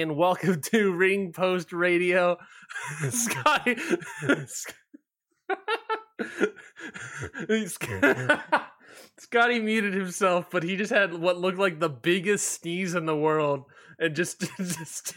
And 0.00 0.16
welcome 0.16 0.62
to 0.62 0.92
Ring 0.92 1.32
Post 1.32 1.70
Radio. 1.70 2.38
Scotty. 3.10 3.76
Scotty 9.18 9.60
muted 9.60 9.92
himself, 9.92 10.46
but 10.50 10.62
he 10.62 10.76
just 10.76 10.90
had 10.90 11.12
what 11.12 11.36
looked 11.36 11.58
like 11.58 11.78
the 11.78 11.90
biggest 11.90 12.54
sneeze 12.54 12.94
in 12.94 13.04
the 13.04 13.14
world, 13.14 13.64
and 13.98 14.16
just, 14.16 14.40
just. 14.56 15.14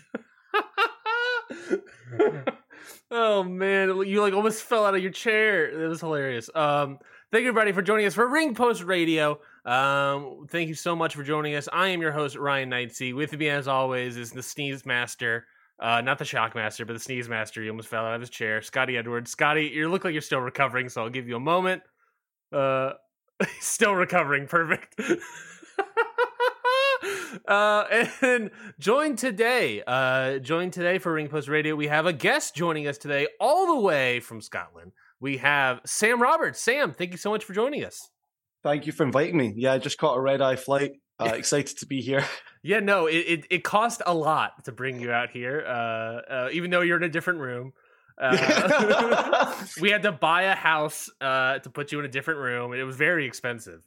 oh 3.11 3.43
man, 3.43 4.05
you 4.05 4.19
like 4.19 4.33
almost 4.33 4.63
fell 4.63 4.85
out 4.85 4.95
of 4.95 5.01
your 5.01 5.11
chair. 5.11 5.83
It 5.83 5.87
was 5.87 6.01
hilarious. 6.01 6.49
Um, 6.53 6.99
thank 7.31 7.43
you 7.43 7.49
everybody 7.49 7.71
for 7.71 7.81
joining 7.81 8.07
us 8.07 8.13
for 8.13 8.27
Ring 8.27 8.53
Post 8.53 8.83
Radio. 8.83 9.39
Um, 9.65 10.45
thank 10.49 10.67
you 10.67 10.75
so 10.75 10.95
much 10.95 11.15
for 11.15 11.23
joining 11.23 11.55
us. 11.55 11.67
I 11.73 11.87
am 11.87 12.01
your 12.01 12.11
host 12.11 12.35
Ryan 12.35 12.69
Knightsey. 12.69 13.15
With 13.15 13.37
me, 13.37 13.49
as 13.49 13.67
always, 13.67 14.15
is 14.15 14.31
the 14.31 14.43
Sneeze 14.43 14.85
Master. 14.85 15.45
Uh, 15.79 16.01
not 16.01 16.19
the 16.19 16.25
Shock 16.25 16.55
Master, 16.55 16.85
but 16.85 16.93
the 16.93 16.99
Sneeze 16.99 17.27
Master. 17.27 17.61
He 17.61 17.69
almost 17.69 17.89
fell 17.89 18.05
out 18.05 18.13
of 18.13 18.21
his 18.21 18.29
chair. 18.29 18.61
Scotty 18.61 18.97
Edwards. 18.97 19.31
Scotty, 19.31 19.71
you 19.73 19.89
look 19.89 20.05
like 20.05 20.13
you're 20.13 20.21
still 20.21 20.39
recovering, 20.39 20.87
so 20.87 21.01
I'll 21.01 21.09
give 21.09 21.27
you 21.27 21.35
a 21.35 21.39
moment. 21.39 21.81
Uh, 22.53 22.93
still 23.59 23.95
recovering. 23.95 24.47
Perfect. 24.47 24.99
uh, 27.47 28.05
and 28.21 28.51
joined 28.79 29.17
today, 29.17 29.81
uh, 29.85 30.37
joined 30.39 30.73
today 30.73 30.99
for 30.99 31.13
Ring 31.13 31.27
Post 31.27 31.47
Radio. 31.49 31.75
We 31.75 31.87
have 31.87 32.05
a 32.05 32.13
guest 32.13 32.55
joining 32.55 32.87
us 32.87 32.97
today, 32.97 33.27
all 33.39 33.75
the 33.75 33.81
way 33.81 34.19
from 34.19 34.41
Scotland. 34.41 34.91
We 35.19 35.37
have 35.37 35.81
Sam 35.85 36.21
Roberts. 36.21 36.61
Sam, 36.61 36.93
thank 36.93 37.11
you 37.11 37.17
so 37.17 37.31
much 37.31 37.43
for 37.43 37.53
joining 37.53 37.83
us. 37.83 38.11
Thank 38.65 38.87
you 38.87 38.93
for 38.93 39.03
inviting 39.03 39.37
me. 39.37 39.53
Yeah, 39.55 39.73
I 39.73 39.77
just 39.77 39.99
caught 39.99 40.17
a 40.17 40.19
red 40.19 40.41
eye 40.41 40.55
flight. 40.55 40.93
Uh, 41.19 41.25
excited 41.35 41.77
to 41.77 41.85
be 41.85 42.01
here. 42.01 42.25
Yeah, 42.67 42.79
no, 42.79 43.05
it, 43.05 43.17
it, 43.17 43.45
it 43.51 43.63
cost 43.63 44.01
a 44.07 44.13
lot 44.15 44.65
to 44.65 44.71
bring 44.71 44.99
you 44.99 45.11
out 45.11 45.29
here, 45.29 45.63
uh, 45.67 45.69
uh, 45.71 46.49
even 46.51 46.71
though 46.71 46.81
you're 46.81 46.97
in 46.97 47.03
a 47.03 47.09
different 47.09 47.39
room. 47.39 47.73
Uh, 48.19 49.53
we 49.79 49.91
had 49.91 50.01
to 50.01 50.11
buy 50.11 50.45
a 50.45 50.55
house 50.55 51.07
uh, 51.21 51.59
to 51.59 51.69
put 51.69 51.91
you 51.91 51.99
in 51.99 52.05
a 52.05 52.07
different 52.07 52.39
room. 52.39 52.73
It 52.73 52.81
was 52.81 52.95
very 52.95 53.27
expensive. 53.27 53.85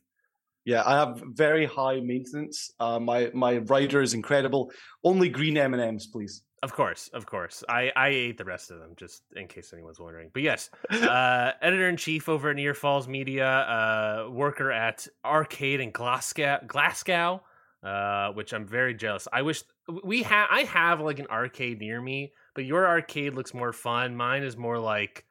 Yeah, 0.65 0.85
I 0.87 0.93
have 0.93 1.21
very 1.27 1.67
high 1.67 1.99
maintenance. 1.99 2.71
Uh, 2.79 3.01
my 3.01 3.33
my 3.35 3.57
rider 3.57 4.01
is 4.01 4.15
incredible. 4.15 4.71
Only 5.03 5.29
green 5.29 5.57
M 5.57 5.75
and 5.75 5.83
M's, 5.83 6.07
please. 6.07 6.45
Of 6.63 6.73
course, 6.73 7.09
of 7.13 7.25
course. 7.27 7.63
I, 7.69 7.93
I 7.95 8.09
ate 8.09 8.39
the 8.39 8.45
rest 8.45 8.71
of 8.71 8.81
them, 8.81 8.95
just 8.97 9.23
in 9.37 9.47
case 9.47 9.73
anyone's 9.73 10.01
wondering. 10.01 10.31
But 10.33 10.43
yes, 10.43 10.71
uh, 10.91 11.53
editor 11.63 11.89
in 11.89 11.97
chief 11.97 12.29
over 12.29 12.51
at 12.51 12.57
Near 12.57 12.75
Falls 12.75 13.07
Media, 13.07 13.47
uh, 13.47 14.29
worker 14.31 14.73
at 14.73 15.07
Arcade 15.25 15.81
in 15.81 15.93
Glasgow, 15.93 16.59
Glasgow, 16.67 17.43
uh, 17.85 18.33
which 18.33 18.53
I'm 18.53 18.67
very 18.67 18.95
jealous. 18.95 19.29
I 19.33 19.43
wish 19.43 19.63
we 20.03 20.25
have. 20.25 20.49
I 20.51 20.63
have 20.63 21.01
like 21.01 21.21
an 21.21 21.29
arcade 21.29 21.79
near 21.79 22.01
me, 22.01 22.33
but 22.55 22.65
your 22.65 22.87
arcade 22.87 23.35
looks 23.35 23.55
more 23.55 23.73
fun. 23.73 24.17
Mine 24.17 24.43
is 24.43 24.57
more 24.57 24.81
like, 24.81 25.25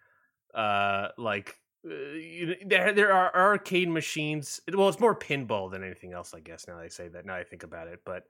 uh, 0.55 1.09
like 1.17 1.55
uh, 1.85 1.93
you 2.13 2.55
there 2.65 2.93
there 2.93 3.11
are 3.11 3.35
arcade 3.35 3.89
machines. 3.89 4.61
Well, 4.73 4.87
it's 4.87 5.01
more 5.01 5.17
pinball 5.17 5.69
than 5.69 5.83
anything 5.83 6.13
else, 6.13 6.33
I 6.33 6.39
guess. 6.39 6.69
Now 6.69 6.79
I 6.79 6.87
say 6.87 7.09
that, 7.09 7.25
now 7.25 7.35
I 7.35 7.43
think 7.43 7.63
about 7.63 7.89
it, 7.89 7.99
but 8.05 8.23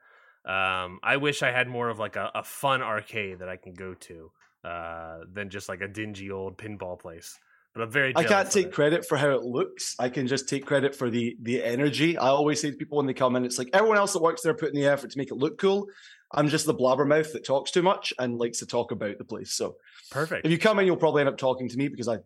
um, 0.46 1.00
I 1.04 1.18
wish 1.18 1.44
I 1.44 1.52
had 1.52 1.68
more 1.68 1.90
of 1.90 2.00
like 2.00 2.16
a, 2.16 2.32
a 2.36 2.44
fun 2.44 2.82
arcade 2.82 3.40
that 3.40 3.50
I 3.50 3.58
can 3.58 3.74
go 3.74 3.94
to 3.94 4.32
uh, 4.64 5.20
than 5.32 5.50
just 5.50 5.70
like 5.70 5.82
a 5.82 5.88
dingy 5.88 6.32
old 6.32 6.58
pinball 6.58 7.00
place. 7.00 7.38
But 7.74 7.84
I'm 7.84 7.92
very. 7.92 8.14
I 8.16 8.24
can't 8.24 8.50
take 8.50 8.68
it. 8.68 8.74
credit 8.74 9.06
for 9.06 9.18
how 9.18 9.30
it 9.30 9.44
looks. 9.44 9.96
I 10.00 10.10
can 10.10 10.26
just 10.26 10.50
take 10.50 10.66
credit 10.66 10.96
for 10.96 11.10
the 11.10 11.38
the 11.42 11.64
energy. 11.64 12.18
I 12.18 12.30
always 12.30 12.60
say 12.60 12.72
to 12.72 12.78
people 12.78 12.98
when 12.98 13.06
they 13.06 13.14
come 13.14 13.36
in, 13.36 13.46
it's 13.46 13.60
like 13.60 13.70
everyone 13.72 13.98
else 13.98 14.14
that 14.14 14.22
works 14.22 14.42
there 14.42 14.56
putting 14.56 14.80
the 14.80 14.88
effort 14.88 15.12
to 15.12 15.18
make 15.18 15.30
it 15.30 15.38
look 15.38 15.60
cool. 15.60 15.88
I'm 16.34 16.50
just 16.50 16.66
the 16.66 16.74
blabbermouth 16.74 17.34
that 17.34 17.46
talks 17.46 17.72
too 17.72 17.84
much 17.84 18.14
and 18.20 18.38
likes 18.38 18.60
to 18.60 18.66
talk 18.66 18.92
about 18.92 19.18
the 19.18 19.24
place. 19.24 19.54
So 19.54 19.76
Perfect. 20.12 20.46
if 20.46 20.52
you 20.52 20.58
come 20.58 20.80
in, 20.80 20.86
you'll 20.86 20.98
probably 20.98 21.22
end 21.22 21.30
up 21.30 21.38
talking 21.38 21.70
to 21.70 21.78
me 21.78 21.88
because 21.88 22.08
I 22.08 22.18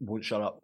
won't 0.00 0.24
shut 0.24 0.42
up. 0.42 0.62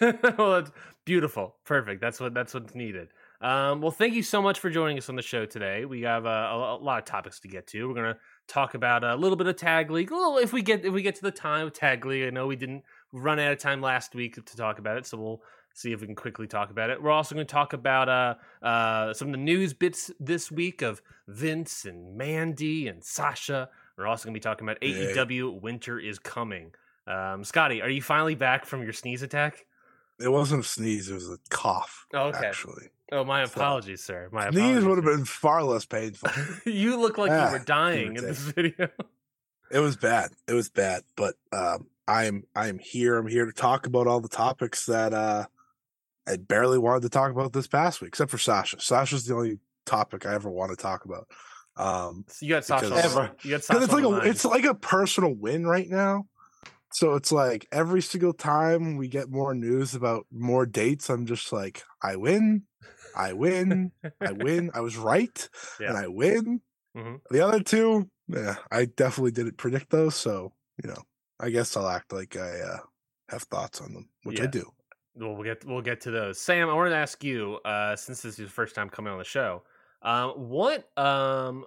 well, 0.00 0.52
that's 0.52 0.70
beautiful. 1.04 1.56
Perfect. 1.64 2.00
That's 2.00 2.18
what 2.20 2.34
that's 2.34 2.54
what's 2.54 2.74
needed. 2.74 3.08
Um, 3.44 3.82
well, 3.82 3.90
thank 3.90 4.14
you 4.14 4.22
so 4.22 4.40
much 4.40 4.58
for 4.58 4.70
joining 4.70 4.96
us 4.96 5.10
on 5.10 5.16
the 5.16 5.22
show 5.22 5.44
today. 5.44 5.84
We 5.84 6.00
have 6.02 6.24
uh, 6.24 6.28
a, 6.30 6.76
a 6.76 6.82
lot 6.82 6.98
of 6.98 7.04
topics 7.04 7.40
to 7.40 7.48
get 7.48 7.66
to. 7.68 7.86
We're 7.86 7.94
gonna 7.94 8.16
talk 8.48 8.72
about 8.72 9.04
a 9.04 9.14
little 9.16 9.36
bit 9.36 9.46
of 9.46 9.56
tag 9.56 9.90
league. 9.90 10.10
A 10.10 10.14
little, 10.14 10.38
if 10.38 10.54
we 10.54 10.62
get 10.62 10.86
if 10.86 10.94
we 10.94 11.02
get 11.02 11.14
to 11.16 11.22
the 11.22 11.30
time 11.30 11.66
of 11.66 11.74
tag 11.74 12.06
league. 12.06 12.26
I 12.26 12.30
know 12.30 12.46
we 12.46 12.56
didn't 12.56 12.84
run 13.12 13.38
out 13.38 13.52
of 13.52 13.58
time 13.58 13.82
last 13.82 14.14
week 14.14 14.36
to 14.42 14.56
talk 14.56 14.78
about 14.78 14.96
it, 14.96 15.04
so 15.04 15.18
we'll 15.18 15.42
see 15.74 15.92
if 15.92 16.00
we 16.00 16.06
can 16.06 16.16
quickly 16.16 16.46
talk 16.46 16.70
about 16.70 16.88
it. 16.88 17.02
We're 17.02 17.10
also 17.10 17.34
going 17.34 17.46
to 17.46 17.52
talk 17.52 17.74
about 17.74 18.08
uh, 18.08 18.34
uh, 18.64 19.12
some 19.12 19.28
of 19.28 19.32
the 19.32 19.38
news 19.38 19.74
bits 19.74 20.10
this 20.18 20.50
week 20.50 20.80
of 20.80 21.02
Vince 21.28 21.84
and 21.84 22.16
Mandy 22.16 22.88
and 22.88 23.04
Sasha. 23.04 23.68
We're 23.98 24.06
also 24.06 24.24
going 24.24 24.34
to 24.34 24.38
be 24.38 24.42
talking 24.42 24.66
about 24.66 24.82
Yeah. 24.82 25.12
AEW 25.24 25.60
Winter 25.60 25.98
is 25.98 26.18
Coming. 26.18 26.72
Um, 27.06 27.44
Scotty, 27.44 27.82
are 27.82 27.90
you 27.90 28.00
finally 28.00 28.36
back 28.36 28.64
from 28.64 28.82
your 28.82 28.92
sneeze 28.92 29.22
attack? 29.22 29.66
It 30.20 30.28
wasn't 30.28 30.64
a 30.64 30.68
sneeze; 30.68 31.10
it 31.10 31.14
was 31.14 31.28
a 31.30 31.38
cough. 31.50 32.06
Oh, 32.14 32.28
okay. 32.28 32.46
Actually, 32.46 32.88
Oh, 33.12 33.24
my 33.24 33.44
So, 33.44 33.52
apologies, 33.60 34.02
sir. 34.02 34.28
My 34.32 34.50
sneeze 34.50 34.58
apologies. 34.78 34.84
would 34.84 34.96
have 34.96 35.04
been 35.04 35.24
far 35.24 35.62
less 35.64 35.84
painful. 35.86 36.30
you 36.72 36.96
look 37.00 37.18
like 37.18 37.30
Ah, 37.30 37.46
you 37.48 37.52
were 37.52 37.58
dying 37.64 38.16
in 38.16 38.24
this 38.24 38.38
video. 38.38 38.88
it 39.70 39.78
was 39.80 39.96
bad. 39.96 40.30
It 40.48 40.54
was 40.54 40.70
bad. 40.70 41.02
But 41.16 41.34
um, 41.52 41.86
I'm 42.08 42.44
I'm 42.54 42.78
here. 42.78 43.16
I'm 43.18 43.26
here 43.26 43.46
to 43.46 43.52
talk 43.52 43.86
about 43.86 44.06
all 44.06 44.20
the 44.20 44.28
topics 44.28 44.86
that 44.86 45.12
uh, 45.12 45.46
I 46.26 46.36
barely 46.36 46.78
wanted 46.78 47.02
to 47.02 47.08
talk 47.10 47.30
about 47.30 47.52
this 47.52 47.66
past 47.66 48.00
week, 48.00 48.08
except 48.08 48.30
for 48.30 48.38
Sasha. 48.38 48.80
Sasha's 48.80 49.26
the 49.26 49.34
only 49.34 49.58
topic 49.84 50.24
I 50.26 50.34
ever 50.34 50.48
want 50.50 50.70
to 50.70 50.76
talk 50.76 51.04
about. 51.04 51.28
Um, 51.76 52.24
So 52.28 52.46
you 52.46 52.50
got 52.54 52.64
Sasha. 52.64 52.86
Because- 52.86 53.04
Ever. 53.04 53.30
You 53.42 53.50
got 53.50 53.62
because 53.62 53.66
Sasha. 53.66 53.82
it's 53.84 53.92
like 53.92 54.04
a 54.04 54.28
it's 54.28 54.44
like 54.44 54.64
a 54.64 54.74
personal 54.74 55.34
win 55.34 55.66
right 55.66 55.88
now. 55.90 56.26
So 56.94 57.14
it's 57.14 57.32
like 57.32 57.66
every 57.72 58.00
single 58.02 58.32
time 58.32 58.96
we 58.96 59.08
get 59.08 59.28
more 59.30 59.54
news 59.54 59.94
about 59.94 60.26
more 60.30 60.64
dates, 60.64 61.10
I'm 61.10 61.26
just 61.26 61.52
like, 61.52 61.82
I 62.02 62.16
win, 62.16 62.66
I 63.16 63.32
win, 63.32 63.92
I 64.24 64.32
win. 64.32 64.70
I 64.74 64.80
was 64.80 64.96
right, 64.96 65.48
Yeah. 65.80 65.88
and 65.88 65.98
I 65.98 66.06
win. 66.08 66.62
Mhm. 66.96 67.20
The 67.30 67.40
other 67.40 67.60
two, 67.62 68.10
yeah, 68.28 68.56
I 68.70 68.84
definitely 68.86 69.32
didn't 69.32 69.56
predict 69.58 69.90
those. 69.90 70.14
So 70.14 70.52
you 70.82 70.88
know, 70.88 71.02
I 71.40 71.50
guess 71.50 71.76
I'll 71.76 71.88
act 71.88 72.12
like 72.12 72.36
I 72.36 72.60
uh, 72.60 72.78
have 73.28 73.42
thoughts 73.42 73.80
on 73.80 73.92
them, 73.92 74.10
which 74.22 74.40
I 74.40 74.46
do. 74.46 74.70
Well, 75.16 75.34
we'll 75.34 75.44
get 75.44 75.64
we'll 75.64 75.82
get 75.82 76.00
to 76.02 76.10
those. 76.10 76.40
Sam, 76.40 76.68
I 76.68 76.74
wanted 76.74 76.90
to 76.90 76.96
ask 76.96 77.22
you, 77.22 77.60
uh, 77.64 77.96
since 77.96 78.22
this 78.22 78.34
is 78.34 78.38
your 78.38 78.48
first 78.48 78.74
time 78.74 78.88
coming 78.90 79.12
on 79.12 79.18
the 79.18 79.24
show, 79.24 79.62
um, 80.02 80.30
what 80.48 80.90
um, 80.98 81.66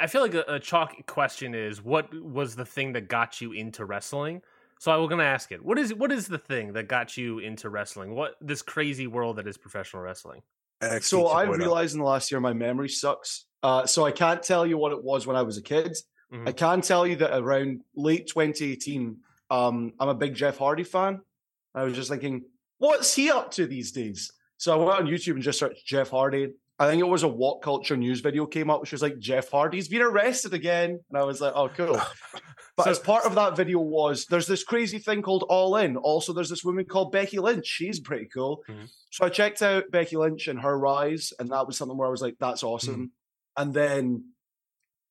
I 0.00 0.06
feel 0.06 0.22
like 0.22 0.34
a, 0.34 0.44
a 0.48 0.58
chalk 0.60 0.94
question 1.06 1.54
is 1.54 1.82
what 1.82 2.12
was 2.14 2.56
the 2.56 2.64
thing 2.64 2.92
that 2.94 3.08
got 3.08 3.40
you 3.40 3.52
into 3.52 3.84
wrestling? 3.84 4.42
So 4.78 4.90
I 4.90 4.96
was 4.96 5.08
going 5.08 5.18
to 5.18 5.26
ask 5.26 5.52
it. 5.52 5.62
What 5.62 5.78
is 5.78 5.92
what 5.94 6.10
is 6.10 6.26
the 6.26 6.38
thing 6.38 6.72
that 6.72 6.88
got 6.88 7.16
you 7.16 7.38
into 7.38 7.68
wrestling? 7.68 8.14
What 8.14 8.36
this 8.40 8.62
crazy 8.62 9.06
world 9.06 9.36
that 9.36 9.46
is 9.46 9.58
professional 9.58 10.02
wrestling? 10.02 10.40
NXT 10.82 11.02
So 11.04 11.28
I 11.28 11.44
2.0. 11.44 11.58
realized 11.58 11.92
in 11.94 12.00
the 12.00 12.06
last 12.06 12.30
year 12.30 12.40
my 12.40 12.54
memory 12.54 12.88
sucks. 12.88 13.44
Uh, 13.62 13.84
so 13.86 14.06
I 14.06 14.10
can't 14.10 14.42
tell 14.42 14.66
you 14.66 14.78
what 14.78 14.92
it 14.92 15.04
was 15.04 15.26
when 15.26 15.36
I 15.36 15.42
was 15.42 15.58
a 15.58 15.62
kid. 15.62 15.94
Mhm. 16.32 16.48
I 16.48 16.52
can 16.52 16.80
tell 16.80 17.06
you 17.06 17.16
that 17.16 17.36
around 17.38 17.82
late 17.94 18.26
2018, 18.28 19.18
um, 19.50 19.92
I'm 20.00 20.08
a 20.08 20.14
big 20.14 20.34
Jeff 20.34 20.56
Hardy 20.56 20.84
fan. 20.84 21.20
I 21.74 21.82
was 21.82 21.94
just 21.94 22.08
thinking, 22.08 22.44
what's 22.78 23.14
he 23.14 23.30
up 23.30 23.50
to 23.52 23.66
these 23.66 23.92
days? 23.92 24.32
So 24.56 24.72
I 24.72 24.82
went 24.84 25.00
on 25.00 25.06
YouTube 25.06 25.34
and 25.34 25.42
just 25.42 25.58
searched 25.58 25.84
Jeff 25.86 26.08
Hardy. 26.10 26.54
I 26.80 26.86
think 26.88 27.00
it 27.00 27.06
was 27.06 27.22
a 27.22 27.28
WhatCulture 27.28 27.96
news 27.98 28.20
video 28.20 28.46
came 28.46 28.70
up, 28.70 28.80
which 28.80 28.90
was 28.92 29.02
like 29.02 29.18
Jeff 29.18 29.50
Hardy's 29.50 29.86
been 29.86 30.00
arrested 30.02 30.54
again, 30.54 30.98
and 31.10 31.18
I 31.18 31.22
was 31.24 31.40
like, 31.40 31.52
oh 31.54 31.68
cool. 31.68 32.00
But 32.76 32.84
So- 32.84 32.90
as 32.92 32.98
part 33.00 33.24
of 33.26 33.34
that 33.34 33.56
video 33.56 33.78
was 33.80 34.24
there's 34.26 34.46
this 34.46 34.64
crazy 34.64 34.98
thing 34.98 35.20
called 35.22 35.44
All 35.48 35.76
In. 35.76 35.96
Also, 35.96 36.32
there's 36.32 36.48
this 36.48 36.64
woman 36.64 36.86
called 36.86 37.12
Becky 37.12 37.38
Lynch. 37.38 37.66
She's 37.66 38.00
pretty 38.00 38.26
cool. 38.26 38.62
Mhm. 38.68 38.88
So 39.10 39.26
I 39.26 39.28
checked 39.28 39.60
out 39.60 39.90
Becky 39.90 40.16
Lynch 40.16 40.48
and 40.48 40.58
her 40.60 40.78
rise, 40.78 41.32
and 41.38 41.50
that 41.50 41.66
was 41.66 41.76
something 41.76 41.98
where 41.98 42.08
I 42.08 42.10
was 42.10 42.22
like, 42.22 42.36
that's 42.40 42.62
awesome. 42.62 43.12
And 43.56 43.74
then 43.74 44.24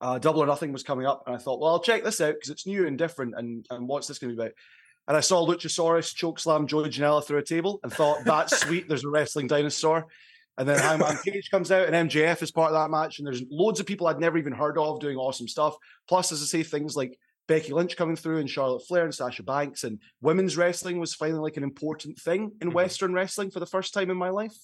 uh, 0.02 0.18
Double 0.18 0.42
or 0.42 0.48
Nothing 0.48 0.72
was 0.72 0.82
coming 0.84 1.06
up, 1.06 1.24
and 1.28 1.36
I 1.36 1.38
thought, 1.40 1.60
well, 1.60 1.72
I'll 1.72 1.82
check 1.82 2.04
this 2.04 2.22
out 2.22 2.34
because 2.36 2.50
it's 2.50 2.66
new 2.66 2.88
and 2.88 2.98
different, 2.98 3.36
and, 3.38 3.66
and 3.70 3.88
what's 3.88 4.08
this 4.08 4.18
going 4.18 4.32
to 4.34 4.36
be 4.36 4.42
about? 4.42 4.56
And 5.10 5.18
I 5.18 5.20
saw 5.20 5.46
Luchasaurus 5.46 6.16
chokeslam 6.16 6.66
Joey 6.66 6.90
Janela 6.90 7.24
through 7.24 7.40
a 7.40 7.44
table 7.44 7.82
and 7.84 7.92
thought, 7.92 8.24
that's 8.24 8.58
sweet. 8.62 8.88
There's 8.88 9.04
a 9.04 9.10
wrestling 9.10 9.48
dinosaur. 9.48 10.08
And 10.60 10.68
then 10.68 10.78
Hangman 10.78 11.18
Page 11.24 11.50
comes 11.50 11.72
out, 11.72 11.88
and 11.88 12.10
MJF 12.10 12.44
is 12.44 12.52
part 12.52 12.74
of 12.74 12.76
that 12.76 12.92
match. 12.92 13.18
And 13.18 13.26
there's 13.26 13.42
loads 13.50 13.80
of 13.80 13.86
people 13.86 14.08
I'd 14.08 14.20
never 14.20 14.38
even 14.38 14.52
heard 14.54 14.78
of 14.78 15.00
doing 15.00 15.16
awesome 15.18 15.48
stuff. 15.48 15.76
Plus, 16.08 16.34
as 16.34 16.42
I 16.42 16.46
say, 16.46 16.64
things 16.64 16.98
like 16.98 17.18
Becky 17.48 17.72
Lynch 17.72 17.96
coming 17.96 18.18
through, 18.18 18.40
and 18.40 18.50
Charlotte 18.50 18.86
Flair, 18.86 19.06
and 19.06 19.16
Sasha 19.16 19.42
Banks, 19.42 19.86
and 19.86 20.00
women's 20.22 20.58
wrestling 20.58 21.00
was 21.00 21.16
finally 21.16 21.40
like 21.40 21.56
an 21.56 21.64
important 21.64 22.20
thing 22.20 22.52
in 22.62 22.72
Mhm. 22.72 22.74
Western 22.74 23.14
wrestling 23.14 23.52
for 23.52 23.62
the 23.62 23.66
first 23.66 23.94
time 23.94 24.10
in 24.10 24.18
my 24.18 24.30
life. 24.30 24.56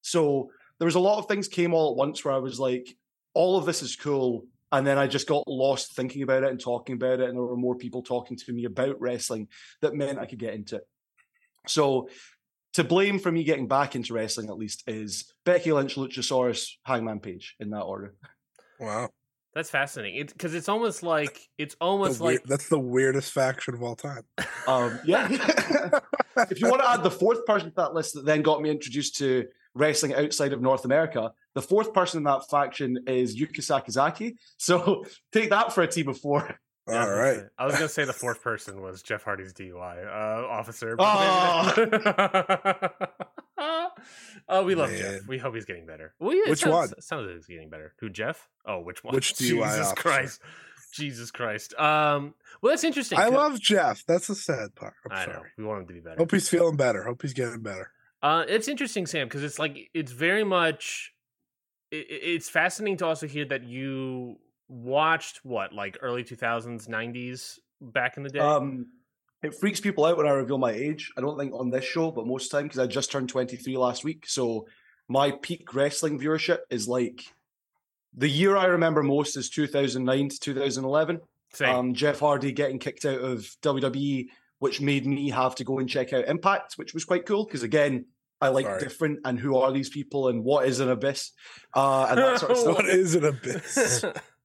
So 0.00 0.50
there 0.78 0.86
was 0.86 0.94
a 0.94 1.00
lot 1.00 1.18
of 1.18 1.26
things 1.26 1.48
came 1.48 1.74
all 1.74 1.90
at 1.90 1.96
once 1.96 2.24
where 2.24 2.32
I 2.32 2.38
was 2.38 2.60
like, 2.60 2.96
all 3.34 3.58
of 3.58 3.66
this 3.66 3.82
is 3.82 3.96
cool. 3.96 4.46
And 4.70 4.86
then 4.86 4.96
I 4.96 5.08
just 5.08 5.26
got 5.26 5.46
lost 5.48 5.96
thinking 5.96 6.22
about 6.22 6.44
it 6.44 6.50
and 6.50 6.60
talking 6.60 6.94
about 6.94 7.20
it. 7.20 7.28
And 7.28 7.36
there 7.36 7.44
were 7.44 7.56
more 7.56 7.76
people 7.76 8.02
talking 8.02 8.36
to 8.36 8.52
me 8.52 8.64
about 8.64 9.00
wrestling 9.00 9.48
that 9.80 9.94
meant 9.94 10.18
I 10.18 10.26
could 10.26 10.38
get 10.38 10.54
into 10.54 10.76
it. 10.76 10.88
So 11.66 12.08
to 12.76 12.84
blame 12.84 13.18
for 13.18 13.32
me 13.32 13.42
getting 13.42 13.66
back 13.66 13.96
into 13.96 14.12
wrestling 14.12 14.50
at 14.50 14.58
least 14.58 14.82
is 14.86 15.32
Becky 15.46 15.72
Lynch, 15.72 15.94
Luchasaurus, 15.94 16.72
Hangman 16.82 17.20
Page 17.20 17.56
in 17.58 17.70
that 17.70 17.80
order. 17.80 18.14
Wow. 18.78 19.08
That's 19.54 19.70
fascinating. 19.70 20.26
Because 20.26 20.54
it's 20.54 20.68
almost 20.68 21.02
like 21.02 21.40
it's 21.56 21.74
The 21.74 21.80
almost 21.80 22.20
weir- 22.20 22.32
like 22.32 22.42
that's 22.44 22.68
the 22.68 22.78
weirdest 22.78 23.32
faction 23.32 23.72
of 23.72 23.82
all 23.82 23.96
time. 23.96 24.24
Um, 24.66 25.00
yeah. 25.06 25.26
if 26.50 26.60
you 26.60 26.68
want 26.68 26.82
to 26.82 26.90
add 26.90 27.02
the 27.02 27.10
fourth 27.10 27.46
person 27.46 27.70
to 27.70 27.74
that 27.76 27.94
list 27.94 28.12
that 28.12 28.26
then 28.26 28.42
got 28.42 28.60
me 28.60 28.68
introduced 28.68 29.16
to 29.16 29.46
wrestling 29.74 30.12
outside 30.12 30.52
of 30.52 30.60
North 30.60 30.84
America, 30.84 31.32
the 31.54 31.62
fourth 31.62 31.94
person 31.94 32.18
in 32.18 32.24
that 32.24 32.42
faction 32.50 32.98
is 33.06 33.40
Yuka 33.40 33.60
Sakazaki. 33.60 34.34
So 34.58 35.02
take 35.32 35.48
that 35.48 35.72
for 35.72 35.82
a 35.82 35.88
team 35.88 36.08
of 36.08 36.18
four. 36.18 36.60
Yeah, 36.88 36.94
I 36.94 37.04
was 37.04 37.08
gonna 37.08 37.34
say- 37.34 37.48
I 37.58 37.66
was 37.66 37.74
gonna 37.74 37.88
say 37.88 38.04
the 38.04 38.12
fourth 38.12 38.42
person 38.42 38.80
was 38.80 39.02
Jeff 39.02 39.24
Hardy's 39.24 39.52
DUI 39.52 40.06
uh, 40.06 40.46
officer. 40.48 40.96
Oh. 40.98 41.72
oh, 44.48 44.64
we 44.64 44.74
love 44.74 44.90
Man. 44.90 44.98
Jeff. 44.98 45.26
We 45.26 45.38
hope 45.38 45.54
he's 45.54 45.64
getting 45.64 45.86
better. 45.86 46.14
Well, 46.18 46.34
yeah, 46.34 46.50
Which 46.50 46.60
sounds, 46.60 46.92
one? 46.92 47.00
Sounds 47.00 47.26
like 47.26 47.36
he's 47.36 47.46
getting 47.46 47.70
better. 47.70 47.94
Who, 48.00 48.08
Jeff? 48.10 48.48
Oh, 48.66 48.80
which 48.80 49.02
one? 49.02 49.14
Which 49.14 49.34
DUI 49.34 49.38
Jesus 49.48 49.62
officer? 49.88 49.94
Christ. 49.96 50.40
Jesus 50.92 51.30
Christ. 51.30 51.74
Um. 51.78 52.34
Well, 52.62 52.72
that's 52.72 52.84
interesting. 52.84 53.18
I 53.18 53.28
love 53.28 53.60
Jeff. 53.60 54.04
That's 54.06 54.28
the 54.28 54.34
sad 54.34 54.74
part. 54.74 54.94
I'm 55.10 55.16
I 55.16 55.26
know. 55.26 55.32
sorry. 55.32 55.50
We 55.58 55.64
want 55.64 55.82
him 55.82 55.88
to 55.88 55.94
be 55.94 56.00
better. 56.00 56.16
Hope 56.16 56.30
he's 56.30 56.48
feeling 56.48 56.76
better. 56.76 57.02
Hope 57.04 57.22
he's 57.22 57.34
getting 57.34 57.60
better. 57.62 57.90
Uh, 58.22 58.44
it's 58.48 58.66
interesting, 58.68 59.06
Sam, 59.06 59.26
because 59.28 59.42
it's 59.44 59.58
like 59.58 59.90
it's 59.92 60.12
very 60.12 60.44
much. 60.44 61.12
It, 61.90 62.06
it's 62.08 62.48
fascinating 62.48 62.96
to 62.98 63.06
also 63.06 63.26
hear 63.26 63.44
that 63.46 63.64
you 63.64 64.38
watched 64.68 65.40
what, 65.42 65.72
like 65.72 65.98
early 66.02 66.24
two 66.24 66.36
thousands, 66.36 66.88
nineties, 66.88 67.58
back 67.80 68.16
in 68.16 68.22
the 68.22 68.30
day. 68.30 68.38
Um, 68.38 68.86
it 69.42 69.54
freaks 69.54 69.80
people 69.80 70.04
out 70.04 70.16
when 70.16 70.26
I 70.26 70.30
reveal 70.30 70.58
my 70.58 70.72
age. 70.72 71.12
I 71.16 71.20
don't 71.20 71.38
think 71.38 71.52
on 71.54 71.70
this 71.70 71.84
show, 71.84 72.10
but 72.10 72.26
most 72.26 72.46
of 72.46 72.50
the 72.50 72.56
time 72.58 72.66
because 72.66 72.78
I 72.78 72.86
just 72.86 73.12
turned 73.12 73.28
23 73.28 73.76
last 73.76 74.02
week. 74.02 74.26
So 74.26 74.66
my 75.08 75.30
peak 75.30 75.74
wrestling 75.74 76.18
viewership 76.18 76.58
is 76.70 76.88
like 76.88 77.22
the 78.16 78.28
year 78.28 78.56
I 78.56 78.66
remember 78.66 79.02
most 79.02 79.36
is 79.36 79.50
2009 79.50 80.30
to 80.30 80.40
2011. 80.40 81.20
Same. 81.52 81.74
um, 81.74 81.94
Jeff 81.94 82.18
Hardy 82.18 82.52
getting 82.52 82.78
kicked 82.78 83.04
out 83.04 83.20
of 83.20 83.40
WWE, 83.62 84.26
which 84.58 84.80
made 84.80 85.06
me 85.06 85.30
have 85.30 85.54
to 85.56 85.64
go 85.64 85.78
and 85.78 85.88
check 85.88 86.12
out 86.12 86.26
Impact, 86.26 86.74
which 86.74 86.92
was 86.92 87.04
quite 87.04 87.26
cool 87.26 87.44
because 87.44 87.62
again, 87.62 88.06
I 88.40 88.48
like 88.48 88.66
Sorry. 88.66 88.80
different 88.80 89.20
and 89.24 89.38
who 89.38 89.56
are 89.56 89.72
these 89.72 89.88
people 89.88 90.28
and 90.28 90.44
what 90.44 90.66
is 90.66 90.80
an 90.80 90.90
abyss 90.90 91.32
uh, 91.74 92.08
and 92.10 92.18
that 92.18 92.40
sort 92.40 92.52
of 92.52 92.58
stuff. 92.58 92.76
What 92.76 92.86
is 92.86 93.14
an 93.14 93.24
abyss? 93.24 94.04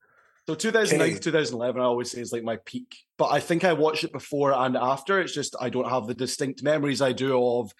So 0.47 0.55
2009 0.55 1.15
to 1.15 1.19
2011, 1.19 1.81
I 1.81 1.85
always 1.85 2.11
say 2.11 2.21
is 2.21 2.33
like 2.33 2.43
my 2.43 2.57
peak. 2.65 2.95
But 3.17 3.27
I 3.31 3.39
think 3.39 3.63
I 3.63 3.73
watched 3.73 4.03
it 4.03 4.11
before 4.11 4.53
and 4.53 4.75
after. 4.75 5.21
It's 5.21 5.33
just 5.33 5.55
I 5.59 5.69
don't 5.69 5.89
have 5.89 6.07
the 6.07 6.15
distinct 6.15 6.63
memories 6.63 7.01
I 7.01 7.11
do 7.11 7.41
of 7.41 7.73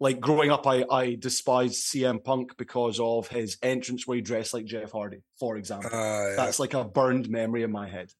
like 0.00 0.20
growing 0.20 0.50
up. 0.50 0.66
I 0.66 0.84
I 0.90 1.14
despised 1.14 1.82
CM 1.84 2.22
Punk 2.22 2.56
because 2.58 3.00
of 3.00 3.28
his 3.28 3.56
entrance 3.62 4.06
where 4.06 4.16
he 4.16 4.22
dressed 4.22 4.52
like 4.52 4.66
Jeff 4.66 4.92
Hardy, 4.92 5.22
for 5.40 5.56
example. 5.56 5.90
Uh, 5.92 6.28
yeah. 6.28 6.34
That's 6.36 6.60
like 6.60 6.74
a 6.74 6.84
burned 6.84 7.30
memory 7.30 7.62
in 7.62 7.72
my 7.72 7.88
head. 7.88 8.10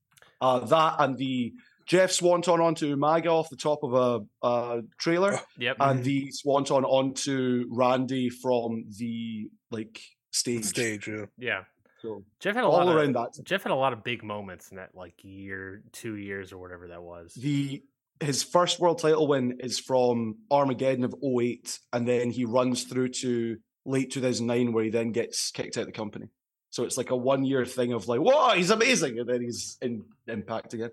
Uh, 0.40 0.60
that 0.60 0.96
and 0.98 1.18
the 1.18 1.52
Jeff 1.86 2.10
Swanton 2.10 2.60
onto 2.60 2.96
Umaga 2.96 3.26
off 3.26 3.50
the 3.50 3.56
top 3.56 3.80
of 3.82 3.94
a, 3.94 4.46
a 4.46 4.82
trailer, 4.98 5.38
yep. 5.58 5.76
and 5.80 6.02
the 6.02 6.30
Swanton 6.30 6.84
onto 6.84 7.66
Randy 7.70 8.30
from 8.30 8.86
the 8.98 9.50
like 9.70 10.00
stage. 10.30 10.64
stage. 10.64 11.08
Yeah. 11.08 11.26
yeah. 11.38 11.60
So 12.04 12.22
Jeff 12.38 12.54
had 12.54 12.64
a 12.64 12.68
lot 12.68 12.82
all 12.82 12.90
of 12.90 12.96
around 12.96 13.14
that. 13.14 13.42
Jeff 13.44 13.62
had 13.62 13.72
a 13.72 13.74
lot 13.74 13.94
of 13.94 14.04
big 14.04 14.22
moments 14.22 14.70
in 14.70 14.76
that 14.76 14.90
like 14.94 15.14
year, 15.22 15.82
two 15.90 16.16
years 16.16 16.52
or 16.52 16.58
whatever 16.58 16.88
that 16.88 17.02
was. 17.02 17.32
The 17.32 17.82
his 18.20 18.42
first 18.42 18.78
world 18.78 18.98
title 18.98 19.26
win 19.26 19.56
is 19.60 19.78
from 19.78 20.36
Armageddon 20.50 21.04
of 21.04 21.14
08, 21.24 21.78
and 21.94 22.06
then 22.06 22.30
he 22.30 22.44
runs 22.44 22.84
through 22.84 23.08
to 23.08 23.56
late 23.86 24.12
2009, 24.12 24.74
where 24.74 24.84
he 24.84 24.90
then 24.90 25.12
gets 25.12 25.50
kicked 25.50 25.78
out 25.78 25.82
of 25.82 25.86
the 25.86 25.92
company. 25.92 26.26
So 26.68 26.84
it's 26.84 26.98
like 26.98 27.10
a 27.10 27.16
one 27.16 27.42
year 27.42 27.64
thing 27.64 27.94
of 27.94 28.06
like, 28.06 28.20
whoa, 28.20 28.50
he's 28.50 28.70
amazing, 28.70 29.18
and 29.18 29.26
then 29.26 29.40
he's 29.40 29.78
in 29.80 30.04
Impact 30.28 30.74
again. 30.74 30.90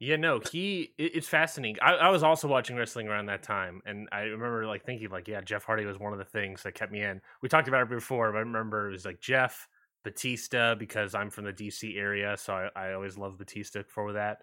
Yeah, 0.00 0.16
no, 0.16 0.40
he. 0.50 0.92
It's 0.98 1.28
fascinating. 1.28 1.80
I, 1.80 1.92
I 1.92 2.08
was 2.08 2.24
also 2.24 2.48
watching 2.48 2.74
wrestling 2.74 3.06
around 3.06 3.26
that 3.26 3.44
time, 3.44 3.80
and 3.86 4.08
I 4.10 4.22
remember 4.22 4.66
like 4.66 4.84
thinking 4.84 5.08
like, 5.08 5.28
yeah, 5.28 5.40
Jeff 5.40 5.62
Hardy 5.62 5.86
was 5.86 6.00
one 6.00 6.12
of 6.12 6.18
the 6.18 6.24
things 6.24 6.64
that 6.64 6.74
kept 6.74 6.90
me 6.90 7.02
in. 7.02 7.20
We 7.42 7.48
talked 7.48 7.68
about 7.68 7.82
it 7.82 7.90
before, 7.90 8.32
but 8.32 8.38
I 8.38 8.40
remember 8.40 8.88
it 8.88 8.92
was 8.92 9.04
like 9.04 9.20
Jeff 9.20 9.68
Batista 10.06 10.74
because 10.74 11.14
I'm 11.14 11.30
from 11.30 11.44
the 11.44 11.52
DC 11.52 11.98
area, 11.98 12.36
so 12.38 12.54
I, 12.54 12.70
I 12.74 12.92
always 12.94 13.18
love 13.18 13.36
Batista 13.36 13.82
for 13.86 14.12
that. 14.14 14.38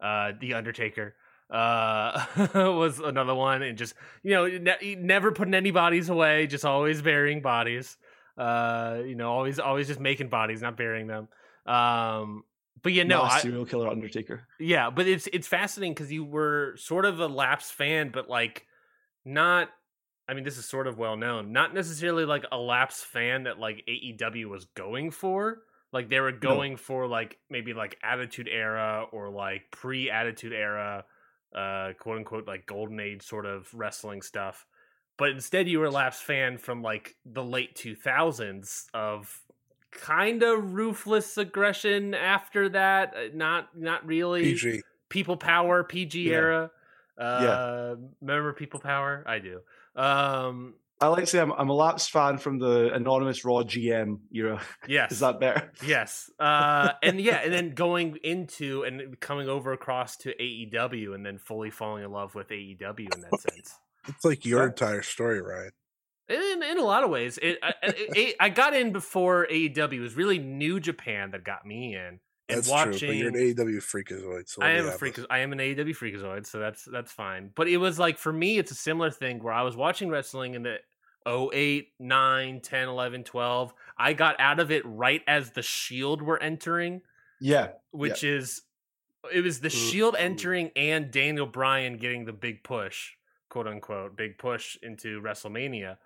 Uh, 0.00 0.32
the 0.40 0.54
Undertaker 0.54 1.14
uh 1.50 2.26
was 2.54 3.00
another 3.00 3.34
one 3.34 3.62
and 3.62 3.78
just 3.78 3.94
you 4.22 4.32
know 4.32 4.46
ne- 4.46 4.96
never 4.96 5.32
putting 5.32 5.54
any 5.54 5.70
bodies 5.70 6.10
away 6.10 6.46
just 6.46 6.62
always 6.62 7.00
burying 7.00 7.40
bodies 7.40 7.96
uh 8.36 8.98
you 9.06 9.14
know 9.14 9.30
always 9.32 9.58
always 9.58 9.86
just 9.86 9.98
making 9.98 10.28
bodies 10.28 10.60
not 10.60 10.76
burying 10.76 11.06
them 11.06 11.26
um 11.64 12.44
but 12.82 12.92
yeah 12.92 13.02
no 13.02 13.22
I, 13.22 13.40
serial 13.40 13.64
killer 13.64 13.88
Undertaker. 13.88 14.46
yeah, 14.58 14.90
but 14.90 15.06
it's 15.06 15.28
it's 15.32 15.46
fascinating 15.48 15.94
because 15.94 16.12
you 16.12 16.24
were 16.24 16.74
sort 16.76 17.04
of 17.04 17.20
a 17.20 17.26
lapsed 17.26 17.72
fan, 17.72 18.10
but 18.12 18.28
like 18.28 18.66
not. 19.24 19.68
I 20.28 20.34
mean, 20.34 20.44
this 20.44 20.58
is 20.58 20.66
sort 20.66 20.86
of 20.86 20.98
well 20.98 21.16
known. 21.16 21.52
Not 21.52 21.72
necessarily 21.74 22.24
like 22.24 22.44
a 22.52 22.58
lapse 22.58 23.02
fan 23.02 23.44
that 23.44 23.58
like 23.58 23.82
AEW 23.88 24.46
was 24.46 24.66
going 24.74 25.10
for. 25.10 25.62
Like 25.90 26.10
they 26.10 26.20
were 26.20 26.32
going 26.32 26.76
for 26.76 27.06
like 27.06 27.38
maybe 27.48 27.72
like 27.72 27.96
Attitude 28.02 28.48
Era 28.48 29.06
or 29.10 29.30
like 29.30 29.70
pre 29.70 30.10
Attitude 30.10 30.52
Era, 30.52 31.04
uh, 31.54 31.92
quote 31.98 32.18
unquote 32.18 32.46
like 32.46 32.66
Golden 32.66 33.00
Age 33.00 33.22
sort 33.22 33.46
of 33.46 33.72
wrestling 33.72 34.20
stuff. 34.20 34.66
But 35.16 35.30
instead, 35.30 35.66
you 35.66 35.78
were 35.80 35.86
a 35.86 35.90
lapsed 35.90 36.22
fan 36.22 36.58
from 36.58 36.82
like 36.82 37.16
the 37.24 37.42
late 37.42 37.74
two 37.74 37.94
thousands 37.94 38.86
of 38.92 39.40
kind 39.90 40.42
of 40.42 40.74
ruthless 40.74 41.38
aggression 41.38 42.12
after 42.12 42.68
that 42.68 43.14
uh, 43.16 43.20
not 43.34 43.70
not 43.74 44.06
really 44.06 44.42
PG. 44.52 44.82
people 45.08 45.34
power 45.38 45.82
pg 45.82 46.28
Yeah. 46.28 46.34
era 46.36 46.70
uh 47.18 47.40
yeah. 47.40 47.94
remember 48.20 48.52
people 48.52 48.80
power 48.80 49.24
i 49.26 49.38
do 49.38 49.60
um 49.96 50.74
I 51.00 51.06
like 51.06 51.20
to 51.20 51.26
say 51.26 51.38
I'm, 51.38 51.52
I'm 51.52 51.68
a 51.68 51.74
lapsed 51.74 52.10
fan 52.10 52.38
from 52.38 52.58
the 52.58 52.92
anonymous 52.92 53.44
Raw 53.44 53.62
GM 53.62 54.18
era. 54.34 54.60
yes 54.88 55.12
Is 55.12 55.20
that 55.20 55.38
better? 55.38 55.72
yes 55.80 56.28
uh 56.40 56.92
and 57.02 57.20
yeah 57.20 57.36
and 57.44 57.52
then 57.52 57.70
going 57.70 58.16
into 58.24 58.82
and 58.82 59.18
coming 59.20 59.48
over 59.48 59.72
across 59.72 60.16
to 60.18 60.34
aew 60.34 61.14
and 61.14 61.24
then 61.24 61.38
fully 61.38 61.70
falling 61.70 62.02
in 62.04 62.10
love 62.10 62.34
with 62.34 62.48
aew 62.48 63.14
in 63.14 63.20
that 63.20 63.38
sense 63.40 63.78
It's 64.08 64.24
like 64.24 64.44
your 64.44 64.60
Yeah. 64.62 64.68
entire 64.68 65.02
story, 65.02 65.40
right? 65.40 65.70
in, 66.28 66.62
in 66.62 66.78
a 66.78 66.82
lot 66.84 67.04
of 67.04 67.10
ways 67.10 67.38
it, 67.40 67.58
I, 67.62 67.74
it, 67.82 67.96
it, 68.16 68.36
I 68.40 68.48
got 68.48 68.74
in 68.74 68.92
before 68.92 69.46
aew 69.50 69.92
it 69.92 70.00
was 70.00 70.14
really 70.14 70.38
new 70.38 70.80
japan 70.80 71.30
that 71.30 71.44
got 71.44 71.64
me 71.64 71.94
in 71.94 72.20
and 72.48 72.58
That's 72.58 72.68
watching 72.68 72.92
true. 72.98 73.08
But 73.08 73.16
you're 73.16 73.28
an 73.28 73.34
AEW 73.34 73.76
freakazoid. 73.82 74.48
So 74.48 74.62
I 74.62 74.70
am 74.70 74.86
a 74.86 74.90
have 74.90 74.98
freak. 74.98 75.16
with- 75.16 75.26
I 75.30 75.38
am 75.40 75.52
an 75.52 75.58
AEW 75.58 75.94
freakazoid, 75.96 76.46
so 76.46 76.58
that's 76.58 76.84
that's 76.84 77.12
fine. 77.12 77.50
But 77.54 77.68
it 77.68 77.76
was 77.76 77.98
like 77.98 78.18
for 78.18 78.32
me, 78.32 78.58
it's 78.58 78.70
a 78.70 78.74
similar 78.76 79.10
thing 79.10 79.42
where 79.42 79.52
I 79.52 79.62
was 79.62 79.76
watching 79.76 80.08
wrestling 80.08 80.54
in 80.54 80.62
the 80.62 80.78
08, 81.26 81.92
9, 81.98 82.60
10, 82.60 82.88
11, 82.88 83.24
12. 83.24 83.74
I 83.98 84.12
got 84.14 84.40
out 84.40 84.60
of 84.60 84.70
it 84.70 84.82
right 84.86 85.22
as 85.26 85.50
the 85.50 85.60
Shield 85.62 86.22
were 86.22 86.42
entering, 86.42 87.02
Yeah. 87.40 87.72
which 87.90 88.24
is 88.24 88.62
it 89.32 89.42
was 89.42 89.60
the 89.60 89.68
Shield 89.68 90.16
entering 90.18 90.70
and 90.74 91.10
Daniel 91.10 91.44
Bryan 91.46 91.98
getting 91.98 92.24
the 92.24 92.32
big 92.32 92.62
push, 92.64 93.12
quote 93.50 93.66
unquote, 93.66 94.16
big 94.16 94.38
push 94.38 94.78
into 94.82 95.20
WrestleMania. 95.20 95.98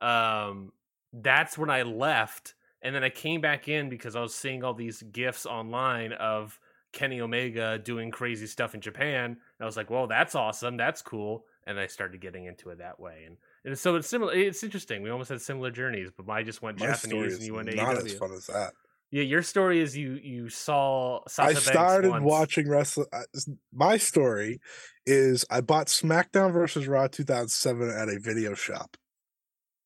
Um, 0.00 0.72
that's 1.12 1.58
when 1.58 1.70
I 1.70 1.82
left, 1.82 2.54
and 2.82 2.94
then 2.94 3.02
I 3.04 3.10
came 3.10 3.40
back 3.40 3.68
in 3.68 3.88
because 3.88 4.16
I 4.16 4.20
was 4.20 4.34
seeing 4.34 4.62
all 4.64 4.74
these 4.74 5.02
gifs 5.02 5.46
online 5.46 6.12
of 6.12 6.58
Kenny 6.92 7.20
Omega 7.20 7.78
doing 7.78 8.10
crazy 8.10 8.46
stuff 8.46 8.74
in 8.74 8.80
Japan. 8.80 9.24
And 9.32 9.36
I 9.60 9.64
was 9.66 9.76
like, 9.76 9.90
"Well, 9.90 10.06
that's 10.06 10.34
awesome. 10.34 10.76
That's 10.76 11.02
cool." 11.02 11.44
And 11.66 11.78
I 11.78 11.86
started 11.86 12.20
getting 12.20 12.46
into 12.46 12.70
it 12.70 12.78
that 12.78 12.98
way, 12.98 13.24
and 13.26 13.36
and 13.64 13.78
so 13.78 13.96
it's 13.96 14.08
similar. 14.08 14.32
It's 14.32 14.62
interesting. 14.62 15.02
We 15.02 15.10
almost 15.10 15.28
had 15.30 15.40
similar 15.42 15.70
journeys, 15.70 16.10
but 16.16 16.30
I 16.32 16.42
just 16.42 16.62
went 16.62 16.80
My 16.80 16.92
story 16.94 17.12
Japanese, 17.28 17.32
is 17.32 17.38
and 17.40 17.46
you 17.46 17.54
went 17.54 17.74
not 17.76 17.96
AEW. 17.96 18.04
as 18.06 18.14
fun 18.14 18.32
as 18.32 18.46
that. 18.46 18.72
Yeah, 19.10 19.22
your 19.22 19.42
story 19.42 19.80
is 19.80 19.96
you 19.96 20.12
you 20.22 20.48
saw. 20.48 21.20
Sasha 21.28 21.48
I 21.50 21.52
Banks 21.54 21.66
started 21.66 22.10
once. 22.10 22.24
watching 22.24 22.68
wrestling. 22.68 23.06
uh, 23.12 23.20
My 23.72 23.96
story 23.98 24.60
is 25.06 25.44
I 25.50 25.60
bought 25.62 25.86
SmackDown 25.88 26.52
versus 26.52 26.86
Raw 26.86 27.06
2007 27.08 27.88
at 27.90 28.08
a 28.08 28.18
video 28.20 28.54
shop. 28.54 28.96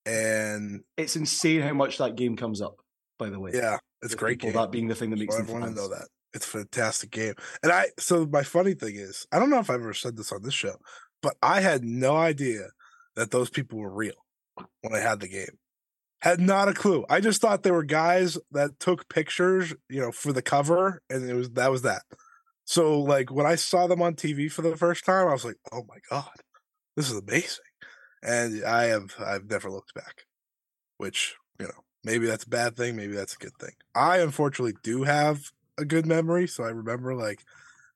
and 0.07 0.83
It's 0.97 1.17
insane 1.17 1.63
how 1.63 1.73
much 1.75 1.99
that 1.99 2.17
game 2.17 2.37
comes 2.37 2.61
up. 2.61 2.77
By 3.23 3.31
the 3.31 3.41
way, 3.41 3.51
yeah, 3.55 3.79
it's 4.03 4.15
great 4.15 4.39
people, 4.39 4.53
game. 4.53 4.61
That 4.61 4.71
being 4.73 4.89
the 4.89 4.95
thing 4.95 5.11
that 5.11 5.19
makes 5.19 5.35
I 5.35 5.39
them 5.43 5.49
want 5.49 5.63
to 5.63 5.67
fans. 5.69 5.77
know 5.77 5.89
that. 5.89 6.09
It's 6.35 6.47
a 6.47 6.49
fantastic 6.49 7.11
game. 7.11 7.35
And 7.63 7.71
I 7.71 7.87
so 7.99 8.27
my 8.27 8.43
funny 8.43 8.75
thing 8.75 8.97
is, 8.97 9.27
I 9.33 9.39
don't 9.39 9.51
know 9.51 9.59
if 9.61 9.71
I've 9.71 9.81
ever 9.81 9.95
said 9.95 10.17
this 10.17 10.33
on 10.33 10.43
this 10.43 10.55
show, 10.55 10.77
but 11.23 11.37
I 11.43 11.61
had 11.61 11.85
no 11.85 12.17
idea 12.17 12.69
that 13.17 13.31
those 13.31 13.51
people 13.51 13.79
were 13.79 13.93
real 13.93 14.15
when 14.81 14.95
I 14.95 14.99
had 14.99 15.21
the 15.21 15.29
game. 15.29 15.59
Had 16.21 16.41
not 16.41 16.69
a 16.69 16.75
clue. 16.75 17.05
I 17.11 17.21
just 17.21 17.41
thought 17.41 17.63
they 17.65 17.71
were 17.73 17.83
guys 17.83 18.39
that 18.53 18.79
took 18.79 19.09
pictures, 19.09 19.75
you 19.89 20.01
know, 20.01 20.13
for 20.13 20.33
the 20.33 20.43
cover, 20.43 21.03
and 21.11 21.29
it 21.29 21.35
was 21.35 21.51
that 21.51 21.71
was 21.71 21.83
that. 21.83 22.03
So 22.65 23.01
like 23.01 23.31
when 23.31 23.47
I 23.47 23.57
saw 23.57 23.87
them 23.87 24.01
on 24.03 24.15
TV 24.15 24.51
for 24.51 24.63
the 24.63 24.77
first 24.77 25.05
time, 25.05 25.29
I 25.29 25.33
was 25.33 25.45
like, 25.45 25.57
"Oh 25.73 25.85
my 25.89 25.99
god, 26.11 26.31
this 26.97 27.11
is 27.11 27.17
amazing!" 27.19 27.65
And 28.23 28.65
I 28.65 28.85
have 28.85 29.15
I've 29.19 29.51
never 29.51 29.71
looked 29.71 29.95
back, 29.95 30.25
which 30.99 31.35
you 31.59 31.67
know 31.67 31.85
maybe 32.05 32.27
that's 32.27 32.45
a 32.45 32.49
bad 32.49 32.77
thing, 32.77 32.97
maybe 32.97 33.15
that's 33.15 33.35
a 33.35 33.39
good 33.39 33.57
thing. 33.59 33.75
I 33.95 34.19
unfortunately 34.19 34.75
do 34.83 35.03
have 35.05 35.41
a 35.79 35.85
good 35.85 36.07
memory, 36.07 36.47
so 36.47 36.65
I 36.65 36.69
remember 36.71 37.15
like 37.15 37.43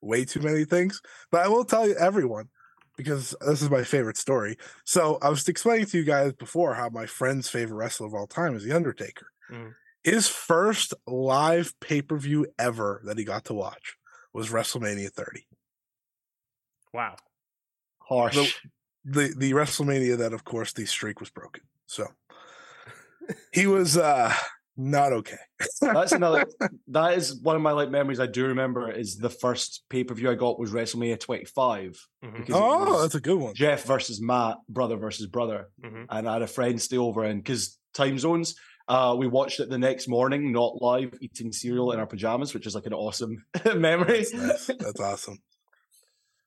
way 0.01 0.25
too 0.25 0.41
many 0.41 0.65
things. 0.65 1.01
But 1.31 1.41
I 1.41 1.47
will 1.47 1.65
tell 1.65 1.87
you 1.87 1.95
everyone 1.95 2.49
because 2.95 3.35
this 3.45 3.61
is 3.61 3.69
my 3.69 3.83
favorite 3.83 4.17
story. 4.17 4.57
So 4.83 5.19
I 5.21 5.29
was 5.29 5.47
explaining 5.47 5.85
to 5.87 5.97
you 5.97 6.03
guys 6.03 6.33
before 6.33 6.73
how 6.73 6.89
my 6.89 7.05
friend's 7.05 7.49
favorite 7.49 7.77
wrestler 7.77 8.07
of 8.07 8.13
all 8.15 8.27
time 8.27 8.55
is 8.55 8.63
The 8.63 8.75
Undertaker. 8.75 9.27
Mhm. 9.51 9.75
His 10.03 10.27
first 10.27 10.93
live 11.05 11.73
pay 11.79 12.01
per 12.01 12.17
view 12.17 12.47
ever 12.57 13.01
that 13.05 13.17
he 13.17 13.23
got 13.23 13.45
to 13.45 13.53
watch 13.53 13.97
was 14.33 14.49
WrestleMania 14.49 15.11
30. 15.11 15.47
Wow. 16.93 17.17
Harsh. 17.99 18.55
the 19.03 19.33
the 19.37 19.51
WrestleMania 19.51 20.17
that 20.17 20.33
of 20.33 20.43
course 20.43 20.73
the 20.73 20.85
streak 20.85 21.19
was 21.19 21.29
broken. 21.29 21.63
So 21.85 22.07
he 23.53 23.67
was 23.67 23.97
uh 23.97 24.33
not 24.79 25.11
okay. 25.11 25.37
That's 25.81 26.11
another. 26.11 26.45
That 26.89 27.17
is 27.17 27.35
one 27.41 27.55
of 27.55 27.61
my 27.61 27.71
like 27.71 27.89
memories. 27.89 28.19
I 28.19 28.27
do 28.27 28.45
remember 28.47 28.89
is 28.91 29.17
the 29.17 29.29
first 29.29 29.83
pay 29.89 30.03
per 30.03 30.13
view 30.13 30.29
I 30.31 30.35
got 30.35 30.59
was 30.59 30.71
WrestleMania 30.71 31.19
25. 31.19 31.99
Mhm. 32.23 32.49
Oh, 32.53 33.01
that's 33.01 33.15
a 33.15 33.19
good 33.19 33.37
one. 33.39 33.53
Jeff 33.55 33.83
versus 33.83 34.21
Matt, 34.21 34.57
brother 34.69 34.95
versus 34.95 35.25
brother, 35.27 35.69
Mhm. 35.83 36.05
and 36.09 36.29
I 36.29 36.33
had 36.33 36.41
a 36.43 36.47
friend 36.47 36.81
stay 36.81 36.97
over 36.97 37.23
and 37.23 37.43
because 37.43 37.77
time 37.93 38.17
zones. 38.19 38.55
Uh, 38.87 39.13
we 39.19 39.27
watched 39.27 39.59
it 39.59 39.69
the 39.69 39.77
next 39.77 40.07
morning, 40.07 40.53
not 40.53 40.81
live, 40.81 41.13
eating 41.19 41.51
cereal 41.51 41.91
in 41.91 41.99
our 41.99 42.07
pajamas, 42.07 42.53
which 42.53 42.65
is 42.65 42.73
like 42.73 42.85
an 42.85 42.93
awesome 42.93 43.43
memory. 43.75 44.19
That's 44.19 44.33
nice. 44.33 44.67
That's 44.79 44.99
awesome. 45.01 45.39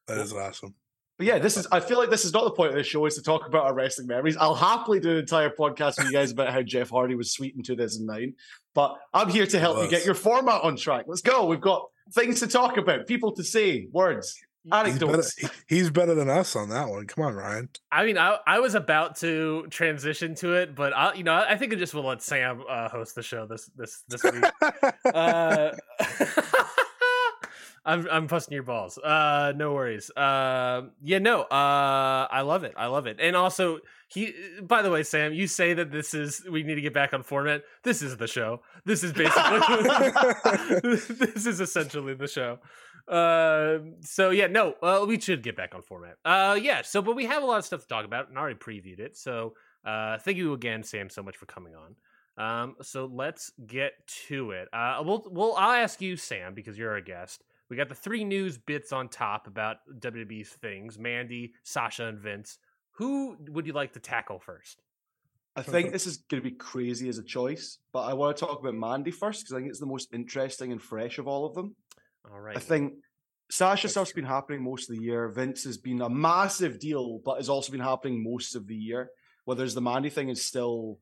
That 0.07 0.19
is 0.19 0.33
awesome. 0.33 0.75
But 1.21 1.27
yeah, 1.27 1.39
this 1.39 1.59
is. 1.59 1.67
I 1.71 1.81
feel 1.81 1.99
like 1.99 2.09
this 2.09 2.25
is 2.25 2.33
not 2.33 2.45
the 2.45 2.51
point 2.53 2.71
of 2.71 2.77
this 2.77 2.87
show. 2.87 3.05
Is 3.05 3.15
to 3.17 3.23
talk 3.23 3.47
about 3.47 3.67
our 3.67 3.75
wrestling 3.75 4.07
memories. 4.07 4.39
I'll 4.39 4.55
happily 4.55 5.01
do 5.01 5.11
an 5.11 5.17
entire 5.19 5.51
podcast 5.51 5.99
with 5.99 6.07
you 6.07 6.13
guys 6.15 6.33
about 6.33 6.49
how 6.49 6.63
Jeff 6.63 6.89
Hardy 6.89 7.15
was 7.15 7.31
sweet 7.31 7.55
in 7.55 7.63
2009. 7.63 8.33
But 8.73 8.97
I'm 9.13 9.29
here 9.29 9.45
to 9.45 9.59
help 9.59 9.83
you 9.83 9.91
get 9.91 10.07
your 10.07 10.15
format 10.15 10.63
on 10.63 10.77
track. 10.77 11.05
Let's 11.09 11.21
go. 11.21 11.45
We've 11.45 11.61
got 11.61 11.91
things 12.15 12.41
to 12.41 12.47
talk 12.47 12.79
about, 12.79 13.07
people 13.07 13.33
to 13.33 13.45
say, 13.45 13.87
words, 13.93 14.35
He's 14.65 14.71
better, 14.71 14.89
anecdotes. 14.89 15.37
he's 15.69 15.91
better 15.91 16.15
than 16.15 16.31
us 16.31 16.57
on 16.57 16.71
that 16.71 16.89
one. 16.89 17.07
Come 17.07 17.25
on, 17.25 17.35
Ryan. 17.35 17.69
I 17.93 18.07
mean, 18.07 18.17
I, 18.17 18.39
I 18.47 18.61
was 18.61 18.75
about 18.75 19.17
to 19.17 19.67
transition 19.69 20.35
to 20.37 20.55
it, 20.55 20.75
but 20.75 20.97
I, 20.97 21.13
you 21.13 21.25
know, 21.25 21.35
I 21.35 21.59
think 21.59 21.75
I 21.75 21.77
just 21.77 21.93
will 21.93 22.07
let 22.07 22.23
Sam 22.23 22.63
uh, 22.67 22.89
host 22.89 23.15
the 23.15 23.23
show 23.23 23.47
this 23.47 23.71
this 23.77 24.05
this 24.09 24.23
week. 24.23 24.45
uh, 25.15 25.73
I'm 27.85 28.07
I'm 28.11 28.27
busting 28.27 28.55
your 28.55 28.63
balls. 28.63 28.99
Uh, 28.99 29.53
no 29.57 29.73
worries. 29.73 30.11
Uh, 30.11 30.83
yeah, 31.03 31.19
no. 31.19 31.43
Uh, 31.43 32.29
I 32.31 32.43
love 32.43 32.65
it. 32.65 32.75
I 32.77 32.87
love 32.87 33.07
it. 33.07 33.17
And 33.21 33.35
also, 33.35 33.79
he. 34.09 34.35
By 34.63 34.83
the 34.83 34.91
way, 34.91 35.03
Sam, 35.03 35.33
you 35.33 35.47
say 35.47 35.73
that 35.75 35.91
this 35.91 36.13
is 36.13 36.43
we 36.51 36.63
need 36.63 36.75
to 36.75 36.83
get 36.83 36.93
back 36.93 37.15
on 37.15 37.23
format. 37.23 37.63
This 37.83 38.03
is 38.03 38.19
the 38.19 38.27
show. 38.27 38.61
This 38.85 39.03
is 39.03 39.13
basically. 39.13 39.61
this 40.83 41.47
is 41.47 41.61
essentially 41.61 42.15
the 42.15 42.29
show. 42.29 42.59
Uh, 43.09 43.79
so 44.03 44.31
yeah, 44.31 44.47
no. 44.47 44.75
Well, 44.83 45.07
we 45.07 45.19
should 45.19 45.43
get 45.43 45.57
back 45.57 45.75
on 45.75 45.83
format. 45.83 46.17
Uh, 46.25 46.59
yeah. 46.61 46.83
So, 46.83 47.01
but 47.01 47.17
we 47.17 47.25
have 47.27 47.43
a 47.43 47.47
lot 47.47 47.59
of 47.59 47.65
stuff 47.65 47.81
to 47.81 47.89
talk 47.89 48.05
about, 48.05 48.29
and 48.29 48.37
I 48.37 48.43
already 48.43 48.59
previewed 48.59 49.01
it. 49.01 49.17
So, 49.17 49.55
uh, 49.87 50.19
thank 50.19 50.37
you 50.37 50.53
again, 50.53 50.83
Sam, 50.83 51.09
so 51.09 51.23
much 51.23 51.37
for 51.37 51.47
coming 51.47 51.75
on. 51.75 51.95
Um, 52.37 52.77
so 52.83 53.11
let's 53.13 53.53
get 53.67 53.93
to 54.29 54.53
it. 54.53 54.69
Uh, 54.73 55.03
we'll, 55.05 55.27
we'll, 55.31 55.55
I'll 55.57 55.83
ask 55.83 56.01
you, 56.01 56.17
Sam, 56.17 56.55
because 56.55 56.79
you're 56.79 56.97
a 56.97 57.03
guest. 57.03 57.43
We 57.71 57.77
got 57.77 57.89
the 57.89 57.95
three 57.95 58.25
news 58.25 58.59
bits 58.59 58.93
on 58.93 59.09
top 59.09 59.47
about 59.47 59.77
WWE's 60.01 60.51
things: 60.51 60.99
Mandy, 60.99 61.55
Sasha, 61.63 62.07
and 62.07 62.19
Vince. 62.19 62.59
Who 62.97 63.37
would 63.49 63.67
you 63.67 63.73
like 63.73 63.93
to 63.93 64.01
tackle 64.01 64.41
first? 64.41 64.83
I 65.57 65.63
think 65.63 65.93
this 65.93 66.07
is 66.07 66.19
going 66.19 66.43
to 66.43 66.49
be 66.49 66.55
crazy 66.55 67.09
as 67.09 67.19
a 67.19 67.25
choice, 67.25 67.79
but 67.93 68.01
I 68.03 68.15
want 68.15 68.37
to 68.37 68.45
talk 68.45 68.61
about 68.61 68.75
Mandy 68.75 69.11
first 69.11 69.43
because 69.43 69.55
I 69.55 69.59
think 69.59 69.71
it's 69.71 69.81
the 69.81 69.87
most 69.87 70.13
interesting 70.13 70.73
and 70.73 70.81
fresh 70.81 71.19
of 71.19 71.27
all 71.27 71.47
of 71.47 71.55
them. 71.55 71.75
All 72.31 72.41
right. 72.41 72.57
I 72.57 72.61
think 72.61 72.95
Sasha 73.51 73.87
That's 73.87 73.95
stuff's 73.95 74.13
been 74.13 74.25
happening 74.25 74.63
most 74.63 74.89
of 74.89 74.97
the 74.97 75.03
year. 75.03 75.29
Vince 75.29 75.65
has 75.65 75.77
been 75.77 76.03
a 76.03 76.09
massive 76.09 76.79
deal, 76.79 77.21
but 77.25 77.37
has 77.37 77.49
also 77.49 77.73
been 77.73 77.81
happening 77.81 78.23
most 78.23 78.55
of 78.55 78.67
the 78.67 78.77
year. 78.77 79.11
Whereas 79.45 79.75
the 79.75 79.81
Mandy 79.81 80.11
thing 80.11 80.29
is 80.29 80.45
still 80.45 80.99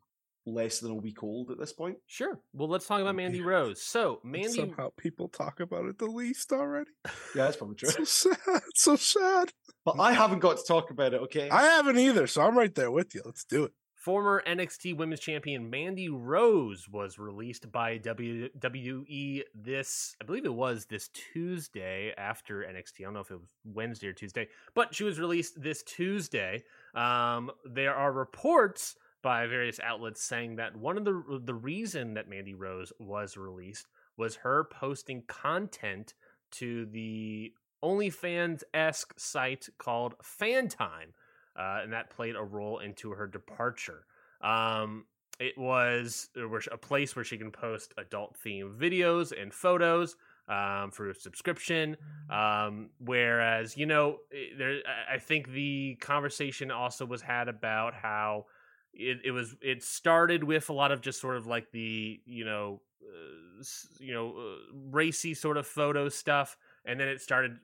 less 0.52 0.80
than 0.80 0.90
a 0.90 0.94
week 0.94 1.22
old 1.22 1.50
at 1.50 1.58
this 1.58 1.72
point. 1.72 1.96
Sure. 2.06 2.40
Well, 2.52 2.68
let's 2.68 2.86
talk 2.86 3.00
about 3.00 3.14
Mandy 3.14 3.40
Rose. 3.44 3.82
So, 3.82 4.20
Mandy. 4.24 4.48
Somehow 4.48 4.90
people 4.96 5.28
talk 5.28 5.60
about 5.60 5.86
it 5.86 5.98
the 5.98 6.06
least 6.06 6.52
already. 6.52 6.90
Yeah, 7.34 7.44
that's 7.44 7.56
probably 7.56 7.76
true. 7.76 7.90
So 7.90 8.04
sad. 8.04 8.62
So 8.74 8.96
sad. 8.96 9.52
But 9.84 10.00
I 10.00 10.12
haven't 10.12 10.38
got 10.40 10.56
to 10.56 10.64
talk 10.66 10.90
about 10.90 11.14
it, 11.14 11.20
okay? 11.22 11.50
I 11.50 11.62
haven't 11.62 11.98
either, 11.98 12.26
so 12.26 12.42
I'm 12.42 12.56
right 12.56 12.74
there 12.74 12.90
with 12.90 13.14
you. 13.14 13.22
Let's 13.24 13.44
do 13.44 13.64
it. 13.64 13.72
Former 13.94 14.42
NXT 14.46 14.96
Women's 14.96 15.20
Champion 15.20 15.68
Mandy 15.68 16.08
Rose 16.08 16.88
was 16.88 17.18
released 17.18 17.70
by 17.70 17.98
WWE 17.98 19.42
this, 19.54 20.14
I 20.22 20.24
believe 20.24 20.44
it 20.46 20.54
was 20.54 20.86
this 20.86 21.08
Tuesday 21.08 22.14
after 22.16 22.60
NXT. 22.60 23.00
I 23.00 23.04
don't 23.04 23.14
know 23.14 23.20
if 23.20 23.30
it 23.30 23.40
was 23.40 23.50
Wednesday 23.64 24.06
or 24.06 24.12
Tuesday, 24.12 24.48
but 24.74 24.94
she 24.94 25.04
was 25.04 25.18
released 25.18 25.60
this 25.60 25.82
Tuesday. 25.82 26.62
Um, 26.94 27.50
there 27.64 27.94
are 27.94 28.12
reports 28.12 28.94
by 29.22 29.46
various 29.46 29.80
outlets 29.80 30.22
saying 30.22 30.56
that 30.56 30.76
one 30.76 30.96
of 30.96 31.04
the 31.04 31.40
the 31.44 31.54
reason 31.54 32.14
that 32.14 32.28
Mandy 32.28 32.54
Rose 32.54 32.92
was 32.98 33.36
released 33.36 33.86
was 34.16 34.36
her 34.36 34.64
posting 34.64 35.22
content 35.26 36.14
to 36.52 36.86
the 36.86 37.52
OnlyFans 37.82 38.62
esque 38.74 39.14
site 39.18 39.68
called 39.78 40.14
Fantime 40.22 41.12
uh, 41.58 41.80
and 41.82 41.92
that 41.92 42.10
played 42.10 42.36
a 42.36 42.42
role 42.42 42.78
into 42.78 43.10
her 43.10 43.26
departure. 43.26 44.04
Um, 44.40 45.06
it 45.40 45.56
was 45.58 46.30
there 46.34 46.48
was 46.48 46.68
a 46.70 46.76
place 46.76 47.14
where 47.14 47.24
she 47.24 47.36
can 47.38 47.50
post 47.50 47.92
adult 47.98 48.36
themed 48.44 48.76
videos 48.76 49.32
and 49.40 49.52
photos 49.52 50.16
um, 50.48 50.90
for 50.90 51.10
a 51.10 51.14
subscription. 51.14 51.96
Um, 52.30 52.90
whereas 52.98 53.76
you 53.76 53.86
know, 53.86 54.18
there, 54.56 54.78
I- 54.86 55.14
I 55.14 55.18
think 55.18 55.50
the 55.50 55.96
conversation 56.00 56.70
also 56.70 57.04
was 57.04 57.22
had 57.22 57.48
about 57.48 57.94
how 57.94 58.46
it, 58.92 59.18
it 59.24 59.30
was 59.30 59.54
it 59.62 59.82
started 59.82 60.44
with 60.44 60.68
a 60.68 60.72
lot 60.72 60.92
of 60.92 61.00
just 61.00 61.20
sort 61.20 61.36
of 61.36 61.46
like 61.46 61.70
the 61.72 62.20
you 62.24 62.44
know 62.44 62.80
uh, 63.02 63.62
you 63.98 64.12
know 64.12 64.34
uh, 64.36 64.56
racy 64.90 65.34
sort 65.34 65.56
of 65.56 65.66
photo 65.66 66.08
stuff 66.08 66.56
and 66.84 66.98
then 66.98 67.08
it 67.08 67.20
started 67.20 67.58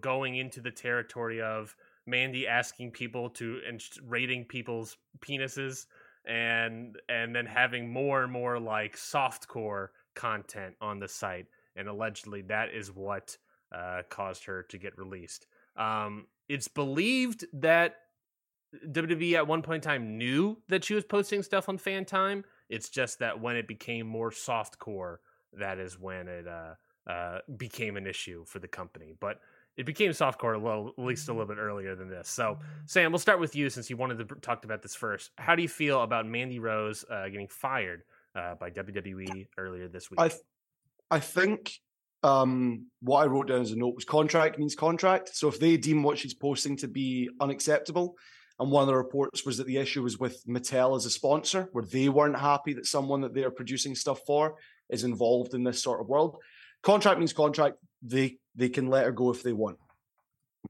going 0.00 0.36
into 0.36 0.60
the 0.60 0.70
territory 0.70 1.40
of 1.40 1.74
Mandy 2.06 2.46
asking 2.46 2.92
people 2.92 3.30
to 3.30 3.60
and 3.66 3.82
rating 4.06 4.44
people's 4.44 4.96
penises 5.20 5.86
and 6.24 6.96
and 7.08 7.34
then 7.34 7.46
having 7.46 7.92
more 7.92 8.22
and 8.22 8.32
more 8.32 8.58
like 8.58 8.96
softcore 8.96 9.88
content 10.14 10.74
on 10.80 10.98
the 10.98 11.08
site 11.08 11.46
and 11.76 11.88
allegedly 11.88 12.42
that 12.42 12.70
is 12.74 12.90
what 12.90 13.36
uh, 13.72 14.02
caused 14.08 14.44
her 14.44 14.62
to 14.64 14.78
get 14.78 14.96
released. 14.98 15.46
Um, 15.76 16.26
it's 16.48 16.68
believed 16.68 17.46
that 17.52 17.96
WWE 18.88 19.34
at 19.34 19.46
one 19.46 19.62
point 19.62 19.84
in 19.84 19.90
time 19.90 20.18
knew 20.18 20.58
that 20.68 20.84
she 20.84 20.94
was 20.94 21.04
posting 21.04 21.42
stuff 21.42 21.68
on 21.68 21.78
Fantime. 21.78 22.44
It's 22.68 22.88
just 22.88 23.18
that 23.18 23.40
when 23.40 23.56
it 23.56 23.66
became 23.66 24.06
more 24.06 24.30
soft 24.30 24.78
core, 24.78 25.20
that 25.52 25.78
is 25.78 25.98
when 25.98 26.28
it 26.28 26.46
uh, 26.46 27.10
uh, 27.10 27.38
became 27.56 27.96
an 27.96 28.06
issue 28.06 28.44
for 28.44 28.60
the 28.60 28.68
company. 28.68 29.14
But 29.18 29.40
it 29.76 29.86
became 29.86 30.10
softcore 30.10 30.54
a 30.54 30.58
little, 30.58 30.94
at 30.96 31.04
least 31.04 31.28
a 31.28 31.32
little 31.32 31.46
bit 31.46 31.58
earlier 31.58 31.94
than 31.94 32.08
this. 32.08 32.28
So, 32.28 32.58
Sam, 32.86 33.12
we'll 33.12 33.18
start 33.18 33.40
with 33.40 33.56
you 33.56 33.70
since 33.70 33.88
you 33.88 33.96
wanted 33.96 34.28
to 34.28 34.34
talk 34.36 34.64
about 34.64 34.82
this 34.82 34.94
first. 34.94 35.30
How 35.38 35.54
do 35.54 35.62
you 35.62 35.68
feel 35.68 36.02
about 36.02 36.26
Mandy 36.26 36.58
Rose 36.58 37.04
uh, 37.10 37.28
getting 37.28 37.48
fired 37.48 38.02
uh, 38.34 38.54
by 38.54 38.70
WWE 38.70 39.48
earlier 39.58 39.88
this 39.88 40.10
week? 40.10 40.20
I 40.20 40.28
th- 40.28 40.40
I 41.10 41.18
think 41.18 41.72
um, 42.22 42.86
what 43.00 43.22
I 43.22 43.26
wrote 43.26 43.48
down 43.48 43.62
as 43.62 43.72
a 43.72 43.76
note 43.76 43.94
was 43.94 44.04
contract 44.04 44.58
means 44.58 44.74
contract. 44.74 45.34
So 45.34 45.48
if 45.48 45.58
they 45.58 45.76
deem 45.76 46.02
what 46.02 46.18
she's 46.18 46.34
posting 46.34 46.76
to 46.78 46.88
be 46.88 47.28
unacceptable, 47.40 48.16
and 48.60 48.70
one 48.70 48.82
of 48.82 48.88
the 48.88 48.94
reports 48.94 49.44
was 49.46 49.56
that 49.56 49.66
the 49.66 49.78
issue 49.78 50.02
was 50.02 50.18
with 50.18 50.44
Mattel 50.46 50.94
as 50.94 51.06
a 51.06 51.10
sponsor, 51.10 51.68
where 51.72 51.84
they 51.84 52.10
weren't 52.10 52.38
happy 52.38 52.74
that 52.74 52.86
someone 52.86 53.22
that 53.22 53.34
they're 53.34 53.50
producing 53.50 53.94
stuff 53.94 54.20
for 54.26 54.56
is 54.90 55.02
involved 55.02 55.54
in 55.54 55.64
this 55.64 55.82
sort 55.82 56.00
of 56.00 56.08
world. 56.08 56.36
Contract 56.82 57.18
means 57.18 57.32
contract. 57.32 57.76
They 58.02 58.36
they 58.54 58.68
can 58.68 58.88
let 58.88 59.06
her 59.06 59.12
go 59.12 59.30
if 59.30 59.42
they 59.42 59.54
want. 59.54 59.78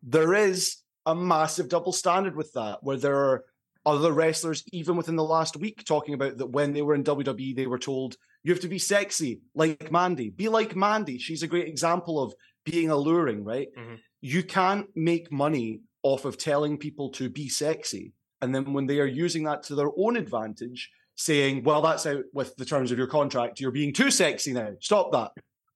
There 0.03 0.35
is 0.35 0.77
a 1.05 1.15
massive 1.15 1.69
double 1.69 1.93
standard 1.93 2.37
with 2.37 2.53
that, 2.53 2.79
where 2.83 2.97
there 2.97 3.17
are 3.17 3.45
other 3.85 4.13
wrestlers, 4.13 4.63
even 4.73 4.97
within 4.97 5.17
the 5.17 5.25
last 5.25 5.57
week, 5.57 5.85
talking 5.85 6.15
about 6.15 6.39
that 6.39 6.47
when 6.47 6.73
they 6.73 6.83
were 6.83 6.95
in 6.95 7.03
WWE, 7.03 7.57
they 7.57 7.67
were 7.67 7.79
told 7.79 8.17
you 8.45 8.53
have 8.53 8.63
to 8.63 8.69
be 8.69 8.79
sexy 8.79 9.41
like 9.55 9.91
Mandy. 9.91 10.31
Be 10.31 10.49
like 10.49 10.77
Mandy. 10.77 11.19
She's 11.19 11.43
a 11.43 11.49
great 11.49 11.67
example 11.67 12.23
of 12.23 12.35
being 12.65 12.91
alluring, 12.91 13.43
right? 13.43 13.69
Mhm. 13.77 13.99
You 14.21 14.43
can't 14.45 14.87
make 14.95 15.33
money 15.33 15.81
off 16.03 16.25
of 16.25 16.39
telling 16.39 16.79
people 16.79 17.11
to 17.11 17.29
be 17.29 17.49
sexy. 17.49 18.13
And 18.43 18.55
then 18.55 18.73
when 18.73 18.87
they 18.87 19.01
are 19.01 19.07
using 19.07 19.45
that 19.45 19.63
to 19.65 19.75
their 19.75 19.91
own 19.99 20.17
advantage, 20.17 20.91
saying, 21.17 21.63
well, 21.65 21.83
that's 21.83 22.07
out 22.07 22.25
with 22.33 22.57
the 22.57 22.65
terms 22.65 22.91
of 22.91 22.97
your 22.99 23.07
contract. 23.07 23.61
You're 23.61 23.71
being 23.71 23.93
too 23.93 24.11
sexy 24.11 24.53
now. 24.55 24.71
Stop 24.81 25.13
that. 25.13 25.33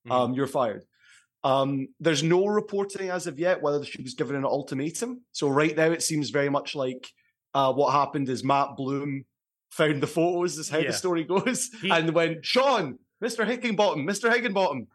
Mhm. 0.07 0.11
Um, 0.12 0.33
you're 0.35 0.47
fired. 0.47 0.85
Um, 1.43 1.88
there's 2.00 2.23
no 2.23 2.47
reporting 2.47 3.11
as 3.11 3.26
of 3.26 3.38
yet 3.38 3.61
whether 3.61 3.85
she 3.85 4.00
was 4.00 4.14
given 4.14 4.37
an 4.37 4.47
ultimatum. 4.47 5.21
So 5.33 5.49
right 5.49 5.76
now 5.76 5.90
it 5.90 6.02
seems 6.02 6.31
very 6.31 6.49
much 6.49 6.75
like 6.75 7.07
uh, 7.52 7.73
what 7.75 7.93
happened 7.93 8.31
is 8.31 8.43
Matt 8.43 8.76
Bloom 8.76 9.26
found 9.71 10.02
the 10.02 10.07
photos, 10.07 10.57
is 10.57 10.71
how 10.71 10.78
Yeah. 10.78 10.87
the 10.87 10.93
story 10.95 11.25
goes, 11.35 11.69
He- 11.83 11.90
and 11.90 12.14
went, 12.14 12.45
Sean, 12.47 12.99
Mr. 13.23 13.47
Higginbottom, 13.47 14.07
Mr. 14.07 14.33
Higginbottom, 14.33 14.87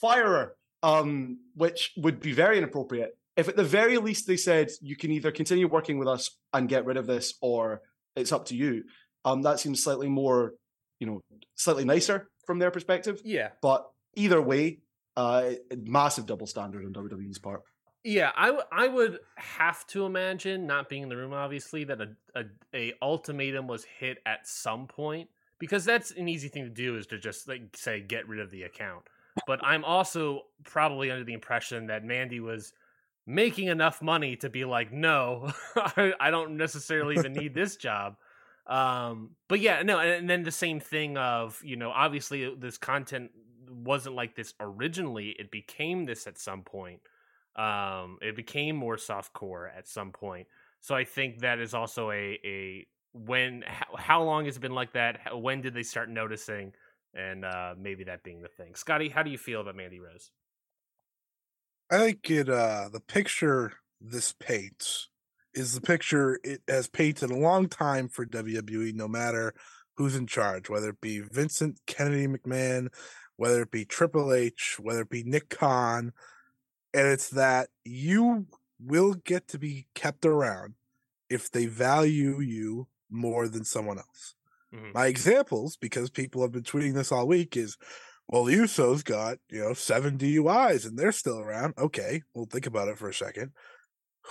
fire 0.00 0.26
her, 0.26 0.56
um, 0.82 1.38
which 1.54 1.92
would 1.98 2.20
be 2.20 2.32
very 2.32 2.56
inappropriate. 2.56 3.17
If 3.38 3.48
at 3.48 3.56
the 3.56 3.64
very 3.64 3.96
least 3.98 4.26
they 4.26 4.36
said 4.36 4.68
you 4.82 4.96
can 4.96 5.12
either 5.12 5.30
continue 5.30 5.68
working 5.68 5.96
with 5.96 6.08
us 6.08 6.36
and 6.52 6.68
get 6.68 6.84
rid 6.84 6.96
of 6.96 7.06
this, 7.06 7.34
or 7.40 7.82
it's 8.16 8.32
up 8.32 8.46
to 8.46 8.56
you, 8.56 8.82
um, 9.24 9.42
that 9.42 9.60
seems 9.60 9.82
slightly 9.82 10.08
more, 10.08 10.54
you 10.98 11.06
know, 11.06 11.20
slightly 11.54 11.84
nicer 11.84 12.28
from 12.46 12.58
their 12.58 12.72
perspective. 12.72 13.22
yeah. 13.24 13.50
But 13.62 13.86
either 14.16 14.42
way, 14.42 14.80
uh, 15.16 15.52
massive 15.84 16.26
double 16.26 16.48
standard 16.48 16.84
on 16.84 16.92
WWE's 16.92 17.38
part. 17.38 17.62
Yeah, 18.02 18.32
I, 18.36 18.46
w- 18.46 18.64
I 18.72 18.88
would 18.88 19.18
have 19.36 19.86
to 19.88 20.04
imagine, 20.04 20.66
not 20.66 20.88
being 20.88 21.04
in 21.04 21.08
the 21.08 21.16
room, 21.16 21.32
obviously, 21.32 21.84
that 21.84 22.00
a, 22.00 22.08
a 22.34 22.44
a 22.74 22.92
ultimatum 23.02 23.68
was 23.68 23.84
hit 23.84 24.18
at 24.26 24.48
some 24.48 24.86
point 24.86 25.28
because 25.58 25.84
that's 25.84 26.10
an 26.12 26.28
easy 26.28 26.48
thing 26.48 26.64
to 26.64 26.70
do 26.70 26.96
is 26.96 27.06
to 27.08 27.18
just 27.18 27.48
like 27.48 27.76
say 27.76 28.00
get 28.00 28.26
rid 28.28 28.40
of 28.40 28.50
the 28.50 28.62
account. 28.62 29.04
But 29.46 29.60
I'm 29.64 29.84
also 29.84 30.42
probably 30.64 31.10
under 31.10 31.24
the 31.24 31.32
impression 31.34 31.86
that 31.88 32.04
Mandy 32.04 32.40
was 32.40 32.72
making 33.28 33.68
enough 33.68 34.00
money 34.00 34.36
to 34.36 34.48
be 34.48 34.64
like, 34.64 34.90
no, 34.90 35.52
I, 35.76 36.30
don't 36.30 36.56
necessarily 36.56 37.16
even 37.16 37.34
need 37.34 37.52
this 37.54 37.76
job. 37.88 38.16
Um, 38.66 39.32
but 39.48 39.60
yeah, 39.60 39.82
no, 39.82 39.98
and, 39.98 40.10
and 40.10 40.30
then 40.30 40.42
the 40.42 40.50
same 40.50 40.80
thing 40.80 41.18
of 41.18 41.60
you 41.62 41.76
know, 41.76 41.90
obviously 41.90 42.52
this 42.58 42.78
content 42.78 43.30
wasn't 43.70 44.14
like 44.14 44.34
this 44.34 44.54
originally; 44.60 45.36
it 45.38 45.50
became 45.50 46.04
this 46.06 46.26
at 46.26 46.38
some 46.38 46.62
point. 46.62 47.00
Um 47.56 48.18
it 48.22 48.36
became 48.36 48.76
more 48.76 48.96
soft 48.98 49.32
core 49.32 49.70
at 49.76 49.88
some 49.88 50.12
point. 50.12 50.46
So 50.80 50.94
i 50.94 51.04
think 51.04 51.40
that 51.40 51.58
is 51.58 51.74
also 51.74 52.10
a 52.10 52.38
a 52.44 52.86
when 53.12 53.64
how, 53.66 53.96
how 53.96 54.22
long 54.22 54.44
has 54.44 54.56
it 54.56 54.60
been 54.60 54.74
like 54.74 54.92
that? 54.92 55.18
How, 55.24 55.38
when 55.38 55.60
did 55.60 55.74
they 55.74 55.82
start 55.82 56.08
noticing? 56.08 56.72
And 57.14 57.44
uh 57.44 57.74
maybe 57.76 58.04
that 58.04 58.22
being 58.22 58.42
the 58.42 58.48
thing. 58.48 58.74
Scotty 58.74 59.08
how 59.08 59.22
do 59.22 59.30
you 59.30 59.38
feel 59.38 59.62
about 59.62 59.76
mandy 59.76 59.98
rose 59.98 60.30
I 61.90 61.98
think 61.98 62.30
it 62.30 62.48
uh 62.48 62.88
the 62.92 63.00
picture 63.00 63.72
this 64.00 64.32
paints 64.32 65.08
is 65.54 65.74
the 65.74 65.80
picture 65.80 66.38
it 66.44 66.62
has 66.68 66.88
painted 66.88 67.30
a 67.30 67.36
long 67.36 67.68
time 67.68 68.08
for 68.08 68.26
WWE, 68.26 68.92
no 68.92 69.08
matter 69.08 69.54
who's 69.96 70.14
in 70.14 70.26
charge, 70.26 70.68
whether 70.68 70.90
it 70.90 71.00
be 71.00 71.20
Vincent 71.20 71.80
Kennedy 71.86 72.26
McMahon, 72.26 72.88
whether 73.36 73.62
it 73.62 73.70
be 73.70 73.84
Triple 73.84 74.32
H, 74.32 74.78
whether 74.78 75.00
it 75.02 75.08
be 75.08 75.24
Nick 75.24 75.48
Khan, 75.48 76.12
and 76.94 77.08
it's 77.08 77.30
that 77.30 77.70
you 77.84 78.46
will 78.80 79.14
get 79.14 79.48
to 79.48 79.58
be 79.58 79.88
kept 79.94 80.24
around 80.26 80.74
if 81.30 81.50
they 81.50 81.66
value 81.66 82.40
you 82.40 82.88
more 83.10 83.48
than 83.48 83.64
someone 83.64 83.98
else. 83.98 84.34
Mhm. 84.72 84.94
My 84.94 85.06
examples, 85.06 85.76
because 85.76 86.10
people 86.10 86.42
have 86.42 86.52
been 86.52 86.64
tweeting 86.64 86.94
this 86.94 87.12
all 87.12 87.28
week, 87.28 87.56
is 87.56 87.76
well, 88.28 88.44
the 88.44 88.56
Usos 88.56 89.02
got, 89.04 89.38
you 89.48 89.60
know, 89.60 89.72
seven 89.72 90.18
DUIs 90.18 90.86
and 90.86 90.98
they're 90.98 91.12
still 91.12 91.40
around. 91.40 91.74
Okay, 91.78 92.22
we'll 92.34 92.46
think 92.46 92.66
about 92.66 92.88
it 92.88 92.98
for 92.98 93.08
a 93.08 93.14
second. 93.14 93.52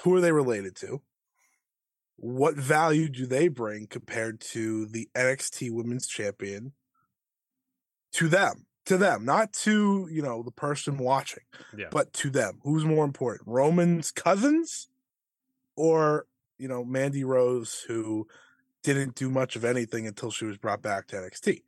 Who 0.03 0.15
are 0.15 0.21
they 0.21 0.31
related 0.31 0.75
to? 0.77 1.01
What 2.17 2.55
value 2.55 3.09
do 3.09 3.25
they 3.25 3.47
bring 3.47 3.87
compared 3.87 4.39
to 4.51 4.85
the 4.85 5.09
NXT 5.15 5.71
Women's 5.71 6.07
Champion 6.07 6.73
to 8.13 8.27
them? 8.27 8.65
To 8.85 8.97
them, 8.97 9.25
not 9.25 9.51
to, 9.63 10.07
you 10.09 10.21
know, 10.21 10.43
the 10.43 10.51
person 10.51 10.97
watching, 10.97 11.43
yeah 11.77 11.87
but 11.91 12.13
to 12.13 12.29
them. 12.29 12.59
Who's 12.63 12.85
more 12.85 13.03
important? 13.03 13.45
Roman's 13.45 14.11
cousins 14.11 14.87
or, 15.75 16.25
you 16.57 16.69
know, 16.69 16.85
Mandy 16.85 17.25
Rose, 17.25 17.83
who 17.87 18.27
didn't 18.83 19.15
do 19.15 19.29
much 19.29 19.57
of 19.57 19.65
anything 19.65 20.07
until 20.07 20.31
she 20.31 20.45
was 20.45 20.57
brought 20.57 20.81
back 20.81 21.07
to 21.07 21.17
NXT. 21.17 21.63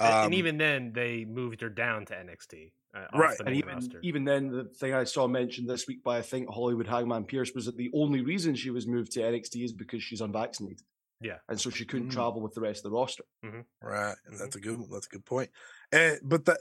And, 0.00 0.14
and 0.14 0.24
Um, 0.26 0.32
even 0.34 0.58
then 0.58 0.92
they 0.92 1.24
moved 1.24 1.60
her 1.60 1.68
down 1.70 2.06
to 2.06 2.14
nxt 2.14 2.72
uh, 2.94 3.06
Right, 3.14 3.38
And 3.44 3.54
even, 3.54 3.74
roster 3.74 4.00
even 4.02 4.24
then, 4.24 4.48
the 4.50 4.64
thing 4.64 4.94
I 4.94 5.04
saw 5.04 5.26
mentioned 5.26 5.68
this 5.68 5.86
week 5.86 6.02
by 6.02 6.18
I 6.18 6.22
think 6.22 6.48
Hollywood 6.48 6.86
Hangman 6.86 7.24
Pierce 7.24 7.52
was 7.54 7.66
that 7.66 7.76
the 7.76 7.90
only 7.94 8.22
reason 8.22 8.54
she 8.54 8.70
was 8.70 8.86
moved 8.86 9.12
to 9.12 9.20
NXT 9.20 9.64
is 9.64 9.72
because 9.72 10.02
she's 10.02 10.20
unvaccinated. 10.20 10.82
Yeah. 11.20 11.38
and 11.48 11.58
so 11.58 11.70
she 11.70 11.86
couldn't 11.86 12.08
Mm. 12.08 12.12
travel 12.12 12.42
with 12.42 12.52
the 12.52 12.60
rest 12.60 12.80
of 12.84 12.90
the 12.90 12.96
roster. 12.96 13.24
Right, 13.42 14.16
and 14.26 14.34
Mhm. 14.34 14.38
that's 14.38 14.56
a 14.56 14.60
good 14.60 14.78
that's 14.90 15.06
a 15.06 15.10
good 15.10 15.24
point. 15.24 15.50
And 15.90 16.20
but 16.22 16.44
that 16.44 16.60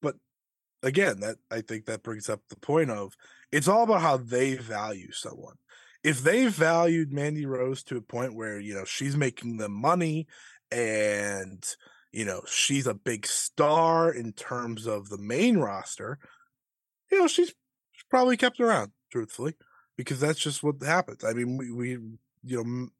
but 0.00 0.16
again, 0.82 1.20
that 1.20 1.38
I 1.50 1.60
think 1.62 1.86
that 1.86 2.02
brings 2.02 2.28
up 2.28 2.42
the 2.48 2.56
point 2.56 2.90
of 2.90 3.16
it's 3.52 3.68
all 3.68 3.84
about 3.84 4.02
how 4.02 4.16
they 4.18 4.54
value 4.56 5.12
someone. 5.12 5.56
If 6.04 6.22
they 6.22 6.46
valued 6.46 7.12
Mandy 7.12 7.46
Rose 7.46 7.82
to 7.84 7.96
a 7.96 8.02
point 8.02 8.34
where 8.34 8.60
you 8.60 8.74
know 8.74 8.84
she's 8.84 9.16
making 9.16 9.56
them 9.58 9.72
money 9.72 10.26
and 10.70 11.64
you 12.18 12.24
know 12.24 12.42
she's 12.48 12.88
a 12.88 12.94
big 12.94 13.24
star 13.28 14.12
in 14.12 14.32
terms 14.32 14.86
of 14.86 15.08
the 15.08 15.18
main 15.18 15.58
roster, 15.58 16.18
you 17.12 17.20
know 17.20 17.28
she's, 17.28 17.54
she's 17.92 18.04
probably 18.10 18.36
kept 18.36 18.58
around 18.58 18.90
truthfully 19.12 19.54
because 19.96 20.18
that's 20.18 20.40
just 20.40 20.64
what 20.64 20.82
happens. 20.82 21.22
I 21.22 21.32
mean, 21.32 21.56
we, 21.56 21.70
we 21.70 21.90
you 22.42 22.56
know 22.56 22.60
m- 22.62 22.92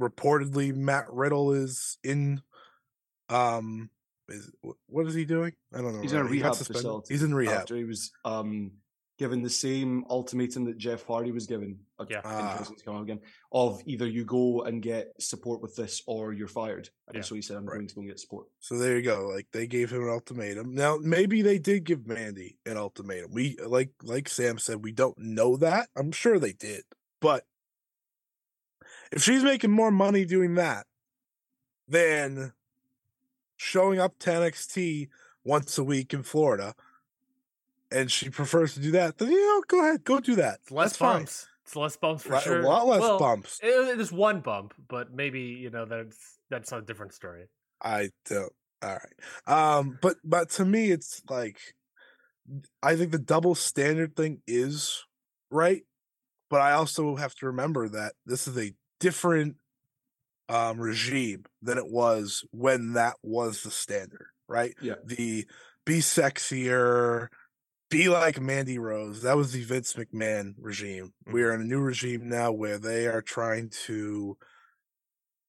reportedly 0.00 0.74
Matt 0.74 1.04
Riddle 1.12 1.52
is 1.52 1.98
in 2.02 2.40
um 3.28 3.90
is 4.30 4.50
what 4.86 5.06
is 5.06 5.12
he 5.12 5.26
doing? 5.26 5.52
I 5.74 5.82
don't 5.82 5.94
know. 5.94 6.00
He's 6.00 6.14
in 6.14 6.20
a 6.20 6.22
right? 6.22 6.32
He 6.32 6.38
rehab 6.38 6.56
facility. 6.56 7.12
He's 7.12 7.22
in 7.22 7.34
rehab. 7.34 7.60
After 7.60 7.76
he 7.76 7.84
was 7.84 8.10
um, 8.24 8.72
given 9.22 9.40
the 9.40 9.48
same 9.48 10.04
ultimatum 10.10 10.64
that 10.64 10.76
Jeff 10.78 11.06
Hardy 11.06 11.30
was 11.30 11.46
given, 11.46 11.78
Yeah. 12.10 12.22
Ah. 12.24 12.58
case 12.58 12.70
it's 12.70 12.82
come 12.82 12.96
up 12.96 13.04
again, 13.04 13.20
of 13.52 13.80
either 13.86 14.04
you 14.08 14.24
go 14.24 14.62
and 14.62 14.82
get 14.82 15.12
support 15.22 15.62
with 15.62 15.76
this 15.76 16.02
or 16.08 16.32
you're 16.32 16.48
fired. 16.48 16.90
And 17.06 17.18
Yeah. 17.18 17.22
so 17.22 17.36
he 17.36 17.40
said, 17.42 17.56
"I'm 17.56 17.64
Right. 17.64 17.76
going 17.76 17.86
to 17.86 17.94
go 17.94 18.00
and 18.00 18.10
get 18.10 18.18
support." 18.18 18.48
So 18.58 18.76
there 18.76 18.96
you 18.96 19.02
go. 19.02 19.28
Like 19.28 19.46
they 19.52 19.68
gave 19.68 19.92
him 19.92 20.02
an 20.02 20.08
ultimatum. 20.08 20.74
Now 20.74 20.96
maybe 20.96 21.40
they 21.40 21.60
did 21.60 21.84
give 21.84 22.04
Mandy 22.08 22.58
an 22.66 22.76
ultimatum. 22.76 23.30
We 23.32 23.56
like 23.64 23.92
like 24.02 24.28
Sam 24.28 24.58
said, 24.58 24.82
we 24.82 24.90
don't 24.90 25.16
know 25.18 25.56
that. 25.58 25.88
I'm 25.94 26.10
sure 26.10 26.40
they 26.40 26.52
did. 26.52 26.82
But 27.20 27.46
if 29.12 29.22
she's 29.22 29.44
making 29.44 29.70
more 29.70 29.92
money 29.92 30.24
doing 30.24 30.56
that 30.56 30.88
than 31.86 32.54
showing 33.56 34.00
up 34.00 34.18
to 34.18 34.30
NXT 34.30 35.08
once 35.44 35.78
a 35.78 35.84
week 35.84 36.12
in 36.12 36.24
Florida, 36.24 36.74
and 37.92 38.10
she 38.10 38.30
prefers 38.30 38.74
to 38.74 38.80
do 38.80 38.90
that, 38.92 39.18
then 39.18 39.30
you 39.30 39.40
know, 39.40 39.62
go 39.68 39.80
ahead, 39.80 40.04
go 40.04 40.20
do 40.20 40.34
that. 40.36 40.60
it's 40.62 40.70
less 40.70 40.90
That's 40.90 40.96
fine. 40.98 41.18
bumps 41.18 41.46
it's 41.64 41.76
less 41.76 41.96
bumps 41.96 42.24
for 42.24 42.32
Right, 42.32 42.42
sure 42.44 42.60
A 42.60 42.66
lot 42.66 42.86
less 42.86 43.00
Well, 43.00 43.18
bumps. 43.18 43.60
it, 43.62 44.00
is 44.00 44.12
one 44.12 44.40
bump 44.40 44.74
but 44.88 45.12
maybe 45.12 45.40
you 45.40 45.70
know 45.70 45.84
that's 45.84 46.38
that's 46.50 46.72
a 46.72 46.80
different 46.82 47.14
story 47.14 47.46
I 47.82 48.10
don't. 48.26 48.52
All 48.82 48.98
right. 48.98 49.78
Um, 49.78 49.98
but 50.00 50.16
but 50.24 50.50
to 50.50 50.64
me, 50.64 50.90
it's 50.90 51.22
like 51.28 51.58
I 52.82 52.96
think 52.96 53.12
the 53.12 53.18
double 53.18 53.54
standard 53.54 54.16
thing 54.16 54.42
is 54.46 55.04
right, 55.50 55.82
but 56.50 56.60
I 56.60 56.72
also 56.72 57.16
have 57.16 57.34
to 57.36 57.46
remember 57.46 57.88
that 57.90 58.14
this 58.26 58.48
is 58.48 58.58
a 58.58 58.74
different 59.00 59.56
um 60.48 60.80
regime 60.80 61.44
than 61.62 61.78
it 61.78 61.88
was 61.88 62.44
when 62.52 62.94
that 62.94 63.16
was 63.22 63.62
the 63.62 63.70
standard, 63.70 64.26
right? 64.48 64.74
Yeah. 64.80 64.96
The 65.04 65.46
be 65.84 65.98
sexier, 65.98 67.28
be 67.92 68.08
like 68.08 68.40
Mandy 68.40 68.78
Rose. 68.78 69.22
That 69.22 69.36
was 69.36 69.52
the 69.52 69.62
Vince 69.62 69.92
McMahon 69.92 70.54
regime. 70.58 71.12
We 71.26 71.40
mm-hmm. 71.40 71.48
are 71.48 71.54
in 71.54 71.60
a 71.60 71.64
new 71.64 71.80
regime 71.80 72.28
now 72.28 72.50
where 72.50 72.78
they 72.78 73.06
are 73.06 73.22
trying 73.22 73.70
to 73.86 74.36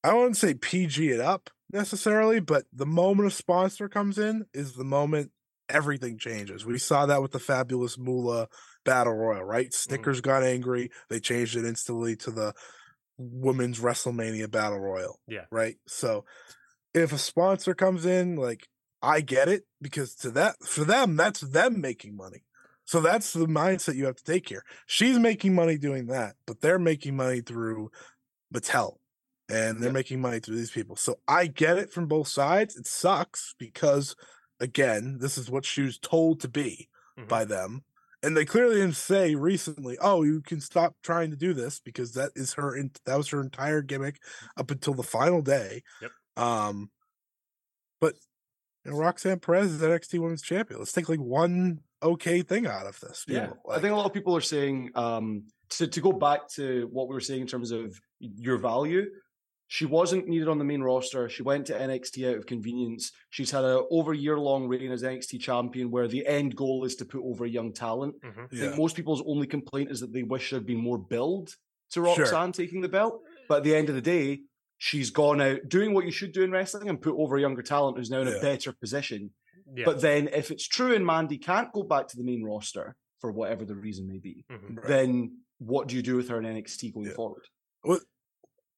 I 0.04 0.12
wouldn't 0.12 0.36
say 0.36 0.52
PG 0.52 1.10
it 1.10 1.20
up 1.20 1.48
necessarily, 1.72 2.38
but 2.38 2.64
the 2.72 2.84
moment 2.86 3.28
a 3.28 3.30
sponsor 3.30 3.88
comes 3.88 4.18
in 4.18 4.44
is 4.52 4.74
the 4.74 4.84
moment 4.84 5.30
everything 5.70 6.18
changes. 6.18 6.66
We 6.66 6.78
saw 6.78 7.06
that 7.06 7.22
with 7.22 7.32
the 7.32 7.38
fabulous 7.38 7.96
Moolah 7.96 8.48
Battle 8.84 9.14
Royal, 9.14 9.44
right? 9.44 9.68
Mm-hmm. 9.68 9.90
Snickers 9.90 10.20
got 10.20 10.42
angry. 10.42 10.90
They 11.08 11.20
changed 11.20 11.56
it 11.56 11.64
instantly 11.64 12.16
to 12.16 12.30
the 12.30 12.52
Women's 13.16 13.80
WrestleMania 13.80 14.50
Battle 14.50 14.80
Royal. 14.80 15.18
Yeah. 15.26 15.46
Right. 15.50 15.76
So 15.86 16.26
if 16.92 17.12
a 17.12 17.18
sponsor 17.18 17.74
comes 17.74 18.04
in, 18.04 18.36
like 18.36 18.68
I 19.04 19.20
get 19.20 19.48
it 19.48 19.64
because 19.82 20.14
to 20.16 20.30
that 20.32 20.56
for 20.64 20.84
them, 20.84 21.16
that's 21.16 21.40
them 21.40 21.80
making 21.80 22.16
money. 22.16 22.44
So 22.86 23.00
that's 23.00 23.32
the 23.32 23.46
mindset 23.46 23.96
you 23.96 24.06
have 24.06 24.16
to 24.16 24.24
take 24.24 24.48
here. 24.48 24.64
She's 24.86 25.18
making 25.18 25.54
money 25.54 25.78
doing 25.78 26.06
that, 26.06 26.36
but 26.46 26.60
they're 26.60 26.78
making 26.78 27.16
money 27.16 27.40
through 27.40 27.90
Mattel 28.52 28.98
and 29.48 29.82
they're 29.82 29.92
making 29.92 30.20
money 30.20 30.40
through 30.40 30.56
these 30.56 30.70
people. 30.70 30.96
So 30.96 31.20
I 31.28 31.46
get 31.46 31.78
it 31.78 31.92
from 31.92 32.08
both 32.08 32.28
sides. 32.28 32.76
It 32.76 32.86
sucks 32.86 33.54
because, 33.58 34.16
again, 34.60 35.18
this 35.18 35.38
is 35.38 35.50
what 35.50 35.64
she 35.64 35.82
was 35.82 35.98
told 35.98 36.40
to 36.40 36.48
be 36.48 36.88
Mhm. 37.18 37.28
by 37.28 37.44
them. 37.44 37.84
And 38.22 38.36
they 38.36 38.46
clearly 38.46 38.76
didn't 38.76 38.96
say 38.96 39.34
recently, 39.34 39.98
"Oh, 39.98 40.22
you 40.22 40.40
can 40.40 40.60
stop 40.60 40.96
trying 41.02 41.30
to 41.30 41.36
do 41.36 41.52
this," 41.52 41.78
because 41.80 42.12
that 42.14 42.32
is 42.34 42.54
her. 42.54 42.74
In, 42.74 42.90
that 43.04 43.16
was 43.16 43.28
her 43.28 43.42
entire 43.42 43.82
gimmick 43.82 44.18
up 44.56 44.70
until 44.70 44.94
the 44.94 45.02
final 45.02 45.42
day. 45.42 45.82
Yep. 46.00 46.12
Um, 46.36 46.90
but 48.00 48.14
you 48.84 48.90
know, 48.90 48.98
Roxanne 48.98 49.38
Perez 49.40 49.72
is 49.72 49.82
NXT 49.82 50.18
Women's 50.20 50.42
Champion. 50.42 50.78
Let's 50.80 50.92
take 50.92 51.08
like 51.08 51.20
one 51.20 51.80
okay 52.02 52.42
thing 52.42 52.66
out 52.66 52.86
of 52.86 52.98
this. 53.00 53.24
you 53.26 53.36
Yeah, 53.36 53.46
know, 53.46 53.56
I 53.70 53.78
think 53.80 53.92
a 53.92 53.96
lot 53.96 54.06
of 54.06 54.12
people 54.12 54.36
are 54.36 54.40
saying 54.42 54.90
um, 54.94 55.44
to 55.70 55.86
to 55.86 56.00
go 56.00 56.12
back 56.12 56.48
to 56.56 56.88
what 56.92 57.08
we 57.08 57.14
were 57.14 57.20
saying 57.20 57.42
in 57.42 57.46
terms 57.46 57.70
of 57.70 57.98
your 58.20 58.58
value. 58.58 59.06
She 59.66 59.86
wasn't 59.86 60.28
needed 60.28 60.46
on 60.46 60.58
the 60.58 60.64
main 60.64 60.82
roster. 60.82 61.28
She 61.28 61.42
went 61.42 61.66
to 61.66 61.72
NXT 61.72 62.30
out 62.30 62.36
of 62.36 62.46
convenience. 62.46 63.10
She's 63.30 63.50
had 63.50 63.64
a 63.64 63.80
over 63.90 64.12
year 64.12 64.38
long 64.38 64.68
reign 64.68 64.92
as 64.92 65.02
NXT 65.02 65.40
champion, 65.40 65.90
where 65.90 66.06
the 66.06 66.24
end 66.26 66.54
goal 66.54 66.84
is 66.84 66.94
to 66.96 67.04
put 67.06 67.22
over 67.24 67.46
young 67.46 67.72
talent. 67.72 68.14
Mhm. 68.22 68.38
I 68.38 68.46
yeah. 68.52 68.60
think 68.66 68.76
most 68.78 68.94
people's 68.94 69.22
only 69.26 69.46
complaint 69.46 69.90
is 69.90 70.00
that 70.00 70.12
they 70.12 70.22
wish 70.22 70.50
there'd 70.50 70.66
been 70.66 70.76
more 70.82 70.98
build 70.98 71.48
to 71.48 71.54
Sure. 71.94 72.04
Roxanne 72.04 72.52
taking 72.52 72.82
the 72.82 72.88
belt. 72.90 73.22
But 73.48 73.58
at 73.58 73.64
the 73.64 73.74
end 73.74 73.88
of 73.88 73.94
the 73.94 74.02
day, 74.02 74.42
she's 74.78 75.10
gone 75.10 75.40
out 75.40 75.60
doing 75.68 75.94
what 75.94 76.04
you 76.04 76.10
should 76.10 76.32
do 76.32 76.42
in 76.42 76.50
wrestling 76.50 76.88
and 76.88 77.00
put 77.00 77.14
over 77.16 77.36
a 77.36 77.40
younger 77.40 77.62
talent 77.62 77.96
who's 77.96 78.10
now 78.10 78.20
in 78.20 78.28
Yeah. 78.28 78.34
a 78.34 78.40
better 78.40 78.72
position. 78.72 79.30
Yeah. 79.74 79.84
But 79.86 80.00
then 80.00 80.28
if 80.28 80.50
it's 80.50 80.66
true 80.68 80.94
and 80.94 81.06
Mandy 81.06 81.38
can't 81.38 81.72
go 81.72 81.82
back 81.82 82.08
to 82.08 82.16
the 82.16 82.24
main 82.24 82.42
roster 82.44 82.96
for 83.20 83.32
whatever 83.32 83.64
the 83.64 83.74
reason 83.76 84.06
may 84.06 84.18
be, 84.18 84.44
Mhm. 84.50 84.76
Right. 84.76 84.86
then 84.86 85.38
what 85.58 85.88
do 85.88 85.96
you 85.96 86.02
do 86.02 86.16
with 86.16 86.28
her 86.28 86.38
in 86.38 86.44
NXT 86.44 86.92
going 86.92 87.06
Yeah. 87.06 87.14
forward? 87.14 87.44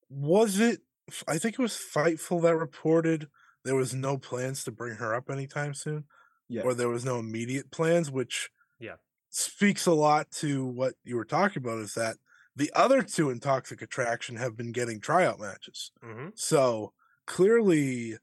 was 0.09 0.61
it 0.61 0.83
i 1.27 1.39
think 1.39 1.55
it 1.55 1.63
was 1.63 1.77
fightful 1.77 2.41
that 2.43 2.57
reported 2.57 3.29
there 3.65 3.75
was 3.75 3.93
no 3.95 4.17
plans 4.17 4.63
to 4.65 4.71
bring 4.71 4.95
her 4.97 5.15
up 5.15 5.29
anytime 5.31 5.75
soon 5.75 6.05
Yeah. 6.49 6.63
or 6.63 6.75
there 6.75 6.89
was 6.89 7.05
no 7.05 7.19
immediate 7.19 7.71
plans 7.73 8.09
which 8.11 8.51
Yeah. 8.79 8.97
speaks 9.31 9.85
a 9.87 9.93
lot 9.93 10.31
to 10.43 10.65
what 10.65 10.95
you 11.03 11.17
were 11.17 11.25
talking 11.25 11.61
about 11.63 11.79
is 11.81 11.95
that 11.95 12.19
the 12.57 12.71
other 12.75 13.03
two 13.03 13.31
in 13.31 13.39
toxic 13.41 13.83
attraction 13.83 14.37
have 14.37 14.57
been 14.57 14.73
getting 14.73 15.01
tryout 15.01 15.39
matches 15.39 15.93
Mhm. 16.03 16.33
so 16.39 16.93
clearly 17.27 18.17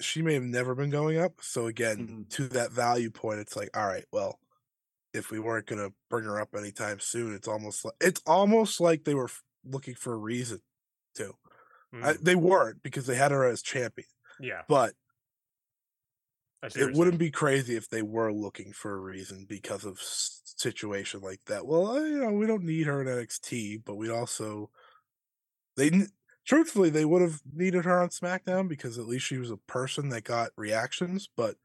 she 0.00 0.22
may 0.22 0.34
have 0.34 0.42
never 0.42 0.74
been 0.74 0.90
going 0.90 1.18
up 1.18 1.40
so 1.42 1.66
again 1.66 2.08
Mhm. 2.08 2.30
to 2.30 2.48
that 2.48 2.72
value 2.72 3.10
point 3.10 3.40
it's 3.40 3.56
like 3.56 3.70
all 3.76 3.86
right 3.86 4.06
well 4.12 4.38
if 5.12 5.30
we 5.30 5.40
weren't 5.40 5.66
going 5.66 5.80
to 5.80 5.94
bring 6.10 6.24
her 6.24 6.40
up 6.40 6.54
anytime 6.54 7.00
soon 7.00 7.34
it's 7.34 7.48
almost 7.48 7.84
like 7.84 7.94
it's 8.00 8.22
almost 8.26 8.80
like 8.80 9.04
they 9.04 9.14
were 9.14 9.24
f- 9.26 9.42
looking 9.64 9.94
for 9.94 10.14
a 10.14 10.18
reason 10.18 10.60
to 11.14 11.34
I, 12.02 12.14
Mhm. 12.14 12.24
they 12.24 12.36
weren't 12.36 12.82
because 12.82 13.06
they 13.06 13.16
had 13.16 13.32
her 13.32 13.44
as 13.44 13.62
champion 13.62 14.08
yeah. 14.40 14.62
but 14.68 14.90
I 14.90 15.09
it 16.62 16.94
wouldn't 16.94 17.18
be 17.18 17.30
crazy 17.30 17.76
if 17.76 17.88
they 17.88 18.02
were 18.02 18.32
looking 18.32 18.72
for 18.72 18.94
a 18.94 19.00
reason 19.00 19.46
because 19.48 19.84
of 19.84 19.98
situation 20.00 21.20
like 21.20 21.40
that. 21.46 21.66
Well 21.66 22.06
you 22.06 22.18
know 22.18 22.32
we 22.32 22.46
don't 22.46 22.64
need 22.64 22.86
her 22.86 23.00
in 23.00 23.06
nxt 23.06 23.82
but 23.84 23.96
we 23.96 24.10
also 24.10 24.70
they 25.76 25.90
truthfully 26.44 26.90
they 26.90 27.04
would 27.04 27.22
have 27.22 27.40
needed 27.52 27.84
her 27.84 28.00
on 28.00 28.08
smackdown 28.08 28.68
because 28.68 28.98
at 28.98 29.06
least 29.06 29.26
she 29.26 29.38
was 29.38 29.50
a 29.50 29.56
person 29.56 30.10
that 30.10 30.24
got 30.24 30.50
reactions 30.56 31.28
but 31.36 31.56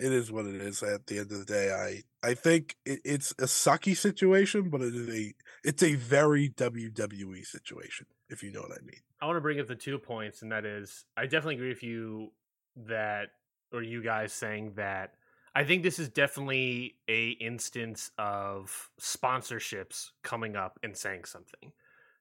it 0.00 0.12
is 0.12 0.32
what 0.32 0.46
it 0.46 0.56
is 0.56 0.82
at 0.82 1.06
the 1.06 1.18
end 1.18 1.30
of 1.30 1.38
the 1.38 1.44
day. 1.44 1.72
I 1.72 2.28
i 2.28 2.34
think 2.34 2.76
it, 2.84 3.00
it's 3.04 3.30
a 3.32 3.44
sucky 3.44 3.96
situation 3.96 4.70
but 4.70 4.80
it 4.80 4.94
is 4.94 5.08
a 5.08 5.34
it's 5.62 5.82
a 5.82 5.94
very 5.94 6.48
wwe 6.50 7.46
situation 7.46 8.06
if 8.28 8.42
you 8.42 8.50
know 8.50 8.60
what 8.60 8.72
i 8.72 8.82
mean. 8.84 9.00
I 9.24 9.26
want 9.26 9.38
to 9.38 9.40
bring 9.40 9.58
up 9.58 9.68
the 9.68 9.74
two 9.74 9.98
points, 9.98 10.42
and 10.42 10.52
that 10.52 10.66
is, 10.66 11.06
I 11.16 11.22
definitely 11.22 11.54
agree 11.54 11.70
with 11.70 11.82
you 11.82 12.30
that, 12.76 13.30
or 13.72 13.82
you 13.82 14.02
guys 14.02 14.32
saying 14.32 14.72
that. 14.76 15.14
I 15.56 15.62
think 15.64 15.84
this 15.84 15.98
is 16.00 16.08
definitely 16.08 16.96
a 17.08 17.30
instance 17.30 18.10
of 18.18 18.90
sponsorships 19.00 20.10
coming 20.22 20.56
up 20.56 20.80
and 20.82 20.96
saying 20.96 21.24
something. 21.26 21.72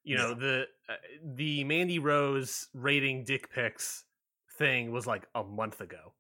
You 0.04 0.18
know, 0.18 0.34
the 0.34 0.68
uh, 0.90 0.94
the 1.24 1.64
Mandy 1.64 1.98
Rose 1.98 2.68
rating 2.74 3.24
dick 3.24 3.52
pics 3.52 4.04
thing 4.58 4.92
was 4.92 5.08
like 5.08 5.28
a 5.34 5.44
month 5.44 5.82
ago, 5.82 6.14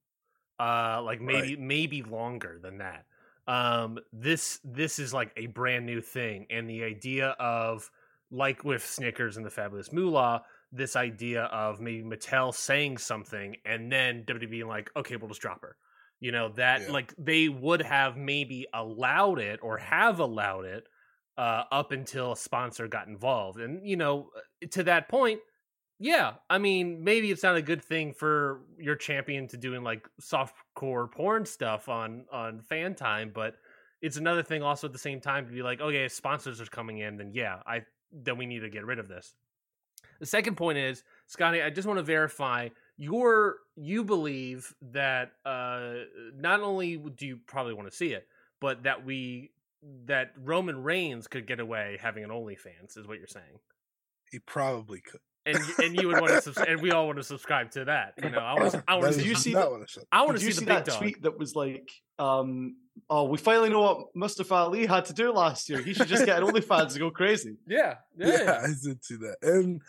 uh, 0.60 1.02
like 1.04 1.22
maybe 1.22 1.58
maybe 1.58 2.02
longer 2.02 2.60
than 2.62 2.78
that. 2.78 3.06
Um, 3.46 4.00
this 4.13 4.60
this 4.63 5.00
is 5.00 5.13
like 5.13 5.32
a 5.36 5.48
brand 5.48 5.86
new 5.86 6.00
thing, 6.02 6.48
and 6.50 6.69
the 6.69 6.84
idea 6.84 7.36
of 7.39 7.91
like 8.32 8.63
with 8.63 8.86
Snickers 8.86 9.36
and 9.36 9.46
the 9.46 9.50
Fabulous 9.50 9.91
Moolah, 9.91 10.43
this 10.74 10.96
idea 10.96 11.44
of 11.46 11.80
maybe 11.80 12.04
Mattel 12.04 12.54
saying 12.54 12.98
something 12.98 13.56
and 13.66 13.92
then 13.92 14.26
WWE 14.26 14.50
being 14.50 14.68
like, 14.68 14.92
okay, 14.96 15.16
we'll 15.16 15.30
just 15.30 15.42
drop 15.42 15.62
her. 15.62 15.78
You 16.20 16.32
know, 16.32 16.50
that 16.50 16.84
Yeah. 16.84 16.92
like 16.92 17.14
they 17.18 17.50
would 17.50 17.82
have 17.82 18.18
maybe 18.18 18.68
allowed 18.74 19.40
it 19.40 19.60
or 19.62 19.78
have 19.78 20.20
allowed 20.20 20.66
it 20.66 20.88
uh, 21.38 21.66
up 21.72 21.92
until 21.92 22.32
a 22.34 22.38
sponsor 22.38 22.88
got 22.88 23.08
involved. 23.08 23.60
And, 23.60 23.88
you 23.88 23.98
know, 23.98 24.32
uh, 24.36 24.68
to 24.72 24.84
that 24.84 25.10
point, 25.10 25.42
yeah, 26.00 26.36
I 26.50 26.58
mean, 26.58 27.04
maybe 27.04 27.32
it's 27.32 27.44
not 27.44 27.56
a 27.56 27.62
good 27.62 27.84
thing 27.84 28.14
for 28.14 28.66
your 28.78 28.96
champion 28.96 29.48
to 29.50 29.58
doing 29.58 29.84
like 29.84 30.08
softcore 30.22 31.12
porn 31.12 31.46
stuff 31.46 31.88
on 31.90 32.26
on 32.32 32.62
Fantime, 32.62 33.34
but 33.34 33.56
it's 34.02 34.18
another 34.18 34.44
thing 34.44 34.64
also 34.64 34.88
at 34.88 34.94
the 34.94 35.00
same 35.00 35.22
time 35.22 35.46
to 35.48 35.54
be 35.54 35.62
like, 35.64 35.80
okay, 35.82 36.06
if 36.06 36.12
sponsors 36.12 36.60
are 36.60 36.66
coming 36.66 36.98
in, 37.00 37.18
then 37.18 37.32
yeah, 37.34 37.62
I 37.66 37.86
then 38.12 38.38
we 38.38 38.46
need 38.46 38.60
to 38.62 38.70
get 38.70 38.86
rid 38.86 39.00
of 39.00 39.08
this. 39.08 39.36
The 40.24 40.28
second 40.28 40.56
point 40.56 40.78
is, 40.78 41.04
Scotty, 41.28 41.62
I 41.62 41.70
just 41.70 41.86
want 41.86 41.98
to 41.98 42.04
verify 42.04 42.70
your 42.96 43.58
you 43.76 44.06
believe 44.06 44.74
that 44.94 45.32
uh 45.46 45.96
not 46.38 46.62
only 46.62 46.96
do 46.96 47.28
you 47.28 47.40
probably 47.46 47.74
want 47.74 47.90
to 47.92 47.96
see 47.96 48.14
it, 48.14 48.26
but 48.62 48.84
that 48.84 49.04
we 49.04 49.52
that 50.06 50.32
Roman 50.42 50.82
Reigns 50.82 51.28
could 51.28 51.46
get 51.46 51.60
away 51.60 51.98
having 52.02 52.24
an 52.24 52.30
OnlyFans 52.30 52.98
is 52.98 53.06
what 53.06 53.18
you're 53.18 53.28
saying. 53.28 53.60
he 54.32 54.40
probably 54.40 55.02
could 55.02 55.20
And 55.46 55.58
and 55.84 56.00
you 56.00 56.08
would 56.08 56.22
want 56.22 56.32
to 56.32 56.42
subs- 56.42 56.58
and 56.70 56.82
we 56.82 56.92
all 56.92 57.06
want 57.08 57.18
to 57.18 57.24
subscribe 57.24 57.72
to 57.72 57.84
that. 57.84 58.14
You 58.24 58.30
know, 58.30 58.40
I 58.40 58.54
want 58.54 58.72
to 58.72 58.84
I 58.88 58.96
want 59.00 59.12
to 59.14 59.20
is 59.20 59.26
you 59.28 59.36
see 59.36 59.42
see 59.50 59.54
that- 59.56 59.70
what 59.70 59.82
I 60.14 60.22
want 60.22 60.38
to 60.38 60.46
see 60.46 60.52
see 60.54 60.60
the 60.60 60.66
big 60.68 60.68
that 60.70 60.86
dog. 60.86 60.98
tweet 61.00 61.22
that 61.24 61.38
was 61.38 61.54
like, 61.54 61.90
um, 62.18 62.78
"Oh, 63.10 63.26
we 63.26 63.38
finally 63.38 63.68
know 63.68 63.82
what 63.82 64.16
Mustafa 64.16 64.54
Ali 64.56 64.86
had 64.86 65.04
to 65.06 65.14
do 65.14 65.34
last 65.34 65.68
year. 65.68 65.82
He 65.82 65.94
should 65.94 66.08
just 66.08 66.26
get 66.26 66.42
an 66.42 66.48
OnlyFans 66.50 66.94
to 66.94 67.00
go 67.00 67.12
crazy." 67.12 67.58
Yeah, 67.68 67.96
yeah. 68.16 68.38
yeah, 68.44 68.62
I 68.64 68.68
did 68.82 69.04
see 69.04 69.16
that, 69.18 69.38
and 69.42 69.82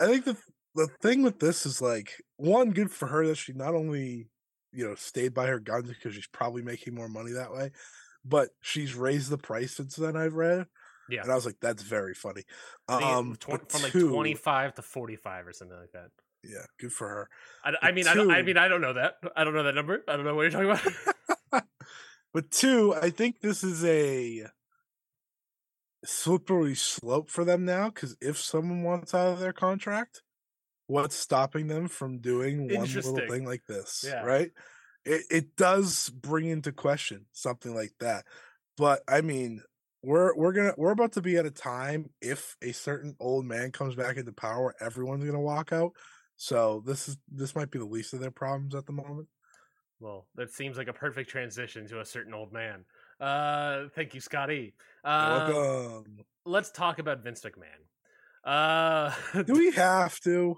I 0.00 0.06
think 0.06 0.24
the 0.24 0.36
the 0.74 0.88
thing 1.02 1.22
with 1.22 1.40
this 1.40 1.66
is 1.66 1.80
like 1.82 2.12
one, 2.36 2.70
good 2.70 2.90
for 2.90 3.06
her 3.08 3.26
that 3.26 3.36
she 3.36 3.52
not 3.52 3.74
only 3.74 4.28
you 4.72 4.86
know 4.88 4.94
stayed 4.94 5.34
by 5.34 5.46
her 5.46 5.58
guns 5.58 5.88
because 5.88 6.14
she's 6.14 6.26
probably 6.28 6.62
making 6.62 6.94
more 6.94 7.08
money 7.08 7.32
that 7.32 7.52
way, 7.52 7.70
but 8.24 8.50
she's 8.60 8.94
raised 8.94 9.30
the 9.30 9.38
price 9.38 9.74
since 9.74 9.96
then. 9.96 10.16
I've 10.16 10.34
read, 10.34 10.66
Yeah. 11.08 11.22
and 11.22 11.32
I 11.32 11.34
was 11.34 11.46
like, 11.46 11.56
that's 11.60 11.82
very 11.82 12.14
funny. 12.14 12.42
I 12.86 12.98
think 12.98 13.10
it- 13.10 13.14
Um, 13.14 13.36
twen- 13.40 13.60
from 13.68 13.82
like 13.82 13.92
25 13.92 14.74
to 14.74 14.82
45 14.82 15.46
or 15.46 15.52
something 15.52 15.78
like 15.78 15.92
that. 15.92 16.10
yeah, 16.44 16.64
good 16.78 16.92
for 16.92 17.08
her. 17.08 17.28
I, 17.64 17.88
I 17.88 17.92
mean, 17.92 18.06
I, 18.06 18.14
don't, 18.14 18.30
I 18.30 18.42
mean, 18.42 18.58
I 18.58 18.68
don't 18.68 18.80
know 18.82 18.92
that. 18.92 19.14
I 19.34 19.42
don't 19.44 19.54
know 19.54 19.64
that 19.64 19.74
number. 19.74 20.04
I 20.06 20.16
don't 20.16 20.24
know 20.24 20.34
what 20.34 20.42
you're 20.42 20.50
talking 20.50 20.70
about. 21.50 21.64
But 22.34 22.50
two, 22.50 22.94
I 22.94 23.08
think 23.08 23.40
this 23.40 23.64
is 23.64 23.82
a 23.84 24.44
slippery 26.04 26.74
slope 26.74 27.30
for 27.30 27.44
them 27.44 27.64
now 27.64 27.90
because 27.90 28.16
if 28.20 28.38
someone 28.38 28.82
wants 28.82 29.14
out 29.14 29.32
of 29.32 29.40
their 29.40 29.52
contract, 29.52 30.22
what's 30.86 31.16
stopping 31.16 31.66
them 31.66 31.88
from 31.88 32.18
doing 32.18 32.68
one 32.74 32.86
little 32.92 33.20
thing 33.28 33.44
like 33.44 33.62
this? 33.68 34.04
Yeah. 34.06 34.22
Right? 34.22 34.50
It 35.04 35.22
it 35.30 35.56
does 35.56 36.08
bring 36.10 36.46
into 36.46 36.72
question 36.72 37.26
something 37.32 37.74
like 37.74 37.92
that. 38.00 38.24
But 38.76 39.02
I 39.08 39.20
mean, 39.20 39.62
we're 40.02 40.34
we're 40.36 40.52
gonna 40.52 40.74
we're 40.76 40.92
about 40.92 41.12
to 41.12 41.22
be 41.22 41.36
at 41.36 41.46
a 41.46 41.50
time 41.50 42.10
if 42.20 42.56
a 42.62 42.72
certain 42.72 43.16
old 43.20 43.44
man 43.44 43.72
comes 43.72 43.94
back 43.94 44.16
into 44.16 44.32
power, 44.32 44.74
everyone's 44.80 45.24
gonna 45.24 45.40
walk 45.40 45.72
out. 45.72 45.92
So 46.36 46.82
this 46.86 47.08
is 47.08 47.16
this 47.28 47.56
might 47.56 47.70
be 47.70 47.78
the 47.78 47.84
least 47.84 48.14
of 48.14 48.20
their 48.20 48.30
problems 48.30 48.74
at 48.74 48.86
the 48.86 48.92
moment. 48.92 49.28
well, 50.00 50.28
that 50.36 50.52
seems 50.52 50.76
like 50.76 50.88
a 50.88 50.92
perfect 50.92 51.28
transition 51.30 51.86
to 51.88 52.00
a 52.00 52.04
certain 52.04 52.34
old 52.34 52.52
man. 52.52 52.84
Uh, 53.20 53.84
thank 53.94 54.14
you, 54.14 54.20
Scotty. 54.20 54.74
Uh, 55.04 55.50
welcome. 55.52 56.18
let's 56.44 56.70
talk 56.70 56.98
about 56.98 57.22
Vince 57.22 57.42
McMahon. 57.42 57.84
Uh, 58.44 59.12
Do 59.42 59.54
we 59.54 59.72
have 59.72 60.18
to? 60.20 60.56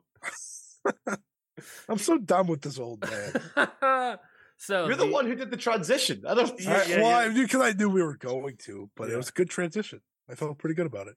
I'm 1.88 1.98
so 1.98 2.18
done 2.18 2.46
with 2.46 2.62
this 2.62 2.78
old 2.78 3.04
man. 3.08 4.18
so 4.56 4.86
You're 4.86 4.96
the 4.96 5.06
one 5.06 5.26
who 5.26 5.34
did 5.34 5.50
the 5.50 5.56
transition. 5.56 6.22
I 6.26 6.34
don't. 6.34 6.60
Yeah, 6.60 6.72
I- 6.72 6.84
yeah, 6.88 7.00
well, 7.00 7.10
yeah. 7.24 7.30
I 7.30 7.34
because 7.34 7.60
I 7.62 7.72
knew 7.72 7.88
we 7.88 8.02
were 8.02 8.16
going 8.16 8.56
to, 8.64 8.90
but 8.96 9.08
Yeah. 9.08 9.14
it 9.14 9.16
was 9.18 9.28
a 9.28 9.32
good 9.32 9.50
transition. 9.50 10.00
I 10.30 10.34
felt 10.36 10.58
pretty 10.58 10.74
good 10.74 10.86
about 10.86 11.08
it. 11.08 11.16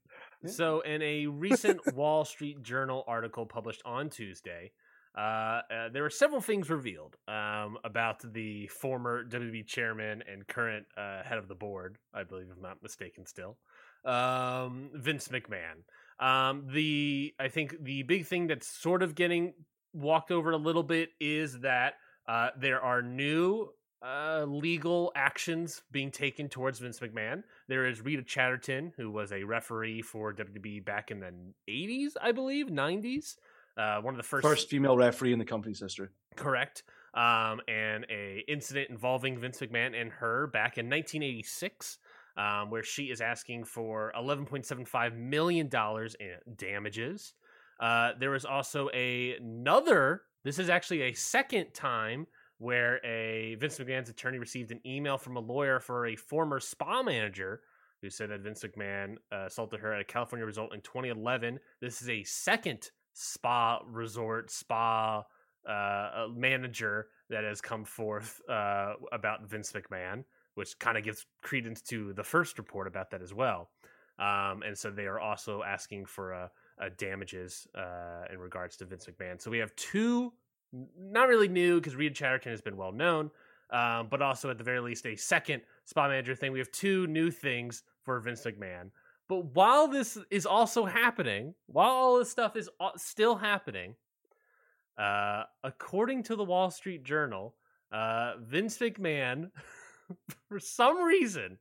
So, 0.49 0.81
in 0.81 1.01
a 1.03 1.27
recent 1.27 1.93
Wall 1.93 2.25
Street 2.25 2.63
Journal 2.63 3.03
article 3.07 3.45
published 3.45 3.81
on 3.85 4.09
Tuesday, 4.09 4.71
uh, 5.17 5.21
uh, 5.21 5.89
there 5.91 6.03
were 6.03 6.09
several 6.09 6.41
things 6.41 6.69
revealed 6.69 7.15
um, 7.27 7.77
about 7.83 8.33
the 8.33 8.67
former 8.67 9.23
WWE 9.25 9.65
chairman 9.67 10.23
and 10.31 10.47
current 10.47 10.85
uh, 10.97 11.21
head 11.23 11.37
of 11.37 11.47
the 11.47 11.55
board, 11.55 11.97
I 12.13 12.23
believe, 12.23 12.47
if 12.49 12.57
I'm 12.57 12.63
not 12.63 12.81
mistaken, 12.81 13.25
still, 13.25 13.57
um, 14.05 14.89
Vince 14.93 15.27
McMahon. 15.27 15.83
Um, 16.19 16.65
the 16.71 17.33
I 17.39 17.47
think 17.47 17.83
the 17.83 18.03
big 18.03 18.25
thing 18.25 18.47
that's 18.47 18.67
sort 18.67 19.03
of 19.03 19.15
getting 19.15 19.53
walked 19.93 20.31
over 20.31 20.51
a 20.51 20.57
little 20.57 20.83
bit 20.83 21.09
is 21.19 21.59
that 21.59 21.95
uh, 22.27 22.49
there 22.57 22.81
are 22.81 23.01
new 23.01 23.69
uh, 24.03 24.45
legal 24.47 25.11
actions 25.15 25.81
being 25.91 26.11
taken 26.11 26.49
towards 26.49 26.79
Vince 26.79 26.99
McMahon. 26.99 27.43
There 27.67 27.85
is 27.85 28.01
Rita 28.01 28.23
Chatterton, 28.23 28.93
who 28.97 29.11
was 29.11 29.31
a 29.31 29.43
referee 29.43 30.01
for 30.01 30.33
WWE 30.33 30.83
back 30.83 31.11
in 31.11 31.19
the 31.19 31.33
80s, 31.69 32.11
I 32.21 32.31
believe, 32.31 32.67
90s. 32.67 33.35
Uh, 33.77 33.99
one 34.01 34.13
of 34.13 34.17
the 34.17 34.23
first 34.23 34.43
First 34.43 34.69
female 34.69 34.95
referee 34.95 35.33
in 35.33 35.39
the 35.39 35.45
company's 35.45 35.79
history. 35.79 36.09
correct 36.35 36.83
um, 37.15 37.59
and 37.67 38.05
a 38.09 38.43
incident 38.47 38.89
involving 38.89 39.39
Vince 39.39 39.59
McMahon 39.59 39.99
and 39.99 40.11
her 40.11 40.47
back 40.47 40.77
in 40.77 40.89
1986 40.89 41.97
um, 42.37 42.69
where 42.71 42.83
she 42.83 43.05
is 43.05 43.21
asking 43.21 43.63
for 43.63 44.11
11.75 44.17 45.15
million 45.15 45.69
dollars 45.69 46.15
in 46.19 46.35
damages 46.55 47.33
uh, 47.79 48.11
there 48.19 48.29
was 48.31 48.45
also 48.45 48.89
a, 48.93 49.35
another 49.35 50.21
this 50.43 50.59
is 50.59 50.69
actually 50.69 51.01
a 51.03 51.13
second 51.13 51.73
time 51.73 52.27
where 52.59 52.99
a 53.05 53.55
Vince 53.59 53.77
McMahon's 53.79 54.09
attorney 54.09 54.37
received 54.37 54.71
an 54.71 54.79
email 54.85 55.17
from 55.17 55.35
a 55.35 55.39
lawyer 55.39 55.79
for 55.79 56.05
a 56.07 56.15
former 56.15 56.59
spa 56.59 57.01
manager 57.03 57.61
who 58.01 58.09
said 58.09 58.29
that 58.29 58.41
Vince 58.41 58.63
McMahon 58.63 59.15
uh, 59.31 59.45
assaulted 59.47 59.79
her 59.79 59.93
at 59.93 60.01
a 60.01 60.03
California 60.03 60.45
resort 60.45 60.73
in 60.73 60.81
2011. 60.81 61.59
This 61.81 62.01
is 62.01 62.09
a 62.09 62.23
second 62.23 62.91
spa 63.13 63.79
resort 63.87 64.51
spa 64.51 65.23
uh, 65.67 66.27
manager 66.35 67.07
that 67.29 67.43
has 67.43 67.61
come 67.61 67.85
forth 67.85 68.41
uh, 68.49 68.93
about 69.11 69.47
Vince 69.47 69.71
McMahon, 69.71 70.23
which 70.55 70.77
kind 70.79 70.97
of 70.97 71.03
gives 71.03 71.25
credence 71.41 71.81
to 71.81 72.13
the 72.13 72.23
first 72.23 72.57
report 72.57 72.87
about 72.87 73.09
that 73.11 73.21
as 73.21 73.33
well. 73.33 73.69
Um, 74.19 74.61
and 74.63 74.77
so 74.77 74.91
they 74.91 75.05
are 75.05 75.19
also 75.19 75.63
asking 75.63 76.05
for 76.05 76.33
a, 76.33 76.51
a 76.79 76.89
damages 76.89 77.67
uh, 77.75 78.25
in 78.31 78.39
regards 78.39 78.77
to 78.77 78.85
Vince 78.85 79.07
McMahon. 79.07 79.41
So 79.41 79.49
we 79.49 79.57
have 79.57 79.75
two, 79.75 80.33
not 80.99 81.27
really 81.27 81.47
new 81.47 81.79
because 81.79 81.95
Rita 81.95 82.13
Chatterton 82.13 82.51
has 82.51 82.61
been 82.61 82.77
well 82.77 82.91
known, 82.91 83.31
um, 83.71 84.07
but 84.11 84.21
also 84.21 84.51
at 84.51 84.57
the 84.57 84.63
very 84.63 84.79
least 84.79 85.05
a 85.07 85.15
second 85.15 85.63
spa 85.85 86.07
manager 86.07 86.35
thing. 86.35 86.51
We 86.51 86.59
have 86.59 86.71
two 86.71 87.07
new 87.07 87.31
things 87.31 87.83
for 88.03 88.19
Vince 88.19 88.43
McMahon. 88.43 88.91
But 89.33 89.55
while 89.55 89.87
this 89.87 90.15
is 90.29 90.45
also 90.45 90.85
happening, 90.85 91.55
while 91.65 91.89
all 91.89 92.19
this 92.19 92.29
stuff 92.29 92.55
is 92.55 92.69
still 92.97 93.35
happening, 93.35 93.95
uh, 94.95 95.45
according 95.63 96.21
to 96.23 96.35
the 96.35 96.43
Wall 96.43 96.69
Street 96.69 97.03
Journal, 97.03 97.55
uh, 97.91 98.33
Vince 98.37 98.77
McMahon, 98.77 99.49
for 100.47 100.59
some 100.59 101.01
reason, 101.01 101.57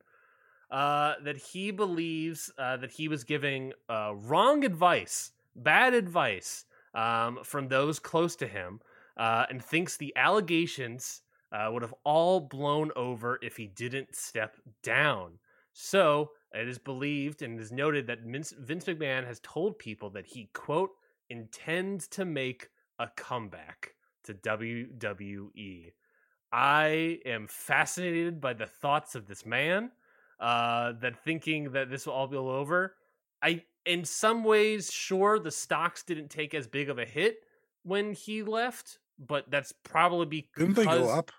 uh, 0.70 1.14
that 1.24 1.38
he 1.38 1.70
believes 1.70 2.52
uh, 2.58 2.76
that 2.76 2.90
he 2.90 3.08
was 3.08 3.24
giving 3.24 3.72
uh, 3.88 4.12
wrong 4.16 4.66
advice, 4.66 5.32
bad 5.56 5.94
advice 5.94 6.66
um, 6.92 7.38
from 7.42 7.68
those 7.68 7.98
close 7.98 8.36
to 8.36 8.46
him, 8.46 8.82
uh, 9.16 9.46
and 9.48 9.64
thinks 9.64 9.96
the 9.96 10.12
allegations 10.16 11.22
would 11.70 11.80
have 11.80 11.94
all 12.04 12.38
blown 12.38 12.90
over 12.96 13.38
if 13.40 13.56
he 13.56 13.66
didn't 13.68 14.14
step 14.14 14.56
down. 14.82 15.38
So 15.72 16.32
it 16.54 16.68
is 16.68 16.78
believed 16.78 17.42
and 17.42 17.60
is 17.60 17.72
noted 17.72 18.06
that 18.06 18.20
Vince, 18.22 18.52
McMahon 18.52 19.26
has 19.26 19.40
told 19.40 19.78
people 19.78 20.10
that 20.10 20.26
he, 20.26 20.50
quote, 20.52 20.90
intends 21.30 22.08
to 22.08 22.24
make 22.24 22.68
a 22.98 23.08
comeback 23.16 23.94
to 24.24 24.34
WWE. 24.34 25.92
I 26.52 27.18
am 27.24 27.46
fascinated 27.48 28.40
by 28.40 28.52
the 28.52 28.66
thoughts 28.66 29.14
of 29.14 29.26
this 29.26 29.46
man. 29.46 29.90
Uh, 30.42 30.94
that 31.00 31.22
thinking 31.24 31.70
that 31.70 31.88
this 31.88 32.04
will 32.04 32.14
all 32.14 32.26
be 32.26 32.36
over. 32.36 32.96
I, 33.40 33.62
in 33.86 34.04
some 34.04 34.42
ways, 34.42 34.90
sure, 34.92 35.38
the 35.38 35.52
stocks 35.52 36.02
didn't 36.02 36.30
take 36.30 36.52
as 36.52 36.66
big 36.66 36.90
of 36.90 36.98
a 36.98 37.04
hit 37.04 37.36
when 37.84 38.12
he 38.12 38.42
left, 38.42 38.98
but 39.20 39.48
that's 39.52 39.72
probably 39.84 40.26
because 40.26 40.58
didn't 40.58 40.74
they 40.74 40.84
go 40.84 41.10
up? 41.10 41.30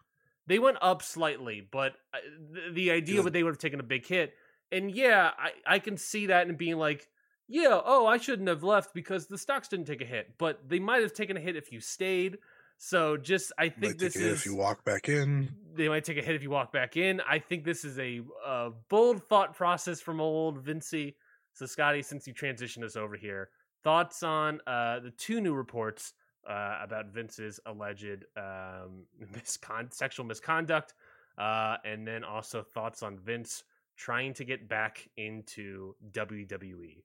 They 0.48 0.58
went 0.58 0.78
up 0.82 1.02
slightly, 1.02 1.68
but 1.70 1.94
uh, 2.14 2.20
the, 2.52 2.74
the 2.74 2.92
idea 2.92 3.22
that 3.24 3.34
they 3.34 3.44
would 3.44 3.52
have 3.52 3.58
taken 3.58 3.82
a 3.82 3.84
big 3.84 4.06
hit. 4.06 4.34
And 4.72 4.92
yeah, 4.92 5.32
I, 5.38 5.76
I 5.76 5.80
can 5.80 5.98
see 5.98 6.28
that 6.28 6.48
and 6.48 6.58
being 6.58 6.78
like, 6.78 7.08
yeah, 7.48 7.80
oh, 7.84 8.08
I 8.08 8.18
shouldn't 8.18 8.48
have 8.48 8.64
left 8.64 8.94
because 8.94 9.28
the 9.28 9.38
stocks 9.38 9.68
didn't 9.68 9.86
take 9.86 10.02
a 10.02 10.06
hit, 10.06 10.34
but 10.38 10.68
they 10.68 10.80
might 10.80 11.02
have 11.02 11.14
taken 11.14 11.38
a 11.38 11.40
hit 11.40 11.56
if 11.56 11.72
you 11.72 11.80
stayed. 11.80 12.38
So 12.78 13.18
just, 13.18 13.52
I 13.58 13.70
think 13.70 13.98
this 13.98 14.16
is 14.16 14.40
if 14.40 14.46
you 14.46 14.56
walk 14.56 14.84
back 14.84 15.08
in. 15.08 15.50
They 15.76 15.88
might 15.88 16.04
take 16.04 16.18
a 16.18 16.22
hit 16.22 16.36
if 16.36 16.44
you 16.44 16.50
walk 16.50 16.72
back 16.72 16.98
in. 16.98 17.22
I 17.30 17.40
think 17.40 17.64
this 17.64 17.86
is 17.86 18.00
a, 18.00 18.22
a 18.46 18.72
bold 18.90 19.24
thought 19.24 19.56
process 19.56 20.02
from 20.02 20.20
old 20.20 20.64
Vincey. 20.64 21.16
So 21.54 21.66
Scotty, 21.66 22.02
since 22.02 22.28
you 22.28 22.34
transitioned 22.34 22.84
us 22.84 22.96
over 22.96 23.16
here, 23.16 23.50
thoughts 23.84 24.24
on 24.24 24.60
uh, 24.66 25.00
the 25.00 25.12
two 25.12 25.40
new 25.40 25.54
reports 25.54 26.14
uh, 26.50 26.80
about 26.82 27.08
Vince's 27.08 27.60
alleged 27.66 28.26
um, 28.36 29.06
miscon- 29.34 29.94
sexual 29.94 30.26
misconduct, 30.26 30.94
uh, 31.38 31.78
and 31.86 32.08
then 32.08 32.24
also 32.24 32.64
thoughts 32.64 33.04
on 33.04 33.18
Vince 33.18 33.64
trying 33.98 34.34
to 34.36 34.44
get 34.44 34.68
back 34.68 35.08
into 35.18 35.96
WWE. 36.12 37.04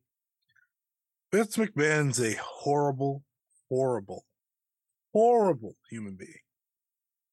Vince 1.32 1.56
McMahon's 1.56 2.20
a 2.20 2.34
horrible, 2.42 3.22
horrible, 3.68 4.24
horrible 5.12 5.76
human 5.90 6.14
being. 6.14 6.40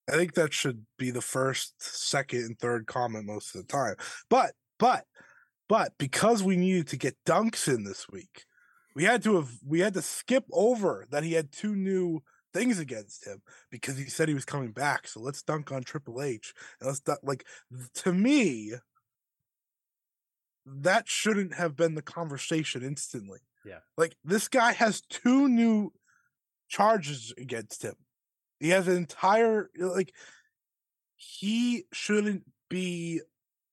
I 0.09 0.13
think 0.13 0.33
that 0.35 0.53
should 0.53 0.85
be 0.99 1.11
the 1.11 1.21
first, 1.21 1.73
second, 1.79 2.39
and 2.39 2.59
third 2.59 2.85
comment 2.85 3.25
most 3.25 3.55
of 3.55 3.61
the 3.61 3.67
time. 3.67 3.95
But, 4.29 4.51
but, 4.77 5.05
but 5.67 5.93
because 5.97 6.43
we 6.43 6.57
needed 6.57 6.87
to 6.89 6.97
get 6.97 7.17
dunks 7.25 7.67
in 7.67 7.83
this 7.83 8.07
week, 8.09 8.45
we 8.95 9.03
had 9.03 9.23
to 9.23 9.35
have 9.35 9.49
we 9.65 9.79
had 9.79 9.93
to 9.95 10.01
skip 10.01 10.45
over 10.51 11.05
that 11.11 11.23
he 11.23 11.33
had 11.33 11.51
two 11.51 11.75
new 11.75 12.21
things 12.53 12.79
against 12.79 13.27
him 13.27 13.41
because 13.69 13.97
he 13.97 14.05
said 14.05 14.29
he 14.29 14.33
was 14.33 14.45
coming 14.45 14.71
back. 14.71 15.07
So 15.07 15.19
let's 15.19 15.41
dunk 15.41 15.71
on 15.71 15.83
Triple 15.83 16.21
H 16.21 16.53
and 16.79 16.87
let's 16.87 17.01
dunk, 17.01 17.19
like 17.23 17.45
to 17.95 18.13
me 18.13 18.73
that 20.65 21.07
shouldn't 21.07 21.53
have 21.55 21.75
been 21.75 21.95
the 21.95 22.01
conversation 22.01 22.83
instantly. 22.83 23.39
Yeah. 23.65 23.79
Like 23.97 24.15
this 24.23 24.47
guy 24.47 24.73
has 24.73 25.01
two 25.01 25.47
new 25.47 25.93
charges 26.67 27.33
against 27.37 27.83
him. 27.83 27.95
He 28.59 28.69
has 28.69 28.87
an 28.87 28.97
entire 28.97 29.69
like 29.77 30.13
he 31.15 31.85
shouldn't 31.93 32.43
be 32.69 33.21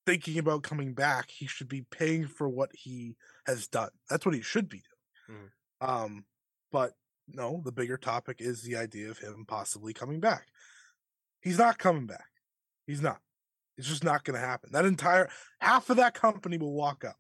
thinking 0.07 0.39
about 0.39 0.63
coming 0.63 0.95
back. 0.95 1.31
He 1.31 1.47
should 1.47 1.69
be 1.69 1.83
paying 1.91 2.27
for 2.27 2.49
what 2.49 2.71
he 2.75 3.17
has 3.47 3.69
done. 3.69 3.91
That's 4.11 4.27
what 4.27 4.35
he 4.35 4.43
should 4.43 4.69
be 4.69 4.83
doing. 5.29 5.41
Mm. 5.41 5.89
Um 5.89 6.25
but 6.71 6.93
no, 7.29 7.63
the 7.65 7.73
bigger 7.73 7.97
topic 7.97 8.39
is 8.41 8.63
the 8.63 8.77
idea 8.77 9.11
of 9.11 9.19
him 9.19 9.45
possibly 9.47 9.93
coming 9.93 10.21
back. 10.21 10.49
He's 11.41 11.59
not 11.59 11.79
coming 11.79 12.07
back. 12.07 12.27
He's 12.87 13.03
not. 13.03 13.21
It's 13.79 13.89
just 13.89 14.05
not 14.05 14.25
going 14.25 14.39
to 14.39 14.47
happen. 14.47 14.71
That 14.73 14.85
entire 14.85 15.29
half 15.61 15.91
of 15.91 15.97
that 15.97 16.15
company 16.15 16.59
will 16.59 16.75
walk 16.75 17.05
out. 17.07 17.15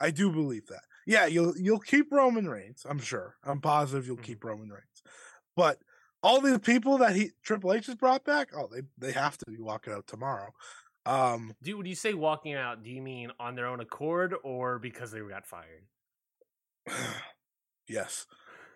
I 0.00 0.10
do 0.10 0.30
believe 0.30 0.66
that 0.68 0.82
yeah, 1.06 1.26
you'll 1.26 1.54
you'll 1.56 1.80
keep 1.80 2.12
Roman 2.12 2.48
Reigns. 2.48 2.86
I'm 2.88 2.98
sure. 2.98 3.36
I'm 3.44 3.60
positive 3.60 4.06
you'll 4.06 4.16
mm-hmm. 4.16 4.24
keep 4.24 4.44
Roman 4.44 4.70
Reigns. 4.70 5.02
But 5.56 5.78
all 6.22 6.40
the 6.40 6.58
people 6.58 6.98
that 6.98 7.16
he 7.16 7.30
Triple 7.42 7.72
H 7.72 7.86
has 7.86 7.96
brought 7.96 8.24
back, 8.24 8.50
oh, 8.56 8.68
they 8.72 8.82
they 8.98 9.12
have 9.12 9.36
to 9.38 9.44
be 9.50 9.60
walking 9.60 9.92
out 9.92 10.06
tomorrow. 10.06 10.52
Um, 11.04 11.54
do 11.62 11.76
when 11.76 11.86
you 11.86 11.96
say 11.96 12.14
walking 12.14 12.54
out, 12.54 12.84
do 12.84 12.90
you 12.90 13.02
mean 13.02 13.32
on 13.40 13.56
their 13.56 13.66
own 13.66 13.80
accord 13.80 14.34
or 14.44 14.78
because 14.78 15.10
they 15.10 15.20
got 15.20 15.46
fired? 15.46 15.84
yes, 17.88 18.26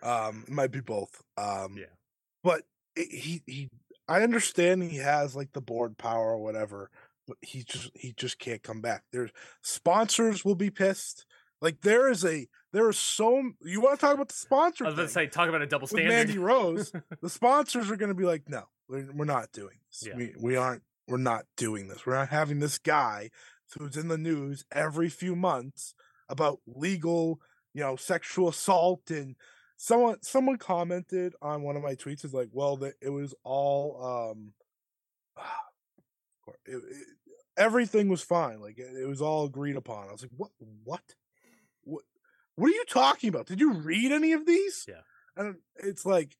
um, 0.02 0.44
it 0.48 0.52
might 0.52 0.72
be 0.72 0.80
both. 0.80 1.22
Um, 1.38 1.76
yeah, 1.78 1.94
but 2.42 2.62
it, 2.96 3.08
he 3.12 3.42
he, 3.46 3.70
I 4.08 4.22
understand 4.22 4.82
he 4.82 4.98
has 4.98 5.34
like 5.34 5.52
the 5.52 5.60
board 5.60 5.98
power 5.98 6.32
or 6.32 6.38
whatever, 6.38 6.90
but 7.26 7.36
he 7.40 7.64
just 7.64 7.90
he 7.94 8.12
just 8.12 8.38
can't 8.38 8.62
come 8.62 8.80
back. 8.80 9.04
There's 9.12 9.30
sponsors 9.62 10.44
will 10.44 10.54
be 10.54 10.70
pissed. 10.70 11.26
Like 11.60 11.80
there 11.80 12.10
is 12.10 12.24
a 12.24 12.46
there 12.72 12.88
is 12.88 12.98
so 12.98 13.52
you 13.62 13.80
want 13.80 13.98
to 13.98 14.06
talk 14.06 14.14
about 14.14 14.28
the 14.28 14.34
sponsor. 14.34 14.84
I 14.84 14.88
was 14.88 14.96
going 14.96 15.08
to 15.08 15.12
say 15.12 15.26
talk 15.26 15.48
about 15.48 15.62
a 15.62 15.66
double 15.66 15.86
standard. 15.86 16.08
Mandy 16.08 16.38
Rose, 16.38 16.92
the 17.22 17.30
sponsors 17.30 17.90
are 17.90 17.96
going 17.96 18.10
to 18.10 18.14
be 18.14 18.24
like, 18.24 18.48
no, 18.48 18.64
we're, 18.88 19.08
we're 19.12 19.24
not 19.24 19.50
doing 19.52 19.78
this. 19.88 20.06
Yeah. 20.06 20.16
We 20.16 20.34
we 20.38 20.56
aren't. 20.56 20.82
We're 21.08 21.18
not 21.18 21.44
doing 21.56 21.86
this. 21.88 22.04
We're 22.04 22.16
not 22.16 22.30
having 22.30 22.58
this 22.58 22.78
guy 22.78 23.30
who's 23.78 23.96
in 23.96 24.08
the 24.08 24.18
news 24.18 24.64
every 24.72 25.08
few 25.08 25.36
months 25.36 25.94
about 26.28 26.60
legal, 26.66 27.40
you 27.72 27.80
know, 27.80 27.96
sexual 27.96 28.48
assault 28.48 29.10
and 29.10 29.36
someone 29.76 30.22
someone 30.22 30.58
commented 30.58 31.34
on 31.42 31.62
one 31.62 31.76
of 31.76 31.82
my 31.82 31.94
tweets 31.94 32.24
is 32.24 32.34
like, 32.34 32.48
well, 32.52 32.76
the, 32.76 32.94
it 33.00 33.10
was 33.10 33.34
all 33.44 34.32
um, 34.32 34.52
it, 36.66 36.76
it, 36.76 37.06
everything 37.56 38.08
was 38.08 38.22
fine. 38.22 38.60
Like 38.60 38.78
it, 38.78 38.96
it 39.00 39.06
was 39.06 39.22
all 39.22 39.44
agreed 39.44 39.76
upon. 39.76 40.08
I 40.08 40.12
was 40.12 40.22
like, 40.22 40.32
what? 40.36 40.50
What? 40.84 41.02
what 41.84 42.02
what 42.56 42.68
are 42.68 42.74
you 42.74 42.84
talking 42.88 43.28
about? 43.28 43.46
Did 43.46 43.60
you 43.60 43.74
read 43.74 44.12
any 44.12 44.32
of 44.32 44.46
these? 44.46 44.86
Yeah. 44.88 45.02
And 45.36 45.56
it's 45.76 46.06
like 46.06 46.36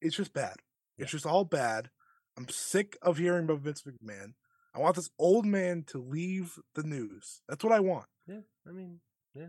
it's 0.00 0.16
just 0.16 0.32
bad. 0.32 0.56
Yeah. 0.98 1.04
It's 1.04 1.12
just 1.12 1.26
all 1.26 1.44
bad. 1.44 1.90
I'm 2.36 2.48
sick 2.48 2.98
of 3.02 3.18
hearing 3.18 3.44
about 3.44 3.60
Vince 3.60 3.82
McMahon. 3.82 4.34
I 4.74 4.80
want 4.80 4.96
this 4.96 5.10
old 5.18 5.46
man 5.46 5.84
to 5.88 5.98
leave 5.98 6.58
the 6.74 6.82
news. 6.82 7.40
That's 7.48 7.64
what 7.64 7.72
I 7.72 7.80
want. 7.80 8.06
Yeah, 8.26 8.40
I 8.68 8.72
mean, 8.72 9.00
yeah. 9.34 9.48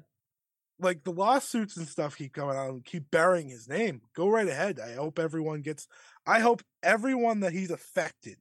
Like 0.79 1.03
the 1.03 1.11
lawsuits 1.11 1.77
and 1.77 1.87
stuff 1.87 2.17
keep 2.17 2.33
coming 2.33 2.55
out 2.55 2.69
and 2.69 2.85
keep 2.85 3.09
burying 3.11 3.49
his 3.49 3.67
name. 3.67 4.01
Go 4.15 4.29
right 4.29 4.47
ahead. 4.47 4.79
I 4.79 4.93
hope 4.93 5.19
everyone 5.19 5.61
gets. 5.61 5.87
I 6.25 6.39
hope 6.39 6.63
everyone 6.83 7.39
that 7.41 7.53
he's 7.53 7.71
affected 7.71 8.37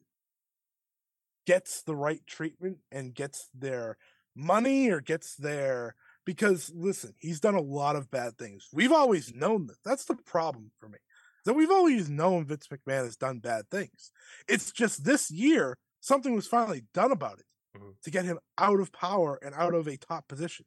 gets 1.46 1.83
the 1.83 1.94
right 1.96 2.20
treatment 2.27 2.79
and 2.90 3.14
gets 3.14 3.49
their 3.55 3.96
money 4.35 4.90
or 4.90 5.01
gets 5.01 5.37
their 5.37 5.94
because 6.25 6.72
listen, 6.75 7.14
he's 7.18 7.40
done 7.40 7.55
a 7.55 7.61
lot 7.61 7.96
of 7.96 8.11
bad 8.11 8.37
things. 8.37 8.68
We've 8.72 8.92
always 8.92 9.33
known 9.35 9.66
that. 9.68 9.77
That's 9.85 10.05
the 10.05 10.16
problem 10.16 10.72
for 10.79 10.88
me. 10.88 10.99
That 11.44 11.55
we've 11.55 11.70
always 11.70 12.11
known 12.11 12.44
Vince 12.46 12.66
McMahon 12.66 13.05
has 13.05 13.16
done 13.16 13.38
bad 13.38 13.70
things. 13.70 14.11
It's 14.49 14.72
just 14.72 15.05
this 15.05 15.31
year 15.31 15.79
something 16.01 16.35
was 16.35 16.49
finally 16.49 16.85
done 16.92 17.12
about 17.12 17.38
it 17.38 17.46
Mhm. 17.77 18.01
to 18.03 18.11
get 18.11 18.25
him 18.25 18.38
out 18.59 18.81
of 18.81 18.92
power 18.92 19.38
and 19.42 19.55
out 19.55 19.75
of 19.75 19.87
a 19.87 19.96
top 19.96 20.27
position. 20.29 20.66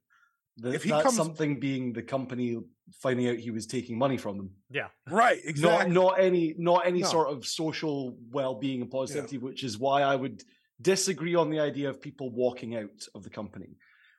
The, 0.62 0.74
If 0.74 0.84
he 0.84 0.90
that 0.90 1.04
comes- 1.04 1.16
something 1.16 1.60
being 1.60 1.94
the 1.94 2.02
company 2.02 2.58
finding 3.02 3.28
out 3.30 3.38
he 3.38 3.52
was 3.52 3.66
taking 3.68 3.98
money 3.98 4.18
from 4.18 4.38
them. 4.38 4.50
Yeah. 4.70 4.88
Right, 5.10 5.38
Not 5.46 5.50
exactly. 5.50 5.94
not 5.94 6.20
any 6.20 6.56
not 6.58 6.86
any 6.88 7.02
No. 7.02 7.08
sort 7.08 7.30
of 7.30 7.46
social 7.46 8.18
well 8.32 8.56
being 8.56 8.82
and 8.82 8.90
positivity, 8.92 9.38
which 9.38 9.64
is 9.64 9.78
why 9.78 10.02
I 10.02 10.16
would 10.16 10.44
disagree 10.82 11.36
on 11.36 11.50
the 11.50 11.60
idea 11.60 11.90
of 11.90 12.02
people 12.02 12.32
walking 12.32 12.76
out 12.76 13.08
of 13.16 13.24
the 13.24 13.30
company. 13.30 13.78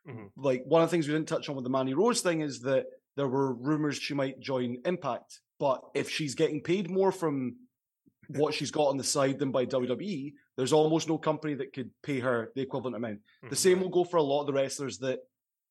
Mhm. 0.09 0.31
Like 0.37 0.63
one 0.67 0.83
of 0.83 0.89
the 0.89 0.91
things 0.93 1.09
we 1.09 1.15
didn't 1.15 1.29
touch 1.29 1.49
on 1.49 1.57
with 1.57 1.65
the 1.65 1.71
Mandy 1.71 1.95
Rose 1.95 2.21
thing 2.21 2.41
is 2.43 2.61
that 2.61 2.87
there 3.17 3.29
were 3.29 3.53
rumors 3.55 3.97
she 3.99 4.15
might 4.15 4.41
join 4.41 4.79
Impact, 4.85 5.41
but 5.59 5.83
if 5.95 6.09
she's 6.09 6.35
getting 6.35 6.63
paid 6.63 6.89
more 6.91 7.13
from 7.13 7.57
what 8.29 8.55
she's 8.55 8.71
got 8.71 8.85
on 8.87 8.97
the 8.97 9.03
side 9.05 9.39
than 9.41 9.51
by 9.51 9.65
WWE, 9.67 10.33
there's 10.57 10.73
almost 10.73 11.09
no 11.09 11.19
company 11.19 11.55
that 11.55 11.73
could 11.73 11.91
pay 12.03 12.21
her 12.21 12.53
the 12.55 12.61
equivalent 12.63 12.95
amount. 12.97 13.19
The 13.43 13.57
Mhm. 13.57 13.59
same 13.59 13.81
will 13.81 13.89
go 13.89 14.05
for 14.05 14.19
a 14.19 14.23
lot 14.23 14.43
of 14.43 14.47
the 14.47 14.53
wrestlers 14.53 14.99
that 14.99 15.19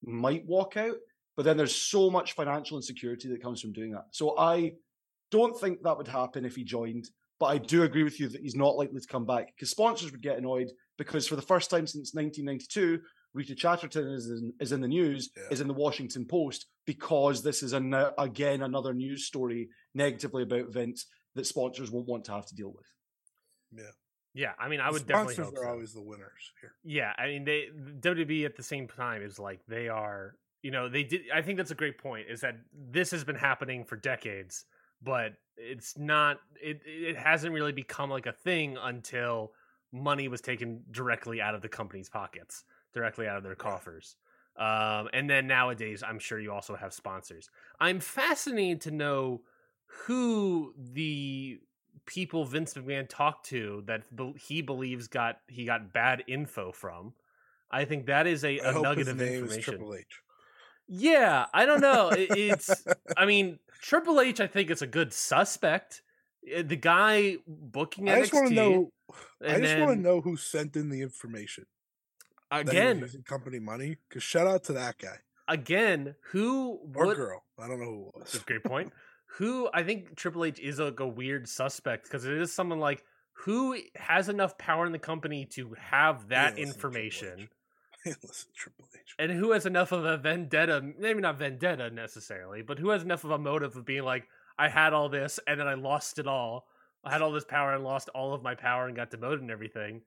might 0.04 0.46
walk 0.46 0.78
out, 0.78 0.96
but 1.36 1.44
then 1.44 1.58
there's 1.58 1.76
so 1.76 2.10
much 2.10 2.34
financial 2.34 2.78
insecurity 2.78 3.28
that 3.30 3.42
comes 3.42 3.62
from 3.62 3.74
doing 3.74 3.92
that. 3.92 4.06
So 4.12 4.38
I 4.38 4.74
don't 5.32 5.60
think 5.60 5.84
that 5.84 5.98
would 5.98 6.08
happen 6.08 6.46
if 6.46 6.56
he 6.56 6.64
joined, 6.64 7.10
but 7.40 7.48
I 7.48 7.58
do 7.58 7.84
agree 7.84 8.04
with 8.04 8.20
you 8.20 8.28
that 8.30 8.42
he's 8.42 8.56
not 8.56 8.76
likely 8.78 9.00
to 9.00 9.08
come 9.08 9.26
back 9.26 9.48
because 9.56 9.70
sponsors 9.70 10.12
would 10.12 10.22
get 10.22 10.38
annoyed 10.38 10.70
because 10.98 11.28
for 11.28 11.36
the 11.36 11.42
first 11.42 11.70
time 11.70 11.88
since 11.88 12.14
1992, 12.14 13.00
Rita 13.34 13.54
Chatterton 13.56 14.08
is 14.08 14.28
in, 14.30 14.54
is 14.60 14.72
in 14.72 14.82
the 14.82 14.88
news, 14.88 15.30
Yeah. 15.38 15.44
is 15.52 15.62
in 15.62 15.68
the 15.68 15.74
Washington 15.74 16.26
Post 16.26 16.66
because 16.86 17.44
this 17.44 17.62
is 17.62 17.74
an, 17.74 17.94
again 18.18 18.64
another 18.64 18.94
news 18.94 19.26
story 19.26 19.70
negatively 19.94 20.44
about 20.44 20.74
Vince 20.74 21.06
that 21.36 21.46
sponsors 21.46 21.92
won't 21.92 22.08
want 22.08 22.26
to 22.26 22.32
have 22.32 22.48
to 22.48 22.56
deal 22.56 22.74
with. 22.76 22.88
Yeah, 23.72 23.92
I 24.60 24.68
mean, 24.70 24.80
I 24.80 24.88
The 24.88 24.94
would 24.94 25.08
definitely 25.08 25.34
sponsors 25.36 25.54
are 25.60 25.64
so. 25.64 25.70
always 25.70 25.94
the 25.94 26.02
winners 26.02 26.52
here. 26.62 26.74
Yeah, 26.84 27.14
I 27.18 27.28
mean, 27.28 27.44
they 27.46 27.68
WWE 28.00 28.46
at 28.46 28.56
the 28.56 28.64
same 28.64 28.88
time 28.88 29.22
is 29.22 29.40
like 29.40 29.60
they 29.68 29.90
are. 29.90 30.36
You 30.62 30.72
know, 30.72 30.90
they 30.90 31.04
did. 31.04 31.22
I 31.34 31.42
think 31.42 31.58
that's 31.58 31.72
a 31.72 31.76
great 31.76 31.98
point. 31.98 32.28
Is 32.30 32.42
that 32.42 32.58
this 32.74 33.12
has 33.12 33.24
been 33.24 33.36
happening 33.36 33.86
for 33.86 33.96
decades, 33.96 34.66
but 35.02 35.34
it's 35.58 35.98
not. 35.98 36.40
It 36.62 36.82
it 36.86 37.18
hasn't 37.18 37.54
really 37.54 37.72
become 37.72 38.10
like 38.10 38.26
a 38.26 38.34
thing 38.34 38.78
until 38.82 39.54
money 39.92 40.28
was 40.28 40.42
taken 40.42 40.84
directly 40.92 41.42
out 41.42 41.56
of 41.56 41.62
the 41.62 41.70
company's 41.70 42.10
pockets, 42.10 42.64
directly 42.94 43.28
out 43.28 43.38
of 43.38 43.44
their 43.44 43.56
coffers. 43.56 44.16
Um, 44.58 45.08
and 45.14 45.30
then 45.30 45.48
nowadays, 45.48 46.04
I'm 46.04 46.20
sure 46.20 46.38
you 46.40 46.52
also 46.52 46.76
have 46.76 46.94
sponsors. 46.94 47.50
I'm 47.80 48.00
fascinated 48.02 48.82
to 48.82 48.92
know 48.92 49.42
who 50.06 50.74
the 50.78 51.60
people 52.06 52.46
Vince 52.46 52.74
McMahon 52.74 53.08
talked 53.08 53.48
to 53.48 53.84
that 53.86 54.04
he 54.38 54.62
believes 54.62 55.08
got 55.08 55.40
he 55.48 55.66
got 55.66 55.94
bad 55.94 56.24
info 56.28 56.72
from. 56.72 57.14
I 57.72 57.86
think 57.86 58.08
that 58.08 58.26
is 58.28 58.44
a, 58.44 58.58
a 58.60 58.74
nugget 58.74 59.08
of 59.08 59.22
information. 59.22 59.62
Triple 59.62 59.96
H. 59.96 60.06
Yeah, 60.88 61.46
I 61.54 61.66
don't 61.66 61.82
know. 61.82 62.10
It- 62.10 62.32
it's 62.32 62.84
I 63.18 63.26
mean 63.26 63.60
Triple 63.82 64.20
H. 64.22 64.40
I 64.40 64.48
think 64.48 64.70
is 64.72 64.82
a 64.82 64.88
good 64.88 65.14
suspect. 65.14 66.02
Uh, 66.56 66.64
The 66.64 66.76
guy 66.76 67.38
booking 67.48 68.06
NXT 68.06 68.12
I 68.16 68.20
just 68.22 68.34
want 68.34 68.48
to 68.50 68.54
know. 68.56 68.92
I 69.46 69.60
just 69.60 69.78
want 69.80 69.98
to 69.98 70.02
know 70.02 70.22
who 70.22 70.38
sent 70.38 70.76
in 70.76 70.90
the 70.90 71.02
information. 71.02 71.66
was 72.52 72.62
again, 72.62 73.00
using 73.00 73.24
company 73.24 73.60
money. 73.60 73.98
Because 74.08 74.24
shout 74.24 74.48
out 74.48 74.64
to 74.66 74.74
that 74.74 74.98
guy 74.98 75.18
again, 75.48 76.16
who 76.32 76.80
or 76.96 77.06
would 77.08 77.18
girl. 77.18 77.44
I 77.60 77.68
don't 77.68 77.80
know 77.80 77.86
who 77.86 78.12
it 78.16 78.20
That's 78.20 78.36
a 78.36 78.40
great 78.40 78.64
point. 78.64 78.94
Who 79.38 79.70
I 79.74 79.84
think 79.84 80.16
Triple 80.16 80.46
H 80.46 80.60
is 80.60 80.80
like 80.80 81.00
a 81.00 81.08
weird 81.08 81.48
suspect 81.48 82.04
because 82.04 82.26
it 82.26 82.34
is 82.34 82.52
someone 82.52 82.80
like 82.80 83.04
who 83.32 83.78
has 83.96 84.28
enough 84.28 84.58
power 84.58 84.86
in 84.86 84.92
the 84.92 85.00
company 85.00 85.46
to 85.46 85.76
have 85.80 86.30
that 86.30 86.56
Triple 86.56 86.64
information, 86.64 87.50
Listen, 88.06 88.50
Triple 88.56 88.86
H. 88.94 89.16
and 89.18 89.32
who 89.32 89.52
has 89.52 89.66
enough 89.66 89.92
of 89.92 90.06
a 90.06 90.18
vendetta, 90.18 90.82
maybe 90.98 91.22
not 91.22 91.38
vendetta 91.38 91.90
necessarily, 91.90 92.62
but 92.62 92.80
who 92.80 92.90
has 92.90 93.04
enough 93.04 93.24
of 93.24 93.32
a 93.32 93.38
motive 93.38 93.76
of 93.76 93.86
being 93.86 94.04
like, 94.04 94.28
I 94.58 94.68
had 94.68 94.94
all 94.94 95.10
this 95.10 95.40
and 95.48 95.60
then 95.60 95.68
I 95.68 95.76
lost 95.76 96.20
it 96.20 96.28
all. 96.28 96.66
I 97.04 97.12
had 97.12 97.22
all 97.22 97.32
this 97.32 97.46
power 97.46 97.74
and 97.74 97.84
lost 97.84 98.10
all 98.10 98.34
of 98.34 98.44
my 98.44 98.56
power 98.56 98.88
and 98.88 98.96
got 98.96 99.10
demoted 99.10 99.42
and 99.42 99.52
everything. 99.52 100.02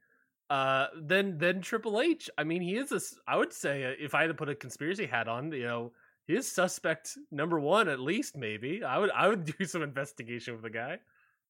Uh, 0.50 0.88
then 1.00 1.38
then 1.38 1.62
Triple 1.62 2.00
H. 2.00 2.28
I 2.36 2.44
mean, 2.44 2.60
he 2.60 2.76
is 2.76 2.92
a. 2.92 3.00
I 3.26 3.38
would 3.38 3.54
say 3.54 3.84
uh, 3.84 3.94
if 3.98 4.14
I 4.14 4.22
had 4.22 4.26
to 4.26 4.34
put 4.34 4.50
a 4.50 4.54
conspiracy 4.54 5.06
hat 5.06 5.26
on, 5.26 5.50
you 5.52 5.64
know, 5.64 5.92
he 6.26 6.34
is 6.34 6.50
suspect 6.50 7.16
number 7.30 7.58
one 7.60 7.88
at 7.88 8.00
least. 8.00 8.36
Maybe 8.36 8.82
I 8.84 8.98
would 8.98 9.10
I 9.10 9.28
would 9.28 9.44
do 9.58 9.64
some 9.64 9.82
investigation 9.82 10.54
with 10.54 10.62
the 10.62 10.70
guy. 10.70 10.98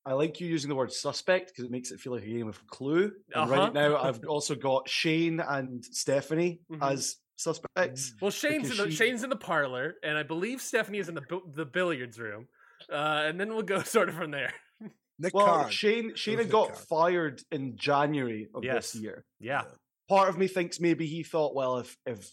I 0.05 0.15
like 0.15 0.41
you 0.41 0.49
using 0.49 0.69
the 0.69 0.75
word 0.75 0.93
suspect 0.93 1.49
because 1.51 1.65
it 1.65 1.71
makes 1.71 1.93
it 1.93 2.01
feel 2.01 2.13
like 2.15 2.25
a 2.25 2.27
game 2.27 2.49
of 2.49 2.67
Clue. 2.67 3.13
And 3.35 3.45
Uh-huh. 3.51 3.53
right 3.53 3.73
now, 3.73 3.97
I've 3.97 4.25
also 4.29 4.55
got 4.57 4.89
Shane 4.89 5.39
and 5.41 5.85
Stephanie 5.85 6.61
Mhm. 6.71 6.83
as 6.93 7.17
suspects. 7.37 8.15
Well, 8.21 8.31
Shane's 8.33 8.71
in 8.71 8.77
the 8.79 8.91
she- 8.91 8.97
Shane's 8.97 9.23
in 9.23 9.31
the 9.31 9.37
parlor, 9.37 9.95
and 10.03 10.17
I 10.19 10.23
believe 10.25 10.61
Stephanie 10.61 10.99
is 10.99 11.09
in 11.09 11.15
the 11.15 11.41
the 11.55 11.65
billiards 11.67 12.19
room. 12.19 12.49
Uh, 12.91 13.23
and 13.27 13.39
then 13.39 13.51
we'll 13.51 13.63
go 13.63 13.83
sort 13.85 14.09
of 14.09 14.17
from 14.17 14.33
there. 14.33 14.53
Nick 15.21 15.35
Well, 15.35 15.47
Khan. 15.47 15.71
Shane 15.71 16.15
Shane 16.17 16.39
had 16.39 16.51
got 16.51 16.69
Khan. 16.75 16.85
fired 16.89 17.43
in 17.53 17.77
January 17.77 18.49
of 18.55 18.65
Yes. 18.65 18.93
this 18.93 19.03
year. 19.03 19.25
Yeah, 19.39 19.65
Part 20.09 20.29
of 20.29 20.37
me 20.37 20.49
thinks 20.49 20.81
maybe 20.81 21.07
he 21.07 21.23
thought, 21.23 21.55
well, 21.55 21.79
if 21.79 21.97
if 22.07 22.29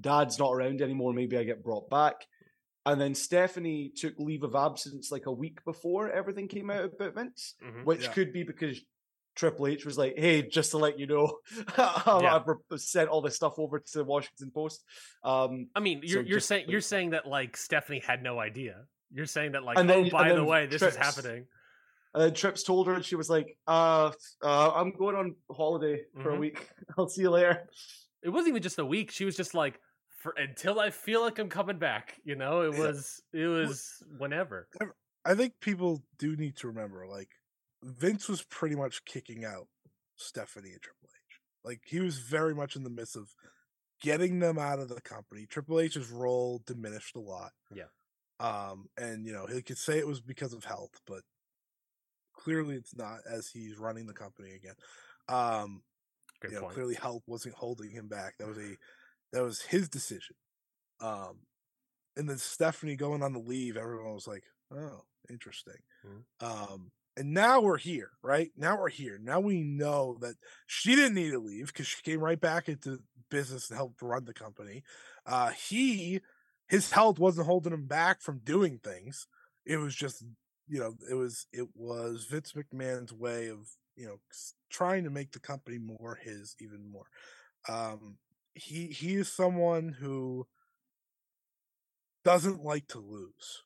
Dad's 0.00 0.38
not 0.38 0.52
around 0.52 0.82
anymore, 0.82 1.12
maybe 1.12 1.36
I 1.38 1.44
get 1.44 1.62
brought 1.62 1.88
back. 1.90 2.14
And 2.86 3.00
then 3.00 3.14
Stephanie 3.14 3.92
took 3.96 4.18
leave 4.18 4.42
of 4.42 4.54
absence 4.54 5.10
like 5.10 5.26
a 5.26 5.32
week 5.32 5.64
before 5.64 6.10
everything 6.10 6.48
came 6.48 6.70
out 6.70 6.84
about 6.84 7.14
Vince, 7.14 7.54
Mhm. 7.64 7.84
which 7.84 8.02
Yeah. 8.04 8.12
could 8.12 8.32
be 8.32 8.42
because 8.42 8.78
Triple 9.36 9.66
H 9.66 9.84
was 9.84 9.96
like, 9.98 10.14
"Hey, 10.16 10.42
just 10.42 10.70
to 10.72 10.78
let 10.78 10.98
you 10.98 11.06
know, 11.06 11.38
Yeah. 11.78 12.42
I've 12.46 12.80
sent 12.80 13.08
all 13.08 13.20
this 13.22 13.34
stuff 13.36 13.58
over 13.58 13.80
to 13.80 13.98
the 13.98 14.04
Washington 14.04 14.50
Post." 14.54 14.84
Um, 15.24 15.70
I 15.74 15.80
mean, 15.80 16.00
you're 16.04 16.22
you're 16.22 16.36
just, 16.38 16.46
saying 16.48 16.66
you're 16.68 16.80
saying 16.80 17.10
that 17.10 17.26
like 17.26 17.56
Stephanie 17.56 17.98
had 18.00 18.22
no 18.22 18.38
idea. 18.38 18.84
You're 19.12 19.26
saying 19.26 19.52
that 19.52 19.62
like, 19.64 19.78
And 19.78 19.88
then- 19.90 20.06
oh, 20.06 20.10
by 20.10 20.32
the 20.34 20.44
way, 20.44 20.66
this 20.66 20.82
is 20.82 20.94
happening. 20.96 21.46
And 22.12 22.22
then 22.22 22.34
Trips 22.34 22.62
told 22.62 22.86
her, 22.86 22.94
and 22.94 23.04
she 23.04 23.16
was 23.16 23.28
like, 23.28 23.56
uh, 23.66 24.12
uh 24.42 24.70
I'm 24.72 24.92
going 24.92 25.16
on 25.16 25.34
holiday 25.50 26.04
for 26.22 26.30
a 26.30 26.34
Mhm. 26.36 26.38
week. 26.40 26.68
I'll 26.98 27.08
see 27.08 27.22
you 27.22 27.30
later. 27.30 27.68
It 28.24 28.30
wasn't 28.30 28.48
even 28.48 28.62
just 28.62 28.78
a 28.78 28.84
week. 28.84 29.10
She 29.10 29.24
was 29.24 29.36
just 29.36 29.54
like, 29.54 29.78
for 30.24 30.34
until 30.38 30.80
I 30.80 30.90
feel 30.90 31.20
like 31.20 31.38
I'm 31.38 31.50
coming 31.50 31.78
back. 31.78 32.20
You 32.24 32.34
know, 32.34 32.62
it 32.62 32.76
was 32.76 33.20
it 33.32 33.46
was 33.46 34.02
whenever. 34.18 34.66
I 35.24 35.34
think 35.34 35.60
people 35.60 36.02
do 36.18 36.34
need 36.34 36.56
to 36.56 36.68
remember, 36.68 37.06
like 37.06 37.28
Vince 37.82 38.28
was 38.28 38.42
pretty 38.42 38.74
much 38.74 39.04
kicking 39.04 39.44
out 39.44 39.68
Stephanie 40.16 40.72
and 40.72 40.80
Triple 40.82 41.08
H. 41.08 41.40
Like 41.64 41.80
he 41.84 42.00
was 42.00 42.18
very 42.18 42.54
much 42.54 42.74
in 42.74 42.84
the 42.84 42.90
midst 42.90 43.16
of 43.16 43.28
getting 44.00 44.38
them 44.38 44.58
out 44.58 44.78
of 44.78 44.88
the 44.88 45.00
company. 45.00 45.46
Triple 45.46 45.80
H's 45.80 46.10
role 46.10 46.62
diminished 46.66 47.16
a 47.16 47.20
lot. 47.20 47.52
Yeah. 47.74 47.84
Um, 48.40 48.88
and 48.96 49.26
you 49.26 49.32
know, 49.32 49.46
he 49.46 49.62
could 49.62 49.78
say 49.78 49.98
it 49.98 50.06
was 50.06 50.20
because 50.20 50.52
of 50.52 50.64
health, 50.64 51.00
but 51.06 51.20
clearly 52.32 52.76
it's 52.76 52.96
not 52.96 53.20
as 53.30 53.48
he's 53.48 53.78
running 53.78 54.06
the 54.06 54.12
company 54.12 54.52
again. 54.54 54.74
Um, 55.28 55.82
Great 56.44 56.52
you 56.52 56.56
know, 56.56 56.62
point. 56.62 56.74
clearly 56.74 56.94
health 56.94 57.22
wasn't 57.26 57.54
holding 57.54 57.90
him 57.90 58.08
back. 58.08 58.34
That 58.38 58.48
was 58.48 58.58
a 58.58 58.76
that 59.32 59.42
was 59.42 59.62
his 59.62 59.88
decision. 59.88 60.36
Um, 61.00 61.40
and 62.16 62.28
then 62.28 62.38
Stephanie 62.38 62.96
going 62.96 63.22
on 63.22 63.32
the 63.32 63.40
leave, 63.40 63.76
everyone 63.76 64.14
was 64.14 64.28
like, 64.28 64.44
"Oh, 64.70 65.02
interesting." 65.28 65.82
Mhm. 66.04 66.24
Um, 66.40 66.92
and 67.16 67.32
now 67.32 67.60
we're 67.60 67.78
here, 67.78 68.10
right? 68.22 68.50
Now 68.56 68.78
we're 68.78 68.88
here. 68.88 69.18
Now 69.18 69.40
we 69.40 69.62
know 69.62 70.18
that 70.20 70.34
she 70.66 70.94
didn't 70.96 71.14
need 71.14 71.30
to 71.30 71.38
leave 71.38 71.68
because 71.68 71.86
she 71.86 72.02
came 72.02 72.20
right 72.20 72.40
back 72.40 72.68
into 72.68 73.02
business 73.30 73.70
and 73.70 73.76
helped 73.76 74.02
run 74.02 74.24
the 74.24 74.34
company. 74.34 74.82
Uh, 75.24 75.50
he, 75.50 76.20
his 76.68 76.90
health 76.90 77.18
wasn't 77.18 77.46
holding 77.46 77.72
him 77.72 77.86
back 77.86 78.20
from 78.20 78.38
doing 78.40 78.78
things. 78.78 79.26
It 79.64 79.76
was 79.76 79.94
just, 79.94 80.24
you 80.68 80.80
know, 80.80 80.96
it 81.08 81.14
was 81.14 81.46
it 81.52 81.68
was 81.74 82.24
Vince 82.24 82.52
McMahon's 82.52 83.12
way 83.12 83.48
of, 83.48 83.68
you 83.96 84.06
know, 84.06 84.20
trying 84.70 85.04
to 85.04 85.10
make 85.10 85.32
the 85.32 85.40
company 85.40 85.78
more 85.78 86.16
his 86.16 86.56
even 86.60 86.90
more. 86.90 87.06
Um, 87.68 88.18
he 88.54 88.86
he 88.88 89.14
is 89.14 89.32
someone 89.32 89.88
who 89.90 90.46
doesn't 92.24 92.62
like 92.62 92.86
to 92.88 92.98
lose 92.98 93.64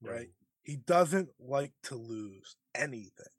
No. 0.00 0.12
right? 0.12 0.28
He 0.62 0.76
doesn't 0.76 1.30
like 1.40 1.72
to 1.84 1.94
lose 1.96 2.56
anything. 2.74 3.32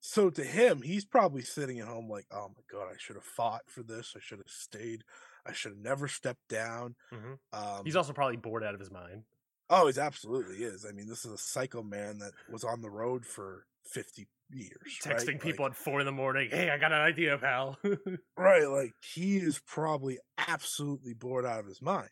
So 0.00 0.30
to 0.30 0.44
him, 0.44 0.82
he's 0.82 1.04
probably 1.04 1.42
sitting 1.42 1.80
at 1.80 1.88
home 1.88 2.08
like, 2.08 2.26
"Oh 2.30 2.48
my 2.56 2.62
god, 2.70 2.90
I 2.94 2.96
should 2.98 3.16
have 3.16 3.24
fought 3.24 3.68
for 3.68 3.82
this. 3.82 4.14
I 4.16 4.20
should 4.20 4.38
have 4.38 4.48
stayed. 4.48 5.04
I 5.44 5.52
should 5.52 5.72
have 5.72 5.78
never 5.80 6.08
stepped 6.08 6.48
down. 6.48 6.96
Mhm. 7.12 7.38
Um, 7.52 7.84
He's 7.84 7.96
also 7.96 8.12
probably 8.12 8.36
bored 8.36 8.64
out 8.64 8.74
of 8.74 8.80
his 8.80 8.90
mind. 8.90 9.24
oh, 9.70 9.86
he's 9.86 9.98
absolutely 9.98 10.64
is. 10.64 10.86
I 10.86 10.92
mean, 10.92 11.08
this 11.08 11.24
is 11.26 11.32
a 11.32 11.38
psycho 11.38 11.82
man 11.82 12.18
that 12.20 12.32
was 12.48 12.64
on 12.64 12.80
the 12.80 12.90
road 12.90 13.26
for 13.26 13.66
fifty 13.84 14.28
years, 14.50 14.98
right? 15.06 15.16
Texting 15.16 15.40
people 15.40 15.64
Like, 15.64 15.72
at 15.72 15.78
four 15.78 16.00
in 16.00 16.06
the 16.06 16.12
morning. 16.12 16.48
Hey, 16.50 16.70
I 16.70 16.78
got 16.78 16.92
an 16.92 17.00
idea, 17.00 17.38
pal. 17.38 17.78
right? 18.36 18.68
Like 18.68 18.92
he 19.00 19.36
is 19.36 19.60
probably 19.66 20.18
absolutely 20.46 21.14
bored 21.14 21.44
out 21.44 21.60
of 21.60 21.66
his 21.66 21.82
mind. 21.82 22.08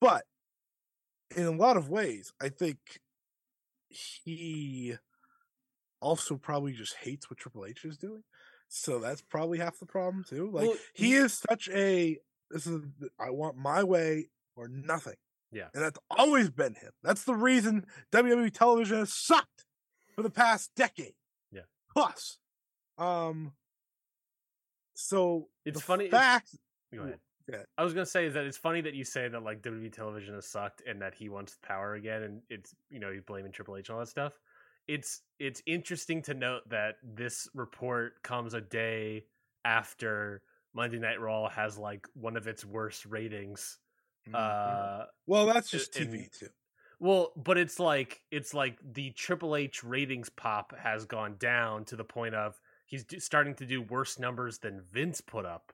But 0.00 0.24
in 1.36 1.44
a 1.44 1.50
lot 1.52 1.76
of 1.76 1.88
ways, 1.88 2.32
I 2.40 2.48
think 2.48 2.78
he 3.88 4.94
also 6.00 6.36
probably 6.36 6.72
just 6.72 6.96
hates 6.96 7.30
what 7.30 7.38
Triple 7.38 7.64
H 7.66 7.84
is 7.84 7.98
doing. 7.98 8.22
So 8.68 8.98
that's 8.98 9.22
probably 9.22 9.58
half 9.58 9.78
the 9.78 9.86
problem 9.86 10.24
too. 10.28 10.50
Like 10.50 10.68
Well, 10.68 10.76
he 10.94 11.14
is 11.14 11.34
such 11.50 11.68
a 11.68 12.18
this 12.50 12.66
is 12.66 12.82
I 13.18 13.30
want 13.30 13.56
my 13.56 13.82
way 13.84 14.28
or 14.56 14.68
nothing. 14.68 15.16
Yeah. 15.52 15.68
And 15.74 15.82
that's 15.82 15.98
always 16.10 16.50
been 16.50 16.74
him. 16.74 16.92
That's 17.02 17.24
the 17.24 17.34
reason 17.34 17.84
WWE 18.12 18.52
television 18.52 18.98
has 18.98 19.12
sucked 19.12 19.64
for 20.14 20.22
the 20.22 20.30
past 20.30 20.70
decade. 20.76 21.14
Yeah. 21.52 21.62
Plus. 21.92 22.38
Um 22.98 23.52
so 24.94 25.48
It's 25.64 25.78
the 25.80 25.84
funny- 25.84 26.08
fact 26.10 26.56
Go 26.94 27.02
ahead. 27.02 27.18
Ahead. 27.48 27.66
I 27.76 27.82
was 27.84 27.92
gonna 27.92 28.06
say 28.06 28.26
is 28.26 28.34
that 28.34 28.44
it's 28.44 28.56
funny 28.58 28.80
that 28.82 28.94
you 28.94 29.04
say 29.04 29.26
that 29.28 29.42
like 29.42 29.62
WWE 29.62 29.92
television 29.92 30.34
has 30.34 30.46
sucked 30.46 30.82
and 30.86 31.00
that 31.02 31.14
he 31.14 31.28
wants 31.28 31.58
power 31.62 31.94
again, 31.94 32.22
and 32.22 32.42
it's 32.50 32.74
you 32.88 33.00
know 33.00 33.10
he's 33.10 33.22
blaming 33.22 33.50
Triple 33.50 33.76
H 33.76 33.88
and 33.88 33.94
all 33.94 34.00
that 34.00 34.06
stuff. 34.08 34.38
It's 34.86 35.22
it's 35.38 35.60
interesting 35.66 36.22
to 36.22 36.34
note 36.34 36.68
that 36.68 36.96
this 37.02 37.48
report 37.54 38.22
comes 38.22 38.54
a 38.54 38.60
day 38.60 39.26
after 39.64 40.42
Monday 40.74 40.98
Night 40.98 41.20
Raw 41.20 41.48
has 41.48 41.76
like 41.78 42.06
one 42.14 42.36
of 42.36 42.46
its 42.46 42.64
worst 42.64 43.06
ratings. 43.06 43.78
Mhm. 44.28 44.34
Uh, 44.34 45.06
well 45.26 45.46
that's 45.46 45.70
just 45.70 45.96
in- 45.96 46.10
TV 46.12 46.28
too. 46.38 46.48
Well, 47.02 47.32
but 47.36 47.58
it's 47.58 47.80
like 47.80 48.22
it's 48.30 48.54
like 48.54 48.78
the 48.80 49.10
Triple 49.10 49.56
H 49.56 49.82
ratings 49.82 50.30
pop 50.30 50.72
has 50.78 51.04
gone 51.04 51.34
down 51.36 51.84
to 51.86 51.96
the 51.96 52.04
point 52.04 52.36
of 52.36 52.60
he's 52.86 53.02
do, 53.04 53.18
starting 53.18 53.56
to 53.56 53.66
do 53.66 53.82
worse 53.82 54.20
numbers 54.20 54.58
than 54.58 54.82
Vince 54.92 55.20
put 55.20 55.44
up. 55.44 55.72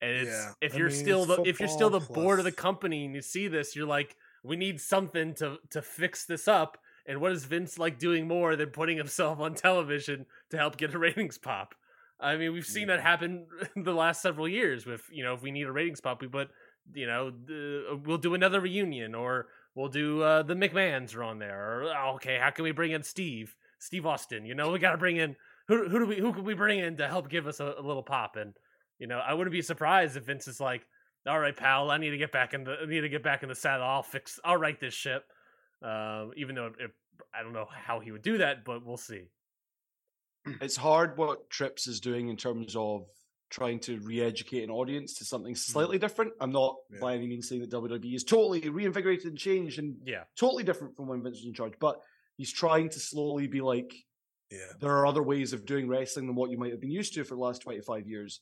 And 0.00 0.12
it's 0.12 0.30
Yeah, 0.30 0.54
if 0.62 0.74
I 0.74 0.78
you're 0.78 0.88
mean, 0.88 0.90
still 0.90 1.26
the 1.26 1.38
if 1.44 1.60
you're 1.60 1.68
still 1.68 1.90
the 1.90 2.00
football 2.00 2.22
board 2.22 2.38
of 2.38 2.46
the 2.46 2.52
company 2.52 3.04
and 3.04 3.14
you 3.14 3.20
see 3.20 3.46
this, 3.46 3.76
you're 3.76 3.86
like, 3.86 4.16
we 4.42 4.56
need 4.56 4.80
something 4.80 5.34
to 5.34 5.58
to 5.68 5.82
fix 5.82 6.24
this 6.24 6.48
up. 6.48 6.78
And 7.04 7.20
what 7.20 7.32
is 7.32 7.44
Vince 7.44 7.78
like 7.78 7.98
doing 7.98 8.26
more 8.26 8.56
than 8.56 8.70
putting 8.70 8.96
himself 8.96 9.38
on 9.38 9.54
television 9.54 10.24
to 10.48 10.56
help 10.56 10.78
get 10.78 10.94
a 10.94 10.98
ratings 10.98 11.36
pop? 11.36 11.74
I 12.18 12.36
mean, 12.36 12.54
we've 12.54 12.66
seen 12.66 12.88
that 12.88 13.00
happen 13.00 13.46
the 13.76 13.92
last 13.94 14.22
several 14.22 14.48
years. 14.48 14.86
With 14.86 15.02
you 15.12 15.24
know, 15.24 15.34
if 15.34 15.42
we 15.42 15.50
need 15.50 15.66
a 15.66 15.72
ratings 15.72 16.00
pop, 16.00 16.22
we 16.22 16.28
put 16.28 16.48
you 16.94 17.06
know, 17.06 17.30
the, 17.30 17.86
uh, 17.92 17.96
we'll 17.96 18.18
do 18.18 18.34
another 18.34 18.60
reunion 18.60 19.14
or 19.14 19.48
we'll 19.74 19.88
do 19.88 20.22
uh, 20.22 20.42
the 20.42 20.54
McMahons 20.54 21.14
are 21.16 21.22
on 21.22 21.38
there. 21.38 21.58
Or 21.58 21.84
oh, 21.84 22.14
okay, 22.16 22.38
how 22.40 22.50
can 22.50 22.64
we 22.64 22.72
bring 22.72 22.92
in 22.92 23.02
Steve, 23.02 23.54
Steve 23.78 24.06
Austin? 24.06 24.44
You 24.44 24.54
know, 24.54 24.70
we 24.70 24.78
got 24.78 24.92
to 24.92 24.98
bring 24.98 25.16
in 25.16 25.36
who? 25.68 25.88
Who 25.88 25.98
do 26.00 26.06
we? 26.06 26.16
Who 26.16 26.32
can 26.32 26.44
we 26.44 26.54
bring 26.54 26.80
in 26.80 26.96
to 26.96 27.08
help 27.08 27.28
give 27.28 27.46
us 27.46 27.60
a, 27.60 27.74
a 27.78 27.82
little 27.82 28.02
pop? 28.02 28.36
And 28.36 28.54
you 28.98 29.06
know, 29.06 29.18
I 29.18 29.34
wouldn't 29.34 29.52
be 29.52 29.62
surprised 29.62 30.16
if 30.16 30.24
Vince 30.24 30.48
is 30.48 30.60
like, 30.60 30.82
"All 31.26 31.38
right, 31.38 31.56
pal, 31.56 31.90
I 31.90 31.98
need 31.98 32.10
to 32.10 32.18
get 32.18 32.32
back 32.32 32.54
in 32.54 32.64
the 32.64 32.76
I 32.82 32.86
need 32.86 33.02
to 33.02 33.08
get 33.08 33.22
back 33.22 33.42
in 33.42 33.48
the 33.48 33.54
saddle. 33.54 33.86
I'll 33.86 34.02
fix. 34.02 34.38
I'll 34.44 34.56
right 34.56 34.78
this 34.80 34.94
ship." 34.94 35.24
Um, 35.82 36.32
even 36.36 36.54
though 36.54 36.72
it, 36.78 36.90
I 37.34 37.42
don't 37.42 37.52
know 37.52 37.68
how 37.70 38.00
he 38.00 38.12
would 38.12 38.22
do 38.22 38.38
that, 38.38 38.64
but 38.64 38.84
we'll 38.84 38.96
see. 38.96 39.28
it's 40.60 40.76
hard 40.76 41.16
what 41.16 41.48
Trips 41.50 41.86
is 41.86 42.00
doing 42.00 42.28
in 42.28 42.36
terms 42.36 42.74
of 42.76 43.06
trying 43.50 43.80
to 43.80 43.98
re-educate 44.00 44.62
an 44.62 44.70
audience 44.70 45.14
to 45.14 45.24
something 45.24 45.54
slightly 45.54 45.98
different. 45.98 46.32
I'm 46.40 46.52
not 46.52 46.76
Yeah. 46.90 47.00
by 47.00 47.14
any 47.14 47.26
means 47.26 47.48
saying 47.48 47.60
that 47.62 47.70
WWE 47.70 48.14
is 48.14 48.24
totally 48.24 48.68
reinvigorated 48.68 49.26
and 49.26 49.36
changed 49.38 49.78
and 49.78 49.96
Yeah, 50.06 50.24
totally 50.36 50.62
different 50.64 50.96
from 50.96 51.08
when 51.08 51.22
Vince 51.22 51.38
was 51.38 51.46
in 51.46 51.52
charge, 51.54 51.74
but 51.80 52.00
he's 52.36 52.52
trying 52.52 52.88
to 52.90 53.00
slowly 53.00 53.48
be 53.48 53.60
like, 53.60 53.92
Yeah. 54.50 54.72
there 54.80 54.96
are 54.96 55.06
other 55.06 55.22
ways 55.22 55.52
of 55.52 55.66
doing 55.66 55.88
wrestling 55.88 56.26
than 56.26 56.36
what 56.36 56.50
you 56.50 56.58
might 56.58 56.70
have 56.70 56.80
been 56.80 56.90
used 56.92 57.12
to 57.14 57.24
for 57.24 57.34
the 57.34 57.40
last 57.40 57.60
25 57.62 58.06
years. 58.08 58.40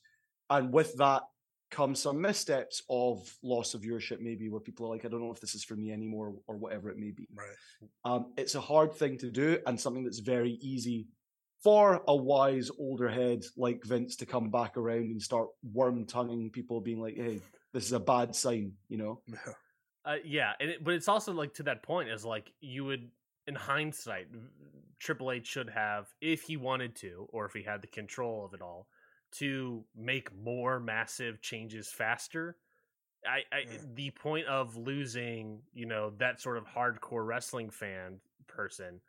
And 0.49 0.71
with 0.71 0.95
that 0.97 1.23
comes 1.71 1.99
some 2.01 2.19
missteps 2.21 2.81
of 2.89 3.37
loss 3.43 3.73
of 3.75 3.81
viewership, 3.81 4.19
maybe 4.19 4.49
where 4.49 4.59
people 4.61 4.85
are 4.87 4.89
like, 4.89 5.05
I 5.05 5.07
don't 5.07 5.21
know 5.21 5.31
if 5.31 5.39
this 5.39 5.53
is 5.55 5.63
for 5.63 5.75
me 5.75 5.91
anymore 5.91 6.35
or 6.47 6.55
whatever 6.57 6.89
it 6.89 6.97
may 6.97 7.11
be. 7.11 7.27
Right. 7.33 7.55
Um, 8.05 8.33
it's 8.37 8.55
a 8.55 8.61
hard 8.61 8.93
thing 8.93 9.17
to 9.19 9.29
do 9.29 9.59
and 9.67 9.79
something 9.79 10.03
that's 10.03 10.19
very 10.19 10.53
easy 10.61 11.07
for 11.63 12.01
a 12.07 12.15
wise 12.15 12.71
older 12.79 13.09
head 13.09 13.43
like 13.57 13.83
Vince 13.83 14.15
to 14.17 14.25
come 14.25 14.49
back 14.49 14.77
around 14.77 15.05
and 15.05 15.21
start 15.21 15.49
worm 15.63 16.05
tonguing 16.05 16.49
people, 16.49 16.81
being 16.81 17.01
like, 17.01 17.15
hey, 17.15 17.41
this 17.73 17.85
is 17.85 17.91
a 17.91 17.99
bad 17.99 18.35
sign, 18.35 18.73
you 18.87 18.97
know? 18.97 19.21
Yeah. 19.45 19.53
Uh, 20.05 20.15
yeah, 20.23 20.53
and 20.61 20.69
it, 20.69 20.83
but 20.83 20.93
it's 20.93 21.09
also 21.09 21.33
like 21.33 21.53
to 21.55 21.63
that 21.63 21.83
point 21.83 22.09
is 22.09 22.23
like 22.23 22.51
you 22.61 22.85
would, 22.85 23.11
in 23.47 23.55
hindsight, 23.55 24.27
Triple 24.97 25.31
H 25.31 25.45
should 25.45 25.69
have, 25.69 26.07
if 26.21 26.41
he 26.43 26.55
wanted 26.55 26.95
to, 26.97 27.27
or 27.29 27.45
if 27.45 27.53
he 27.53 27.63
had 27.63 27.81
the 27.81 27.87
control 27.87 28.45
of 28.45 28.53
it 28.53 28.61
all, 28.61 28.87
to 29.33 29.83
make 29.95 30.33
more 30.35 30.79
massive 30.79 31.41
changes 31.41 31.89
faster. 31.89 32.55
I, 33.25 33.41
I 33.51 33.59
Yeah. 33.69 33.79
the 33.93 34.11
point 34.11 34.47
of 34.47 34.77
losing, 34.77 35.61
you 35.73 35.85
know, 35.85 36.11
that 36.17 36.39
sort 36.39 36.57
of 36.57 36.65
hardcore 36.65 37.25
wrestling 37.27 37.69
fan 37.69 38.21
person 38.47 39.01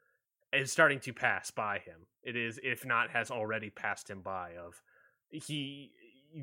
is 0.53 0.73
starting 0.73 1.01
to 1.01 1.13
pass 1.13 1.51
by 1.51 1.79
him. 1.79 2.07
It 2.23 2.37
is, 2.37 2.59
if 2.63 2.85
not, 2.85 3.11
has 3.11 3.31
already 3.31 3.71
passed 3.71 4.11
him 4.11 4.21
by. 4.21 4.53
Of 4.65 4.83
he 5.31 5.93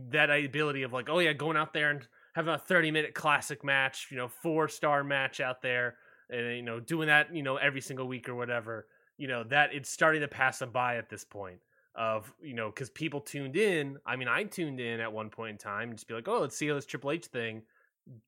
that 0.09 0.29
ability 0.29 0.83
of 0.83 0.93
like, 0.93 1.09
oh 1.09 1.19
yeah, 1.19 1.33
going 1.33 1.57
out 1.57 1.73
there 1.73 1.91
and 1.91 2.07
having 2.33 2.53
a 2.53 2.57
30 2.57 2.91
minute 2.91 3.13
classic 3.13 3.63
match, 3.63 4.07
you 4.11 4.17
know, 4.17 4.27
four 4.27 4.67
star 4.67 5.03
match 5.03 5.39
out 5.39 5.61
there, 5.61 5.95
and 6.29 6.55
you 6.55 6.61
know, 6.61 6.79
doing 6.79 7.07
that, 7.07 7.33
you 7.35 7.43
know, 7.43 7.57
every 7.57 7.81
single 7.81 8.07
week 8.07 8.29
or 8.29 8.35
whatever, 8.35 8.87
you 9.17 9.27
know, 9.27 9.43
that 9.45 9.73
it's 9.73 9.89
starting 9.89 10.21
to 10.21 10.27
pass 10.27 10.59
them 10.59 10.71
by 10.71 10.97
at 10.97 11.09
this 11.09 11.23
point. 11.23 11.59
Of 11.95 12.31
you 12.43 12.53
know, 12.53 12.69
because 12.69 12.91
people 12.91 13.21
tuned 13.21 13.55
in. 13.55 13.97
I 14.05 14.17
mean, 14.17 14.27
I 14.27 14.43
tuned 14.43 14.79
in 14.79 14.99
at 14.99 15.11
one 15.11 15.31
point 15.31 15.51
in 15.53 15.57
time 15.57 15.93
just 15.93 16.07
be 16.07 16.13
like, 16.13 16.27
oh, 16.27 16.41
let's 16.41 16.55
see 16.55 16.67
how 16.67 16.75
this 16.75 16.85
Triple 16.85 17.11
H 17.11 17.25
thing. 17.25 17.63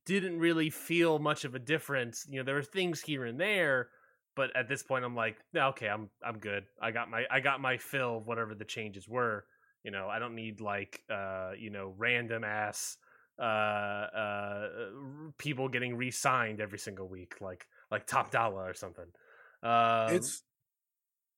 Didn't 0.08 0.40
really 0.40 0.72
feel 0.72 1.20
much 1.20 1.46
of 1.46 1.54
a 1.54 1.60
difference. 1.60 2.26
You 2.28 2.40
know, 2.40 2.44
there 2.44 2.56
were 2.56 2.64
things 2.64 3.00
here 3.00 3.26
and 3.26 3.40
there, 3.40 3.90
but 4.40 4.56
at 4.56 4.70
this 4.70 4.82
point, 4.84 5.04
I'm 5.04 5.18
like, 5.18 5.36
"Yeah, 5.52 5.68
okay, 5.68 5.90
I'm 5.90 6.10
I'm 6.26 6.38
good. 6.38 6.64
I 6.82 6.92
got 6.92 7.10
my 7.10 7.26
I 7.30 7.42
got 7.42 7.60
my 7.60 7.78
fill 7.78 8.20
of 8.20 8.26
whatever 8.26 8.56
the 8.56 8.64
changes 8.64 9.06
were. 9.06 9.44
You 9.84 9.92
know, 9.92 10.08
I 10.08 10.18
don't 10.20 10.34
need 10.34 10.62
like 10.62 11.04
uh, 11.10 11.52
you 11.60 11.70
know, 11.70 11.94
random 11.98 12.46
ass 12.46 12.96
uh, 13.38 13.42
uh, 13.44 14.68
people 15.38 15.68
getting 15.68 15.98
re-signed 15.98 16.62
every 16.62 16.80
single 16.80 17.10
week, 17.10 17.36
like 17.42 17.68
like 17.92 18.08
Top 18.08 18.32
Dolla 18.32 18.62
or 18.64 18.74
something. 18.74 19.08
Um, 19.62 20.16
it's 20.16 20.42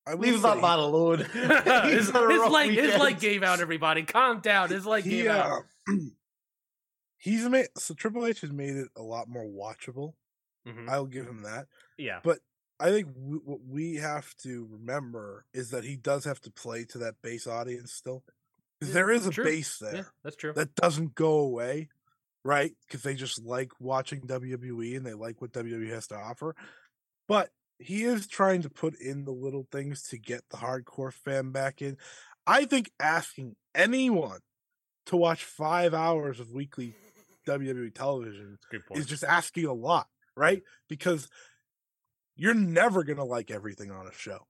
I 0.06 0.14
will 0.14 0.28
Leave 0.28 0.42
that 0.42 0.54
say, 0.54 0.60
man 0.60 0.78
alone. 0.78 1.18
his, 1.32 1.34
a 1.34 1.88
his 1.88 2.12
rough 2.12 2.52
leg 2.52 2.70
his 2.70 2.96
leg 3.00 3.18
gave 3.18 3.42
out. 3.42 3.58
Everybody, 3.58 4.04
calm 4.04 4.38
down. 4.38 4.68
His 4.70 4.86
leg 4.86 5.02
he, 5.02 5.22
gave 5.22 5.26
out. 5.30 5.64
uh, 5.88 5.92
he's 7.18 7.48
made 7.48 7.66
so 7.76 7.94
Triple 7.94 8.26
H 8.26 8.42
has 8.42 8.52
made 8.52 8.76
it 8.76 8.90
a 8.96 9.02
lot 9.02 9.28
more 9.28 9.44
watchable. 9.44 10.14
Mhm. 10.68 10.88
I'll 10.88 11.06
give 11.06 11.26
him 11.26 11.42
that. 11.42 11.66
Yeah, 11.98 12.20
But 12.22 12.38
I 12.82 12.90
think 12.90 13.14
w- 13.14 13.42
what 13.44 13.60
we 13.64 13.94
have 13.96 14.34
to 14.38 14.66
remember 14.68 15.44
is 15.54 15.70
that 15.70 15.84
he 15.84 15.96
does 15.96 16.24
have 16.24 16.40
to 16.40 16.50
play 16.50 16.84
to 16.86 16.98
that 16.98 17.14
base 17.22 17.46
audience 17.46 17.92
still. 17.92 18.24
Yeah, 18.80 18.92
there 18.92 19.10
is 19.12 19.24
a 19.24 19.30
true. 19.30 19.44
base 19.44 19.78
there 19.78 19.94
yeah, 19.94 20.02
that's 20.24 20.34
true. 20.34 20.52
that 20.54 20.74
doesn't 20.74 21.14
go 21.14 21.38
away, 21.38 21.88
right? 22.44 22.72
Because 22.84 23.04
they 23.04 23.14
just 23.14 23.40
like 23.44 23.70
watching 23.78 24.22
WWE 24.22 24.96
and 24.96 25.06
they 25.06 25.14
like 25.14 25.40
what 25.40 25.52
WWE 25.52 25.90
has 25.90 26.08
to 26.08 26.16
offer. 26.16 26.56
But 27.28 27.50
he 27.78 28.02
is 28.02 28.26
trying 28.26 28.62
to 28.62 28.70
put 28.70 29.00
in 29.00 29.24
the 29.24 29.32
little 29.32 29.68
things 29.70 30.02
to 30.08 30.18
get 30.18 30.42
the 30.50 30.56
hardcore 30.56 31.12
fan 31.12 31.52
back 31.52 31.82
in. 31.82 31.98
I 32.48 32.64
think 32.64 32.90
asking 32.98 33.54
anyone 33.76 34.40
to 35.06 35.16
watch 35.16 35.44
five 35.44 35.94
hours 35.94 36.40
of 36.40 36.50
weekly 36.50 36.94
WWE 37.46 37.94
television 37.94 38.58
is 38.92 39.06
just 39.06 39.22
asking 39.22 39.66
a 39.66 39.72
lot, 39.72 40.08
right? 40.36 40.62
Because 40.88 41.28
you're 42.42 42.54
never 42.54 43.04
going 43.04 43.18
to 43.18 43.24
like 43.24 43.52
everything 43.52 43.92
on 43.92 44.08
a 44.08 44.12
show. 44.12 44.48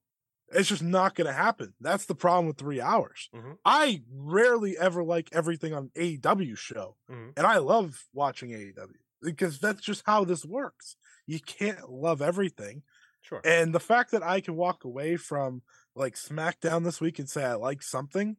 It's 0.51 0.69
just 0.69 0.81
not 0.81 1.13
going 1.13 1.27
to 1.27 1.33
happen. 1.33 1.75
That's 1.79 2.05
the 2.07 2.15
problem 2.15 2.47
with 2.47 2.57
three 2.57 2.81
hours. 2.81 3.29
Mhm. 3.35 3.57
I 3.63 4.03
rarely 4.11 4.75
ever 4.77 5.03
like 5.03 5.29
everything 5.31 5.73
on 5.75 5.91
AEW 5.95 6.55
show, 6.55 6.97
Mhm. 7.09 7.33
and 7.37 7.45
I 7.45 7.57
love 7.59 8.05
watching 8.11 8.51
AEW 8.51 8.97
because 9.21 9.59
that's 9.59 9.81
just 9.81 10.01
how 10.07 10.23
this 10.25 10.43
works. 10.43 10.95
You 11.27 11.39
can't 11.39 11.87
love 11.89 12.19
everything, 12.21 12.81
Sure. 13.21 13.41
and 13.45 13.75
the 13.75 13.79
fact 13.79 14.09
that 14.11 14.23
I 14.23 14.41
can 14.41 14.55
walk 14.55 14.83
away 14.83 15.15
from 15.15 15.61
like 15.95 16.15
SmackDown 16.15 16.83
this 16.83 16.99
week 16.99 17.19
and 17.19 17.29
say 17.29 17.43
I 17.45 17.53
like 17.53 17.83
something, 17.83 18.37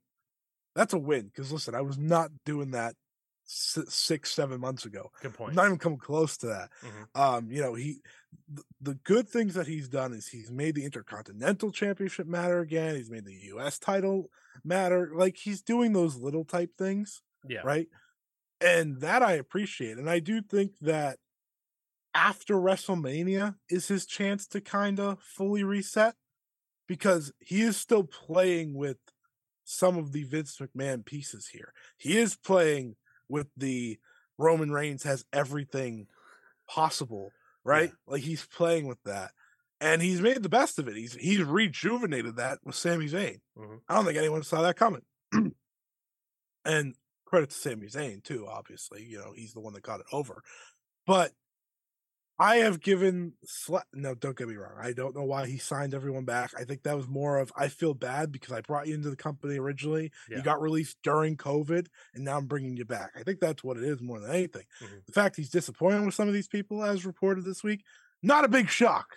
that's 0.75 0.93
a 0.93 0.99
win. 0.99 1.27
Because 1.29 1.53
listen, 1.53 1.75
I 1.77 1.81
was 1.81 1.97
not 1.97 2.33
doing 2.45 2.73
that 2.73 2.97
six, 3.45 4.33
seven 4.33 4.61
months 4.61 4.85
ago. 4.85 5.11
Good 5.21 5.35
point. 5.35 5.55
Not 5.55 5.67
even 5.67 5.79
come 5.79 5.97
close 5.97 6.37
to 6.39 6.47
that. 6.47 6.71
Mhm. 6.83 7.07
Um, 7.15 7.51
you 7.51 7.61
know, 7.61 7.75
he 7.75 8.01
th- 8.55 8.67
the 8.81 8.95
good 8.95 9.29
things 9.29 9.55
that 9.55 9.67
he's 9.67 9.89
done 9.89 10.13
is 10.13 10.29
he's 10.29 10.51
made 10.51 10.75
the 10.75 10.85
Intercontinental 10.85 11.71
Championship 11.71 12.27
matter 12.27 12.61
again. 12.61 12.97
He's 12.97 13.11
made 13.11 13.25
the 13.25 13.35
US 13.35 13.79
title 13.79 14.31
matter. 14.65 15.13
Like 15.15 15.37
he's 15.37 15.63
doing 15.63 15.93
those 15.93 16.17
little 16.17 16.45
type 16.45 16.71
things, 16.79 17.23
yeah. 17.49 17.61
right? 17.65 17.89
And 18.61 19.01
that 19.01 19.23
I 19.23 19.33
appreciate. 19.33 19.99
And 19.99 20.09
I 20.09 20.21
do 20.21 20.41
think 20.41 20.79
that 20.81 21.19
after 22.15 22.55
WrestleMania 22.55 23.57
is 23.69 23.89
his 23.89 24.07
chance 24.07 24.47
to 24.49 24.61
kind 24.61 25.01
of 25.01 25.21
fully 25.21 25.65
reset 25.65 26.15
because 26.87 27.33
he 27.41 27.61
is 27.63 27.77
still 27.77 28.05
playing 28.05 28.75
with 28.75 28.99
some 29.65 29.97
of 29.97 30.13
the 30.13 30.25
Vince 30.25 30.59
McMahon 30.59 31.05
pieces 31.05 31.49
here. 31.49 31.73
He 31.97 32.19
is 32.19 32.37
playing 32.37 32.97
with 33.29 33.49
the 33.57 33.99
Roman 34.39 34.71
Reigns 34.71 35.03
has 35.05 35.25
everything 35.33 36.07
possible, 36.69 37.31
right? 37.65 37.91
Yeah. 37.91 38.13
Like 38.13 38.23
he's 38.23 38.47
playing 38.47 38.87
with 38.87 39.03
that. 39.05 39.33
And 39.81 40.01
he's 40.01 40.21
made 40.21 40.43
the 40.43 40.49
best 40.49 40.79
of 40.79 40.89
it. 40.89 40.97
He's 40.97 41.15
he's 41.15 41.43
rejuvenated 41.43 42.37
that 42.37 42.59
with 42.65 42.75
Sami 42.75 43.07
Zayn. 43.07 43.41
Mm-hmm. 43.59 43.77
I 43.89 43.95
don't 43.95 44.05
think 44.07 44.17
anyone 44.17 44.43
saw 44.43 44.63
that 44.63 44.77
coming. 44.77 45.03
and 46.65 46.95
credit 47.27 47.51
to 47.51 47.57
Sami 47.57 47.89
Zayn 47.89 48.23
too, 48.23 48.47
obviously. 48.49 49.05
You 49.05 49.19
know, 49.19 49.33
he's 49.35 49.53
the 49.53 49.61
one 49.61 49.75
that 49.75 49.83
got 49.83 50.01
it 50.01 50.07
over. 50.13 50.43
But 51.07 51.33
I 52.39 52.57
have 52.57 52.81
given 52.81 53.35
sla- 53.47 53.85
no, 53.93 54.15
don't 54.15 54.37
get 54.37 54.49
me 54.49 54.57
wrong. 54.57 54.75
I 54.81 54.93
don't 54.93 55.15
know 55.15 55.23
why 55.23 55.47
he 55.47 55.59
signed 55.59 55.95
everyone 55.95 56.25
back. 56.25 56.53
I 56.59 56.65
think 56.65 56.83
that 56.83 56.97
was 56.97 57.07
more 57.07 57.39
of 57.39 57.53
I 57.57 57.69
feel 57.69 57.95
bad 57.95 58.33
because 58.33 58.53
I 58.53 58.61
brought 58.61 58.89
you 58.89 58.95
into 58.95 59.11
the 59.11 59.17
company 59.17 59.59
originally. 59.59 60.11
Yeah. 60.29 60.39
You 60.39 60.43
got 60.43 60.61
released 60.61 60.99
during 61.03 61.37
COVID, 61.37 61.87
and 62.15 62.25
now 62.25 62.37
I'm 62.37 62.47
bringing 62.47 62.77
you 62.77 62.85
back. 62.85 63.13
I 63.17 63.23
think 63.23 63.39
that's 63.39 63.63
what 63.63 63.77
it 63.77 63.85
is 63.85 64.01
more 64.01 64.19
than 64.19 64.31
anything. 64.31 64.65
Mm-hmm. 64.83 64.95
The 65.07 65.13
fact 65.13 65.37
he's 65.37 65.51
disappointed 65.51 66.05
with 66.05 66.15
some 66.15 66.27
of 66.27 66.35
these 66.35 66.49
people, 66.49 66.83
as 66.83 67.07
reported 67.07 67.45
this 67.45 67.63
week, 67.63 67.85
not 68.23 68.45
a 68.45 68.49
big 68.49 68.69
shock. 68.69 69.17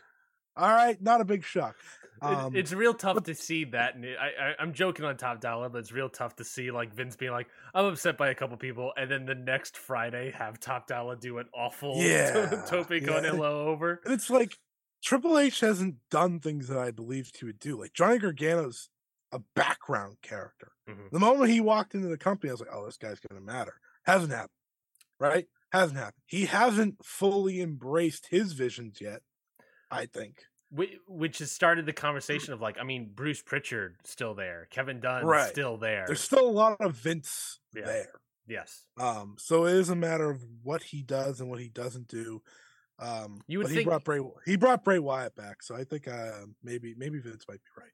All 0.58 0.70
right, 0.70 1.02
not 1.02 1.22
a 1.22 1.26
big 1.26 1.44
shock. 1.44 1.76
Um, 2.22 2.56
it's 2.56 2.74
real 2.74 2.94
tough 2.94 3.16
but, 3.16 3.26
to 3.26 3.36
see 3.36 3.66
that. 3.66 3.96
And 3.96 4.06
I, 4.06 4.56
I, 4.60 4.64
am 4.64 4.74
joking 4.74 5.06
on 5.06 5.18
Top 5.18 5.40
Dolla, 5.40 5.70
but 5.70 5.80
it's 5.80 5.92
real 5.92 6.10
tough 6.10 6.36
to 6.38 6.44
see 6.44 6.72
like 6.72 6.94
Vince 6.94 7.16
being 7.16 7.32
like, 7.32 7.48
"I'm 7.74 7.86
upset 7.86 8.18
by 8.18 8.30
a 8.30 8.36
couple 8.36 8.58
people," 8.58 8.92
and 8.98 9.10
then 9.10 9.26
the 9.26 9.36
next 9.36 9.78
Friday 9.78 10.32
have 10.32 10.60
Top 10.60 10.88
Dolla 10.88 11.16
do 11.16 11.38
an 11.38 11.46
awful 11.54 11.94
yeah, 11.98 12.64
Tope 12.68 12.92
yeah. 12.92 13.00
Conillo 13.00 13.68
over. 13.68 14.02
And 14.04 14.14
it's 14.14 14.30
like 14.30 14.58
Triple 15.04 15.38
H 15.38 15.60
hasn't 15.60 15.96
done 16.10 16.40
things 16.40 16.68
that 16.70 16.78
I 16.78 16.92
believed 16.92 17.38
he 17.38 17.46
would 17.46 17.60
do. 17.60 17.80
Like 17.80 17.94
Johnny 17.94 18.18
Gargano's 18.20 18.90
a 19.32 19.40
background 19.56 20.18
character. 20.22 20.72
Mm-hmm. 20.90 21.08
The 21.12 21.20
moment 21.20 21.52
he 21.52 21.62
walked 21.62 21.94
into 21.94 22.08
the 22.08 22.18
company, 22.18 22.50
I 22.50 22.54
was 22.54 22.62
like, 22.62 22.74
"Oh, 22.74 22.86
this 22.86 22.98
guy's 22.98 23.20
going 23.20 23.40
to 23.40 23.46
matter." 23.46 23.76
Hasn't 24.04 24.32
happened, 24.32 24.50
right? 25.20 25.46
Hasn't 25.72 26.00
happened. 26.00 26.24
He 26.26 26.46
hasn't 26.46 27.06
fully 27.06 27.62
embraced 27.62 28.28
his 28.32 28.54
visions 28.54 29.00
yet. 29.02 29.22
I 29.90 30.06
think 30.06 30.44
which 30.70 31.40
has 31.40 31.52
started 31.52 31.86
the 31.86 31.94
conversation 31.94 32.54
of 32.54 32.62
like, 32.62 32.78
I 32.80 32.84
mean, 32.84 33.12
Bruce 33.14 33.42
Pritchard 33.42 33.96
still 34.04 34.36
there, 34.36 34.68
Kevin 34.70 35.00
Dunn 35.00 35.26
right. 35.26 35.50
still 35.50 35.78
there. 35.78 36.04
There's 36.08 36.22
still 36.22 36.48
a 36.48 36.52
lot 36.52 36.82
of 36.82 36.94
Vince 36.96 37.60
yeah. 37.74 37.86
there. 37.86 38.12
Yes. 38.48 38.86
Um. 39.00 39.36
So 39.38 39.66
it 39.66 39.74
is 39.74 39.90
a 39.90 39.96
matter 39.96 40.30
of 40.30 40.42
what 40.64 40.82
he 40.82 41.04
does 41.04 41.42
and 41.42 41.50
what 41.50 41.60
he 41.60 41.70
doesn't 41.70 42.08
do. 42.08 42.42
Um. 43.00 43.42
You 43.48 43.60
would 43.60 43.68
think 43.68 43.80
he 43.80 43.86
brought 43.86 44.04
Bray. 44.04 44.20
He 44.46 44.56
brought 44.56 44.84
Bray 44.84 45.00
Wyatt 45.00 45.36
back, 45.36 45.64
so 45.64 45.76
I 45.76 45.84
think 45.84 46.08
uh 46.08 46.46
maybe 46.64 46.96
maybe 46.98 47.20
Vince 47.20 47.46
might 47.48 47.60
be 47.62 47.82
right. 47.82 47.92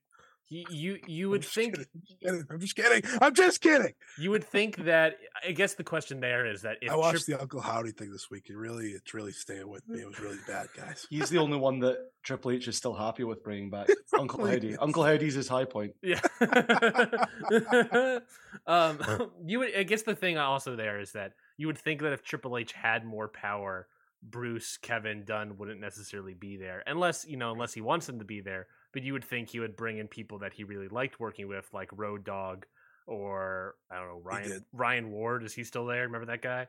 You 0.50 1.00
you 1.08 1.30
would 1.30 1.44
think 1.44 1.76
kidding. 2.22 2.46
I'm 2.50 2.60
just 2.60 2.76
kidding. 2.76 3.02
I'm 3.22 3.34
just 3.34 3.62
kidding. 3.62 3.94
You 4.20 4.32
would 4.32 4.44
think 4.44 4.86
that 4.86 5.16
I 5.44 5.52
guess 5.52 5.74
the 5.76 5.84
question 5.84 6.20
there 6.20 6.46
is 6.46 6.62
that 6.62 6.78
if 6.82 6.92
I 6.92 6.96
watched 6.96 7.26
Tri- 7.26 7.36
the 7.36 7.42
Uncle 7.42 7.62
Howdy 7.62 7.92
thing 7.92 8.12
this 8.12 8.30
week. 8.30 8.50
It 8.50 8.58
really 8.58 8.90
it's 8.90 9.14
really 9.14 9.32
staying 9.32 9.68
with 9.68 9.88
me. 9.88 10.02
It 10.02 10.08
was 10.08 10.20
really 10.20 10.38
bad, 10.48 10.68
guys. 10.76 11.08
He's 11.10 11.30
the 11.30 11.40
only 11.40 11.58
one 11.58 11.80
that 11.80 11.98
Triple 12.24 12.52
H 12.52 12.68
is 12.68 12.78
still 12.78 12.94
happy 12.94 13.24
with 13.24 13.44
bringing 13.44 13.70
back. 13.70 13.88
Uncle 14.20 14.46
Howdy. 14.46 14.78
Uncle 14.78 15.04
Howdy's 15.04 15.36
his 15.36 15.48
high 15.48 15.66
point. 15.66 15.96
Yeah. 16.02 16.20
um, 18.68 19.00
you 19.46 19.60
would. 19.60 19.76
I 19.76 19.84
guess 19.84 20.04
the 20.04 20.16
thing 20.16 20.38
also 20.38 20.76
there 20.76 21.00
is 21.00 21.14
that 21.14 21.34
you 21.58 21.68
would 21.68 21.78
think 21.78 22.02
that 22.02 22.14
if 22.14 22.22
Triple 22.22 22.58
H 22.58 22.74
had 22.74 23.06
more 23.06 23.28
power, 23.28 23.88
Bruce, 24.22 24.78
Kevin, 24.78 25.24
Dunn 25.26 25.58
wouldn't 25.58 25.80
necessarily 25.80 26.34
be 26.34 26.58
there, 26.58 26.84
unless 26.86 27.26
you 27.28 27.38
know, 27.38 27.52
unless 27.52 27.74
he 27.74 27.82
wants 27.82 28.06
them 28.06 28.20
to 28.20 28.26
be 28.26 28.42
there 28.42 28.68
but 28.94 29.04
you 29.04 29.14
would 29.14 29.26
think 29.26 29.50
he 29.50 29.60
would 29.60 29.76
bring 29.76 29.98
in 29.98 30.08
people 30.08 30.40
that 30.40 30.54
he 30.54 30.64
really 30.64 30.88
liked 30.88 31.20
working 31.20 31.48
with, 31.48 31.68
like 31.74 31.90
Road 31.92 32.24
Dog 32.24 32.66
or 33.08 33.76
I 33.92 33.98
don't 33.98 34.08
know 34.08 34.22
Ryan 34.24 34.66
Ryan 34.72 35.12
Ward. 35.12 35.44
Is 35.44 35.54
he 35.54 35.64
still 35.64 35.86
there? 35.86 36.04
Remember 36.04 36.28
that 36.28 36.42
guy? 36.42 36.68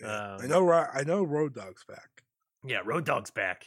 Yeah. 0.00 0.34
Um, 0.34 0.38
I 0.42 0.46
know. 0.46 0.70
I 0.70 1.02
know. 1.04 1.22
Road 1.22 1.54
Dog's 1.54 1.84
back. 1.84 2.08
Yeah, 2.64 2.80
Road 2.84 3.04
Dog's 3.04 3.30
back. 3.30 3.66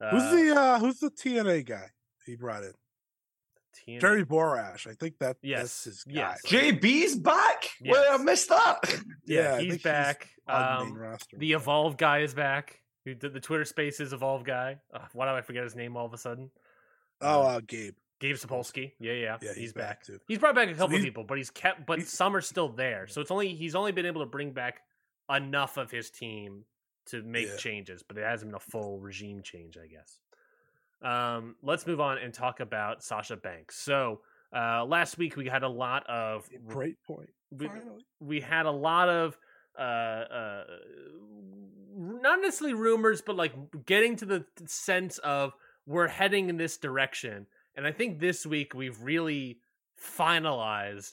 who's 0.00 0.22
uh 0.22 0.34
the 0.34 0.54
uh 0.56 0.78
Who's 0.78 0.98
the 1.00 1.10
TNA 1.10 1.66
guy 1.66 1.90
he 2.24 2.36
brought 2.36 2.64
in? 2.64 2.72
TNA. 3.86 4.00
Jeremy 4.00 4.24
Borash. 4.24 4.86
I 4.86 4.94
think 4.94 5.18
that 5.18 5.36
yes. 5.42 5.62
that's 5.62 5.84
his 5.84 6.04
guy. 6.04 6.12
Yes. 6.14 6.40
JB's 6.46 7.16
back. 7.16 7.70
Yes. 7.80 7.92
Well, 7.92 8.20
I 8.20 8.22
missed 8.22 8.48
that. 8.48 8.80
yeah, 9.26 9.58
yeah 9.58 9.60
he's 9.60 9.82
back. 9.82 10.28
He's 10.46 10.54
um, 10.54 11.16
the 11.36 11.52
Evolve 11.52 11.96
guy 11.96 12.20
is 12.20 12.34
back. 12.34 12.80
Who 13.04 13.14
did 13.14 13.34
the 13.34 13.40
Twitter 13.40 13.64
Spaces 13.64 14.12
Evolve 14.12 14.44
guy? 14.44 14.78
Uh, 14.92 15.00
why 15.12 15.26
do 15.26 15.36
I 15.36 15.42
forget 15.42 15.62
his 15.62 15.76
name 15.76 15.96
all 15.96 16.06
of 16.06 16.12
a 16.12 16.18
sudden? 16.18 16.50
Oh, 17.20 17.42
uh, 17.42 17.60
Gabe. 17.66 17.94
Gabe 18.18 18.36
Sapolsky. 18.36 18.92
Yeah, 18.98 19.12
yeah. 19.12 19.36
Yeah, 19.42 19.48
he's, 19.50 19.56
he's 19.56 19.72
back. 19.72 20.00
back. 20.00 20.04
too. 20.04 20.18
He's 20.26 20.38
brought 20.38 20.54
back 20.54 20.68
a 20.70 20.74
couple 20.74 20.96
so 20.96 21.02
people, 21.02 21.24
but 21.24 21.36
he's 21.36 21.50
kept 21.50 21.86
but 21.86 22.02
some 22.02 22.34
are 22.34 22.40
still 22.40 22.68
there. 22.68 23.06
So 23.08 23.20
it's 23.20 23.30
only 23.30 23.54
he's 23.54 23.74
only 23.74 23.92
been 23.92 24.06
able 24.06 24.22
to 24.22 24.26
bring 24.26 24.52
back 24.52 24.80
enough 25.34 25.76
of 25.76 25.90
his 25.90 26.10
team 26.10 26.64
to 27.06 27.22
make 27.22 27.48
yeah. 27.48 27.56
changes, 27.56 28.02
but 28.02 28.16
it 28.16 28.24
hasn't 28.24 28.50
been 28.50 28.56
a 28.56 28.60
full 28.60 28.98
regime 28.98 29.42
change, 29.42 29.76
I 29.76 29.86
guess. 29.86 30.20
Um, 31.02 31.56
let's 31.62 31.86
move 31.86 32.00
on 32.00 32.18
and 32.18 32.32
talk 32.32 32.60
about 32.60 33.02
Sasha 33.02 33.36
Banks. 33.36 33.78
So 33.78 34.20
uh, 34.54 34.84
last 34.84 35.18
week 35.18 35.36
we 35.36 35.46
had 35.46 35.62
a 35.62 35.68
lot 35.68 36.08
of 36.08 36.48
great 36.66 37.02
point. 37.02 37.30
We, 37.50 37.68
we 38.20 38.40
had 38.40 38.66
a 38.66 38.70
lot 38.70 39.08
of 39.08 39.38
uh, 39.78 39.82
uh, 39.82 40.64
not 41.96 42.40
necessarily 42.40 42.74
rumors, 42.74 43.22
but 43.22 43.36
like 43.36 43.52
getting 43.84 44.16
to 44.16 44.26
the 44.26 44.44
sense 44.66 45.18
of 45.18 45.54
we're 45.86 46.08
heading 46.08 46.48
in 46.48 46.56
this 46.56 46.76
direction. 46.76 47.46
And 47.76 47.86
I 47.86 47.92
think 47.92 48.18
this 48.18 48.44
week 48.44 48.74
we've 48.74 49.00
really 49.00 49.60
finalized 50.00 51.12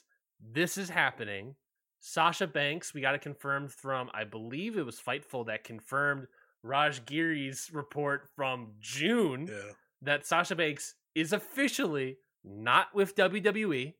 this 0.51 0.77
is 0.77 0.89
happening. 0.89 1.55
Sasha 1.99 2.47
Banks, 2.47 2.93
we 2.93 3.01
got 3.01 3.15
it 3.15 3.21
confirmed 3.21 3.71
from, 3.71 4.09
I 4.13 4.25
believe 4.25 4.77
it 4.77 4.85
was 4.85 4.99
Fightful 4.99 5.45
that 5.45 5.63
confirmed 5.63 6.27
Raj 6.61 7.05
Giri's 7.05 7.69
report 7.71 8.27
from 8.35 8.71
June 8.79 9.47
yeah. 9.47 9.71
that 10.01 10.25
Sasha 10.25 10.55
Banks 10.55 10.95
is 11.15 11.31
officially 11.31 12.17
not 12.43 12.93
with 12.93 13.15
WWE. 13.15 13.93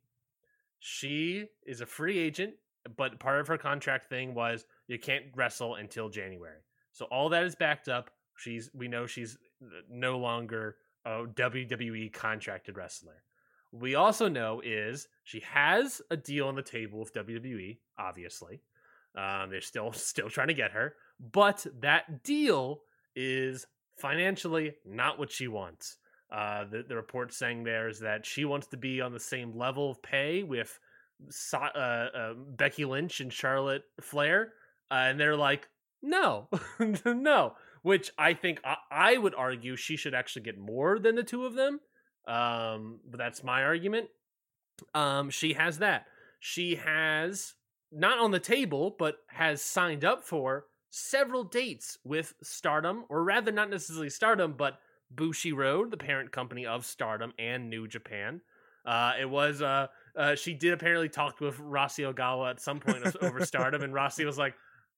She 0.80 1.47
is 1.65 1.80
a 1.80 1.86
free 1.86 2.17
agent, 2.17 2.55
but 2.97 3.19
part 3.19 3.39
of 3.39 3.47
her 3.47 3.57
contract 3.57 4.09
thing 4.09 4.34
was 4.34 4.65
you 4.88 4.99
can't 4.99 5.26
wrestle 5.34 5.76
until 5.76 6.09
January. 6.09 6.59
So 6.91 7.05
all 7.05 7.30
that 7.30 7.43
is 7.43 7.55
backed 7.55 7.88
up. 7.88 8.09
She's 8.36 8.69
we 8.74 8.88
know 8.88 9.05
she's 9.05 9.38
no 9.89 10.18
longer 10.18 10.78
a 11.05 11.26
WWE 11.26 12.11
contracted 12.14 12.78
wrestler. 12.78 13.24
We 13.72 13.95
also 13.95 14.28
know 14.28 14.61
is 14.64 15.07
she 15.24 15.41
has 15.41 16.01
a 16.11 16.18
deal 16.18 16.47
on 16.47 16.55
the 16.55 16.61
table 16.61 16.99
with 16.99 17.14
WWE. 17.14 17.78
Obviously, 17.97 18.61
um, 19.16 19.49
they're 19.49 19.61
still 19.61 19.91
still 19.93 20.30
trying 20.30 20.49
to 20.49 20.53
get 20.53 20.72
her, 20.72 20.95
but 21.20 21.66
that 21.82 22.24
deal 22.24 22.82
is 23.16 23.68
financially 23.97 24.76
not 24.86 25.20
what 25.20 25.32
she 25.32 25.47
wants. 25.47 25.97
Uh, 26.32 26.66
the, 26.66 26.84
the 26.88 26.95
report 26.95 27.32
saying 27.32 27.64
there 27.64 27.88
is 27.88 27.99
that 27.99 28.26
she 28.26 28.43
wants 28.43 28.66
to 28.68 28.78
be 28.78 29.01
on 29.01 29.14
the 29.14 29.20
same 29.20 29.55
level 29.55 29.91
of 29.91 30.01
pay 30.01 30.41
with 30.41 30.80
uh, 31.53 31.57
uh, 31.68 32.34
Becky 32.34 32.86
Lynch 32.86 33.20
and 33.20 33.32
Charlotte 33.32 33.84
Flair, 34.01 34.53
uh, 34.89 34.95
and 34.95 35.20
they're 35.20 35.38
like, 35.38 35.70
no, 36.01 36.49
no 37.05 37.53
which 37.84 38.11
I 38.17 38.34
think 38.34 38.59
I, 38.65 38.77
I, 38.89 39.17
would 39.17 39.36
argue 39.36 39.75
she 39.75 39.95
should 39.95 40.15
actually 40.15 40.41
get 40.41 40.57
more 40.57 40.97
than 40.97 41.15
the 41.15 41.23
two 41.23 41.45
of 41.45 41.53
them. 41.53 41.79
Um, 42.27 43.01
but 43.09 43.17
that's 43.17 43.43
my 43.43 43.63
argument. 43.63 44.07
Um, 44.95 45.29
she 45.29 45.53
has 45.53 45.77
that. 45.79 46.05
She 46.39 46.75
has 46.75 47.53
not 47.91 48.19
on 48.19 48.31
the 48.31 48.39
table, 48.39 48.95
but 48.97 49.17
has 49.27 49.61
signed 49.61 50.03
up 50.03 50.23
for 50.23 50.65
several 50.89 51.43
dates 51.43 51.97
with 52.03 52.34
Stardom, 52.41 53.05
or 53.09 53.23
rather, 53.23 53.51
not 53.51 53.69
necessarily 53.69 54.09
Stardom, 54.09 54.55
but 54.57 54.79
Bushiroad, 55.13 55.91
the 55.91 55.97
parent 55.97 56.31
company 56.31 56.65
of 56.65 56.86
Stardom 56.86 57.34
and 57.38 57.69
New 57.69 57.88
Japan. 57.88 58.41
Uh, 58.86 59.13
it 59.19 59.29
was 59.29 59.61
uh, 59.61 59.88
uh, 60.17 60.36
she 60.36 60.53
did 60.53 60.73
apparently 60.73 61.09
talk 61.09 61.39
with 61.39 61.57
Rossy 61.57 62.03
Ogawa 62.11 62.51
at 62.51 62.61
some 62.61 62.79
point 62.79 63.03
over 63.21 63.45
Stardom, 63.45 63.81
and 63.84 63.93
Rossy 63.93 64.25
was 64.25 64.38
like, 64.38 64.55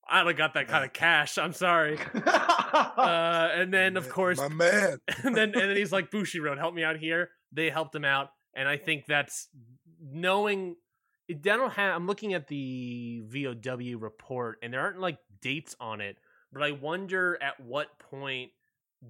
I 0.08 0.22
don't 0.22 0.36
got 0.36 0.54
that 0.54 0.68
kind 0.68 0.84
of 0.84 0.92
cash. 0.92 1.38
I'm 1.38 1.52
sorry. 1.52 1.98
uh, 2.26 3.48
and 3.52 3.72
then 3.72 3.96
of 3.96 4.08
course, 4.08 4.38
my 4.38 4.48
man. 4.48 4.98
and 5.24 5.36
then 5.36 5.54
and 5.54 5.70
then 5.70 5.76
he's 5.76 5.92
like, 5.92 6.10
Bushiroad, 6.10 6.58
help 6.58 6.74
me 6.74 6.84
out 6.84 6.96
here. 6.96 7.30
They 7.52 7.70
helped 7.70 7.94
him 7.94 8.04
out, 8.04 8.30
and 8.54 8.68
I 8.68 8.76
think 8.76 9.06
that's 9.06 9.48
knowing. 10.00 10.76
I 11.28 11.34
don't 11.34 11.72
have. 11.72 11.96
I'm 11.96 12.06
looking 12.06 12.34
at 12.34 12.46
the 12.46 13.22
VOW 13.26 13.98
report, 13.98 14.58
and 14.62 14.72
there 14.72 14.80
aren't 14.80 15.00
like 15.00 15.18
dates 15.42 15.74
on 15.80 16.00
it. 16.00 16.16
But 16.52 16.62
I 16.62 16.70
wonder 16.70 17.36
at 17.42 17.58
what 17.60 17.98
point 17.98 18.52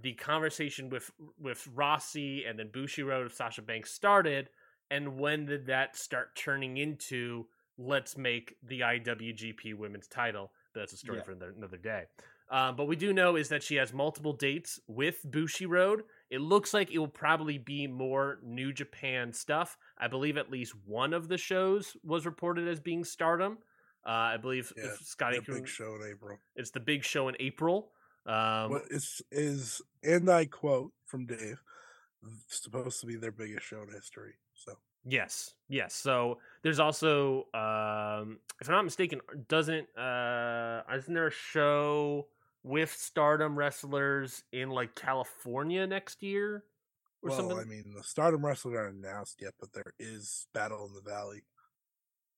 the 0.03 0.15
conversation 0.15 0.89
with 0.89 1.11
with 1.39 1.69
Rossy 1.75 2.49
and 2.49 2.59
then 2.59 2.69
Bushiroad 2.69 3.27
of 3.27 3.33
Sasha 3.33 3.63
Banks 3.63 3.93
started, 3.93 4.49
and 4.91 5.19
when 5.19 5.47
did 5.47 5.67
that 5.67 5.97
start 5.97 6.37
turning 6.37 6.77
into 6.77 7.47
let's 7.79 8.17
make 8.17 8.55
the 8.63 8.81
IWGP 8.81 9.77
Women's 9.77 10.09
Title? 10.09 10.53
That's 10.81 10.93
a 10.93 10.97
story 10.97 11.19
Yeah. 11.19 11.25
for 11.25 11.33
another, 11.33 11.55
another 11.57 11.77
day. 11.79 12.05
Um, 12.49 12.77
but 12.77 12.85
we 12.85 12.95
do 12.95 13.13
know 13.13 13.35
is 13.37 13.49
that 13.49 13.63
she 13.63 13.75
has 13.77 13.93
multiple 13.93 14.33
dates 14.33 14.79
with 14.87 15.19
Bushiroad. 15.29 16.03
It 16.31 16.41
looks 16.41 16.73
like 16.73 16.93
it 16.93 16.99
will 16.99 17.09
probably 17.09 17.59
be 17.59 17.87
more 17.89 18.39
New 18.45 18.73
Japan 18.73 19.33
stuff. 19.33 19.77
I 19.99 20.07
believe 20.07 20.37
at 20.37 20.51
least 20.51 20.75
one 20.85 21.13
of 21.13 21.27
the 21.29 21.39
shows 21.39 21.97
was 22.05 22.25
reported 22.27 22.69
as 22.69 22.79
being 22.79 23.03
Stardom. 23.03 23.59
Uh, 24.07 24.11
I 24.11 24.37
believe 24.37 24.73
Yeah, 24.77 24.85
if 24.85 24.99
Scotty 25.01 25.41
can, 25.41 25.55
big 25.55 25.67
show 25.69 25.97
in 25.97 26.03
April. 26.09 26.39
it's 26.55 26.71
the 26.71 26.79
big 26.79 27.03
show 27.03 27.27
in 27.29 27.37
April. 27.41 27.91
Um, 28.27 28.71
what 28.71 28.83
is 28.91 29.23
is 29.33 29.83
and 30.05 30.29
I 30.31 30.45
quote 30.47 30.93
from 31.07 31.27
Dave 31.27 31.61
supposed 32.49 33.01
to 33.01 33.07
be 33.07 33.17
their 33.17 33.33
biggest 33.33 33.67
show 33.67 33.83
in 33.83 33.89
history. 33.91 34.35
Yes, 35.09 35.55
yes. 35.69 35.95
So 35.95 36.39
there's 36.63 36.81
also, 36.81 37.47
um, 37.55 38.39
if 38.61 38.69
I'm 38.69 38.75
not 38.75 38.85
mistaken, 38.85 39.21
doesn't 39.49 39.87
uh, 39.97 40.83
isn't 40.93 41.15
there 41.15 41.29
a 41.29 41.33
show 41.33 42.27
with 42.65 42.93
Stardom 42.93 43.57
wrestlers 43.57 44.43
in 44.53 44.69
like 44.69 44.97
California 44.97 45.87
next 45.87 46.25
year 46.25 46.65
or 47.23 47.31
well, 47.31 47.39
something? 47.39 47.59
I 47.59 47.65
mean, 47.65 47.95
the 47.97 48.03
Stardom 48.03 48.45
wrestlers 48.45 48.77
aren't 48.77 48.97
announced 48.97 49.41
yet, 49.41 49.55
but 49.61 49.73
there 49.73 49.95
is 50.01 50.49
Battle 50.53 50.85
in 50.87 50.95
the 50.95 51.09
Valley. 51.09 51.45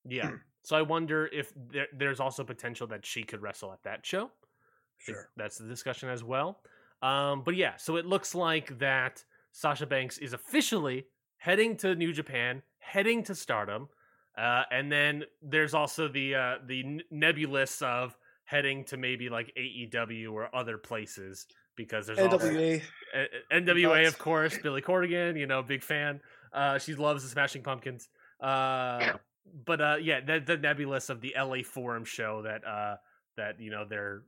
yeah. 0.06 0.32
so 0.62 0.76
I 0.76 0.82
wonder 0.82 1.26
if 1.32 1.52
there, 1.70 1.86
there's 1.96 2.20
also 2.20 2.44
potential 2.44 2.86
that 2.88 3.06
she 3.06 3.22
could 3.22 3.40
wrestle 3.40 3.72
at 3.72 3.82
that 3.84 4.04
show. 4.04 4.30
Sure. 4.98 5.30
that's 5.36 5.56
the 5.58 5.68
discussion 5.68 6.08
as 6.08 6.22
well. 6.22 6.60
Um, 7.02 7.42
but 7.44 7.54
yeah, 7.54 7.76
so 7.76 7.96
it 7.96 8.04
looks 8.04 8.34
like 8.34 8.78
that 8.80 9.24
Sasha 9.52 9.86
Banks 9.86 10.18
is 10.18 10.32
officially 10.32 11.06
heading 11.38 11.76
to 11.78 11.94
New 11.94 12.12
Japan, 12.12 12.62
heading 12.78 13.22
to 13.24 13.34
Stardom, 13.34 13.88
uh, 14.36 14.64
and 14.70 14.92
then 14.92 15.24
there's 15.42 15.74
also 15.74 16.08
the 16.08 16.34
uh, 16.34 16.54
the 16.66 17.00
nebulous 17.10 17.80
of 17.82 18.16
heading 18.44 18.84
to 18.84 18.96
maybe 18.96 19.28
like 19.28 19.52
AEW 19.58 20.32
or 20.32 20.54
other 20.54 20.78
places 20.78 21.46
because 21.76 22.06
there's 22.06 22.18
NWA. 22.18 22.82
uh, 23.14 23.24
NWA, 23.52 24.06
of 24.06 24.18
course, 24.18 24.58
Billy 24.62 24.82
Corgan, 24.82 25.38
you 25.38 25.46
know, 25.46 25.62
big 25.62 25.82
fan. 25.82 26.20
Uh, 26.52 26.78
she 26.78 26.94
loves 26.94 27.22
the 27.22 27.28
Smashing 27.28 27.62
Pumpkins. 27.62 28.08
Uh, 28.40 29.12
but 29.64 29.80
uh, 29.80 29.96
yeah, 30.00 30.20
the, 30.20 30.40
the 30.40 30.56
nebulous 30.56 31.08
of 31.08 31.20
the 31.20 31.34
LA 31.38 31.58
Forum 31.64 32.04
show 32.04 32.42
that 32.42 32.66
uh, 32.66 32.96
that 33.36 33.60
you 33.60 33.70
know 33.70 33.84
they're 33.88 34.22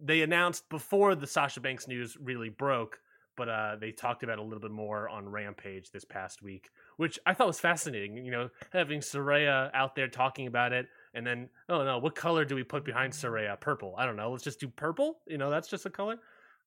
they 0.00 0.22
announced 0.22 0.68
before 0.68 1.14
the 1.14 1.26
Sasha 1.26 1.60
Banks 1.60 1.88
news 1.88 2.16
really 2.20 2.48
broke, 2.50 2.98
but 3.38 3.48
uh, 3.48 3.76
they 3.80 3.92
talked 3.92 4.24
about 4.24 4.40
a 4.40 4.42
little 4.42 4.58
bit 4.58 4.72
more 4.72 5.08
on 5.08 5.28
Rampage 5.28 5.92
this 5.92 6.04
past 6.04 6.42
week, 6.42 6.70
which 6.96 7.20
I 7.24 7.32
thought 7.32 7.46
was 7.46 7.60
fascinating. 7.60 8.16
You 8.16 8.32
know, 8.32 8.50
having 8.72 8.98
Saraya 8.98 9.70
out 9.72 9.94
there 9.94 10.08
talking 10.08 10.48
about 10.48 10.72
it, 10.72 10.88
and 11.14 11.24
then 11.24 11.48
oh 11.68 11.84
no, 11.84 11.98
what 11.98 12.16
color 12.16 12.44
do 12.44 12.56
we 12.56 12.64
put 12.64 12.84
behind 12.84 13.12
Saraya? 13.12 13.58
Purple. 13.58 13.94
I 13.96 14.04
don't 14.04 14.16
know. 14.16 14.32
Let's 14.32 14.42
just 14.42 14.58
do 14.58 14.66
purple. 14.66 15.20
You 15.26 15.38
know, 15.38 15.48
that's 15.48 15.68
just 15.68 15.86
a 15.86 15.90
color. 15.90 16.16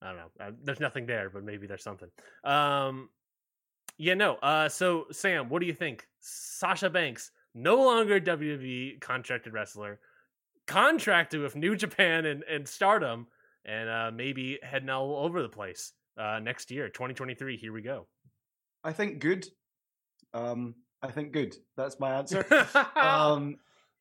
I 0.00 0.06
don't 0.08 0.16
know. 0.16 0.46
Uh, 0.46 0.50
there's 0.64 0.80
nothing 0.80 1.04
there, 1.04 1.28
but 1.28 1.44
maybe 1.44 1.66
there's 1.66 1.84
something. 1.84 2.08
Um, 2.42 3.10
yeah, 3.98 4.14
no. 4.14 4.36
Uh, 4.36 4.70
so 4.70 5.04
Sam, 5.12 5.50
what 5.50 5.60
do 5.60 5.66
you 5.66 5.74
think? 5.74 6.08
Sasha 6.20 6.88
Banks, 6.88 7.30
no 7.54 7.76
longer 7.76 8.18
WWE 8.18 8.98
contracted 9.02 9.52
wrestler, 9.52 10.00
contracted 10.66 11.42
with 11.42 11.54
New 11.54 11.76
Japan 11.76 12.24
and, 12.24 12.42
and 12.44 12.66
Stardom, 12.66 13.26
and 13.66 13.90
uh, 13.90 14.10
maybe 14.12 14.58
heading 14.62 14.88
all 14.88 15.16
over 15.16 15.42
the 15.42 15.48
place 15.50 15.92
uh, 16.18 16.38
next 16.42 16.70
year, 16.70 16.88
2023. 16.88 17.56
Here 17.56 17.72
we 17.72 17.82
go. 17.82 18.06
I 18.84 18.92
think 18.92 19.18
good. 19.20 19.46
Um, 20.34 20.74
I 21.02 21.10
think 21.10 21.32
good. 21.32 21.54
That's 21.76 21.98
my 22.00 22.10
answer. 22.18 22.44
um, 22.96 23.56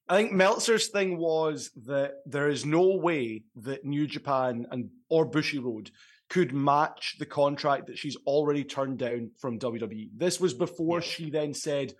I 0.10 0.18
think 0.18 0.32
Meltzer's 0.34 0.90
thing 0.90 1.18
was 1.18 1.72
that 1.86 2.16
there 2.26 2.50
is 2.50 2.66
no 2.66 2.96
way 2.98 3.44
that 3.58 3.86
New 3.86 4.08
Japan 4.08 4.66
and 4.72 4.90
or 5.10 5.30
Bushiroad 5.30 5.90
could 6.30 6.54
match 6.54 7.18
the 7.20 7.26
contract 7.26 7.88
that 7.88 7.98
she's 7.98 8.16
already 8.26 8.64
turned 8.64 8.98
down 9.00 9.32
from 9.40 9.60
WWE. 9.60 10.10
This 10.16 10.40
was 10.40 10.54
before 10.54 11.00
Yeah. 11.00 11.06
she 11.06 11.30
then 11.30 11.54
said, 11.54 11.94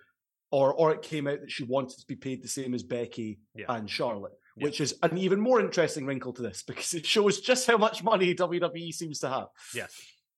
or 0.50 0.72
or 0.74 0.92
it 0.92 1.02
came 1.02 1.26
out 1.26 1.40
that 1.40 1.50
she 1.50 1.64
wanted 1.64 1.98
to 1.98 2.06
be 2.06 2.16
paid 2.16 2.42
the 2.42 2.48
same 2.48 2.74
as 2.74 2.82
Becky 2.82 3.38
Yeah. 3.54 3.66
and 3.68 3.88
Charlotte, 3.88 4.32
Yeah. 4.56 4.64
which 4.64 4.80
is 4.80 4.94
an 5.02 5.16
even 5.18 5.40
more 5.40 5.60
interesting 5.60 6.04
wrinkle 6.06 6.32
to 6.34 6.42
this 6.42 6.62
because 6.66 6.92
it 6.94 7.06
shows 7.06 7.40
just 7.40 7.66
how 7.66 7.76
much 7.78 8.02
money 8.04 8.34
WWE 8.46 8.92
seems 8.92 9.18
to 9.20 9.28
have. 9.28 9.46
yes. 9.74 9.92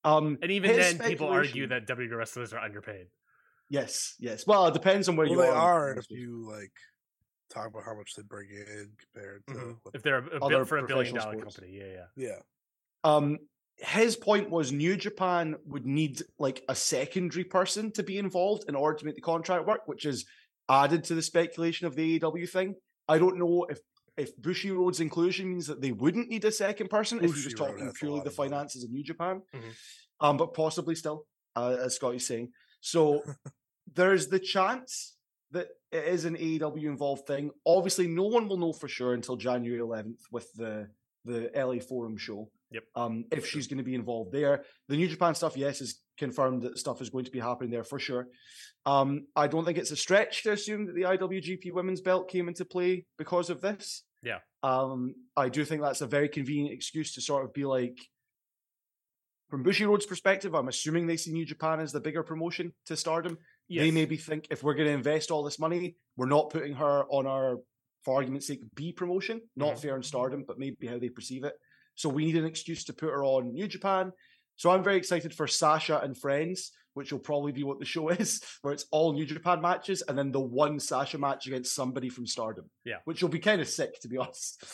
Um, 0.05 0.39
And 0.43 0.51
even 0.51 0.77
then, 0.77 0.99
people 0.99 1.29
argue 1.29 1.67
that 1.69 1.87
WWE 1.89 2.15
wrestlers 2.17 2.53
are 2.53 2.61
underpaid. 2.61 3.07
yes, 3.71 4.15
yes. 4.21 4.47
Well, 4.47 4.67
it 4.67 4.75
depends 4.75 5.09
on 5.09 5.17
where 5.17 5.27
Well, 5.27 5.37
you 5.37 5.43
they 5.43 5.49
are. 5.49 5.93
are 5.95 5.99
if 5.99 6.11
you 6.11 6.47
like 6.51 6.73
talk 7.51 7.69
about 7.69 7.85
how 7.85 7.97
much 7.97 8.15
they 8.15 8.23
bring 8.23 8.49
in 8.51 8.91
compared 9.13 9.47
to 9.49 9.53
Mhm. 9.55 9.77
what, 9.83 9.95
If 9.95 10.03
they're 10.03 10.19
a, 10.19 10.39
a 10.39 10.45
Other 10.45 10.59
bit 10.61 10.69
for 10.69 10.79
a 10.79 10.87
billion 10.87 11.15
dollar 11.15 11.33
sports. 11.39 11.57
company, 11.57 11.79
yeah, 11.79 11.87
yeah. 12.17 12.29
yeah. 12.29 12.39
Um, 13.03 13.39
his 13.77 14.15
point 14.17 14.51
was 14.51 14.71
New 14.73 14.97
Japan 14.97 15.57
would 15.67 15.87
need 15.87 16.23
like 16.39 16.63
a 16.69 16.75
secondary 16.75 17.45
person 17.45 17.91
to 17.93 18.03
be 18.03 18.19
involved 18.19 18.69
in 18.69 18.75
order 18.77 18.99
to 18.99 19.05
make 19.07 19.15
the 19.17 19.21
contract 19.21 19.67
work, 19.67 19.89
which 19.89 20.05
is 20.07 20.27
added 20.69 21.05
to 21.05 21.15
the 21.15 21.23
speculation 21.23 21.87
of 21.87 21.95
the 21.97 22.19
AEW 22.21 22.47
thing. 22.49 22.75
I 23.09 23.19
don't 23.19 23.39
know 23.39 23.67
if 23.69 23.81
if 24.17 24.37
Bushiroad's 24.41 25.01
inclusion 25.01 25.51
means 25.51 25.67
that 25.67 25.81
they 25.81 25.93
wouldn't 25.93 26.29
need 26.29 26.45
a 26.45 26.53
second 26.53 26.89
person 26.89 27.19
if 27.19 27.25
you're 27.25 27.45
just 27.45 27.57
talking 27.57 27.91
purely 27.93 28.21
the 28.21 28.31
finances 28.31 28.85
of 28.85 28.91
New 28.91 29.03
Japan. 29.03 29.43
Mhm. 29.53 29.75
Um, 30.21 30.37
but 30.37 30.55
possibly 30.55 30.95
still, 30.95 31.27
uh, 31.57 31.77
as 31.81 31.97
Scotty's 31.97 32.27
saying. 32.27 32.53
So 32.81 33.23
there's 33.95 34.29
the 34.29 34.39
chance 34.39 35.17
that 35.51 35.69
it 35.93 36.05
is 36.05 36.25
an 36.25 36.37
AEW 36.37 36.87
involved 36.89 37.27
thing. 37.27 37.51
Obviously, 37.67 38.07
no 38.07 38.25
one 38.25 38.49
will 38.49 38.57
know 38.57 38.73
for 38.73 38.89
sure 38.89 39.15
until 39.15 39.37
January 39.37 39.81
11th 39.81 40.21
with 40.31 40.53
the 40.55 40.89
the 41.25 41.51
LA 41.55 41.81
Forum 41.81 42.17
show. 42.19 42.51
Yep. 42.71 42.85
Um, 42.97 43.25
if 43.31 43.47
she's 43.47 43.67
going 43.67 43.79
to 43.79 43.85
be 43.85 43.95
involved 43.95 44.31
there, 44.33 44.65
the 44.89 44.97
New 44.97 45.09
Japan 45.09 45.35
stuff, 45.35 45.57
yes, 45.57 45.81
is 45.81 46.03
confirmed 46.17 46.63
that 46.63 46.79
stuff 46.79 47.01
is 47.01 47.11
going 47.11 47.25
to 47.25 47.31
be 47.31 47.41
happening 47.41 47.71
there 47.71 47.85
for 47.85 47.99
sure. 47.99 48.29
Um, 48.87 49.27
I 49.35 49.47
don't 49.49 49.65
think 49.65 49.79
it's 49.79 49.91
a 49.91 49.97
stretch 49.97 50.43
to 50.43 50.53
assume 50.53 50.87
that 50.87 50.95
the 50.95 51.03
IWGP 51.03 51.73
Women's 51.73 52.01
Belt 52.01 52.29
came 52.29 52.49
into 52.49 52.65
play 52.65 53.07
because 53.19 53.51
of 53.51 53.61
this. 53.61 54.05
Yeah. 54.23 54.39
Um, 54.63 55.15
I 55.37 55.49
do 55.49 55.65
think 55.65 55.83
that's 55.83 56.01
a 56.01 56.07
very 56.07 56.29
convenient 56.29 56.73
excuse 56.75 57.15
to 57.15 57.21
sort 57.21 57.45
of 57.45 57.53
be 57.53 57.65
like, 57.65 57.99
from 59.51 59.63
Bushiroad's 59.65 60.07
perspective, 60.07 60.55
I'm 60.55 60.69
assuming 60.69 61.07
they 61.07 61.17
see 61.17 61.33
New 61.33 61.45
Japan 61.45 61.79
as 61.81 61.93
the 61.93 62.01
bigger 62.01 62.23
promotion 62.23 62.73
to 62.87 62.97
Stardom. 62.97 63.39
They 63.69 63.91
maybe 63.91 64.17
think 64.17 64.49
if 64.51 64.63
we're 64.63 64.75
going 64.75 64.89
to 64.89 64.95
invest 64.95 65.31
all 65.31 65.43
this 65.45 65.59
money, 65.59 65.97
we're 66.17 66.27
not 66.27 66.51
putting 66.51 66.75
her 66.75 67.05
on 67.09 67.27
our, 67.27 67.59
for 68.05 68.17
argument's 68.17 68.47
sake, 68.47 68.61
B 68.75 68.93
promotion. 68.93 69.41
Not 69.57 69.75
Mhm. 69.75 69.79
fair 69.81 69.97
in 69.97 70.03
Stardom, 70.03 70.45
but 70.47 70.59
maybe 70.59 70.87
how 70.87 70.99
they 70.99 71.09
perceive 71.09 71.45
it. 71.45 71.55
So 71.95 72.09
we 72.09 72.25
need 72.25 72.37
an 72.37 72.45
excuse 72.45 72.85
to 72.85 72.93
put 72.93 73.11
her 73.11 73.25
on 73.25 73.53
New 73.53 73.69
Japan. 73.69 74.13
So 74.57 74.71
I'm 74.71 74.83
very 74.85 74.97
excited 74.97 75.35
for 75.35 75.47
Sasha 75.47 75.99
and 76.01 76.17
Friends, 76.17 76.73
which 76.95 77.13
will 77.13 77.19
probably 77.19 77.53
be 77.53 77.65
what 77.65 77.79
the 77.79 77.85
show 77.85 78.09
is, 78.11 78.43
where 78.63 78.73
it's 78.73 78.87
all 78.91 79.13
New 79.13 79.27
Japan 79.27 79.61
matches 79.61 80.03
and 80.03 80.17
then 80.17 80.31
the 80.33 80.41
one 80.41 80.79
Sasha 80.79 81.19
match 81.19 81.47
against 81.47 81.75
somebody 81.75 82.09
from 82.09 82.27
Stardom. 82.27 82.71
Yeah. 82.85 82.99
Which 83.05 83.23
will 83.23 83.31
be 83.31 83.39
kind 83.41 83.61
of 83.61 83.69
sick, 83.69 84.01
to 84.01 84.09
be 84.09 84.17
honest. 84.19 84.65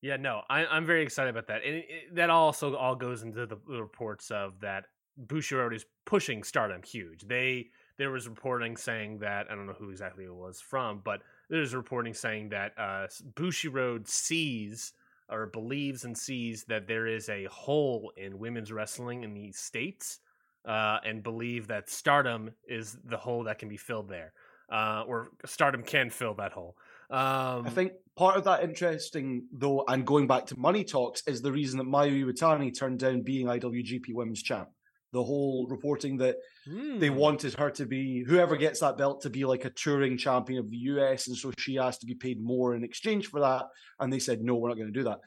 Yeah, 0.00 0.16
no, 0.16 0.42
I, 0.48 0.64
I'm 0.66 0.86
very 0.86 1.02
excited 1.02 1.30
about 1.30 1.48
that, 1.48 1.62
and 1.66 1.74
it, 1.74 1.86
it- 1.88 2.14
that 2.14 2.30
also 2.30 2.76
all 2.76 2.94
goes 2.94 3.22
into 3.24 3.46
the, 3.46 3.56
the 3.68 3.82
reports 3.82 4.30
of 4.30 4.60
that 4.60 4.84
Bushiroad 5.26 5.74
is 5.74 5.84
pushing 6.06 6.44
Stardom 6.44 6.82
huge. 6.84 7.26
They 7.26 7.70
there 7.98 8.12
was 8.12 8.28
reporting 8.28 8.76
saying 8.76 9.18
that 9.18 9.48
I 9.50 9.56
don't 9.56 9.66
know 9.66 9.72
who 9.72 9.90
exactly 9.90 10.22
it 10.24 10.32
was 10.32 10.60
from, 10.60 11.00
but 11.04 11.22
there's 11.50 11.74
reporting 11.74 12.14
saying 12.14 12.50
that 12.50 12.72
uh, 12.78 13.08
Bushiroad 13.34 14.06
sees 14.06 14.92
or 15.30 15.46
believes 15.46 16.04
and 16.04 16.16
sees 16.16 16.64
that 16.64 16.86
there 16.86 17.06
is 17.06 17.28
a 17.28 17.44
hole 17.44 18.12
in 18.16 18.38
women's 18.38 18.72
wrestling 18.72 19.22
in 19.22 19.34
the 19.34 19.52
states, 19.52 20.20
uh, 20.66 20.98
and 21.04 21.22
believe 21.22 21.68
that 21.68 21.88
Stardom 21.88 22.50
is 22.66 22.96
the 23.04 23.16
hole 23.16 23.44
that 23.44 23.58
can 23.58 23.68
be 23.68 23.76
filled 23.76 24.08
there, 24.08 24.32
uh, 24.72 25.04
or 25.06 25.28
Stardom 25.46 25.82
can 25.82 26.10
fill 26.10 26.34
that 26.34 26.52
hole. 26.52 26.76
Um, 27.10 27.66
I 27.66 27.70
think 27.70 27.92
part 28.16 28.36
of 28.36 28.44
that 28.44 28.62
interesting, 28.62 29.46
though, 29.52 29.84
and 29.88 30.06
going 30.06 30.26
back 30.26 30.46
to 30.46 30.58
money 30.58 30.84
talks, 30.84 31.22
is 31.26 31.40
the 31.40 31.52
reason 31.52 31.78
that 31.78 31.86
Mayu 31.86 32.24
Iwatani 32.24 32.78
turned 32.78 32.98
down 32.98 33.22
being 33.22 33.46
IWGP 33.46 34.12
Women's 34.12 34.42
Champ. 34.42 34.68
The 35.12 35.24
whole 35.24 35.66
reporting 35.68 36.18
that 36.18 36.36
they 36.66 37.08
hmm. 37.08 37.14
wanted 37.14 37.54
her 37.54 37.70
to 37.70 37.86
be 37.86 38.24
whoever 38.26 38.56
gets 38.56 38.80
that 38.80 38.98
belt 38.98 39.22
to 39.22 39.30
be 39.30 39.44
like 39.44 39.64
a 39.64 39.70
touring 39.70 40.18
champion 40.18 40.58
of 40.58 40.70
the 40.70 40.76
US, 40.76 41.28
and 41.28 41.36
so 41.36 41.52
she 41.58 41.78
asked 41.78 42.00
to 42.00 42.06
be 42.06 42.14
paid 42.14 42.42
more 42.42 42.74
in 42.74 42.84
exchange 42.84 43.28
for 43.28 43.40
that, 43.40 43.64
and 44.00 44.12
they 44.12 44.18
said 44.18 44.42
no, 44.42 44.56
we're 44.56 44.68
not 44.68 44.76
going 44.76 44.92
to 44.92 44.98
do 44.98 45.04
that. 45.04 45.20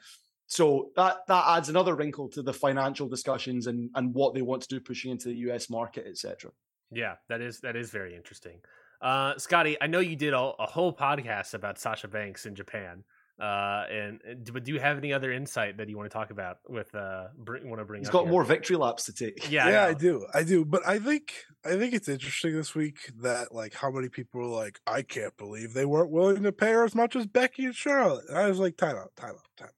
So 0.46 0.90
that 0.96 1.26
that 1.28 1.44
adds 1.48 1.68
another 1.68 1.94
wrinkle 1.94 2.28
to 2.30 2.42
the 2.42 2.52
financial 2.52 3.08
discussions 3.08 3.66
and 3.66 3.90
and 3.94 4.14
what 4.14 4.34
they 4.34 4.42
want 4.42 4.62
to 4.62 4.68
do 4.68 4.80
pushing 4.80 5.10
into 5.10 5.28
the 5.28 5.36
US 5.50 5.70
market, 5.70 6.04
etc. 6.06 6.50
Yeah, 6.90 7.14
that 7.28 7.40
is 7.40 7.60
that 7.60 7.74
is 7.74 7.90
very 7.90 8.14
interesting. 8.14 8.60
Uh, 9.00 9.36
Scotty, 9.36 9.76
I 9.80 9.88
know 9.88 9.98
you 9.98 10.14
did 10.14 10.32
a, 10.32 10.38
a 10.38 10.66
whole 10.66 10.94
podcast 10.94 11.54
about 11.54 11.78
Sasha 11.78 12.06
Banks 12.06 12.46
in 12.46 12.54
Japan. 12.54 13.02
Uh, 13.42 13.84
and 13.90 14.20
and- 14.24 14.52
but 14.52 14.62
do 14.64 14.72
you 14.72 14.78
have 14.78 14.96
any 14.98 15.12
other 15.12 15.32
insight 15.32 15.76
that 15.78 15.88
you 15.88 15.96
want 15.96 16.08
to 16.08 16.14
talk 16.16 16.30
about 16.30 16.58
with 16.68 16.94
uh 16.94 17.26
bring, 17.36 17.68
want 17.68 17.80
to 17.80 17.84
bring 17.84 18.00
He's 18.02 18.08
up 18.08 18.12
got 18.12 18.22
here? 18.24 18.30
more 18.30 18.44
victory 18.44 18.76
laps 18.76 19.04
to 19.06 19.12
take. 19.12 19.50
Yeah, 19.50 19.68
yeah, 19.68 19.84
I, 19.84 19.88
I, 19.88 19.94
do, 19.94 20.26
I 20.32 20.42
do. 20.44 20.64
But 20.64 20.86
I 20.86 21.00
think 21.00 21.34
I 21.64 21.70
think 21.76 21.92
it's 21.92 22.08
interesting 22.08 22.54
this 22.54 22.74
week 22.74 23.10
that 23.22 23.52
like 23.52 23.74
how 23.74 23.90
many 23.90 24.08
people 24.08 24.42
are 24.42 24.46
like, 24.64 24.78
I 24.86 25.02
can't 25.02 25.36
believe 25.36 25.74
they 25.74 25.84
weren't 25.86 26.10
willing 26.12 26.44
to 26.44 26.52
pay 26.52 26.70
her 26.72 26.84
as 26.84 26.94
much 26.94 27.16
as 27.16 27.26
Becky 27.26 27.64
and 27.64 27.74
Charlotte. 27.74 28.26
And 28.28 28.38
I 28.38 28.46
was 28.48 28.60
like, 28.60 28.76
time 28.76 28.96
out, 28.96 29.10
time 29.16 29.30
out, 29.30 29.40
time. 29.56 29.68
out. 29.68 29.74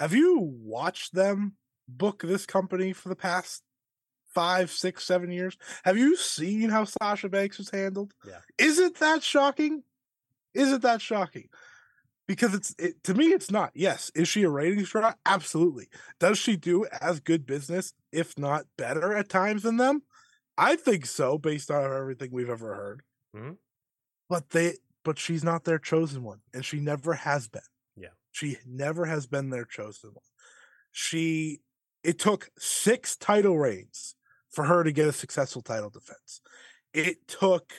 Have 0.00 0.12
you 0.12 0.40
watched 0.40 1.14
them 1.14 1.54
book 1.88 2.22
this 2.22 2.44
company 2.44 2.92
for 2.92 3.08
the 3.08 3.14
past 3.16 3.62
five, 4.34 4.70
six, 4.72 5.04
seven 5.04 5.30
years? 5.30 5.56
Have 5.84 5.96
you 5.96 6.16
seen 6.16 6.68
how 6.70 6.84
Sasha 6.84 7.28
Banks 7.28 7.56
was 7.58 7.70
handled? 7.70 8.12
Yeah. 8.26 8.38
Isn't 8.58 8.98
that 8.98 9.22
shocking? 9.22 9.84
Isn't 10.54 10.82
that 10.82 11.00
shocking? 11.00 11.48
Because 12.26 12.54
it's 12.54 12.74
it, 12.78 13.02
to 13.04 13.14
me, 13.14 13.26
it's 13.26 13.50
not. 13.50 13.70
Yes, 13.74 14.10
is 14.14 14.26
she 14.28 14.42
a 14.42 14.48
ratings 14.50 14.90
draw? 14.90 15.14
Absolutely. 15.24 15.88
Does 16.18 16.38
she 16.38 16.56
do 16.56 16.84
as 17.00 17.20
good 17.20 17.46
business, 17.46 17.92
if 18.10 18.36
not 18.38 18.66
better, 18.76 19.14
at 19.16 19.28
times 19.28 19.62
than 19.62 19.76
them? 19.76 20.02
I 20.58 20.76
think 20.76 21.06
so, 21.06 21.38
based 21.38 21.70
on 21.70 21.84
everything 21.84 22.30
we've 22.32 22.50
ever 22.50 22.74
heard. 22.74 23.02
Mhm. 23.34 23.58
But 24.28 24.50
they, 24.50 24.74
but 25.04 25.18
she's 25.18 25.44
not 25.44 25.64
their 25.64 25.78
chosen 25.78 26.24
one, 26.24 26.40
and 26.52 26.64
she 26.64 26.80
never 26.80 27.12
has 27.14 27.48
been. 27.48 27.62
Yeah. 27.96 28.08
she 28.32 28.58
never 28.66 29.04
has 29.06 29.26
been 29.26 29.50
their 29.50 29.64
chosen 29.64 30.10
one. 30.10 30.24
She, 30.90 31.60
it 32.02 32.18
took 32.18 32.50
six 32.58 33.16
title 33.16 33.56
reigns 33.58 34.14
for 34.50 34.64
her 34.64 34.82
to 34.82 34.90
get 34.92 35.06
a 35.08 35.12
successful 35.12 35.62
title 35.62 35.90
defense. 35.90 36.40
It 36.92 37.28
took 37.28 37.72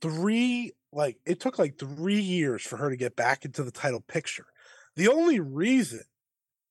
three, 0.00 0.72
like 0.92 1.18
it 1.24 1.40
took 1.40 1.58
like 1.58 1.78
three 1.78 2.20
years 2.20 2.62
for 2.62 2.76
her 2.76 2.90
to 2.90 2.96
get 2.96 3.16
back 3.16 3.44
into 3.44 3.62
the 3.62 3.70
title 3.70 4.00
picture. 4.00 4.46
The 4.96 5.08
only 5.08 5.40
reason 5.40 6.02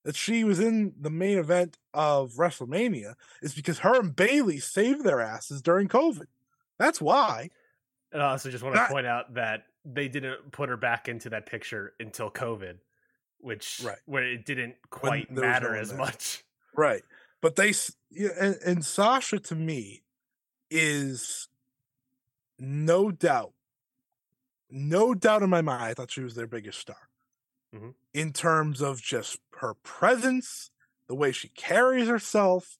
that 0.06 0.16
she 0.16 0.44
was 0.44 0.60
in 0.60 0.94
the 1.00 1.10
main 1.10 1.38
event 1.38 1.78
of 1.94 2.34
WrestleMania 2.34 3.16
is 3.42 3.54
because 3.54 3.80
her 3.80 4.00
and 4.00 4.16
Bayley 4.16 4.60
saved 4.60 5.04
their 5.04 5.22
asses 5.22 5.62
during 5.62 5.88
COVID. 5.88 6.28
That's 6.78 7.02
why. 7.02 7.50
And 8.12 8.22
I 8.22 8.32
also 8.32 8.50
just 8.50 8.64
want 8.64 8.76
to 8.76 8.82
Not- 8.82 8.90
point 8.92 9.08
out 9.08 9.34
that 9.36 9.66
they 9.86 10.08
didn't 10.08 10.52
put 10.52 10.70
her 10.70 10.78
back 10.78 11.08
into 11.08 11.30
that 11.30 11.46
picture 11.46 11.94
until 12.00 12.30
COVID, 12.32 12.78
which 13.40 13.82
Right. 13.84 14.00
where 14.06 14.24
it 14.24 14.46
didn't 14.46 14.76
quite 14.90 15.30
was 15.30 15.36
no 15.38 15.42
matter 15.48 15.76
as 15.76 15.94
much. 15.94 16.44
Right. 16.76 17.04
But 17.42 17.56
they 17.56 17.74
and, 18.40 18.56
and 18.66 18.86
Sasha 18.86 19.40
to 19.40 19.56
me 19.56 20.04
is 20.70 21.48
no 22.58 23.12
doubt, 23.12 23.54
no 24.70 25.14
doubt 25.14 25.44
in 25.44 25.50
my 25.50 25.62
mind. 25.62 25.84
I 25.84 25.94
thought 25.94 26.12
she 26.12 26.22
was 26.24 26.36
their 26.36 26.48
biggest 26.48 26.80
star 26.80 27.10
Mhm. 27.74 27.94
in 28.14 28.34
terms 28.34 28.82
of 28.82 29.02
just 29.02 29.40
her 29.58 29.74
presence, 29.76 30.72
the 31.08 31.16
way 31.16 31.32
she 31.32 31.50
carries 31.50 32.08
herself, 32.08 32.78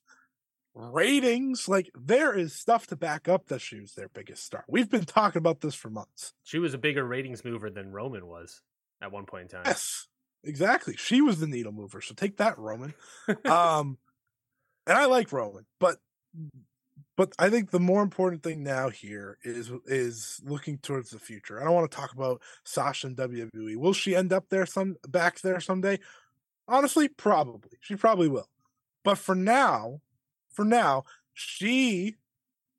ratings. 0.74 1.68
Like 1.68 1.90
there 1.94 2.32
is 2.36 2.54
stuff 2.54 2.86
to 2.88 2.96
back 2.96 3.28
up 3.28 3.46
that 3.46 3.60
she 3.60 3.80
was 3.80 3.94
their 3.94 4.08
biggest 4.08 4.44
star. 4.44 4.64
We've 4.68 4.88
been 4.90 5.04
talking 5.04 5.38
about 5.38 5.60
this 5.60 5.74
for 5.74 5.90
months. 5.90 6.32
She 6.44 6.58
was 6.58 6.74
a 6.74 6.78
bigger 6.78 7.04
ratings 7.04 7.44
mover 7.44 7.70
than 7.70 7.92
Roman 7.92 8.26
was 8.26 8.62
at 9.00 9.12
one 9.12 9.26
point 9.26 9.42
in 9.42 9.48
time. 9.48 9.62
Yes, 9.66 10.06
exactly. 10.44 10.96
She 10.96 11.20
was 11.20 11.40
the 11.40 11.46
needle 11.46 11.72
mover. 11.72 12.00
So 12.00 12.14
take 12.14 12.36
that, 12.36 12.58
Roman. 12.58 12.94
um, 13.44 13.98
and 14.86 14.96
I 14.98 15.06
like 15.06 15.32
Roman, 15.32 15.66
but 15.78 15.98
but 17.20 17.34
I 17.38 17.50
think 17.50 17.70
the 17.70 17.78
more 17.78 18.02
important 18.02 18.42
thing 18.42 18.62
now 18.62 18.88
here 18.88 19.36
is 19.44 19.70
is 19.84 20.40
looking 20.42 20.78
towards 20.78 21.10
the 21.10 21.18
future. 21.18 21.60
I 21.60 21.64
don't 21.64 21.74
want 21.74 21.90
to 21.90 21.94
talk 21.94 22.14
about 22.14 22.40
Sasha 22.64 23.08
and 23.08 23.16
WWE. 23.18 23.76
Will 23.76 23.92
she 23.92 24.16
end 24.16 24.32
up 24.32 24.48
there 24.48 24.64
some 24.64 24.96
back 25.06 25.38
there 25.42 25.60
someday? 25.60 25.98
Honestly, 26.66 27.08
probably. 27.08 27.72
She 27.82 27.94
probably 27.94 28.28
will. 28.28 28.48
But 29.04 29.18
for 29.18 29.34
now, 29.34 30.00
for 30.50 30.64
now, 30.64 31.04
she 31.34 32.16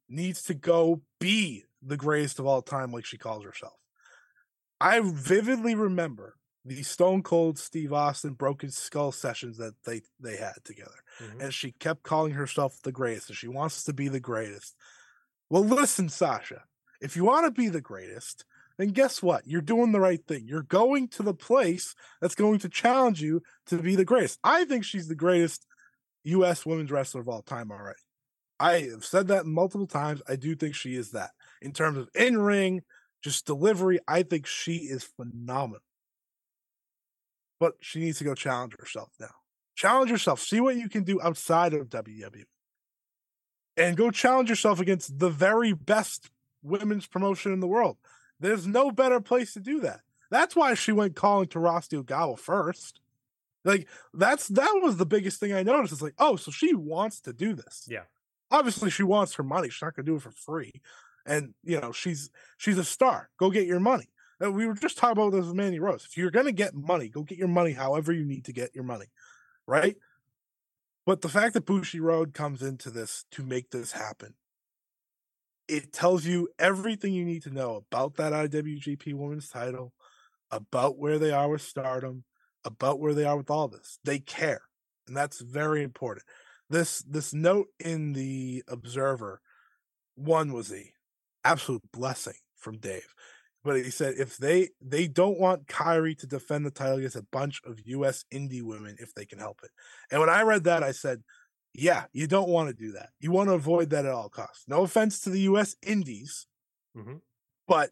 needs 0.10 0.42
to 0.46 0.56
go 0.56 1.04
be 1.20 1.66
the 1.80 1.96
greatest 1.96 2.40
of 2.40 2.48
all 2.48 2.64
time, 2.64 2.92
like 2.92 3.06
she 3.06 3.20
calls 3.20 3.44
herself. 3.44 3.78
I 4.80 5.02
vividly 5.04 5.76
remember 5.76 6.36
the 6.64 6.84
Stone 6.84 7.24
Cold 7.24 7.58
Steve 7.58 7.92
Austin 7.92 8.34
Broken 8.34 8.70
Skull 8.70 9.12
sessions 9.12 9.58
that 9.58 9.74
they 9.86 10.02
they 10.20 10.38
had 10.38 10.54
together 10.64 11.04
Mhm. 11.20 11.42
and 11.44 11.54
she 11.54 11.72
kept 11.74 12.04
calling 12.04 12.34
herself 12.34 12.80
the 12.84 12.92
greatest 12.92 13.30
and 13.30 13.38
she 13.38 13.48
wants 13.48 13.84
to 13.84 13.94
be 13.94 14.08
the 14.08 14.20
greatest. 14.20 14.76
Well, 15.50 15.64
listen, 15.66 16.08
Sasha, 16.10 16.64
if 17.02 17.16
you 17.16 17.26
want 17.26 17.46
to 17.46 17.52
be 17.52 17.68
the 17.68 17.82
greatest, 17.82 18.46
then 18.78 18.90
guess 18.90 19.22
what? 19.22 19.46
You're 19.48 19.62
doing 19.62 19.92
the 19.92 20.00
right 20.00 20.26
thing. 20.26 20.48
You're 20.48 20.64
going 20.64 21.08
to 21.10 21.24
the 21.24 21.34
place 21.34 21.94
that's 22.22 22.36
going 22.36 22.60
to 22.60 22.70
challenge 22.70 23.22
you 23.22 23.42
to 23.68 23.78
be 23.80 23.96
the 23.96 24.06
greatest. 24.06 24.40
I 24.44 24.66
think 24.66 24.86
she's 24.86 25.08
the 25.08 25.16
greatest 25.16 25.66
U.S. 26.24 26.66
women's 26.66 26.92
wrestler 26.92 27.22
of 27.22 27.28
all 27.30 27.42
time 27.42 27.72
already. 27.72 28.00
I 28.60 28.82
have 28.92 29.04
said 29.04 29.28
that 29.30 29.46
multiple 29.48 29.88
times. 29.88 30.22
I 30.28 30.36
do 30.36 30.56
think 30.56 30.76
she 30.76 30.96
is 30.96 31.12
that. 31.12 31.32
In 31.62 31.74
terms 31.74 31.98
of 31.98 32.10
in 32.14 32.38
ring, 32.40 32.84
just 33.24 33.46
delivery, 33.48 34.00
I 34.08 34.24
think 34.24 34.46
she 34.46 34.76
is 34.78 35.04
phenomenal. 35.04 35.82
But 37.62 37.76
she 37.80 38.00
needs 38.00 38.18
to 38.18 38.24
go 38.24 38.34
challenge 38.34 38.74
herself 38.80 39.12
now. 39.20 39.36
Challenge 39.76 40.10
yourself. 40.10 40.42
See 40.42 40.60
what 40.60 40.78
you 40.78 40.90
can 40.90 41.04
do 41.04 41.22
outside 41.22 41.76
of 41.76 41.90
WWE 41.90 42.46
and 43.78 43.96
go 43.96 44.10
challenge 44.10 44.50
yourself 44.50 44.80
against 44.80 45.20
the 45.20 45.30
very 45.30 45.74
best 45.74 46.32
women's 46.64 47.06
promotion 47.06 47.54
in 47.54 47.60
the 47.60 47.68
world. 47.68 47.98
There's 48.40 48.66
no 48.66 48.90
better 48.90 49.20
place 49.20 49.54
to 49.54 49.60
do 49.60 49.80
that. 49.82 50.00
That's 50.32 50.56
why 50.56 50.74
she 50.74 50.92
went 50.92 51.16
calling 51.16 51.50
to 51.50 51.60
Rossy 51.60 52.02
Ogawa 52.02 52.40
first. 52.40 53.00
Like 53.64 53.88
that's 54.12 54.48
that 54.48 54.80
was 54.82 54.98
the 54.98 55.06
biggest 55.06 55.40
thing 55.40 55.54
I 55.54 55.62
noticed. 55.62 55.94
It's 55.94 56.02
like 56.02 56.16
oh 56.18 56.38
so 56.38 56.50
she 56.50 56.74
wants 56.74 57.22
to 57.22 57.34
do 57.34 57.54
this. 57.54 57.88
Yeah. 57.88 58.06
obviously 58.50 58.90
she 58.90 59.04
wants 59.04 59.36
her 59.36 59.44
money. 59.44 59.70
She's 59.70 59.84
not 59.84 59.96
going 59.96 60.08
to 60.08 60.12
do 60.12 60.16
it 60.16 60.24
for 60.24 60.32
free. 60.32 60.72
And 61.28 61.54
you 61.64 61.80
know 61.80 61.92
she's 61.92 62.32
she's 62.58 62.80
a 62.80 62.84
star. 62.84 63.30
Go 63.38 63.52
get 63.52 63.68
your 63.68 63.80
money 63.80 64.10
we 64.50 64.66
were 64.66 64.74
just 64.74 64.98
talking 64.98 65.22
about 65.22 65.32
this 65.32 65.46
with 65.46 65.56
Mandy 65.56 65.80
Rose 65.80 66.06
if 66.10 66.18
you're 66.18 66.32
going 66.32 66.46
to 66.46 66.52
get 66.52 66.74
money 66.74 67.10
go 67.10 67.24
get 67.24 67.38
your 67.38 67.48
money 67.48 67.74
however 67.74 68.12
you 68.12 68.26
need 68.26 68.46
to 68.46 68.54
get 68.54 68.74
your 68.74 68.84
money 68.84 69.08
right? 69.68 69.96
But 71.06 71.22
the 71.22 71.30
fact 71.30 71.54
that 71.54 71.66
Bushiroad 71.66 72.34
comes 72.34 72.62
into 72.62 72.90
this 72.90 73.26
to 73.32 73.44
make 73.44 73.72
this 73.72 73.94
happen, 73.94 74.36
it 75.68 75.94
tells 75.94 76.26
you 76.26 76.50
everything 76.60 77.14
you 77.14 77.26
need 77.26 77.44
to 77.44 77.50
know 77.50 77.76
about 77.76 78.16
that 78.18 78.34
IWGP 78.34 79.14
Women's 79.14 79.50
Title, 79.50 79.94
about 80.52 80.98
where 80.98 81.18
they 81.18 81.32
are 81.32 81.50
with 81.50 81.62
Stardom, 81.62 82.24
about 82.66 83.00
where 83.00 83.14
they 83.14 83.24
are 83.24 83.38
with 83.38 83.50
all 83.50 83.68
this. 83.68 83.98
They 84.04 84.20
care, 84.20 84.62
and 85.08 85.16
that's 85.16 85.40
very 85.40 85.84
important. 85.84 86.26
This 86.70 87.00
this 87.04 87.34
note 87.34 87.68
in 87.80 88.14
the 88.14 88.64
Observer, 88.68 89.42
one 90.16 90.54
was 90.54 90.72
a 90.72 90.92
absolute 91.44 91.82
blessing 91.92 92.36
from 92.58 92.78
Dave 92.78 93.14
but 93.64 93.76
he 93.78 93.92
said 93.92 94.16
if 94.18 94.38
they 94.38 94.70
they 94.82 95.08
don't 95.08 95.40
want 95.40 95.68
Kairi 95.68 96.18
to 96.20 96.28
defend 96.28 96.66
the 96.66 96.72
title 96.72 96.98
against 96.98 97.16
a 97.16 97.26
bunch 97.32 97.62
of 97.66 97.80
U.S. 97.86 98.26
indie 98.34 98.64
women 98.64 98.96
if 99.00 99.14
they 99.14 99.26
can 99.26 99.40
help 99.40 99.62
it. 99.64 99.72
And 100.12 100.20
when 100.20 100.30
I 100.30 100.42
read 100.44 100.64
that, 100.66 100.84
I 100.84 100.92
said, 100.92 101.24
"Yeah, 101.74 102.06
you 102.14 102.28
don't 102.28 102.50
want 102.50 102.70
to 102.70 102.74
do 102.76 102.94
that. 102.94 103.10
You 103.20 103.32
want 103.32 103.50
to 103.50 103.54
avoid 103.54 103.90
that 103.92 104.06
at 104.06 104.12
all 104.12 104.30
costs. 104.30 104.66
No 104.68 104.82
offense 104.84 105.20
to 105.22 105.30
the 105.30 105.42
U.S. 105.42 105.76
indies, 105.82 106.48
Mhm. 106.96 107.22
but 107.68 107.92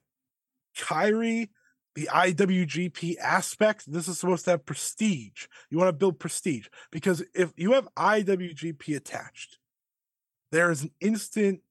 Kairi, 0.76 1.50
the 1.96 2.10
IWGP 2.12 3.18
aspect, 3.18 3.92
this 3.92 4.08
is 4.08 4.20
supposed 4.20 4.46
to 4.46 4.52
have 4.52 4.66
prestige. 4.66 5.48
You 5.70 5.78
want 5.78 5.90
to 5.90 5.94
build 5.94 6.20
prestige 6.20 6.68
because 6.92 7.24
if 7.34 7.52
you 7.58 7.74
have 7.74 7.88
IWGP 7.98 8.96
attached, 8.96 9.60
there 10.52 10.72
is 10.72 10.84
an 10.84 10.92
instant 11.00 11.62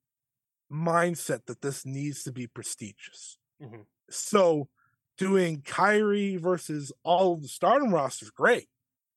mindset 0.71 1.47
that 1.47 1.63
this 1.63 1.87
needs 1.87 2.23
to 2.25 2.33
be 2.33 2.47
prestigious. 2.47 3.38
Mhm. 3.61 3.87
So 4.11 4.69
doing 5.17 5.63
Kairi 5.63 6.39
versus 6.39 6.93
all 7.03 7.35
of 7.35 7.43
the 7.43 7.49
stardom 7.49 7.93
roster 7.93 8.25
is 8.27 8.31
great. 8.31 8.69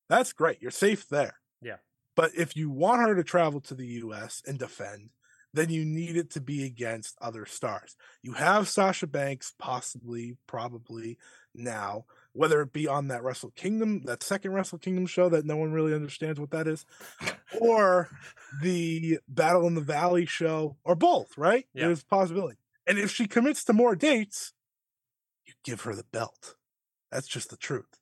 That's 0.09 0.33
great. 0.33 0.61
You're 0.61 0.71
safe 0.71 1.07
there. 1.07 1.39
Yeah. 1.61 1.77
But 2.15 2.31
if 2.35 2.55
you 2.55 2.69
want 2.69 3.01
her 3.01 3.15
to 3.15 3.23
travel 3.23 3.61
to 3.61 3.75
the 3.75 3.87
US 3.87 4.41
and 4.45 4.59
defend, 4.59 5.11
then 5.53 5.69
you 5.69 5.83
need 5.83 6.15
it 6.15 6.29
to 6.31 6.41
be 6.41 6.63
against 6.65 7.17
other 7.21 7.45
stars. 7.45 7.95
You 8.21 8.33
have 8.33 8.69
Sasha 8.69 9.05
Banks, 9.05 9.53
possibly, 9.59 10.37
probably 10.47 11.17
now, 11.53 12.05
whether 12.31 12.61
it 12.61 12.71
be 12.71 12.87
on 12.87 13.09
that 13.09 13.21
Wrestle 13.23 13.51
Kingdom, 13.51 14.03
that 14.05 14.23
second 14.23 14.53
Wrestle 14.53 14.79
Kingdom 14.79 15.05
show 15.05 15.27
that 15.27 15.45
no 15.45 15.57
one 15.57 15.73
really 15.73 15.93
understands 15.93 16.39
what 16.39 16.51
that 16.51 16.67
is, 16.67 16.85
or 17.59 18.09
the 18.61 19.19
Battle 19.27 19.67
in 19.67 19.75
the 19.75 19.81
Valley 19.81 20.25
show, 20.25 20.77
or 20.85 20.95
both, 20.95 21.37
right? 21.37 21.67
Yeah. 21.73 21.87
There's 21.87 22.01
a 22.03 22.05
possibility. 22.05 22.57
And 22.91 22.99
if 22.99 23.09
she 23.09 23.25
commits 23.25 23.63
to 23.63 23.71
more 23.73 23.95
dates, 23.95 24.51
you 25.45 25.53
give 25.63 25.79
her 25.83 25.95
the 25.95 26.03
belt. 26.11 26.55
That's 27.09 27.25
just 27.25 27.49
the 27.49 27.55
truth. 27.55 28.01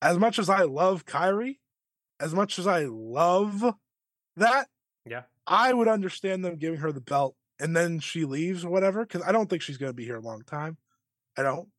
As 0.00 0.16
much 0.16 0.38
as 0.38 0.48
I 0.48 0.62
love 0.62 1.04
Kairi, 1.04 1.58
as 2.20 2.32
much 2.32 2.56
as 2.56 2.64
I 2.64 2.84
love 2.84 3.74
that, 4.36 4.68
Yeah. 5.04 5.24
I 5.44 5.72
would 5.72 5.88
understand 5.88 6.44
them 6.44 6.54
giving 6.54 6.78
her 6.78 6.92
the 6.92 7.00
belt 7.00 7.34
and 7.58 7.74
then 7.76 7.98
she 7.98 8.24
leaves 8.24 8.64
or 8.64 8.70
whatever, 8.70 9.04
because 9.04 9.22
I 9.22 9.32
don't 9.32 9.50
think 9.50 9.60
she's 9.60 9.76
going 9.76 9.90
to 9.90 9.96
be 9.96 10.04
here 10.04 10.18
a 10.18 10.20
long 10.20 10.44
time. 10.44 10.78
I 11.36 11.42
don't. 11.42 11.70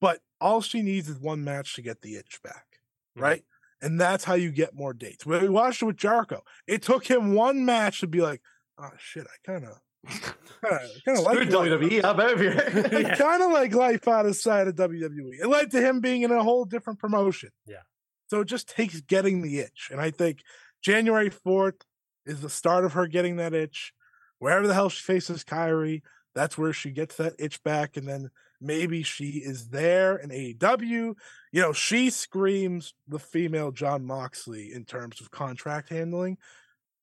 But 0.00 0.20
all 0.40 0.62
she 0.62 0.82
needs 0.82 1.08
is 1.08 1.20
one 1.20 1.44
match 1.44 1.76
to 1.76 1.82
get 1.82 2.02
the 2.02 2.16
itch 2.16 2.42
back, 2.42 2.80
Mhm. 3.16 3.22
right? 3.22 3.44
And 3.80 4.00
that's 4.00 4.24
how 4.24 4.34
you 4.34 4.50
get 4.50 4.74
more 4.74 4.92
dates. 4.94 5.24
We 5.24 5.48
watched 5.48 5.80
it 5.82 5.84
with 5.86 5.96
Jericho, 5.96 6.42
it 6.66 6.82
took 6.82 7.06
him 7.06 7.34
one 7.34 7.64
match 7.64 8.00
to 8.00 8.08
be 8.08 8.20
like, 8.20 8.42
oh 8.78 8.90
shit, 8.98 9.28
I 9.28 9.36
kind 9.46 9.64
of, 9.64 9.80
kind 10.06 11.18
of 11.18 11.24
like 11.24 11.36
life- 11.36 11.48
WWE. 11.48 12.04
I'm 12.04 12.20
out 12.20 12.32
of 12.32 12.40
here. 12.40 12.88
Yeah. 13.00 13.16
kind 13.16 13.42
of 13.42 13.50
like 13.52 13.74
life 13.74 14.06
outside 14.08 14.68
of 14.68 14.74
WWE. 14.76 15.40
It 15.40 15.46
led 15.48 15.70
to 15.72 15.80
him 15.80 16.00
being 16.00 16.22
in 16.22 16.30
a 16.30 16.42
whole 16.42 16.64
different 16.64 16.98
promotion. 16.98 17.50
Yeah. 17.66 17.82
So 18.28 18.40
it 18.40 18.46
just 18.46 18.68
takes 18.68 19.00
getting 19.00 19.42
the 19.42 19.58
itch. 19.60 19.88
And 19.90 20.00
I 20.00 20.10
think 20.10 20.40
January 20.82 21.30
4th 21.30 21.80
is 22.26 22.40
the 22.40 22.50
start 22.50 22.84
of 22.84 22.92
her 22.92 23.06
getting 23.06 23.36
that 23.36 23.54
itch. 23.54 23.92
Wherever 24.38 24.66
the 24.66 24.74
hell 24.74 24.88
she 24.88 25.02
faces 25.02 25.44
Kairi, 25.44 26.02
that's 26.34 26.56
where 26.56 26.72
she 26.72 26.90
gets 26.90 27.16
that 27.16 27.34
itch 27.38 27.62
back. 27.62 27.96
And 27.96 28.08
then 28.08 28.30
maybe 28.60 29.02
she 29.02 29.42
is 29.44 29.68
there 29.68 30.16
in 30.16 30.30
AEW. 30.30 31.14
You 31.52 31.60
know, 31.60 31.72
she 31.72 32.08
screams 32.10 32.94
the 33.08 33.18
female 33.18 33.72
Jon 33.72 34.06
Moxley 34.06 34.72
in 34.72 34.84
terms 34.84 35.20
of 35.20 35.30
contract 35.30 35.88
handling. 35.88 36.38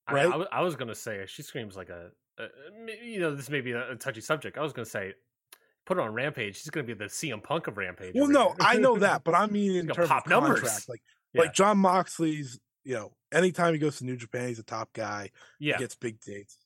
I, 0.07 0.13
Right? 0.13 0.25
I, 0.27 0.29
w- 0.31 0.47
I 0.51 0.61
was 0.61 0.75
gonna 0.77 0.95
say 0.95 1.25
she 1.27 1.41
screams 1.43 1.75
like 1.75 1.89
a, 1.89 2.11
a- 2.37 3.05
you 3.05 3.19
know, 3.19 3.35
this 3.35 3.49
may 3.49 3.61
be 3.61 3.71
a, 3.71 3.95
touchy 3.95 4.21
subject. 4.21 4.57
I 4.57 4.61
was 4.61 4.73
gonna 4.73 4.85
say, 4.85 5.13
put 5.85 5.97
her 5.97 6.03
on 6.03 6.13
Rampage. 6.13 6.57
She's 6.57 6.69
gonna 6.69 6.85
be 6.85 6.93
the 6.93 7.05
CM 7.05 7.41
Punk 7.43 7.67
of 7.67 7.77
Rampage. 7.77 8.13
Well, 8.15 8.27
no. 8.27 8.55
I 8.59 8.77
know 8.77 8.97
that, 8.97 9.23
but 9.23 9.33
I 9.35 9.45
mean 9.47 9.75
in 9.75 9.87
terms 9.87 10.07
pop 10.09 10.25
of 10.25 10.29
numbers. 10.29 10.59
contract, 10.61 10.89
like 10.89 11.01
Yeah. 11.33 11.41
like 11.41 11.53
Jon 11.53 11.77
Moxley's, 11.77 12.59
you 12.83 12.93
know, 12.95 13.13
anytime 13.31 13.73
he 13.73 13.79
goes 13.79 13.97
to 13.97 14.05
New 14.05 14.15
Japan, 14.17 14.47
he's 14.49 14.59
a 14.59 14.63
top 14.63 14.93
guy. 14.93 15.31
yeah, 15.59 15.73
He 15.77 15.79
gets 15.83 15.95
big 15.95 16.19
dates. 16.21 16.57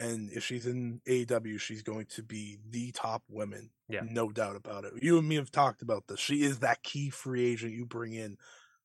And 0.00 0.32
if 0.32 0.42
she's 0.42 0.66
in 0.66 1.00
AEW, 1.06 1.60
she's 1.60 1.82
going 1.84 2.06
to 2.06 2.24
be 2.24 2.58
the 2.68 2.90
top 2.90 3.22
women. 3.28 3.70
Yeah. 3.88 4.00
No 4.04 4.30
doubt 4.32 4.56
about 4.56 4.84
it. 4.84 4.94
You 5.00 5.18
and 5.18 5.28
me 5.28 5.36
have 5.36 5.52
talked 5.52 5.80
about 5.82 6.08
this. 6.08 6.18
She 6.18 6.42
is 6.42 6.58
that 6.60 6.82
key 6.82 7.08
free 7.10 7.44
agent 7.52 7.72
you 7.72 7.86
bring 7.86 8.14
in, 8.14 8.36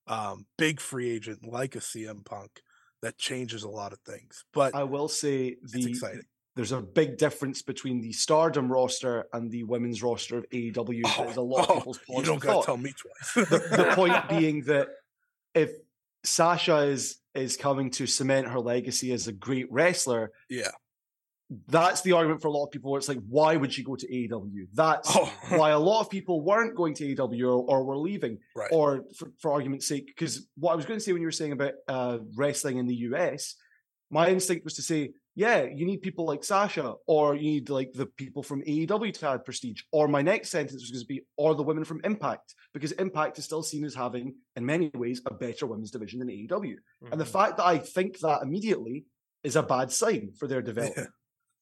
um, 0.05 0.45
big 0.59 0.79
free 0.79 1.09
agent 1.09 1.39
like 1.43 1.75
a 1.75 1.79
CM 1.79 2.23
Punk 2.23 2.61
that 3.07 3.17
changes 3.17 3.63
a 3.63 3.69
lot 3.69 3.93
of 3.93 3.99
things. 3.99 4.43
But 4.53 4.75
I 4.75 4.83
will 4.83 5.07
say 5.07 5.55
it's 5.63 5.71
the 5.71 5.89
exciting. 5.89 6.23
there's 6.55 6.73
a 6.73 6.81
big 6.81 7.17
difference 7.17 7.61
between 7.61 8.01
the 8.01 8.11
Stardom 8.11 8.69
roster 8.71 9.25
and 9.31 9.49
the 9.49 9.63
women's 9.63 10.03
roster 10.03 10.39
of 10.39 10.49
AEW. 10.49 11.01
Oh, 11.05 11.23
that 11.23 11.29
is 11.29 11.37
a 11.37 11.41
lot 11.41 11.67
Oh, 11.69 11.73
of 11.73 11.77
people's 11.79 11.99
you 12.09 12.23
don't 12.23 12.35
of 12.37 12.41
gotta 12.41 12.65
tell 12.65 12.77
me 12.77 12.91
twice. 12.91 13.49
the, 13.49 13.57
the 13.77 13.91
point 13.95 14.27
being 14.29 14.61
that 14.63 14.89
if 15.55 15.71
Sasha 16.23 16.79
is 16.79 17.17
is 17.33 17.55
coming 17.55 17.91
to 17.91 18.05
cement 18.07 18.47
her 18.49 18.59
legacy 18.59 19.13
as 19.13 19.27
a 19.27 19.31
great 19.31 19.71
wrestler, 19.71 20.31
yeah. 20.49 20.71
That's 21.67 22.01
the 22.01 22.11
argument 22.11 22.41
for 22.41 22.49
a 22.49 22.51
lot 22.51 22.65
of 22.65 22.71
people. 22.71 22.91
Where 22.91 22.97
it's 22.99 23.07
like, 23.07 23.21
why 23.27 23.55
would 23.55 23.71
she 23.71 23.83
go 23.83 23.95
to 23.95 24.07
AEW? 24.07 24.67
That's 24.73 25.09
Oh. 25.15 25.31
why 25.49 25.69
a 25.71 25.79
lot 25.79 26.01
of 26.01 26.09
people 26.09 26.41
weren't 26.41 26.75
going 26.75 26.93
to 26.95 27.15
AEW 27.15 27.43
or, 27.45 27.63
or 27.69 27.83
were 27.85 27.97
leaving. 27.97 28.39
Right. 28.55 28.69
Or 28.71 29.05
for, 29.17 29.31
for 29.39 29.51
argument's 29.51 29.87
sake, 29.87 30.07
because 30.07 30.47
what 30.57 30.73
I 30.73 30.75
was 30.75 30.85
going 30.85 30.99
to 30.99 31.03
say 31.03 31.13
when 31.13 31.21
you 31.21 31.27
were 31.27 31.31
saying 31.31 31.53
about 31.53 31.73
uh, 31.87 32.17
wrestling 32.35 32.77
in 32.77 32.85
the 32.87 32.95
US, 33.11 33.55
my 34.09 34.29
instinct 34.29 34.63
was 34.65 34.73
to 34.75 34.81
say, 34.81 35.11
yeah, 35.35 35.61
you 35.63 35.85
need 35.85 36.01
people 36.01 36.25
like 36.25 36.43
Sasha, 36.43 36.95
or 37.05 37.35
you 37.35 37.43
need 37.43 37.69
like 37.69 37.91
the 37.93 38.07
people 38.07 38.41
from 38.41 38.63
AEW 38.63 39.13
to 39.19 39.29
add 39.29 39.45
prestige. 39.45 39.83
Or 39.91 40.07
my 40.07 40.23
next 40.23 40.49
sentence 40.49 40.81
was 40.81 40.89
going 40.89 41.01
to 41.01 41.05
be, 41.07 41.21
or 41.37 41.53
the 41.53 41.61
women 41.63 41.83
from 41.83 42.01
Impact, 42.03 42.55
because 42.73 42.91
Impact 42.93 43.37
is 43.37 43.45
still 43.45 43.61
seen 43.61 43.85
as 43.85 43.93
having, 43.93 44.33
in 44.55 44.65
many 44.65 44.89
ways, 44.95 45.21
a 45.27 45.33
better 45.33 45.67
women's 45.67 45.91
division 45.91 46.19
than 46.19 46.29
AEW. 46.29 46.75
And 47.11 47.21
the 47.21 47.25
Mhm. 47.25 47.27
fact 47.27 47.57
that 47.57 47.67
I 47.67 47.77
think 47.77 48.17
that 48.19 48.41
immediately 48.41 49.05
is 49.43 49.55
a 49.55 49.61
bad 49.61 49.91
sign 49.91 50.31
for 50.39 50.47
their 50.47 50.61
development. 50.63 51.09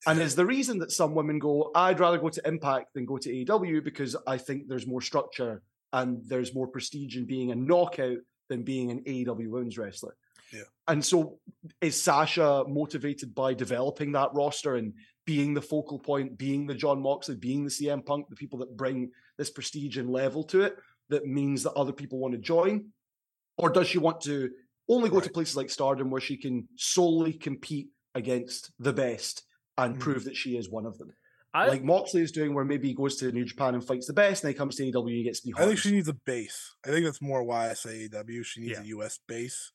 And 0.07 0.21
is 0.21 0.35
the 0.35 0.45
reason 0.45 0.79
that 0.79 0.91
some 0.91 1.15
women 1.15 1.39
go, 1.39 1.71
I'd 1.73 1.99
rather 1.99 2.17
go 2.17 2.29
to 2.29 2.47
Impact 2.47 2.93
than 2.93 3.05
go 3.05 3.17
to 3.17 3.29
AEW 3.29 3.83
because 3.83 4.15
I 4.27 4.37
think 4.37 4.67
there's 4.67 4.87
more 4.87 5.01
structure 5.01 5.61
and 5.93 6.21
there's 6.27 6.53
more 6.53 6.67
prestige 6.67 7.17
in 7.17 7.25
being 7.25 7.51
a 7.51 7.55
knockout 7.55 8.19
than 8.49 8.63
being 8.63 8.91
an 8.91 8.99
AEW 9.01 9.49
women's 9.49 9.77
wrestler. 9.77 10.15
Yeah. 10.53 10.63
And 10.87 11.03
so 11.03 11.39
is 11.81 12.01
Sasha 12.01 12.63
motivated 12.67 13.33
by 13.33 13.53
developing 13.53 14.11
that 14.11 14.33
roster 14.33 14.75
and 14.75 14.93
being 15.25 15.53
the 15.53 15.61
focal 15.61 15.97
point, 15.97 16.37
being 16.37 16.67
the 16.67 16.75
Jon 16.75 17.01
Moxley, 17.01 17.35
being 17.35 17.63
the 17.63 17.71
CM 17.71 18.05
Punk, 18.05 18.29
the 18.29 18.35
people 18.35 18.59
that 18.59 18.77
bring 18.77 19.09
this 19.37 19.49
prestige 19.49 19.97
and 19.97 20.09
level 20.09 20.43
to 20.43 20.61
it 20.61 20.75
that 21.09 21.25
means 21.25 21.63
that 21.63 21.73
other 21.73 21.91
people 21.91 22.19
want 22.19 22.33
to 22.33 22.39
join? 22.39 22.85
Or 23.57 23.69
does 23.69 23.87
she 23.87 23.97
want 23.97 24.21
to 24.21 24.51
only 24.87 25.09
go 25.09 25.19
to 25.19 25.29
places 25.29 25.55
like 25.55 25.69
Stardom 25.69 26.09
where 26.11 26.21
she 26.21 26.37
can 26.37 26.67
solely 26.75 27.33
compete 27.33 27.87
against 28.13 28.71
the 28.79 28.93
best 28.93 29.43
and 29.77 29.95
Mhm. 29.95 29.99
prove 29.99 30.23
that 30.25 30.35
she 30.35 30.57
is 30.57 30.69
one 30.69 30.85
of 30.85 30.97
them? 30.97 31.13
I, 31.53 31.67
like 31.67 31.83
Moxley 31.83 32.21
is 32.21 32.31
doing, 32.33 32.53
where 32.53 32.65
maybe 32.65 32.89
he 32.89 32.93
goes 32.93 33.15
to 33.17 33.31
New 33.31 33.45
Japan 33.45 33.75
and 33.75 33.85
fights 33.85 34.07
the 34.07 34.13
best, 34.13 34.43
and 34.43 34.49
then 34.49 34.53
he 34.53 34.57
comes 34.57 34.75
to 34.75 34.83
AEW 34.83 35.07
and 35.07 35.09
he 35.17 35.23
gets 35.23 35.39
to 35.41 35.47
be 35.47 35.53
I 35.57 35.65
think 35.65 35.79
she 35.79 35.91
needs 35.91 36.09
a 36.09 36.13
base. 36.13 36.75
I 36.85 36.89
think 36.89 37.05
that's 37.05 37.21
more 37.21 37.43
why 37.43 37.69
I 37.69 37.73
say 37.73 38.09
AEW. 38.09 38.43
She 38.43 38.59
needs 38.61 38.73
Yeah. 38.73 38.81
a 38.81 38.85
US 38.87 39.19
base. 39.25 39.71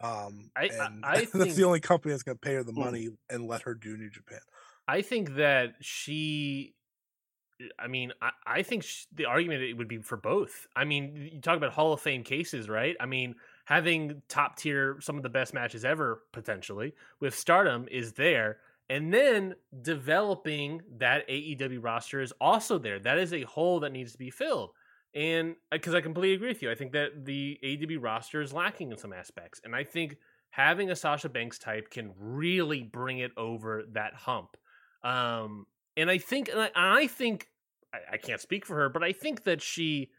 Um, 0.00 0.50
I- 0.56 0.62
I- 0.68 0.86
and 0.86 1.04
I 1.04 1.14
that's 1.24 1.32
think- 1.32 1.54
the 1.56 1.64
only 1.64 1.80
company 1.80 2.12
that's 2.12 2.22
going 2.22 2.36
to 2.36 2.40
pay 2.40 2.54
her 2.54 2.62
the 2.62 2.72
Mm. 2.72 2.76
money 2.78 3.08
and 3.28 3.46
let 3.46 3.62
her 3.62 3.74
do 3.74 3.96
New 3.96 4.08
Japan. 4.08 4.40
I 4.86 5.02
think 5.02 5.34
that 5.34 5.74
she. 5.80 6.74
I 7.78 7.88
mean, 7.88 8.12
I, 8.22 8.30
I 8.46 8.62
think 8.62 8.84
sh- 8.84 9.04
the 9.12 9.26
argument 9.26 9.62
it 9.62 9.74
would 9.74 9.88
be 9.88 9.98
for 9.98 10.16
both. 10.16 10.66
I 10.74 10.84
mean, 10.86 11.28
you 11.34 11.40
talk 11.42 11.58
about 11.58 11.72
Hall 11.72 11.92
of 11.92 12.00
Fame 12.00 12.24
cases, 12.24 12.70
right? 12.70 12.96
I 12.98 13.04
mean, 13.04 13.34
having 13.66 14.22
top 14.28 14.56
tier, 14.56 14.98
some 15.02 15.18
of 15.18 15.22
the 15.22 15.28
best 15.28 15.52
matches 15.52 15.84
ever 15.84 16.22
potentially 16.32 16.94
with 17.20 17.34
Stardom 17.34 17.86
is 17.90 18.14
there, 18.14 18.60
and 18.90 19.14
then 19.14 19.54
developing 19.82 20.82
that 20.98 21.26
AEW 21.28 21.82
roster 21.82 22.20
is 22.20 22.32
also 22.40 22.76
there. 22.76 22.98
That 22.98 23.18
is 23.18 23.32
a 23.32 23.42
hole 23.42 23.78
that 23.80 23.92
needs 23.92 24.10
to 24.12 24.18
be 24.18 24.30
filled. 24.30 24.72
And 25.14 25.54
because 25.70 25.94
I 25.94 26.00
completely 26.00 26.34
agree 26.34 26.48
with 26.48 26.60
you, 26.60 26.72
I 26.72 26.74
think 26.74 26.90
that 26.92 27.24
the 27.24 27.58
AEW 27.62 28.02
roster 28.02 28.40
is 28.40 28.52
lacking 28.52 28.90
in 28.90 28.98
some 28.98 29.12
aspects, 29.12 29.60
and 29.64 29.74
I 29.74 29.84
think 29.84 30.16
having 30.50 30.90
a 30.90 30.96
Sasha 30.96 31.28
Banks 31.28 31.58
type 31.58 31.90
can 31.90 32.12
really 32.18 32.82
bring 32.82 33.18
it 33.18 33.30
over 33.36 33.84
that 33.92 34.14
hump. 34.14 34.56
Um, 35.04 35.66
and 35.96 36.10
I 36.10 36.18
think, 36.18 36.48
and 36.48 36.68
I, 36.74 37.06
think, 37.06 37.46
I 37.92 38.16
can't 38.16 38.40
speak 38.40 38.66
for 38.66 38.74
her, 38.76 38.88
but 38.88 39.04
I 39.04 39.12
think 39.12 39.44
that 39.44 39.62
she 39.62 40.10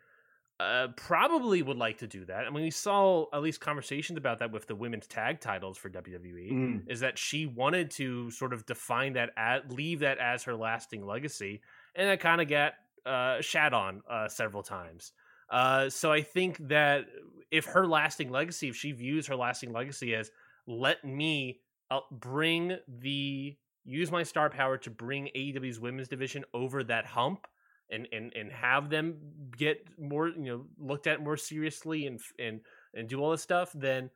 uh, 0.62 0.88
probably 0.96 1.64
would 1.64 1.78
like 1.78 1.98
to 1.98 2.08
do 2.08 2.24
that. 2.26 2.46
I 2.46 2.50
mean, 2.52 2.64
we 2.64 2.72
saw 2.72 3.26
at 3.34 3.42
least 3.42 3.60
conversations 3.60 4.18
about 4.18 4.40
that 4.40 4.52
with 4.52 4.68
the 4.68 4.76
women's 4.76 5.08
tag 5.08 5.40
titles 5.40 5.78
for 5.78 5.90
WWE. 5.90 6.52
Mm. 6.52 6.92
Is 6.92 7.00
that 7.00 7.18
she 7.18 7.48
wanted 7.48 7.90
to 7.92 8.30
sort 8.30 8.54
of 8.54 8.66
define 8.68 9.14
that, 9.14 9.32
at, 9.36 9.72
leave 9.72 10.00
that 10.00 10.20
as 10.20 10.44
her 10.44 10.56
lasting 10.56 11.06
legacy, 11.06 11.62
and 11.96 12.08
that 12.08 12.20
kind 12.20 12.42
of 12.42 12.48
got 12.48 12.74
uh, 13.06 13.42
shat 13.42 13.74
on 13.74 14.02
uh, 14.10 14.28
several 14.28 14.62
times. 14.62 15.14
Uh, 15.50 15.90
so 15.90 16.12
I 16.12 16.22
think 16.22 16.58
that 16.70 17.06
if 17.50 17.66
her 17.66 17.88
lasting 17.88 18.30
legacy, 18.30 18.70
if 18.70 18.76
she 18.76 18.92
views 18.92 19.28
her 19.28 19.36
lasting 19.36 19.74
legacy 19.74 20.14
as 20.16 20.32
let 20.68 21.04
me 21.04 21.60
uh, 21.90 22.00
bring 22.12 22.78
the 22.88 23.58
use 23.84 24.12
my 24.12 24.22
star 24.22 24.50
power 24.50 24.78
to 24.78 24.92
bring 24.92 25.28
AEW's 25.36 25.80
women's 25.80 26.08
division 26.08 26.46
over 26.54 26.84
that 26.84 27.06
hump 27.06 27.48
and 27.92 28.08
and 28.12 28.34
and 28.36 28.52
have 28.52 28.90
them 28.90 29.18
get 29.58 29.86
more 30.00 30.30
you 30.30 30.44
know 30.44 30.66
looked 30.80 31.08
at 31.08 31.22
more 31.22 31.38
seriously 31.38 32.08
and 32.08 32.20
and 32.40 32.62
and 32.94 33.08
do 33.08 33.20
all 33.20 33.32
this 33.32 33.42
stuff, 33.42 33.72
then 33.74 34.10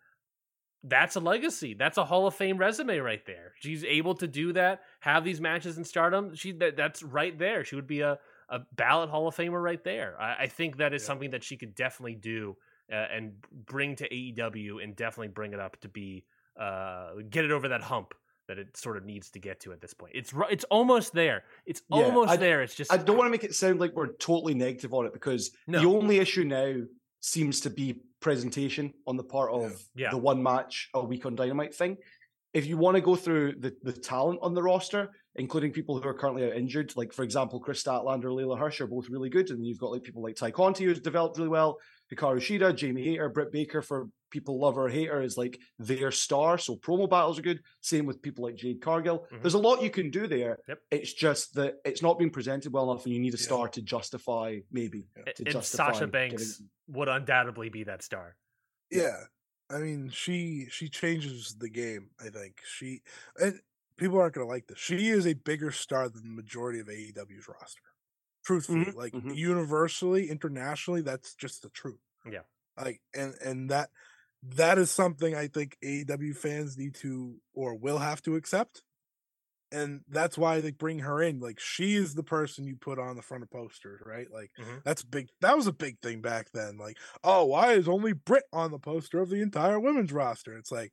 that's 0.84 1.16
a 1.16 1.20
legacy. 1.20 1.74
That's 1.74 1.98
a 1.98 2.06
Hall 2.06 2.28
of 2.28 2.36
Fame 2.36 2.58
resume 2.58 3.00
right 3.00 3.26
there. 3.26 3.54
She's 3.60 3.84
able 3.84 4.14
to 4.16 4.28
do 4.28 4.54
that, 4.54 4.82
have 5.00 5.24
these 5.24 5.42
matches 5.42 5.78
in 5.78 5.84
Stardom. 5.84 6.36
She 6.36 6.52
that, 6.54 6.76
that's 6.78 7.02
right 7.02 7.38
there. 7.38 7.64
She 7.64 7.76
would 7.76 7.88
be 7.88 8.02
a 8.02 8.20
a 8.50 8.60
ballot 8.74 9.10
Hall 9.10 9.28
of 9.28 9.36
Famer 9.36 9.62
right 9.62 9.84
there. 9.84 10.16
I, 10.22 10.44
I 10.44 10.48
think 10.48 10.78
that 10.78 10.94
is 10.94 11.02
Yeah. 11.02 11.08
something 11.08 11.32
that 11.32 11.44
she 11.44 11.58
could 11.58 11.74
definitely 11.74 12.16
do 12.16 12.56
uh, 12.92 12.96
and 12.96 13.34
bring 13.66 13.96
to 13.96 14.08
AEW 14.08 14.84
and 14.84 14.96
definitely 14.96 15.30
bring 15.30 15.54
it 15.54 15.60
up 15.60 15.80
to 15.82 15.90
be 15.90 16.26
uh, 16.60 17.14
get 17.30 17.44
it 17.44 17.52
over 17.52 17.70
that 17.70 17.82
hump 17.82 18.14
that 18.48 18.58
it 18.60 18.76
sort 18.78 18.98
of 18.98 19.06
needs 19.06 19.30
to 19.32 19.40
get 19.40 19.60
to 19.62 19.72
at 19.74 19.82
this 19.82 19.94
point. 19.94 20.14
It's 20.16 20.34
it's 20.50 20.64
almost 20.66 21.14
there. 21.14 21.44
It's 21.66 21.82
Yeah, 21.90 22.04
almost 22.04 22.32
I- 22.32 22.38
there. 22.38 22.62
It's 22.62 22.76
just 22.76 22.92
I 22.92 22.98
don't 22.98 23.18
want 23.18 23.28
to 23.28 23.32
make 23.32 23.44
it 23.44 23.56
sound 23.56 23.80
like 23.80 23.94
we're 23.96 24.14
totally 24.14 24.54
negative 24.54 24.94
on 24.94 25.06
it 25.06 25.14
because 25.14 25.52
the 25.68 25.80
only 25.86 26.18
issue 26.20 26.44
now 26.44 26.76
seems 27.22 27.62
to 27.62 27.70
be 27.70 28.02
presentation 28.20 28.94
on 29.08 29.18
the 29.18 29.24
part 29.24 29.52
of 29.52 29.82
Yeah. 29.96 30.12
the 30.12 30.18
one 30.18 30.42
match 30.42 30.90
a 30.94 31.04
week 31.04 31.26
on 31.26 31.36
Dynamite 31.36 31.74
thing. 31.74 31.98
If 32.54 32.68
you 32.68 32.78
want 32.78 32.96
to 32.96 33.02
go 33.02 33.16
through 33.16 33.56
the, 33.60 33.76
the 33.84 33.92
talent 33.92 34.40
on 34.42 34.54
the 34.54 34.64
roster, 34.64 35.10
including 35.36 35.72
people 35.74 36.00
who 36.00 36.08
are 36.08 36.14
currently 36.14 36.46
out 36.46 36.54
injured, 36.56 36.94
like 36.96 37.12
for 37.12 37.24
example, 37.24 37.60
Kris 37.60 37.84
Statlander, 37.84 38.26
Leyla 38.26 38.58
Hirsch 38.58 38.80
are 38.80 38.88
both 38.88 39.10
really 39.10 39.30
good, 39.30 39.50
and 39.50 39.66
you've 39.66 39.80
got 39.80 39.92
like 39.92 40.04
people 40.04 40.22
like 40.24 40.36
Tay 40.36 40.52
Conti 40.52 40.86
who's 40.86 41.02
developed 41.02 41.38
really 41.38 41.50
well, 41.50 41.78
Hikaru 42.14 42.38
Shida, 42.38 42.74
Jamie 42.76 43.04
Hayter, 43.04 43.28
Britt 43.30 43.52
Baker 43.52 43.82
for 43.82 44.08
people 44.36 44.60
love 44.60 44.78
or 44.78 44.90
hate 44.90 45.08
her 45.10 45.22
is 45.22 45.38
like 45.38 45.58
their 45.80 46.12
star. 46.12 46.58
So 46.58 46.76
promo 46.76 47.10
battles 47.10 47.40
are 47.40 47.42
good. 47.42 47.62
Same 47.82 48.06
with 48.06 48.22
people 48.22 48.44
like 48.44 48.56
Jade 48.58 48.82
Cargill. 48.82 49.26
Mhm. 49.32 49.42
There's 49.42 49.54
a 49.54 49.60
lot 49.68 49.82
you 49.82 49.90
can 49.90 50.12
do 50.12 50.28
there. 50.28 50.58
Yep. 50.68 50.80
It's 50.92 51.14
just 51.14 51.54
that 51.56 51.76
it's 51.86 52.02
not 52.02 52.20
being 52.20 52.30
presented 52.32 52.74
well 52.74 52.92
enough, 52.92 53.06
and 53.06 53.14
you 53.14 53.22
need 53.22 53.34
a 53.34 53.38
Yeah. 53.38 53.44
star 53.46 53.70
to 53.70 53.82
justify 53.82 54.60
maybe. 54.72 55.08
A- 55.16 55.32
To 55.34 55.44
and 55.44 55.54
justify 55.54 55.94
Sasha 55.94 56.08
Banks 56.08 56.58
getting- 56.58 56.70
would 56.88 57.08
undoubtedly 57.08 57.70
be 57.70 57.84
that 57.86 58.04
star. 58.04 58.36
Yeah. 58.92 59.24
I 59.70 59.80
mean, 59.80 60.10
she 60.10 60.68
she 60.70 60.90
changes 60.90 61.56
the 61.58 61.70
game, 61.70 62.12
I 62.20 62.30
think. 62.30 62.62
She 62.66 63.02
and 63.38 63.62
people 63.98 64.20
aren't 64.20 64.36
gonna 64.36 64.48
like 64.48 64.68
this. 64.68 64.78
She 64.80 65.08
is 65.08 65.26
a 65.26 65.34
bigger 65.34 65.72
star 65.72 66.10
than 66.10 66.24
the 66.24 66.30
majority 66.42 66.80
of 66.82 66.88
AEW's 66.90 67.48
roster. 67.48 67.82
Truthfully. 68.44 68.86
Mhm, 68.86 68.94
Like 68.96 69.14
mhm. 69.14 69.36
universally, 69.36 70.30
internationally, 70.30 71.02
that's 71.02 71.34
just 71.34 71.64
the 71.64 71.70
truth. 71.70 72.02
Yeah. 72.30 72.44
Like 72.78 73.02
and 73.16 73.34
and 73.42 73.70
that 73.72 73.90
that 74.50 74.78
is 74.78 74.92
something 74.92 75.36
I 75.36 75.48
think 75.48 75.78
AEW 75.84 76.36
fans 76.38 76.78
need 76.78 76.96
to 76.96 77.36
or 77.54 77.76
will 77.76 77.98
have 78.00 78.22
to 78.24 78.36
accept. 78.36 78.84
and 79.72 80.02
that's 80.08 80.38
why 80.38 80.62
they 80.62 80.72
bring 80.72 81.00
her 81.00 81.22
in. 81.22 81.40
Like 81.40 81.60
she 81.60 81.96
is 81.96 82.14
the 82.14 82.24
person 82.24 82.66
you 82.68 82.76
put 82.78 83.00
on 83.00 83.16
the 83.16 83.22
front 83.24 83.44
of 83.44 83.50
posters, 83.50 84.00
right? 84.06 84.30
Like 84.32 84.52
Mhm. 84.58 84.84
that's 84.86 85.04
big. 85.04 85.28
That 85.42 85.58
was 85.58 85.68
a 85.68 85.74
big 85.74 86.00
thing 86.02 86.22
back 86.22 86.52
then. 86.54 86.78
Like, 86.78 86.98
oh, 87.24 87.46
why 87.46 87.74
is 87.74 87.88
only 87.90 88.14
Britt 88.14 88.46
on 88.54 88.72
the 88.72 88.80
poster 88.80 89.20
of 89.20 89.30
the 89.30 89.42
entire 89.42 89.80
women's 89.80 90.14
roster? 90.14 90.56
It's 90.58 90.72
like, 90.72 90.92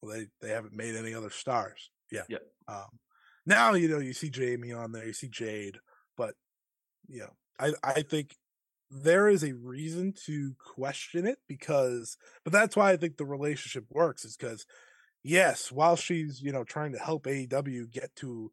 well, 0.00 0.16
they 0.16 0.28
they 0.40 0.50
haven't 0.50 0.72
made 0.74 0.94
any 0.94 1.12
other 1.12 1.30
stars. 1.30 1.90
Yeah. 2.12 2.22
Yeah. 2.28 2.38
Um, 2.68 3.00
now 3.44 3.74
you 3.74 3.88
know 3.88 3.98
you 3.98 4.12
see 4.14 4.30
Jamie 4.30 4.72
on 4.72 4.92
there, 4.92 5.06
you 5.06 5.12
see 5.12 5.28
Jade, 5.28 5.78
but 6.16 6.36
you 7.08 7.20
know, 7.20 7.36
I 7.58 7.72
I 7.82 8.02
think 8.02 8.36
there 8.90 9.28
is 9.28 9.42
a 9.44 9.54
reason 9.54 10.14
to 10.26 10.54
question 10.58 11.26
it 11.26 11.38
because, 11.46 12.16
but 12.44 12.52
that's 12.52 12.76
why 12.76 12.90
I 12.92 12.96
think 12.96 13.16
the 13.16 13.26
relationship 13.26 13.84
works 13.90 14.24
is 14.24 14.36
because 14.36 14.66
yes, 15.22 15.70
while 15.72 15.96
she's 15.96 16.42
you 16.42 16.52
know 16.52 16.64
trying 16.64 16.92
to 16.92 16.98
help 16.98 17.24
AEW 17.26 17.90
get 17.90 18.14
to 18.16 18.50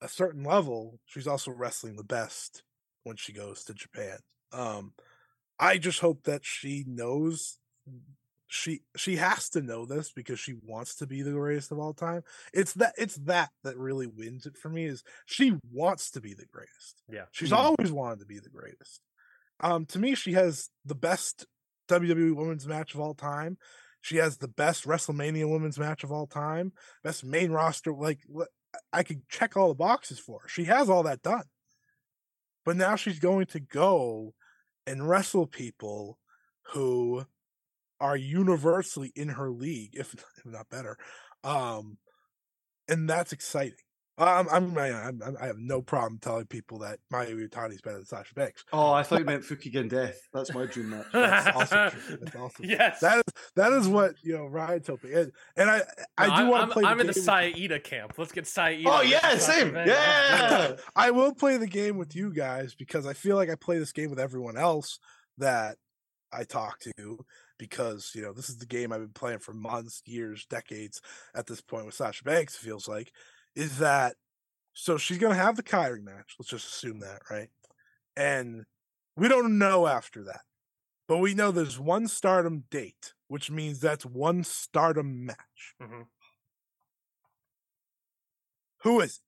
a 0.00 0.08
certain 0.08 0.44
level, 0.44 1.00
she's 1.06 1.26
also 1.26 1.50
wrestling 1.50 1.96
the 1.96 2.04
best 2.04 2.62
when 3.04 3.16
she 3.16 3.32
goes 3.32 3.64
to 3.64 3.74
Japan. 3.74 4.18
Um, 4.52 4.92
I 5.58 5.78
just 5.78 6.00
hope 6.00 6.24
that 6.24 6.44
she 6.44 6.84
knows 6.86 7.58
she 8.46 8.80
she 8.96 9.16
has 9.16 9.50
to 9.50 9.60
know 9.60 9.84
this 9.84 10.10
because 10.12 10.40
she 10.40 10.54
wants 10.62 10.94
to 10.96 11.06
be 11.06 11.22
the 11.22 11.32
greatest 11.32 11.70
of 11.72 11.78
all 11.78 11.92
time. 11.92 12.22
It's 12.54 12.74
that 12.74 12.94
it's 12.96 13.16
that 13.16 13.50
that 13.64 13.76
really 13.76 14.06
wins 14.06 14.46
it 14.46 14.56
for 14.56 14.68
me 14.68 14.86
is 14.86 15.04
she 15.26 15.58
wants 15.70 16.10
to 16.12 16.20
be 16.20 16.34
the 16.34 16.46
greatest. 16.46 17.02
Yeah. 17.10 17.24
She's 17.32 17.50
Mm. 17.50 17.56
always 17.56 17.92
wanted 17.92 18.20
to 18.20 18.26
be 18.26 18.38
the 18.38 18.48
greatest. 18.48 19.02
Um, 19.60 19.86
to 19.86 19.98
me, 19.98 20.14
she 20.14 20.32
has 20.32 20.70
the 20.84 20.94
best 20.94 21.46
WWE 21.88 22.34
women's 22.34 22.66
match 22.66 22.94
of 22.94 23.00
all 23.00 23.14
time. 23.14 23.58
She 24.00 24.16
has 24.16 24.38
the 24.38 24.48
best 24.48 24.84
WrestleMania 24.84 25.50
women's 25.50 25.78
match 25.78 26.04
of 26.04 26.12
all 26.12 26.26
time. 26.26 26.72
Best 27.02 27.24
main 27.24 27.50
roster. 27.50 27.92
Like 27.92 28.20
I 28.92 29.02
could 29.02 29.28
check 29.28 29.56
all 29.56 29.68
the 29.68 29.74
boxes 29.74 30.18
for 30.18 30.40
her. 30.40 30.48
She 30.48 30.64
has 30.64 30.88
all 30.88 31.02
that 31.04 31.22
done. 31.22 31.44
But 32.64 32.76
now 32.76 32.96
she's 32.96 33.18
going 33.18 33.46
to 33.46 33.60
go 33.60 34.34
and 34.86 35.08
wrestle 35.08 35.46
people 35.46 36.18
who 36.72 37.24
are 38.00 38.16
universally 38.16 39.12
in 39.16 39.30
her 39.30 39.50
league, 39.50 39.94
if, 39.94 40.14
if 40.36 40.46
not 40.46 40.68
better. 40.68 40.96
Um, 41.42 41.98
and 42.88 43.08
that's 43.08 43.32
exciting. 43.32 43.74
I'm, 44.18 44.48
I, 44.76 44.88
I'm, 44.88 45.22
I 45.40 45.46
have 45.46 45.58
no 45.58 45.80
problem 45.80 46.18
telling 46.20 46.46
people 46.46 46.78
that 46.80 46.98
Mayu 47.12 47.48
Iwatani 47.48 47.74
is 47.74 47.80
better 47.80 47.98
than 47.98 48.06
Sasha 48.06 48.34
Banks. 48.34 48.64
Oh, 48.72 48.92
I 48.92 49.02
thought 49.02 49.20
you 49.20 49.24
meant 49.24 49.44
Fukigen 49.44 49.88
Death. 49.88 50.20
That's 50.32 50.52
my 50.54 50.66
dream 50.66 50.90
match. 50.90 51.06
That's 51.12 51.56
awesome. 51.56 52.18
That's 52.20 52.36
also 52.36 52.56
true. 52.56 52.66
yes. 52.68 53.00
That 53.00 53.18
is 53.18 53.34
that 53.56 53.72
is 53.72 53.88
what 53.88 54.14
you 54.22 54.36
know 54.36 54.46
Ryan's 54.46 54.86
hoping, 54.88 55.14
and, 55.14 55.32
and 55.56 55.70
I 55.70 55.82
I 56.16 56.26
No, 56.26 56.34
do 56.36 56.42
I'm, 56.42 56.48
want 56.48 56.62
I'm, 56.62 56.68
to 56.68 56.72
play. 56.74 56.84
I'm 56.84 56.96
the 56.98 57.00
in 57.02 57.06
the 57.06 57.12
game 57.12 57.20
with- 57.20 57.24
Saida 57.24 57.80
camp. 57.80 58.12
Let's 58.18 58.32
get 58.32 58.46
Saida. 58.46 58.88
Oh 58.90 59.02
yeah, 59.02 59.36
same. 59.38 59.72
Banks. 59.72 59.88
Let's 59.90 60.66
do 60.68 60.72
it. 60.72 60.76
Yeah. 60.76 60.76
I 60.96 61.10
will 61.12 61.34
play 61.34 61.56
the 61.56 61.66
game 61.66 61.96
with 61.96 62.16
you 62.16 62.32
guys 62.32 62.74
because 62.74 63.06
I 63.06 63.12
feel 63.12 63.36
like 63.36 63.50
I 63.50 63.54
play 63.54 63.78
this 63.78 63.92
game 63.92 64.10
with 64.10 64.18
everyone 64.20 64.56
else 64.56 64.98
that 65.38 65.76
I 66.32 66.44
talk 66.44 66.80
to 66.80 67.24
because 67.58 68.12
you 68.14 68.22
know 68.22 68.32
this 68.32 68.48
is 68.50 68.58
the 68.58 68.66
game 68.66 68.92
I've 68.92 69.00
been 69.00 69.08
playing 69.10 69.38
for 69.38 69.52
months, 69.52 70.02
years, 70.06 70.46
decades 70.50 71.00
at 71.34 71.46
this 71.46 71.60
point 71.60 71.86
with 71.86 71.94
Sasha 71.94 72.24
Banks. 72.24 72.54
It 72.56 72.58
feels 72.66 72.88
like 72.88 73.12
is 73.58 73.78
that 73.78 74.16
so 74.74 74.98
she's 74.98 75.18
gonna 75.18 75.34
have 75.34 75.56
the 75.56 75.62
Kairi 75.64 76.02
match. 76.02 76.36
Let's 76.38 76.50
just 76.50 76.68
assume 76.68 77.00
that, 77.00 77.22
right? 77.30 77.50
And 78.16 78.64
we 79.16 79.28
don't 79.28 79.58
know 79.58 79.86
after 79.86 80.24
that, 80.24 80.42
but 81.08 81.18
we 81.18 81.34
know 81.34 81.50
there's 81.50 81.78
one 81.80 82.08
Stardom 82.08 82.64
date, 82.70 83.14
which 83.28 83.50
means 83.50 83.80
that's 83.80 84.06
one 84.06 84.44
Stardom 84.44 85.26
match. 85.26 85.74
Mhm. 85.82 86.06
Who 88.82 89.00
is? 89.00 89.16
it? 89.18 89.22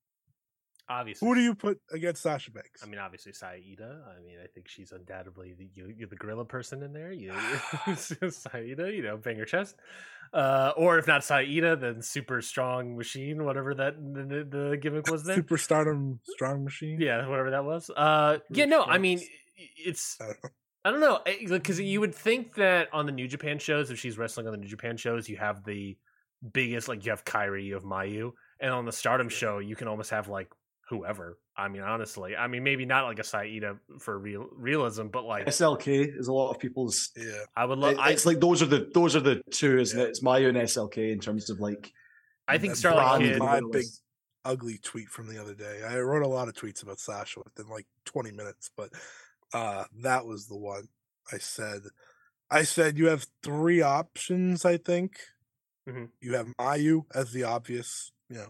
Obviously. 0.91 1.29
Who 1.29 1.37
do 1.37 1.41
you 1.41 1.55
put 1.55 1.81
against 1.93 2.21
Sasha 2.21 2.51
Banks? 2.51 2.83
I 2.83 2.87
mean, 2.87 2.99
obviously 2.99 3.33
Saida. 3.33 4.03
I 4.09 4.21
mean, 4.27 4.39
I 4.43 4.49
think 4.49 4.67
she's 4.67 4.91
undoubtedly 4.91 5.55
the, 5.57 5.69
you, 5.73 5.95
you're 5.97 6.09
the 6.09 6.17
gorilla 6.17 6.45
person 6.45 6.83
in 6.83 6.93
there. 6.93 7.13
You, 7.13 7.33
Saida, 7.97 8.93
you 8.93 9.03
know, 9.03 9.17
bang 9.17 9.39
her 9.39 9.45
chest. 9.45 9.77
Uh, 10.35 10.73
or 10.77 10.99
if 10.99 11.07
not 11.07 11.23
Saida, 11.23 11.77
then 11.77 12.03
super 12.03 12.43
strong 12.43 12.97
machine, 12.97 13.45
whatever 13.45 13.73
that 13.75 13.95
the, 13.97 14.45
the, 14.49 14.77
gimmick 14.79 15.09
was 15.09 15.23
there. 15.23 15.37
Super 15.37 15.59
Stardom 15.59 16.19
Strong 16.25 16.65
Machine. 16.65 17.01
yeah, 17.01 17.27
whatever 17.29 17.51
that 17.53 17.65
was. 17.65 17.89
Uh, 17.97 18.39
yeah, 18.51 18.65
no, 18.65 18.83
I 18.83 18.99
mean, 18.99 19.21
it's 19.77 20.19
I 20.21 20.27
don't 20.27 21.01
know. 21.01 21.21
I 21.25 21.33
don't 21.33 21.49
know 21.49 21.59
because 21.59 21.79
you 21.79 22.01
would 22.01 22.15
think 22.15 22.57
that 22.57 22.89
on 22.93 23.07
the 23.07 23.13
New 23.13 23.29
Japan 23.29 23.61
shows, 23.61 23.91
if 23.91 23.99
she's 23.99 24.19
wrestling 24.19 24.47
on 24.47 24.53
the 24.53 24.59
New 24.59 24.69
Japan 24.69 24.97
shows, 24.97 25.29
you 25.29 25.37
have 25.37 25.65
the 25.65 25.97
biggest 26.53 26.89
like 26.89 27.05
you 27.05 27.11
have 27.11 27.25
Kairi, 27.25 27.65
you 27.65 27.75
have 27.75 27.85
Mayu, 27.85 28.33
and 28.61 28.73
on 28.73 28.85
the 28.87 28.93
Stardom 28.93 29.29
show, 29.29 29.59
you 29.59 29.77
can 29.77 29.89
almost 29.89 30.11
have 30.11 30.29
like 30.29 30.49
whoever. 30.91 31.39
I 31.57 31.69
mean, 31.69 31.83
honestly, 31.83 32.37
I 32.37 32.47
mean, 32.49 32.63
maybe 32.65 32.85
not 32.85 33.05
like 33.05 33.19
a 33.19 33.25
Saida 33.25 33.77
for 34.01 34.19
real 34.19 34.49
realism, 34.53 35.07
but 35.07 35.25
like 35.25 35.47
SLK 35.47 36.19
is 36.19 36.29
a 36.29 36.33
lot 36.33 36.51
of 36.51 36.59
people's. 36.59 37.11
Yeah. 37.17 37.45
I 37.57 37.65
would 37.65 37.79
love. 37.79 37.93
It- 37.95 37.99
I, 37.99 38.11
it's 38.11 38.27
like 38.27 38.41
those 38.41 38.61
are 38.63 38.67
the 38.67 38.91
those 38.93 39.17
are 39.17 39.21
the 39.21 39.41
two, 39.51 39.79
isn't 39.79 39.99
Yeah. 39.99 40.05
it? 40.07 40.09
It's 40.11 40.23
Mayu 40.23 40.49
and 40.49 40.59
SLK 40.59 41.13
in 41.13 41.21
terms 41.21 41.49
of 41.49 41.61
like. 41.61 41.93
I 42.49 42.59
think 42.59 42.73
that 42.73 42.79
Starlight 42.79 43.21
brand 43.21 43.33
Kid. 43.33 43.39
my 43.39 43.61
big 43.71 43.87
ugly 44.45 44.79
tweet 44.83 45.09
from 45.09 45.29
the 45.29 45.41
other 45.41 45.55
day. 45.55 45.83
I 45.89 45.99
wrote 46.01 46.23
a 46.23 46.29
lot 46.29 46.49
of 46.49 46.55
tweets 46.55 46.83
about 46.83 46.99
Sasha 46.99 47.41
within 47.45 47.71
like 47.71 47.87
20 48.07 48.33
minutes, 48.33 48.71
but 48.77 48.91
uh 49.55 49.85
that 50.03 50.27
was 50.27 50.47
the 50.49 50.57
one 50.57 50.89
I 51.33 51.39
said. 51.39 51.83
I 52.51 52.65
said 52.65 52.99
you 52.99 53.07
have 53.09 53.27
three 53.45 53.83
options, 53.83 54.65
I 54.65 54.79
think. 54.79 55.19
Mhm. 55.89 56.09
You 56.21 56.35
have 56.35 56.49
Mayu 56.59 57.03
as 57.15 57.33
the 57.33 57.45
obvious, 57.45 58.11
you 58.29 58.37
know. 58.39 58.49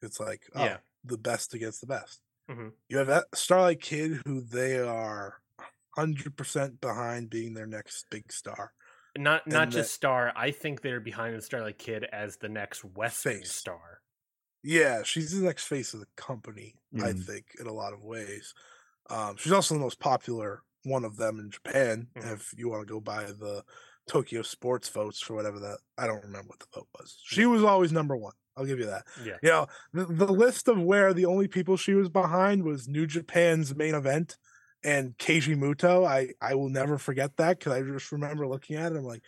It's 0.00 0.20
like 0.20 0.42
oh, 0.54 0.64
Yeah. 0.64 0.76
The 1.08 1.18
best 1.18 1.54
against 1.54 1.80
the 1.80 1.86
best. 1.86 2.22
Mhm. 2.48 2.72
You 2.88 2.98
have 2.98 3.08
that 3.08 3.28
Starlight 3.34 3.80
Kid 3.82 4.22
who 4.26 4.40
they 4.42 4.78
are 4.78 5.42
100% 5.58 6.80
behind 6.80 7.30
being 7.30 7.54
their 7.54 7.66
next 7.66 8.08
big 8.10 8.32
star. 8.32 8.74
Not 9.16 9.46
not 9.46 9.68
and 9.68 9.70
just 9.70 9.92
Star. 9.92 10.32
I 10.36 10.50
think 10.50 10.80
they're 10.80 11.00
behind 11.00 11.36
the 11.36 11.42
Starlight 11.42 11.78
Kid 11.78 12.04
as 12.04 12.36
the 12.38 12.48
next 12.48 12.84
Western 12.84 13.42
Face. 13.42 13.50
star. 13.50 14.00
Yeah, 14.62 15.02
she's 15.02 15.32
the 15.32 15.44
next 15.44 15.66
face 15.66 15.94
of 15.94 16.00
the 16.00 16.08
company, 16.16 16.76
I 17.00 17.12
Mm. 17.12 17.14
think, 17.14 17.54
in 17.60 17.66
a 17.66 17.72
lot 17.72 17.92
of 17.92 18.02
ways. 18.02 18.54
Um, 19.10 19.36
she's 19.36 19.52
also 19.52 19.74
the 19.74 19.80
most 19.80 20.00
popular 20.00 20.62
one 20.84 21.04
of 21.04 21.16
them 21.16 21.40
in 21.40 21.50
Japan. 21.50 22.10
Mhm. 22.14 22.32
If 22.34 22.54
you 22.56 22.68
want 22.70 22.86
to 22.88 22.92
go 22.92 23.00
by 23.00 23.26
the 23.26 23.64
Tokyo 24.08 24.42
sports 24.42 24.88
votes 24.88 25.20
for 25.20 25.34
whatever 25.34 25.58
that, 25.60 25.78
I 25.96 26.06
don't 26.06 26.24
remember 26.24 26.48
what 26.48 26.60
the 26.60 26.66
vote 26.74 26.88
was. 26.98 27.18
She 27.24 27.46
was 27.46 27.62
always 27.62 27.92
number 27.92 28.16
one. 28.16 28.34
I'll 28.56 28.64
give 28.64 28.80
you 28.80 28.86
that. 28.86 29.04
Yeah. 29.24 29.36
You 29.42 29.48
know, 29.50 29.66
the, 29.92 30.06
the 30.26 30.32
list 30.32 30.66
of 30.66 30.82
where 30.82 31.14
the 31.14 31.26
only 31.26 31.46
people 31.46 31.76
she 31.76 31.94
was 31.94 32.08
behind 32.08 32.64
was 32.64 32.88
New 32.88 33.06
Japan's 33.06 33.74
main 33.76 33.94
event 33.94 34.36
and 34.82 35.16
Keiji 35.18 35.56
Muto. 35.56 36.06
I, 36.06 36.30
I 36.40 36.54
will 36.54 36.68
never 36.68 36.98
forget 36.98 37.36
that 37.36 37.58
because 37.58 37.72
I 37.72 37.82
just 37.82 38.10
remember 38.10 38.48
looking 38.48 38.76
at 38.76 38.90
it. 38.90 38.96
I'm 38.96 39.04
like, 39.04 39.22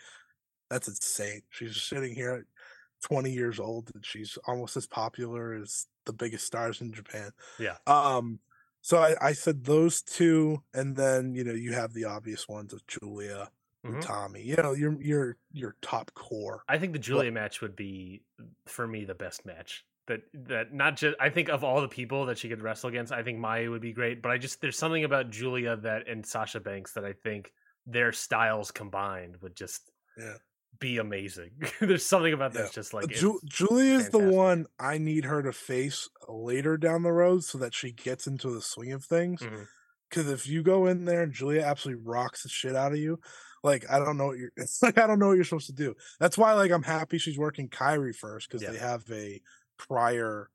that's 0.68 0.88
insane. 0.88 1.42
She's 1.50 1.80
sitting 1.80 2.14
here 2.14 2.32
at 2.32 3.08
20 3.08 3.30
years 3.30 3.60
old 3.60 3.90
and 3.94 4.04
she's 4.04 4.36
almost 4.46 4.76
as 4.76 4.86
popular 4.86 5.54
as 5.54 5.86
the 6.06 6.12
biggest 6.12 6.46
stars 6.46 6.80
in 6.80 6.92
Japan. 6.92 7.30
Yeah. 7.58 7.76
Um, 7.86 8.40
so 8.82 8.98
I, 8.98 9.14
I 9.20 9.32
said 9.32 9.64
those 9.64 10.02
two, 10.02 10.62
and 10.72 10.96
then 10.96 11.34
you 11.34 11.44
know 11.44 11.52
you 11.52 11.72
have 11.72 11.92
the 11.92 12.06
obvious 12.06 12.48
ones 12.48 12.72
of 12.72 12.86
Giulia, 12.86 13.50
Mhm. 13.84 14.00
Tommy. 14.02 14.42
You 14.42 14.56
know 14.56 14.72
your 14.72 15.00
your 15.00 15.36
your 15.52 15.76
top 15.82 16.12
core. 16.14 16.62
I 16.68 16.78
think 16.78 16.92
the 16.92 16.98
Giulia 16.98 17.32
match 17.32 17.60
would 17.62 17.74
be 17.76 18.22
for 18.66 18.86
me 18.86 19.04
the 19.04 19.14
best 19.14 19.46
match. 19.46 19.84
That 20.06 20.22
that 20.34 20.72
not 20.74 20.96
just 20.96 21.16
I 21.20 21.30
think 21.30 21.48
of 21.48 21.64
all 21.64 21.80
the 21.80 21.88
people 21.88 22.26
that 22.26 22.36
she 22.38 22.48
could 22.48 22.62
wrestle 22.62 22.88
against, 22.90 23.12
I 23.12 23.22
think 23.22 23.38
Mayu 23.38 23.70
would 23.70 23.80
be 23.80 23.92
great. 23.92 24.20
But 24.22 24.32
I 24.32 24.38
just 24.38 24.60
there's 24.60 24.76
something 24.76 25.04
about 25.04 25.30
Giulia 25.30 25.76
that 25.78 26.08
and 26.08 26.26
Sasha 26.26 26.60
Banks 26.60 26.92
that 26.92 27.04
I 27.04 27.12
think 27.14 27.52
their 27.86 28.12
styles 28.12 28.70
combined 28.70 29.38
would 29.40 29.56
just 29.56 29.90
Yeah. 30.18 30.36
be 30.78 30.98
amazing. 30.98 31.52
there's 31.80 32.04
something 32.04 32.34
about 32.34 32.52
Yeah. 32.54 32.62
that's 32.62 32.74
just 32.74 32.92
like 32.92 33.08
Ju- 33.08 33.40
Giulia 33.46 33.94
is 33.94 34.10
the 34.10 34.18
one 34.18 34.66
I 34.78 34.98
need 34.98 35.24
her 35.24 35.42
to 35.42 35.52
face 35.52 36.08
later 36.28 36.76
down 36.76 37.02
the 37.02 37.12
road 37.12 37.44
so 37.44 37.56
that 37.58 37.72
she 37.74 37.92
gets 37.92 38.26
into 38.26 38.50
the 38.52 38.60
swing 38.60 38.92
of 38.92 39.04
things. 39.04 39.40
Mhm. 39.40 39.66
Because 40.08 40.28
if 40.28 40.46
you 40.48 40.62
go 40.64 40.86
in 40.86 41.04
there 41.04 41.22
and 41.22 41.32
Giulia 41.32 41.62
absolutely 41.62 42.02
rocks 42.04 42.42
the 42.42 42.48
shit 42.48 42.74
out 42.74 42.92
of 42.92 42.98
you, 42.98 43.20
like 43.62 43.90
I 43.90 43.98
don't 43.98 44.16
know 44.16 44.26
what 44.26 44.38
you're 44.38 44.52
it's 44.56 44.82
like 44.86 44.98
I 44.98 45.06
don't 45.06 45.18
know 45.18 45.28
what 45.28 45.34
you're 45.36 45.44
supposed 45.44 45.66
to 45.66 45.72
do. 45.72 45.94
That's 46.18 46.38
why 46.38 46.52
like 46.54 46.70
I'm 46.70 46.82
happy 46.82 47.18
she's 47.18 47.38
working 47.38 47.68
Kairi 47.68 48.14
first 48.14 48.48
because 48.48 48.62
Yeah. 48.62 48.70
they 48.72 48.78
have 48.78 49.04
a 49.10 49.40
prior 49.78 50.50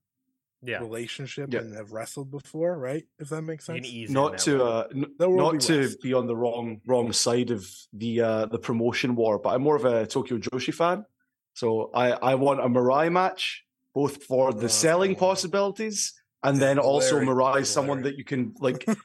yeah. 0.64 0.80
relationship 0.80 1.54
Yeah. 1.54 1.60
and 1.60 1.76
have 1.76 1.92
wrestled 1.92 2.32
before, 2.32 2.78
right? 2.78 3.06
If 3.20 3.30
that 3.30 3.44
makes 3.44 3.66
sense. 3.66 3.88
Not 4.10 4.40
to 4.40 4.64
uh, 4.64 4.88
n- 4.94 5.06
not 5.20 5.52
be 5.54 5.58
to 5.60 5.80
West. 5.82 6.02
be 6.02 6.14
on 6.14 6.26
the 6.28 6.36
wrong 6.36 6.82
wrong 6.88 7.12
side 7.12 7.52
of 7.52 7.68
the 7.94 8.22
uh, 8.22 8.46
the 8.48 8.60
promotion 8.60 9.16
war, 9.16 9.38
but 9.40 9.50
I'm 9.50 9.62
more 9.62 9.76
of 9.76 9.86
a 9.86 10.08
Tokyo 10.08 10.38
Joshi 10.38 10.74
fan. 10.74 11.06
So 11.54 11.92
I 11.94 12.12
I 12.12 12.36
want 12.36 12.60
a 12.62 12.68
Mirai 12.68 13.12
match, 13.12 13.64
both 13.94 14.24
for 14.24 14.52
the 14.54 14.66
Oh, 14.66 14.68
selling 14.68 15.16
possibilities 15.16 16.14
and 16.44 16.60
then 16.60 16.80
also 16.80 17.16
Larry, 17.16 17.28
Mirai 17.28 17.66
someone 17.66 18.02
that 18.04 18.18
you 18.18 18.24
can 18.24 18.54
like. 18.60 18.86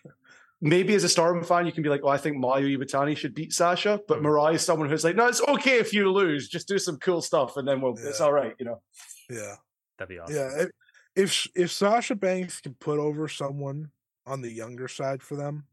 Maybe 0.63 0.95
as 0.95 1.05
a 1.05 1.09
Storm 1.09 1.43
fan, 1.43 1.65
you 1.67 1.73
can 1.73 1.83
be 1.83 1.89
like, 1.89 2.03
"Oh, 2.05 2.09
I 2.09 2.19
think 2.19 2.37
Mayu 2.37 2.77
Iwatani 2.77 3.17
should 3.17 3.35
beat 3.35 3.53
Sasha," 3.53 4.01
but 4.07 4.19
Mhm. 4.19 4.25
Mirai 4.27 4.55
is 4.55 4.63
someone 4.63 4.89
who's 4.91 5.05
like, 5.05 5.17
"No, 5.17 5.27
it's 5.27 5.41
okay 5.49 5.79
if 5.79 5.93
you 5.95 6.11
lose. 6.13 6.49
Just 6.49 6.69
do 6.69 6.79
some 6.79 6.99
cool 6.99 7.23
stuff, 7.23 7.57
and 7.57 7.67
then 7.67 7.81
we'll, 7.81 7.97
it's 7.99 8.21
all 8.21 8.33
right." 8.33 8.55
You 8.59 8.67
know. 8.67 8.83
Yeah. 9.31 9.57
That'd 9.99 10.11
be 10.11 10.19
awesome. 10.19 10.35
Yeah, 10.37 10.63
if- 10.63 10.71
if 11.17 11.47
if 11.55 11.73
Sasha 11.73 12.15
Banks 12.15 12.61
can 12.61 12.75
put 12.75 12.99
over 12.99 13.27
someone 13.29 13.91
on 14.27 14.43
the 14.43 14.51
younger 14.53 14.87
side 14.89 15.23
for 15.23 15.35
them 15.37 15.67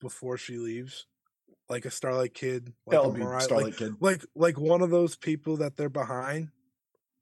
before 0.00 0.36
she 0.38 0.56
leaves, 0.58 1.06
like 1.68 1.84
a 1.84 1.90
Starlight 1.90 2.34
Kid, 2.34 2.74
like 2.86 2.94
It'll 2.98 3.14
a 3.14 3.18
Mariah, 3.18 3.40
Starlight 3.42 3.66
like, 3.66 3.76
Kid. 3.76 3.94
like 4.00 4.24
like 4.34 4.58
one 4.58 4.80
of 4.82 4.90
those 4.90 5.14
people 5.16 5.56
that 5.58 5.76
they're 5.76 5.88
behind, 5.88 6.50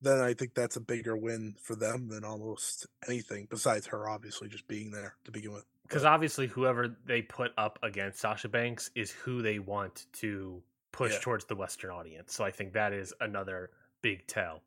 then 0.01 0.21
I 0.21 0.33
think 0.35 0.55
that's 0.55 0.77
a 0.77 0.81
bigger 0.81 1.17
win 1.17 1.57
for 1.61 1.75
them 1.77 2.09
than 2.09 2.25
almost 2.25 2.87
anything 3.07 3.47
besides 3.51 3.87
her 3.89 4.09
obviously 4.09 4.49
just 4.49 4.67
being 4.69 4.91
there 4.93 5.17
to 5.25 5.31
begin 5.31 5.53
with. 5.53 5.67
Because 5.91 6.05
obviously 6.05 6.47
whoever 6.47 6.97
they 7.05 7.21
put 7.21 7.51
up 7.59 7.77
against 7.83 8.21
Sasha 8.21 8.49
Banks 8.49 8.91
is 8.95 9.11
who 9.11 9.43
they 9.43 9.59
want 9.59 10.07
to 10.15 10.63
push 10.93 11.13
Yeah. 11.15 11.19
towards 11.21 11.45
the 11.47 11.57
Western 11.57 11.91
audience. 11.91 12.33
So 12.33 12.45
I 12.45 12.53
think 12.53 12.73
that 12.75 12.93
is 12.93 13.13
another 13.21 13.71
big 14.01 14.25
tell. 14.29 14.63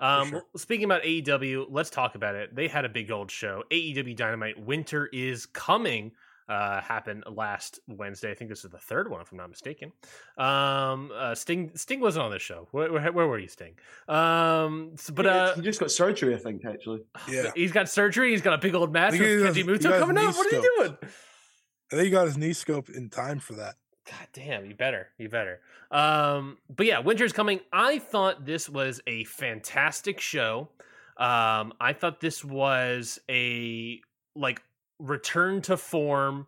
Um, 0.00 0.28
sure. 0.30 0.42
speaking 0.56 0.84
about 0.84 1.02
AEW, 1.04 1.66
let's 1.70 1.88
talk 1.88 2.16
about 2.16 2.34
it. 2.34 2.54
They 2.54 2.66
had 2.66 2.84
a 2.84 2.88
big 2.88 3.10
old 3.12 3.30
show. 3.30 3.62
AEW 3.70 4.14
Dynamite 4.16 4.58
Winter 4.58 5.06
is 5.12 5.46
coming. 5.46 6.10
Uh, 6.48 6.80
happened 6.80 7.24
last 7.26 7.80
Wednesday. 7.88 8.30
I 8.30 8.34
think 8.34 8.50
this 8.50 8.64
is 8.64 8.70
the 8.70 8.78
third 8.78 9.10
one, 9.10 9.20
if 9.20 9.32
I'm 9.32 9.38
not 9.38 9.50
mistaken. 9.50 9.90
Um, 10.38 11.10
uh, 11.12 11.34
Sting 11.34 11.72
Sting 11.74 11.98
wasn't 11.98 12.24
on 12.24 12.30
this 12.30 12.40
show. 12.42 12.68
Where, 12.70 12.92
where, 12.92 13.10
where 13.12 13.26
were 13.26 13.38
you, 13.40 13.48
Sting? 13.48 13.74
Um, 14.06 14.90
s- 14.94 15.10
but 15.10 15.24
He- 15.24 15.30
uh, 15.32 15.54
he 15.56 15.62
just 15.62 15.80
got 15.80 15.90
surgery, 15.90 16.34
I 16.34 16.38
think, 16.38 16.64
actually. 16.64 17.00
Yeah, 17.28 17.50
he's 17.56 17.72
got 17.72 17.88
surgery. 17.88 18.30
He's 18.30 18.42
got 18.42 18.52
a 18.54 18.58
big 18.58 18.76
old 18.76 18.92
match 18.92 19.12
think 19.12 19.22
with 19.24 19.56
Keiji 19.56 19.64
Muto 19.64 19.98
coming 19.98 20.14
knee 20.16 20.26
up. 20.26 20.36
What 20.36 20.52
are 20.52 20.56
you 20.56 20.72
doing? 20.78 20.96
I 21.02 21.94
think 21.96 22.04
he 22.04 22.10
got 22.10 22.26
his 22.26 22.36
knee 22.38 22.52
scope 22.52 22.90
in 22.90 23.10
time 23.10 23.40
for 23.40 23.54
that. 23.54 23.74
God 24.08 24.28
damn, 24.32 24.64
you 24.66 24.76
better. 24.76 25.08
You 25.18 25.28
better. 25.28 25.58
Um, 25.90 26.58
but 26.70 26.86
yeah, 26.86 27.00
winter's 27.00 27.32
coming. 27.32 27.58
I 27.72 27.98
thought 27.98 28.44
this 28.46 28.68
was 28.68 29.00
a 29.08 29.24
fantastic 29.24 30.20
show. 30.20 30.68
Um, 31.16 31.72
I 31.80 31.92
thought 31.92 32.20
this 32.20 32.44
was 32.44 33.18
a 33.28 34.00
like 34.36 34.62
return 34.98 35.62
to 35.62 35.76
form 35.76 36.46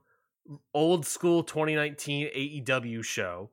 old 0.72 1.07
school 1.07 1.42
2019 1.42 2.28
AEW 2.28 3.05
show. 3.05 3.51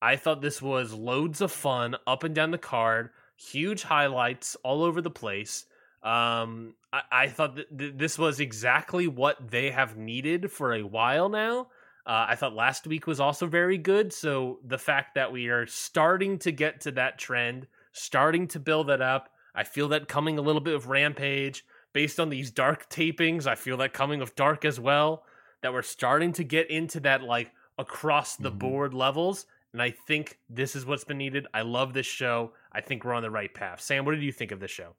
I 0.00 0.16
thought 0.16 0.42
this 0.42 0.60
was 0.60 0.92
loads 0.92 1.40
of 1.40 1.50
fun 1.50 1.96
up 2.06 2.22
and 2.22 2.34
down 2.34 2.50
the 2.50 2.58
card, 2.58 3.10
huge 3.36 3.82
highlights 3.82 4.56
all 4.62 4.82
over 4.82 5.00
the 5.00 5.10
place. 5.10 5.66
Um, 6.02 6.74
I, 6.92 7.02
I 7.10 7.26
thought 7.28 7.56
that 7.56 7.76
th- 7.76 7.94
this 7.96 8.18
was 8.18 8.38
exactly 8.38 9.08
what 9.08 9.50
they 9.50 9.70
have 9.70 9.96
needed 9.96 10.52
for 10.52 10.74
a 10.74 10.82
while 10.82 11.28
now. 11.28 11.68
Uh, 12.06 12.26
I 12.28 12.36
thought 12.36 12.54
last 12.54 12.86
week 12.86 13.08
was 13.08 13.18
also 13.18 13.46
very 13.46 13.78
good. 13.78 14.12
So 14.12 14.60
the 14.64 14.78
fact 14.78 15.16
that 15.16 15.32
we 15.32 15.48
are 15.48 15.66
starting 15.66 16.38
to 16.40 16.52
get 16.52 16.82
to 16.82 16.92
that 16.92 17.18
trend, 17.18 17.66
starting 17.92 18.46
to 18.48 18.60
build 18.60 18.86
that 18.88 19.02
up, 19.02 19.30
I 19.54 19.64
feel 19.64 19.88
that 19.88 20.06
coming 20.06 20.38
a 20.38 20.42
little 20.42 20.60
bit 20.60 20.74
of 20.74 20.88
Rampage 20.88 21.64
based 21.96 22.20
on 22.20 22.28
these 22.28 22.50
dark 22.50 22.90
tapings. 22.90 23.46
I 23.46 23.54
feel 23.54 23.78
that 23.78 23.94
coming 23.94 24.20
of 24.20 24.34
Dark 24.36 24.66
as 24.66 24.78
well. 24.78 25.24
That 25.62 25.72
we're 25.72 25.80
starting 25.80 26.34
to 26.34 26.44
get 26.44 26.70
into 26.70 27.00
that 27.00 27.22
like 27.22 27.50
across 27.78 28.36
the 28.36 28.52
Mhm. 28.52 28.58
board 28.58 28.92
levels. 28.92 29.46
And 29.72 29.80
I 29.80 29.92
think 29.92 30.38
this 30.50 30.76
is 30.76 30.84
what's 30.84 31.04
been 31.04 31.16
needed. 31.16 31.46
I 31.54 31.62
love 31.62 31.94
this 31.94 32.04
show. 32.04 32.52
I 32.70 32.82
think 32.82 33.02
we're 33.02 33.14
on 33.14 33.22
the 33.22 33.30
right 33.30 33.52
path. 33.52 33.80
Sam, 33.80 34.04
what 34.04 34.12
did 34.12 34.22
you 34.22 34.30
think 34.30 34.52
of 34.52 34.60
this 34.60 34.70
show? 34.70 34.94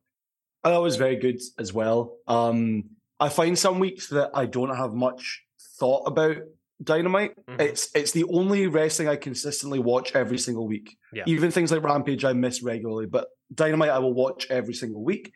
I 0.64 0.70
thought 0.70 0.80
it 0.80 0.82
was 0.82 0.95
very 0.95 1.18
good 1.18 1.39
as 1.60 1.72
well. 1.72 2.18
Um, 2.28 2.86
I 3.20 3.30
find 3.30 3.56
some 3.60 3.78
weeks 3.78 4.10
that 4.10 4.32
I 4.34 4.48
don't 4.48 4.76
have 4.76 4.93
much 4.95 5.45
thought 5.80 6.02
about 6.08 6.38
Dynamite. 6.84 7.34
Mhm. 7.45 7.62
It's 7.62 7.95
it's 7.95 8.12
the 8.12 8.24
only 8.24 8.66
wrestling 8.66 9.08
I 9.08 9.18
consistently 9.18 9.78
watch 9.78 10.16
every 10.16 10.39
single 10.39 10.68
week. 10.68 10.98
Yeah. 11.14 11.26
Even 11.28 11.52
things 11.52 11.72
like 11.72 11.84
Rampage 11.84 12.26
I 12.26 12.34
miss 12.34 12.64
regularly, 12.64 13.06
but 13.06 13.28
Dynamite 13.54 13.89
I 13.89 14.00
will 14.00 14.14
watch 14.16 14.48
every 14.50 14.74
single 14.74 15.04
week. 15.04 15.32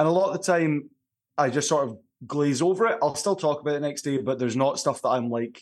And 0.00 0.08
a 0.08 0.10
lot 0.10 0.30
of 0.30 0.32
the 0.32 0.42
time 0.42 0.88
I 1.36 1.50
just 1.50 1.68
sort 1.68 1.86
of 1.86 1.98
glaze 2.26 2.62
over 2.62 2.86
it. 2.86 2.98
I'll 3.02 3.14
still 3.14 3.36
talk 3.36 3.60
about 3.60 3.74
it 3.74 3.80
next 3.80 4.00
day, 4.00 4.16
but 4.16 4.38
there's 4.38 4.56
not 4.56 4.80
stuff 4.80 5.02
that 5.02 5.10
I'm 5.10 5.28
like 5.28 5.60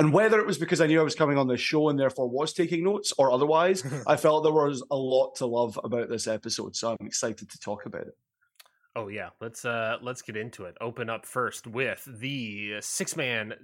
and 0.00 0.12
whether 0.12 0.40
it 0.40 0.46
was 0.46 0.58
because 0.58 0.80
I 0.80 0.86
knew 0.86 1.00
I 1.00 1.04
was 1.04 1.14
coming 1.14 1.38
on 1.38 1.48
this 1.48 1.60
show 1.60 1.88
and 1.88 1.98
therefore 1.98 2.28
was 2.28 2.52
taking 2.52 2.84
notes 2.84 3.12
or 3.16 3.30
otherwise, 3.30 3.84
I 4.06 4.16
felt 4.16 4.42
there 4.42 4.52
was 4.52 4.82
a 4.90 4.96
lot 4.96 5.36
to 5.36 5.46
love 5.46 5.78
about 5.82 6.08
this 6.08 6.26
episode. 6.26 6.76
So 6.76 6.90
I'm 6.90 7.06
excited 7.06 7.48
to 7.48 7.58
talk 7.60 7.86
about 7.86 8.02
it. 8.02 8.16
Oh 8.96 9.06
yeah, 9.06 9.30
let's 9.40 9.64
uh 9.64 9.98
let's 10.02 10.22
get 10.22 10.36
into 10.36 10.64
it. 10.64 10.76
Open 10.80 11.08
up 11.08 11.24
first 11.24 11.68
with 11.68 12.04
the 12.18 12.80
six 12.80 13.16
man 13.16 13.54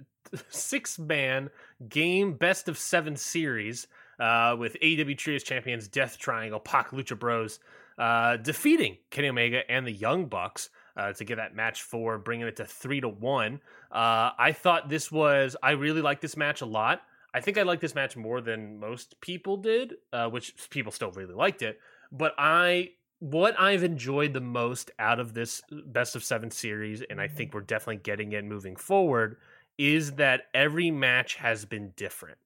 six 0.47 0.97
man 0.97 1.49
game 1.89 2.33
best 2.33 2.69
of 2.69 2.77
seven 2.77 3.17
series 3.17 3.87
uh 4.19 4.55
with 4.57 4.77
AEW 4.81 5.17
Trios 5.17 5.43
champions 5.43 5.89
Death 5.89 6.17
Triangle, 6.17 6.61
Pac 6.61 6.91
Lucha 6.91 7.19
Bros 7.19 7.59
uh 7.97 8.37
defeating 8.37 8.97
Kenny 9.09 9.29
Omega 9.29 9.69
and 9.69 9.85
the 9.85 9.91
Young 9.91 10.25
Bucks 10.25 10.69
uh, 10.97 11.13
to 11.13 11.25
get 11.25 11.35
that 11.37 11.55
match 11.55 11.83
four, 11.83 12.17
bringing 12.17 12.47
it 12.47 12.55
to 12.57 12.65
three 12.65 13.01
to 13.01 13.09
one. 13.09 13.59
Uh, 13.91 14.31
I 14.37 14.53
thought 14.53 14.89
this 14.89 15.11
was 15.11 15.55
I 15.61 15.71
really 15.71 16.01
liked 16.01 16.21
this 16.21 16.37
match 16.37 16.61
a 16.61 16.65
lot. 16.65 17.01
I 17.33 17.41
think 17.41 17.57
I 17.57 17.63
liked 17.63 17.81
this 17.81 17.95
match 17.95 18.15
more 18.15 18.39
than 18.39 18.79
most 18.79 19.19
people 19.19 19.57
did, 19.57 19.95
uh, 20.13 20.29
which 20.29 20.53
people 20.69 20.91
still 20.91 21.11
really 21.11 21.33
liked 21.33 21.61
it. 21.61 21.79
But 22.11 22.33
I 22.37 22.91
what 23.19 23.59
I've 23.59 23.83
enjoyed 23.83 24.33
the 24.33 24.41
most 24.41 24.91
out 24.99 25.19
of 25.19 25.33
this 25.33 25.61
best 25.87 26.15
of 26.15 26.23
seven 26.23 26.51
series, 26.51 27.01
and 27.09 27.19
I 27.19 27.27
think 27.27 27.53
we're 27.53 27.61
definitely 27.61 27.97
getting 27.97 28.31
it 28.33 28.45
moving 28.45 28.75
forward, 28.75 29.37
is 29.77 30.13
that 30.13 30.43
every 30.53 30.91
match 30.91 31.35
has 31.35 31.65
been 31.65 31.91
different. 31.95 32.37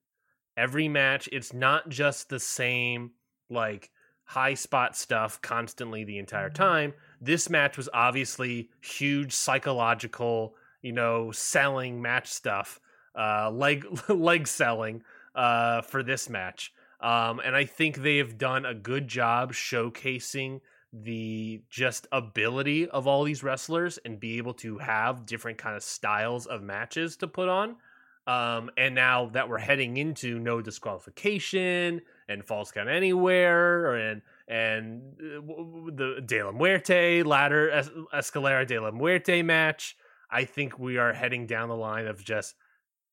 Every 0.56 0.88
match, 0.88 1.28
it's 1.32 1.52
not 1.52 1.88
just 1.88 2.28
the 2.28 2.40
same 2.40 3.12
like 3.48 3.90
high 4.30 4.54
spot 4.54 4.96
stuff 4.96 5.42
constantly 5.42 6.04
the 6.04 6.16
entire 6.16 6.50
time. 6.50 6.94
This 7.20 7.50
match 7.50 7.76
was 7.76 7.88
obviously 7.92 8.70
huge 8.80 9.32
psychological, 9.32 10.54
you 10.82 10.92
know, 10.92 11.32
selling 11.32 12.00
match 12.00 12.28
stuff, 12.28 12.78
uh, 13.18 13.50
leg 13.50 13.84
leg 14.08 14.46
selling 14.46 15.02
uh, 15.34 15.82
for 15.82 16.04
this 16.04 16.28
match. 16.28 16.72
Um, 17.00 17.40
and 17.44 17.56
I 17.56 17.64
think 17.64 17.96
they 17.96 18.18
have 18.18 18.38
done 18.38 18.64
a 18.64 18.74
good 18.74 19.08
job 19.08 19.52
showcasing 19.52 20.60
the 20.92 21.62
just 21.68 22.06
ability 22.12 22.88
of 22.88 23.08
all 23.08 23.24
these 23.24 23.42
wrestlers 23.42 23.98
and 24.04 24.20
be 24.20 24.38
able 24.38 24.54
to 24.54 24.78
have 24.78 25.26
different 25.26 25.58
kind 25.58 25.74
of 25.74 25.82
styles 25.82 26.46
of 26.46 26.62
matches 26.62 27.16
to 27.16 27.26
put 27.26 27.48
on. 27.48 27.74
Um, 28.28 28.70
and 28.76 28.94
now 28.94 29.26
that 29.32 29.48
we're 29.48 29.58
heading 29.58 29.96
into 29.96 30.38
no 30.38 30.62
disqualification 30.62 32.02
and 32.30 32.44
falls 32.44 32.70
count 32.70 32.88
anywhere 32.88 33.94
and 33.96 34.22
and 34.48 35.02
uh, 35.20 35.40
the 35.94 36.22
De 36.24 36.42
La 36.42 36.52
Muerte 36.52 37.22
ladder 37.22 37.70
es- 37.70 37.90
Escalera 38.14 38.66
De 38.66 38.78
La 38.78 38.90
Muerte 38.90 39.42
match, 39.42 39.96
I 40.30 40.44
think 40.44 40.78
we 40.78 40.96
are 40.96 41.12
heading 41.12 41.46
down 41.46 41.68
the 41.68 41.76
line 41.76 42.06
of 42.06 42.24
just 42.24 42.54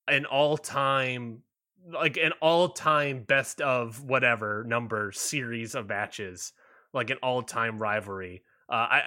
an 0.08 0.26
all 0.26 0.58
time 0.58 1.44
like 1.92 2.18
an 2.18 2.34
all 2.42 2.70
time 2.70 3.24
best 3.24 3.62
of 3.62 4.04
whatever 4.04 4.64
number 4.66 5.12
series 5.12 5.76
of 5.76 5.88
matches, 5.88 6.54
like 6.94 7.10
an 7.10 7.18
all 7.24 7.42
time 7.42 7.80
rivalry. 7.80 8.44
Uh, 8.70 8.74
I, 8.74 9.02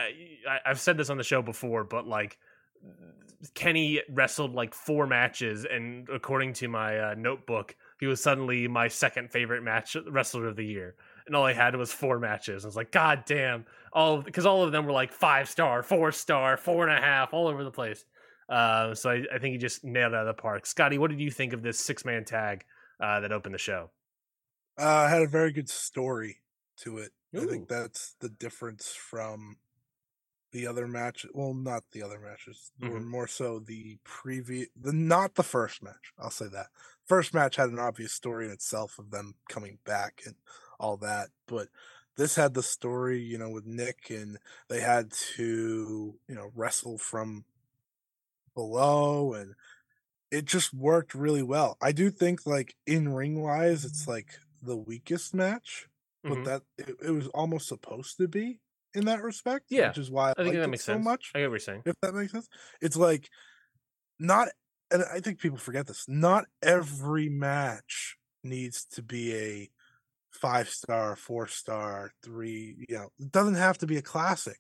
I 0.49 0.59
I've 0.67 0.81
said 0.81 0.97
this 0.97 1.11
on 1.11 1.19
the 1.19 1.25
show 1.25 1.43
before, 1.43 1.85
but 1.85 2.07
like 2.07 2.39
Kenny 3.55 4.03
wrestled 4.09 4.55
like 4.55 4.75
four 4.75 5.07
matches, 5.07 5.65
and 5.65 6.09
according 6.09 6.55
to 6.55 6.69
my 6.69 6.99
uh, 6.99 7.15
notebook, 7.17 7.77
he 8.01 8.07
was 8.07 8.23
suddenly 8.23 8.67
my 8.67 8.89
second 8.89 9.31
favorite 9.31 9.63
match 9.63 9.97
wrestler 10.09 10.49
of 10.49 10.57
the 10.57 10.65
year. 10.65 10.97
And 11.27 11.37
all 11.37 11.45
I 11.45 11.53
had 11.53 11.77
was 11.77 11.93
four 11.93 12.19
matches. 12.19 12.65
I 12.65 12.69
was 12.69 12.75
like, 12.77 12.91
God 12.91 13.25
damn! 13.27 13.67
All 13.93 14.21
because 14.23 14.47
all 14.47 14.65
of 14.65 14.73
them 14.73 14.87
were 14.87 14.93
like 14.93 15.13
five 15.13 15.49
star, 15.49 15.83
four 15.83 16.11
star, 16.11 16.57
four 16.57 16.89
and 16.89 16.99
a 16.99 17.01
half, 17.01 17.33
all 17.33 17.47
over 17.47 17.63
the 17.63 17.71
place. 17.71 18.05
Uh, 18.49 18.95
so 18.95 19.11
I, 19.11 19.23
I 19.33 19.39
think 19.39 19.53
he 19.53 19.59
just 19.59 19.85
nailed 19.85 20.13
it 20.13 20.17
out 20.17 20.27
of 20.27 20.37
the 20.37 20.43
park. 20.43 20.67
Scotty, 20.67 20.99
what 20.99 21.11
did 21.11 21.21
you 21.21 21.31
think 21.31 21.53
of 21.53 21.63
this 21.63 21.79
six 21.79 22.05
man 22.05 22.25
tag 22.25 22.65
uh, 23.01 23.21
that 23.21 23.31
opened 23.31 23.55
the 23.55 23.59
show? 23.59 23.91
Uh, 24.77 25.07
had 25.09 25.23
a 25.23 25.29
very 25.29 25.53
good 25.53 25.69
story 25.69 26.39
to 26.79 26.99
it. 26.99 27.13
I 27.37 27.45
think 27.45 27.69
that's 27.69 28.17
the 28.21 28.29
difference 28.29 28.89
from 28.93 29.59
the 30.51 30.67
other 30.67 30.89
match. 30.89 31.25
Well, 31.33 31.55
not 31.55 31.85
the 31.93 32.03
other 32.03 32.19
matches, 32.19 32.73
or 32.83 32.89
Mhm. 32.99 33.05
more 33.05 33.29
so 33.29 33.61
the 33.61 33.99
previous, 34.03 34.69
the 34.75 34.93
not 34.93 35.37
the 35.37 35.45
first 35.45 35.81
match. 35.81 36.13
I'll 36.19 36.31
say 36.31 36.49
that 36.49 36.67
first 37.11 37.35
match 37.35 37.57
had 37.57 37.71
an 37.71 37.81
obvious 37.81 38.15
story 38.15 38.47
in 38.47 38.53
itself 38.53 38.99
of 39.01 39.11
them 39.11 39.35
coming 39.51 39.81
back 39.85 40.23
and 40.27 40.37
all 40.79 40.97
that, 40.99 41.31
but 41.49 41.69
this 42.17 42.37
had 42.37 42.55
the 42.55 42.63
story, 42.63 43.21
you 43.21 43.37
know, 43.37 43.51
with 43.51 43.67
Nick, 43.67 44.11
and 44.11 44.39
they 44.69 44.81
had 44.81 45.11
to, 45.37 46.19
you 46.29 46.37
know, 46.37 46.53
wrestle 46.55 46.99
from 46.99 47.45
below, 48.55 49.35
and 49.35 49.55
it 50.31 50.47
just 50.47 50.75
worked 50.75 51.15
really 51.15 51.43
well. 51.43 51.79
I 51.83 51.93
do 51.93 52.11
think, 52.11 52.47
like 52.47 52.77
in 52.87 53.15
ring 53.15 53.43
wise, 53.43 53.85
it's 53.85 54.09
like 54.09 54.39
the 54.63 54.77
weakest 54.77 55.35
match 55.35 55.89
but 56.29 56.39
Mhm. 56.39 56.45
that 56.45 56.63
it, 56.79 56.97
it 57.03 57.11
was 57.13 57.29
almost 57.29 57.69
supposed 57.69 58.19
to 58.19 58.29
be 58.29 58.61
in 58.95 59.07
that 59.07 59.23
respect. 59.23 59.67
Yeah, 59.71 59.89
which 59.89 59.99
is 59.99 60.11
why 60.11 60.31
I, 60.31 60.43
I 60.43 60.45
think 60.45 60.55
that 60.57 60.65
it 60.65 60.69
makes 60.69 60.85
so 60.85 60.95
sense. 60.95 61.07
much. 61.07 61.33
I 61.35 61.41
get 61.41 61.47
what 61.51 61.55
you're 61.55 61.61
saying. 61.61 61.83
If 61.87 61.95
that 62.03 62.15
makes 62.15 62.33
sense, 62.33 62.49
it's 62.81 62.97
like 62.97 63.31
not, 64.19 64.49
and 64.91 65.05
I 65.13 65.21
think 65.21 65.39
people 65.39 65.59
forget 65.59 65.87
this. 65.87 66.07
Not 66.09 66.47
every 66.63 67.29
match 67.29 68.17
needs 68.43 68.85
to 68.93 69.03
be 69.03 69.35
a 69.35 69.71
five 70.31 70.69
star, 70.69 71.17
four 71.17 71.47
star, 71.47 72.13
three. 72.23 72.87
You 72.89 72.97
know, 72.97 73.13
it 73.19 73.31
doesn't 73.33 73.55
have 73.55 73.79
to 73.79 73.87
be 73.87 73.97
a 73.97 74.03
classic. 74.03 74.59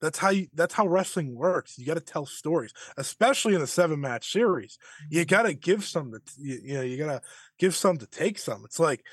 That's 0.00 0.18
how 0.18 0.30
you, 0.30 0.48
that's 0.54 0.74
how 0.74 0.86
wrestling 0.86 1.34
works. 1.34 1.78
You 1.78 1.86
got 1.86 1.94
to 1.94 2.00
tell 2.00 2.26
stories, 2.26 2.72
especially 2.96 3.54
in 3.54 3.62
a 3.62 3.66
seven 3.66 4.00
match 4.00 4.30
series. 4.30 4.78
You 5.08 5.24
got 5.24 5.42
to 5.42 5.54
give 5.54 5.84
some 5.84 6.12
to 6.12 6.20
you, 6.38 6.60
you 6.62 6.74
know, 6.74 6.82
you 6.82 6.98
got 6.98 7.12
to 7.12 7.22
give 7.58 7.74
some 7.74 7.96
to 7.98 8.06
take 8.06 8.38
some. 8.38 8.64
It's 8.64 8.78
like 8.78 9.04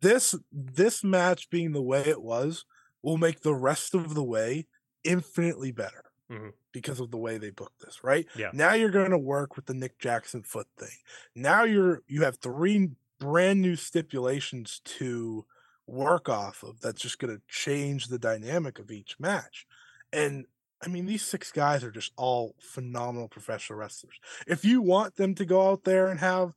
this 0.00 0.34
this 0.52 1.04
match 1.04 1.50
being 1.50 1.72
the 1.72 1.82
way 1.82 2.02
it 2.02 2.22
was 2.22 2.64
will 3.02 3.18
make 3.18 3.40
the 3.40 3.54
rest 3.54 3.94
of 3.94 4.14
the 4.14 4.24
way 4.24 4.66
infinitely 5.04 5.70
better 5.70 6.04
Mhm. 6.30 6.52
Because 6.74 7.00
of 7.00 7.10
the 7.10 7.16
way 7.16 7.38
they 7.38 7.48
booked 7.48 7.80
this, 7.80 8.04
right? 8.04 8.26
Yeah. 8.36 8.50
Now 8.52 8.74
you're 8.74 8.90
going 8.90 9.12
to 9.12 9.18
work 9.18 9.56
with 9.56 9.64
the 9.64 9.72
Nick 9.72 9.98
Jackson 9.98 10.42
foot 10.42 10.66
thing. 10.78 10.98
Now 11.34 11.64
you're 11.64 12.02
you 12.06 12.24
have 12.24 12.36
three 12.36 12.90
brand 13.18 13.62
new 13.62 13.76
stipulations 13.76 14.82
to 14.84 15.46
work 15.86 16.28
off 16.28 16.62
of 16.62 16.80
that's 16.80 17.00
just 17.00 17.18
going 17.18 17.34
to 17.34 17.42
change 17.48 18.08
the 18.08 18.18
dynamic 18.18 18.78
of 18.78 18.90
each 18.90 19.16
match. 19.18 19.66
And 20.12 20.44
I 20.84 20.88
mean, 20.88 21.06
these 21.06 21.24
six 21.24 21.50
guys 21.52 21.82
are 21.84 21.90
just 21.90 22.12
all 22.16 22.56
phenomenal 22.58 23.28
professional 23.28 23.78
wrestlers. 23.78 24.18
If 24.46 24.64
you 24.64 24.82
want 24.82 25.16
them 25.16 25.34
to 25.36 25.44
go 25.46 25.70
out 25.70 25.84
there 25.84 26.08
and 26.08 26.20
have 26.20 26.52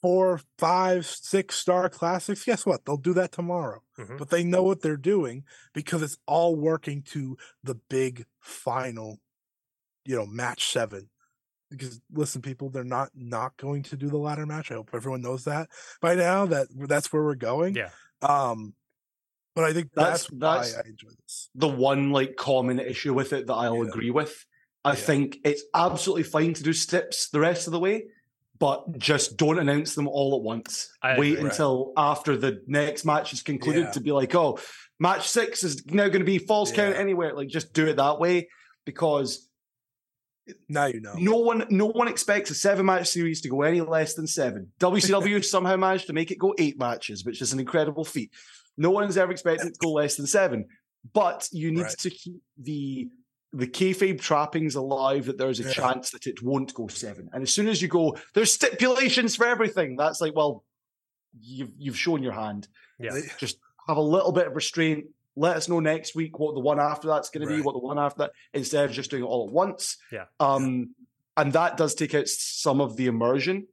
four, 0.00 0.40
five, 0.58 1.04
six 1.04 1.56
star 1.56 1.88
classics, 1.88 2.44
guess 2.44 2.64
what? 2.64 2.84
They'll 2.84 2.96
do 2.96 3.14
that 3.14 3.32
tomorrow. 3.32 3.82
Mhm. 3.98 4.16
But 4.16 4.30
they 4.30 4.44
know 4.44 4.62
what 4.62 4.80
they're 4.80 4.96
doing 4.96 5.44
because 5.72 6.02
it's 6.02 6.18
all 6.26 6.54
working 6.54 7.02
to 7.14 7.36
the 7.64 7.74
big 7.74 8.24
final, 8.38 9.18
you 10.08 10.16
know, 10.16 10.26
match 10.26 10.72
seven. 10.72 11.08
Because 11.70 12.00
listen, 12.10 12.40
people, 12.40 12.70
they're 12.70 12.82
not 12.82 13.10
not 13.14 13.54
going 13.58 13.82
to 13.84 13.96
do 13.96 14.08
the 14.08 14.16
ladder 14.16 14.46
match. 14.46 14.70
I 14.70 14.74
hope 14.74 14.88
everyone 14.94 15.20
knows 15.20 15.44
that 15.44 15.68
by 16.00 16.14
now 16.14 16.46
that 16.46 16.68
that's 16.88 17.12
where 17.12 17.22
we're 17.22 17.34
going. 17.34 17.74
Yeah. 17.74 17.90
Um, 18.22 18.72
but 19.54 19.64
I 19.64 19.72
think 19.74 19.92
That's- 19.92 20.22
that's, 20.28 20.38
that's- 20.38 20.74
why 20.74 20.82
I 20.84 20.88
enjoy 20.88 21.10
this. 21.22 21.50
the 21.54 21.68
one 21.68 22.10
like 22.10 22.36
common 22.36 22.80
issue 22.80 23.12
with 23.12 23.34
it 23.34 23.46
that 23.48 23.52
I'll 23.52 23.82
Yeah. 23.84 23.90
agree 23.90 24.10
with. 24.10 24.46
I 24.84 24.90
Yeah. 24.90 24.94
think 24.96 25.38
it's 25.44 25.62
absolutely 25.74 26.22
fine 26.22 26.54
to 26.54 26.62
do 26.62 26.72
steps 26.72 27.28
the 27.28 27.40
rest 27.40 27.66
of 27.66 27.72
the 27.72 27.80
way, 27.80 28.06
but 28.58 28.98
just 28.98 29.36
don't 29.36 29.58
announce 29.58 29.94
them 29.94 30.08
all 30.08 30.36
at 30.36 30.42
once. 30.42 30.90
I 31.02 31.18
Wait 31.18 31.34
agree. 31.34 31.50
until 31.50 31.92
after 31.98 32.34
the 32.36 32.62
next 32.66 33.04
match 33.04 33.34
is 33.34 33.42
concluded 33.42 33.86
Yeah. 33.86 33.90
to 33.90 34.00
be 34.00 34.12
like, 34.12 34.34
oh, 34.34 34.58
match 34.98 35.28
six 35.28 35.62
is 35.64 35.84
now 35.86 36.06
going 36.08 36.20
to 36.20 36.24
be 36.24 36.38
false 36.38 36.72
count 36.72 36.94
Yeah. 36.94 37.00
anywhere. 37.02 37.34
Like, 37.34 37.48
just 37.48 37.74
do 37.74 37.86
it 37.88 37.96
that 37.96 38.18
way 38.18 38.48
because 38.86 39.47
Now 40.68 40.86
you 40.86 41.00
know. 41.00 41.14
no 41.16 41.36
one, 41.38 41.66
no 41.70 41.86
one 41.86 42.08
expects 42.08 42.50
a 42.50 42.54
seven 42.54 42.86
match 42.86 43.08
series 43.08 43.40
to 43.42 43.48
go 43.48 43.62
any 43.62 43.80
less 43.80 44.14
than 44.14 44.26
seven. 44.26 44.72
WCW 44.80 45.44
somehow 45.44 45.76
managed 45.76 46.06
to 46.08 46.12
make 46.12 46.30
it 46.30 46.38
go 46.38 46.54
eight 46.58 46.78
matches, 46.78 47.24
which 47.24 47.40
is 47.42 47.52
an 47.52 47.60
incredible 47.60 48.04
feat. 48.04 48.30
No 48.76 48.90
one's 48.90 49.16
ever 49.16 49.32
expected 49.32 49.68
it 49.68 49.74
to 49.74 49.78
go 49.80 49.92
less 49.92 50.16
than 50.16 50.26
seven. 50.26 50.66
But 51.12 51.48
you 51.52 51.70
need 51.72 51.82
Right. 51.82 51.98
to 51.98 52.10
keep 52.10 52.42
the 52.60 53.08
the 53.54 53.66
kayfabe 53.66 54.20
trappings 54.20 54.74
alive 54.74 55.24
that 55.24 55.38
there's 55.38 55.58
a 55.58 55.62
Yeah. 55.62 55.72
chance 55.72 56.10
that 56.10 56.26
it 56.26 56.42
won't 56.42 56.74
go 56.74 56.86
seven. 56.88 57.30
And 57.32 57.42
as 57.42 57.50
soon 57.54 57.66
as 57.66 57.80
you 57.80 57.88
go, 57.88 58.14
there's 58.34 58.52
stipulations 58.52 59.36
for 59.36 59.46
everything. 59.46 59.96
That's 59.96 60.20
like, 60.20 60.36
well, 60.36 60.64
you've 61.40 61.72
you've 61.78 61.96
shown 61.98 62.22
your 62.22 62.32
hand. 62.34 62.68
Yeah. 62.98 63.18
Just 63.38 63.58
have 63.86 63.96
a 63.96 64.02
little 64.02 64.32
bit 64.32 64.48
of 64.48 64.54
restraint. 64.54 65.06
Let 65.38 65.56
us 65.56 65.68
know 65.68 65.78
next 65.78 66.16
week 66.16 66.38
what 66.38 66.54
the 66.54 66.60
one 66.60 66.80
after 66.80 67.06
that's 67.06 67.30
going 67.30 67.46
to 67.46 67.54
be, 67.54 67.62
what 67.62 67.72
the 67.74 67.78
one 67.78 67.98
after 67.98 68.18
that, 68.24 68.32
instead 68.52 68.84
of 68.84 68.90
just 68.90 69.10
doing 69.10 69.22
it 69.22 69.26
all 69.26 69.46
at 69.46 69.52
once. 69.52 69.96
Yeah. 70.10 70.24
Um, 70.40 70.94
and 71.36 71.52
that 71.52 71.76
does 71.76 71.94
take 71.94 72.14
out 72.14 72.26
some 72.26 72.80
of 72.80 72.96
the 72.96 73.06
immersion. 73.06 73.68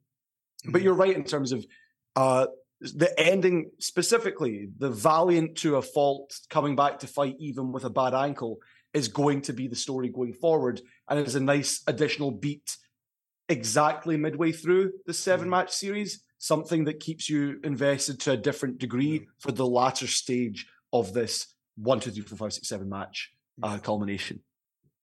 But 0.66 0.82
Mhm. 0.82 0.84
you're 0.84 0.94
right 0.94 1.16
in 1.16 1.24
terms 1.24 1.52
of 1.52 1.66
uh, 2.16 2.48
the 2.80 3.12
ending 3.20 3.72
specifically. 3.80 4.70
The 4.78 4.90
valiant 4.92 5.58
to 5.58 5.76
a 5.78 5.82
fault 5.82 6.40
coming 6.50 6.76
back 6.76 7.00
to 7.00 7.08
fight 7.08 7.36
even 7.40 7.72
with 7.72 7.84
a 7.84 7.90
bad 7.90 8.14
ankle 8.14 8.60
is 8.94 9.08
going 9.08 9.42
to 9.42 9.54
be 9.54 9.68
the 9.68 9.76
story 9.76 10.08
going 10.10 10.34
forward, 10.34 10.82
and 11.10 11.20
it's 11.20 11.36
a 11.36 11.40
nice 11.40 11.82
additional 11.88 12.32
beat 12.32 12.78
exactly 13.50 14.18
midway 14.18 14.52
through 14.52 14.94
the 15.06 15.14
seven 15.14 15.48
Mhm. 15.48 15.52
match 15.52 15.72
series. 15.74 16.24
Something 16.38 16.86
that 16.86 17.00
keeps 17.00 17.30
you 17.30 17.60
invested 17.64 18.20
to 18.22 18.32
a 18.34 18.38
different 18.38 18.78
degree 18.78 19.20
Mhm. 19.22 19.28
for 19.40 19.52
the 19.52 19.66
latter 19.68 20.08
stage 20.08 20.68
of 20.94 21.14
this 21.14 21.48
one, 21.76 21.99
two, 21.99 22.11
three, 22.11 22.23
four, 22.23 22.38
five, 22.38 22.53
six, 22.53 22.68
seven 22.69 22.89
match 22.89 23.31
uh, 23.64 23.77
culmination. 23.80 24.41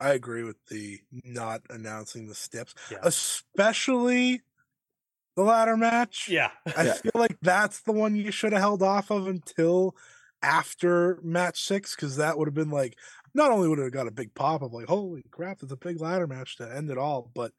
I 0.00 0.10
agree 0.14 0.42
with 0.42 0.56
the 0.68 1.00
not 1.12 1.62
announcing 1.70 2.26
the 2.28 2.34
steps, 2.34 2.74
Yeah. 2.90 2.98
especially 3.02 4.42
the 5.36 5.42
ladder 5.42 5.76
match. 5.76 6.28
Yeah. 6.28 6.50
I 6.76 6.84
Yeah. 6.86 6.92
feel 6.94 7.12
like 7.14 7.38
that's 7.40 7.80
the 7.82 7.92
one 7.92 8.16
you 8.16 8.30
should 8.32 8.52
have 8.52 8.60
held 8.60 8.82
off 8.82 9.10
of 9.10 9.26
until 9.28 9.94
after 10.42 11.20
match 11.22 11.62
six, 11.62 11.94
because 11.94 12.16
that 12.16 12.36
would 12.36 12.48
have 12.48 12.54
been 12.54 12.70
like 12.70 12.98
not 13.34 13.50
only 13.50 13.68
would 13.68 13.78
it 13.78 13.84
have 13.84 13.92
got 13.92 14.08
a 14.08 14.10
big 14.12 14.34
pop 14.34 14.60
of 14.60 14.72
like, 14.72 14.88
holy 14.88 15.22
crap, 15.30 15.62
it's 15.62 15.72
a 15.72 15.76
big 15.76 16.00
ladder 16.00 16.26
match 16.26 16.56
to 16.56 16.70
end 16.76 16.90
it 16.90 16.98
all, 16.98 17.30
but 17.34 17.52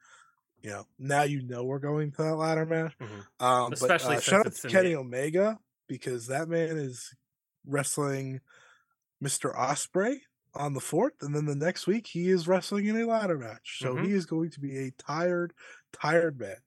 you 0.61 0.69
know, 0.69 0.85
now 0.99 1.23
you 1.23 1.41
know 1.41 1.64
we're 1.64 1.80
going 1.80 2.11
to 2.11 2.18
that 2.23 2.35
ladder 2.35 2.65
match. 2.65 2.94
Mhm. 3.02 3.26
Um, 3.45 3.73
Especially 3.73 4.15
but, 4.15 4.18
uh, 4.18 4.22
since 4.22 4.23
shout 4.23 4.45
out 4.48 4.53
to 4.53 4.68
Kenny 4.69 4.90
the- 4.94 4.99
Omega 4.99 5.60
because 5.88 6.27
that 6.27 6.48
man 6.48 6.77
is 6.77 7.15
wrestling 7.65 8.41
Mr. 9.24 9.56
Ospreay 9.56 10.20
on 10.54 10.74
the 10.74 10.82
fourth, 10.82 11.14
and 11.22 11.34
then 11.36 11.45
the 11.45 11.56
next 11.56 11.88
week 11.88 12.08
he 12.08 12.30
is 12.30 12.48
wrestling 12.48 12.86
in 12.86 12.98
a 12.98 13.06
ladder 13.06 13.38
match. 13.38 13.80
So 13.82 13.95
Mhm. 13.95 14.06
he 14.06 14.12
is 14.12 14.26
going 14.26 14.52
to 14.52 14.60
be 14.60 14.78
a 14.78 14.91
tired, 14.91 15.54
tired 15.91 16.40
man. 16.40 16.58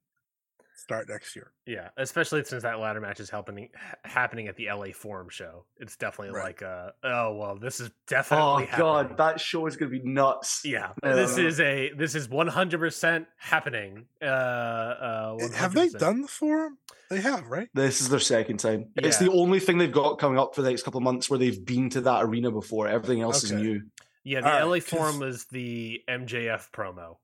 Start 0.86 1.08
next 1.08 1.34
year. 1.34 1.50
Yeah, 1.66 1.88
especially 1.96 2.44
since 2.44 2.62
that 2.62 2.78
ladder 2.78 3.00
match 3.00 3.18
is 3.18 3.28
happening 3.28 3.70
happening 4.04 4.46
at 4.46 4.54
the 4.54 4.68
LA 4.72 4.92
Forum 4.94 5.28
show. 5.28 5.64
It's 5.78 5.96
definitely 5.96 6.32
Right. 6.32 6.44
like, 6.44 6.62
uh, 6.62 6.90
oh 7.02 7.34
well, 7.34 7.58
this 7.58 7.80
is 7.80 7.90
definitely. 8.06 8.44
Oh 8.46 8.60
definitely. 8.60 8.78
god, 8.82 8.96
happening. 8.98 9.16
that 9.16 9.40
show 9.40 9.66
is 9.66 9.76
going 9.76 9.90
to 9.90 9.98
be 9.98 10.08
nuts. 10.08 10.60
Yeah, 10.64 10.92
Uh, 11.02 11.16
this 11.16 11.38
is 11.38 11.58
a 11.58 11.90
this 11.96 12.14
is 12.14 12.28
one 12.28 12.46
hundred 12.46 12.78
percent 12.78 13.26
happening. 13.36 14.06
Uh, 14.22 14.26
uh, 14.26 15.36
Eh, 15.40 15.48
Have 15.56 15.74
they 15.74 15.88
done 15.88 16.22
the 16.22 16.28
forum? 16.28 16.78
They 17.10 17.20
have, 17.20 17.48
right? 17.48 17.68
This 17.74 18.00
is 18.00 18.08
their 18.08 18.20
second 18.20 18.58
time. 18.58 18.90
It's 18.94 19.18
the 19.18 19.32
only 19.32 19.58
thing 19.58 19.78
they've 19.78 19.90
got 19.90 20.20
coming 20.20 20.38
up 20.38 20.54
for 20.54 20.62
the 20.62 20.70
next 20.70 20.84
couple 20.84 20.98
of 20.98 21.04
months 21.04 21.28
where 21.28 21.38
they've 21.40 21.64
been 21.64 21.90
to 21.90 22.00
that 22.02 22.22
arena 22.22 22.52
before. 22.52 22.86
Everything 22.86 23.22
else 23.22 23.42
is 23.42 23.50
new. 23.50 23.82
Yeah, 24.22 24.40
the 24.40 24.46
All 24.46 24.52
right, 24.52 24.62
LA 24.62 24.74
'cause- 24.80 24.84
Forum 24.88 25.18
was 25.18 25.46
the 25.46 26.00
MJF 26.08 26.70
promo. 26.70 27.16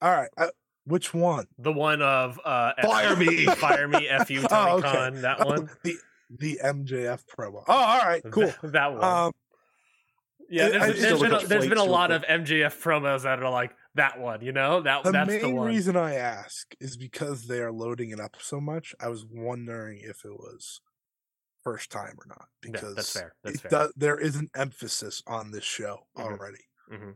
All 0.00 0.10
right. 0.10 0.30
Uh, 0.38 0.46
which 0.84 1.12
one? 1.14 1.46
The 1.58 1.72
one 1.72 2.02
of 2.02 2.40
uh, 2.44 2.72
F- 2.78 2.86
Fire 2.90 3.16
me! 3.16 3.46
fire 3.56 3.86
me, 3.88 4.08
f 4.08 4.30
you, 4.30 4.42
Tony 4.48 4.72
Oh, 4.72 4.76
okay. 4.76 4.88
Khan. 4.88 5.22
That 5.22 5.40
Oh, 5.40 5.46
one, 5.46 5.70
the 5.82 5.96
the 6.38 6.60
MJF 6.64 7.24
promo. 7.26 7.64
Oh, 7.66 7.72
all 7.74 7.98
right, 7.98 8.22
cool. 8.30 8.52
that 8.62 8.92
one. 8.92 9.04
Um, 9.04 9.32
yeah, 10.48 10.68
there's, 10.68 10.82
I 10.82 10.86
there's 10.92 11.20
been 11.20 11.32
a, 11.32 11.46
there's 11.46 11.68
been 11.68 11.78
a 11.78 11.84
lot 11.84 12.10
of 12.10 12.22
MJF 12.22 12.80
promos 12.82 13.22
that 13.22 13.42
are 13.42 13.50
like 13.50 13.72
that 13.94 14.18
one. 14.20 14.42
You 14.42 14.52
know 14.52 14.80
that 14.82 15.04
the 15.04 15.12
that's 15.12 15.40
the 15.40 15.50
one. 15.50 15.66
reason 15.68 15.96
I 15.96 16.14
ask 16.14 16.74
is 16.80 16.96
because 16.96 17.46
they 17.46 17.60
are 17.60 17.72
loading 17.72 18.10
it 18.10 18.20
up 18.20 18.36
so 18.40 18.60
much. 18.60 18.94
I 19.00 19.08
was 19.08 19.24
wondering 19.30 20.00
if 20.02 20.24
it 20.24 20.32
was 20.32 20.80
first 21.62 21.90
time 21.90 22.14
or 22.18 22.26
not 22.26 22.46
because 22.62 22.96
that's 22.96 23.12
fair. 23.12 23.34
That's 23.44 23.60
fair. 23.60 23.70
does, 23.70 23.92
there 23.96 24.18
is 24.18 24.34
an 24.36 24.48
emphasis 24.56 25.22
on 25.26 25.50
this 25.50 25.64
show 25.64 25.98
Mhm. 26.16 26.24
already. 26.24 26.64
hmm 26.88 27.10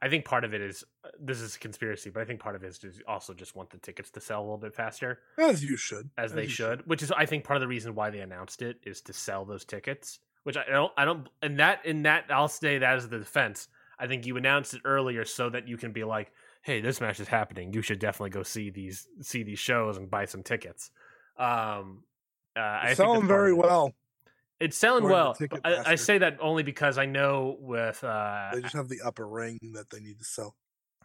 I 0.00 0.08
think 0.08 0.24
part 0.24 0.44
of 0.44 0.54
it 0.54 0.60
is 0.60 0.84
uh, 1.04 1.08
this 1.20 1.40
is 1.40 1.56
a 1.56 1.58
conspiracy, 1.58 2.10
but 2.10 2.20
I 2.20 2.24
think 2.24 2.40
part 2.40 2.54
of 2.54 2.64
it 2.64 2.68
is 2.68 2.78
to 2.80 2.92
also 3.06 3.34
just 3.34 3.56
want 3.56 3.70
the 3.70 3.78
tickets 3.78 4.10
to 4.12 4.20
sell 4.20 4.40
a 4.40 4.44
little 4.44 4.58
bit 4.58 4.74
faster, 4.74 5.20
As 5.38 5.64
you 5.64 5.76
should, 5.76 6.10
as 6.18 6.32
they 6.32 6.44
you 6.44 6.48
should. 6.48 6.86
Which 6.86 7.02
is, 7.02 7.12
I 7.12 7.26
think, 7.26 7.44
part 7.44 7.56
of 7.56 7.60
the 7.60 7.68
reason 7.68 7.94
why 7.94 8.10
they 8.10 8.20
announced 8.20 8.62
it 8.62 8.78
is 8.84 9.00
to 9.02 9.12
sell 9.12 9.44
those 9.44 9.64
tickets. 9.64 10.18
Which 10.44 10.56
I 10.56 10.64
don't, 10.68 10.92
I 10.96 11.04
don't, 11.04 11.28
and 11.42 11.58
that, 11.58 11.84
in 11.84 12.02
that, 12.02 12.26
I'll 12.30 12.48
say 12.48 12.78
that 12.78 12.96
as 12.96 13.08
the 13.08 13.18
defense. 13.18 13.68
I 13.98 14.06
think 14.06 14.26
you 14.26 14.36
announced 14.36 14.74
it 14.74 14.82
earlier 14.84 15.24
so 15.24 15.48
that 15.50 15.66
you 15.66 15.76
can 15.76 15.92
be 15.92 16.04
like, 16.04 16.30
"Hey, 16.62 16.80
this 16.80 17.00
match 17.00 17.18
is 17.18 17.28
happening. 17.28 17.72
You 17.72 17.82
should 17.82 17.98
definitely 17.98 18.30
go 18.30 18.42
see 18.42 18.70
these, 18.70 19.08
see 19.22 19.42
these 19.42 19.58
shows 19.58 19.96
and 19.96 20.10
buy 20.10 20.26
some 20.26 20.42
tickets." 20.42 20.90
Um, 21.38 22.04
uh, 22.56 22.60
I 22.60 22.86
think 22.86 22.96
selling 22.96 23.26
very 23.26 23.52
well. 23.52 23.94
It's 24.58 24.76
selling 24.76 25.04
well. 25.04 25.36
I, 25.64 25.82
I 25.86 25.94
say 25.96 26.18
that 26.18 26.38
only 26.40 26.62
because 26.62 26.96
I 26.98 27.06
know 27.06 27.56
with 27.60 28.02
uh, 28.02 28.50
They 28.54 28.62
just 28.62 28.74
have 28.74 28.88
the 28.88 29.00
upper 29.04 29.26
ring 29.26 29.58
that 29.74 29.90
they 29.90 30.00
need 30.00 30.18
to 30.18 30.24
sell. 30.24 30.56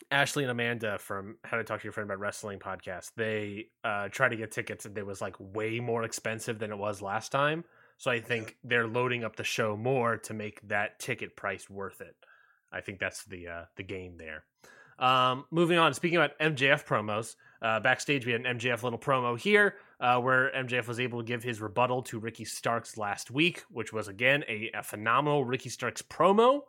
Ashley 0.09 0.43
and 0.43 0.51
Amanda 0.51 0.97
from 0.97 1.37
How 1.43 1.57
to 1.57 1.63
Talk 1.63 1.81
to 1.81 1.83
Your 1.83 1.93
Friend 1.93 2.09
About 2.09 2.19
Wrestling 2.19 2.59
podcast, 2.59 3.11
they 3.15 3.67
uh 3.83 4.07
tried 4.09 4.29
to 4.29 4.35
get 4.35 4.51
tickets 4.51 4.85
and 4.85 4.97
it 4.97 5.05
was 5.05 5.21
like 5.21 5.35
way 5.39 5.79
more 5.79 6.03
expensive 6.03 6.59
than 6.59 6.71
it 6.71 6.77
was 6.77 7.01
last 7.01 7.31
time. 7.31 7.63
So 7.97 8.09
I 8.09 8.19
think 8.19 8.57
they're 8.63 8.87
loading 8.87 9.23
up 9.23 9.35
the 9.35 9.43
show 9.43 9.77
more 9.77 10.17
to 10.17 10.33
make 10.33 10.59
that 10.67 10.99
ticket 10.99 11.35
price 11.35 11.69
worth 11.69 12.01
it. 12.01 12.15
I 12.71 12.81
think 12.81 12.99
that's 12.99 13.25
the 13.25 13.47
uh 13.47 13.65
the 13.75 13.83
game 13.83 14.17
there. 14.17 14.45
Um 14.97 15.45
moving 15.51 15.77
on, 15.77 15.93
speaking 15.93 16.17
about 16.17 16.37
MJF 16.39 16.85
promos, 16.85 17.35
uh 17.61 17.79
backstage 17.79 18.25
we 18.25 18.31
had 18.31 18.45
an 18.45 18.57
MJF 18.57 18.81
little 18.83 18.99
promo 18.99 19.39
here, 19.39 19.75
uh 20.01 20.19
where 20.19 20.51
MJF 20.53 20.87
was 20.87 20.99
able 20.99 21.19
to 21.19 21.25
give 21.25 21.43
his 21.43 21.61
rebuttal 21.61 22.01
to 22.03 22.19
Ricky 22.19 22.43
Starks 22.45 22.97
last 22.97 23.31
week, 23.31 23.63
which 23.69 23.93
was 23.93 24.07
again 24.07 24.43
a, 24.49 24.71
a 24.73 24.83
phenomenal 24.83 25.45
Ricky 25.45 25.69
Starks 25.69 26.01
promo. 26.01 26.61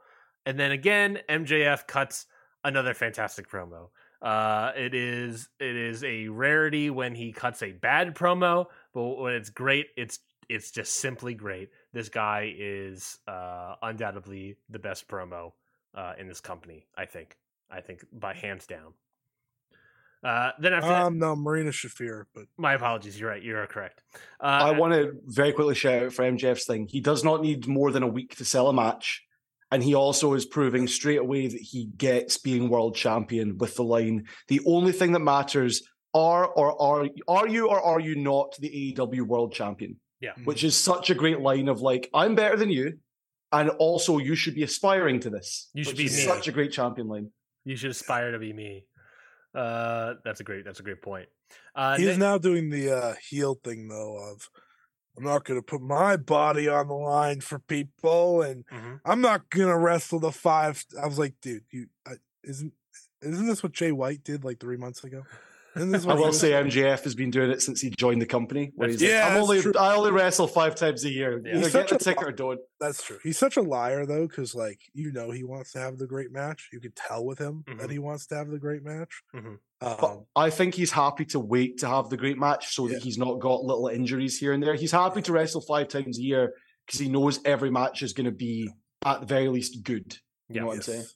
And 0.46 0.58
then 0.58 0.72
again, 0.72 1.18
MJF 1.28 1.86
cuts 1.86 2.26
another 2.64 2.94
fantastic 2.94 3.48
promo. 3.50 3.88
Uh, 4.20 4.70
it 4.76 4.94
is 4.94 5.48
it 5.58 5.74
is 5.74 6.04
a 6.04 6.28
rarity 6.28 6.90
when 6.90 7.14
he 7.14 7.32
cuts 7.32 7.62
a 7.62 7.72
bad 7.72 8.14
promo, 8.14 8.66
but 8.94 9.02
when 9.18 9.34
it's 9.34 9.50
great, 9.50 9.86
it's 9.96 10.20
it's 10.48 10.70
just 10.70 10.94
simply 10.94 11.34
great. 11.34 11.70
This 11.92 12.08
guy 12.08 12.52
is 12.56 13.18
uh, 13.26 13.74
undoubtedly 13.82 14.56
the 14.68 14.78
best 14.78 15.08
promo 15.08 15.52
uh, 15.94 16.12
in 16.18 16.28
this 16.28 16.40
company. 16.40 16.86
I 16.96 17.06
think. 17.06 17.36
I 17.70 17.80
think 17.80 18.04
by 18.12 18.34
hands 18.34 18.66
down. 18.66 18.92
Uh, 20.24 20.50
then 20.60 20.72
after 20.72 20.92
um, 20.92 21.18
no, 21.18 21.34
Marina 21.34 21.70
Shafir, 21.70 22.24
but 22.34 22.44
my 22.56 22.74
apologies. 22.74 23.18
You're 23.18 23.30
right. 23.30 23.42
You're 23.42 23.66
correct. 23.66 24.02
Uh, 24.40 24.46
I 24.46 24.70
want 24.72 24.94
to 24.94 25.14
very 25.26 25.52
quickly 25.52 25.74
shout 25.74 26.04
out 26.04 26.12
for 26.12 26.22
MJF's 26.22 26.64
thing. 26.64 26.86
He 26.88 27.00
does 27.00 27.24
not 27.24 27.42
need 27.42 27.66
more 27.66 27.90
than 27.90 28.02
a 28.02 28.08
week 28.08 28.36
to 28.36 28.44
sell 28.44 28.68
a 28.68 28.72
match. 28.72 29.24
And 29.72 29.82
he 29.82 29.94
also 29.94 30.34
is 30.34 30.44
proving 30.44 30.86
straight 30.86 31.18
away 31.18 31.48
that 31.48 31.60
he 31.60 31.86
gets 31.96 32.36
being 32.36 32.68
world 32.68 32.94
champion 32.94 33.56
with 33.56 33.74
the 33.76 33.82
line. 33.82 34.26
The 34.48 34.60
only 34.66 34.92
thing 34.92 35.12
that 35.12 35.20
matters 35.20 35.82
are 36.14 36.46
or 36.46 36.80
are 36.80 37.08
are 37.26 37.48
you 37.48 37.68
or 37.68 37.80
are 37.80 37.98
you 37.98 38.14
not 38.14 38.54
the 38.60 38.94
AEW 38.94 39.22
world 39.22 39.54
champion? 39.54 39.96
Yeah. 40.20 40.32
Which 40.44 40.62
is 40.62 40.76
such 40.76 41.10
a 41.10 41.14
great 41.14 41.40
line 41.40 41.68
of 41.68 41.80
like, 41.80 42.10
I'm 42.14 42.34
better 42.34 42.56
than 42.56 42.70
you. 42.70 42.98
And 43.50 43.70
also 43.70 44.18
you 44.18 44.34
should 44.34 44.54
be 44.54 44.62
aspiring 44.62 45.20
to 45.20 45.30
this. 45.30 45.70
You 45.74 45.84
should 45.84 45.96
be 45.96 46.04
me. 46.04 46.08
such 46.10 46.48
a 46.48 46.52
great 46.52 46.72
champion 46.72 47.08
line. 47.08 47.30
You 47.64 47.76
should 47.76 47.90
aspire 47.90 48.30
to 48.32 48.38
be 48.38 48.52
me. 48.52 48.84
Uh, 49.54 50.14
that's 50.24 50.40
a 50.40 50.44
great. 50.44 50.64
That's 50.64 50.80
a 50.80 50.82
great 50.82 51.02
point. 51.02 51.28
Uh, 51.74 51.96
he's 51.96 52.06
ne- 52.06 52.16
now 52.16 52.38
doing 52.38 52.70
the 52.70 52.90
uh, 52.90 53.14
heel 53.28 53.54
thing 53.62 53.88
though 53.88 54.16
of 54.16 54.48
I'm 55.16 55.24
not 55.24 55.44
going 55.44 55.60
to 55.60 55.64
put 55.64 55.82
my 55.82 56.16
body 56.16 56.68
on 56.68 56.88
the 56.88 56.94
line 56.94 57.40
for 57.42 57.58
people, 57.58 58.42
and 58.42 58.64
Mhm. 58.66 59.00
I'm 59.04 59.20
not 59.20 59.50
going 59.50 59.68
to 59.68 59.76
wrestle 59.76 60.20
the 60.20 60.32
five. 60.32 60.84
I 61.00 61.06
was 61.06 61.18
like, 61.18 61.34
dude, 61.42 61.64
you 61.70 61.88
I, 62.06 62.12
isn't 62.42 62.72
isn't 63.20 63.46
this 63.46 63.62
what 63.62 63.72
Jay 63.72 63.92
White 63.92 64.24
did 64.24 64.44
like 64.44 64.58
three 64.58 64.76
months 64.78 65.04
ago? 65.04 65.24
Isn't 65.74 65.90
this 65.90 66.06
I 66.06 66.14
will 66.14 66.32
say 66.32 66.50
MJF 66.50 67.02
has 67.04 67.14
been 67.14 67.30
doing 67.30 67.50
it 67.50 67.62
since 67.62 67.80
he 67.80 67.90
joined 67.90 68.20
the 68.20 68.26
company. 68.26 68.72
Where 68.74 68.88
That's 68.88 69.00
he's 69.00 69.10
like, 69.10 69.18
Yeah, 69.18 69.28
I'm 69.28 69.42
only 69.42 69.60
true. 69.62 69.72
I 69.78 69.94
only 69.96 70.10
wrestle 70.10 70.46
five 70.46 70.74
times 70.74 71.04
a 71.04 71.10
year. 71.10 71.40
Yeah. 71.44 71.52
Either 71.52 71.58
He's 71.64 71.72
get 71.72 71.72
such 71.72 71.88
the 71.90 71.96
a- 71.96 71.98
ticket 71.98 72.28
or 72.28 72.32
don't. 72.32 72.60
That's 72.78 73.02
true. 73.02 73.18
He's 73.22 73.38
such 73.38 73.56
a 73.56 73.62
liar 73.62 74.04
though, 74.04 74.26
because 74.26 74.54
like 74.54 74.80
you 74.92 75.12
know 75.12 75.30
he 75.30 75.44
wants 75.44 75.72
to 75.72 75.78
have 75.78 75.96
the 75.98 76.06
great 76.06 76.30
match. 76.30 76.68
You 76.72 76.80
could 76.80 76.94
tell 76.94 77.24
with 77.24 77.38
him 77.38 77.64
Mhm. 77.66 77.80
that 77.80 77.90
he 77.90 77.98
wants 77.98 78.26
to 78.26 78.34
have 78.36 78.48
the 78.50 78.58
great 78.58 78.82
match. 78.82 79.22
Mhm. 79.34 79.58
But 79.80 80.02
Um, 80.04 80.26
I 80.36 80.50
think 80.50 80.74
he's 80.74 80.92
happy 80.92 81.24
to 81.26 81.40
wait 81.40 81.78
to 81.78 81.88
have 81.88 82.08
the 82.10 82.16
great 82.16 82.38
match 82.38 82.74
so 82.74 82.86
Yeah. 82.86 82.94
that 82.94 83.02
he's 83.02 83.18
not 83.18 83.40
got 83.40 83.64
little 83.64 83.88
injuries 83.88 84.38
here 84.38 84.52
and 84.52 84.62
there. 84.62 84.74
He's 84.74 84.92
happy 84.92 85.22
to 85.22 85.32
wrestle 85.32 85.60
five 85.62 85.88
times 85.88 86.18
a 86.18 86.22
year 86.22 86.52
because 86.86 87.00
he 87.00 87.08
knows 87.08 87.40
every 87.44 87.70
match 87.70 88.02
is 88.02 88.12
going 88.12 88.26
to 88.26 88.30
be 88.30 88.68
at 89.04 89.20
the 89.20 89.26
very 89.26 89.48
least 89.48 89.82
good. 89.82 90.18
You 90.48 90.56
Yeah. 90.56 90.60
know 90.60 90.66
what 90.68 90.76
I'm 90.76 90.82
saying? 90.82 91.06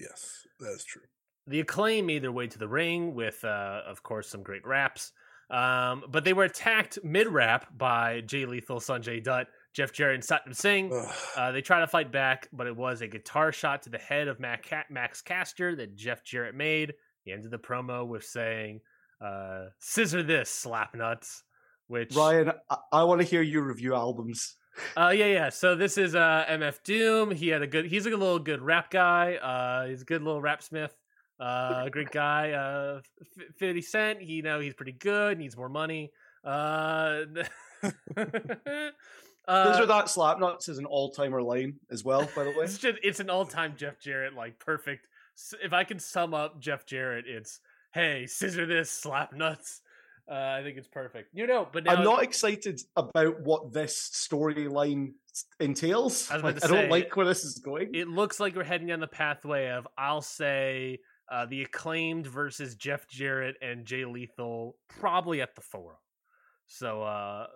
yes, 0.00 0.46
that 0.60 0.70
is 0.72 0.84
true. 0.84 1.02
The 1.46 1.60
acclaim 1.60 2.06
made 2.06 2.22
their 2.22 2.32
way 2.32 2.46
to 2.46 2.58
the 2.58 2.68
ring 2.68 3.14
with, 3.14 3.44
uh, 3.44 3.82
of 3.86 4.02
course, 4.02 4.28
some 4.28 4.42
great 4.42 4.66
raps. 4.66 5.12
Um, 5.48 6.04
but 6.08 6.24
they 6.24 6.32
were 6.32 6.44
attacked 6.44 6.98
mid 7.04 7.28
rap 7.28 7.66
by 7.76 8.20
Jay 8.22 8.46
Lethal, 8.46 8.80
Sanjay 8.80 9.22
Dutt, 9.22 9.46
Jeff 9.72 9.92
Jarrett, 9.92 10.16
and 10.16 10.24
Satnam 10.24 10.56
Singh. 10.56 10.90
Uh, 11.36 11.52
they 11.52 11.60
try 11.60 11.80
to 11.80 11.86
fight 11.86 12.10
back, 12.10 12.48
but 12.52 12.66
it 12.66 12.76
was 12.76 13.00
a 13.00 13.06
guitar 13.06 13.52
shot 13.52 13.82
to 13.82 13.90
the 13.90 13.98
head 13.98 14.26
of 14.26 14.40
Mac 14.40 14.66
Max 14.90 15.22
Caster 15.22 15.76
that 15.76 15.94
Jeff 15.94 16.24
Jarrett 16.24 16.54
made. 16.56 16.94
He 17.24 17.32
ended 17.32 17.52
the 17.52 17.58
promo 17.58 18.06
with 18.06 18.24
saying, 18.24 18.80
uh, 19.20 19.66
"Scissor 19.78 20.24
this, 20.24 20.50
slap 20.50 20.94
nuts." 20.94 21.44
Which 21.86 22.16
Ryan, 22.16 22.50
I, 22.68 22.76
I 22.92 23.04
want 23.04 23.20
to 23.20 23.26
hear 23.26 23.42
you 23.42 23.60
review 23.60 23.94
albums. 23.94 24.56
Uh, 24.96 25.12
yeah, 25.14 25.26
yeah. 25.26 25.48
So 25.50 25.76
this 25.76 25.96
is 25.96 26.14
uh 26.16 26.44
MF 26.48 26.82
Doom. 26.82 27.30
He 27.30 27.48
had 27.48 27.62
a 27.62 27.66
good. 27.66 27.86
He's 27.86 28.06
a 28.06 28.10
little 28.10 28.40
good 28.40 28.62
rap 28.62 28.90
guy. 28.90 29.36
Uh, 29.36 29.86
he's 29.86 30.02
a 30.02 30.04
good 30.04 30.22
little 30.22 30.40
rap 30.40 30.62
smith. 30.62 30.94
Uh, 31.38 31.88
great 31.88 32.10
guy. 32.10 32.52
Uh, 32.52 33.00
Fifty 33.56 33.82
Cent. 33.82 34.22
You 34.22 34.42
know, 34.42 34.60
he's 34.60 34.74
pretty 34.74 34.92
good. 34.92 35.38
Needs 35.38 35.56
more 35.56 35.68
money. 35.68 36.12
Uh, 36.44 37.24
uh, 39.48 39.70
These 39.70 39.80
are 39.80 39.86
that 39.86 40.08
slap 40.08 40.38
nuts 40.38 40.68
is 40.68 40.78
an 40.78 40.86
all 40.86 41.10
timer 41.10 41.42
line 41.42 41.74
as 41.90 42.04
well, 42.04 42.28
by 42.34 42.44
the 42.44 42.50
way. 42.50 42.64
it's 42.64 42.78
just 42.78 42.98
it's 43.02 43.20
an 43.20 43.30
all 43.30 43.44
time 43.44 43.74
Jeff 43.76 43.98
Jarrett 44.00 44.34
like 44.34 44.58
perfect. 44.58 45.08
If 45.62 45.72
I 45.72 45.84
can 45.84 45.98
sum 45.98 46.32
up 46.34 46.60
Jeff 46.60 46.86
Jarrett, 46.86 47.26
it's 47.26 47.60
hey 47.92 48.26
scissor 48.26 48.66
this 48.66 48.90
slap 48.90 49.32
nuts. 49.32 49.82
Uh, 50.28 50.56
I 50.58 50.62
think 50.64 50.76
it's 50.76 50.88
perfect. 50.88 51.30
You 51.34 51.46
know, 51.46 51.68
but 51.70 51.84
now, 51.84 51.94
I'm 51.94 52.04
not 52.04 52.22
excited 52.24 52.80
about 52.96 53.40
what 53.42 53.72
this 53.72 54.10
storyline 54.12 55.12
entails. 55.60 56.28
I 56.30 56.38
Like, 56.38 56.64
I 56.64 56.66
don't 56.66 56.90
like 56.90 57.14
where 57.16 57.26
this 57.26 57.44
is 57.44 57.58
going. 57.58 57.94
it 57.94 58.08
looks 58.08 58.40
like 58.40 58.56
we're 58.56 58.64
heading 58.64 58.88
down 58.88 58.98
the 59.00 59.06
pathway 59.06 59.68
of 59.68 59.86
I'll 59.96 60.22
say 60.22 60.98
uh, 61.30 61.46
the 61.46 61.62
acclaimed 61.62 62.26
versus 62.26 62.74
Jeff 62.74 63.08
Jarrett 63.08 63.56
and 63.60 63.84
Jay 63.84 64.04
Lethal 64.04 64.76
probably 64.88 65.40
at 65.40 65.54
the 65.54 65.60
forum. 65.60 65.98
So 66.68 67.02
uh, 67.02 67.46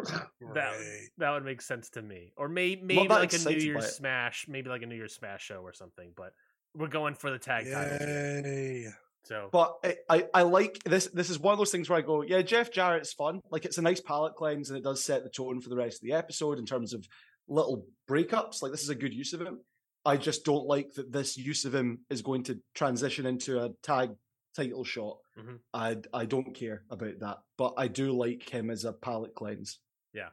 that 0.54 0.74
that 1.18 1.30
would 1.30 1.44
make 1.44 1.62
sense 1.62 1.90
to 1.90 2.02
me, 2.02 2.32
or 2.36 2.48
may, 2.48 2.76
maybe 2.76 3.08
like 3.08 3.32
a 3.32 3.38
New 3.38 3.56
Year's. 3.56 3.96
Smash, 3.96 4.46
maybe 4.48 4.68
like 4.68 4.82
a 4.82 4.86
New 4.86 4.96
Year's 4.96 5.14
Smash 5.14 5.42
show 5.44 5.60
or 5.62 5.72
something. 5.72 6.12
But 6.16 6.32
we're 6.74 6.88
going 6.88 7.14
for 7.14 7.30
the 7.30 7.38
tag 7.38 7.64
titles. 7.70 8.00
here. 8.00 8.96
So 9.24 9.48
But 9.52 9.76
I, 9.84 9.96
I, 10.08 10.26
I 10.34 10.42
like 10.42 10.82
this. 10.84 11.06
This 11.12 11.30
is 11.30 11.38
one 11.38 11.52
of 11.52 11.58
those 11.58 11.70
things 11.70 11.88
where 11.88 11.98
I 11.98 12.02
go, 12.02 12.22
yeah, 12.22 12.42
Jeff 12.42 12.72
Jarrett's 12.72 13.12
fun. 13.12 13.40
Like 13.50 13.64
it's 13.64 13.78
a 13.78 13.82
nice 13.82 14.00
palate 14.00 14.34
cleanse, 14.34 14.68
and 14.68 14.78
it 14.78 14.84
does 14.84 15.04
set 15.04 15.22
the 15.22 15.30
tone 15.30 15.60
for 15.60 15.68
the 15.68 15.76
rest 15.76 16.02
of 16.02 16.08
the 16.08 16.14
episode 16.14 16.58
in 16.58 16.66
terms 16.66 16.92
of 16.92 17.06
little 17.48 17.86
breakups. 18.08 18.62
Like 18.62 18.72
this 18.72 18.82
is 18.82 18.88
a 18.88 18.94
good 18.94 19.14
use 19.14 19.32
of 19.32 19.40
him. 19.40 19.60
I 20.04 20.16
just 20.16 20.44
don't 20.44 20.66
like 20.66 20.94
that 20.94 21.12
this 21.12 21.36
use 21.36 21.64
of 21.64 21.74
him 21.74 22.00
is 22.10 22.22
going 22.22 22.42
to 22.44 22.60
transition 22.74 23.26
into 23.26 23.62
a 23.62 23.70
tag 23.82 24.10
title 24.56 24.84
shot. 24.84 25.18
Mhm. 25.38 25.60
I 25.72 25.96
I 26.12 26.24
don't 26.26 26.54
care 26.54 26.84
about 26.90 27.18
that, 27.20 27.38
but 27.56 27.74
I 27.76 27.88
do 27.88 28.12
like 28.12 28.48
him 28.48 28.70
as 28.70 28.84
a 28.84 28.92
palate 28.92 29.34
cleanse. 29.34 29.78
Yeah. 30.12 30.30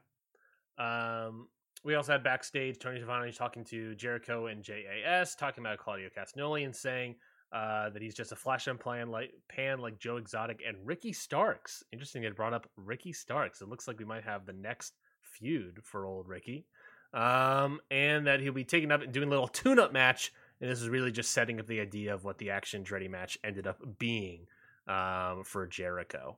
Um, 0.77 1.49
we 1.83 1.95
also 1.95 2.11
had 2.13 2.23
backstage 2.23 2.79
Tony 2.79 2.99
Schiavone 2.99 3.31
talking 3.31 3.63
to 3.65 3.95
Jericho 3.95 4.47
and 4.47 4.63
JAS, 4.63 5.35
talking 5.35 5.63
about 5.63 5.77
Claudio 5.79 6.09
Castagnoli 6.09 6.65
and 6.65 6.75
saying 6.75 7.15
uh, 7.51 7.89
that 7.89 8.01
he's 8.01 8.15
just 8.15 8.31
a 8.31 8.35
flash 8.35 8.67
and 8.67 8.79
plan 8.79 9.09
like 9.09 9.31
pan 9.47 9.79
like 9.79 9.97
Joe 9.99 10.17
Exotic 10.17 10.61
and 10.67 10.77
Ricky 10.85 11.13
Starks. 11.13 11.83
Interesting, 11.91 12.21
they 12.21 12.29
brought 12.29 12.53
up 12.53 12.69
Ricky 12.75 13.13
Starks. 13.13 13.61
It 13.61 13.69
looks 13.69 13.87
like 13.87 13.99
we 13.99 14.05
might 14.05 14.23
have 14.23 14.45
the 14.45 14.53
next 14.53 14.93
feud 15.21 15.79
for 15.83 16.05
old 16.05 16.27
Ricky, 16.27 16.65
um, 17.13 17.79
and 17.89 18.27
that 18.27 18.39
he'll 18.39 18.53
be 18.53 18.63
taking 18.63 18.91
up 18.91 19.01
and 19.01 19.11
doing 19.11 19.27
a 19.27 19.31
little 19.31 19.47
tune-up 19.47 19.93
match. 19.93 20.31
And 20.61 20.69
this 20.69 20.81
is 20.81 20.89
really 20.89 21.11
just 21.11 21.31
setting 21.31 21.59
up 21.59 21.67
the 21.67 21.79
idea 21.79 22.13
of 22.13 22.23
what 22.23 22.37
the 22.37 22.49
Action 22.51 22.83
Andretti 22.83 23.09
match 23.09 23.37
ended 23.43 23.65
up 23.65 23.79
being 23.97 24.47
um, 24.87 25.43
for 25.43 25.65
Jericho. 25.67 26.37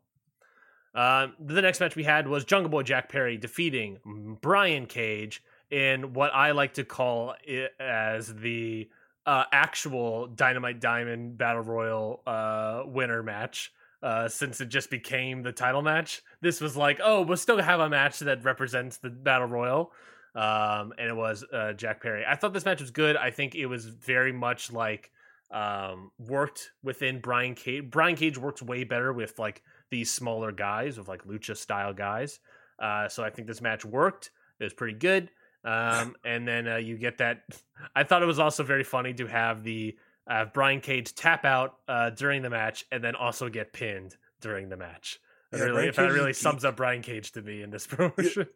Um, 0.94 1.34
the 1.40 1.62
next 1.62 1.80
match 1.80 1.96
we 1.96 2.04
had 2.04 2.28
was 2.28 2.44
Jungle 2.44 2.70
Boy 2.70 2.84
Jack 2.84 3.10
Perry 3.10 3.38
defeating 3.38 4.38
Brian 4.42 4.86
Cage 4.86 5.42
in 5.70 6.14
what 6.14 6.34
I 6.34 6.52
like 6.52 6.74
to 6.74 6.84
call 6.84 7.36
it 7.44 7.72
as 7.80 8.36
the 8.36 8.90
uh, 9.26 9.46
actual 9.54 10.28
Dynamite 10.28 10.82
Diamond 10.82 11.38
Battle 11.38 11.64
Royal 11.64 12.22
uh, 12.28 12.84
winner 12.86 13.24
match. 13.24 13.72
Uh, 14.04 14.28
since 14.28 14.60
it 14.60 14.70
just 14.70 14.90
became 14.90 15.44
the 15.44 15.52
title 15.52 15.84
match, 15.84 16.24
this 16.42 16.60
was 16.60 16.76
like, 16.76 17.00
oh, 17.04 17.22
we'll 17.22 17.38
still 17.38 17.62
have 17.62 17.80
a 17.80 17.88
match 17.88 18.18
that 18.20 18.44
represents 18.44 18.98
the 18.98 19.12
Battle 19.12 19.48
Royal. 19.48 19.92
Um, 20.34 20.94
and 20.98 21.10
it 21.10 21.16
was 21.16 21.44
uh, 21.52 21.74
Jack 21.74 22.02
Perry. 22.02 22.24
I 22.26 22.36
thought 22.36 22.54
this 22.54 22.66
match 22.66 22.82
was 22.82 22.92
good. 22.92 23.18
I 23.18 23.32
think 23.32 23.56
it 23.56 23.66
was 23.66 23.86
very 23.86 24.32
much 24.32 24.72
like 24.72 25.12
um, 25.52 26.12
worked 26.18 26.72
within 26.84 27.20
Brian 27.20 27.56
Cage. 27.56 27.90
Brian 27.90 28.16
Cage 28.16 28.38
works 28.38 28.62
way 28.62 28.84
better 28.84 29.12
with 29.12 29.38
like 29.40 29.62
these 29.90 30.12
smaller 30.12 30.52
guys, 30.52 30.98
with 30.98 31.08
like 31.08 31.26
lucha 31.26 31.58
style 31.58 31.94
guys. 31.94 32.40
Uh, 32.80 33.08
so 33.10 33.24
I 33.24 33.30
think 33.30 33.48
this 33.48 33.62
match 33.62 33.84
worked. 33.84 34.32
It 34.60 34.64
was 34.64 34.74
pretty 34.74 34.98
good. 34.98 35.30
Um, 35.64 36.16
and 36.26 36.48
then 36.48 36.68
uh, 36.68 36.78
you 36.78 36.98
get 36.98 37.18
that. 37.18 37.44
I 37.96 38.04
thought 38.04 38.24
it 38.24 38.28
was 38.28 38.40
also 38.40 38.64
very 38.64 38.84
funny 38.84 39.14
to 39.16 39.28
have 39.28 39.64
the 39.64 39.98
uh, 40.30 40.46
Brian 40.46 40.80
Cage 40.80 41.14
tap 41.14 41.46
out 41.46 41.76
uh, 41.88 42.12
during 42.12 42.42
the 42.42 42.50
match 42.50 42.86
and 42.92 43.04
then 43.04 43.16
also 43.16 43.50
get 43.50 43.74
pinned 43.74 44.16
during 44.40 44.70
the 44.70 44.78
match. 44.78 45.20
Yeah, 45.52 45.64
really, 45.64 45.88
if 45.88 45.98
that 45.98 46.12
really 46.12 46.32
sums 46.32 46.64
up 46.64 46.78
Brian 46.78 47.02
Cage 47.02 47.34
to 47.34 47.42
me 47.42 47.62
in 47.62 47.70
this 47.70 47.86
promotion. 47.86 48.48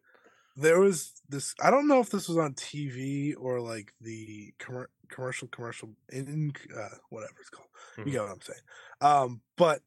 There 0.56 0.80
was 0.80 1.14
this. 1.28 1.54
I 1.62 1.70
don't 1.70 1.88
know 1.88 2.00
if 2.00 2.10
this 2.10 2.30
was 2.30 2.38
on 2.38 2.54
TV 2.54 3.34
or 3.38 3.60
like 3.60 3.94
the 4.00 4.54
commer- 4.60 4.88
commercial 5.10 5.48
commercial 5.50 5.90
in 6.10 6.54
uh, 6.76 6.90
whatever 7.10 7.34
it's 7.40 7.50
called. 7.50 7.68
Mhm. 7.98 8.06
You 8.06 8.12
get 8.14 8.22
what 8.22 8.32
I'm 8.32 8.42
saying. 8.42 8.60
Um, 9.02 9.42
but 9.58 9.82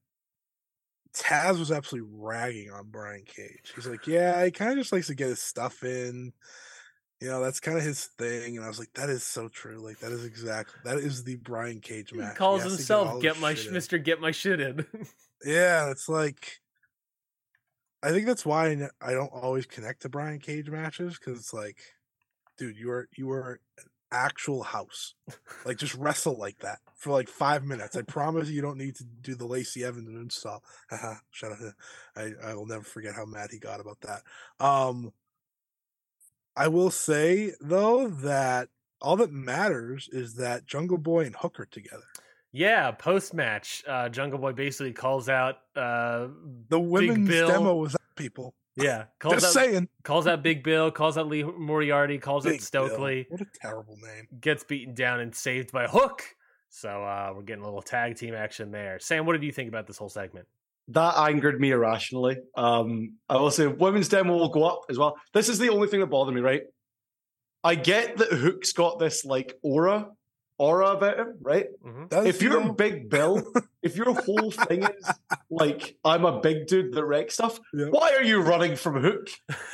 Taz 1.15 1.59
was 1.59 1.73
absolutely 1.73 2.11
ragging 2.15 2.71
on 2.71 2.89
Brian 2.91 3.25
Cage. 3.25 3.73
He's 3.75 3.87
like, 3.87 4.07
"Yeah, 4.07 4.45
he 4.45 4.51
kind 4.51 4.73
of 4.73 4.79
just 4.79 4.93
likes 4.93 5.07
to 5.09 5.15
get 5.15 5.29
his 5.29 5.41
stuff 5.41 5.83
in." 5.83 6.33
You 7.21 7.29
know, 7.29 7.43
that's 7.43 7.59
kind 7.59 7.77
of 7.77 7.83
his 7.83 8.05
thing, 8.05 8.57
and 8.57 8.65
I 8.65 8.69
was 8.69 8.79
like, 8.79 8.93
"That 8.95 9.11
is 9.11 9.25
so 9.25 9.49
true. 9.49 9.79
Like, 9.85 9.99
that 10.01 10.13
is 10.13 10.25
exactly 10.25 10.81
that 10.85 10.99
is 10.99 11.25
the 11.25 11.37
Brian 11.37 11.81
Cage 11.81 12.13
match 12.13 12.33
He 12.33 12.37
calls 12.37 12.63
to 12.63 12.69
himself 12.69 13.09
all 13.09 13.21
"Get 13.21 13.41
my 13.41 13.57
Mister 13.71 13.99
Get 13.99 14.21
my 14.21 14.31
shit 14.31 14.61
in." 14.61 14.87
Yeah, 15.45 15.91
it's 15.93 16.09
like 16.09 16.59
I 18.03 18.11
think 18.11 18.27
that's 18.27 18.47
why 18.47 18.89
I 19.01 19.13
don't 19.13 19.33
always 19.33 19.67
connect 19.67 20.03
to 20.03 20.09
Brian 20.09 20.39
Cage 20.39 20.71
matches 20.71 21.19
because 21.19 21.41
it's 21.41 21.55
like, 21.55 21.79
dude, 22.57 22.77
you 22.77 22.91
are 22.91 23.09
you 23.17 23.31
are 23.31 23.61
an 23.79 23.85
actual 24.13 24.63
house. 24.63 25.15
Like 25.65 25.79
just 25.79 25.95
wrestle 25.95 26.39
like 26.39 26.59
that 26.61 26.79
for 26.97 27.11
like 27.11 27.29
five 27.29 27.65
minutes. 27.65 27.97
I 27.97 28.03
promise 28.03 28.49
you 28.49 28.63
don't 28.63 28.79
need 28.79 28.97
to 28.97 29.05
do 29.05 29.35
the 29.35 29.47
Lacey 29.47 29.85
Evans 29.85 30.09
install. 30.09 30.63
Shut 31.31 31.53
up. 31.53 31.59
I 32.17 32.33
I 32.45 32.55
will 32.55 32.67
never 32.67 32.85
forget 32.85 33.15
how 33.15 33.25
mad 33.25 33.51
he 33.51 33.59
got 33.59 33.81
about 33.81 33.99
that. 34.03 34.23
Um, 34.65 35.13
I 36.57 36.69
will 36.69 36.91
say 36.91 37.55
though 37.61 38.09
that 38.09 38.69
all 39.01 39.17
that 39.17 39.33
matters 39.33 40.09
is 40.13 40.35
that 40.35 40.67
Jungle 40.67 40.99
Boy 40.99 41.25
and 41.25 41.37
Hook 41.37 41.59
are 41.61 41.67
together. 41.67 42.05
Yeah, 42.53 42.91
post 42.93 43.35
match, 43.35 43.85
uh, 43.87 44.09
Jungle 44.09 44.39
Boy 44.39 44.53
basically 44.53 44.93
calls 44.93 45.29
out. 45.29 45.57
Uh, 45.77 46.29
The 46.69 46.81
women's 46.81 47.29
Bill. 47.29 47.49
demo 47.49 47.75
was 47.75 47.95
out, 47.95 48.17
people. 48.17 48.55
yeah, 48.77 49.05
calls 49.21 49.35
Just 49.35 49.47
out, 49.47 49.53
saying. 49.65 49.89
calls 50.03 50.27
out 50.27 50.43
Big 50.43 50.63
Bill, 50.65 50.91
calls 50.91 51.19
out 51.19 51.29
Lee 51.29 51.43
Moriarty, 51.43 52.19
calls 52.19 52.45
Big 52.45 52.55
out 52.55 52.61
Stokely, 52.61 53.27
Bill. 53.29 53.39
What 53.39 53.41
a 53.43 53.59
terrible 53.61 53.97
name. 54.03 54.27
gets 54.41 54.65
beaten 54.65 54.95
down 54.95 55.21
and 55.21 55.35
saved 55.35 55.73
by 55.73 55.87
Hook. 55.87 56.23
So 56.71 56.89
uh, 56.89 57.33
we're 57.35 57.43
getting 57.43 57.63
a 57.63 57.67
little 57.67 57.83
tag 57.83 58.17
team 58.17 58.35
action 58.35 58.71
there. 58.71 58.99
Sam, 58.99 59.27
what 59.27 59.33
did 59.33 59.43
you 59.43 59.53
think 59.53 59.69
about 59.69 59.87
this 59.87 59.97
whole 59.99 60.09
segment? 60.11 60.47
That 60.89 61.19
angered 61.19 61.61
me 61.61 61.71
irrationally. 61.73 62.39
Um, 62.57 63.17
I 63.29 63.37
will 63.37 63.51
say 63.51 63.67
women's 63.67 64.09
demo 64.09 64.35
will 64.35 64.49
go 64.49 64.65
up 64.65 64.81
as 64.89 64.97
well. 64.99 65.17
This 65.35 65.51
is 65.51 65.59
the 65.59 65.69
only 65.69 65.89
thing 65.89 66.01
that 66.01 66.07
bothered 66.07 66.35
me, 66.35 66.41
right? 66.41 66.63
I 67.63 67.75
get 67.75 68.17
that 68.19 68.33
Hook's 68.33 68.73
got 68.73 68.99
this 68.99 69.25
like 69.27 69.55
aura, 69.63 70.09
aura 70.59 70.89
about 70.91 71.19
him, 71.19 71.35
right? 71.41 71.67
hmm 71.83 72.05
if 72.27 72.41
he 72.41 72.47
you're 72.47 72.63
though? 72.63 72.73
Big 72.73 73.09
Bill, 73.09 73.43
if 73.83 73.97
your 73.97 74.13
whole 74.15 74.51
thing 74.51 74.83
is 74.83 75.11
like 75.51 75.97
I'm 76.05 76.25
a 76.25 76.41
big 76.41 76.67
dude 76.67 76.95
that 76.95 77.05
wrecks 77.05 77.35
stuff, 77.35 77.59
Yeah. 77.73 77.87
why 77.87 78.13
are 78.15 78.23
you 78.23 78.41
running 78.43 78.77
from 78.77 79.01
Hook? 79.03 79.29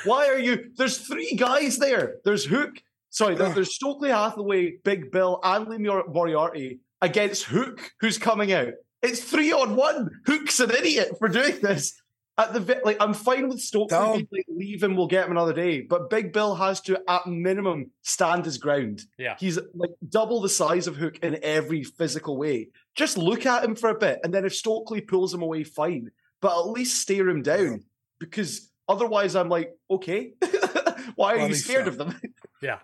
Why 0.04 0.26
are 0.28 0.38
you? 0.38 0.70
There's 0.76 0.98
three 0.98 1.34
guys 1.36 1.78
there. 1.78 2.16
There's 2.24 2.44
Hook. 2.44 2.82
Sorry, 3.10 3.34
there- 3.36 3.50
there's 3.54 3.74
Stokely 3.74 4.10
Hathaway, 4.10 4.76
Big 4.84 5.10
Bill, 5.10 5.40
and 5.42 5.68
Lee 5.68 5.78
Mor- 5.78 6.06
Moriarty 6.08 6.80
against 7.00 7.44
Hook, 7.44 7.92
who's 8.00 8.18
coming 8.18 8.52
out. 8.52 8.72
It's 9.02 9.22
three 9.22 9.52
on 9.52 9.76
one. 9.76 10.10
Hook's 10.26 10.60
an 10.60 10.70
idiot 10.70 11.16
for 11.18 11.28
doing 11.28 11.58
this. 11.60 12.00
At 12.36 12.52
the 12.52 12.58
vi- 12.60 12.80
like, 12.84 12.96
I'm 13.00 13.14
fine 13.14 13.48
with 13.48 13.60
Stokely 13.60 13.88
Tell- 13.96 14.14
being 14.14 14.28
like, 14.32 14.44
leave 14.48 14.82
him, 14.82 14.96
we'll 14.96 15.06
get 15.06 15.26
him 15.26 15.30
another 15.30 15.52
day. 15.52 15.82
But 15.82 16.10
Big 16.10 16.32
Bill 16.32 16.56
has 16.56 16.80
to, 16.82 17.00
at 17.08 17.26
minimum, 17.28 17.92
stand 18.02 18.44
his 18.44 18.58
ground. 18.58 19.02
Yeah. 19.18 19.36
He's 19.38 19.56
like 19.74 19.90
double 20.08 20.40
the 20.40 20.48
size 20.48 20.88
of 20.88 20.96
Hook 20.96 21.18
in 21.22 21.38
every 21.44 21.84
physical 21.84 22.36
way. 22.36 22.70
Just 22.96 23.16
look 23.16 23.46
at 23.46 23.62
him 23.64 23.76
for 23.76 23.90
a 23.90 23.98
bit, 23.98 24.18
and 24.24 24.34
then 24.34 24.44
if 24.44 24.54
Stokely 24.54 25.00
pulls 25.00 25.32
him 25.32 25.42
away, 25.42 25.62
fine. 25.62 26.10
But 26.40 26.58
at 26.58 26.66
least 26.70 27.00
stare 27.00 27.28
him 27.28 27.42
down, 27.42 27.84
because 28.18 28.68
otherwise, 28.88 29.36
I'm 29.36 29.48
like, 29.48 29.72
okay, 29.88 30.32
why 31.14 31.34
are 31.34 31.38
Well, 31.38 31.48
you 31.48 31.54
scared 31.54 31.84
so- 31.84 31.90
of 31.90 31.98
them? 31.98 32.20
Yeah, 32.62 32.78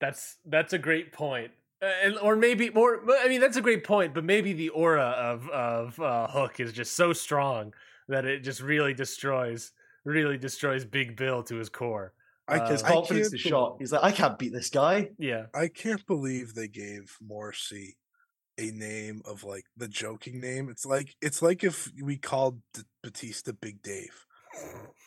that's 0.00 0.36
that's 0.46 0.72
a 0.72 0.78
great 0.78 1.12
point. 1.12 1.50
Uh, 1.82 1.86
and, 2.04 2.18
or 2.18 2.36
maybe 2.36 2.70
more. 2.70 3.02
I 3.18 3.28
mean, 3.28 3.40
that's 3.40 3.56
a 3.56 3.60
great 3.62 3.82
point. 3.82 4.14
But 4.14 4.24
maybe 4.24 4.52
the 4.52 4.68
aura 4.68 5.02
of 5.02 5.48
of 5.50 5.98
uh, 6.00 6.28
Hook 6.28 6.60
is 6.60 6.72
just 6.72 6.94
so 6.94 7.12
strong 7.12 7.74
that 8.08 8.24
it 8.24 8.40
just 8.40 8.60
really 8.60 8.94
destroys, 8.94 9.72
really 10.04 10.38
destroys 10.38 10.84
Big 10.84 11.16
Bill 11.16 11.42
to 11.44 11.56
his 11.56 11.68
core. 11.68 12.12
I, 12.48 12.56
Uh, 12.58 12.70
His 12.70 12.82
I 12.82 12.92
confidence 12.92 13.28
can't 13.28 13.34
is 13.34 13.40
shot. 13.40 13.76
He's 13.80 13.92
like, 13.92 14.04
I 14.04 14.12
can't 14.12 14.38
beat 14.38 14.52
this 14.52 14.70
guy. 14.70 15.10
Yeah, 15.18 15.46
I 15.54 15.68
can't 15.68 16.06
believe 16.06 16.54
they 16.54 16.68
gave 16.68 17.16
Morrissey 17.20 17.98
a 18.58 18.70
name 18.70 19.22
of 19.24 19.44
like 19.44 19.64
the 19.76 19.88
joking 19.88 20.40
name. 20.40 20.68
It's 20.68 20.86
like 20.86 21.14
it's 21.20 21.42
like 21.42 21.64
if 21.64 21.90
we 22.02 22.16
called 22.18 22.60
D- 22.72 22.82
Batista 23.02 23.52
Big 23.52 23.82
Dave. 23.82 24.26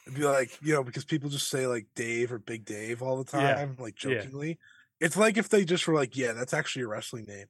It'd 0.05 0.19
be 0.19 0.25
like 0.25 0.51
you 0.61 0.73
know 0.73 0.83
because 0.83 1.05
people 1.05 1.29
just 1.29 1.49
say 1.49 1.67
like 1.67 1.87
Dave 1.95 2.31
or 2.31 2.39
Big 2.39 2.65
Dave 2.65 3.01
all 3.01 3.23
the 3.23 3.37
Yeah, 3.39 3.53
time, 3.55 3.75
like 3.79 3.95
yeah. 3.95 4.21
jokingly. 4.21 4.59
It's 4.99 5.17
like 5.17 5.37
if 5.37 5.49
they 5.49 5.63
just 5.63 5.87
were 5.87 5.93
like, 5.95 6.17
yeah, 6.17 6.33
that's 6.33 6.53
actually 6.53 6.83
a 6.83 6.87
wrestling 6.87 7.25
name. 7.25 7.47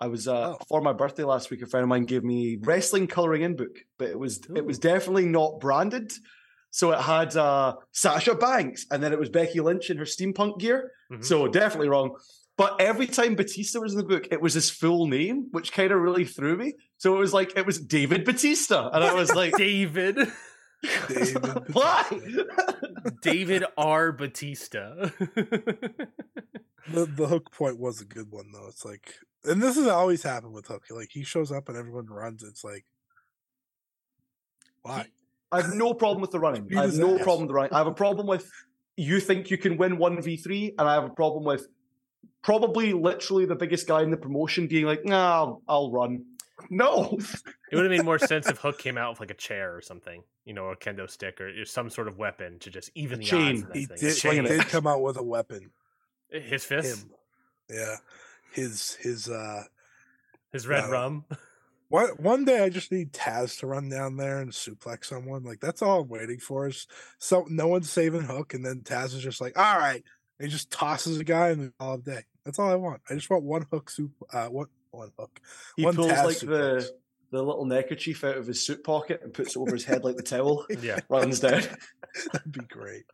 I 0.00 0.06
was 0.08 0.28
uh, 0.28 0.54
Oh. 0.54 0.58
for 0.68 0.80
my 0.80 0.92
birthday 0.92 1.24
last 1.24 1.50
week. 1.50 1.62
A 1.62 1.66
friend 1.66 1.82
of 1.82 1.88
mine 1.88 2.04
gave 2.04 2.22
me 2.24 2.58
wrestling 2.62 3.06
coloring 3.06 3.42
in 3.42 3.56
book, 3.56 3.76
but 3.98 4.08
it 4.08 4.18
was 4.18 4.40
it 4.54 4.64
was 4.64 4.78
definitely 4.78 5.26
not 5.26 5.60
branded. 5.60 6.12
So 6.70 6.92
it 6.92 7.00
had 7.00 7.34
uh, 7.36 7.76
Sasha 7.92 8.34
Banks, 8.34 8.86
and 8.90 9.02
then 9.02 9.12
it 9.12 9.18
was 9.18 9.28
Becky 9.30 9.60
Lynch 9.60 9.90
in 9.90 9.96
her 9.98 10.04
steampunk 10.04 10.58
gear. 10.60 10.92
Mhm. 11.12 11.24
So 11.24 11.48
definitely 11.48 11.88
wrong. 11.88 12.16
But 12.56 12.80
every 12.80 13.06
time 13.06 13.36
Batista 13.36 13.78
was 13.80 13.92
in 13.92 13.98
the 13.98 14.04
book, 14.04 14.28
it 14.32 14.40
was 14.40 14.54
his 14.54 14.68
full 14.68 15.06
name, 15.06 15.46
which 15.52 15.72
kind 15.72 15.92
of 15.92 16.00
really 16.00 16.24
threw 16.24 16.56
me. 16.56 16.74
So 16.98 17.16
it 17.16 17.18
was 17.20 17.32
like 17.32 17.56
it 17.56 17.64
was 17.66 17.78
David 17.80 18.24
Batista, 18.24 18.90
and 18.92 19.02
I 19.04 19.14
was 19.14 19.32
like, 19.34 19.56
David, 19.68 20.16
David 21.08 21.44
why? 21.72 22.04
David 23.22 23.64
R. 23.76 24.12
Batista. 24.12 25.10
The 26.90 27.04
the 27.04 27.26
hook 27.26 27.52
point 27.52 27.78
was 27.78 28.00
a 28.00 28.04
good 28.04 28.30
one 28.30 28.50
though. 28.52 28.66
It's 28.68 28.84
like, 28.84 29.14
and 29.44 29.62
this 29.62 29.76
has 29.76 29.86
always 29.86 30.22
happened 30.22 30.54
with 30.54 30.66
Hook. 30.66 30.84
Like 30.90 31.10
he 31.12 31.22
shows 31.22 31.52
up 31.52 31.68
and 31.68 31.76
everyone 31.76 32.06
runs. 32.06 32.42
It's 32.42 32.64
like, 32.64 32.86
why? 34.82 35.06
I 35.50 35.62
have 35.62 35.74
no 35.74 35.94
problem 35.94 36.20
with 36.20 36.30
the 36.30 36.38
running. 36.38 36.68
I 36.76 36.82
have 36.82 36.94
no 36.94 37.16
ass. 37.16 37.22
problem 37.22 37.42
with 37.42 37.48
the 37.48 37.54
running. 37.54 37.72
I 37.72 37.78
have 37.78 37.86
a 37.86 37.94
problem 37.94 38.26
with 38.26 38.50
you 38.96 39.20
think 39.20 39.50
you 39.50 39.58
can 39.58 39.76
win 39.76 39.98
one 39.98 40.20
v 40.20 40.36
three, 40.36 40.74
and 40.78 40.88
I 40.88 40.94
have 40.94 41.04
a 41.04 41.10
problem 41.10 41.44
with 41.44 41.68
probably 42.42 42.92
literally 42.92 43.44
the 43.44 43.56
biggest 43.56 43.86
guy 43.86 44.02
in 44.02 44.10
the 44.10 44.16
promotion 44.16 44.66
being 44.66 44.86
like, 44.86 45.04
"Nah, 45.04 45.34
I'll, 45.34 45.62
I'll 45.68 45.92
run." 45.92 46.24
No, 46.70 47.18
It 47.70 47.76
would 47.76 47.84
have 47.84 47.90
made 47.90 48.04
more 48.04 48.18
sense 48.18 48.48
if 48.48 48.58
Hook 48.58 48.78
came 48.78 48.98
out 48.98 49.10
with 49.12 49.20
like 49.20 49.30
a 49.30 49.34
chair 49.34 49.74
or 49.76 49.80
something, 49.80 50.22
you 50.44 50.54
know, 50.54 50.66
a 50.70 50.76
kendo 50.76 51.08
stick 51.08 51.40
or 51.40 51.64
some 51.64 51.88
sort 51.90 52.08
of 52.08 52.18
weapon 52.18 52.58
to 52.60 52.70
just 52.70 52.90
even 52.94 53.20
the 53.20 53.24
chain. 53.24 53.48
odds. 53.56 53.62
of 53.62 53.68
that 53.68 53.76
He 53.78 53.86
thing. 53.86 53.96
did, 53.98 54.16
swinging 54.16 54.44
he 54.46 54.50
it. 54.52 54.56
did 54.58 54.68
come 54.68 54.86
out 54.86 55.00
with 55.02 55.16
a 55.16 55.22
weapon. 55.22 55.70
His 56.30 56.64
fist, 56.64 57.04
Him, 57.04 57.10
yeah, 57.70 57.96
his 58.52 58.94
his 58.94 59.28
uh. 59.28 59.62
his 60.52 60.66
red 60.66 60.84
No. 60.86 60.90
rum. 60.90 61.24
One 61.90 62.08
one 62.18 62.44
day 62.44 62.62
I 62.62 62.68
just 62.68 62.92
need 62.92 63.12
Taz 63.12 63.60
to 63.60 63.66
run 63.66 63.88
down 63.88 64.16
there 64.18 64.40
and 64.40 64.50
suplex 64.52 65.06
someone. 65.06 65.44
Like 65.44 65.60
that's 65.60 65.80
all 65.80 66.00
I'm 66.02 66.08
waiting 66.08 66.38
for. 66.38 66.66
Is 66.68 66.86
so 67.18 67.46
no 67.48 67.66
one's 67.68 67.88
saving 67.90 68.22
Hook, 68.22 68.52
and 68.52 68.64
then 68.64 68.80
Taz 68.80 69.14
is 69.14 69.22
just 69.22 69.40
like, 69.40 69.58
all 69.58 69.78
right, 69.78 70.02
and 70.38 70.46
he 70.46 70.52
just 70.52 70.70
tosses 70.70 71.18
a 71.18 71.24
guy 71.24 71.48
in 71.50 71.60
and 71.60 71.72
all 71.80 71.96
day. 71.96 72.24
That's 72.44 72.58
all 72.58 72.70
I 72.70 72.74
want. 72.74 73.00
I 73.08 73.14
just 73.14 73.30
want 73.30 73.44
one 73.44 73.64
Hook 73.72 73.88
soup. 73.88 74.12
Uh, 74.32 74.48
one 74.48 74.66
one 74.90 75.10
Hook. 75.18 75.40
he 75.76 75.84
One 75.84 75.94
pulls 75.94 76.08
like 76.10 76.36
suplex. 76.36 76.46
the 76.46 76.90
the 77.30 77.42
little 77.42 77.66
neckerchief 77.66 78.24
out 78.24 78.38
of 78.38 78.46
his 78.46 78.64
suit 78.64 78.82
pocket 78.82 79.20
and 79.22 79.34
puts 79.34 79.54
it 79.54 79.58
over 79.58 79.72
his 79.72 79.84
head 79.84 80.02
like 80.02 80.16
the 80.16 80.22
towel. 80.22 80.64
Yeah, 80.80 80.98
Runs 81.10 81.40
down. 81.40 81.60
That'd 82.32 82.52
be 82.52 82.60
great. 82.60 83.04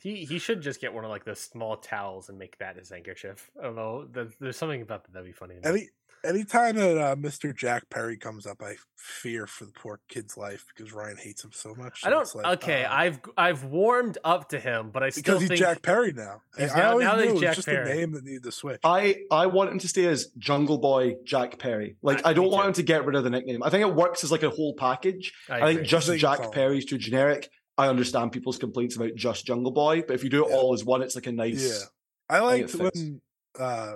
he 0.00 0.24
he 0.24 0.38
should 0.40 0.60
just 0.62 0.80
get 0.80 0.92
one 0.92 1.04
of 1.04 1.10
like 1.10 1.24
the 1.24 1.36
small 1.36 1.76
towels 1.76 2.28
and 2.28 2.36
make 2.38 2.58
that 2.58 2.76
his 2.76 2.90
handkerchief. 2.90 3.50
I 3.60 3.64
don't 3.64 3.76
know. 3.76 4.04
There's, 4.10 4.32
there's 4.40 4.56
something 4.56 4.82
about 4.82 5.04
that 5.04 5.12
that'd 5.12 5.26
be 5.26 5.32
funny. 5.32 5.54
to 5.62 5.72
me. 5.72 5.88
Any 6.24 6.38
anytime 6.40 6.76
that 6.76 6.98
uh, 6.98 7.16
Mr. 7.16 7.54
Jack 7.56 7.88
Perry 7.90 8.16
comes 8.16 8.46
up, 8.46 8.62
I 8.62 8.76
fear 8.96 9.46
for 9.46 9.64
the 9.64 9.72
poor 9.72 10.00
kid's 10.08 10.36
life 10.36 10.64
because 10.74 10.92
Ryan 10.92 11.16
hates 11.16 11.42
him 11.44 11.50
so 11.52 11.74
much. 11.74 12.02
I 12.04 12.10
don't. 12.10 12.22
it's 12.22 12.34
like, 12.34 12.46
okay, 12.62 12.84
uh, 12.84 12.94
I've 12.94 13.20
I've 13.36 13.64
warmed 13.64 14.18
up 14.24 14.48
to 14.50 14.60
him, 14.60 14.90
but 14.92 15.02
I 15.02 15.10
still 15.10 15.22
because 15.22 15.40
he's 15.40 15.48
think 15.48 15.60
Jack 15.60 15.82
Perry 15.82 16.12
now. 16.12 16.42
I- 16.56 16.62
He's 16.62 16.72
I 16.72 16.78
now- 16.78 16.90
always 16.92 17.04
now 17.06 17.16
that 17.16 17.24
knew 17.26 17.32
he's 17.32 17.40
Jack 17.40 17.54
just 17.56 17.66
Perry. 17.66 17.90
a 17.90 17.94
name 17.94 18.12
that 18.12 18.24
needed 18.24 18.42
to 18.44 18.52
switch. 18.52 18.80
I 18.84 19.16
I 19.30 19.46
want 19.46 19.70
him 19.72 19.78
to 19.80 19.88
stay 19.88 20.06
as 20.06 20.26
Jungle 20.38 20.78
Boy 20.78 21.16
Jack 21.24 21.58
Perry. 21.58 21.96
Like 22.02 22.24
I- 22.24 22.30
I 22.30 22.32
don't 22.34 22.50
want 22.50 22.62
too. 22.64 22.68
him 22.68 22.74
to 22.74 22.82
get 22.84 23.04
rid 23.04 23.16
of 23.16 23.24
the 23.24 23.30
nickname. 23.30 23.62
I 23.62 23.70
think 23.70 23.82
it 23.82 23.94
works 23.94 24.22
as 24.24 24.30
like 24.30 24.42
a 24.44 24.50
whole 24.50 24.74
package. 24.74 25.32
I, 25.48 25.56
I, 25.56 25.60
think 25.60 25.70
agree. 25.78 25.86
just 25.88 26.06
think 26.06 26.20
Jack 26.20 26.38
so. 26.44 26.50
Perry 26.50 26.78
is 26.78 26.84
too 26.84 26.98
generic. 26.98 27.50
I 27.78 27.88
understand 27.88 28.32
people's 28.32 28.58
complaints 28.58 28.96
about 28.96 29.14
just 29.16 29.46
Jungle 29.46 29.72
Boy, 29.72 30.02
but 30.06 30.14
if 30.14 30.22
you 30.22 30.30
do 30.30 30.44
it 30.44 30.50
Yeah. 30.50 30.56
all 30.56 30.74
as 30.74 30.84
one, 30.84 31.02
it's 31.02 31.14
like 31.14 31.26
a 31.26 31.32
nice. 31.32 31.64
Yeah. 31.68 31.86
I 32.28 32.38
think 32.58 32.74
liked 32.74 32.94
it 32.94 32.94
when 32.94 33.20
uh, 33.58 33.92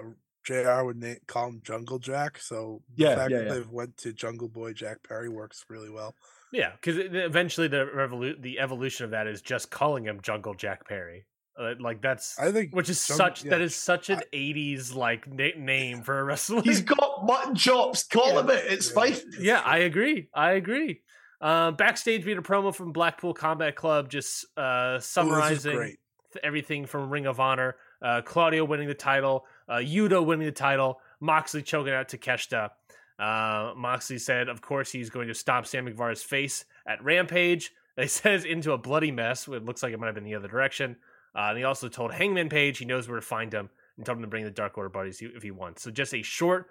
JR 0.46 0.84
would 0.84 0.96
na- 1.02 1.14
call 1.26 1.48
him 1.48 1.60
Jungle 1.64 1.98
Jack. 1.98 2.38
So 2.38 2.82
the 2.96 3.04
Yeah, 3.04 3.16
fact 3.16 3.30
yeah, 3.30 3.38
that 3.38 3.46
yeah. 3.48 3.54
they've 3.54 3.70
went 3.70 3.96
to 3.98 4.12
Jungle 4.12 4.48
Boy 4.48 4.72
Jack 4.72 4.98
Perry 5.06 5.28
works 5.28 5.64
really 5.68 5.90
well. 5.90 6.14
Yeah, 6.52 6.70
because 6.72 6.96
eventually 6.98 7.68
the 7.68 7.84
revolu- 7.94 8.40
the 8.40 8.60
evolution 8.60 9.04
of 9.04 9.10
that 9.10 9.26
is 9.26 9.42
just 9.42 9.70
calling 9.70 10.04
him 10.04 10.20
Jungle 10.22 10.54
Jack 10.54 10.86
Perry. 10.88 11.26
Uh, 11.58 11.72
like 11.80 12.00
that's 12.02 12.38
I 12.38 12.52
think 12.52 12.74
which 12.76 12.88
is 12.90 13.08
Jung- 13.08 13.16
such 13.18 13.44
yeah. 13.44 13.50
that 13.50 13.60
is 13.62 13.74
such 13.74 14.10
an 14.10 14.20
'80s 14.32 14.94
like 14.94 15.26
na- 15.26 15.56
name 15.58 16.02
for 16.02 16.18
a 16.20 16.24
wrestler. 16.28 16.62
He's 16.62 16.82
got 16.82 17.24
mutton 17.24 17.54
chops. 17.56 18.04
Call 18.06 18.34
Yeah. 18.34 18.40
him 18.40 18.50
it. 18.50 18.64
It's 18.68 18.90
fine. 18.90 19.14
yeah, 19.40 19.60
I 19.64 19.78
agree. 19.78 20.28
I 20.34 20.52
agree. 20.52 21.00
Um, 21.40 21.74
backstage, 21.76 22.24
we 22.24 22.30
had 22.30 22.38
a 22.38 22.42
promo 22.42 22.74
from 22.74 22.92
Blackpool 22.92 23.34
Combat 23.34 23.74
Club, 23.74 24.08
just 24.10 24.46
uh, 24.56 24.94
this 24.94 25.04
is 25.04 25.10
summarizing 25.10 25.76
great. 25.76 25.98
th- 26.32 26.44
everything 26.44 26.86
from 26.86 27.10
Ring 27.10 27.26
of 27.26 27.40
Honor. 27.40 27.76
Uh, 28.00 28.20
Claudio 28.22 28.64
winning 28.64 28.88
the 28.88 28.94
title, 28.94 29.46
uh, 29.68 29.76
Yuta 29.76 30.24
winning 30.24 30.46
the 30.46 30.52
title, 30.52 31.00
Moxley 31.20 31.62
choking 31.62 31.92
out 31.92 32.08
Takeshita. 32.08 32.70
Uh, 33.18 33.72
Moxley 33.76 34.18
said, 34.18 34.48
of 34.48 34.60
course, 34.60 34.92
he's 34.92 35.10
going 35.10 35.28
to 35.28 35.34
stomp 35.34 35.66
Sammy 35.66 35.92
Guevara's 35.92 36.22
face 36.22 36.64
at 36.86 37.02
Rampage. 37.02 37.72
They 37.96 38.08
says 38.08 38.44
into 38.44 38.72
a 38.72 38.76
bloody 38.76 39.10
mess. 39.10 39.48
It 39.48 39.64
looks 39.64 39.82
like 39.82 39.94
it 39.94 39.98
might 39.98 40.08
have 40.08 40.14
been 40.14 40.24
the 40.24 40.34
other 40.34 40.48
direction. 40.48 40.96
Uh, 41.34 41.46
and 41.48 41.56
he 41.56 41.64
also 41.64 41.88
told 41.88 42.12
Hangman 42.12 42.50
Page 42.50 42.76
he 42.76 42.84
knows 42.84 43.08
where 43.08 43.18
to 43.18 43.24
find 43.24 43.50
him 43.50 43.70
and 43.96 44.04
told 44.04 44.18
him 44.18 44.22
to 44.22 44.28
bring 44.28 44.44
the 44.44 44.50
Dark 44.50 44.76
Order 44.76 44.90
buddies 44.90 45.22
if 45.22 45.42
he 45.42 45.50
wants. 45.50 45.80
So 45.80 45.90
just 45.90 46.12
a 46.12 46.20
short 46.20 46.68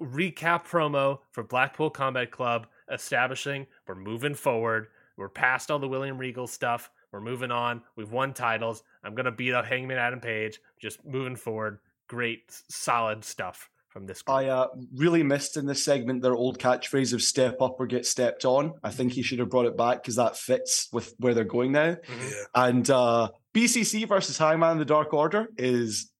recap 0.00 0.66
promo 0.66 1.18
for 1.32 1.42
Blackpool 1.42 1.90
Combat 1.90 2.30
Club 2.30 2.68
establishing 2.92 3.66
we're 3.86 3.94
moving 3.94 4.34
forward. 4.34 4.88
We're 5.16 5.28
past 5.28 5.70
all 5.70 5.78
the 5.80 5.88
William 5.88 6.18
Regal 6.18 6.46
stuff. 6.46 6.90
We're 7.10 7.20
moving 7.20 7.50
on. 7.50 7.82
We've 7.96 8.12
won 8.12 8.32
titles. 8.34 8.82
I'm 9.02 9.14
gonna 9.14 9.32
beat 9.32 9.54
up 9.54 9.64
Hangman 9.64 9.98
Adam 9.98 10.20
Page. 10.20 10.60
Just 10.78 11.04
moving 11.04 11.36
forward. 11.36 11.78
Great, 12.08 12.50
solid 12.70 13.24
stuff 13.24 13.68
from 13.90 14.06
this 14.06 14.22
group. 14.22 14.36
I 14.36 14.46
uh, 14.48 14.66
really 14.96 15.22
missed 15.22 15.56
in 15.56 15.66
this 15.66 15.84
segment 15.84 16.22
their 16.22 16.34
old 16.34 16.58
catchphrase 16.58 17.12
of 17.12 17.22
"step 17.22 17.60
up 17.62 17.76
or 17.78 17.86
get 17.86 18.06
stepped 18.06 18.44
on." 18.44 18.72
I 18.82 18.90
think 18.90 19.12
he 19.12 19.22
should 19.22 19.38
have 19.38 19.50
brought 19.50 19.66
it 19.66 19.76
back 19.76 20.02
because 20.02 20.16
that 20.16 20.36
fits 20.36 20.88
with 20.92 21.14
where 21.18 21.34
they're 21.34 21.44
going 21.44 21.72
now. 21.72 21.94
Mhm. 21.96 22.30
Yeah. 22.30 22.44
And 22.54 22.90
uh, 22.90 23.28
BCC 23.54 24.06
versus 24.08 24.38
Hangman 24.38 24.72
in 24.72 24.78
the 24.78 24.84
Dark 24.84 25.12
Order 25.12 25.48
is 25.58 26.10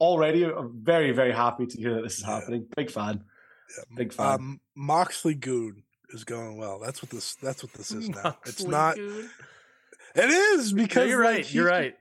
already 0.00 0.44
I'm 0.44 0.82
very, 0.82 1.12
very 1.12 1.32
happy 1.32 1.66
to 1.66 1.78
hear 1.78 1.94
that 1.96 2.02
this 2.02 2.18
is 2.18 2.22
Yeah. 2.26 2.38
happening. 2.40 2.66
Big 2.76 2.90
fan. 2.90 3.24
Yeah. 3.76 3.84
Big 3.96 4.12
fan. 4.12 4.26
Um, 4.34 4.60
Moxley 4.74 5.34
Goon 5.34 5.82
is 6.10 6.24
going 6.24 6.56
well. 6.58 6.78
That's 6.80 7.02
what 7.02 7.10
this. 7.10 7.34
That's 7.36 7.62
what 7.62 7.72
this 7.74 7.92
is 7.92 8.08
now. 8.22 8.36
It's 8.46 8.64
not. 8.64 8.96
Goon. 8.96 9.30
It 10.16 10.28
is 10.28 10.72
No, 10.72 10.82
because 10.82 11.08
you're 11.08 11.24
like, 11.24 11.34
right. 11.36 11.46
he- 11.46 11.56
You're 11.56 11.66
right. 11.68 11.94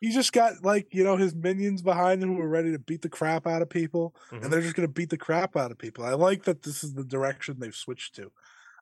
He 0.00 0.12
just 0.12 0.32
got 0.32 0.62
like 0.62 0.88
you 0.92 1.02
know 1.04 1.16
his 1.16 1.34
minions 1.34 1.82
behind 1.82 2.22
him 2.22 2.34
who 2.36 2.40
are 2.42 2.48
ready 2.48 2.72
to 2.72 2.78
beat 2.78 3.02
the 3.02 3.08
crap 3.08 3.46
out 3.46 3.62
of 3.62 3.68
people, 3.70 4.14
Mhm. 4.30 4.44
and 4.44 4.52
they're 4.52 4.60
just 4.60 4.74
going 4.76 4.86
to 4.88 4.92
beat 4.92 5.10
the 5.10 5.16
crap 5.16 5.56
out 5.56 5.70
of 5.70 5.78
people. 5.78 6.04
I 6.04 6.12
like 6.14 6.44
that 6.44 6.62
this 6.62 6.84
is 6.84 6.94
the 6.94 7.04
direction 7.04 7.56
they've 7.58 7.74
switched 7.74 8.14
to. 8.16 8.30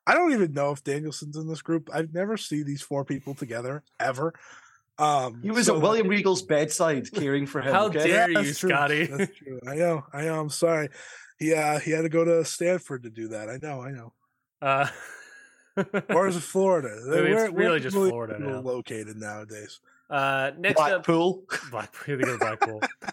I 0.07 0.13
don't 0.13 0.33
even 0.33 0.53
know 0.53 0.71
if 0.71 0.83
Danielson's 0.83 1.37
in 1.37 1.47
this 1.47 1.61
group. 1.61 1.89
I've 1.93 2.13
never 2.13 2.37
seen 2.37 2.65
these 2.65 2.81
four 2.81 3.03
people 3.05 3.33
together 3.33 3.83
ever. 3.99 4.33
Um, 4.97 5.41
he 5.41 5.51
was 5.51 5.65
so, 5.65 5.75
at 5.77 5.81
William 5.81 6.07
Regal's 6.07 6.41
bedside 6.41 7.11
caring 7.11 7.45
for 7.47 7.59
him. 7.61 7.73
How 7.73 7.87
okay? 7.87 8.07
dare 8.07 8.29
you, 8.29 8.35
that's 8.43 8.59
true. 8.59 8.69
Scotty? 8.69 9.05
That's 9.07 9.35
true. 9.35 9.59
I 9.67 9.75
know. 9.75 10.05
I 10.13 10.21
know. 10.23 10.39
I'm 10.39 10.49
sorry. 10.49 10.89
He 11.39 11.53
uh, 11.53 11.79
he 11.79 11.91
had 11.91 12.03
to 12.03 12.09
go 12.09 12.23
to 12.23 12.45
Stanford 12.45 13.03
to 13.03 13.09
do 13.09 13.29
that. 13.29 13.49
I 13.49 13.57
know. 13.61 13.81
I 13.81 13.91
know. 13.91 14.13
Uh, 14.61 14.87
Or 16.09 16.27
is 16.27 16.37
it 16.37 16.43
Florida? 16.43 16.87
it's 16.97 17.05
Where- 17.07 17.23
where 17.23 17.51
really 17.51 17.79
just 17.81 17.95
Florida 17.95 18.39
now. 18.39 18.61
located 18.61 19.17
nowadays. 19.17 19.81
Uh, 20.09 20.51
next 20.57 20.79
up, 20.79 20.87
Blackpool. 21.05 21.43
Blackpool. 21.71 22.17
They 22.17 22.23
go 22.23 22.31
to 22.33 22.37
Blackpool. 22.37 22.79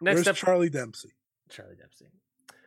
next 0.00 0.16
Where's 0.16 0.28
up, 0.28 0.36
Charlie 0.36 0.70
Dempsey? 0.70 1.10
Charlie 1.50 1.76
Dempsey. 1.76 2.06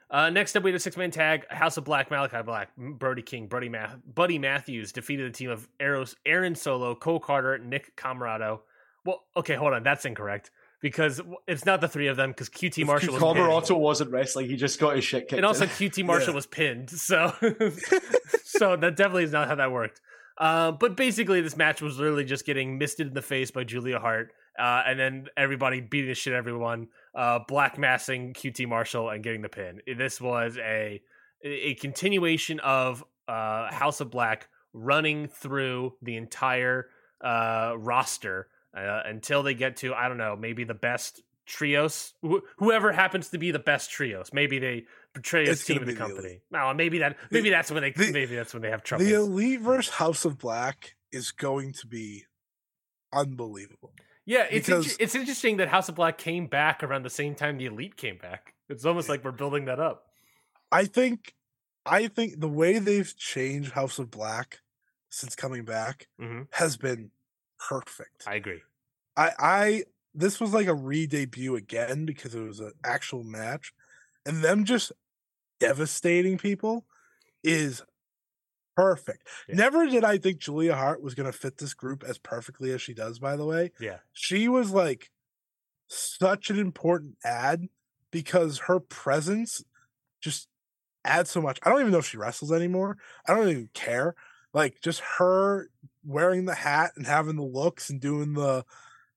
Uh, 0.09 0.29
next 0.29 0.55
up, 0.57 0.63
we 0.63 0.71
have 0.71 0.75
a 0.75 0.79
six 0.79 0.97
man 0.97 1.11
tag. 1.11 1.45
House 1.49 1.77
of 1.77 1.85
Black, 1.85 2.09
Malakai 2.09 2.43
Black, 2.45 2.75
Brody 2.75 3.21
King, 3.21 3.47
Buddy, 3.47 3.69
Ma- 3.69 3.95
Buddy 4.13 4.37
Matthews 4.39 4.91
defeated 4.91 5.31
the 5.33 5.37
team 5.37 5.49
of 5.49 5.69
Eros, 5.79 6.15
Aaron 6.25 6.53
Solo, 6.55 6.95
Cole 6.95 7.19
Karter, 7.21 7.63
Nick 7.63 7.95
Comoroto. 7.95 8.59
Well, 9.05 9.21
okay, 9.37 9.55
hold 9.55 9.73
on. 9.73 9.83
That's 9.83 10.03
incorrect 10.03 10.51
because 10.81 11.21
it's 11.47 11.65
not 11.65 11.79
the 11.79 11.87
three 11.87 12.07
of 12.07 12.17
them 12.17 12.31
because 12.31 12.49
QT 12.49 12.85
Marshall 12.85 13.13
was 13.13 13.23
pinned. 13.23 13.37
Comoroto 13.37 13.79
wasn't 13.79 14.11
wrestling. 14.11 14.47
He 14.49 14.57
just 14.57 14.79
got 14.79 14.95
his 14.95 15.05
shit 15.05 15.29
kicked. 15.29 15.37
And 15.37 15.45
also 15.45 15.63
in. 15.63 15.69
QT 15.69 16.03
Marshall 16.05 16.29
Yeah. 16.31 16.35
was 16.35 16.45
pinned. 16.47 16.89
So 16.89 17.33
so 18.43 18.75
that 18.75 18.95
definitely 18.97 19.23
is 19.23 19.31
not 19.31 19.47
how 19.47 19.55
that 19.55 19.71
worked. 19.71 20.01
Uh, 20.37 20.71
but 20.71 20.95
basically, 20.97 21.41
this 21.41 21.57
match 21.57 21.81
was 21.81 21.97
literally 21.97 22.23
just 22.23 22.45
getting 22.45 22.77
misted 22.77 23.07
in 23.07 23.13
the 23.13 23.21
face 23.21 23.51
by 23.51 23.63
Julia 23.63 23.99
Hart, 23.99 24.33
uh, 24.57 24.83
and 24.85 24.99
then 24.99 25.27
everybody 25.37 25.81
beating 25.81 26.09
the 26.09 26.15
shit 26.15 26.33
everyone, 26.33 26.87
uh, 27.15 27.39
black 27.47 27.77
massing 27.77 28.33
QT 28.33 28.67
Marshall 28.67 29.09
and 29.09 29.23
getting 29.23 29.41
the 29.41 29.49
pin. 29.49 29.81
This 29.97 30.19
was 30.19 30.57
a 30.57 31.01
a 31.43 31.75
continuation 31.75 32.59
of 32.59 33.03
uh, 33.27 33.71
House 33.71 33.99
of 33.99 34.11
Black 34.11 34.47
running 34.73 35.27
through 35.27 35.93
the 36.01 36.15
entire 36.15 36.87
uh, 37.23 37.73
roster 37.77 38.47
until 38.73 39.43
they 39.43 39.53
get 39.53 39.75
to 39.77 39.93
I 39.93 40.07
don't 40.07 40.17
know 40.17 40.35
maybe 40.35 40.63
the 40.63 40.73
best 40.73 41.21
trios, 41.45 42.13
wh- 42.25 42.39
whoever 42.57 42.91
happens 42.91 43.29
to 43.29 43.37
be 43.37 43.51
the 43.51 43.59
best 43.59 43.91
trios. 43.91 44.31
Maybe 44.33 44.59
they 44.59 44.85
portray 45.13 45.47
a 45.47 45.51
It's 45.51 45.65
team 45.65 45.77
of 45.79 45.85
the 45.85 45.93
the 45.93 45.97
company. 45.97 46.41
No, 46.51 46.73
maybe 46.73 46.99
that 46.99 47.17
maybe 47.31 47.49
that's 47.49 47.71
when 47.71 47.81
they 47.81 47.91
the- 47.91 48.11
maybe 48.11 48.35
that's 48.35 48.53
when 48.53 48.61
they 48.61 48.69
have 48.69 48.83
trouble. 48.83 49.05
The 49.05 49.13
Elite 49.13 49.61
versus 49.61 49.93
House 49.93 50.25
of 50.25 50.37
Black 50.37 50.95
is 51.11 51.31
going 51.31 51.73
to 51.73 51.87
be 51.87 52.25
unbelievable. 53.13 53.91
Yeah, 54.25 54.45
it's 54.49 54.69
inter- 54.69 54.95
it's 54.99 55.15
interesting 55.15 55.57
that 55.57 55.67
House 55.67 55.89
of 55.89 55.95
Black 55.95 56.17
came 56.17 56.47
back 56.47 56.83
around 56.83 57.03
the 57.03 57.09
same 57.09 57.35
time 57.35 57.57
the 57.57 57.65
Elite 57.65 57.97
came 57.97 58.17
back. 58.17 58.53
It's 58.69 58.85
almost 58.85 59.09
like 59.09 59.23
we're 59.23 59.31
building 59.31 59.65
that 59.65 59.79
up. 59.79 60.05
I 60.71 60.85
think, 60.85 61.33
I 61.85 62.07
think 62.07 62.39
the 62.39 62.47
way 62.47 62.79
they've 62.79 63.13
changed 63.17 63.71
House 63.71 63.99
of 63.99 64.09
Black 64.11 64.59
since 65.09 65.35
coming 65.35 65.65
back 65.65 66.07
hmm 66.19 66.43
has 66.51 66.77
been 66.77 67.11
perfect. 67.67 68.23
I 68.27 68.35
agree. 68.35 68.61
I, 69.17 69.31
I 69.37 69.83
this 70.13 70.39
was 70.39 70.53
like 70.53 70.67
a 70.67 70.73
re-debut 70.73 71.55
again 71.55 72.05
because 72.05 72.33
it 72.35 72.41
was 72.41 72.59
an 72.59 72.71
actual 72.85 73.23
match, 73.23 73.73
and 74.25 74.43
them 74.43 74.65
just 74.65 74.91
devastating 75.59 76.37
people 76.37 76.85
is 77.43 77.83
perfect. 78.75 79.27
Yeah. 79.47 79.55
Never 79.55 79.85
did 79.87 80.03
I 80.03 80.17
think 80.17 80.39
Julia 80.39 80.75
Hart 80.75 81.01
was 81.01 81.13
going 81.13 81.31
to 81.31 81.37
fit 81.37 81.57
this 81.57 81.73
group 81.73 82.03
as 82.07 82.17
perfectly 82.17 82.71
as 82.71 82.81
she 82.81 82.93
does. 82.93 83.19
By 83.19 83.35
the 83.35 83.45
way, 83.45 83.71
Yeah, 83.79 83.97
she 84.13 84.47
was 84.47 84.71
like 84.71 85.09
such 85.87 86.49
an 86.49 86.59
important 86.59 87.15
ad 87.23 87.67
because 88.11 88.59
her 88.59 88.79
presence 88.79 89.63
just 90.21 90.47
adds 91.03 91.29
so 91.29 91.41
much. 91.41 91.59
I 91.63 91.69
don't 91.69 91.81
even 91.81 91.91
know 91.91 91.99
if 91.99 92.07
she 92.07 92.17
wrestles 92.17 92.51
anymore. 92.51 92.97
I 93.27 93.33
don't 93.35 93.49
even 93.49 93.69
care. 93.73 94.15
Like 94.53 94.81
just 94.81 95.01
her 95.17 95.69
wearing 96.03 96.45
the 96.45 96.55
hat 96.55 96.91
and 96.95 97.05
having 97.05 97.35
the 97.35 97.43
looks 97.43 97.89
and 97.89 97.99
doing 98.01 98.33
the 98.33 98.65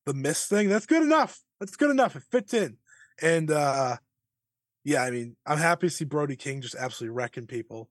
the 0.06 0.14
miss 0.14 0.46
thing, 0.46 0.68
that's 0.68 0.86
good 0.86 1.02
enough. 1.02 1.40
That's 1.60 1.76
good 1.76 1.90
enough. 1.90 2.16
It 2.16 2.24
fits 2.30 2.54
in. 2.54 2.76
And 3.22 3.50
uh 3.50 3.96
yeah, 4.84 5.02
I 5.02 5.10
mean, 5.10 5.36
I'm 5.46 5.58
happy 5.58 5.88
to 5.88 5.90
see 5.90 6.04
Brody 6.04 6.36
King 6.36 6.60
just 6.60 6.74
absolutely 6.74 7.14
wrecking 7.16 7.46
people. 7.46 7.90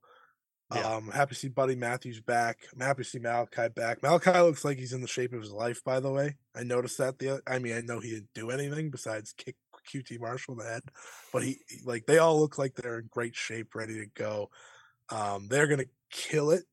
Yeah. 0.74 0.88
Um, 0.88 1.10
happy 1.10 1.36
to 1.36 1.40
see 1.40 1.50
Buddy 1.50 1.76
Matthews 1.76 2.22
back. 2.22 2.68
I'm 2.74 2.82
happy 2.82 3.04
to 3.04 3.10
see 3.10 3.20
Malakai 3.20 3.76
back. 3.76 4.02
Malakai 4.02 4.44
looks 4.46 4.66
like 4.66 4.80
he's 4.80 4.94
in 4.94 5.02
the 5.02 5.08
shape 5.08 5.34
of 5.34 5.42
his 5.42 5.52
life, 5.52 5.84
by 5.84 6.00
the 6.00 6.12
way. 6.12 6.38
I 6.56 6.64
noticed 6.64 6.98
that 7.00 7.20
the 7.20 7.42
I 7.48 7.60
mean, 7.60 7.74
I 7.74 7.82
know 7.82 8.00
he 8.00 8.12
didn't 8.12 8.34
do 8.34 8.52
anything 8.52 8.92
besides 8.92 9.34
kick 9.34 9.58
QT 9.88 10.20
Marshall 10.20 10.54
in 10.54 10.60
the 10.60 10.66
head, 10.72 10.84
but 11.32 11.44
he 11.44 11.60
like 11.86 12.06
they 12.08 12.18
all 12.20 12.40
look 12.40 12.58
like 12.58 12.76
they're 12.76 13.00
in 13.00 13.08
great 13.12 13.36
shape, 13.36 13.76
ready 13.76 13.96
to 13.96 14.08
go. 14.08 14.50
Um, 15.10 15.48
they're 15.50 15.68
gonna 15.68 15.86
kill 16.12 16.52
it. 16.52 16.66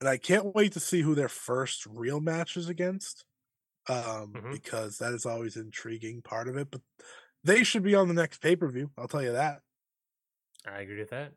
And 0.00 0.08
I 0.08 0.18
can't 0.18 0.54
wait 0.54 0.72
to 0.74 0.80
see 0.80 1.02
who 1.02 1.14
their 1.14 1.28
first 1.28 1.86
real 1.86 2.20
match 2.20 2.56
is 2.56 2.68
against. 2.68 3.24
Um, 3.88 4.34
Mhm. 4.34 4.50
because 4.50 4.98
that 4.98 5.12
is 5.12 5.26
always 5.26 5.56
an 5.56 5.66
intriguing 5.66 6.22
part 6.22 6.48
of 6.48 6.56
it. 6.56 6.70
But 6.70 6.82
they 7.44 7.62
should 7.64 7.82
be 7.82 7.94
on 7.94 8.08
the 8.08 8.14
next 8.14 8.38
pay-per-view, 8.40 8.90
I'll 8.98 9.08
tell 9.08 9.22
you 9.22 9.32
that. 9.32 9.60
I 10.66 10.80
agree 10.80 10.98
with 10.98 11.10
that. 11.10 11.32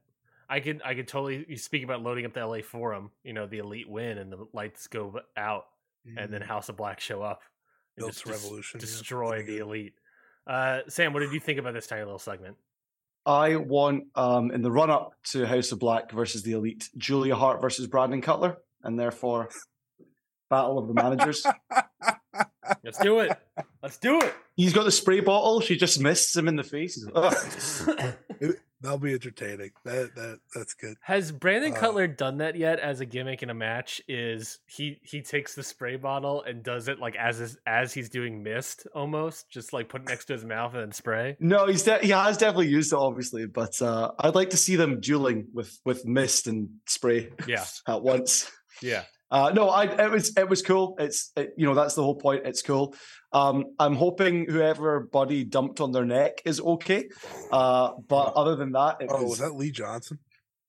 I 0.49 0.61
could 0.61 0.81
I 0.85 0.95
could 0.95 1.07
totally 1.09 1.45
you 1.49 1.57
speak 1.57 1.84
about 1.84 2.01
loading 2.01 2.25
up 2.25 2.34
the 2.34 2.45
LA 2.45 2.59
Forum. 2.63 3.11
You 3.23 3.34
know, 3.34 3.47
the 3.47 3.57
Elite 3.57 3.89
win 3.89 4.17
and 4.17 4.31
the 4.31 4.47
lights 4.53 4.88
go 4.88 5.19
out, 5.35 5.65
and 6.05 6.31
then 6.34 6.41
Mm, 6.41 6.45
House 6.47 6.69
of 6.69 6.77
Black 6.77 7.01
show 7.01 7.21
up. 7.21 7.41
and 7.97 8.03
Built 8.03 8.11
just 8.13 8.23
to 8.23 8.29
des- 8.29 8.34
Revolution, 8.35 8.79
yeah. 8.79 8.85
destroy 8.85 9.43
the. 9.43 9.57
Elite. 9.57 9.93
Uh, 10.45 10.79
Sam, 10.88 11.11
what 11.11 11.19
did 11.19 11.34
you 11.34 11.41
think 11.41 11.59
about 11.59 11.73
this 11.73 11.88
tiny 11.88 12.03
little 12.03 12.17
segment? 12.19 12.55
I 13.25 13.57
want 13.57 14.05
um, 14.15 14.51
in 14.51 14.61
the 14.61 14.71
run 14.71 14.89
up 14.89 15.11
to 15.31 15.45
House 15.45 15.73
of 15.73 15.79
Black 15.79 16.13
versus 16.13 16.43
the 16.43 16.53
Elite, 16.53 16.88
Julia 16.97 17.35
Hart 17.35 17.59
versus 17.59 17.85
Brandon 17.88 18.21
Cutler, 18.21 18.55
and 18.84 18.97
therefore 18.97 19.49
battle 20.49 20.79
of 20.79 20.88
the 20.88 20.93
managers. 20.93 21.45
Let's 22.84 22.99
do 22.99 23.19
it. 23.19 23.31
Let's 23.81 23.98
do 23.98 24.19
it. 24.19 24.34
He's 24.56 24.73
got 24.73 24.84
the 24.84 24.91
spray 24.91 25.19
bottle. 25.19 25.61
She 25.61 25.76
just 25.77 25.99
missed 25.99 26.35
him 26.35 26.48
in 26.48 26.56
the 26.56 26.64
face. 26.64 27.03
Like, 27.14 27.34
"Ugh." 27.34 28.14
That'll 28.80 28.99
be 28.99 29.14
entertaining. 29.14 29.72
That 29.85 30.14
that 30.15 30.39
that's 30.53 30.76
good. 30.76 30.98
Has 31.02 31.31
Brandon 31.31 31.73
Uh, 31.73 31.80
Cutler 31.80 32.06
done 32.06 32.38
that 32.38 32.56
yet 32.56 32.80
as 32.80 32.99
a 32.99 33.07
gimmick 33.07 33.41
in 33.41 33.49
a 33.49 33.53
match? 33.56 34.03
Is 34.07 34.60
he 34.68 34.99
he 35.02 35.23
takes 35.23 35.56
the 35.56 35.64
spray 35.64 35.95
bottle 35.95 36.44
and 36.44 36.61
does 36.61 36.88
it 36.88 36.99
like 36.99 37.15
as 37.15 37.39
his, 37.39 37.57
as 37.65 37.91
he's 37.91 38.07
doing 38.10 38.44
mist 38.44 38.85
almost, 38.94 39.49
just 39.49 39.73
like 39.73 39.89
put 39.89 40.02
it 40.03 40.10
next 40.10 40.26
to 40.26 40.34
his 40.34 40.45
mouth 40.45 40.73
and 40.76 40.84
then 40.84 40.91
spray? 40.91 41.38
no, 41.39 41.65
he's 41.65 41.81
de- 41.81 41.98
he 42.06 42.10
has 42.10 42.38
definitely 42.38 42.68
used 42.68 42.94
it, 42.94 42.99
obviously, 42.99 43.48
but 43.48 43.81
uh, 43.81 44.11
I'd 44.19 44.35
like 44.35 44.52
to 44.52 44.57
see 44.57 44.76
them 44.76 44.99
dueling 44.99 45.48
with 45.56 45.76
with 45.84 46.06
mist 46.06 46.45
and 46.45 46.69
spray 46.85 47.31
Yeah, 47.48 47.65
at 47.88 48.03
once. 48.03 48.52
Yeah. 48.81 49.03
Uh, 49.29 49.51
no, 49.53 49.67
I 49.69 49.83
it 50.05 50.09
was 50.09 50.35
it 50.37 50.47
was 50.47 50.61
cool. 50.61 50.95
It's 50.99 51.31
it, 51.35 51.49
you 51.57 51.65
know 51.65 51.73
that's 51.73 51.95
the 51.95 52.03
whole 52.03 52.15
point. 52.15 52.45
It's 52.45 52.61
cool. 52.61 52.95
Um, 53.33 53.65
I'm 53.77 53.95
hoping 53.95 54.45
whoever 54.49 55.01
Buddy 55.01 55.43
dumped 55.43 55.81
on 55.81 55.91
their 55.91 56.05
neck 56.05 56.41
is 56.45 56.61
okay. 56.61 57.09
Uh, 57.51 57.91
but 58.07 58.33
other 58.35 58.55
than 58.55 58.71
that, 58.71 59.01
it 59.01 59.07
Oh, 59.11 59.21
was 59.23 59.31
was 59.31 59.39
that 59.39 59.53
Lee 59.55 59.71
Johnson? 59.71 60.19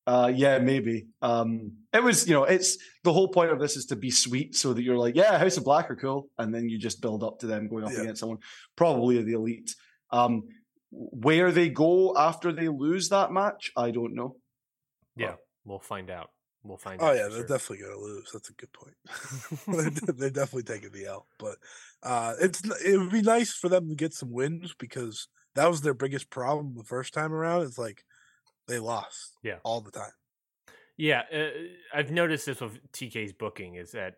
Uh, 0.09 0.33
yeah, 0.35 0.59
maybe. 0.59 1.07
Um, 1.21 1.73
it 1.93 2.03
was, 2.03 2.27
you 2.27 2.33
know, 2.35 2.45
it's 2.45 2.79
the 3.05 3.13
whole 3.13 3.29
point 3.29 3.51
of 3.53 3.61
this 3.61 3.77
is 3.77 3.85
to 3.87 3.97
be 3.97 4.11
sweet 4.11 4.57
so 4.57 4.73
that 4.73 4.83
you're 4.83 4.97
like, 4.97 5.15
yeah, 5.15 5.37
House 5.39 5.59
of 5.59 5.65
Black 5.65 5.91
are 5.91 5.97
cool. 5.97 6.31
And 6.39 6.53
then 6.53 6.71
you 6.71 6.79
just 6.79 7.03
build 7.03 7.23
up 7.23 7.39
to 7.41 7.47
them 7.47 7.69
going 7.69 7.85
up 7.85 7.93
Yeah. 7.93 8.01
against 8.01 8.21
someone, 8.21 8.39
probably 8.75 9.23
the 9.23 9.35
elite. 9.35 9.77
Um, 10.11 10.45
where 10.91 11.53
they 11.53 11.69
go 11.69 12.17
after 12.17 12.53
they 12.53 12.69
lose 12.69 13.11
that 13.11 13.31
match, 13.33 13.71
I 13.77 13.91
don't 13.91 14.15
know. 14.15 14.37
Yeah, 15.15 15.35
we'll 15.67 15.79
find 15.79 16.11
out. 16.11 16.31
We'll 16.63 16.77
find 16.77 17.01
Oh 17.01 17.13
yeah, 17.13 17.29
they're 17.29 17.45
sure. 17.45 17.45
definitely 17.45 17.85
gonna 17.85 17.99
lose. 18.01 18.31
That's 18.33 18.51
a 18.51 18.55
good 18.55 18.73
point. 18.73 18.97
they're, 19.71 19.91
they're 20.15 20.31
definitely 20.31 20.65
taking 20.65 20.91
the 20.91 21.07
L, 21.07 21.29
but 21.39 21.59
uh, 22.03 22.35
it's 22.41 22.63
it 22.85 22.99
would 22.99 23.11
be 23.13 23.23
nice 23.23 23.55
for 23.55 23.69
them 23.69 23.89
to 23.89 23.95
get 23.95 24.13
some 24.15 24.33
wins 24.33 24.75
because 24.75 25.29
that 25.55 25.69
was 25.69 25.83
their 25.83 25.95
biggest 25.95 26.31
problem 26.31 26.75
the 26.75 26.85
first 26.85 27.15
time 27.15 27.33
around. 27.33 27.63
It's 27.63 27.79
like 27.79 28.05
they 28.69 28.79
lost, 28.81 29.37
Yeah. 29.43 29.61
all 29.65 29.81
the 29.83 29.93
time. 29.93 30.13
Yeah, 30.97 31.23
uh, 31.33 31.51
I've 31.95 32.11
noticed 32.11 32.47
this 32.47 32.61
with 32.61 32.91
TK's 32.93 33.33
booking 33.33 33.77
is 33.77 33.93
that 33.93 34.17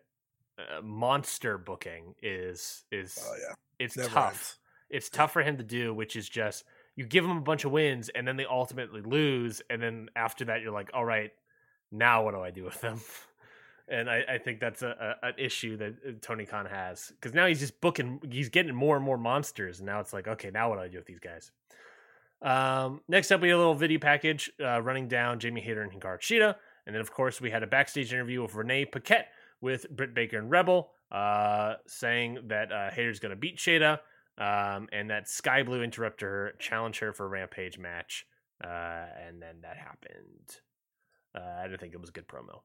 uh, 0.57 0.81
monster 0.81 1.57
booking 1.57 2.15
is 2.21 2.85
is 2.91 3.17
Oh 3.17 3.35
yeah, 3.39 3.55
it's 3.79 3.99
never 4.01 4.19
tough. 4.19 4.19
ends. 4.21 4.59
It's 4.89 5.09
tough 5.09 5.33
for 5.33 5.43
him 5.43 5.57
to 5.57 5.63
do, 5.63 5.93
which 5.93 6.15
is 6.15 6.27
just 6.29 6.65
you 6.95 7.05
give 7.05 7.23
them 7.23 7.37
a 7.37 7.41
bunch 7.41 7.65
of 7.65 7.71
wins 7.71 8.09
and 8.09 8.27
then 8.27 8.37
they 8.37 8.45
ultimately 8.45 9.01
lose, 9.01 9.61
and 9.69 9.81
then 9.81 10.09
after 10.15 10.45
that 10.45 10.61
you're 10.61 10.73
like, 10.73 10.91
all 10.93 11.05
right, 11.05 11.31
now 11.91 12.23
what 12.23 12.33
do 12.33 12.41
I 12.41 12.51
do 12.51 12.63
with 12.63 12.79
them? 12.81 12.99
and 13.91 14.09
I, 14.09 14.23
I 14.27 14.37
think 14.37 14.59
that's 14.59 14.81
a, 14.81 15.17
a, 15.21 15.27
an 15.27 15.33
issue 15.37 15.77
that 15.77 15.93
uh, 16.07 16.11
Tony 16.21 16.45
Khan 16.45 16.65
has 16.65 17.11
because 17.19 17.33
now 17.33 17.45
he's 17.45 17.59
just 17.59 17.79
booking, 17.81 18.21
he's 18.31 18.49
getting 18.49 18.73
more 18.73 18.95
and 18.95 19.05
more 19.05 19.17
monsters, 19.17 19.79
and 19.79 19.85
now 19.85 19.99
it's 19.99 20.13
like, 20.13 20.27
okay, 20.27 20.49
now 20.49 20.69
what 20.69 20.77
do 20.77 20.81
I 20.81 20.87
do 20.87 20.97
with 20.97 21.05
these 21.05 21.19
guys? 21.19 21.51
Um, 22.41 23.01
next 23.07 23.31
up, 23.31 23.41
we 23.41 23.49
had 23.49 23.55
a 23.55 23.57
little 23.57 23.75
video 23.75 23.99
package 23.99 24.51
uh, 24.63 24.81
running 24.81 25.07
down 25.07 25.39
Jamie 25.39 25.61
Hayter 25.61 25.81
and 25.81 25.91
Hikaru 25.91 26.19
Shida, 26.19 26.55
and 26.87 26.95
then 26.95 27.01
of 27.01 27.11
course 27.11 27.41
we 27.41 27.51
had 27.51 27.63
a 27.63 27.67
backstage 27.67 28.13
interview 28.13 28.41
with 28.41 28.55
Renee 28.55 28.85
Paquette 28.85 29.27
with 29.59 29.89
Britt 29.89 30.15
Baker 30.15 30.37
and 30.37 30.49
Rebel, 30.49 30.89
uh, 31.11 31.75
saying 31.85 32.39
that 32.47 32.71
uh, 32.71 32.89
Hayter's 32.91 33.19
going 33.19 33.31
to 33.31 33.35
beat 33.35 33.57
Shida, 33.57 33.99
um, 34.37 34.87
and 34.91 35.09
that 35.09 35.29
Sky 35.29 35.63
Blue 35.63 35.83
interrupted 35.83 36.25
her, 36.25 36.53
challenged 36.57 36.99
her 36.99 37.11
for 37.11 37.25
a 37.25 37.29
Rampage 37.29 37.77
match, 37.77 38.25
uh, 38.63 38.67
and 39.27 39.41
then 39.41 39.57
that 39.61 39.77
happened. 39.77 40.61
Uh, 41.35 41.39
I 41.59 41.63
didn't 41.67 41.79
think 41.79 41.93
it 41.93 41.99
was 42.01 42.09
a 42.09 42.13
good 42.13 42.27
promo. 42.27 42.61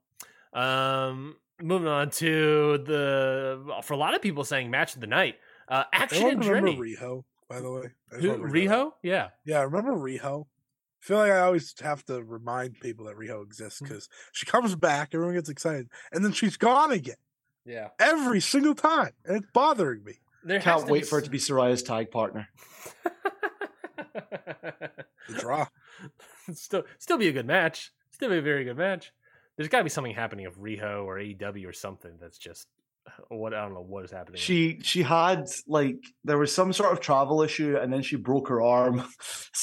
Um, 0.59 1.37
moving 1.61 1.89
on 1.89 2.11
to 2.11 2.79
the 2.79 3.81
for 3.83 3.95
a 3.95 3.97
lot 3.97 4.15
of 4.15 4.23
people 4.23 4.45
saying 4.45 4.71
match 4.71 4.95
of 4.95 5.01
the 5.01 5.07
night. 5.07 5.37
Uh, 5.69 5.85
Action 5.93 6.27
Anyone 6.27 6.47
remember 6.49 6.71
Andretti. 6.83 6.97
Riho, 6.99 7.25
by 7.49 7.61
the 7.61 7.71
way? 7.71 7.83
I 8.13 8.17
Who, 8.17 8.29
wanna 8.31 8.43
that. 8.45 8.53
Riho? 8.53 8.91
Yeah. 9.03 9.29
Yeah, 9.45 9.63
remember 9.63 9.93
Riho? 9.93 10.45
I 10.47 11.07
feel 11.07 11.19
like 11.19 11.31
I 11.33 11.41
always 11.41 11.75
have 11.83 12.05
to 12.07 12.23
remind 12.23 12.81
people 12.81 13.07
that 13.07 13.17
Riho 13.17 13.43
exists 13.45 13.81
because 13.81 14.09
she 14.33 14.47
comes 14.47 14.75
back, 14.75 15.11
everyone 15.13 15.35
gets 15.35 15.49
excited, 15.49 15.89
and 16.13 16.25
then 16.25 16.33
she's 16.33 16.57
gone 16.57 16.91
again 16.91 17.17
Yeah. 17.65 17.89
every 18.01 18.41
single 18.41 18.75
time, 18.75 19.11
and 19.25 19.37
it's 19.37 19.47
bothering 19.53 20.03
me. 20.05 20.15
There 20.45 20.61
Can't 20.61 20.87
wait 20.89 21.03
be 21.03 21.07
for 21.07 21.19
it 21.19 21.25
to 21.25 21.31
be 21.31 21.39
Saraya's 21.39 21.83
tag 21.83 22.11
partner. 22.11 22.49
The 25.29 25.35
draw. 25.41 25.67
still, 26.55 26.85
still 26.99 27.19
be 27.19 27.27
a 27.29 27.33
good 27.33 27.47
match. 27.47 27.91
Still 28.17 28.31
be 28.31 28.39
a 28.39 28.43
very 28.43 28.65
good 28.65 28.79
match. 28.79 29.13
There's 29.59 29.69
got 29.69 29.79
to 29.79 29.85
be 29.85 29.91
something 29.91 30.15
happening 30.15 30.47
of 30.47 30.57
Riho 30.59 31.05
or 31.05 31.17
AEW 31.19 31.69
or 31.69 31.75
something 31.75 32.13
that's 32.19 32.39
just 32.39 32.67
what 33.29 33.53
I 33.53 33.61
don't 33.63 33.75
know 33.75 33.83
what 33.83 34.05
is 34.07 34.11
happening. 34.11 34.41
She 34.41 34.81
she 34.83 35.03
had 35.03 35.45
like 35.69 35.99
there 36.25 36.39
was 36.39 36.55
some 36.55 36.73
sort 36.73 36.93
of 36.93 37.01
travel 37.01 37.43
issue, 37.43 37.77
and 37.77 37.93
then 37.93 38.01
she 38.01 38.17
broke 38.17 38.49
her 38.49 38.63
arm. 38.63 39.05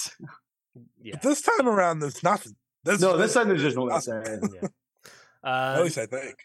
yeah. 1.01 1.13
But 1.13 1.23
this 1.23 1.41
time 1.41 1.67
around, 1.67 1.97
there's 1.99 2.21
nothing. 2.21 2.53
This, 2.83 3.01
no, 3.01 3.17
this 3.17 3.33
time 3.33 3.47
there's 3.47 3.63
just 3.63 3.75
no 3.75 3.89
saying. 3.99 4.41
yeah. 4.53 4.67
At 5.43 5.79
Uh, 5.79 5.81
least 5.83 5.97
I 5.97 6.05
think. 6.05 6.35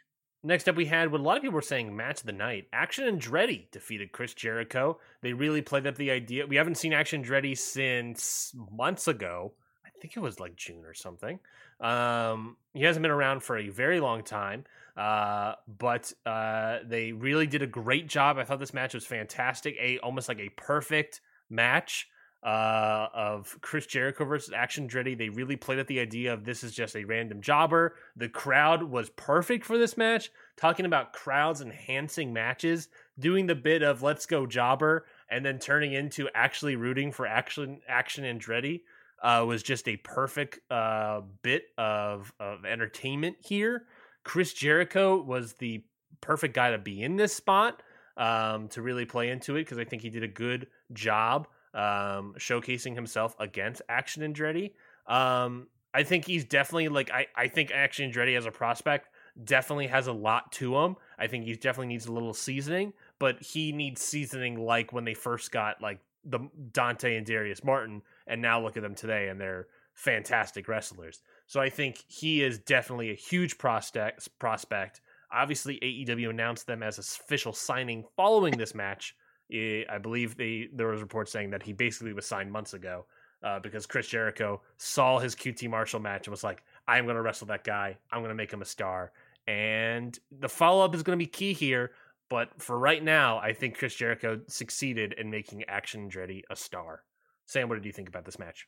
Next 0.42 0.66
up, 0.66 0.76
we 0.76 0.86
had 0.86 1.12
what 1.12 1.20
a 1.20 1.24
lot 1.24 1.36
of 1.36 1.42
people 1.42 1.56
were 1.56 1.62
saying 1.62 1.94
match 1.94 2.20
of 2.20 2.26
the 2.26 2.32
night. 2.32 2.68
Action 2.72 3.04
Andretti 3.04 3.70
defeated 3.70 4.12
Chris 4.12 4.32
Jericho. 4.32 4.98
They 5.20 5.34
really 5.34 5.60
played 5.60 5.86
up 5.86 5.96
the 5.96 6.10
idea. 6.10 6.46
We 6.46 6.56
haven't 6.56 6.76
seen 6.76 6.94
Action 6.94 7.22
Andretti 7.22 7.58
since 7.58 8.54
months 8.72 9.08
ago. 9.08 9.52
I 9.98 10.00
think 10.00 10.16
it 10.16 10.20
was 10.20 10.38
like 10.38 10.54
June 10.54 10.84
or 10.84 10.94
something. 10.94 11.40
Um, 11.80 12.56
he 12.72 12.84
hasn't 12.84 13.02
been 13.02 13.10
around 13.10 13.42
for 13.42 13.58
a 13.58 13.68
very 13.68 13.98
long 13.98 14.22
time, 14.22 14.64
uh, 14.96 15.54
but 15.66 16.12
uh, 16.24 16.78
they 16.84 17.10
really 17.10 17.48
did 17.48 17.62
a 17.62 17.66
great 17.66 18.06
job. 18.06 18.38
I 18.38 18.44
thought 18.44 18.60
this 18.60 18.72
match 18.72 18.94
was 18.94 19.04
fantastic. 19.04 19.76
A 19.80 19.98
almost 19.98 20.28
like 20.28 20.38
a 20.38 20.50
perfect 20.50 21.20
match 21.50 22.08
uh, 22.44 23.08
of 23.12 23.58
Chris 23.60 23.86
Jericho 23.86 24.24
versus 24.24 24.54
Action 24.54 24.88
Andretti. 24.88 25.18
They 25.18 25.30
really 25.30 25.56
played 25.56 25.80
at 25.80 25.88
the 25.88 25.98
idea 25.98 26.32
of 26.32 26.44
this 26.44 26.62
is 26.62 26.72
just 26.72 26.94
a 26.94 27.02
random 27.02 27.40
jobber. 27.40 27.96
The 28.14 28.28
crowd 28.28 28.84
was 28.84 29.10
perfect 29.10 29.64
for 29.64 29.78
this 29.78 29.96
match. 29.96 30.30
Talking 30.56 30.86
about 30.86 31.12
crowds 31.12 31.60
enhancing 31.60 32.32
matches, 32.32 32.88
doing 33.18 33.46
the 33.46 33.56
bit 33.56 33.82
of 33.82 34.02
let's 34.02 34.26
go 34.26 34.46
jobber, 34.46 35.06
and 35.28 35.44
then 35.44 35.58
turning 35.58 35.92
into 35.92 36.28
actually 36.36 36.76
rooting 36.76 37.10
for 37.10 37.26
Action 37.26 37.80
Action 37.88 38.22
Andretti 38.22 38.82
uh, 39.22 39.44
was 39.46 39.62
just 39.62 39.88
a 39.88 39.96
perfect 39.98 40.60
uh, 40.70 41.22
bit 41.42 41.64
of 41.76 42.32
of 42.40 42.64
entertainment 42.64 43.36
here. 43.40 43.84
Chris 44.24 44.52
Jericho 44.52 45.22
was 45.22 45.54
the 45.54 45.82
perfect 46.20 46.54
guy 46.54 46.70
to 46.70 46.78
be 46.78 47.02
in 47.02 47.16
this 47.16 47.34
spot 47.34 47.82
um, 48.16 48.68
to 48.68 48.82
really 48.82 49.04
play 49.04 49.30
into 49.30 49.56
it 49.56 49.62
because 49.62 49.78
I 49.78 49.84
think 49.84 50.02
he 50.02 50.10
did 50.10 50.22
a 50.22 50.28
good 50.28 50.66
job 50.92 51.48
um, 51.74 52.34
showcasing 52.38 52.94
himself 52.94 53.34
against 53.38 53.82
Action 53.88 54.22
Andretti. 54.22 54.72
Um, 55.06 55.68
I 55.94 56.02
think 56.02 56.26
he's 56.26 56.44
definitely 56.44 56.88
like 56.88 57.10
I, 57.10 57.26
I 57.34 57.48
think 57.48 57.70
Action 57.72 58.10
Andretti 58.10 58.36
as 58.36 58.46
a 58.46 58.50
prospect 58.50 59.08
definitely 59.42 59.86
has 59.86 60.06
a 60.06 60.12
lot 60.12 60.52
to 60.52 60.76
him. 60.76 60.96
I 61.18 61.26
think 61.28 61.44
he 61.44 61.54
definitely 61.54 61.88
needs 61.88 62.06
a 62.06 62.12
little 62.12 62.34
seasoning, 62.34 62.92
but 63.18 63.40
he 63.42 63.72
needs 63.72 64.02
seasoning 64.02 64.58
like 64.58 64.92
when 64.92 65.04
they 65.04 65.14
first 65.14 65.50
got 65.50 65.80
like 65.80 66.00
the 66.24 66.40
Dante 66.72 67.16
and 67.16 67.24
Darius 67.24 67.64
Martin, 67.64 68.02
and 68.28 68.40
now 68.40 68.62
look 68.62 68.76
at 68.76 68.82
them 68.82 68.94
today 68.94 69.28
and 69.28 69.40
they're 69.40 69.66
fantastic 69.94 70.68
wrestlers. 70.68 71.22
So 71.46 71.60
I 71.60 71.70
think 71.70 72.04
he 72.06 72.42
is 72.42 72.58
definitely 72.58 73.10
a 73.10 73.14
huge 73.14 73.58
prospect. 73.58 74.28
Prospect. 74.38 75.00
Obviously, 75.32 75.78
AEW 75.82 76.30
announced 76.30 76.66
them 76.66 76.82
as 76.82 76.98
official 76.98 77.52
signing 77.52 78.04
following 78.16 78.56
this 78.56 78.74
match. 78.74 79.16
I 79.52 79.98
believe 80.00 80.36
they 80.36 80.68
there 80.72 80.88
was 80.88 81.00
reports 81.00 81.32
saying 81.32 81.50
that 81.50 81.62
he 81.62 81.72
basically 81.72 82.12
was 82.12 82.26
signed 82.26 82.52
months 82.52 82.74
ago 82.74 83.06
uh, 83.42 83.58
because 83.60 83.86
Chris 83.86 84.06
Jericho 84.06 84.60
saw 84.76 85.18
his 85.18 85.34
QT 85.34 85.68
Marshall 85.70 86.00
match 86.00 86.26
and 86.26 86.32
was 86.32 86.44
like, 86.44 86.62
"I'm 86.86 87.04
going 87.04 87.16
to 87.16 87.22
wrestle 87.22 87.46
that 87.48 87.64
guy. 87.64 87.96
I'm 88.12 88.20
going 88.20 88.30
to 88.30 88.34
make 88.34 88.52
him 88.52 88.62
a 88.62 88.66
star." 88.66 89.12
And 89.46 90.18
the 90.30 90.48
follow 90.48 90.84
up 90.84 90.94
is 90.94 91.02
going 91.02 91.18
to 91.18 91.24
be 91.24 91.30
key 91.30 91.54
here. 91.54 91.92
But 92.28 92.60
for 92.60 92.78
right 92.78 93.02
now, 93.02 93.38
I 93.38 93.54
think 93.54 93.78
Chris 93.78 93.94
Jericho 93.94 94.40
succeeded 94.48 95.14
in 95.14 95.30
making 95.30 95.64
Action 95.64 96.10
Andretti 96.10 96.42
a 96.50 96.56
star. 96.56 97.02
Sam, 97.48 97.68
what 97.68 97.76
did 97.76 97.86
you 97.86 97.92
think 97.92 98.08
about 98.08 98.26
this 98.26 98.38
match? 98.38 98.66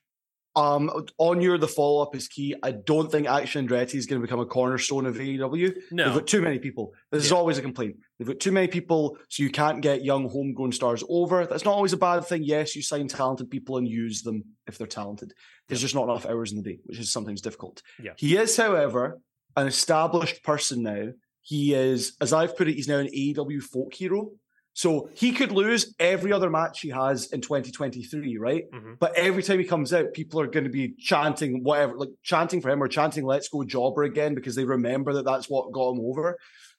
Um, 0.56 0.90
on 1.18 1.40
your 1.40 1.58
the 1.58 1.68
follow 1.68 2.02
up 2.02 2.16
is 2.16 2.26
key. 2.26 2.56
I 2.62 2.72
don't 2.72 3.10
think 3.12 3.28
Action 3.28 3.68
Andretti 3.68 3.94
is 3.94 4.06
going 4.06 4.20
to 4.20 4.26
become 4.26 4.40
a 4.40 4.46
cornerstone 4.46 5.06
of 5.06 5.14
AEW. 5.14 5.74
No, 5.92 6.06
They've 6.06 6.14
got 6.14 6.26
too 6.26 6.40
many 6.40 6.58
people. 6.58 6.92
This 7.12 7.24
is 7.24 7.30
always 7.30 7.56
a 7.58 7.62
complaint. 7.62 7.96
They've 8.18 8.26
got 8.26 8.40
too 8.40 8.50
many 8.50 8.66
people, 8.66 9.16
so 9.28 9.44
you 9.44 9.50
can't 9.50 9.80
get 9.80 10.02
young 10.02 10.28
homegrown 10.28 10.72
stars 10.72 11.04
over. 11.08 11.46
That's 11.46 11.64
not 11.64 11.74
always 11.74 11.92
a 11.92 11.98
bad 11.98 12.24
thing. 12.24 12.42
Yes, 12.42 12.74
you 12.74 12.82
sign 12.82 13.06
talented 13.06 13.48
people 13.48 13.76
and 13.76 13.86
use 13.86 14.22
them 14.22 14.42
if 14.66 14.76
they're 14.76 14.88
talented. 14.88 15.34
There's 15.68 15.82
just 15.82 15.94
not 15.94 16.04
enough 16.04 16.26
hours 16.26 16.50
in 16.50 16.56
the 16.60 16.64
day, 16.64 16.80
which 16.84 16.98
is 16.98 17.12
sometimes 17.12 17.42
difficult. 17.42 17.82
Yeah. 18.02 18.12
He 18.16 18.36
is, 18.36 18.56
however, 18.56 19.20
an 19.56 19.68
established 19.68 20.42
person 20.42 20.82
now. 20.82 21.10
He 21.42 21.74
is, 21.74 22.16
as 22.20 22.32
I've 22.32 22.56
put 22.56 22.68
it, 22.68 22.74
he's 22.74 22.88
now 22.88 22.98
an 22.98 23.08
AEW 23.08 23.62
folk 23.62 23.94
hero. 23.94 24.32
So 24.72 25.10
he 25.14 25.32
could 25.32 25.52
lose 25.52 25.94
every 25.98 26.32
other 26.32 26.48
match 26.48 26.80
he 26.80 26.90
has 26.90 27.26
in 27.32 27.40
2023, 27.40 28.36
right? 28.38 28.64
Mhm. 28.72 28.98
But 28.98 29.14
every 29.16 29.42
time 29.42 29.58
he 29.58 29.64
comes 29.64 29.92
out, 29.92 30.12
people 30.12 30.40
are 30.40 30.46
going 30.46 30.64
to 30.64 30.70
be 30.70 30.94
chanting 30.98 31.64
whatever, 31.64 31.96
like 31.96 32.10
chanting 32.22 32.60
for 32.60 32.70
him 32.70 32.82
or 32.82 32.88
chanting 32.88 33.24
"Let's 33.24 33.48
go 33.48 33.64
Jobber" 33.64 34.04
again 34.04 34.34
because 34.34 34.54
they 34.54 34.64
remember 34.64 35.12
that 35.14 35.24
that's 35.24 35.50
what 35.50 35.72
got 35.72 35.92
him 35.92 36.00
over. 36.00 36.38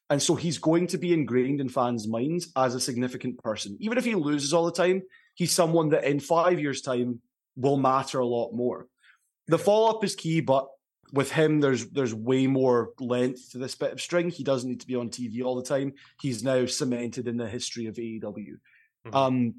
And 0.09 0.21
so 0.21 0.35
he's 0.35 0.57
going 0.57 0.87
to 0.87 0.97
be 0.97 1.13
ingrained 1.13 1.61
in 1.61 1.69
fans' 1.69 2.07
minds 2.07 2.51
as 2.55 2.75
a 2.75 2.79
significant 2.79 3.37
person. 3.39 3.77
Even 3.79 3.97
if 3.97 4.05
he 4.05 4.15
loses 4.15 4.53
all 4.53 4.65
the 4.65 4.71
time, 4.71 5.03
he's 5.35 5.51
someone 5.53 5.89
that 5.89 6.03
in 6.03 6.19
five 6.19 6.59
years' 6.59 6.81
time 6.81 7.21
will 7.55 7.77
matter 7.77 8.19
a 8.19 8.25
lot 8.25 8.51
more. 8.53 8.87
The 9.47 9.57
follow 9.57 9.89
up 9.89 10.03
is 10.03 10.15
key, 10.15 10.41
but 10.41 10.67
with 11.11 11.31
him, 11.31 11.59
there's 11.59 11.87
there's 11.89 12.13
way 12.13 12.47
more 12.47 12.91
length 12.99 13.51
to 13.51 13.57
this 13.57 13.75
bit 13.75 13.91
of 13.91 14.01
string. 14.01 14.29
He 14.29 14.43
doesn't 14.43 14.69
need 14.69 14.81
to 14.81 14.87
be 14.87 14.95
on 14.95 15.09
TV 15.09 15.43
all 15.43 15.55
the 15.55 15.63
time. 15.63 15.93
He's 16.19 16.43
now 16.43 16.65
cemented 16.65 17.27
in 17.27 17.37
the 17.37 17.49
history 17.49 17.87
of 17.87 17.95
AEW. 17.95 18.57
Mhm. 19.07 19.15
Um, 19.15 19.55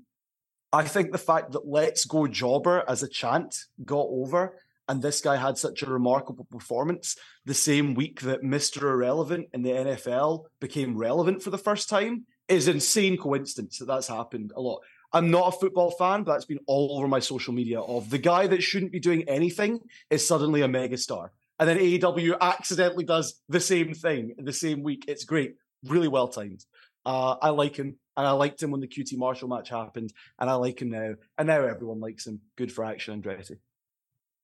I 0.72 0.84
think 0.84 1.12
the 1.12 1.18
fact 1.18 1.52
that 1.52 1.66
"Let's 1.66 2.04
Go 2.04 2.26
Jobber" 2.26 2.84
as 2.88 3.02
a 3.02 3.08
chant 3.08 3.66
got 3.84 4.06
over, 4.08 4.58
and 4.88 5.02
this 5.02 5.20
guy 5.20 5.36
had 5.36 5.58
such 5.58 5.82
a 5.82 5.90
remarkable 5.90 6.46
performance 6.50 7.16
the 7.44 7.54
same 7.54 7.94
week 7.94 8.22
that 8.22 8.42
Mister 8.42 8.90
Irrelevant 8.90 9.48
in 9.52 9.62
the 9.62 9.70
NFL 9.72 10.46
became 10.60 10.96
relevant 10.96 11.42
for 11.42 11.50
the 11.50 11.58
first 11.58 11.88
time 11.88 12.26
is 12.48 12.68
insane 12.68 13.16
coincidence 13.16 13.78
that 13.78 13.86
that's 13.86 14.08
happened 14.08 14.52
a 14.56 14.60
lot. 14.60 14.80
I'm 15.12 15.30
not 15.30 15.54
a 15.54 15.58
football 15.58 15.90
fan, 15.90 16.22
but 16.22 16.32
that's 16.32 16.44
been 16.46 16.60
all 16.66 16.96
over 16.96 17.06
my 17.06 17.20
social 17.20 17.52
media. 17.52 17.80
Of 17.80 18.10
the 18.10 18.18
guy 18.18 18.46
that 18.46 18.62
shouldn't 18.62 18.92
be 18.92 19.00
doing 19.00 19.28
anything 19.28 19.80
is 20.10 20.26
suddenly 20.26 20.62
a 20.62 20.68
megastar, 20.68 21.28
and 21.62 21.68
then 21.68 21.78
AEW 21.78 22.40
accidentally 22.40 23.04
does 23.04 23.40
the 23.48 23.60
same 23.60 23.94
thing 23.94 24.34
the 24.36 24.52
same 24.52 24.82
week. 24.82 25.04
It's 25.06 25.22
great, 25.22 25.54
really 25.84 26.08
well 26.08 26.26
timed. 26.26 26.64
Uh, 27.06 27.36
I 27.40 27.50
like 27.50 27.76
him, 27.76 27.98
and 28.16 28.26
I 28.26 28.32
liked 28.32 28.60
him 28.60 28.72
when 28.72 28.80
the 28.80 28.88
QT 28.88 29.16
Marshall 29.16 29.48
match 29.48 29.68
happened, 29.68 30.12
and 30.40 30.50
I 30.50 30.54
like 30.54 30.82
him 30.82 30.90
now, 30.90 31.14
and 31.38 31.46
now 31.46 31.64
everyone 31.64 32.00
likes 32.00 32.26
him. 32.26 32.40
Good 32.56 32.72
for 32.72 32.84
Action 32.84 33.22
Andretti. 33.22 33.58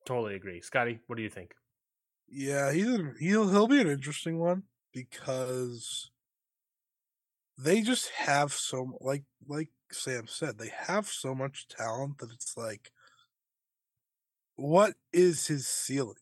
totally 0.07 0.37
agree. 0.37 0.61
Scotty, 0.61 1.01
what 1.09 1.17
do 1.17 1.25
you 1.25 1.29
think? 1.29 1.55
Yeah, 2.29 2.73
he's 2.73 2.87
a, 2.87 3.13
he'll 3.19 3.49
he'll 3.49 3.67
be 3.67 3.81
an 3.81 3.91
interesting 3.91 4.39
one 4.39 4.63
because 4.93 6.13
they 7.59 7.81
just 7.81 8.11
have 8.11 8.53
so 8.53 8.97
like 9.01 9.25
like 9.49 9.71
Sam 9.91 10.29
said, 10.29 10.59
they 10.59 10.71
have 10.87 11.09
so 11.09 11.35
much 11.35 11.67
talent 11.67 12.19
that 12.19 12.31
it's 12.31 12.57
like 12.57 12.93
what 14.55 14.95
is 15.13 15.49
his 15.49 15.67
ceiling? 15.67 16.15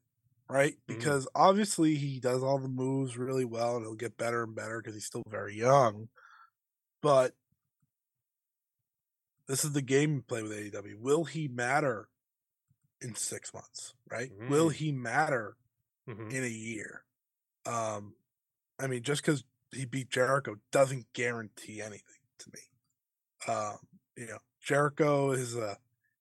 Right? 0.48 0.74
Mhm. 0.74 0.86
Because 0.86 1.26
obviously 1.34 1.96
he 1.96 2.20
does 2.20 2.42
all 2.42 2.58
the 2.58 2.68
moves 2.68 3.16
really 3.16 3.44
well 3.44 3.76
and 3.76 3.84
he'll 3.84 3.94
get 3.94 4.16
better 4.16 4.44
and 4.44 4.54
better 4.54 4.80
because 4.80 4.94
he's 4.94 5.06
still 5.06 5.24
very 5.28 5.56
young. 5.56 6.08
But 7.02 7.34
this 9.46 9.64
is 9.64 9.72
the 9.72 9.82
game 9.82 10.14
we 10.16 10.20
play 10.22 10.42
with 10.42 10.52
AEW. 10.52 10.98
Will 10.98 11.24
he 11.24 11.48
matter 11.48 12.08
in 13.00 13.14
six 13.14 13.52
months? 13.52 13.94
Right? 14.10 14.32
Will 14.48 14.70
Mm. 14.70 14.74
he 14.74 14.92
matter 14.92 15.56
Mhm. 16.08 16.32
in 16.32 16.44
a 16.44 16.48
year. 16.48 17.04
Um, 17.64 18.16
I 18.78 18.86
mean, 18.86 19.02
just 19.02 19.22
because 19.22 19.44
he 19.72 19.84
beat 19.84 20.10
Jericho 20.10 20.56
doesn't 20.70 21.12
guarantee 21.12 21.80
anything 21.82 22.20
to 22.38 22.50
me. 22.52 22.60
Um, 23.52 23.78
you 24.16 24.26
know, 24.26 24.38
Jericho 24.60 25.32
is 25.32 25.54
a 25.56 25.78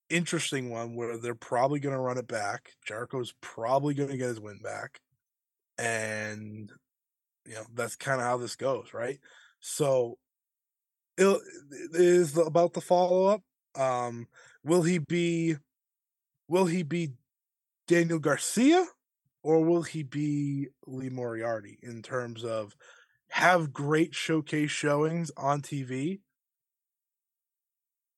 interesting 0.09 0.69
one 0.69 0.95
where 0.95 1.17
they're 1.17 1.35
probably 1.35 1.79
going 1.79 1.95
to 1.95 2.01
run 2.01 2.17
it 2.17 2.27
back. 2.27 2.71
Jericho's 2.85 3.33
probably 3.41 3.93
going 3.93 4.09
to 4.09 4.17
get 4.17 4.27
his 4.27 4.39
win 4.39 4.59
back, 4.63 4.99
and 5.77 6.71
you 7.45 7.55
know 7.55 7.65
that's 7.73 7.95
kind 7.95 8.21
of 8.21 8.27
how 8.27 8.37
this 8.37 8.55
goes, 8.55 8.93
right? 8.93 9.19
So, 9.59 10.17
it 11.17 11.41
is 11.93 12.37
about 12.37 12.73
the 12.73 12.81
follow 12.81 13.25
up. 13.25 13.41
Um, 13.75 14.27
will 14.63 14.83
he 14.83 14.97
be? 14.97 15.55
Will 16.47 16.65
he 16.65 16.83
be 16.83 17.13
Daniel 17.87 18.19
Garcia? 18.19 18.85
or 19.45 19.63
will 19.63 19.83
he 19.83 20.01
be 20.01 20.69
Lee 20.87 21.09
Moriarty 21.09 21.77
in 21.83 22.01
terms 22.01 22.43
of 22.43 22.75
have 23.29 23.71
great 23.71 24.15
showcase 24.15 24.71
showings 24.71 25.31
on 25.37 25.61
TV? 25.61 26.21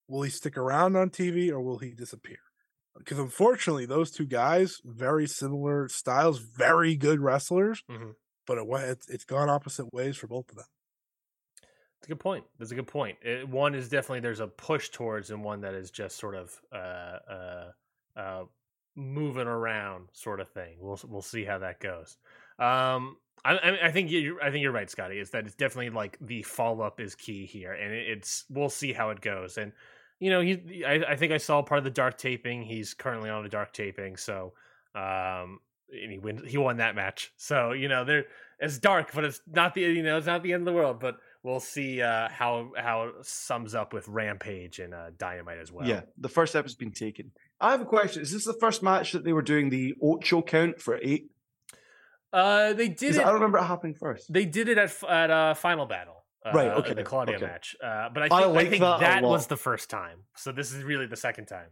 Will 0.08 0.22
he 0.22 0.30
stick 0.30 0.58
around 0.58 0.96
on 0.96 1.10
TV 1.10 1.52
or 1.52 1.62
will 1.62 1.80
he 1.80 1.92
disappear? 1.92 2.40
Because 2.98 3.20
unfortunately, 3.20 3.86
those 3.86 4.12
two 4.12 4.26
guys, 4.26 4.82
very 4.84 5.28
similar 5.28 5.88
styles, 5.88 6.40
very 6.40 6.96
good 6.96 7.20
wrestlers, 7.20 7.84
mm-hmm. 7.90 8.12
but 8.46 8.58
it, 8.58 8.68
it's, 8.90 9.10
it's 9.10 9.26
gone 9.26 9.50
opposite 9.50 9.94
ways 9.94 10.18
for 10.18 10.28
both 10.28 10.50
of 10.50 10.56
them. 10.56 10.66
That's 12.00 12.08
a 12.08 12.10
good 12.10 12.20
point. 12.20 12.46
That's 12.58 12.72
a 12.72 12.76
good 12.76 12.88
point. 12.88 13.18
It, 13.22 13.48
one 13.48 13.76
is 13.76 13.90
definitely 13.90 14.22
there's 14.22 14.40
a 14.40 14.48
push 14.48 14.90
towards, 14.90 15.30
and 15.32 15.44
one 15.44 15.62
that 15.62 15.74
is 15.74 15.92
just 15.92 16.18
sort 16.18 16.36
of 16.36 16.56
uh, 16.72 17.18
uh, 17.32 17.72
uh, 18.16 18.44
moving 18.96 19.48
around 19.48 20.10
sort 20.14 20.40
of 20.40 20.50
thing. 20.50 20.78
We'll 20.80 21.00
we'll 21.08 21.22
see 21.22 21.44
how 21.44 21.60
that 21.60 21.80
goes. 21.80 22.18
Um, 22.60 23.18
I, 23.44 23.80
I 23.84 23.92
think 23.92 24.12
you 24.12 24.40
I 24.42 24.52
think 24.52 24.62
you're 24.62 24.72
right, 24.72 24.90
Scotty. 24.90 25.20
Is 25.20 25.32
that 25.32 25.46
it's 25.46 25.56
definitely 25.56 25.90
like 25.90 26.18
the 26.20 26.44
follow 26.44 26.84
up 26.84 27.00
is 27.00 27.16
key 27.16 27.46
here, 27.46 27.74
and 27.74 27.94
it's 27.94 28.46
we'll 28.50 28.70
see 28.70 28.94
how 28.94 29.10
it 29.10 29.22
goes. 29.22 29.58
And 29.58 29.72
you 30.20 30.30
know, 30.30 30.42
he 30.42 30.84
I, 30.86 31.04
I 31.10 31.16
think 31.16 31.32
I 31.32 31.38
saw 31.38 31.62
part 31.62 31.78
of 31.80 31.84
the 31.84 31.92
dark 31.92 32.18
taping. 32.18 32.64
He's 32.64 32.94
currently 32.94 33.30
on 33.30 33.46
a 33.46 33.50
dark 33.50 33.74
taping, 33.74 34.18
so 34.18 34.54
um, 34.96 35.60
and 35.92 36.12
he 36.12 36.18
wins. 36.18 36.50
He 36.50 36.58
won 36.58 36.78
that 36.78 36.96
match, 36.96 37.32
so 37.38 37.72
you 37.72 37.88
know, 37.88 38.04
there 38.04 38.26
it's 38.60 38.80
dark, 38.80 39.12
but 39.14 39.24
it's 39.24 39.42
not 39.48 39.74
the 39.74 39.82
you 39.82 40.04
know 40.04 40.18
it's 40.18 40.28
not 40.28 40.44
the 40.44 40.54
end 40.54 40.62
of 40.62 40.66
the 40.66 40.74
world. 40.74 41.00
But 41.00 41.18
we'll 41.44 41.60
see 41.60 42.02
uh, 42.02 42.30
how 42.30 42.72
how 42.76 43.04
it 43.04 43.14
sums 43.26 43.76
up 43.76 43.94
with 43.94 44.08
Rampage 44.08 44.80
and 44.80 44.94
uh, 44.94 45.12
Dynamite 45.18 45.60
as 45.60 45.72
well. 45.72 45.88
Yeah, 45.88 46.02
the 46.18 46.30
first 46.30 46.54
step 46.54 46.66
has 46.66 46.76
been 46.76 46.92
taken. 46.92 47.32
I 47.62 47.72
have 47.72 47.82
a 47.82 47.86
question. 47.86 48.22
Is 48.22 48.32
this 48.32 48.46
the 48.46 48.54
first 48.54 48.82
match 48.82 49.12
that 49.12 49.24
they 49.24 49.34
were 49.34 49.42
doing 49.42 49.70
the 49.70 49.94
Ocho 50.02 50.42
count 50.42 50.82
for 50.82 51.00
eight? 51.02 51.32
Uh, 52.34 52.74
they 52.74 52.90
did 52.90 53.16
it. 53.16 53.22
I 53.22 53.26
don't 53.26 53.36
remember 53.36 53.60
it 53.60 53.64
happening 53.64 53.94
first. 53.94 54.32
They 54.32 54.46
did 54.46 54.68
it 54.68 54.78
at 54.78 55.04
at 55.04 55.32
uh, 55.32 55.54
Final 55.54 55.86
Battle. 55.86 56.17
Uh, 56.48 56.52
right. 56.54 56.72
Okay. 56.72 56.94
The 56.94 57.04
Claudia 57.04 57.38
okay. 57.38 57.46
match. 57.46 57.76
Uh, 57.84 58.10
but 58.14 58.24
I 58.24 58.28
think, 58.28 58.42
I, 58.42 58.46
like 58.46 58.68
I 58.68 58.70
think 58.70 58.82
that, 58.82 59.00
that 59.00 59.24
was 59.24 59.48
the 59.48 59.58
first 59.58 59.90
time. 59.90 60.20
So 60.36 60.52
this 60.52 60.74
is 60.74 60.84
really 60.84 61.08
the 61.08 61.16
second 61.18 61.46
time. 61.46 61.70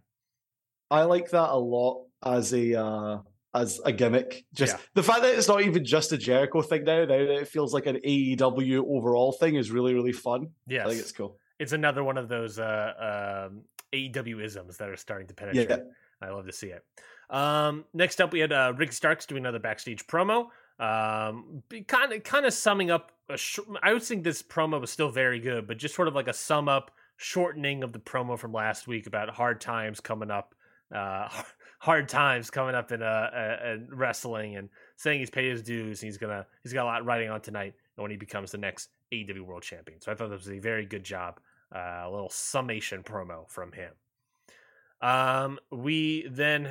I 0.91 1.03
like 1.03 1.29
that 1.31 1.49
a 1.49 1.57
lot 1.57 2.05
as 2.23 2.53
a 2.53 2.79
uh, 2.79 3.17
as 3.53 3.79
a 3.83 3.91
gimmick. 3.91 4.45
Just 4.53 4.73
yeah. 4.73 4.81
the 4.93 5.03
fact 5.03 5.21
that 5.23 5.35
it's 5.35 5.47
not 5.47 5.61
even 5.61 5.83
just 5.83 6.11
a 6.11 6.17
Jericho 6.17 6.61
thing 6.61 6.83
now, 6.83 7.01
now 7.01 7.05
that 7.05 7.41
it 7.41 7.47
feels 7.47 7.73
like 7.73 7.85
an 7.85 7.97
AEW 7.97 8.83
overall 8.87 9.31
thing 9.31 9.55
is 9.55 9.71
really 9.71 9.93
really 9.93 10.11
fun. 10.11 10.49
Yeah, 10.67 10.85
I 10.85 10.89
think 10.89 10.99
it's 10.99 11.11
cool. 11.11 11.37
It's 11.57 11.71
another 11.71 12.03
one 12.03 12.17
of 12.17 12.27
those 12.27 12.59
uh, 12.59 13.47
um, 13.49 13.61
AEW 13.93 14.43
isms 14.43 14.77
that 14.77 14.89
are 14.89 14.97
starting 14.97 15.27
to 15.27 15.33
penetrate. 15.33 15.69
Yeah. 15.69 15.77
I 16.21 16.29
love 16.29 16.45
to 16.45 16.53
see 16.53 16.67
it. 16.67 16.83
Um, 17.29 17.85
next 17.93 18.21
up, 18.21 18.31
we 18.31 18.39
had 18.39 18.51
uh, 18.51 18.73
Rick 18.75 18.93
Starks 18.93 19.25
doing 19.25 19.43
another 19.43 19.59
backstage 19.59 20.05
promo. 20.07 20.47
Um, 20.79 21.63
kind 21.87 22.11
of, 22.13 22.23
kind 22.23 22.45
of 22.45 22.53
summing 22.53 22.91
up. 22.91 23.11
Sh- 23.35 23.59
I 23.81 23.93
would 23.93 24.03
think 24.03 24.23
this 24.23 24.41
promo 24.41 24.79
was 24.79 24.91
still 24.91 25.09
very 25.09 25.39
good, 25.39 25.67
but 25.67 25.77
just 25.77 25.95
sort 25.95 26.07
of 26.07 26.15
like 26.15 26.27
a 26.27 26.33
sum 26.33 26.67
up, 26.67 26.91
shortening 27.17 27.83
of 27.83 27.93
the 27.93 27.99
promo 27.99 28.37
from 28.37 28.51
last 28.51 28.87
week 28.87 29.07
about 29.07 29.29
hard 29.29 29.61
times 29.61 29.99
coming 29.99 30.31
up. 30.31 30.53
Uh, 30.93 31.29
hard 31.79 32.09
times 32.09 32.49
coming 32.49 32.75
up 32.75 32.91
in 32.91 33.01
uh, 33.01 33.77
wrestling, 33.89 34.57
and 34.57 34.69
saying 34.97 35.19
he's 35.19 35.29
paid 35.29 35.49
his 35.51 35.61
dues. 35.61 36.01
and 36.01 36.07
he's 36.07 36.17
gonna 36.17 36.45
he's 36.63 36.73
got 36.73 36.83
a 36.83 36.85
lot 36.85 37.05
riding 37.05 37.29
on 37.29 37.41
tonight 37.41 37.73
when 37.95 38.11
he 38.11 38.17
becomes 38.17 38.51
the 38.51 38.57
next 38.57 38.89
AEW 39.11 39.41
World 39.41 39.63
Champion. 39.63 40.01
So 40.01 40.11
I 40.11 40.15
thought 40.15 40.29
that 40.29 40.37
was 40.37 40.49
a 40.49 40.59
very 40.59 40.85
good 40.85 41.03
job. 41.03 41.39
Uh, 41.73 42.03
a 42.03 42.09
little 42.09 42.29
summation 42.29 43.03
promo 43.03 43.49
from 43.49 43.71
him. 43.71 43.91
Um, 45.01 45.59
we 45.71 46.27
then 46.29 46.69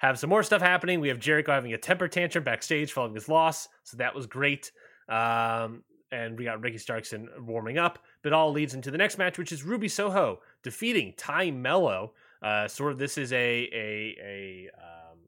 have 0.00 0.18
some 0.18 0.30
more 0.30 0.42
stuff 0.42 0.62
happening. 0.62 0.98
We 0.98 1.08
have 1.08 1.18
Jericho 1.18 1.52
having 1.52 1.74
a 1.74 1.78
temper 1.78 2.08
tantrum 2.08 2.42
backstage 2.42 2.92
following 2.92 3.14
his 3.14 3.28
loss, 3.28 3.68
so 3.84 3.98
that 3.98 4.14
was 4.14 4.26
great. 4.26 4.72
Um, 5.08 5.82
and 6.10 6.36
we 6.36 6.44
got 6.44 6.60
Ricky 6.60 6.78
Starks 6.78 7.12
in 7.12 7.28
warming 7.38 7.78
up, 7.78 7.98
but 8.22 8.32
all 8.32 8.50
leads 8.50 8.74
into 8.74 8.90
the 8.90 8.98
next 8.98 9.18
match, 9.18 9.38
which 9.38 9.52
is 9.52 9.62
Ruby 9.62 9.88
Soho 9.88 10.40
defeating 10.62 11.14
Tay 11.16 11.50
Melo. 11.50 12.12
Uh, 12.42 12.66
sort 12.66 12.92
of 12.92 12.98
this 12.98 13.18
is 13.18 13.32
a 13.32 13.36
a 13.36 14.16
a 14.22 14.70
um, 14.78 15.18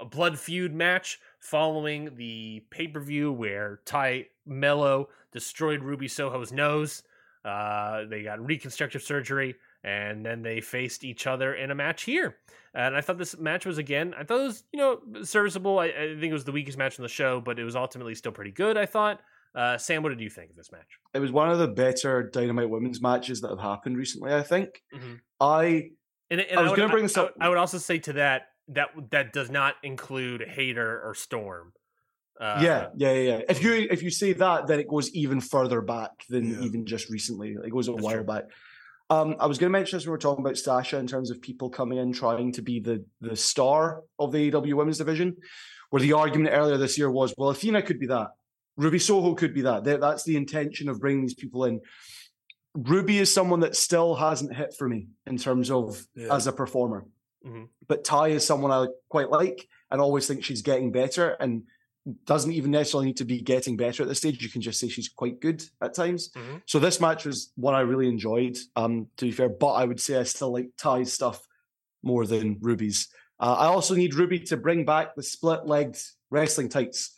a 0.00 0.04
blood 0.04 0.38
feud 0.38 0.74
match 0.74 1.20
following 1.38 2.10
the 2.16 2.64
pay 2.70 2.88
per 2.88 3.00
view 3.00 3.32
where 3.32 3.80
Tay 3.84 4.28
Melo 4.44 5.08
destroyed 5.32 5.82
Ruby 5.82 6.08
Soho's 6.08 6.52
nose. 6.52 7.04
Uh, 7.44 8.04
they 8.10 8.24
got 8.24 8.44
reconstructive 8.44 9.02
surgery 9.02 9.54
and 9.86 10.26
then 10.26 10.42
they 10.42 10.60
faced 10.60 11.04
each 11.04 11.26
other 11.26 11.54
in 11.54 11.70
a 11.70 11.74
match 11.74 12.02
here. 12.02 12.36
And 12.74 12.94
I 12.94 13.00
thought 13.00 13.16
this 13.16 13.38
match 13.38 13.64
was 13.64 13.78
again, 13.78 14.14
I 14.18 14.24
thought 14.24 14.40
it 14.40 14.44
was 14.44 14.64
you 14.72 14.80
know 14.80 15.00
serviceable. 15.22 15.78
I, 15.78 15.86
I 15.86 16.16
think 16.20 16.24
it 16.24 16.32
was 16.32 16.44
the 16.44 16.52
weakest 16.52 16.76
match 16.76 16.98
on 16.98 17.04
the 17.04 17.08
show, 17.08 17.40
but 17.40 17.58
it 17.58 17.64
was 17.64 17.76
ultimately 17.76 18.14
still 18.14 18.32
pretty 18.32 18.52
good. 18.52 18.76
I 18.76 18.84
thought. 18.84 19.20
Uh, 19.54 19.78
Sam, 19.78 20.02
what 20.02 20.10
did 20.10 20.20
you 20.20 20.28
think 20.28 20.50
of 20.50 20.56
this 20.56 20.70
match? 20.70 20.98
It 21.14 21.18
was 21.18 21.32
one 21.32 21.50
of 21.50 21.58
the 21.58 21.68
better 21.68 22.28
Dynamite 22.30 22.68
women's 22.68 23.00
matches 23.00 23.40
that 23.40 23.48
have 23.48 23.58
happened 23.58 23.96
recently. 23.96 24.34
I 24.34 24.42
think. 24.42 24.82
Mm-hmm. 24.94 25.14
I 25.40 25.92
and, 26.30 26.42
and 26.42 26.58
I 26.58 26.62
was 26.62 26.72
going 26.72 26.88
to 26.88 26.92
bring 26.92 27.04
this 27.04 27.16
up. 27.16 27.32
I, 27.40 27.46
I 27.46 27.48
would 27.48 27.56
also 27.56 27.78
say 27.78 27.98
to 28.00 28.12
that 28.14 28.48
that 28.68 28.90
that 29.12 29.32
does 29.32 29.50
not 29.50 29.76
include 29.82 30.42
Hayter 30.46 31.00
or 31.02 31.14
Storm. 31.14 31.72
Uh, 32.38 32.58
yeah, 32.62 32.88
yeah, 32.96 33.12
yeah. 33.12 33.40
If 33.48 33.62
you 33.62 33.86
if 33.90 34.02
you 34.02 34.10
say 34.10 34.34
that, 34.34 34.66
then 34.66 34.78
it 34.78 34.88
goes 34.88 35.10
even 35.14 35.40
further 35.40 35.80
back 35.80 36.10
than 36.28 36.50
yeah. 36.50 36.60
even 36.60 36.84
just 36.84 37.08
recently. 37.08 37.56
It 37.64 37.70
goes 37.70 37.88
a 37.88 37.92
while 37.92 38.16
true. 38.16 38.24
back. 38.24 38.44
Um, 39.08 39.36
I 39.38 39.46
was 39.46 39.58
going 39.58 39.70
to 39.70 39.78
mention 39.78 39.96
this 39.96 40.04
when 40.04 40.10
we 40.10 40.14
were 40.14 40.18
talking 40.18 40.44
about 40.44 40.58
Sasha 40.58 40.98
in 40.98 41.06
terms 41.06 41.30
of 41.30 41.40
people 41.40 41.70
coming 41.70 41.98
in 41.98 42.12
trying 42.12 42.52
to 42.52 42.62
be 42.62 42.80
the 42.80 43.04
the 43.20 43.36
star 43.36 44.02
of 44.18 44.32
the 44.32 44.50
AEW 44.50 44.74
Women's 44.74 44.98
Division, 44.98 45.36
where 45.90 46.02
the 46.02 46.12
argument 46.12 46.54
earlier 46.54 46.76
this 46.76 46.98
year 46.98 47.10
was, 47.10 47.32
well, 47.38 47.50
Athena 47.50 47.82
could 47.82 48.00
be 48.00 48.06
that, 48.06 48.28
Ruby 48.76 48.98
Soho 48.98 49.34
could 49.34 49.54
be 49.54 49.62
that. 49.62 49.84
That's 49.84 50.24
the 50.24 50.36
intention 50.36 50.88
of 50.88 51.00
bringing 51.00 51.22
these 51.22 51.34
people 51.34 51.64
in. 51.64 51.80
Ruby 52.74 53.18
is 53.18 53.32
someone 53.32 53.60
that 53.60 53.74
still 53.74 54.14
hasn't 54.14 54.54
hit 54.54 54.74
for 54.76 54.88
me 54.88 55.08
in 55.26 55.38
terms 55.38 55.70
of 55.70 56.04
yeah. 56.14 56.34
as 56.34 56.46
a 56.46 56.52
performer, 56.52 57.06
mm-hmm. 57.46 57.64
but 57.88 58.04
Tay 58.04 58.32
is 58.32 58.46
someone 58.46 58.70
I 58.70 58.86
quite 59.08 59.30
like 59.30 59.66
and 59.90 60.00
always 60.00 60.26
think 60.26 60.44
she's 60.44 60.62
getting 60.62 60.92
better. 60.92 61.30
And 61.40 61.62
doesn't 62.24 62.52
even 62.52 62.70
necessarily 62.70 63.06
need 63.06 63.16
to 63.16 63.24
be 63.24 63.40
getting 63.40 63.76
better 63.76 64.02
at 64.02 64.08
this 64.08 64.18
stage. 64.18 64.42
You 64.42 64.48
can 64.48 64.62
just 64.62 64.78
say 64.78 64.88
she's 64.88 65.08
quite 65.08 65.40
good 65.40 65.64
at 65.80 65.94
times. 65.94 66.30
Mm-hmm. 66.30 66.58
So 66.66 66.78
this 66.78 67.00
match 67.00 67.24
was 67.24 67.52
one 67.56 67.74
I 67.74 67.80
really 67.80 68.08
enjoyed, 68.08 68.56
um, 68.76 69.08
to 69.16 69.24
be 69.24 69.32
fair, 69.32 69.48
but 69.48 69.72
I 69.72 69.84
would 69.84 70.00
say 70.00 70.18
I 70.18 70.22
still 70.22 70.52
like 70.52 70.70
Tay's 70.76 71.12
stuff 71.12 71.46
more 72.02 72.26
than 72.26 72.58
Ruby's. 72.60 73.08
Uh, 73.40 73.56
I 73.58 73.66
also 73.66 73.94
need 73.94 74.14
Ruby 74.14 74.38
to 74.40 74.56
bring 74.56 74.84
back 74.84 75.14
the 75.14 75.22
split 75.22 75.66
legged 75.66 75.98
wrestling 76.30 76.68
tights. 76.68 77.16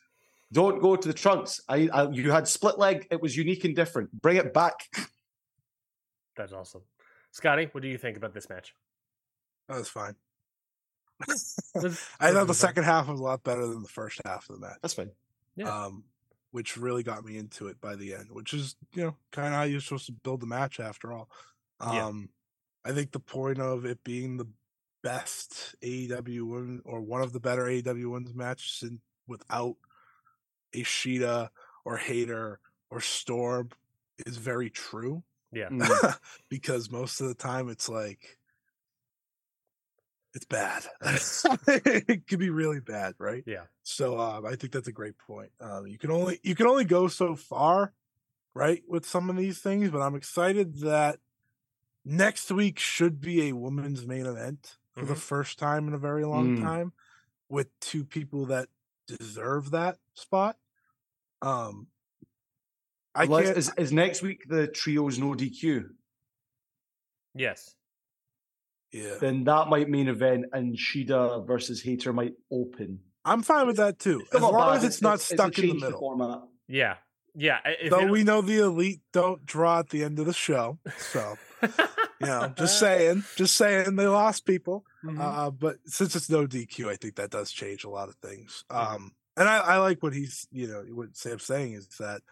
Don't 0.52 0.80
go 0.80 0.96
to 0.96 1.06
the 1.06 1.14
trunks. 1.14 1.60
I, 1.68 1.88
I, 1.92 2.08
you 2.08 2.30
had 2.30 2.48
split 2.48 2.78
leg. 2.78 3.06
It 3.10 3.20
was 3.20 3.36
unique 3.36 3.64
and 3.64 3.76
different. 3.76 4.10
Bring 4.22 4.38
it 4.38 4.54
back. 4.54 4.88
That's 6.36 6.52
awesome, 6.52 6.82
Scotty. 7.32 7.68
What 7.72 7.82
do 7.82 7.88
you 7.88 7.98
think 7.98 8.16
about 8.16 8.32
this 8.32 8.48
match? 8.48 8.72
That 9.68 9.76
was 9.76 9.88
fine. 9.88 10.14
I 12.20 12.32
thought 12.32 12.46
the 12.46 12.54
second 12.54 12.84
half 12.84 13.08
was 13.08 13.20
a 13.20 13.22
lot 13.22 13.42
better 13.42 13.66
than 13.66 13.82
the 13.82 13.88
first 13.88 14.20
half 14.24 14.48
of 14.48 14.56
the 14.56 14.60
match. 14.60 14.78
That's 14.82 14.94
fine. 14.94 15.10
Yeah. 15.56 15.86
Um, 15.86 16.04
which 16.50 16.76
really 16.76 17.02
got 17.02 17.24
me 17.24 17.36
into 17.36 17.66
it 17.66 17.80
by 17.80 17.94
the 17.94 18.14
end, 18.14 18.28
which 18.30 18.54
is 18.54 18.76
you 18.94 19.04
know 19.04 19.16
kind 19.32 19.48
of 19.48 19.54
how 19.54 19.62
you're 19.64 19.80
supposed 19.80 20.06
to 20.06 20.12
build 20.12 20.42
a 20.42 20.46
match 20.46 20.80
after 20.80 21.12
all. 21.12 21.28
Um, 21.80 22.30
yeah. 22.84 22.90
I 22.90 22.94
think 22.94 23.12
the 23.12 23.20
point 23.20 23.60
of 23.60 23.84
it 23.84 24.02
being 24.04 24.36
the 24.36 24.48
best 25.02 25.74
AEW 25.82 26.48
win 26.48 26.82
or 26.84 27.00
one 27.00 27.22
of 27.22 27.32
the 27.32 27.40
better 27.40 27.64
AEW 27.64 28.12
wins 28.12 28.34
matches 28.34 28.82
in, 28.82 29.00
without 29.26 29.76
Ishida 30.72 31.50
or 31.84 31.96
Hayter 31.96 32.60
or 32.90 33.00
Storm 33.00 33.70
is 34.26 34.36
very 34.36 34.70
true. 34.70 35.22
Yeah. 35.52 35.68
because 36.48 36.90
most 36.90 37.20
of 37.20 37.28
the 37.28 37.34
time 37.34 37.68
it's 37.68 37.88
like 37.88 38.37
it's 40.38 40.46
bad. 40.46 40.84
it 41.66 42.28
could 42.28 42.38
be 42.38 42.50
really 42.50 42.78
bad, 42.78 43.14
right? 43.18 43.42
Yeah. 43.44 43.64
So 43.82 44.20
um, 44.20 44.46
I 44.46 44.54
think 44.54 44.72
that's 44.72 44.86
a 44.86 44.92
great 44.92 45.18
point. 45.18 45.50
Um, 45.60 45.88
you 45.88 45.98
can 45.98 46.12
only 46.12 46.38
you 46.44 46.54
can 46.54 46.68
only 46.68 46.84
go 46.84 47.08
so 47.08 47.34
far, 47.34 47.92
right, 48.54 48.82
with 48.86 49.04
some 49.04 49.28
of 49.30 49.36
these 49.36 49.58
things. 49.58 49.90
But 49.90 50.00
I'm 50.00 50.14
excited 50.14 50.80
that 50.82 51.18
next 52.04 52.52
week 52.52 52.78
should 52.78 53.20
be 53.20 53.48
a 53.48 53.56
women's 53.56 54.06
main 54.06 54.26
event 54.26 54.76
for 54.94 55.00
mm-hmm. 55.00 55.08
the 55.08 55.16
first 55.16 55.58
time 55.58 55.88
in 55.88 55.94
a 55.94 55.98
very 55.98 56.24
long 56.24 56.58
mm. 56.58 56.62
time, 56.62 56.92
with 57.48 57.66
two 57.80 58.04
people 58.04 58.46
that 58.46 58.68
deserve 59.08 59.72
that 59.72 59.96
spot. 60.14 60.56
Um, 61.42 61.88
I 63.12 63.24
Let's- 63.24 63.46
can't. 63.46 63.58
Is, 63.58 63.72
is 63.76 63.92
next 63.92 64.22
week 64.22 64.44
the 64.48 64.68
trios 64.68 65.18
no 65.18 65.34
DQ? 65.34 65.88
Yes. 67.34 67.74
Yeah, 68.92 69.16
Then 69.20 69.44
that 69.44 69.68
might 69.68 69.88
main 69.88 70.08
event, 70.08 70.46
and 70.52 70.74
Shida 70.76 71.46
versus 71.46 71.82
Hayter 71.82 72.12
might 72.12 72.32
open. 72.50 73.00
I'm 73.24 73.42
fine 73.42 73.66
with 73.66 73.76
that 73.76 73.98
too, 73.98 74.24
as 74.32 74.40
long 74.40 74.54
bad, 74.54 74.76
as 74.78 74.84
it's 74.84 75.02
not 75.02 75.16
a 75.16 75.18
stuck 75.18 75.58
in 75.58 75.68
the 75.68 75.74
middle. 75.74 75.98
format. 75.98 76.40
Yeah. 76.66 76.96
Yeah. 77.34 77.58
If 77.66 77.90
Though 77.90 78.06
it- 78.06 78.10
we 78.10 78.24
know 78.24 78.40
the 78.40 78.58
elite 78.60 79.00
don't 79.12 79.44
draw 79.44 79.80
at 79.80 79.90
the 79.90 80.02
end 80.04 80.18
of 80.18 80.24
the 80.26 80.32
show, 80.32 80.78
so 80.96 81.36
you 81.62 82.26
know, 82.26 82.52
just 82.56 82.78
saying, 82.80 83.24
just 83.36 83.56
saying, 83.56 83.94
they 83.96 84.06
lost 84.06 84.46
people. 84.46 84.84
Mhm. 85.04 85.20
Uh, 85.20 85.50
but 85.50 85.76
since 85.84 86.16
it's 86.16 86.30
no 86.30 86.46
DQ, 86.46 86.88
I 86.88 86.96
think 86.96 87.16
that 87.16 87.30
does 87.30 87.52
change 87.52 87.84
a 87.84 87.90
lot 87.90 88.08
of 88.08 88.14
things. 88.16 88.64
Mhm. 88.70 88.94
Um, 88.94 89.12
and 89.36 89.48
I, 89.48 89.58
I 89.58 89.76
like 89.78 90.02
what 90.02 90.14
he's, 90.14 90.48
you 90.50 90.66
know, 90.66 90.82
what 90.94 91.14
Sam's 91.16 91.44
saying 91.44 91.74
is 91.74 91.86
that 92.00 92.22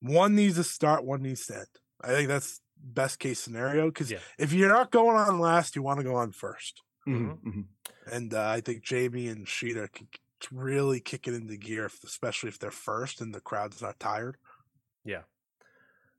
one 0.00 0.34
needs 0.34 0.56
to 0.56 0.64
start, 0.64 1.04
one 1.04 1.22
needs 1.22 1.46
to 1.46 1.56
end. 1.58 1.66
I 2.02 2.08
think 2.08 2.28
that's 2.28 2.60
best 2.82 3.18
case 3.18 3.38
scenario 3.40 3.86
because 3.86 4.10
Yeah. 4.10 4.18
if 4.38 4.52
you're 4.52 4.68
not 4.68 4.90
going 4.90 5.16
on 5.16 5.38
last, 5.38 5.76
you 5.76 5.82
want 5.82 5.98
to 5.98 6.04
go 6.04 6.14
on 6.16 6.32
first. 6.32 6.82
Mhm, 7.06 7.38
mhm. 7.42 7.64
And 8.10 8.34
uh, 8.34 8.48
I 8.48 8.60
think 8.60 8.82
Jamie 8.82 9.28
and 9.28 9.46
Shida 9.46 9.92
can 9.92 10.08
really 10.50 11.00
kick 11.00 11.26
it 11.28 11.34
into 11.34 11.56
gear, 11.56 11.86
if, 11.86 12.02
especially 12.04 12.48
if 12.48 12.58
they're 12.58 12.70
first 12.70 13.20
and 13.20 13.34
the 13.34 13.40
crowd's 13.40 13.80
not 13.82 13.98
tired. 14.00 14.36
Yeah. 15.04 15.22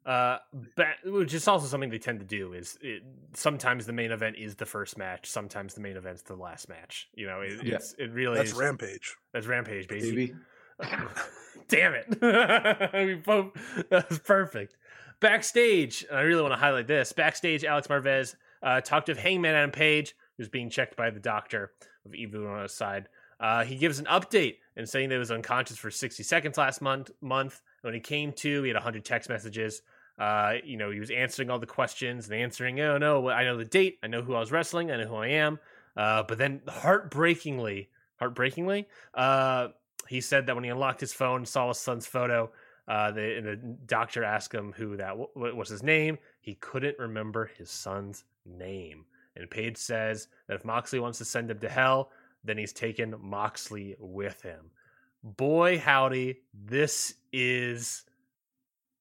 Uh, 0.06 0.38
ba- 0.76 0.95
which 1.06 1.34
is 1.34 1.48
also 1.48 1.65
something 1.65 1.90
they 1.90 1.98
tend 1.98 2.19
to 2.19 2.26
do. 2.26 2.52
Is 2.53 2.77
it, 2.81 3.03
sometimes 3.34 3.85
the 3.85 3.94
main 3.94 4.11
event 4.11 4.35
is 4.38 4.56
the 4.56 4.65
first 4.65 4.98
match, 4.98 5.30
sometimes 5.30 5.73
the 5.73 5.81
main 5.81 5.95
event's 5.95 6.23
the 6.23 6.35
last 6.35 6.68
match. 6.68 7.07
You 7.14 7.27
know, 7.27 7.40
it, 7.41 7.64
Yeah. 7.64 7.76
it's 7.76 7.94
it 7.98 8.11
really 8.11 8.35
That's 8.35 8.52
is, 8.52 8.57
Rampage. 8.57 9.15
That's 9.34 9.48
Rampage, 9.48 9.88
basically. 9.88 10.35
Damn 11.69 11.94
it. 11.94 12.07
we 13.07 13.15
both 13.15 13.53
that 13.90 14.10
was 14.10 14.19
perfect. 14.19 14.76
Backstage, 15.24 16.06
and 16.10 16.20
I 16.20 16.24
really 16.24 16.41
want 16.41 16.52
to 16.52 16.60
highlight 16.60 16.86
this. 16.86 17.14
Backstage, 17.14 17.64
Alex 17.64 17.88
Marvez 17.88 18.36
uh, 18.62 18.82
talked 18.82 19.08
of 19.08 19.18
Hangman 19.18 19.56
Adam 19.56 19.72
Page, 19.72 20.16
who's 20.38 20.50
being 20.50 20.70
checked 20.70 20.98
by 20.98 21.12
the 21.12 21.20
doctor 21.22 21.72
with 22.04 22.14
Evil 22.14 22.45
on 22.45 22.62
his 22.62 22.74
side. 22.74 23.08
Uh, 23.40 23.64
he 23.64 23.78
gives 23.78 24.00
an 24.00 24.06
update 24.08 24.58
and 24.76 24.88
saying 24.88 25.08
that 25.08 25.16
he 25.16 25.20
was 25.20 25.32
unconscious 25.32 25.78
for 25.78 25.90
60 25.90 26.24
seconds 26.24 26.58
last 26.58 26.82
month. 26.82 27.10
Month 27.22 27.62
when 27.84 27.94
he 27.94 28.02
came 28.02 28.34
to, 28.34 28.64
he 28.64 28.68
had 28.68 28.76
100 28.76 29.06
text 29.06 29.30
messages. 29.30 29.82
Uh, 30.20 30.56
you 30.62 30.76
know, 30.76 30.91
he 30.91 31.00
was 31.00 31.10
answering 31.10 31.50
all 31.50 31.58
the 31.58 31.66
questions 31.66 32.28
and 32.28 32.38
answering. 32.38 32.82
Oh 32.82 32.98
no, 32.98 33.30
I 33.30 33.45
know 33.45 33.56
the 33.56 33.64
date. 33.64 34.00
I 34.04 34.08
know 34.08 34.24
who 34.24 34.34
I 34.34 34.41
was 34.41 34.52
wrestling. 34.52 34.91
I 34.91 34.98
know 34.98 35.08
who 35.08 35.16
I 35.16 35.28
am. 35.28 35.58
Uh, 35.95 36.24
but 36.28 36.38
then, 36.38 36.60
heartbreakingly, 36.68 37.88
heartbreakingly, 38.18 38.88
uh, 39.14 39.70
he 40.10 40.20
said 40.20 40.48
that 40.48 40.56
when 40.56 40.66
he 40.66 40.70
unlocked 40.70 41.00
his 41.00 41.14
phone, 41.14 41.45
saw 41.45 41.70
his 41.70 41.78
son's 41.80 42.06
photo, 42.06 42.52
uh, 42.88 43.12
the, 43.12 43.38
and 43.38 43.46
the 43.46 43.56
doctor 43.86 44.24
asked 44.24 44.54
him 44.54 44.74
who 44.76 44.98
that 44.98 45.18
what 45.18 45.56
was 45.56 45.70
his 45.70 45.84
name. 45.84 46.18
He 46.42 46.56
couldn't 46.56 47.00
remember 47.00 47.50
his 47.58 47.70
son's 47.70 48.24
name. 48.46 49.06
And 49.36 49.50
Page 49.50 49.78
says 49.78 50.28
that 50.48 50.56
if 50.56 50.66
Moxley 50.66 51.00
wants 51.00 51.18
to 51.20 51.26
send 51.26 51.50
him 51.50 51.60
to 51.60 51.70
hell, 51.70 52.12
then 52.44 52.58
he's 52.58 52.74
taken 52.74 53.16
Moxley 53.20 53.96
with 54.00 54.42
him. 54.42 54.72
Boy, 55.24 55.80
howdy, 55.80 56.42
this 56.54 57.16
is 57.32 58.04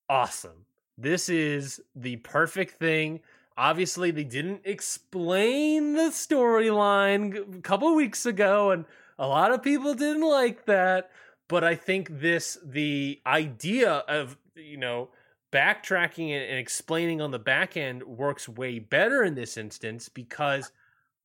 awesome. 0.08 0.64
This 0.96 1.28
is 1.28 1.80
the 1.96 2.16
perfect 2.16 2.78
thing. 2.78 3.20
Obviously, 3.56 4.12
they 4.12 4.24
didn't 4.24 4.62
explain 4.64 5.94
the 5.94 6.10
storyline 6.10 7.58
a 7.58 7.60
couple 7.60 7.94
weeks 7.94 8.24
ago, 8.24 8.70
and 8.70 8.84
a 9.18 9.26
lot 9.26 9.52
of 9.52 9.62
people 9.62 9.94
didn't 9.94 10.26
like 10.26 10.64
that. 10.66 11.10
But 11.52 11.64
I 11.64 11.74
think 11.74 12.08
this, 12.20 12.56
the 12.64 13.20
idea 13.26 13.90
of, 14.08 14.38
you 14.56 14.78
know, 14.78 15.10
backtracking 15.52 16.30
and 16.30 16.42
and 16.42 16.58
explaining 16.58 17.20
on 17.20 17.30
the 17.30 17.38
back 17.38 17.76
end 17.76 18.02
works 18.04 18.48
way 18.48 18.78
better 18.78 19.22
in 19.22 19.34
this 19.34 19.58
instance 19.58 20.08
because 20.08 20.72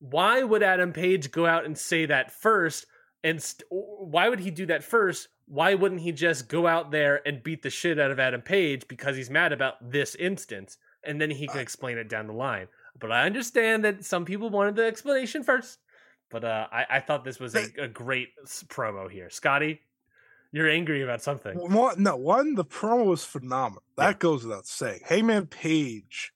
why 0.00 0.42
would 0.42 0.62
Adam 0.62 0.92
Page 0.92 1.30
go 1.30 1.46
out 1.46 1.64
and 1.64 1.78
say 1.78 2.04
that 2.04 2.30
first? 2.30 2.84
And 3.24 3.42
st- 3.42 3.66
why 3.70 4.28
would 4.28 4.40
he 4.40 4.50
do 4.50 4.66
that 4.66 4.84
first? 4.84 5.28
Why 5.46 5.72
wouldn't 5.72 6.02
he 6.02 6.12
just 6.12 6.46
go 6.46 6.66
out 6.66 6.90
there 6.90 7.26
and 7.26 7.42
beat 7.42 7.62
the 7.62 7.70
shit 7.70 7.98
out 7.98 8.10
of 8.10 8.20
Adam 8.20 8.42
Page 8.42 8.86
because 8.86 9.16
he's 9.16 9.30
mad 9.30 9.54
about 9.54 9.76
this 9.90 10.14
instance? 10.14 10.76
And 11.02 11.18
then 11.18 11.30
he 11.30 11.46
can 11.46 11.60
I- 11.60 11.62
explain 11.62 11.96
it 11.96 12.10
down 12.10 12.26
the 12.26 12.34
line. 12.34 12.68
But 13.00 13.12
I 13.12 13.24
understand 13.24 13.82
that 13.86 14.04
some 14.04 14.26
people 14.26 14.50
wanted 14.50 14.76
the 14.76 14.84
explanation 14.84 15.42
first. 15.42 15.78
But 16.30 16.44
uh, 16.44 16.66
I, 16.70 16.84
I 16.90 17.00
thought 17.00 17.24
this 17.24 17.40
was 17.40 17.54
a, 17.54 17.64
a 17.78 17.88
great 17.88 18.28
promo 18.66 19.10
here. 19.10 19.30
Scotty, 19.30 19.80
you're 20.52 20.68
angry 20.68 21.02
about 21.02 21.22
something. 21.22 21.56
One, 21.58 22.02
no, 22.02 22.16
one, 22.16 22.54
the 22.54 22.64
promo 22.64 23.06
was 23.06 23.24
phenomenal. 23.24 23.82
That 23.96 24.06
Yeah. 24.08 24.18
goes 24.18 24.44
without 24.44 24.66
saying. 24.66 25.00
Hangman 25.04 25.46
Page, 25.46 26.32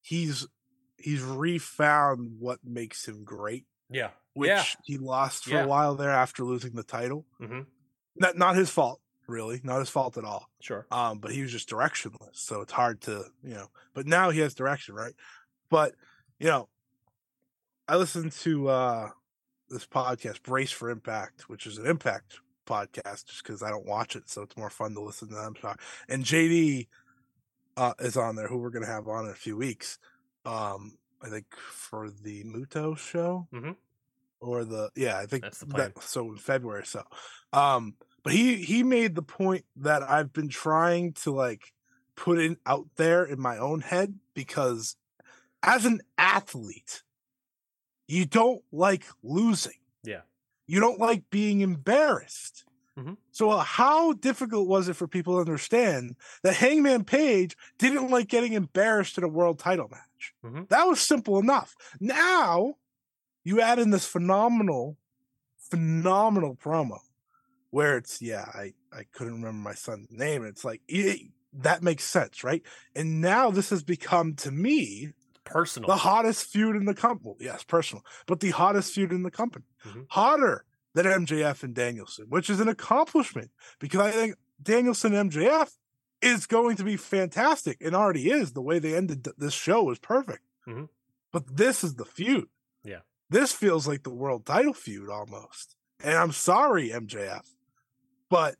he's 0.00 0.46
he's 0.96 1.22
refound 1.22 2.40
what 2.40 2.58
makes 2.64 3.06
him 3.06 3.22
great, 3.24 3.66
Yeah. 3.88 4.10
which 4.34 4.48
yeah. 4.48 4.64
he 4.84 4.98
lost 4.98 5.44
for 5.44 5.50
Yeah. 5.50 5.64
a 5.64 5.68
while 5.68 5.94
there 5.94 6.10
after 6.10 6.44
losing 6.44 6.74
the 6.74 6.82
title. 6.82 7.24
hmm 7.38 7.60
Not 8.16 8.36
not 8.36 8.56
his 8.56 8.68
fault, 8.70 9.00
really, 9.28 9.60
not 9.62 9.78
his 9.78 9.88
fault 9.90 10.18
at 10.18 10.24
all. 10.24 10.50
Sure. 10.60 10.86
Um, 10.90 11.18
but 11.20 11.30
he 11.30 11.40
was 11.42 11.52
just 11.52 11.68
directionless, 11.68 12.34
so 12.36 12.60
it's 12.62 12.72
hard 12.72 13.00
to 13.02 13.26
you 13.42 13.54
know. 13.54 13.70
But 13.94 14.06
now 14.06 14.30
he 14.30 14.40
has 14.40 14.54
direction, 14.54 14.94
right? 14.94 15.14
But 15.70 15.94
you 16.40 16.48
know, 16.48 16.68
I 17.86 17.96
listened 17.96 18.32
to 18.32 18.68
uh 18.68 19.10
this 19.70 19.86
podcast, 19.86 20.42
Brace 20.42 20.72
for 20.72 20.90
Impact, 20.90 21.48
which 21.48 21.66
is 21.66 21.78
an 21.78 21.86
Impact 21.86 22.40
podcast, 22.68 23.26
just 23.26 23.42
because 23.42 23.62
I 23.62 23.70
don't 23.70 23.86
watch 23.86 24.14
it, 24.16 24.28
so 24.28 24.42
it's 24.42 24.56
more 24.56 24.70
fun 24.70 24.94
to 24.94 25.00
listen 25.00 25.28
to 25.28 25.34
them 25.34 25.54
talk. 25.54 25.80
And 26.08 26.24
JD 26.24 26.88
uh, 27.76 27.94
is 28.00 28.16
on 28.16 28.36
there, 28.36 28.48
who 28.48 28.58
we're 28.58 28.70
gonna 28.70 28.86
have 28.86 29.08
on 29.08 29.24
in 29.24 29.30
a 29.30 29.34
few 29.34 29.56
weeks. 29.56 29.98
Um, 30.44 30.98
I 31.22 31.28
think 31.28 31.46
for 31.56 32.10
the 32.10 32.44
Muto 32.44 32.96
show, 32.98 33.48
Mhm. 33.52 33.76
or 34.40 34.64
the 34.64 34.90
yeah, 34.94 35.18
I 35.18 35.26
think 35.26 35.42
That's 35.44 35.58
the 35.60 35.66
plan. 35.66 35.92
that 35.94 36.02
so 36.02 36.28
in 36.30 36.36
February. 36.36 36.86
So, 36.86 37.02
um, 37.52 37.94
but 38.22 38.32
he 38.32 38.56
he 38.56 38.82
made 38.82 39.14
the 39.14 39.22
point 39.22 39.64
that 39.76 40.02
I've 40.02 40.32
been 40.32 40.48
trying 40.48 41.12
to 41.24 41.30
like 41.32 41.72
put 42.16 42.38
in 42.40 42.56
out 42.66 42.88
there 42.96 43.24
in 43.24 43.40
my 43.40 43.58
own 43.58 43.80
head 43.80 44.18
because 44.34 44.96
as 45.62 45.84
an 45.84 46.00
athlete, 46.18 47.02
you 48.08 48.26
don't 48.26 48.62
like 48.72 49.04
losing. 49.22 49.78
You 50.68 50.80
don't 50.80 51.00
like 51.00 51.30
being 51.30 51.62
embarrassed. 51.62 52.64
Mhm. 52.96 53.16
So 53.32 53.50
uh, 53.50 53.64
how 53.64 54.12
difficult 54.12 54.68
was 54.68 54.88
it 54.88 54.94
for 54.94 55.08
people 55.08 55.34
to 55.34 55.40
understand 55.40 56.16
that 56.42 56.56
Hangman 56.56 57.04
Page 57.04 57.56
didn't 57.78 58.10
like 58.10 58.28
getting 58.28 58.52
embarrassed 58.52 59.18
in 59.18 59.24
a 59.24 59.28
world 59.28 59.58
title 59.58 59.88
match? 59.88 60.34
Mhm. 60.44 60.68
That 60.68 60.86
was 60.86 61.00
simple 61.00 61.38
enough. 61.38 61.74
Now 62.00 62.76
you 63.44 63.60
add 63.60 63.78
in 63.80 63.90
this 63.90 64.06
phenomenal, 64.06 64.98
phenomenal 65.58 66.56
promo 66.56 66.98
where 67.70 67.96
it's 67.96 68.22
yeah, 68.22 68.46
I 68.54 68.74
I 68.92 69.04
couldn't 69.12 69.34
remember 69.34 69.58
my 69.62 69.74
son's 69.74 70.10
name. 70.10 70.42
And 70.42 70.50
it's 70.50 70.64
like 70.64 70.82
it, 70.88 71.20
that 71.54 71.82
makes 71.82 72.04
sense, 72.04 72.44
right? 72.44 72.62
And 72.94 73.20
now 73.20 73.50
this 73.50 73.70
has 73.70 73.82
become 73.82 74.34
to 74.36 74.50
me 74.50 75.12
Personal. 75.50 75.86
the 75.88 75.96
hottest 75.96 76.46
feud 76.46 76.76
in 76.76 76.84
the 76.84 76.94
company. 76.94 77.34
Yes, 77.40 77.64
personal, 77.64 78.04
but 78.26 78.40
the 78.40 78.50
hottest 78.50 78.92
feud 78.94 79.12
in 79.12 79.22
the 79.22 79.30
company, 79.30 79.64
Mhm. 79.84 80.06
hotter 80.10 80.64
than 80.94 81.06
MJF 81.06 81.62
and 81.62 81.74
Danielson, 81.74 82.26
which 82.28 82.48
is 82.50 82.60
an 82.60 82.68
accomplishment 82.68 83.50
because 83.78 84.00
I 84.00 84.10
think 84.10 84.34
Danielson 84.62 85.14
and 85.14 85.30
MJF 85.30 85.70
is 86.20 86.46
going 86.46 86.76
to 86.76 86.84
be 86.84 86.96
fantastic 86.96 87.78
and 87.80 87.94
already 87.94 88.30
is. 88.30 88.52
The 88.52 88.62
way 88.62 88.78
they 88.78 88.96
ended 88.96 89.24
this 89.36 89.54
show 89.54 89.84
was 89.84 89.98
perfect, 90.00 90.42
Mhm. 90.66 90.88
but 91.32 91.56
this 91.56 91.84
is 91.84 91.94
the 91.96 92.04
feud. 92.04 92.48
Yeah. 92.84 93.00
this 93.30 93.52
feels 93.52 93.86
like 93.86 94.04
the 94.04 94.10
world 94.10 94.46
title 94.46 94.72
feud 94.72 95.10
almost. 95.10 95.76
And 96.00 96.14
I'm 96.16 96.32
sorry, 96.32 96.90
MJF, 96.90 97.46
but 98.30 98.56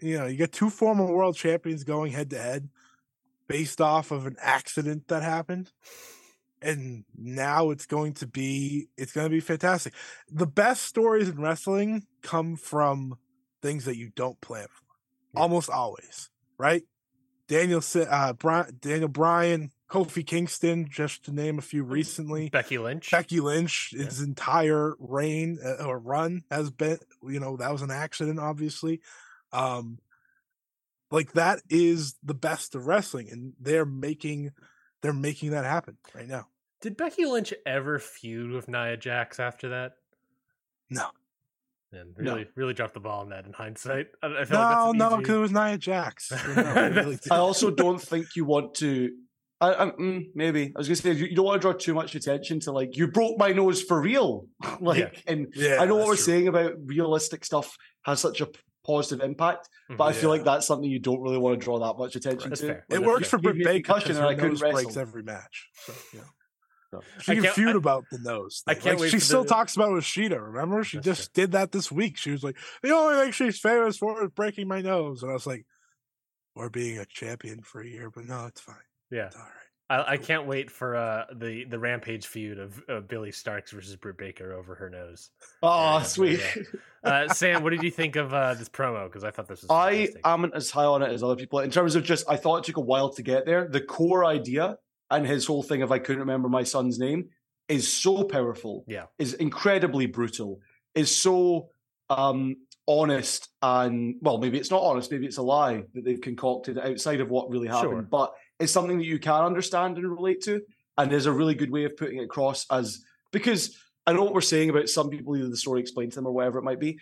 you 0.00 0.16
know 0.18 0.26
you 0.26 0.36
get 0.36 0.52
two 0.52 0.70
former 0.70 1.04
world 1.06 1.34
champions 1.36 1.82
going 1.84 2.12
head 2.12 2.30
to 2.30 2.38
head 2.38 2.68
based 3.48 3.80
off 3.80 4.10
of 4.12 4.26
an 4.26 4.36
accident 4.40 5.08
that 5.08 5.22
happened 5.22 5.72
and 6.62 7.04
now 7.16 7.70
it's 7.70 7.86
going 7.86 8.12
to 8.14 8.26
be 8.26 8.88
it's 8.96 9.12
going 9.12 9.26
to 9.26 9.30
be 9.30 9.40
fantastic 9.40 9.92
the 10.30 10.46
best 10.46 10.82
stories 10.82 11.28
in 11.28 11.40
wrestling 11.40 12.04
come 12.22 12.56
from 12.56 13.14
things 13.60 13.84
that 13.84 13.96
you 13.96 14.10
don't 14.14 14.40
plan 14.40 14.66
for 14.68 14.82
Yeah. 15.34 15.40
almost 15.42 15.70
always 15.70 16.30
right 16.58 16.82
daniel 17.48 17.82
uh 18.08 18.32
Bri- 18.34 18.70
daniel 18.80 19.08
bryan 19.08 19.70
kofi 19.90 20.26
kingston 20.26 20.88
just 20.88 21.24
to 21.24 21.32
name 21.32 21.58
a 21.58 21.62
few 21.62 21.82
recently 21.82 22.48
Becky 22.48 22.78
Lynch. 22.78 23.10
becky 23.10 23.40
lynch 23.40 23.92
Yeah. 23.92 24.04
his 24.04 24.20
entire 24.20 24.94
reign 24.98 25.58
uh, 25.64 25.84
or 25.84 25.98
run 25.98 26.42
has 26.50 26.70
been 26.70 26.98
you 27.28 27.40
know 27.40 27.56
that 27.56 27.72
was 27.72 27.82
an 27.82 27.90
accident 27.90 28.38
obviously 28.40 29.00
um 29.52 29.98
like 31.10 31.32
that 31.32 31.60
is 31.68 32.14
the 32.24 32.34
best 32.34 32.74
of 32.74 32.86
wrestling 32.86 33.28
and 33.30 33.52
they're 33.60 33.84
making 33.84 34.52
they're 35.02 35.12
making 35.12 35.50
that 35.50 35.64
happen 35.64 35.96
right 36.14 36.28
now 36.28 36.46
Did 36.80 36.96
Becky 36.96 37.24
Lynch 37.26 37.52
ever 37.66 37.98
feud 37.98 38.50
with 38.52 38.68
Nia 38.68 38.96
Jax 38.96 39.38
after 39.40 39.68
that? 39.70 39.92
no 40.90 41.06
And 41.92 42.14
No. 42.18 42.32
really, 42.34 42.46
really 42.56 42.74
dropped 42.74 42.94
the 42.94 43.00
ball 43.00 43.20
on 43.20 43.28
that 43.30 43.44
in 43.46 43.52
hindsight. 43.52 44.06
I, 44.22 44.26
I 44.26 44.44
feel 44.44 44.58
No, 44.58 44.60
like 44.60 44.68
that's 44.70 44.94
no, 44.94 45.16
because 45.18 45.36
it 45.36 45.40
was 45.40 45.52
Nia 45.52 45.78
Jax. 45.78 46.28
So, 46.28 46.36
no, 46.54 46.62
I 46.68 46.86
really 46.86 47.18
I 47.30 47.36
also 47.36 47.70
don't 47.70 48.00
think 48.00 48.34
you 48.36 48.44
want 48.44 48.74
to. 48.76 49.10
I, 49.60 49.74
I, 49.74 49.90
mm, 49.90 50.24
maybe 50.34 50.72
I 50.74 50.78
was 50.78 50.88
gonna 50.88 50.96
say 50.96 51.12
you, 51.12 51.26
you 51.26 51.36
don't 51.36 51.44
want 51.44 51.60
to 51.62 51.64
draw 51.64 51.72
too 51.72 51.94
much 51.94 52.14
attention 52.16 52.58
to 52.60 52.72
like 52.72 52.96
you 52.96 53.06
broke 53.08 53.38
my 53.38 53.50
nose 53.52 53.80
for 53.82 54.00
real, 54.00 54.46
like 54.80 54.98
Yeah. 54.98 55.32
and 55.32 55.46
yeah, 55.54 55.76
I 55.80 55.86
know 55.86 55.96
what 55.96 56.08
we're 56.08 56.16
true. 56.16 56.24
saying 56.24 56.48
about 56.48 56.72
realistic 56.84 57.44
stuff 57.44 57.76
has 58.04 58.18
such 58.20 58.40
a 58.40 58.46
p- 58.46 58.58
positive 58.84 59.24
impact, 59.24 59.68
but 59.88 59.94
mm-hmm. 59.94 60.02
I 60.02 60.12
feel 60.12 60.30
like 60.30 60.44
that's 60.44 60.66
something 60.66 60.88
you 60.90 60.98
don't 60.98 61.20
really 61.20 61.38
want 61.38 61.58
to 61.58 61.64
draw 61.64 61.78
that 61.80 61.98
much 61.98 62.16
attention 62.16 62.50
That's 62.50 62.60
to. 62.62 62.66
fair. 62.68 62.76
It 62.78 62.84
That's 62.88 63.02
works 63.04 63.28
fair. 63.30 63.38
for 63.38 63.42
Britt 63.42 63.56
Gave 63.56 63.64
me 63.64 63.70
a 63.70 63.74
Baker 63.74 63.94
because 63.94 64.16
and 64.18 64.26
I 64.26 64.34
couldn't 64.34 64.50
nose 64.50 64.60
breaks 64.60 64.84
wrestle. 64.84 65.00
every 65.02 65.22
match. 65.22 65.68
So, 65.84 65.92
yeah. 66.14 66.20
So. 66.90 67.00
She 67.20 67.32
I 67.32 67.34
can 67.36 67.44
feud 67.52 67.74
I- 67.74 67.78
about 67.78 68.04
the 68.10 68.18
nose. 68.18 68.62
I 68.66 68.74
can't 68.74 68.86
Like, 68.96 68.98
wait 69.00 69.10
She 69.12 69.18
still 69.18 69.44
the- 69.44 69.48
talks 69.48 69.76
about 69.76 69.90
it 69.90 69.94
with 69.94 70.04
Shida. 70.04 70.38
Remember, 70.44 70.84
she 70.84 70.98
That's 70.98 71.04
just 71.06 71.32
did 71.32 71.52
that 71.52 71.72
this 71.72 71.90
week. 71.90 72.16
She 72.18 72.30
was 72.30 72.42
like, 72.44 72.56
"The 72.82 72.90
only 72.90 73.16
thing 73.16 73.32
she's 73.32 73.58
famous 73.58 73.96
for 73.96 74.22
is 74.24 74.30
breaking 74.30 74.68
my 74.68 74.82
nose," 74.82 75.22
and 75.22 75.30
I 75.30 75.34
was 75.34 75.46
like, 75.46 75.64
"Or 76.54 76.68
being 76.68 76.98
a 76.98 77.06
champion 77.06 77.62
for 77.62 77.80
a 77.80 77.86
year." 77.88 78.10
But 78.10 78.26
no, 78.26 78.44
it's 78.46 78.60
fine. 78.60 78.76
Yeah, 79.10 79.26
It's 79.28 79.36
all 79.36 79.42
right. 79.42 79.50
I, 79.92 80.12
I 80.12 80.16
can't 80.16 80.46
wait 80.46 80.70
for 80.70 80.96
uh, 80.96 81.26
the 81.34 81.64
the 81.64 81.78
rampage 81.78 82.26
feud 82.26 82.58
of 82.58 82.82
uh, 82.88 83.00
Billie 83.00 83.30
Starkz 83.30 83.70
versus 83.70 83.94
Britt 83.96 84.16
Baker 84.16 84.54
over 84.54 84.74
her 84.74 84.88
nose. 84.88 85.30
Oh, 85.62 85.98
Yeah, 85.98 86.02
sweet. 86.02 86.40
Uh, 87.04 87.28
Sam, 87.28 87.64
what 87.64 87.70
did 87.70 87.82
you 87.82 87.90
think 87.90 88.14
of 88.14 88.32
uh, 88.32 88.54
this 88.54 88.68
promo? 88.68 89.06
Because 89.06 89.24
I 89.24 89.32
thought 89.32 89.48
this 89.48 89.62
was 89.62 89.70
I 89.70 90.10
am 90.24 90.44
as 90.54 90.70
high 90.70 90.84
on 90.84 91.02
it 91.02 91.10
as 91.10 91.22
other 91.22 91.36
people 91.36 91.58
in 91.58 91.70
terms 91.70 91.96
of 91.96 92.04
just. 92.04 92.24
I 92.28 92.36
thought 92.36 92.58
it 92.58 92.64
took 92.64 92.76
a 92.76 92.80
while 92.80 93.10
to 93.14 93.22
get 93.22 93.44
there. 93.44 93.66
The 93.68 93.80
core 93.80 94.24
idea 94.24 94.78
and 95.10 95.26
his 95.26 95.44
whole 95.44 95.62
thing 95.62 95.82
of 95.82 95.90
I 95.92 95.98
couldn't 95.98 96.20
remember 96.20 96.48
my 96.48 96.62
son's 96.62 96.98
name 96.98 97.30
is 97.68 97.92
so 97.92 98.24
powerful. 98.24 98.84
Yeah. 98.86 99.06
is 99.18 99.34
incredibly 99.34 100.06
brutal. 100.06 100.60
Is 100.94 101.14
so 101.14 101.70
um 102.08 102.56
honest 102.86 103.48
and 103.62 104.16
well, 104.20 104.38
maybe 104.38 104.58
it's 104.58 104.70
not 104.70 104.82
honest. 104.82 105.10
Maybe 105.10 105.26
it's 105.26 105.38
a 105.38 105.42
lie 105.42 105.82
that 105.94 106.04
they've 106.04 106.20
concocted 106.20 106.78
outside 106.78 107.20
of 107.20 107.30
what 107.30 107.50
really 107.50 107.68
happened. 107.68 107.92
Sure. 107.92 108.02
But 108.02 108.32
it's 108.62 108.72
something 108.72 108.98
that 108.98 109.04
you 109.06 109.18
can 109.18 109.42
understand 109.44 109.98
and 109.98 110.08
relate 110.10 110.40
to, 110.42 110.60
and 110.96 111.10
there's 111.10 111.26
a 111.26 111.32
really 111.32 111.54
good 111.54 111.70
way 111.70 111.84
of 111.84 111.96
putting 111.96 112.18
it 112.18 112.24
across 112.24 112.64
as 112.70 113.00
because 113.32 113.76
I 114.06 114.12
know 114.12 114.22
what 114.24 114.34
we're 114.34 114.40
saying 114.40 114.70
about 114.70 114.88
some 114.88 115.10
people 115.10 115.36
either 115.36 115.48
the 115.48 115.56
story 115.56 115.80
explained 115.80 116.12
to 116.12 116.16
them 116.16 116.26
or 116.26 116.32
whatever 116.32 116.58
it 116.58 116.62
might 116.64 116.80
be. 116.80 116.98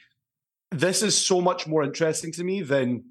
This 0.71 1.03
is 1.03 1.17
so 1.17 1.41
much 1.41 1.67
more 1.67 1.83
interesting 1.83 2.31
to 2.33 2.45
me 2.45 2.63
than 2.63 3.05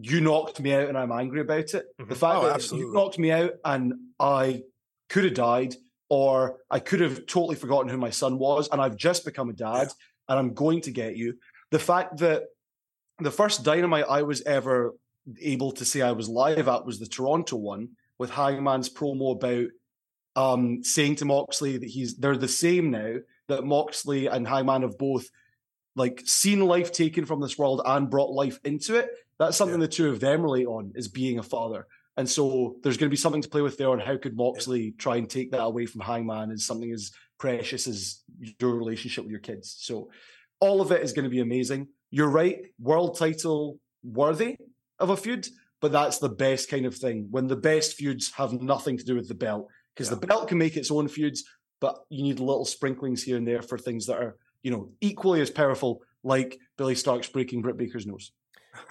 you 0.00 0.20
knocked 0.20 0.60
me 0.60 0.74
out 0.74 0.88
and 0.88 0.98
I'm 0.98 1.12
angry 1.12 1.40
about 1.40 1.72
it. 1.74 1.86
The 1.98 2.04
Mhm. 2.04 2.16
fact 2.16 2.36
Oh, 2.38 2.42
that 2.46 2.54
absolutely. 2.56 2.88
you 2.88 2.94
knocked 2.94 3.18
me 3.18 3.30
out 3.30 3.52
and 3.64 3.94
I 4.20 4.62
could 5.08 5.24
have 5.24 5.34
died, 5.34 5.74
or 6.10 6.58
I 6.70 6.78
could 6.80 7.00
have 7.00 7.26
totally 7.26 7.54
forgotten 7.56 7.88
who 7.88 7.96
my 7.96 8.10
son 8.10 8.38
was, 8.38 8.68
and 8.70 8.80
I've 8.80 8.96
just 8.96 9.24
become 9.24 9.48
a 9.48 9.54
dad, 9.54 9.88
and 10.28 10.38
I'm 10.38 10.52
going 10.52 10.80
to 10.82 10.90
get 10.90 11.16
you. 11.16 11.38
The 11.70 11.78
fact 11.78 12.18
that 12.18 12.44
the 13.18 13.30
first 13.30 13.62
dynamite 13.64 14.04
I 14.08 14.22
was 14.22 14.42
ever 14.42 14.94
able 15.40 15.72
to 15.72 15.84
say 15.84 16.02
I 16.02 16.12
was 16.12 16.28
live 16.28 16.68
at 16.68 16.86
was 16.86 16.98
the 16.98 17.06
Toronto 17.06 17.56
one 17.56 17.90
with 18.18 18.30
Hangman's 18.30 18.88
promo 18.88 19.36
about 19.36 19.70
um, 20.36 20.84
saying 20.84 21.16
to 21.16 21.24
Moxley 21.24 21.78
that 21.78 21.88
he's 21.88 22.16
they're 22.16 22.36
the 22.36 22.48
same 22.48 22.90
now. 22.90 23.16
That 23.48 23.64
Moxley 23.64 24.26
and 24.26 24.46
Hangman 24.46 24.82
have 24.82 24.98
both 24.98 25.28
like 25.96 26.22
seen 26.24 26.60
life 26.60 26.92
taken 26.92 27.24
from 27.24 27.40
this 27.40 27.58
world 27.58 27.82
and 27.84 28.10
brought 28.10 28.30
life 28.30 28.60
into 28.64 28.96
it. 28.96 29.10
That's 29.38 29.56
something 29.56 29.80
the 29.80 29.88
two 29.88 30.10
of 30.10 30.20
them 30.20 30.42
relate 30.42 30.66
on 30.66 30.92
is 30.94 31.08
being 31.08 31.38
a 31.38 31.42
father. 31.42 31.86
And 32.16 32.28
so 32.28 32.76
there's 32.82 32.96
going 32.96 33.08
to 33.08 33.14
be 33.14 33.16
something 33.16 33.42
to 33.42 33.48
play 33.48 33.62
with 33.62 33.78
there 33.78 33.90
on 33.90 34.00
how 34.00 34.16
could 34.16 34.36
Moxley 34.36 34.92
try 34.98 35.16
and 35.16 35.30
take 35.30 35.52
that 35.52 35.62
away 35.62 35.86
from 35.86 36.00
Hangman 36.00 36.50
as 36.50 36.64
something 36.64 36.90
as 36.92 37.12
precious 37.38 37.86
as 37.86 38.22
your 38.58 38.74
relationship 38.74 39.24
with 39.24 39.30
your 39.30 39.40
kids. 39.40 39.76
So 39.78 40.10
all 40.60 40.80
of 40.80 40.90
it 40.90 41.02
is 41.02 41.12
going 41.12 41.24
to 41.24 41.30
be 41.30 41.40
amazing. 41.40 41.88
You're 42.10 42.28
right, 42.28 42.62
world 42.80 43.16
title 43.16 43.78
worthy 44.02 44.56
of 44.98 45.10
a 45.10 45.16
feud, 45.16 45.46
but 45.80 45.92
that's 45.92 46.18
the 46.18 46.28
best 46.28 46.68
kind 46.68 46.86
of 46.86 46.94
thing 46.94 47.28
when 47.30 47.46
the 47.46 47.56
best 47.56 47.94
feuds 47.94 48.32
have 48.32 48.52
nothing 48.52 48.98
to 48.98 49.04
do 49.04 49.14
with 49.14 49.28
the 49.28 49.34
belt 49.34 49.68
because 49.94 50.10
the 50.10 50.16
belt 50.16 50.48
can 50.48 50.58
make 50.58 50.76
its 50.76 50.90
own 50.90 51.08
feuds, 51.08 51.44
but 51.80 51.98
you 52.08 52.22
need 52.22 52.40
little 52.40 52.64
sprinklings 52.64 53.22
here 53.22 53.36
and 53.36 53.46
there 53.46 53.62
for 53.62 53.78
things 53.78 54.06
that 54.06 54.18
are, 54.18 54.36
you 54.62 54.70
know, 54.70 54.90
equally 55.00 55.40
as 55.40 55.50
powerful, 55.50 56.02
like 56.22 56.58
Billie 56.76 56.94
Starkz 56.94 57.32
breaking 57.32 57.62
Britt 57.62 57.76
Baker's 57.76 58.06
nose. 58.06 58.32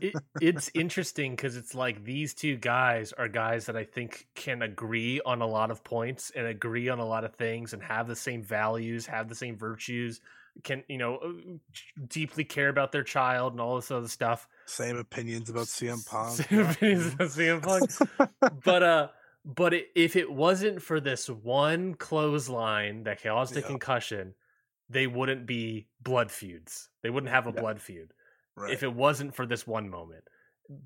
it, 0.00 0.14
it's 0.40 0.70
interesting 0.74 1.32
because 1.32 1.56
it's 1.56 1.74
like 1.74 2.04
these 2.04 2.34
two 2.34 2.56
guys 2.56 3.12
are 3.12 3.28
guys 3.28 3.66
that 3.66 3.76
I 3.76 3.84
think 3.84 4.26
can 4.34 4.62
agree 4.62 5.20
on 5.24 5.42
a 5.42 5.46
lot 5.46 5.70
of 5.70 5.84
points 5.84 6.32
and 6.34 6.46
agree 6.46 6.88
on 6.88 6.98
a 6.98 7.06
lot 7.06 7.24
of 7.24 7.34
things 7.34 7.72
and 7.72 7.82
have 7.82 8.08
the 8.08 8.16
same 8.16 8.42
values, 8.42 9.06
have 9.06 9.28
the 9.28 9.34
same 9.34 9.56
virtues, 9.56 10.20
can 10.62 10.84
you 10.88 10.98
know 10.98 11.16
uh, 11.16 11.30
deeply 12.08 12.44
care 12.44 12.68
about 12.68 12.92
their 12.92 13.02
child 13.02 13.52
and 13.52 13.60
all 13.60 13.76
this 13.76 13.90
other 13.90 14.08
stuff. 14.08 14.48
Same 14.66 14.96
opinions 14.96 15.50
about 15.50 15.66
CM 15.66 16.04
Punk. 16.06 16.30
Same 16.48 16.60
opinions 16.60 17.14
about 17.14 17.28
CM 17.28 17.62
Punk. 17.62 17.90
but 18.64 18.82
uh 18.82 19.08
but 19.44 19.72
it, 19.72 19.88
if 19.94 20.16
it 20.16 20.30
wasn't 20.30 20.82
for 20.82 21.00
this 21.00 21.28
one 21.28 21.94
clothesline 21.94 23.04
that 23.04 23.22
caused 23.22 23.56
a 23.56 23.60
Yeah. 23.60 23.66
concussion 23.66 24.34
they 24.88 25.06
wouldn't 25.06 25.46
be 25.46 25.86
blood 26.02 26.30
feuds 26.30 26.88
they 27.02 27.10
wouldn't 27.10 27.32
have 27.32 27.46
a 27.46 27.52
Yeah. 27.54 27.60
blood 27.60 27.80
feud 27.80 28.12
Right. 28.56 28.72
if 28.72 28.82
it 28.82 28.92
wasn't 28.92 29.34
for 29.34 29.46
this 29.46 29.66
one 29.66 29.88
moment 29.88 30.24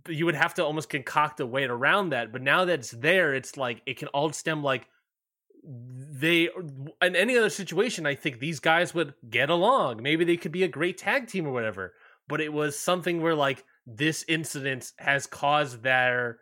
you 0.08 0.24
would 0.26 0.34
have 0.36 0.54
to 0.54 0.64
almost 0.64 0.88
concoct 0.88 1.40
a 1.40 1.46
way 1.46 1.64
around 1.64 2.10
that 2.10 2.30
but 2.32 2.42
now 2.42 2.64
that 2.64 2.78
it's 2.80 2.90
there 2.92 3.34
it's 3.34 3.56
like 3.56 3.82
it 3.86 3.96
can 3.98 4.08
all 4.08 4.30
stem 4.32 4.62
like 4.62 4.86
they 5.66 6.48
in 7.02 7.16
any 7.16 7.36
other 7.38 7.48
situation 7.50 8.06
i 8.06 8.14
think 8.14 8.38
these 8.38 8.60
guys 8.60 8.92
would 8.94 9.14
get 9.30 9.48
along 9.50 10.02
maybe 10.02 10.24
they 10.24 10.36
could 10.36 10.52
be 10.52 10.62
a 10.62 10.68
great 10.68 10.98
tag 10.98 11.26
team 11.26 11.46
or 11.46 11.52
whatever 11.52 11.94
but 12.28 12.40
it 12.40 12.52
was 12.52 12.78
something 12.78 13.22
where 13.22 13.34
like 13.34 13.64
this 13.86 14.24
incident 14.28 14.92
has 14.98 15.26
caused 15.26 15.82
their 15.82 16.38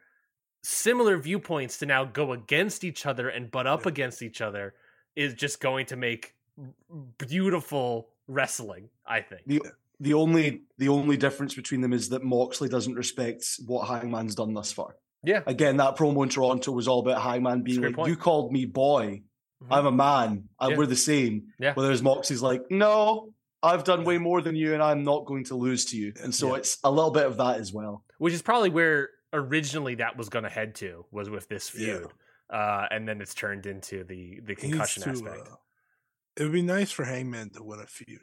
similar 0.65 1.16
viewpoints 1.19 1.78
to 1.78 1.86
now 1.86 2.05
go 2.05 2.32
against 2.32 2.85
each 2.85 3.07
other 3.07 3.28
and 3.28 3.51
butt 3.51 3.66
up 3.66 3.82
Yeah. 3.85 3.89
against 3.90 4.23
each 4.23 4.40
other 4.40 4.74
is 5.15 5.35
just 5.35 5.61
going 5.61 5.86
to 5.86 5.97
make 5.97 6.35
beautiful 7.19 8.09
wrestling 8.27 8.89
i 9.07 9.20
think 9.20 9.43
The 9.47 9.62
the 10.01 10.15
only 10.15 10.62
the 10.78 10.89
only 10.89 11.16
difference 11.16 11.55
between 11.55 11.81
them 11.81 11.93
is 11.93 12.09
that 12.09 12.24
Moxley 12.24 12.69
doesn't 12.69 12.94
respect 12.94 13.44
what 13.66 13.86
Hangman's 13.86 14.35
done 14.35 14.53
thus 14.53 14.73
far. 14.73 14.97
Yeah 15.24 15.43
Again, 15.47 15.77
that 15.78 15.97
promo 15.97 16.23
in 16.23 16.28
Toronto 16.28 16.73
was 16.73 16.89
all 16.89 17.01
about 17.01 17.20
Hangman 17.23 17.62
being 17.62 17.81
like, 17.82 17.94
point. 17.94 18.09
"You 18.09 18.16
called 18.16 18.53
me 18.53 18.65
boy. 18.66 19.23
Mhm. 19.62 19.66
I'm 19.70 19.86
a 19.86 19.93
man. 19.93 20.49
and 20.61 20.70
Yeah. 20.73 20.77
We're 20.77 20.86
the 20.86 20.97
same." 20.97 21.53
Yeah. 21.59 21.74
Whereas 21.74 22.03
Moxie's 22.03 22.43
like, 22.43 22.62
"No, 22.70 23.32
I've 23.62 23.85
done 23.85 24.05
way 24.05 24.19
more 24.19 24.40
than 24.43 24.57
you, 24.57 24.74
and 24.74 24.82
I'm 24.82 25.03
not 25.05 25.24
going 25.27 25.44
to 25.44 25.55
lose 25.55 25.85
to 25.86 25.97
you." 25.97 26.12
And 26.23 26.35
so 26.35 26.49
Yeah. 26.49 26.57
it's 26.59 26.78
a 26.85 26.90
little 26.90 27.11
bit 27.12 27.27
of 27.27 27.36
that 27.39 27.61
as 27.61 27.73
well. 27.73 28.05
which 28.19 28.35
is 28.35 28.43
probably 28.43 28.70
where 28.70 29.11
originally 29.32 29.94
that 29.97 30.16
was 30.16 30.28
going 30.28 30.44
to 30.44 30.51
head 30.51 30.74
to 30.77 31.05
was 31.11 31.28
with 31.31 31.49
this 31.49 31.73
Yeah. 31.74 31.99
feud 31.99 32.12
uh 32.51 32.86
and 32.90 33.09
then 33.09 33.20
it's 33.23 33.32
turned 33.35 33.65
into 33.66 34.05
the 34.05 34.40
the 34.44 34.55
concussion 34.55 35.03
to, 35.05 35.11
aspect 35.11 35.49
uh, 35.49 35.57
it 36.36 36.43
would 36.43 36.53
be 36.53 36.61
nice 36.62 36.90
for 36.90 37.05
Hangman 37.05 37.51
to 37.55 37.62
win 37.62 37.81
a 37.81 37.86
feud. 37.86 38.20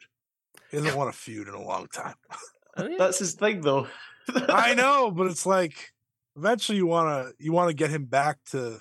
He 0.69 0.77
hasn't 0.77 0.95
won 1.01 1.07
a 1.07 1.11
feud 1.11 1.47
in 1.47 1.53
a 1.55 1.61
long 1.61 1.87
time. 1.87 2.13
Oh, 2.77 2.85
yeah. 2.91 2.97
That's 2.99 3.17
his 3.19 3.33
thing, 3.33 3.61
though. 3.61 3.87
I 4.35 4.73
know, 4.75 5.09
but 5.11 5.25
it's 5.27 5.45
like 5.47 5.91
eventually 6.39 6.77
you 6.77 6.87
want 6.87 7.07
to 7.27 7.43
you 7.43 7.51
want 7.51 7.69
to 7.69 7.73
get 7.73 7.89
him 7.89 8.05
back 8.05 8.37
to 8.51 8.79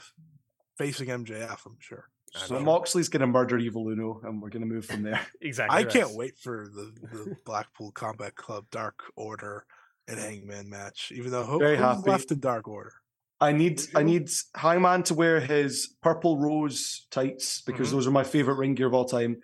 facing 0.77 1.09
MJF. 1.09 1.67
I'm 1.67 1.77
sure. 1.81 2.05
I 2.37 2.39
So 2.47 2.55
know. 2.55 2.61
Moxley's 2.61 3.09
going 3.09 3.21
to 3.23 3.27
murder 3.27 3.59
Evil 3.59 3.89
Uno, 3.89 4.21
and 4.25 4.41
we're 4.41 4.51
going 4.51 4.63
to 4.67 4.73
move 4.75 4.85
from 4.87 5.03
there. 5.03 5.21
exactly 5.41 5.77
I 5.77 5.83
right. 5.83 5.91
can't 5.93 6.15
wait 6.15 6.39
for 6.39 6.69
the, 6.73 6.93
the 7.13 7.37
Blackpool 7.45 7.91
Combat 7.93 8.35
Club 8.37 8.67
Dark 8.71 8.99
Order 9.17 9.65
and 10.07 10.19
Hangman 10.19 10.69
match. 10.71 11.11
Even 11.15 11.31
though 11.33 11.45
who, 11.45 11.59
Very 11.59 11.77
who's 11.77 11.85
happy. 11.87 12.11
left 12.11 12.31
in 12.31 12.41
Dark 12.41 12.69
Order? 12.69 12.93
I 13.41 13.53
need 13.53 13.81
I 13.95 14.03
need 14.03 14.29
Hangman 14.57 15.05
to 15.05 15.15
wear 15.15 15.39
his 15.41 15.95
purple 16.03 16.39
rose 16.39 17.07
tights 17.11 17.63
because 17.63 17.89
Mhm. 17.89 17.93
those 17.93 18.07
are 18.09 18.11
my 18.11 18.25
favorite 18.25 18.57
ring 18.57 18.75
gear 18.75 18.89
of 18.89 18.95
all 18.95 19.05
time. 19.05 19.37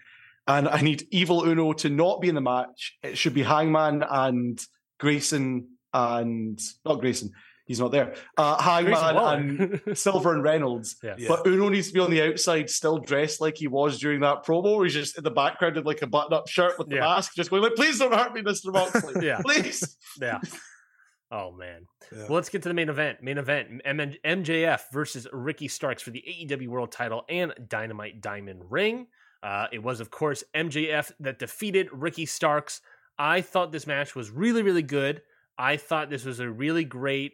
And 0.47 0.69
I 0.69 0.81
need 0.83 1.07
Evil 1.11 1.45
Uno 1.45 1.73
to 1.75 1.89
not 1.89 2.21
be 2.21 2.29
in 2.29 2.35
the 2.35 2.41
match. 2.43 2.99
It 3.03 3.17
should 3.17 3.35
be 3.35 3.43
Hangman 3.45 4.03
and 4.03 4.61
Grayson 5.01 5.69
and 5.95 6.59
not 6.85 7.01
Grayson. 7.01 7.31
He's 7.67 7.81
not 7.81 7.93
there. 7.93 8.15
Uh, 8.37 8.61
Hangman 8.63 9.17
and 9.17 9.81
Silver 9.99 10.35
and 10.35 10.43
Reynolds. 10.43 10.97
yeah. 11.03 11.15
Yeah. 11.17 11.29
But 11.29 11.47
Uno 11.47 11.71
needs 11.71 11.89
to 11.89 11.95
be 11.95 12.01
on 12.01 12.11
the 12.11 12.21
outside, 12.23 12.69
still 12.69 12.99
dressed 12.99 13.41
like 13.41 13.57
he 13.57 13.69
was 13.69 13.99
during 13.99 14.21
that 14.21 14.45
promo. 14.45 14.77
Where 14.77 14.85
he's 14.85 14.93
just 14.95 15.17
in 15.17 15.25
the 15.25 15.31
background 15.31 15.77
in 15.79 15.85
like 15.85 16.03
a 16.03 16.07
button-up 16.07 16.47
shirt 16.49 16.79
with 16.79 16.89
the 16.91 16.97
Yeah. 16.97 17.01
mask, 17.03 17.33
just 17.35 17.49
going 17.51 17.63
like, 17.63 17.75
"Please 17.75 17.99
don't 17.99 18.13
hurt 18.13 18.35
me, 18.35 18.43
Mister 18.43 18.71
Moxley. 18.71 19.15
Yeah. 19.27 19.41
Please." 19.43 19.97
yeah 20.21 20.41
oh 21.31 21.53
man 21.53 21.87
Yeah. 22.13 22.25
Well, 22.25 22.33
let's 22.35 22.49
get 22.51 22.63
to 22.65 22.69
the 22.69 22.75
main 22.75 22.89
event. 22.91 23.23
Main 23.23 23.39
event: 23.39 23.81
M- 23.85 24.15
MJF 24.25 24.83
versus 24.93 25.27
Ricky 25.33 25.69
Starks 25.69 26.03
for 26.03 26.11
the 26.11 26.23
AEW 26.29 26.69
World 26.69 26.93
Title 26.93 27.25
and 27.31 27.55
Dynamite 27.69 28.21
Diamond 28.21 28.63
Ring. 28.71 29.07
Uh, 29.43 29.67
it 29.73 29.83
was, 29.83 30.01
of 30.01 30.11
course, 30.11 30.45
MJF 30.55 31.13
that 31.21 31.39
defeated 31.39 31.89
Ricky 31.93 32.27
Starks. 32.27 32.81
I 33.19 33.41
thought 33.41 33.73
this 33.73 33.87
match 33.87 34.15
was 34.15 34.31
really, 34.31 34.63
really 34.63 34.83
good. 34.83 35.23
I 35.59 35.77
thought 35.77 36.11
this 36.11 36.25
was 36.25 36.41
a 36.41 36.51
really 36.51 36.85
great 36.85 37.33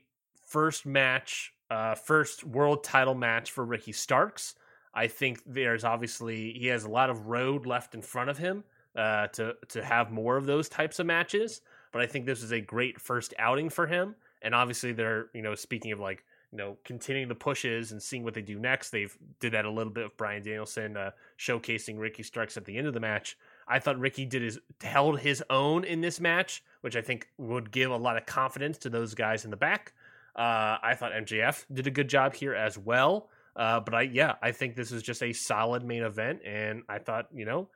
first 0.50 0.84
match, 0.84 1.52
uh, 1.70 1.94
first 1.94 2.44
World 2.44 2.82
Title 2.82 3.14
match 3.14 3.52
for 3.52 3.64
Ricky 3.64 3.92
Starks. 3.92 4.56
I 4.92 5.06
think 5.06 5.40
there's 5.46 5.84
obviously 5.84 6.52
he 6.52 6.66
has 6.66 6.84
a 6.84 6.88
lot 6.90 7.10
of 7.10 7.26
road 7.26 7.66
left 7.66 7.94
in 7.94 8.02
front 8.02 8.28
of 8.28 8.38
him 8.38 8.64
uh, 8.96 9.28
to 9.28 9.54
to 9.68 9.84
have 9.84 10.10
more 10.10 10.36
of 10.36 10.46
those 10.46 10.68
types 10.68 10.98
of 10.98 11.06
matches. 11.06 11.62
But 11.92 12.02
I 12.02 12.06
think 12.06 12.26
this 12.26 12.42
is 12.42 12.52
a 12.52 12.60
great 12.60 13.00
first 13.00 13.32
outing 13.38 13.70
for 13.70 13.86
him. 13.86 14.16
And 14.42 14.54
obviously, 14.54 14.92
they're 14.92 15.28
you 15.32 15.42
know 15.42 15.54
speaking 15.54 15.92
of 15.92 16.00
like 16.00 16.24
you 16.50 16.58
know 16.58 16.76
continuing 16.84 17.28
the 17.28 17.36
pushes 17.36 17.92
and 17.92 18.02
seeing 18.02 18.24
what 18.24 18.34
they 18.34 18.42
do 18.42 18.58
next. 18.58 18.90
They've 18.90 19.16
did 19.38 19.52
that 19.52 19.64
a 19.64 19.70
little 19.70 19.92
bit 19.92 20.04
with 20.04 20.16
Bryan 20.16 20.42
Danielson 20.42 20.96
uh, 20.96 21.12
showcasing 21.38 22.00
Ricky 22.00 22.24
Starks 22.24 22.56
at 22.56 22.64
the 22.64 22.76
end 22.76 22.88
of 22.88 22.94
the 22.94 23.00
match. 23.00 23.38
I 23.68 23.78
thought 23.78 24.00
Ricky 24.00 24.24
did 24.24 24.42
his 24.42 24.58
held 24.82 25.20
his 25.20 25.44
own 25.48 25.84
in 25.84 26.00
this 26.00 26.18
match, 26.18 26.64
which 26.80 26.96
I 26.96 27.02
think 27.02 27.28
would 27.38 27.70
give 27.70 27.92
a 27.92 27.96
lot 27.96 28.16
of 28.16 28.26
confidence 28.26 28.78
to 28.78 28.90
those 28.90 29.14
guys 29.14 29.44
in 29.44 29.52
the 29.52 29.56
back. 29.56 29.92
Uh, 30.36 30.78
I 30.82 30.94
thought 30.96 31.12
MJF 31.12 31.64
did 31.72 31.86
a 31.86 31.90
good 31.90 32.08
job 32.08 32.34
here 32.34 32.54
as 32.54 32.78
well. 32.78 33.28
Uh, 33.56 33.80
but 33.80 33.94
I, 33.94 34.02
yeah, 34.02 34.34
I 34.42 34.52
think 34.52 34.76
this 34.76 34.92
is 34.92 35.02
just 35.02 35.22
a 35.22 35.32
solid 35.32 35.84
main 35.84 36.02
event, 36.02 36.40
and 36.46 36.82
I 36.88 36.98
thought, 36.98 37.26
you 37.34 37.44
know, 37.44 37.68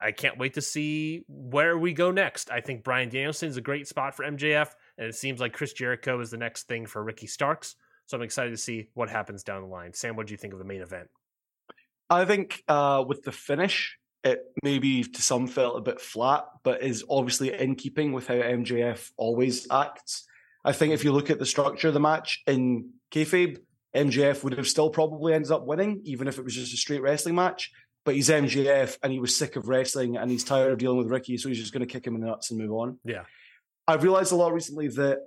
I 0.00 0.12
can't 0.12 0.38
wait 0.38 0.54
to 0.54 0.62
see 0.62 1.24
where 1.28 1.78
we 1.78 1.92
go 1.92 2.10
next. 2.10 2.50
I 2.50 2.60
think 2.60 2.84
Bryan 2.84 3.08
Danielson 3.08 3.48
is 3.48 3.56
a 3.56 3.62
great 3.62 3.86
spot 3.88 4.14
for 4.14 4.24
MJF, 4.24 4.68
and 4.98 5.06
it 5.06 5.14
seems 5.14 5.40
like 5.40 5.52
Chris 5.52 5.72
Jericho 5.72 6.20
is 6.20 6.30
the 6.30 6.36
next 6.36 6.68
thing 6.68 6.86
for 6.86 7.02
Ricky 7.02 7.26
Starks. 7.26 7.76
So 8.06 8.16
I'm 8.16 8.22
excited 8.22 8.50
to 8.50 8.56
see 8.56 8.88
what 8.94 9.08
happens 9.08 9.42
down 9.42 9.62
the 9.62 9.68
line. 9.68 9.94
Sam, 9.94 10.16
what 10.16 10.26
do 10.26 10.32
you 10.32 10.36
think 10.36 10.52
of 10.52 10.58
the 10.58 10.64
main 10.64 10.82
event? 10.82 11.08
I 12.10 12.24
think 12.24 12.62
uh, 12.68 13.04
with 13.06 13.22
the 13.22 13.32
finish, 13.32 13.96
it 14.24 14.44
maybe 14.62 15.02
to 15.02 15.22
some 15.22 15.46
felt 15.46 15.78
a 15.78 15.80
bit 15.80 16.00
flat, 16.00 16.44
but 16.62 16.82
is 16.82 17.04
obviously 17.08 17.54
in 17.54 17.74
keeping 17.74 18.12
with 18.12 18.26
how 18.26 18.34
MJF 18.34 19.10
always 19.16 19.66
acts. 19.70 20.26
I 20.64 20.72
think 20.72 20.92
if 20.94 21.04
you 21.04 21.12
look 21.12 21.30
at 21.30 21.38
the 21.38 21.46
structure 21.46 21.88
of 21.88 21.94
the 21.94 22.00
match 22.00 22.42
in 22.46 22.90
kayfabe, 23.10 23.58
MJF 23.94 24.42
would 24.44 24.56
have 24.56 24.68
still 24.68 24.90
probably 24.90 25.34
ended 25.34 25.50
up 25.50 25.66
winning, 25.66 26.00
even 26.04 26.28
if 26.28 26.38
it 26.38 26.44
was 26.44 26.54
just 26.54 26.72
a 26.72 26.76
straight 26.76 27.02
wrestling 27.02 27.34
match. 27.34 27.70
But 28.04 28.14
he's 28.14 28.30
MJF 28.30 28.96
and 29.02 29.12
he 29.12 29.18
was 29.20 29.36
sick 29.36 29.56
of 29.56 29.68
wrestling 29.68 30.16
and 30.16 30.30
he's 30.30 30.44
tired 30.44 30.72
of 30.72 30.78
dealing 30.78 30.98
with 30.98 31.08
Ricky, 31.10 31.36
so 31.36 31.48
he's 31.48 31.58
just 31.58 31.72
going 31.72 31.86
to 31.86 31.92
kick 31.92 32.06
him 32.06 32.14
in 32.14 32.20
the 32.20 32.26
nuts 32.28 32.50
and 32.50 32.58
move 32.60 32.72
on. 32.72 32.98
Yeah. 33.04 33.24
I've 33.86 34.02
realized 34.02 34.32
a 34.32 34.36
lot 34.36 34.52
recently 34.52 34.88
that 34.88 35.18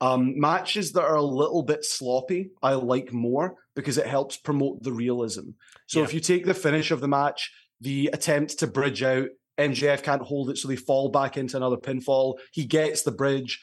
um, 0.00 0.38
matches 0.38 0.92
that 0.92 1.02
are 1.02 1.16
a 1.16 1.22
little 1.22 1.62
bit 1.62 1.84
sloppy, 1.84 2.50
I 2.62 2.74
like 2.74 3.12
more 3.12 3.56
because 3.74 3.98
it 3.98 4.06
helps 4.06 4.36
promote 4.36 4.82
the 4.82 4.92
realism. 4.92 5.50
So 5.86 5.98
Yeah. 6.00 6.04
if 6.06 6.14
you 6.14 6.20
take 6.20 6.44
the 6.46 6.54
finish 6.54 6.90
of 6.90 7.00
the 7.00 7.08
match, 7.08 7.52
the 7.80 8.10
attempt 8.12 8.58
to 8.60 8.66
bridge 8.66 9.02
out, 9.02 9.28
MJF 9.58 10.02
can't 10.02 10.22
hold 10.22 10.50
it, 10.50 10.58
so 10.58 10.68
they 10.68 10.76
fall 10.76 11.08
back 11.10 11.36
into 11.36 11.56
another 11.56 11.76
pinfall. 11.76 12.36
He 12.52 12.64
gets 12.64 13.02
the 13.02 13.10
bridge. 13.12 13.60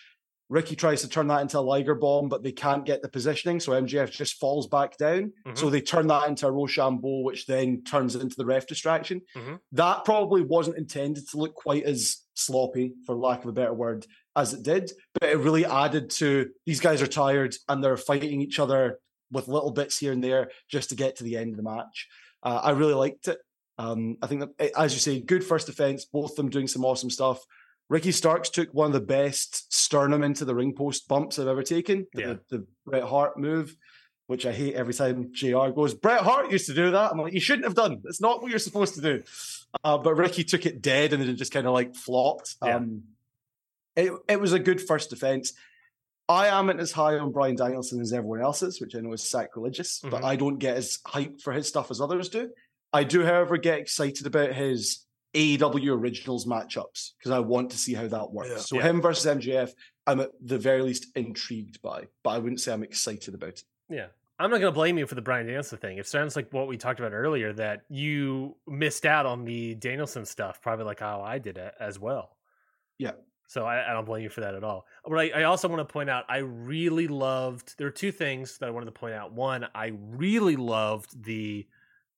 Ricky 0.49 0.75
tries 0.75 1.01
to 1.01 1.09
turn 1.09 1.27
that 1.27 1.41
into 1.41 1.57
a 1.57 1.61
Liger 1.61 1.95
bomb, 1.95 2.29
but 2.29 2.43
they 2.43 2.51
can't 2.51 2.85
get 2.85 3.01
the 3.01 3.09
positioning, 3.09 3.59
so 3.59 3.71
MJF 3.71 4.11
just 4.11 4.35
falls 4.39 4.67
back 4.67 4.95
down. 4.97 5.33
So 5.55 5.69
they 5.69 5.81
turn 5.81 6.05
that 6.07 6.27
into 6.27 6.45
a 6.47 6.51
Rochambeau, 6.51 7.21
which 7.21 7.47
then 7.47 7.83
turns 7.83 8.15
into 8.15 8.35
the 8.37 8.45
ref 8.45 8.67
distraction. 8.67 9.21
Mhm. 9.35 9.59
That 9.71 10.05
probably 10.05 10.41
wasn't 10.43 10.77
intended 10.77 11.27
to 11.29 11.37
look 11.37 11.55
quite 11.55 11.83
as 11.83 12.17
sloppy, 12.35 12.93
for 13.05 13.15
lack 13.15 13.43
of 13.43 13.49
a 13.49 13.53
better 13.53 13.73
word, 13.73 14.05
as 14.35 14.53
it 14.53 14.61
did, 14.63 14.91
but 15.19 15.29
it 15.29 15.37
really 15.37 15.65
added 15.65 16.09
to 16.11 16.51
these 16.65 16.79
guys 16.79 17.01
are 17.01 17.07
tired 17.07 17.55
and 17.67 17.83
they're 17.83 17.97
fighting 17.97 18.41
each 18.41 18.59
other 18.59 18.99
with 19.31 19.47
little 19.47 19.71
bits 19.71 19.97
here 19.97 20.11
and 20.11 20.23
there 20.23 20.51
just 20.69 20.89
to 20.89 20.95
get 20.95 21.15
to 21.15 21.23
the 21.23 21.37
end 21.37 21.51
of 21.51 21.57
the 21.57 21.63
match. 21.63 22.07
Uh, 22.43 22.59
I 22.63 22.71
really 22.71 22.93
liked 22.93 23.27
it. 23.27 23.39
Um, 23.77 24.17
I 24.21 24.27
think 24.27 24.41
that, 24.41 24.49
eh, 24.59 24.69
as 24.77 24.93
you 24.93 24.99
say, 24.99 25.19
good 25.19 25.43
first 25.43 25.65
defense, 25.67 26.05
both 26.05 26.31
of 26.31 26.35
them 26.37 26.49
doing 26.49 26.67
some 26.67 26.85
awesome 26.85 27.09
stuff. 27.09 27.43
Ricky 27.89 28.11
Starks 28.11 28.49
took 28.49 28.69
one 28.73 28.87
of 28.87 28.93
the 28.93 28.99
best 29.01 29.71
sternum 29.73 30.23
into 30.23 30.43
the 30.45 30.55
ring 30.55 30.73
post 30.73 31.07
bumps 31.07 31.37
I've 31.37 31.47
ever 31.47 31.63
taken. 31.63 32.07
Yeah. 32.15 32.35
The, 32.49 32.57
the 32.57 32.67
Bret 32.85 33.03
Hart 33.03 33.37
move, 33.37 33.75
which 34.27 34.45
I 34.45 34.51
hate 34.51 34.73
every 34.73 34.93
time 34.93 35.29
JR 35.33 35.67
goes, 35.69 35.93
Bret 35.93 36.21
Hart 36.21 36.51
used 36.51 36.65
to 36.67 36.73
do 36.73 36.91
that. 36.91 37.11
I'm 37.11 37.19
like, 37.19 37.33
you 37.33 37.39
shouldn't 37.39 37.65
have 37.65 37.75
done. 37.75 38.01
It's 38.05 38.21
not 38.21 38.41
what 38.41 38.49
you're 38.49 38.57
supposed 38.59 38.95
to 38.95 39.01
do. 39.01 39.23
Uh, 39.83 39.97
but 39.99 40.15
Ricky 40.15 40.43
took 40.43 40.65
it 40.65 40.81
dead 40.81 41.13
and 41.13 41.21
then 41.21 41.29
it 41.29 41.35
just 41.35 41.51
kind 41.53 41.67
of 41.67 41.73
like 41.73 41.95
flopped. 41.95 42.55
Yeah. 42.63 42.77
Um, 42.77 43.03
it, 43.95 44.11
it 44.27 44.41
was 44.41 44.51
a 44.53 44.59
good 44.59 44.81
first 44.81 45.09
defense. 45.11 45.53
I 46.27 46.47
am 46.47 46.71
as 46.71 46.91
high 46.91 47.19
on 47.19 47.31
Bryan 47.31 47.55
Danielson 47.55 48.01
as 48.01 48.11
everyone 48.11 48.41
else 48.41 48.63
is, 48.63 48.81
which 48.81 48.95
I 48.95 48.99
know 48.99 49.13
is 49.13 49.29
sacrilegious, 49.29 49.99
but 50.01 50.23
Mhm. 50.23 50.25
I 50.25 50.35
don't 50.37 50.57
get 50.57 50.75
as 50.75 50.97
hyped 51.05 51.41
for 51.41 51.53
his 51.53 51.67
stuff 51.67 51.91
as 51.91 52.01
others 52.01 52.29
do. 52.29 52.49
I 52.91 53.03
do, 53.03 53.23
however, 53.23 53.57
get 53.57 53.77
excited 53.77 54.25
about 54.25 54.53
his 54.53 55.04
AEW 55.35 55.91
originals 55.97 56.45
matchups 56.45 57.11
because 57.17 57.31
I 57.31 57.39
want 57.39 57.69
to 57.71 57.77
see 57.77 57.93
how 57.93 58.07
that 58.07 58.31
works. 58.31 58.49
Yeah. 58.49 58.57
So 58.57 58.75
Yeah. 58.77 58.83
him 58.83 59.01
versus 59.01 59.25
MJF, 59.25 59.73
I'm 60.07 60.19
at 60.21 60.31
the 60.41 60.57
very 60.57 60.81
least 60.81 61.07
intrigued 61.15 61.81
by, 61.81 62.05
but 62.23 62.31
I 62.31 62.37
wouldn't 62.39 62.61
say 62.61 62.73
I'm 62.73 62.83
excited 62.83 63.33
about 63.33 63.49
it. 63.49 63.63
Yeah. 63.89 64.07
I'm 64.37 64.49
not 64.49 64.59
going 64.59 64.71
to 64.73 64.75
blame 64.75 64.97
you 64.97 65.05
for 65.07 65.15
the 65.15 65.21
Bryan 65.21 65.45
Danielson 65.45 65.77
thing. 65.77 65.97
It 65.97 66.07
sounds 66.07 66.35
like 66.35 66.51
what 66.51 66.67
we 66.67 66.75
talked 66.77 66.99
about 66.99 67.13
earlier 67.13 67.53
that 67.53 67.83
you 67.89 68.57
missed 68.67 69.05
out 69.05 69.25
on 69.25 69.45
the 69.45 69.75
Danielson 69.75 70.25
stuff, 70.25 70.61
probably 70.61 70.83
like 70.85 70.99
how 70.99 71.21
I 71.21 71.37
did 71.39 71.57
it 71.57 71.73
as 71.79 71.99
well. 71.99 72.35
Yeah. 72.97 73.11
So 73.47 73.63
I, 73.65 73.89
I 73.89 73.93
don't 73.93 74.05
blame 74.05 74.23
you 74.23 74.29
for 74.29 74.41
that 74.41 74.55
at 74.55 74.63
all. 74.63 74.87
But 75.07 75.19
I, 75.19 75.29
I 75.29 75.43
also 75.43 75.67
want 75.69 75.79
to 75.87 75.91
point 75.91 76.09
out, 76.09 76.25
I 76.27 76.37
really 76.39 77.07
loved. 77.07 77.75
There 77.77 77.87
are 77.87 77.91
two 77.91 78.11
things 78.11 78.57
that 78.57 78.67
I 78.67 78.71
wanted 78.71 78.87
to 78.87 78.91
point 78.91 79.13
out. 79.13 79.31
One, 79.31 79.67
I 79.73 79.93
really 79.95 80.55
loved 80.57 81.23
the 81.23 81.65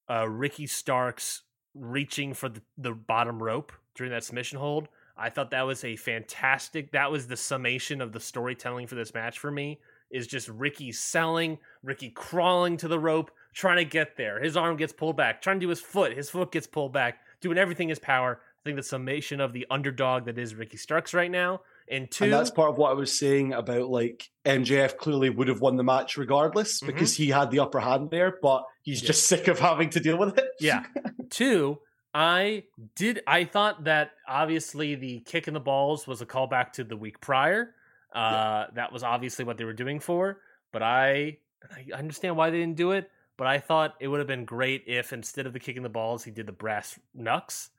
uh, 0.10 0.27
Ricky 0.27 0.65
Starks 0.68 1.44
reaching 1.79 2.33
for 2.33 2.49
the, 2.49 2.61
the 2.77 2.91
bottom 2.91 3.41
rope 3.41 3.71
during 3.95 4.11
that 4.11 4.23
submission 4.23 4.59
hold. 4.59 4.87
I 5.17 5.29
thought 5.29 5.51
that 5.51 5.65
was 5.65 5.83
a 5.83 5.95
fantastic. 5.95 6.91
That 6.91 7.11
was 7.11 7.27
the 7.27 7.37
summation 7.37 8.01
of 8.01 8.11
the 8.11 8.19
storytelling 8.19 8.87
for 8.87 8.95
this 8.95 9.13
match 9.13 9.39
for 9.39 9.51
me. 9.51 9.79
Is 10.09 10.27
just 10.27 10.47
Ricky 10.47 10.91
selling, 10.93 11.57
Ricky 11.83 12.09
crawling 12.09 12.77
to 12.77 12.87
the 12.87 12.99
rope, 12.99 13.29
trying 13.53 13.77
to 13.77 13.85
get 13.85 14.15
there. 14.15 14.41
His 14.41 14.55
arm 14.55 14.77
gets 14.77 14.93
pulled 14.93 15.17
back, 15.17 15.41
trying 15.41 15.59
to 15.59 15.65
do 15.65 15.69
his 15.69 15.81
foot. 15.81 16.15
His 16.15 16.29
foot 16.29 16.51
gets 16.51 16.65
pulled 16.67 16.93
back, 16.93 17.19
doing 17.41 17.57
everything 17.57 17.85
in 17.87 17.89
his 17.89 17.99
power. 17.99 18.39
I 18.41 18.59
think 18.63 18.77
the 18.77 18.83
summation 18.83 19.41
of 19.41 19.51
the 19.51 19.65
underdog 19.69 20.25
that 20.25 20.37
is 20.37 20.55
Ricky 20.55 20.77
Starks 20.77 21.13
right 21.13 21.31
now. 21.31 21.61
And 21.89 22.09
two, 22.11 22.25
And 22.25 22.33
that's 22.33 22.51
part 22.51 22.69
of 22.69 22.77
what 22.77 22.91
I 22.91 22.93
was 22.93 23.17
saying 23.17 23.53
about 23.53 23.89
like 23.89 24.29
MJF 24.45 24.97
clearly 24.97 25.29
would 25.29 25.47
have 25.49 25.61
won 25.61 25.75
the 25.77 25.83
match 25.83 26.15
regardless 26.17 26.81
Mhm. 26.81 26.87
because 26.87 27.15
he 27.15 27.29
had 27.29 27.49
the 27.51 27.59
upper 27.59 27.79
hand 27.79 28.09
there, 28.09 28.37
but 28.41 28.63
he's 28.88 29.01
Yeah. 29.03 29.07
just 29.07 29.27
sick 29.27 29.47
of 29.47 29.59
having 29.59 29.89
to 29.91 29.99
deal 29.99 30.18
with 30.18 30.38
it. 30.38 30.49
Yeah. 30.59 30.84
Two, 31.30 31.80
I 32.14 32.64
did. 32.95 33.22
I 33.27 33.43
thought 33.43 33.84
that 33.84 34.11
obviously 34.27 34.95
the 34.95 35.19
kick 35.19 35.47
in 35.47 35.53
the 35.53 35.59
balls 35.59 36.07
was 36.07 36.22
a 36.22 36.26
callback 36.26 36.72
to 36.73 36.84
the 36.84 36.97
week 36.97 37.19
prior. 37.22 37.76
Uh, 38.14 38.65
That 38.73 38.91
was 38.91 39.03
obviously 39.03 39.45
what 39.45 39.57
they 39.57 39.65
were 39.65 39.73
doing 39.73 39.99
for. 39.99 40.39
But 40.72 40.81
I, 40.84 41.38
I 41.76 41.97
understand 41.97 42.35
why 42.38 42.49
they 42.49 42.57
didn't 42.59 42.77
do 42.77 42.91
it. 42.91 43.11
But 43.38 43.45
I 43.47 43.59
thought 43.59 43.95
it 43.99 44.07
would 44.07 44.18
have 44.19 44.27
been 44.27 44.45
great 44.45 44.85
if 44.88 45.14
instead 45.14 45.45
of 45.45 45.53
the 45.53 45.59
kicking 45.59 45.84
the 45.84 45.89
balls, 45.89 46.23
he 46.23 46.31
did 46.31 46.47
the 46.47 46.51
brass 46.51 46.97
knucks. 47.14 47.69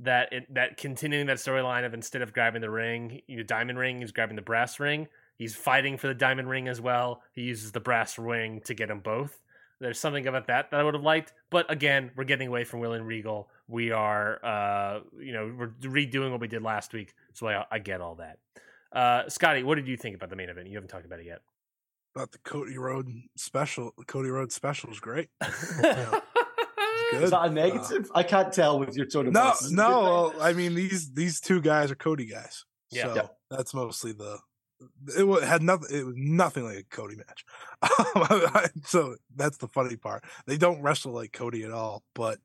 That 0.00 0.32
it, 0.32 0.54
that 0.54 0.76
continuing 0.76 1.26
that 1.26 1.38
storyline 1.38 1.84
of 1.86 1.94
instead 1.94 2.22
of 2.22 2.32
grabbing 2.32 2.60
the 2.60 2.70
ring, 2.70 3.22
the 3.26 3.42
diamond 3.42 3.78
ring, 3.78 4.00
he's 4.00 4.12
grabbing 4.12 4.36
the 4.36 4.42
brass 4.42 4.78
ring. 4.78 5.08
He's 5.36 5.54
fighting 5.56 5.96
for 5.98 6.06
the 6.08 6.14
diamond 6.14 6.48
ring 6.48 6.68
as 6.68 6.80
well. 6.80 7.22
He 7.32 7.42
uses 7.42 7.72
the 7.72 7.80
brass 7.80 8.18
ring 8.18 8.60
to 8.66 8.74
get 8.74 8.88
them 8.88 9.00
both. 9.00 9.40
There's 9.80 10.00
something 10.00 10.26
about 10.26 10.48
that 10.48 10.70
that 10.72 10.80
I 10.80 10.82
would 10.82 10.94
have 10.94 11.04
liked, 11.04 11.32
but 11.50 11.70
again, 11.70 12.10
we're 12.16 12.24
getting 12.24 12.48
away 12.48 12.64
from 12.64 12.80
William 12.80 13.06
Regal. 13.06 13.48
We 13.68 13.92
are, 13.92 14.44
uh, 14.44 15.00
you 15.20 15.32
know, 15.32 15.54
we're 15.56 15.68
redoing 15.82 16.32
what 16.32 16.40
we 16.40 16.48
did 16.48 16.62
last 16.62 16.92
week, 16.92 17.14
so 17.32 17.46
I, 17.46 17.64
I 17.70 17.78
get 17.78 18.00
all 18.00 18.16
that. 18.16 18.38
Uh, 18.92 19.28
Scotty, 19.28 19.62
what 19.62 19.76
did 19.76 19.86
you 19.86 19.96
think 19.96 20.16
about 20.16 20.30
the 20.30 20.36
main 20.36 20.48
event? 20.48 20.66
You 20.66 20.74
haven't 20.74 20.88
talked 20.88 21.06
about 21.06 21.20
it 21.20 21.26
yet. 21.26 21.42
About 22.16 22.32
the 22.32 22.38
Cody 22.38 22.76
Road 22.76 23.08
special. 23.36 23.92
The 23.96 24.04
Cody 24.04 24.30
Road 24.30 24.50
special 24.50 24.90
is 24.90 24.98
great. 24.98 25.28
Is 27.10 27.20
Good. 27.20 27.30
that 27.30 27.46
a 27.46 27.50
negative? 27.50 28.10
I 28.14 28.22
can't 28.22 28.52
tell 28.52 28.78
with 28.78 28.94
your 28.94 29.06
tone 29.06 29.28
of 29.28 29.32
No, 29.32 29.44
voice. 29.48 29.62
Is 29.62 29.72
no. 29.72 30.34
I 30.40 30.52
mean 30.52 30.74
these 30.74 31.10
these 31.14 31.40
two 31.40 31.62
guys 31.62 31.90
are 31.90 31.94
Cody 31.94 32.26
guys. 32.26 32.66
Yeah. 32.90 33.04
So 33.04 33.14
Yeah. 33.14 33.26
that's 33.50 33.72
mostly 33.72 34.12
the. 34.12 34.38
It 35.16 35.26
wa- 35.26 35.40
had 35.40 35.62
nothing. 35.62 35.88
It 35.96 36.04
was 36.06 36.14
nothing 36.16 36.64
like 36.64 36.76
a 36.78 36.84
Cody 36.84 37.16
match. 37.16 37.44
so 38.84 39.16
that's 39.34 39.58
the 39.58 39.68
funny 39.68 39.96
part. 39.96 40.24
They 40.46 40.56
don't 40.56 40.82
wrestle 40.82 41.12
like 41.12 41.32
Cody 41.32 41.64
at 41.64 41.72
all. 41.72 42.02
But 42.14 42.38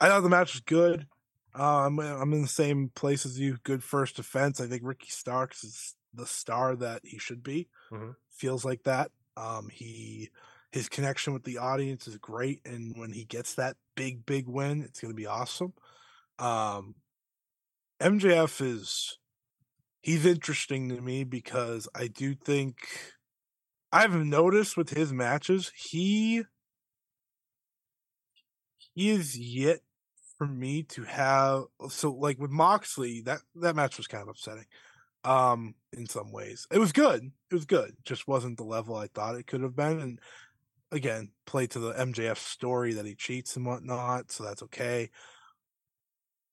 I 0.00 0.08
thought 0.08 0.20
the 0.20 0.28
match 0.28 0.54
was 0.54 0.60
good. 0.60 1.06
Uh, 1.58 1.86
I'm 1.86 1.98
I'm 1.98 2.32
in 2.32 2.42
the 2.42 2.48
same 2.48 2.90
place 2.94 3.26
as 3.26 3.38
you. 3.38 3.58
Good 3.64 3.82
first 3.84 4.16
defense. 4.16 4.60
I 4.60 4.66
think 4.66 4.82
Ricky 4.84 5.10
Starks 5.10 5.64
is 5.64 5.94
the 6.14 6.26
star 6.26 6.76
that 6.76 7.00
he 7.04 7.18
should 7.18 7.42
be. 7.42 7.68
Mhm. 7.90 8.14
Feels 8.30 8.64
like 8.64 8.84
that. 8.84 9.10
Um, 9.36 9.68
he 9.70 10.30
his 10.70 10.88
connection 10.88 11.32
with 11.34 11.44
the 11.44 11.58
audience 11.58 12.06
is 12.06 12.16
great, 12.16 12.60
and 12.64 12.96
when 12.96 13.12
he 13.12 13.24
gets 13.24 13.54
that 13.56 13.76
big 13.96 14.24
big 14.24 14.46
win, 14.48 14.82
it's 14.82 15.00
going 15.00 15.12
to 15.12 15.16
be 15.16 15.26
awesome. 15.26 15.74
Um, 16.38 16.94
MJF 18.00 18.60
is 18.60 19.18
he's 20.02 20.26
interesting 20.26 20.88
to 20.88 21.00
me 21.00 21.24
because 21.24 21.88
I 21.94 22.08
do 22.08 22.34
think 22.34 22.76
I've 23.92 24.14
noticed 24.14 24.76
with 24.76 24.90
his 24.90 25.12
matches 25.12 25.72
he 25.74 26.42
he 28.94 29.10
is 29.10 29.38
yet 29.38 29.80
for 30.36 30.46
me 30.46 30.82
to 30.82 31.04
have 31.04 31.64
so 31.88 32.12
like 32.12 32.38
with 32.38 32.50
Moxley 32.50 33.22
that 33.22 33.40
that 33.54 33.76
match 33.76 33.96
was 33.96 34.06
kind 34.06 34.22
of 34.22 34.28
upsetting 34.28 34.66
um 35.24 35.74
in 35.92 36.06
some 36.06 36.32
ways. 36.32 36.66
It 36.70 36.78
was 36.78 36.92
good 36.92 37.30
it 37.50 37.54
was 37.54 37.64
good 37.64 37.94
just 38.04 38.26
wasn't 38.26 38.58
the 38.58 38.64
level 38.64 38.96
I 38.96 39.06
thought 39.06 39.36
it 39.36 39.46
could 39.46 39.62
have 39.62 39.76
been 39.76 40.00
and 40.00 40.18
again 40.90 41.30
play 41.46 41.66
to 41.68 41.78
the 41.78 41.92
MJF 41.92 42.38
story 42.38 42.92
that 42.94 43.06
he 43.06 43.14
cheats 43.14 43.56
and 43.56 43.64
whatnot 43.64 44.32
so 44.32 44.44
that's 44.44 44.62
okay 44.64 45.10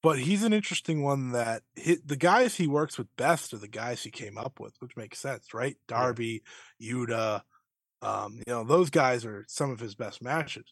but 0.02 0.20
he's 0.20 0.44
an 0.44 0.54
interesting 0.54 1.02
one 1.04 1.32
that 1.32 1.64
hit 1.76 2.08
the 2.08 2.16
guys 2.16 2.56
he 2.56 2.68
works 2.68 2.98
with 2.98 3.08
best 3.18 3.54
are 3.54 3.58
the 3.58 3.68
guys 3.68 4.04
he 4.04 4.12
came 4.12 4.38
up 4.38 4.60
with, 4.60 4.74
which 4.80 4.96
makes 4.96 5.20
sense, 5.20 5.54
right? 5.54 5.76
Darby, 5.88 6.44
Yuta, 6.82 7.42
um, 8.02 8.36
you 8.48 8.54
know, 8.54 8.64
those 8.64 8.90
guys 8.90 9.26
are 9.26 9.46
some 9.48 9.72
of 9.72 9.80
his 9.80 9.96
best 9.96 10.22
matches. 10.24 10.66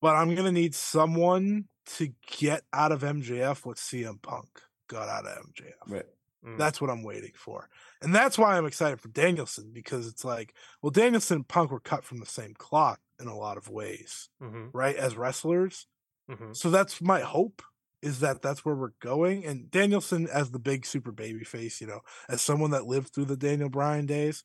But 0.00 0.16
I'm 0.16 0.34
gonna 0.34 0.52
need 0.52 0.74
someone 0.74 1.64
to 1.96 2.12
get 2.26 2.62
out 2.72 2.92
of 2.92 3.00
MJF 3.02 3.64
what 3.64 3.78
CM 3.78 4.20
Punk 4.22 4.48
got 4.88 5.08
out 5.08 5.26
of 5.26 5.44
MJF. 5.46 5.72
Right. 5.88 6.06
Mm. 6.46 6.56
That's 6.58 6.80
what 6.80 6.90
I'm 6.90 7.02
waiting 7.02 7.32
for. 7.34 7.68
And 8.00 8.14
that's 8.14 8.38
why 8.38 8.56
I'm 8.56 8.66
excited 8.66 9.00
for 9.00 9.08
Danielson 9.08 9.70
because 9.72 10.06
it's 10.06 10.24
like, 10.24 10.54
well, 10.82 10.90
Danielson 10.90 11.36
and 11.38 11.48
Punk 11.48 11.70
were 11.72 11.80
cut 11.80 12.04
from 12.04 12.18
the 12.18 12.26
same 12.26 12.54
cloth 12.54 13.00
in 13.20 13.26
a 13.26 13.36
lot 13.36 13.56
of 13.56 13.68
ways, 13.68 14.28
Mhm, 14.40 14.70
right? 14.72 14.94
As 14.94 15.16
wrestlers. 15.16 15.86
mhm. 16.30 16.54
So 16.54 16.70
that's 16.70 17.00
my 17.00 17.20
hope 17.20 17.62
is 18.02 18.20
that 18.20 18.42
that's 18.42 18.64
where 18.64 18.74
we're 18.74 18.92
going. 19.00 19.44
And 19.44 19.70
Danielson 19.70 20.28
as 20.28 20.50
the 20.50 20.58
big 20.58 20.86
super 20.86 21.12
baby 21.12 21.44
face, 21.44 21.80
you 21.80 21.86
know, 21.86 22.00
as 22.28 22.40
someone 22.42 22.70
that 22.72 22.86
lived 22.86 23.08
through 23.08 23.26
the 23.26 23.36
Daniel 23.36 23.68
Bryan 23.68 24.06
days, 24.06 24.44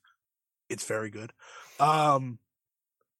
it's 0.69 0.85
very 0.85 1.09
good. 1.09 1.33
Um 1.79 2.39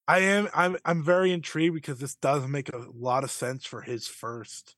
I 0.08 0.20
am 0.20 0.50
I'm 0.54 0.78
I'm 0.86 1.04
very 1.04 1.32
intrigued 1.32 1.76
because 1.76 2.00
this 2.00 2.16
does 2.16 2.48
make 2.48 2.70
a 2.70 2.86
lot 2.94 3.24
of 3.24 3.32
sense 3.32 3.66
for 3.66 3.82
his 3.82 4.08
first 4.08 4.76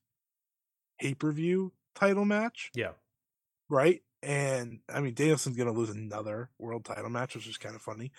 pay-per-view 0.99 1.73
title 1.95 2.26
match 2.26 2.72
Yeah. 2.76 2.91
right? 3.69 4.02
And 4.22 4.80
I 4.90 5.02
mean, 5.02 5.14
Danielson's 5.14 5.57
gonna 5.57 5.72
lose 5.72 5.90
another 5.90 6.49
world 6.57 6.86
title 6.86 7.10
match, 7.10 7.36
which 7.36 7.48
is 7.48 7.57
kind 7.57 7.76
of 7.76 7.82
funny. 7.82 8.11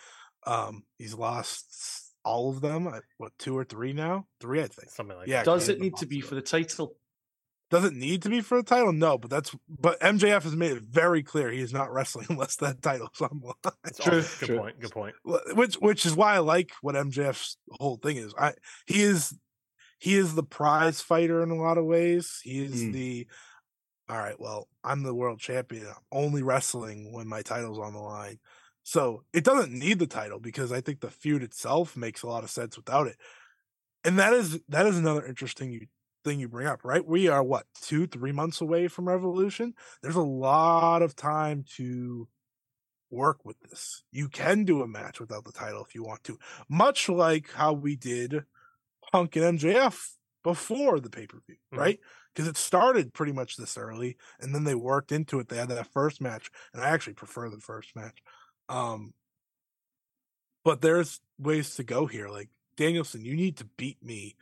Um, 0.47 0.85
he's 0.99 1.15
lost 1.15 2.15
all 2.25 2.51
of 2.51 2.61
them. 2.61 2.87
uh, 2.87 3.01
What 3.19 3.33
two 3.39 3.57
or 3.57 3.65
three 3.65 3.93
now? 3.93 4.27
Three, 4.41 4.61
I 4.63 4.67
think. 4.67 4.91
Something 4.91 5.17
like 5.17 5.29
Yeah, 5.29 5.39
that. 5.39 5.45
Does 5.45 5.69
it 5.69 5.81
need 5.81 5.97
to 5.97 6.07
be 6.07 6.21
for 6.21 6.35
the 6.35 6.43
title? 6.43 6.97
Does 7.71 7.85
it 7.85 7.95
need 7.95 8.23
to 8.23 8.29
be 8.29 8.41
for 8.41 8.59
the 8.59 8.63
title? 8.63 8.93
No, 8.93 9.19
but 9.19 9.31
that's 9.31 9.55
but 9.69 9.99
MJF 10.01 10.43
has 10.43 10.55
made 10.55 10.73
it 10.73 10.83
very 10.85 11.23
clear 11.23 11.51
he 11.51 11.61
is 11.61 11.73
not 11.73 11.93
wrestling 11.93 12.27
unless 12.31 12.57
that 12.57 12.81
title's 12.83 13.21
on 13.21 13.41
the 13.41 13.47
line. 13.47 13.75
It's 13.87 13.99
True, 13.99 14.21
Good 14.21 14.47
true. 14.47 14.59
point. 14.59 14.81
Good 14.81 14.93
point. 14.93 15.15
Which 15.25 15.75
which 15.77 16.07
is 16.07 16.15
why 16.15 16.35
I 16.35 16.39
like 16.39 16.71
what 16.83 16.95
MJF's 16.95 17.57
whole 17.73 17.97
thing 17.97 18.17
is. 18.19 18.33
I 18.39 18.55
he 18.87 19.03
is 19.03 19.37
he 19.99 20.15
is 20.15 20.35
the 20.35 20.43
prize 20.43 21.01
fighter 21.01 21.43
in 21.43 21.51
a 21.51 21.57
lot 21.57 21.79
of 21.79 21.85
ways. 21.87 22.41
He 22.43 22.65
is 22.65 22.85
Mm. 22.85 22.93
the 22.93 23.27
all 24.09 24.19
right, 24.19 24.39
well, 24.39 24.69
I'm 24.85 25.03
the 25.03 25.15
world 25.15 25.41
champion. 25.41 25.89
I'm 25.89 25.95
only 26.13 26.43
wrestling 26.43 27.13
when 27.13 27.27
my 27.27 27.43
title's 27.43 27.81
on 27.81 27.93
the 27.93 27.99
line. 27.99 28.39
So 28.85 29.25
it 29.33 29.43
doesn't 29.43 29.73
need 29.73 29.99
the 29.99 30.07
title 30.07 30.39
because 30.39 30.71
I 30.71 30.81
think 30.81 31.01
the 31.01 31.11
feud 31.11 31.43
itself 31.43 31.97
makes 31.97 32.23
a 32.23 32.29
lot 32.29 32.45
of 32.45 32.51
sense 32.51 32.77
without 32.77 33.09
it. 33.09 33.17
And 34.05 34.17
that 34.21 34.33
is 34.33 34.61
that 34.69 34.87
is 34.87 34.97
another 34.97 35.27
interesting 35.27 35.73
you, 35.73 35.87
thing 36.27 36.41
you 36.41 36.49
bring 36.49 36.67
up, 36.67 36.85
right? 36.85 37.07
We 37.07 37.29
are 37.29 37.43
what 37.43 37.67
two, 37.83 38.07
three 38.07 38.33
months 38.33 38.61
away 38.61 38.89
from 38.89 39.09
Revolution. 39.09 39.75
There's 40.03 40.17
a 40.17 40.23
lot 40.23 41.03
of 41.03 41.17
time 41.17 41.65
to 41.77 42.29
work 43.11 43.45
with 43.45 43.61
this. 43.61 44.05
You 44.13 44.29
can 44.29 44.65
do 44.65 44.83
a 44.83 44.89
match 44.89 45.21
without 45.21 45.45
the 45.45 45.53
title 45.53 45.85
if 45.85 45.95
you 45.95 46.03
want 46.05 46.25
to, 46.25 46.39
much 46.69 47.09
like 47.09 47.51
how 47.53 47.73
we 47.73 47.97
did 47.97 48.45
Punk 49.13 49.37
and 49.37 49.45
MJF 49.59 50.17
before 50.43 51.01
the 51.01 51.11
pay 51.11 51.27
per 51.27 51.41
view, 51.47 51.57
Mhm. 51.73 51.79
right? 51.79 52.01
Because 52.35 52.49
it 52.49 52.57
started 52.57 53.15
pretty 53.15 53.33
much 53.33 53.57
this 53.57 53.79
early, 53.79 54.19
and 54.41 54.55
then 54.55 54.65
they 54.65 54.75
worked 54.75 55.13
into 55.13 55.39
it. 55.41 55.49
They 55.49 55.57
had 55.59 55.69
that 55.71 55.93
first 55.93 56.21
match, 56.21 56.51
and 56.73 56.83
I 56.83 56.89
actually 56.91 57.15
prefer 57.15 57.49
the 57.51 57.61
first 57.61 57.97
match. 57.97 58.23
Um, 58.69 59.15
but 60.65 60.81
there's 60.81 61.21
ways 61.39 61.75
to 61.77 61.85
go 61.85 62.07
here. 62.07 62.29
Like 62.29 62.51
Danielson, 62.77 63.25
you 63.25 63.35
need 63.37 63.57
to 63.59 63.65
beat 63.77 64.03
me 64.03 64.37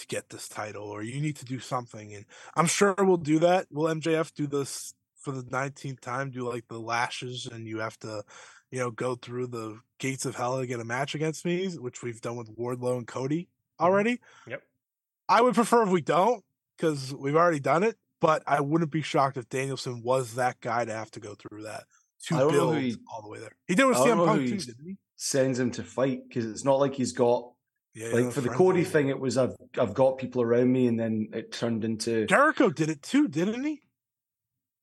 to 0.00 0.06
get 0.06 0.28
this 0.28 0.48
title, 0.48 0.84
or 0.84 1.02
you 1.02 1.20
need 1.20 1.36
to 1.36 1.44
do 1.44 1.58
something. 1.58 2.14
And 2.14 2.24
I'm 2.56 2.66
sure 2.66 2.94
we'll 2.98 3.16
do 3.16 3.38
that. 3.40 3.66
Will 3.70 3.94
MJF 3.94 4.34
do 4.34 4.46
this 4.46 4.94
for 5.20 5.32
the 5.32 5.42
19th 5.42 6.00
time? 6.00 6.30
Do 6.30 6.48
like 6.48 6.66
the 6.68 6.78
lashes, 6.78 7.46
and 7.46 7.66
you 7.66 7.78
have 7.78 7.98
to, 8.00 8.22
you 8.70 8.80
know, 8.80 8.90
go 8.90 9.14
through 9.14 9.48
the 9.48 9.78
gates 9.98 10.26
of 10.26 10.34
hell 10.34 10.58
to 10.58 10.66
get 10.66 10.80
a 10.80 10.84
match 10.84 11.14
against 11.14 11.44
me, 11.44 11.68
which 11.68 12.02
we've 12.02 12.20
done 12.20 12.36
with 12.36 12.56
Wardlow 12.56 12.98
and 12.98 13.06
Cody 13.06 13.42
mm-hmm. 13.42 13.84
already. 13.84 14.20
Yep. 14.46 14.62
I 15.28 15.40
would 15.40 15.54
prefer 15.54 15.84
if 15.84 15.90
we 15.90 16.00
don't, 16.00 16.44
because 16.76 17.14
we've 17.14 17.36
already 17.36 17.60
done 17.60 17.82
it. 17.82 17.96
But 18.20 18.42
I 18.46 18.60
wouldn't 18.60 18.90
be 18.90 19.00
shocked 19.00 19.38
if 19.38 19.48
Danielson 19.48 20.02
was 20.02 20.34
that 20.34 20.60
guy 20.60 20.84
to 20.84 20.92
have 20.92 21.10
to 21.12 21.20
go 21.20 21.34
through 21.34 21.62
that 21.62 21.84
to 22.24 22.34
I 22.34 22.38
don't 22.40 22.52
know 22.52 22.58
who 22.58 22.72
build 22.72 22.82
he- 22.82 22.96
all 23.12 23.22
the 23.22 23.28
way 23.28 23.38
there. 23.38 23.56
He 23.66 23.74
did 23.74 23.84
it 23.84 23.88
with 23.88 23.98
CM 23.98 24.24
Punk 24.26 24.48
too, 24.48 24.58
didn't 24.58 24.86
he? 24.86 24.96
Sends 25.16 25.58
him 25.58 25.70
to 25.72 25.82
fight 25.82 26.20
because 26.28 26.46
it's 26.46 26.64
not 26.64 26.78
like 26.78 26.94
he's 26.94 27.12
got 27.12 27.52
Yeah, 27.94 28.08
like 28.08 28.32
for 28.32 28.40
the 28.40 28.48
Cody 28.50 28.84
thing. 28.84 29.08
It 29.08 29.18
was 29.18 29.36
I've 29.36 29.56
I've 29.78 29.94
got 29.94 30.18
people 30.18 30.42
around 30.42 30.72
me, 30.72 30.86
and 30.86 30.98
then 30.98 31.28
it 31.32 31.50
turned 31.52 31.84
into 31.84 32.26
Jericho 32.26 32.70
did 32.70 32.88
it 32.88 33.02
too, 33.02 33.26
didn't 33.28 33.64
he? 33.64 33.80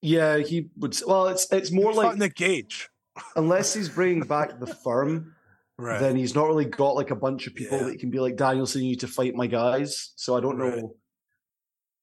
yeah. 0.01 0.37
He 0.37 0.69
would 0.77 0.97
well, 1.07 1.27
it's 1.27 1.51
it's 1.51 1.71
more 1.71 1.93
fought 1.93 2.05
like 2.05 2.17
Nick 2.17 2.35
Gage. 2.35 2.89
unless 3.35 3.73
he's 3.73 3.89
bringing 3.89 4.21
back 4.27 4.59
the 4.59 4.67
firm, 4.67 5.33
Right. 5.77 5.99
then 5.99 6.15
he's 6.17 6.35
not 6.35 6.47
really 6.47 6.65
got 6.65 6.95
like 6.95 7.11
a 7.11 7.15
bunch 7.15 7.47
of 7.47 7.55
people 7.55 7.77
Yeah. 7.77 7.85
that 7.85 7.99
can 7.99 8.09
be 8.09 8.19
like 8.19 8.35
Danielson. 8.35 8.81
You 8.81 8.89
need 8.89 8.99
to 9.01 9.07
fight 9.07 9.35
my 9.35 9.47
guys. 9.47 10.11
So 10.15 10.35
I 10.35 10.41
don't 10.41 10.57
Right. 10.57 10.77
know. 10.77 10.95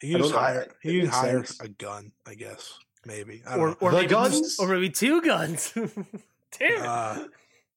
he 0.00 0.14
I 0.14 0.18
just 0.18 0.32
don't 0.32 0.40
hire 0.40 0.68
he 0.82 1.02
makes 1.02 1.14
hire 1.14 1.44
a 1.60 1.68
gun, 1.68 2.12
I 2.26 2.34
guess. 2.34 2.78
Maybe. 3.06 3.42
I 3.46 3.56
don't 3.56 3.60
Or, 3.60 3.68
know. 3.68 3.76
or 3.80 3.90
The 3.90 3.96
maybe 3.98 4.08
guns? 4.08 4.58
or 4.58 4.68
maybe 4.68 4.88
two 4.90 5.20
guns. 5.22 5.72
two. 6.52 6.64
Uh, 6.78 7.24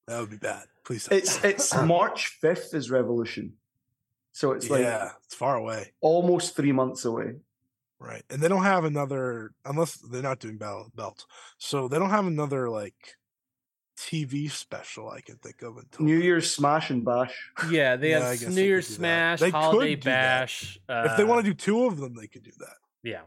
that 0.08 0.20
would 0.20 0.30
be 0.30 0.36
bad. 0.36 0.64
Please 0.84 1.06
don't. 1.06 1.18
It's 1.18 1.42
it's 1.44 1.74
March 1.84 2.28
fifth 2.40 2.74
is 2.74 2.90
Revolution, 2.90 3.54
so 4.32 4.52
it's 4.52 4.68
like 4.70 4.82
yeah, 4.82 5.10
it's 5.24 5.34
far 5.34 5.56
away. 5.56 5.92
almost 6.00 6.56
three 6.56 6.72
months 6.72 7.04
away. 7.04 7.34
Right. 8.00 8.22
And 8.30 8.40
they 8.40 8.48
don't 8.48 8.62
have 8.62 8.84
another 8.84 9.50
unless 9.64 9.96
they're 9.96 10.22
not 10.22 10.38
doing 10.38 10.56
battle 10.56 10.82
of 10.82 10.86
the 10.92 10.96
belts. 10.96 11.26
So 11.58 11.88
they 11.88 11.98
don't 11.98 12.10
have 12.10 12.26
another 12.26 12.68
like 12.70 13.16
TV 13.96 14.48
special 14.50 15.10
I 15.10 15.20
can 15.20 15.36
think 15.38 15.62
of 15.62 15.76
until 15.76 16.04
New. 16.06 16.16
Year's 16.18 16.48
Smash 16.54 16.90
and 16.90 17.04
Bash. 17.04 17.34
yeah, 17.68 17.96
they 17.96 18.10
Yeah, 18.10 18.30
have 18.32 18.54
New 18.54 18.62
Year's. 18.62 18.86
Smash, 18.86 19.40
They 19.40 19.46
could 19.50 19.54
Holiday 19.56 19.94
do 19.96 20.02
that. 20.02 20.40
Bash. 20.42 20.78
Uh, 20.88 21.08
if 21.10 21.16
they 21.16 21.24
want 21.24 21.44
to 21.44 21.50
do 21.50 21.54
two 21.54 21.86
of 21.86 21.96
them, 21.98 22.14
they 22.14 22.28
could 22.28 22.44
do 22.44 22.52
that. 22.60 22.76
yeah, 23.02 23.22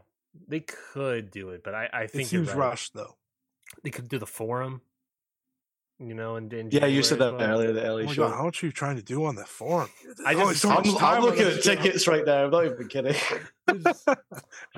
they 0.48 0.60
could 0.60 1.30
do 1.30 1.50
it, 1.50 1.62
but 1.62 1.74
I, 1.74 1.90
I 1.92 2.02
It 2.04 2.10
think 2.10 2.32
you're 2.32 2.44
seems 2.46 2.48
right. 2.56 2.68
rushed 2.70 2.94
though. 2.94 3.16
They 3.84 3.90
could 3.90 4.08
do 4.08 4.18
the 4.18 4.26
forum. 4.26 4.80
You 6.06 6.14
know, 6.14 6.36
and, 6.36 6.52
and 6.52 6.72
Yeah, 6.72 6.86
you 6.86 7.02
said 7.02 7.18
that 7.18 7.34
well. 7.36 7.42
earlier. 7.50 7.72
The 7.72 7.86
Oh 7.88 7.96
LA 7.96 8.02
my 8.04 8.12
show. 8.12 8.28
God, 8.28 8.36
how 8.36 8.44
much 8.44 8.62
are 8.62 8.66
you 8.66 8.72
trying 8.72 8.96
to 8.96 9.02
do 9.02 9.24
on 9.24 9.36
that 9.36 9.48
forum? 9.48 9.88
I 10.26 10.34
There's 10.34 10.48
just- 10.60 10.64
only 10.66 10.90
so 10.90 10.98
I'm, 10.98 11.16
I'm 11.18 11.22
looking 11.22 11.44
that 11.44 11.58
at 11.58 11.62
show. 11.62 11.74
tickets 11.74 12.08
right 12.08 12.24
now. 12.26 12.44
I'm 12.44 12.50
not 12.50 12.64
even 12.66 12.88
kidding. 12.88 13.14
I 13.68 13.74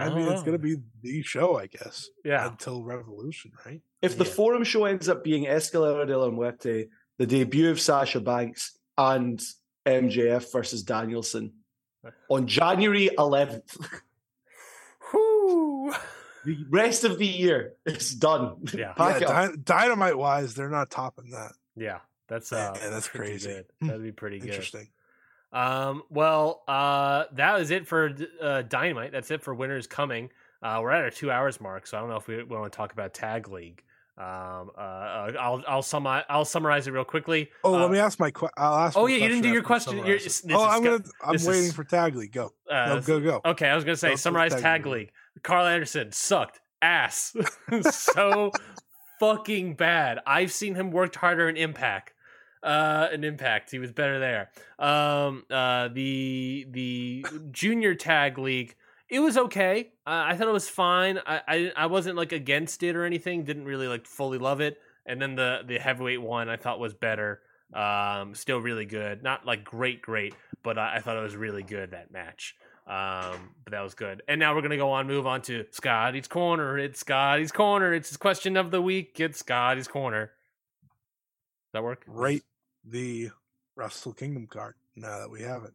don't 0.05 0.15
mean, 0.17 0.29
it's 0.29 0.43
gonna 0.43 0.59
be 0.59 0.77
the 1.03 1.23
show, 1.23 1.59
I 1.59 1.67
guess, 1.67 2.09
Yeah, 2.25 2.47
until 2.49 2.83
Revolution, 2.83 3.53
right? 3.67 3.81
If 4.03 4.19
the 4.19 4.25
forum 4.25 4.65
show 4.65 4.85
ends 4.85 5.09
up 5.09 5.25
being 5.25 5.45
Escalera 5.47 6.07
de 6.07 6.17
la 6.19 6.31
Muerte, 6.31 6.87
the 7.19 7.27
debut 7.27 7.71
of 7.71 7.81
Sasha 7.81 8.21
Banks 8.21 8.79
and 8.99 9.41
MJF 9.87 10.53
versus 10.53 10.83
Danielson 10.83 11.53
on 12.29 12.47
January 12.47 13.11
11th, 13.19 13.77
Whew. 15.11 15.95
The 16.45 16.65
rest 16.71 17.05
of 17.05 17.19
the 17.19 17.27
year 17.27 17.75
is 17.87 18.15
done. 18.15 18.57
Yeah. 18.75 18.93
Yeah, 18.99 19.47
it 19.47 19.51
dy- 19.57 19.63
dynamite 19.65 20.19
wise, 20.19 20.55
they're 20.55 20.71
not 20.71 20.91
topping 20.91 21.31
that. 21.31 21.53
yeah, 21.77 21.99
that's 22.29 22.53
uh, 22.53 22.77
yeah, 22.83 22.91
that's 22.91 23.09
crazy. 23.09 23.49
good. 23.51 23.67
Hmm. 23.81 23.87
That'd 23.89 24.03
be 24.03 24.13
pretty 24.13 24.39
good. 24.39 24.51
Interesting. 24.51 24.89
Um, 25.53 26.03
well, 26.11 26.63
uh, 26.67 27.25
that 27.35 27.57
was 27.59 27.71
it 27.71 27.87
for 27.87 28.13
uh, 28.43 28.63
Dynamite. 28.63 29.13
That's 29.13 29.31
it 29.31 29.43
for 29.43 29.55
Winners 29.55 29.87
Coming. 29.87 30.31
Uh, 30.63 30.79
we're 30.83 30.91
at 30.91 31.03
our 31.05 31.11
two 31.11 31.31
hours 31.31 31.61
mark, 31.61 31.87
so 31.87 31.97
I 31.97 32.01
don't 32.01 32.09
know 32.11 32.17
if 32.17 32.27
we 32.27 32.43
want 32.43 32.73
to 32.73 32.77
talk 32.77 32.93
about 32.93 33.15
Tag 33.15 33.49
League. 33.49 33.83
Um, 34.17 34.71
uh, 34.77 34.81
uh, 34.81 35.33
I'll 35.41 35.63
I'll 35.69 35.83
sum 35.83 36.07
I'll 36.07 36.45
summarize 36.45 36.87
it 36.87 36.93
real 36.93 37.05
quickly. 37.05 37.51
Oh, 37.65 37.75
Uh, 37.75 37.81
let 37.83 37.91
me 37.91 37.99
ask 37.99 38.19
my 38.21 38.31
question. 38.31 38.55
I'll 38.57 38.79
ask. 38.87 38.97
Oh 38.97 39.07
yeah, 39.07 39.17
you 39.17 39.29
didn't 39.29 39.43
do 39.43 39.49
your 39.53 39.63
question. 39.63 39.99
you 39.99 40.05
You're, 40.05 40.19
summarize 40.21 40.41
this. 40.43 40.57
Oh, 40.57 40.65
is 40.67 40.73
I'm 40.75 40.83
gonna. 40.85 41.05
I'm 41.25 41.47
waiting 41.47 41.65
is- 41.69 41.73
for 41.75 41.85
Tag 41.85 42.15
League. 42.17 42.33
Go. 42.33 42.53
uh, 42.71 42.87
No, 42.87 43.01
go 43.01 43.21
go. 43.21 43.41
Okay, 43.45 43.69
I 43.69 43.75
was 43.75 43.85
gonna 43.85 43.97
say 43.97 44.11
Go 44.11 44.17
summarize 44.17 44.53
Tag 44.53 44.63
Tag 44.63 44.87
League. 44.87 44.95
League. 44.95 45.11
Karl 45.43 45.67
Anderson 45.67 46.13
sucked 46.13 46.61
ass, 46.81 47.35
so 47.91 48.53
fucking 49.19 49.75
bad. 49.75 50.21
I've 50.27 50.53
seen 50.53 50.75
him 50.75 50.91
worked 50.91 51.17
harder 51.17 51.49
in 51.49 51.57
Impact. 51.57 52.13
Uh, 52.63 53.09
in 53.13 53.25
Impact, 53.25 53.71
he 53.71 53.79
was 53.79 53.93
better 53.93 54.19
there. 54.19 54.51
Um, 54.79 55.45
uh, 55.51 55.89
the 55.89 56.67
the 56.71 57.27
Junior 57.51 57.95
Tag 57.95 58.39
League, 58.39 58.75
it 59.11 59.21
was 59.21 59.37
okay. 59.37 59.93
Uh, 60.07 60.25
I 60.27 60.37
thought 60.37 60.49
it 60.49 60.53
was 60.53 60.69
fine. 60.69 61.19
I, 61.27 61.41
I 61.47 61.73
I 61.77 61.87
wasn't 61.87 62.17
like 62.17 62.33
against 62.33 62.83
it 62.83 62.97
or 62.97 63.05
anything. 63.05 63.45
Didn't 63.45 63.67
really 63.67 63.89
like 63.89 64.07
fully 64.07 64.39
love 64.39 64.61
it. 64.61 64.79
And 65.05 65.21
then 65.21 65.35
the 65.35 65.61
the 65.67 65.79
heavyweight 65.79 66.23
one 66.23 66.49
I 66.49 66.57
thought 66.57 66.81
was 66.81 66.95
better. 66.95 67.41
Um, 67.75 68.35
still 68.35 68.61
really 68.61 68.87
good. 68.87 69.23
Not 69.23 69.45
like 69.45 69.65
great, 69.65 70.01
great, 70.01 70.35
but 70.63 70.79
I, 70.79 70.97
I 70.97 71.01
thought 71.01 71.17
it 71.17 71.23
was 71.23 71.37
really 71.37 71.63
good 71.63 71.91
that 71.91 72.13
match. 72.13 72.57
Um, 72.87 73.55
but 73.65 73.71
that 73.71 73.81
was 73.81 73.95
good. 73.95 74.23
And 74.29 74.39
now 74.39 74.55
we're 74.55 74.61
gonna 74.63 74.77
go 74.77 74.91
on, 74.91 75.07
move 75.07 75.27
on 75.27 75.41
to 75.43 75.65
Scotty's 75.71 76.29
corner. 76.29 76.79
It's 76.79 77.01
Scotty's 77.01 77.51
corner. 77.51 77.95
It's 77.95 78.09
his 78.11 78.19
question 78.19 78.57
of 78.59 78.71
the 78.71 78.83
week. 78.83 79.19
It's 79.21 79.39
Scotty's 79.39 79.89
corner. 79.89 80.27
Does 80.27 81.73
that 81.73 81.83
work? 81.83 82.03
Rate 82.07 82.45
the 82.85 83.31
Wrestle 83.75 84.13
Kingdom 84.13 84.47
card 84.47 84.75
now 84.97 85.19
that 85.21 85.31
we 85.31 85.43
have 85.43 85.65
it. 85.65 85.73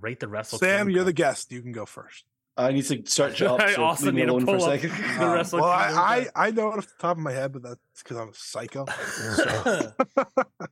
Rate 0.00 0.20
the 0.20 0.28
Wrestle. 0.28 0.58
Sam, 0.58 0.68
Kingdom 0.86 0.94
you're 0.94 1.04
the 1.04 1.12
guest. 1.12 1.50
You 1.50 1.60
can 1.60 1.72
go 1.72 1.84
first. 1.86 2.24
I 2.56 2.70
need 2.70 2.84
to 2.84 3.02
search 3.04 3.40
it 3.42 3.48
up. 3.48 3.58
I 3.60 3.74
so 3.74 3.82
also 3.84 4.12
need 4.12 4.26
to 4.26 4.32
for 4.34 4.42
a 4.42 4.44
pull 4.44 4.64
up 4.64 4.80
second. 4.80 4.90
the 4.96 4.96
Um, 4.96 5.18
well, 5.18 5.42
Kingdom 5.44 5.64
I, 5.64 5.90
card. 5.92 6.28
I 6.36 6.46
I 6.46 6.50
know 6.52 6.72
it 6.72 6.78
off 6.78 6.86
the 6.86 6.92
top 7.02 7.16
of 7.16 7.22
my 7.22 7.32
head, 7.32 7.52
but 7.52 7.62
that's 7.64 7.80
because 8.02 8.16
I'm 8.16 8.28
a 8.28 8.34
psycho. 8.34 8.86
So- 9.34 9.92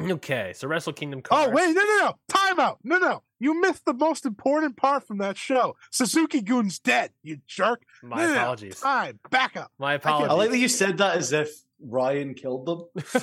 okay, 0.00 0.52
so 0.54 0.66
Wrestle 0.68 0.92
Kingdom 0.92 1.22
oh 1.30 1.50
wait, 1.50 1.66
no, 1.74 1.82
no, 1.82 1.96
no! 2.04 2.14
Time 2.28 2.60
out! 2.60 2.78
No, 2.84 2.98
no! 2.98 3.22
You 3.38 3.60
missed 3.60 3.84
the 3.84 3.94
most 3.94 4.26
important 4.26 4.76
part 4.76 5.06
from 5.06 5.18
that 5.18 5.36
show. 5.36 5.76
Suzuki 5.90 6.40
Gun's 6.42 6.78
dead. 6.78 7.10
You 7.22 7.38
jerk. 7.46 7.82
My 8.02 8.16
No, 8.18 8.26
no, 8.28 8.34
no. 8.34 8.40
apologies. 8.40 8.80
Time. 8.80 9.18
Back 9.30 9.56
up. 9.56 9.70
My 9.78 9.94
apologies. 9.94 10.30
I 10.30 10.34
like 10.34 10.50
that 10.50 10.58
you 10.58 10.68
said 10.68 10.98
that 10.98 11.16
as 11.16 11.32
if 11.32 11.50
Ryan 11.82 12.34
killed 12.34 12.66
them. 12.66 12.84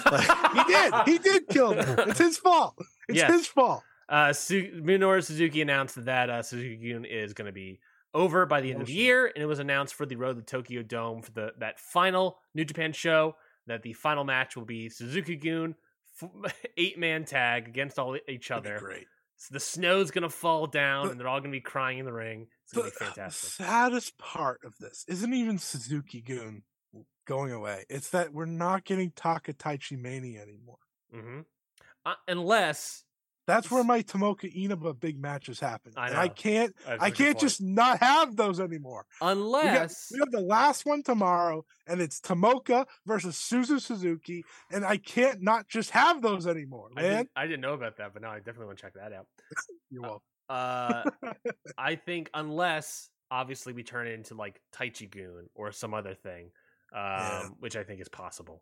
He 0.53 0.63
did. 0.63 0.93
He 1.05 1.17
did 1.19 1.47
kill 1.49 1.75
them. 1.75 1.99
It's 2.09 2.19
his 2.19 2.37
fault. 2.37 2.73
It's 3.07 3.17
Yes. 3.19 3.31
his 3.31 3.47
fault. 3.47 3.83
Uh, 4.09 4.33
Su- 4.33 4.81
Minoru 4.83 5.23
Suzuki 5.23 5.61
announced 5.61 6.03
that 6.05 6.29
uh, 6.29 6.41
Suzuki 6.41 6.91
Gun 6.91 7.05
is 7.05 7.33
going 7.33 7.45
to 7.45 7.51
be 7.51 7.79
over 8.13 8.45
by 8.45 8.61
the 8.61 8.71
end 8.71 8.81
of 8.81 8.87
the 8.87 8.93
Oh, 8.93 8.95
shit. 8.95 9.03
year, 9.03 9.25
and 9.27 9.43
it 9.43 9.45
was 9.45 9.59
announced 9.59 9.93
for 9.93 10.05
the 10.07 10.15
Road 10.15 10.37
to 10.37 10.41
Tokyo 10.41 10.81
Dome 10.81 11.21
for 11.21 11.31
the 11.31 11.51
that 11.59 11.79
final 11.79 12.39
New 12.55 12.65
Japan 12.65 12.91
show 12.93 13.35
that 13.67 13.83
the 13.83 13.93
final 13.93 14.23
match 14.23 14.55
will 14.55 14.65
be 14.65 14.89
Suzuki 14.89 15.35
Gun 15.35 15.71
f- 15.71 15.75
eight 16.77 16.97
man 16.97 17.25
tag 17.25 17.67
against 17.67 17.99
all 17.99 18.17
each 18.27 18.51
other. 18.51 18.79
Great. 18.79 19.07
So 19.37 19.53
the 19.53 19.59
snow's 19.59 20.09
going 20.11 20.23
to 20.23 20.29
fall 20.29 20.65
down, 20.67 21.05
The- 21.05 21.11
and 21.11 21.19
they're 21.19 21.27
all 21.27 21.39
going 21.39 21.51
to 21.51 21.55
be 21.55 21.61
crying 21.61 21.99
in 21.99 22.05
the 22.05 22.13
ring. 22.13 22.47
It's 22.63 22.73
to 22.73 22.83
be 22.83 22.89
the 22.89 22.91
fantastic. 23.05 23.49
saddest 23.51 24.17
part 24.17 24.61
of 24.65 24.73
this 24.79 25.05
isn't 25.07 25.33
even 25.33 25.57
Suzuki 25.59 26.21
Gun 26.21 26.63
going 27.27 27.51
away. 27.51 27.85
It's 27.89 28.09
that 28.09 28.33
we're 28.33 28.45
not 28.45 28.83
getting 28.83 29.11
Taka 29.15 29.53
Taichi 29.53 29.97
Mania 29.99 30.41
anymore. 30.41 30.79
hmm 31.11 31.41
Uh, 32.05 32.15
unless 32.27 33.03
That's 33.47 33.71
where 33.71 33.83
my 33.83 34.01
Tomoka 34.03 34.53
Inaba 34.53 34.93
big 34.93 35.19
matches 35.19 35.59
happen. 35.59 35.93
I 35.95 36.09
And 36.09 36.17
I 36.17 36.27
can't 36.27 36.75
I 36.85 37.09
can't 37.09 37.39
just 37.39 37.61
not 37.61 37.99
have 37.99 38.35
those 38.35 38.59
anymore. 38.59 39.05
We, 39.21 39.25
got, 39.27 39.37
unless 39.37 40.09
we 40.11 40.19
have 40.19 40.31
the 40.31 40.41
last 40.41 40.85
one 40.85 41.01
tomorrow, 41.01 41.65
and 41.87 42.01
it's 42.01 42.19
Tomoka 42.19 42.85
versus 43.05 43.37
Suzu 43.37 43.79
Suzuki, 43.81 44.43
and 44.71 44.85
I 44.85 44.97
can't 44.97 45.41
not 45.41 45.67
just 45.69 45.91
have 45.91 46.21
those 46.21 46.45
anymore, 46.45 46.89
I 46.97 47.01
man. 47.01 47.11
didn't, 47.17 47.29
I 47.37 47.47
didn't 47.47 47.61
know 47.61 47.73
about 47.73 47.97
that, 47.97 48.11
but 48.13 48.21
now 48.21 48.31
I 48.31 48.37
definitely 48.39 48.65
want 48.67 48.79
to 48.79 48.81
check 48.83 48.93
that 48.95 49.13
out. 49.13 49.27
You're 49.89 50.01
welcome. 50.03 50.21
Uh, 50.49 51.03
I 51.77 51.95
think 51.95 52.29
unless 52.33 53.09
obviously 53.31 53.71
we 53.73 53.83
turn 53.83 54.07
it 54.07 54.11
into 54.13 54.35
like 54.35 54.61
Taichi 54.73 55.09
Gun 55.09 55.47
or 55.55 55.71
some 55.71 55.93
other 55.93 56.13
thing, 56.15 56.51
um, 56.93 56.99
Yeah. 57.01 57.47
which 57.59 57.75
I 57.77 57.83
think 57.83 58.01
is 58.01 58.09
possible, 58.09 58.61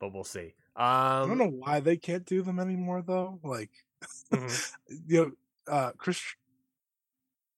but 0.00 0.12
we'll 0.14 0.24
see. 0.24 0.54
I 0.74 1.20
don't 1.20 1.32
Um, 1.32 1.38
know 1.38 1.48
why 1.48 1.80
they 1.80 1.98
can't 1.98 2.24
do 2.24 2.42
them 2.42 2.58
anymore, 2.58 3.02
though. 3.02 3.40
Like, 3.42 3.70
mhm. 4.32 4.72
you 5.06 5.24
know, 5.24 5.32
uh, 5.72 5.92
Chris, 5.96 6.20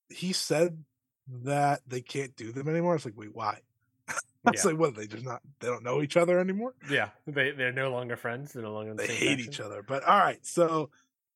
he 0.09 0.33
said 0.33 0.83
that 1.43 1.81
they 1.87 2.01
can't 2.01 2.35
do 2.35 2.51
them 2.51 2.67
anymore. 2.69 2.95
It's 2.95 3.05
like, 3.05 3.17
wait, 3.17 3.33
why? 3.35 3.59
I 4.07 4.51
was 4.51 4.63
Yeah. 4.63 4.71
like, 4.71 4.79
what? 4.79 4.95
They 4.95 5.07
just 5.07 5.25
not, 5.25 5.41
they 5.59 5.67
don't 5.67 5.83
know 5.83 6.01
each 6.01 6.17
other 6.17 6.39
anymore. 6.39 6.73
yeah, 6.89 7.09
they 7.25 7.51
they're 7.51 7.71
no 7.71 7.89
longer 7.91 8.15
friends. 8.15 8.53
They're 8.53 8.63
no 8.63 8.73
longer 8.73 8.93
the 8.93 9.03
They 9.03 9.07
same 9.07 9.17
hate 9.17 9.29
faction. 9.37 9.53
each 9.53 9.59
other. 9.59 9.81
But 9.83 10.03
all 10.03 10.19
right, 10.19 10.45
so 10.45 10.91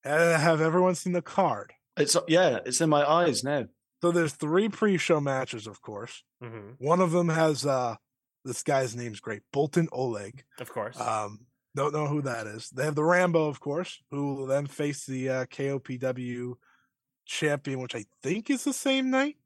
uh, 0.05 0.37
have 0.37 0.61
everyone 0.61 0.95
seen 0.95 1.13
the 1.13 1.21
card? 1.21 1.73
It's 1.97 2.15
yeah, 2.27 2.59
it's 2.65 2.79
in 2.81 2.89
my 2.89 3.03
eyes 3.09 3.43
now. 3.43 3.65
So 4.01 4.11
there's 4.11 4.33
three 4.33 4.69
pre-show 4.69 5.19
matches, 5.19 5.67
of 5.67 5.81
course. 5.81 6.23
Mhm. 6.41 6.75
One 6.77 7.01
of 7.01 7.11
them 7.11 7.27
has 7.29 7.65
uh 7.65 7.95
this 8.45 8.63
guy's 8.63 8.95
name's 8.95 9.19
great, 9.19 9.41
Boltin 9.53 9.87
Oleg. 9.91 10.45
Of 10.59 10.69
course. 10.71 10.97
Um, 10.97 11.39
don't 11.75 11.93
know 11.93 12.07
who 12.07 12.21
that 12.23 12.47
is. 12.47 12.69
They 12.69 12.83
have 12.85 12.95
the 12.95 13.03
Rambo, 13.03 13.47
of 13.47 13.59
course, 13.59 14.01
who 14.11 14.33
will 14.35 14.45
then 14.47 14.65
face 14.67 15.05
the 15.05 15.29
uh, 15.29 15.45
KOPW 15.45 16.53
champion, 17.25 17.79
which 17.79 17.95
I 17.95 18.05
think 18.23 18.49
is 18.49 18.63
the 18.63 18.73
same 18.73 19.09
night. 19.11 19.37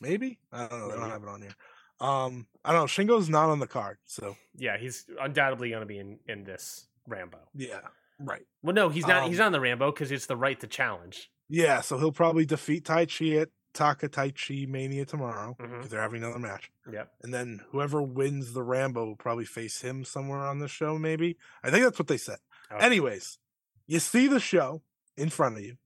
Maybe 0.00 0.38
I 0.52 0.66
don't 0.66 0.80
know. 0.80 0.88
They 0.88 0.96
don't 0.96 1.10
have 1.10 1.22
it 1.22 1.28
on 1.28 1.42
here. 1.42 1.54
Um, 2.00 2.46
I 2.64 2.72
don't 2.72 2.82
know. 2.82 2.86
Shingo's 2.86 3.28
not 3.28 3.48
on 3.50 3.60
the 3.60 3.66
card, 3.68 3.98
so 4.04 4.36
yeah, 4.56 4.76
he's 4.76 5.06
undoubtedly 5.20 5.70
going 5.70 5.80
to 5.82 5.86
be 5.86 5.98
in 5.98 6.18
in 6.26 6.44
this 6.44 6.88
Rambo. 7.06 7.38
yeah, 7.54 7.80
right. 8.18 8.42
Well, 8.62 8.74
no, 8.74 8.88
he's 8.88 9.06
not. 9.06 9.28
he's 9.28 9.38
Um, 9.38 9.44
not 9.44 9.46
on 9.46 9.52
the 9.52 9.60
Rambo 9.60 9.92
because 9.92 10.10
it's 10.10 10.26
the 10.26 10.36
right 10.36 10.58
to 10.60 10.66
challenge. 10.66 11.30
Yeah, 11.48 11.82
so 11.82 11.98
he'll 11.98 12.10
probably 12.10 12.44
defeat 12.46 12.84
Taichi 12.84 13.40
at 13.40 13.50
Takataichi 13.74 14.66
Mania 14.68 15.04
tomorrow 15.04 15.56
because 15.58 15.90
they're 15.90 16.00
having 16.00 16.22
another 16.22 16.38
match. 16.38 16.70
Yep. 16.90 17.10
And 17.22 17.34
then 17.34 17.60
whoever 17.70 18.00
wins 18.02 18.52
the 18.54 18.62
Rambo 18.62 19.04
will 19.04 19.16
probably 19.16 19.44
face 19.44 19.80
him 19.82 20.04
somewhere 20.04 20.38
on 20.40 20.60
the 20.60 20.68
show, 20.68 20.98
maybe. 20.98 21.36
I 21.62 21.70
think 21.70 21.84
that's 21.84 21.98
what 21.98 22.08
they 22.08 22.16
said. 22.16 22.38
Oh, 22.70 22.76
Anyways, 22.76 23.38
you 23.86 23.98
see 23.98 24.28
the 24.28 24.40
show 24.40 24.82
in 25.16 25.28
front 25.28 25.58
of 25.58 25.64
you. 25.64 25.76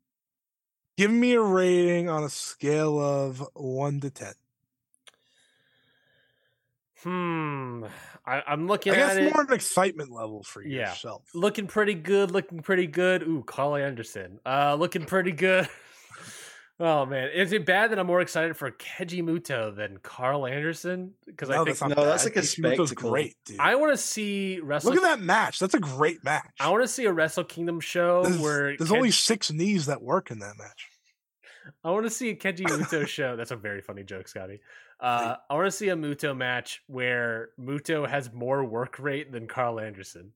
Give 0.97 1.10
me 1.10 1.32
a 1.32 1.40
rating 1.40 2.09
on 2.09 2.24
a 2.24 2.28
scale 2.28 2.98
of 3.01 3.43
one 3.55 4.01
to 4.01 4.10
ten. 4.10 4.35
Hmm. 7.02 7.85
I, 8.27 8.43
I'm 8.47 8.66
looking 8.66 8.93
I 8.93 8.97
guess 8.97 9.10
at 9.12 9.19
it. 9.23 9.32
more 9.32 9.44
an 9.44 9.52
excitement 9.52 10.10
level 10.10 10.43
for 10.43 10.62
Yeah. 10.65 10.90
yourself. 10.90 11.23
looking 11.35 11.69
pretty 11.69 11.94
good. 11.94 12.32
Looking 12.32 12.60
pretty 12.60 12.86
good. 12.89 13.23
Ooh, 13.23 13.44
Karl 13.47 13.77
Anderson. 13.77 14.40
Uh, 14.44 14.74
looking 14.78 15.05
pretty 15.05 15.32
good. 15.32 15.69
oh 16.80 17.06
man, 17.06 17.30
is 17.34 17.52
it 17.52 17.64
bad 17.66 17.90
that 17.90 17.98
I'm 17.98 18.06
more 18.06 18.20
excited 18.20 18.56
for 18.56 18.70
Keiji 18.70 19.22
Muto 19.22 19.74
than 19.74 19.98
Karl 20.02 20.46
Anderson? 20.46 21.14
Because 21.26 21.50
I 21.50 21.56
think 21.56 21.68
that's 21.68 21.80
not 21.80 21.90
No, 21.96 22.05
that's 22.05 22.24
bad. 22.24 22.36
like 22.36 22.44
a 22.44 22.46
Kishimoto's 22.46 22.88
spectacle. 22.90 23.10
great, 23.10 23.36
dude. 23.44 23.60
I 23.60 23.74
want 23.76 23.92
to 23.92 23.96
see 23.96 24.60
Wrestle. 24.60 24.92
Look 24.92 25.02
at 25.02 25.06
that 25.18 25.20
match. 25.24 25.59
That's 25.59 25.74
a 25.74 25.80
great 25.80 26.22
match. 26.24 26.48
I 26.60 26.70
want 26.70 26.82
to 26.84 26.88
see 26.88 27.05
a 27.06 27.12
Wrestle 27.12 27.44
Kingdom 27.44 27.80
show 27.80 28.22
there's 28.24 28.38
where 28.38 28.76
there's 28.76 28.88
Ken- 28.90 28.96
only 28.96 29.10
six 29.10 29.50
knees 29.52 29.86
that 29.86 30.02
work 30.02 30.30
in 30.30 30.38
that 30.40 30.56
match. 30.59 30.88
I 31.84 31.90
want 31.90 32.06
to 32.06 32.10
see 32.10 32.30
a 32.30 32.34
Kenji 32.36 32.60
Muto 32.66 33.06
show. 33.06 33.36
That's 33.36 33.50
a 33.50 33.56
very 33.56 33.82
funny 33.82 34.02
joke, 34.02 34.26
Scotty. 34.28 34.60
Uh, 35.00 35.36
I 35.48 35.55
want 35.55 35.66
to 35.66 35.70
see 35.70 35.90
a 35.90 35.96
Muto 35.96 36.36
match 36.36 36.82
where 36.86 37.50
Muto 37.60 38.09
has 38.09 38.32
more 38.32 38.64
work 38.64 38.98
rate 38.98 39.30
than 39.30 39.46
Karl 39.46 39.78
Anderson. 39.78 40.32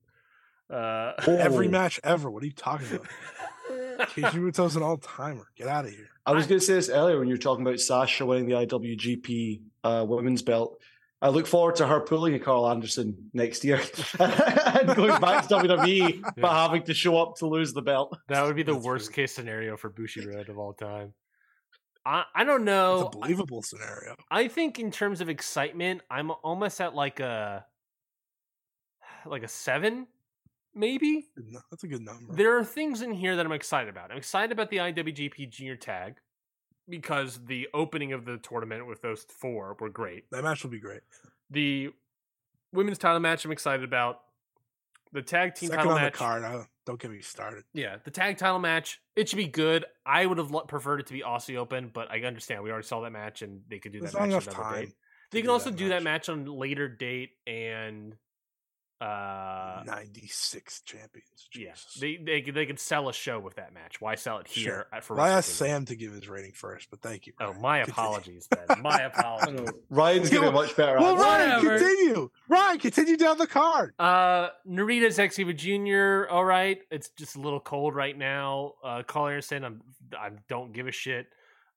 Uh, 0.69 1.13
Every 1.27 1.67
Oh. 1.67 1.71
match 1.71 1.99
ever. 2.03 2.29
What 2.31 2.43
are 2.43 2.45
you 2.45 2.51
talking 2.53 2.87
about? 2.95 3.07
Kishimoto's 4.09 4.75
an 4.75 4.83
all 4.83 4.97
timer. 4.97 5.47
Get 5.55 5.67
out 5.67 5.85
of 5.85 5.91
here. 5.91 6.09
I 6.25 6.31
was 6.33 6.47
going 6.47 6.59
to 6.59 6.65
say 6.65 6.73
this 6.73 6.89
earlier 6.89 7.19
when 7.19 7.27
you 7.27 7.33
were 7.33 7.39
talking 7.39 7.65
about 7.65 7.79
Sasha 7.79 8.25
winning 8.25 8.45
the 8.47 8.53
IWGP 8.65 9.61
uh, 9.83 10.05
women's 10.07 10.41
belt. 10.41 10.79
I 11.21 11.29
look 11.29 11.47
forward 11.47 11.77
to 11.77 11.87
her 11.87 12.01
pulling 12.01 12.33
a 12.33 12.39
Karl 12.39 12.67
Anderson 12.69 13.29
next 13.33 13.63
year 13.63 13.77
and 14.19 14.93
going 14.95 15.21
back 15.21 15.47
to 15.47 15.55
WWE, 15.55 16.21
but 16.37 16.51
having 16.51 16.83
to 16.83 16.93
show 16.93 17.17
up 17.17 17.37
to 17.37 17.47
lose 17.47 17.71
the 17.73 17.81
belt. 17.81 18.17
that 18.27 18.43
would 18.45 18.55
be 18.57 18.63
the 18.63 18.73
That's 18.73 18.85
worst 18.85 19.07
really- 19.09 19.15
case 19.15 19.33
scenario 19.33 19.77
for 19.77 19.89
Bushiroad 19.89 20.49
of 20.49 20.57
all 20.57 20.73
time. 20.73 21.13
I, 22.05 22.25
I 22.35 22.43
don't 22.43 22.65
know. 22.65 23.07
It's 23.07 23.15
a 23.15 23.19
believable 23.19 23.61
scenario. 23.61 24.15
I 24.29 24.49
think 24.49 24.79
in 24.79 24.91
terms 24.91 25.21
of 25.21 25.29
excitement, 25.29 26.01
I'm 26.09 26.31
almost 26.43 26.81
at 26.81 26.93
like 26.93 27.21
a 27.21 27.65
like 29.25 29.43
a 29.43 29.47
seven, 29.47 30.07
maybe. 30.75 31.27
That's 31.69 31.83
a 31.83 31.87
good 31.87 32.01
number. 32.01 32.33
There 32.33 32.57
are 32.57 32.63
things 32.63 33.01
in 33.01 33.11
here 33.13 33.35
that 33.35 33.45
I'm 33.45 33.51
excited 33.51 33.89
about. 33.89 34.11
I'm 34.11 34.17
excited 34.17 34.51
about 34.51 34.69
the 34.69 34.77
IWGP 34.77 35.49
Junior 35.49 35.75
Tag 35.75 36.15
because 36.89 37.39
the 37.45 37.67
opening 37.73 38.13
of 38.13 38.25
the 38.25 38.37
tournament 38.37 38.87
with 38.87 39.01
those 39.01 39.25
four 39.29 39.75
were 39.79 39.89
great. 39.89 40.29
that 40.31 40.43
match 40.43 40.63
will 40.63 40.71
be 40.71 40.79
great. 40.79 41.01
The 41.49 41.91
women's 42.73 42.97
title 42.97 43.19
match 43.19 43.45
I'm 43.45 43.51
excited 43.51 43.83
about. 43.83 44.19
The 45.11 45.21
tag 45.21 45.53
team 45.53 45.69
Second 45.69 45.83
title 45.85 45.99
match. 45.99 46.13
card. 46.13 46.43
I, 46.43 46.65
don't 46.87 46.99
get 46.99 47.11
me 47.11 47.21
started. 47.21 47.63
Yeah, 47.73 47.97
the 48.03 48.09
tag 48.09 48.37
title 48.37 48.57
match. 48.57 48.99
It 49.15 49.29
should 49.29 49.37
be 49.37 49.47
good. 49.47 49.85
I 50.05 50.25
would 50.25 50.39
have 50.39 50.51
preferred 50.67 50.99
it 51.01 51.07
to 51.07 51.13
be 51.13 51.21
Aussie 51.21 51.55
Open, 51.55 51.91
but 51.93 52.11
I 52.11 52.21
understand 52.21 52.63
we 52.63 52.71
already 52.71 52.87
saw 52.87 53.01
that 53.01 53.11
match 53.11 53.43
and 53.43 53.61
they 53.69 53.77
could 53.77 53.91
do 53.91 53.99
There's 53.99 54.13
that 54.13 54.21
match 54.27 54.29
another 54.47 54.51
time. 54.51 54.85
date. 54.85 54.93
They 55.31 55.41
can 55.41 55.51
also 55.51 55.69
that 55.69 55.77
do 55.77 55.89
that 55.89 56.01
match. 56.03 56.27
match 56.27 56.29
on 56.29 56.45
later 56.45 56.87
date 56.87 57.29
and 57.45 58.15
uh 59.03 59.83
96 59.85 60.81
champions. 60.81 61.49
yeah, 61.53 61.73
they 61.99 62.15
they 62.17 62.41
could- 62.41 62.55
they 62.55 62.65
could 62.65 62.79
sell 62.79 63.09
a 63.09 63.13
show 63.13 63.39
with 63.39 63.55
that 63.55 63.73
match. 63.73 63.99
Why 63.99 64.15
sell 64.15 64.37
it 64.39 64.47
here 64.47 64.63
Sure. 64.63 64.87
at 64.93 65.03
for 65.03 65.15
Well, 65.15 65.25
I 65.25 65.29
asked 65.31 65.57
Kingdom? 65.59 65.67
Sam 65.81 65.85
to 65.87 65.95
give 65.95 66.13
his 66.13 66.29
rating 66.29 66.53
first, 66.53 66.89
but 66.89 67.01
thank 67.01 67.27
you. 67.27 67.33
Oh, 67.41 67.53
my 67.55 67.79
apologies, 67.79 68.47
Ben. 68.47 68.81
My 68.81 69.01
apologies. 69.11 69.69
Ryan's 69.89 70.25
Yeah, 70.31 70.35
getting 70.35 70.49
a 70.49 70.51
much 70.51 70.75
better 70.77 70.97
Well, 70.99 71.13
answer. 71.15 71.23
Ryan, 71.23 71.49
Whatever. 71.65 71.79
continue. 71.79 72.29
Ryan, 72.47 72.79
continue 72.79 73.17
down 73.17 73.37
the 73.37 73.47
card. 73.47 73.93
Uh, 73.99 74.49
Narita 74.67 75.11
Zack 75.11 75.33
Sabre 75.33 75.53
Jr. 75.53 76.29
All 76.31 76.45
right, 76.45 76.79
it's 76.91 77.09
just 77.09 77.35
a 77.35 77.39
little 77.39 77.59
cold 77.59 77.95
right 77.95 78.17
now. 78.17 78.73
Uh, 78.83 79.03
Karl 79.03 79.27
Anderson, 79.27 79.65
I'm 79.65 79.81
I 80.17 80.29
don't 80.47 80.71
give 80.71 80.87
a 80.87 80.91
shit. 80.91 81.27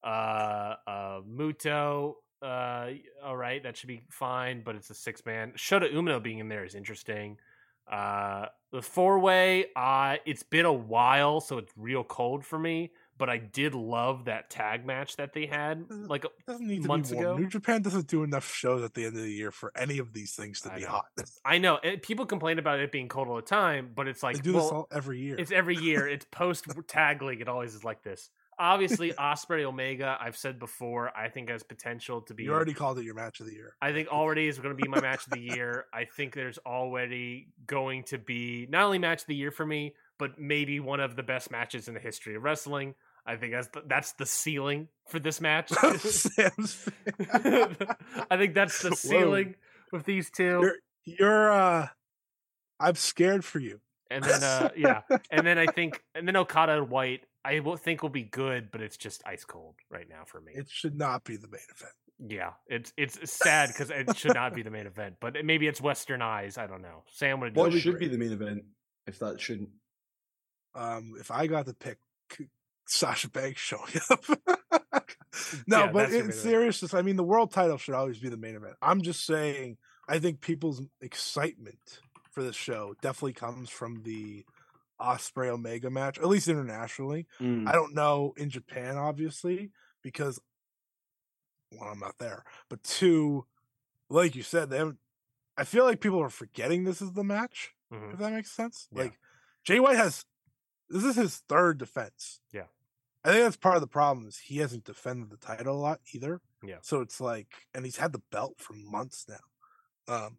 Uh, 0.04 0.74
uh, 0.86 1.20
Muto, 1.22 2.14
uh, 2.46 2.90
all 3.24 3.36
right, 3.36 3.62
that 3.62 3.76
should 3.76 3.88
be 3.88 4.02
fine, 4.10 4.62
but 4.64 4.76
it's 4.76 4.90
a 4.90 4.94
six 4.94 5.24
man. 5.26 5.52
Shota 5.56 5.92
Umino 5.92 6.22
being 6.22 6.38
in 6.38 6.48
there 6.48 6.64
is 6.64 6.74
interesting. 6.74 7.38
Uh, 7.90 8.46
the 8.72 8.82
four 8.82 9.18
way, 9.18 9.66
uh, 9.76 10.16
it's 10.26 10.42
been 10.42 10.64
a 10.64 10.72
while, 10.72 11.40
so 11.40 11.58
it's 11.58 11.72
real 11.76 12.04
cold 12.04 12.44
for 12.44 12.58
me. 12.58 12.92
But 13.18 13.30
I 13.30 13.38
did 13.38 13.74
love 13.74 14.26
that 14.26 14.50
tag 14.50 14.84
match 14.84 15.16
that 15.16 15.32
they 15.32 15.46
had. 15.46 15.86
Like, 15.90 16.26
Doesn't 16.46 16.66
need 16.66 16.82
to 16.82 16.88
months 16.88 17.10
be 17.10 17.16
warm. 17.16 17.26
ago? 17.28 17.36
New 17.38 17.48
Japan 17.48 17.80
doesn't 17.80 18.08
do 18.08 18.22
enough 18.24 18.52
shows 18.52 18.84
at 18.84 18.92
the 18.92 19.06
end 19.06 19.16
of 19.16 19.22
the 19.22 19.32
year 19.32 19.50
for 19.50 19.72
any 19.74 19.98
of 19.98 20.12
these 20.12 20.34
things 20.34 20.60
to 20.62 20.72
I 20.72 20.76
be 20.76 20.82
know. 20.82 20.88
hot. 20.88 21.06
I 21.44 21.56
know 21.56 21.78
it, 21.82 22.02
people 22.02 22.26
complain 22.26 22.58
about 22.58 22.78
it 22.80 22.92
being 22.92 23.08
cold 23.08 23.28
all 23.28 23.36
the 23.36 23.42
time, 23.42 23.92
but 23.94 24.06
it's 24.06 24.22
like 24.22 24.36
they 24.36 24.42
do 24.42 24.52
well, 24.54 24.62
this 24.64 24.72
all 24.72 24.88
every 24.92 25.18
year. 25.20 25.36
It's 25.38 25.50
every 25.50 25.76
year. 25.76 26.06
It's 26.16 26.26
post 26.30 26.66
tag 26.88 27.22
league. 27.22 27.40
It 27.40 27.48
always 27.48 27.74
is 27.74 27.84
like 27.84 28.02
this. 28.02 28.28
Obviously 28.58 29.12
Ospreay 29.12 29.64
Omega. 29.64 30.16
I've 30.20 30.36
said 30.36 30.58
before, 30.58 31.16
I 31.16 31.28
think 31.28 31.50
has 31.50 31.62
potential 31.62 32.22
to 32.22 32.34
be. 32.34 32.44
You 32.44 32.52
already 32.52 32.74
called 32.74 32.98
it 32.98 33.04
your 33.04 33.14
match 33.14 33.40
of 33.40 33.46
the 33.46 33.52
year. 33.52 33.74
I 33.82 33.92
think 33.92 34.08
already 34.08 34.48
is 34.48 34.58
going 34.58 34.76
to 34.76 34.82
be 34.82 34.88
my 34.88 35.00
match 35.00 35.26
of 35.26 35.32
the 35.32 35.40
year. 35.40 35.86
I 35.94 36.04
think 36.04 36.34
there's 36.34 36.58
already 36.58 37.48
going 37.66 38.04
to 38.04 38.18
be 38.18 38.66
not 38.70 38.84
only 38.84 38.98
match 38.98 39.22
of 39.22 39.26
the 39.26 39.34
year 39.34 39.50
for 39.50 39.66
me, 39.66 39.94
but 40.18 40.38
maybe 40.38 40.80
one 40.80 41.00
of 41.00 41.16
the 41.16 41.22
best 41.22 41.50
matches 41.50 41.88
in 41.88 41.94
the 41.94 42.00
history 42.00 42.34
of 42.34 42.42
wrestling. 42.42 42.94
I 43.26 43.36
think 43.36 43.52
that's 43.52 43.68
the, 43.68 43.82
that's 43.86 44.12
the 44.12 44.26
ceiling 44.26 44.88
for 45.08 45.18
this 45.18 45.40
match. 45.40 45.72
I 45.82 45.96
think 48.36 48.54
that's 48.54 48.80
the 48.82 48.90
Whoa. 48.90 48.94
ceiling 48.94 49.54
with 49.92 50.04
these 50.04 50.30
two. 50.30 50.60
You're, 50.62 50.76
you're 51.04 51.52
uh 51.52 51.88
I'm 52.78 52.94
scared 52.94 53.44
for 53.44 53.58
you. 53.58 53.80
and 54.10 54.22
then 54.22 54.42
uh 54.44 54.70
yeah, 54.76 55.02
and 55.30 55.44
then 55.46 55.58
I 55.58 55.66
think 55.66 56.02
and 56.14 56.26
then 56.28 56.36
Okada 56.36 56.78
and 56.78 56.88
White 56.88 57.24
I 57.46 57.60
will 57.60 57.76
think 57.76 58.02
will 58.02 58.10
be 58.10 58.24
good, 58.24 58.70
but 58.72 58.80
it's 58.80 58.96
just 58.96 59.22
ice 59.26 59.44
cold 59.44 59.76
right 59.90 60.08
now 60.08 60.24
for 60.26 60.40
me. 60.40 60.52
It 60.54 60.68
should 60.68 60.96
not 60.96 61.24
be 61.24 61.36
the 61.36 61.48
main 61.48 61.60
event. 61.74 61.92
yeah, 62.18 62.52
it's 62.66 62.92
it's 62.96 63.32
sad 63.32 63.68
because 63.68 63.90
it 63.90 64.16
should 64.16 64.34
not 64.34 64.52
be 64.54 64.62
the 64.68 64.70
main 64.70 64.86
event, 64.86 65.16
but 65.20 65.36
maybe 65.44 65.66
it's 65.66 65.80
Western 65.80 66.22
eyes. 66.22 66.58
I 66.58 66.66
don't 66.66 66.82
know. 66.82 67.04
Sam 67.12 67.40
would 67.40 67.54
What 67.54 67.70
do 67.70 67.78
should 67.78 67.98
be 67.98 68.08
the 68.08 68.18
main 68.18 68.32
event 68.32 68.64
if 69.06 69.18
that 69.20 69.40
shouldn't? 69.40 69.70
Um 70.74 71.14
if 71.20 71.30
I 71.30 71.46
got 71.46 71.66
to 71.66 71.74
pick 71.74 71.98
Sasha 72.86 73.30
Banks 73.30 73.60
showing 73.60 73.82
up. 74.10 74.24
no, 75.66 75.84
Yeah, 75.84 75.92
but 75.92 76.12
in 76.12 76.32
seriousness, 76.32 76.94
I 76.94 77.02
mean 77.02 77.16
the 77.16 77.24
world 77.24 77.52
title 77.52 77.78
should 77.78 77.94
always 77.94 78.18
be 78.18 78.28
the 78.28 78.36
main 78.36 78.56
event. 78.56 78.74
I'm 78.82 79.02
just 79.02 79.24
saying 79.24 79.76
I 80.08 80.18
think 80.18 80.40
people's 80.40 80.82
excitement 81.00 82.00
for 82.32 82.42
this 82.42 82.56
show 82.56 82.94
definitely 83.02 83.32
comes 83.32 83.70
from 83.70 84.02
the 84.02 84.44
Ospreay 85.00 85.48
Omega 85.48 85.90
match, 85.90 86.18
at 86.18 86.26
least 86.28 86.48
internationally. 86.48 87.26
Mm. 87.40 87.68
I 87.68 87.72
don't 87.72 87.94
know 87.94 88.32
in 88.36 88.50
Japan, 88.50 88.96
obviously, 88.96 89.70
because 90.02 90.40
one, 91.70 91.88
I'm 91.88 91.98
not 91.98 92.18
there, 92.18 92.44
but 92.68 92.82
two, 92.82 93.46
like 94.08 94.34
you 94.36 94.42
said, 94.42 94.70
they 94.70 94.78
haven't. 94.78 94.98
I 95.56 95.64
feel 95.64 95.84
like 95.84 96.00
people 96.00 96.20
are 96.22 96.30
forgetting 96.30 96.84
this 96.84 97.00
is 97.02 97.12
the 97.12 97.24
match. 97.24 97.74
Mhm. 97.92 98.12
If 98.14 98.18
that 98.18 98.32
makes 98.32 98.52
sense, 98.52 98.88
Yeah. 98.92 99.02
like 99.04 99.18
Jay 99.64 99.80
White 99.80 99.96
has, 99.96 100.24
this 100.88 101.04
is 101.04 101.16
his 101.16 101.38
third 101.48 101.78
defense. 101.78 102.40
Yeah. 102.52 102.66
I 103.24 103.30
think 103.30 103.42
that's 103.42 103.56
part 103.56 103.74
of 103.74 103.80
the 103.80 103.88
problem 103.88 104.28
is 104.28 104.38
he 104.38 104.58
hasn't 104.58 104.84
defended 104.84 105.30
the 105.30 105.36
title 105.36 105.74
a 105.76 105.80
lot 105.80 106.00
either. 106.12 106.40
Yeah. 106.62 106.78
So 106.82 107.00
it's 107.00 107.20
like, 107.20 107.48
and 107.74 107.84
he's 107.84 107.96
had 107.96 108.12
the 108.12 108.22
belt 108.30 108.60
for 108.60 108.74
months 108.74 109.26
now. 109.28 110.14
Um. 110.14 110.38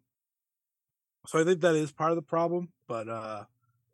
So 1.26 1.38
I 1.38 1.44
think 1.44 1.60
that 1.60 1.74
is 1.74 1.92
part 1.92 2.10
of 2.12 2.16
the 2.16 2.22
problem. 2.22 2.72
But 2.86 3.08
uh, 3.08 3.44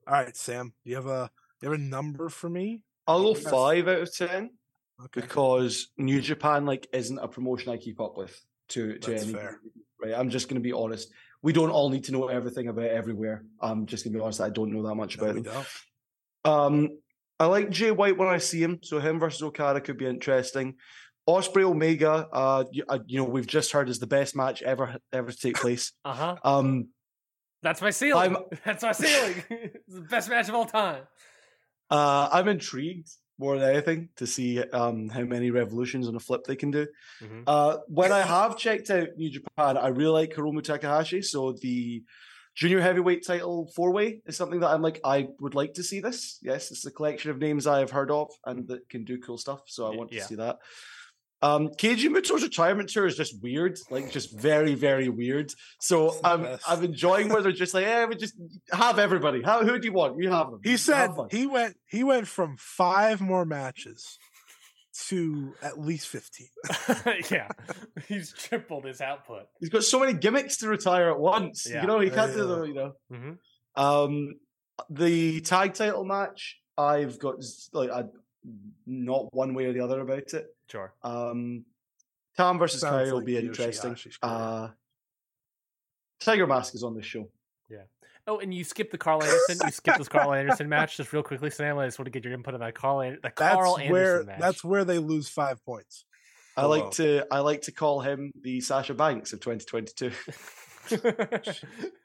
all 0.06 0.14
right, 0.14 0.36
Sam, 0.36 0.72
do 0.84 0.90
you 0.90 0.96
have 0.96 1.06
a 1.06 1.30
do 1.60 1.66
you 1.66 1.72
have 1.72 1.80
a 1.80 1.82
number 1.82 2.28
for 2.28 2.48
me? 2.48 2.82
I'll 3.06 3.22
go 3.22 3.34
five 3.34 3.88
out 3.88 4.00
of 4.00 4.14
ten 4.14 4.50
Okay. 5.02 5.20
because 5.22 5.88
New 5.98 6.20
Japan 6.20 6.64
like 6.66 6.86
isn't 6.92 7.18
a 7.18 7.26
promotion 7.28 7.72
I 7.72 7.76
keep 7.76 8.00
up 8.00 8.16
with. 8.16 8.38
To 8.68 8.96
to 8.98 9.10
That's 9.10 9.24
any 9.24 9.32
fair. 9.32 9.60
right. 10.02 10.14
I'm 10.14 10.30
just 10.30 10.48
going 10.48 10.60
to 10.60 10.64
be 10.64 10.72
honest. 10.72 11.10
We 11.42 11.52
don't 11.52 11.70
all 11.70 11.90
need 11.90 12.04
to 12.04 12.12
know 12.12 12.28
everything 12.28 12.68
about 12.68 12.86
everywhere. 12.86 13.44
I'm 13.60 13.84
just 13.84 14.04
going 14.04 14.12
to 14.14 14.18
be 14.18 14.22
honest. 14.22 14.40
I 14.40 14.48
don't 14.48 14.72
know 14.72 14.82
that 14.88 14.94
much 14.94 15.18
No, 15.18 15.26
about 15.26 15.44
them. 15.44 15.64
Um, 16.44 16.98
I 17.38 17.46
like 17.46 17.68
Jay 17.68 17.90
White 17.90 18.16
when 18.16 18.28
I 18.28 18.38
see 18.38 18.62
him, 18.62 18.78
so 18.82 18.98
him 19.00 19.18
versus 19.18 19.42
Okada 19.42 19.80
could 19.82 19.98
be 19.98 20.06
interesting. 20.06 20.76
Ospreay 21.28 21.64
Omega, 21.64 22.28
uh, 22.32 22.64
you, 22.70 22.84
uh, 22.88 22.98
you 23.06 23.18
know, 23.18 23.24
we've 23.24 23.46
just 23.46 23.72
heard 23.72 23.88
is 23.88 23.98
the 23.98 24.06
best 24.06 24.36
match 24.36 24.62
ever 24.62 24.96
ever 25.12 25.30
to 25.32 25.36
take 25.36 25.56
place. 25.56 25.92
Uh-huh. 26.04 26.36
Um, 26.44 26.88
That's 27.64 27.82
my 27.82 27.90
ceiling. 27.90 28.36
I'm- 28.36 28.44
That's 28.64 28.82
my 28.88 28.92
ceiling. 28.92 29.42
it's 29.50 29.94
the 30.00 30.02
best 30.14 30.28
match 30.28 30.48
of 30.50 30.54
all 30.54 30.66
time. 30.66 31.02
uh, 31.90 32.28
I'm 32.32 32.48
intrigued 32.48 33.08
more 33.38 33.58
than 33.58 33.68
anything 33.74 34.08
to 34.20 34.26
see 34.28 34.62
um 34.80 35.08
how 35.08 35.22
many 35.34 35.50
revolutions 35.50 36.06
on 36.08 36.14
a 36.14 36.20
flip 36.20 36.42
they 36.46 36.54
can 36.62 36.70
do. 36.70 36.86
Mhm. 37.22 37.42
Uh, 37.46 37.78
when 37.88 38.12
I 38.12 38.22
have 38.22 38.56
checked 38.56 38.90
out 38.90 39.08
New 39.16 39.30
Japan, 39.38 39.76
I 39.76 39.88
really 39.88 40.12
like 40.20 40.34
Hiromu 40.34 40.62
Takahashi. 40.62 41.20
So 41.22 41.52
the 41.66 42.04
junior 42.54 42.80
heavyweight 42.80 43.26
title 43.26 43.68
four 43.74 43.90
way 43.92 44.20
is 44.26 44.36
something 44.36 44.60
that 44.60 44.70
I'm 44.70 44.82
like, 44.88 45.00
I 45.04 45.26
would 45.40 45.56
like 45.56 45.72
to 45.74 45.82
see 45.82 46.00
this. 46.00 46.38
Yes, 46.42 46.70
it's 46.70 46.86
a 46.86 46.92
collection 46.92 47.32
of 47.32 47.38
names 47.38 47.66
I 47.66 47.80
have 47.80 47.90
heard 47.90 48.12
of 48.12 48.28
and 48.46 48.68
that 48.68 48.88
can 48.88 49.02
do 49.04 49.18
cool 49.18 49.38
stuff. 49.38 49.62
So 49.66 49.80
I 49.86 49.96
want 49.96 50.10
to 50.12 50.16
see 50.28 50.36
that. 50.36 50.56
Um, 51.42 51.68
Keiji 51.68 52.08
Muto's 52.10 52.42
retirement 52.42 52.88
tour 52.88 53.04
is 53.06 53.16
just 53.16 53.42
weird, 53.42 53.78
like 53.90 54.10
just 54.10 54.38
very, 54.38 54.74
very 54.74 55.10
weird. 55.10 55.52
So 55.78 56.14
I'm 56.24 56.42
best. 56.42 56.64
I'm 56.66 56.82
enjoying 56.82 57.28
where 57.28 57.42
they're 57.42 57.52
just 57.52 57.74
like, 57.74 57.84
eh, 57.84 58.06
we 58.06 58.16
just 58.16 58.34
have 58.72 58.98
everybody. 58.98 59.42
How 59.42 59.62
who 59.62 59.78
do 59.78 59.86
you 59.86 59.92
want? 59.92 60.16
You 60.18 60.30
have 60.30 60.50
them. 60.50 60.60
He 60.64 60.76
said 60.78 61.10
he 61.30 61.46
went 61.46 61.76
he 61.86 62.02
went 62.02 62.28
from 62.28 62.56
five 62.58 63.20
more 63.20 63.44
matches 63.44 64.18
to 65.08 65.52
at 65.60 65.78
least 65.78 66.08
fifteen. 66.08 66.48
yeah, 67.30 67.48
he's 68.08 68.32
tripled 68.32 68.84
his 68.86 69.00
output. 69.02 69.42
he's 69.60 69.68
got 69.68 69.82
so 69.84 70.00
many 70.00 70.14
gimmicks 70.14 70.56
to 70.58 70.68
retire 70.68 71.10
at 71.10 71.18
once. 71.18 71.66
Yeah. 71.68 71.82
You 71.82 71.88
know, 71.88 72.00
he 72.00 72.08
can't 72.10 72.30
Yeah. 72.30 72.36
do 72.38 72.46
the 72.46 72.62
you 72.62 72.74
know. 72.74 72.92
hmm 73.10 73.32
Um, 73.76 74.34
the 74.88 75.40
tag 75.42 75.74
title 75.74 76.04
match, 76.04 76.58
I've 76.78 77.18
got 77.18 77.36
like 77.72 77.90
I, 77.90 78.04
not 78.86 79.32
one 79.34 79.54
way 79.54 79.64
or 79.66 79.72
the 79.72 79.80
other 79.80 80.00
about 80.00 80.32
it. 80.34 80.54
Sure. 80.68 80.92
Um, 81.02 81.64
Tam 82.36 82.58
versus 82.58 82.80
Sounds 82.80 83.08
Kai 83.08 83.12
will 83.12 83.18
like 83.18 83.26
be 83.26 83.36
interesting. 83.38 83.96
Uh, 84.22 84.68
Tiger 86.20 86.46
Mask 86.46 86.74
is 86.74 86.82
on 86.82 86.94
this 86.96 87.04
show. 87.06 87.28
Yeah. 87.70 87.82
Oh, 88.26 88.38
and 88.38 88.52
you 88.54 88.64
skipped 88.64 88.90
the 88.92 88.98
Karl 88.98 89.22
Anderson. 89.22 89.58
You 89.64 89.70
skipped 89.70 89.98
this 89.98 90.08
Karl 90.08 90.32
Anderson 90.32 90.68
match 90.70 90.96
just 90.96 91.12
real 91.12 91.22
quickly, 91.22 91.50
Sam. 91.50 91.78
I 91.78 91.86
just 91.86 91.98
want 91.98 92.06
to 92.06 92.10
get 92.10 92.24
your 92.24 92.32
input 92.32 92.54
on 92.54 92.60
that 92.60 92.74
Karl, 92.74 93.16
That's 93.22 93.34
Karl 93.34 93.74
where 93.76 93.82
Anderson 94.20 94.26
match. 94.26 94.40
that's 94.40 94.64
where 94.64 94.84
they 94.84 94.98
lose 94.98 95.28
five 95.28 95.64
points. 95.64 96.04
I 96.56 96.62
Oh, 96.62 96.68
like 96.68 96.92
to 96.92 97.26
I 97.30 97.40
like 97.40 97.62
to 97.62 97.72
call 97.72 98.00
him 98.00 98.32
the 98.40 98.60
Sasha 98.60 98.94
Banks 98.94 99.32
of 99.32 99.40
2022. 99.40 100.12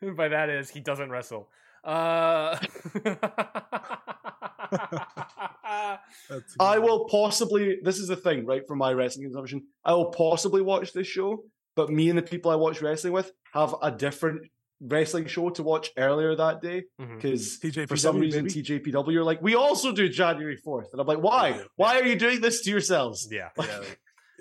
By 0.16 0.28
that 0.30 0.50
is 0.50 0.70
he 0.70 0.80
doesn't 0.80 1.10
wrestle. 1.10 1.50
Uh... 1.84 2.58
That's 4.72 6.56
I 6.60 6.80
will 6.80 7.06
possibly. 7.06 7.80
This 7.84 8.00
is 8.00 8.08
the 8.08 8.16
thing, 8.16 8.46
right? 8.46 8.64
For 8.68 8.76
my 8.76 8.94
wrestling 8.94 9.26
consumption, 9.26 9.64
I 9.84 9.94
will 9.94 10.12
possibly 10.12 10.62
watch 10.62 10.94
this 10.94 11.08
show, 11.08 11.44
but 11.76 11.90
me 11.90 12.10
and 12.10 12.18
the 12.18 12.24
people 12.24 12.52
I 12.52 12.56
watch 12.56 12.82
wrestling 12.82 13.14
with 13.14 13.32
have 13.54 13.76
a 13.82 13.92
different 13.92 14.48
wrestling 14.82 15.28
show 15.28 15.50
to 15.50 15.64
watch 15.64 15.92
earlier 15.98 16.36
that 16.36 16.62
day 16.62 16.84
mm-hmm. 17.00 17.16
because 17.16 17.60
TJPW, 17.60 17.88
for 17.88 17.98
some 17.98 18.20
reason 18.20 18.46
baby. 18.46 18.64
TJPW 18.64 19.16
are 19.18 19.24
like, 19.24 19.42
we 19.42 19.56
also 19.56 19.92
do 19.92 20.08
January 20.10 20.56
fourth, 20.56 20.90
and 20.92 21.02
I'm 21.02 21.08
like, 21.08 21.20
why? 21.20 21.50
Yeah. 21.50 21.64
Why 21.76 22.00
are 22.00 22.06
you 22.06 22.16
doing 22.16 22.42
this 22.42 22.62
to 22.64 22.70
yourselves? 22.70 23.28
Yeah. 23.32 23.50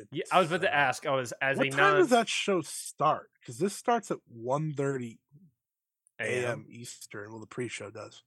Yeah, 0.00 0.04
yeah. 0.12 0.24
I 0.30 0.38
was 0.38 0.46
about 0.46 0.60
to 0.62 0.72
ask. 0.72 1.06
I 1.06 1.10
was 1.16 1.32
as 1.42 1.58
What 1.58 1.66
a 1.66 1.70
time 1.70 1.78
non 1.80 1.96
does 1.96 2.10
that 2.10 2.28
show 2.28 2.60
start? 2.60 3.30
Because 3.40 3.58
this 3.58 3.74
starts 3.74 4.12
at 4.12 4.18
1.30 4.32 5.18
AM. 6.20 6.44
a.m. 6.44 6.66
Eastern. 6.70 7.32
Well, 7.32 7.40
the 7.40 7.48
pre-show 7.48 7.90
does. 7.90 8.22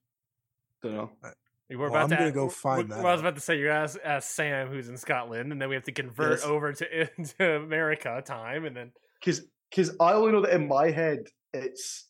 Don't 0.82 0.92
know. 0.92 1.10
We're 1.76 1.90
Well, 1.90 1.90
about 1.90 2.02
I'm 2.04 2.08
to 2.10 2.14
gonna 2.16 2.26
ask- 2.26 2.34
go 2.34 2.48
find 2.48 2.88
that 2.90 2.98
well, 2.98 3.06
I 3.08 3.12
was 3.12 3.20
about 3.20 3.34
to 3.36 3.40
say 3.40 3.58
you're 3.58 3.70
ask, 3.70 3.98
ask 4.04 4.30
Sam 4.30 4.68
who's 4.68 4.88
in 4.88 4.96
Scotland, 4.96 5.52
and 5.52 5.60
then 5.60 5.68
we 5.68 5.74
have 5.74 5.84
to 5.84 5.92
convert 5.92 6.38
Yes. 6.40 6.44
over 6.44 6.72
to 6.72 7.08
into 7.18 7.56
America 7.56 8.22
time, 8.24 8.64
and 8.64 8.76
then 8.76 8.92
because 9.20 9.46
because 9.70 9.96
I 10.00 10.12
only 10.12 10.32
know 10.32 10.42
that 10.42 10.52
in 10.54 10.68
my 10.68 10.90
head 10.90 11.20
it's 11.52 12.08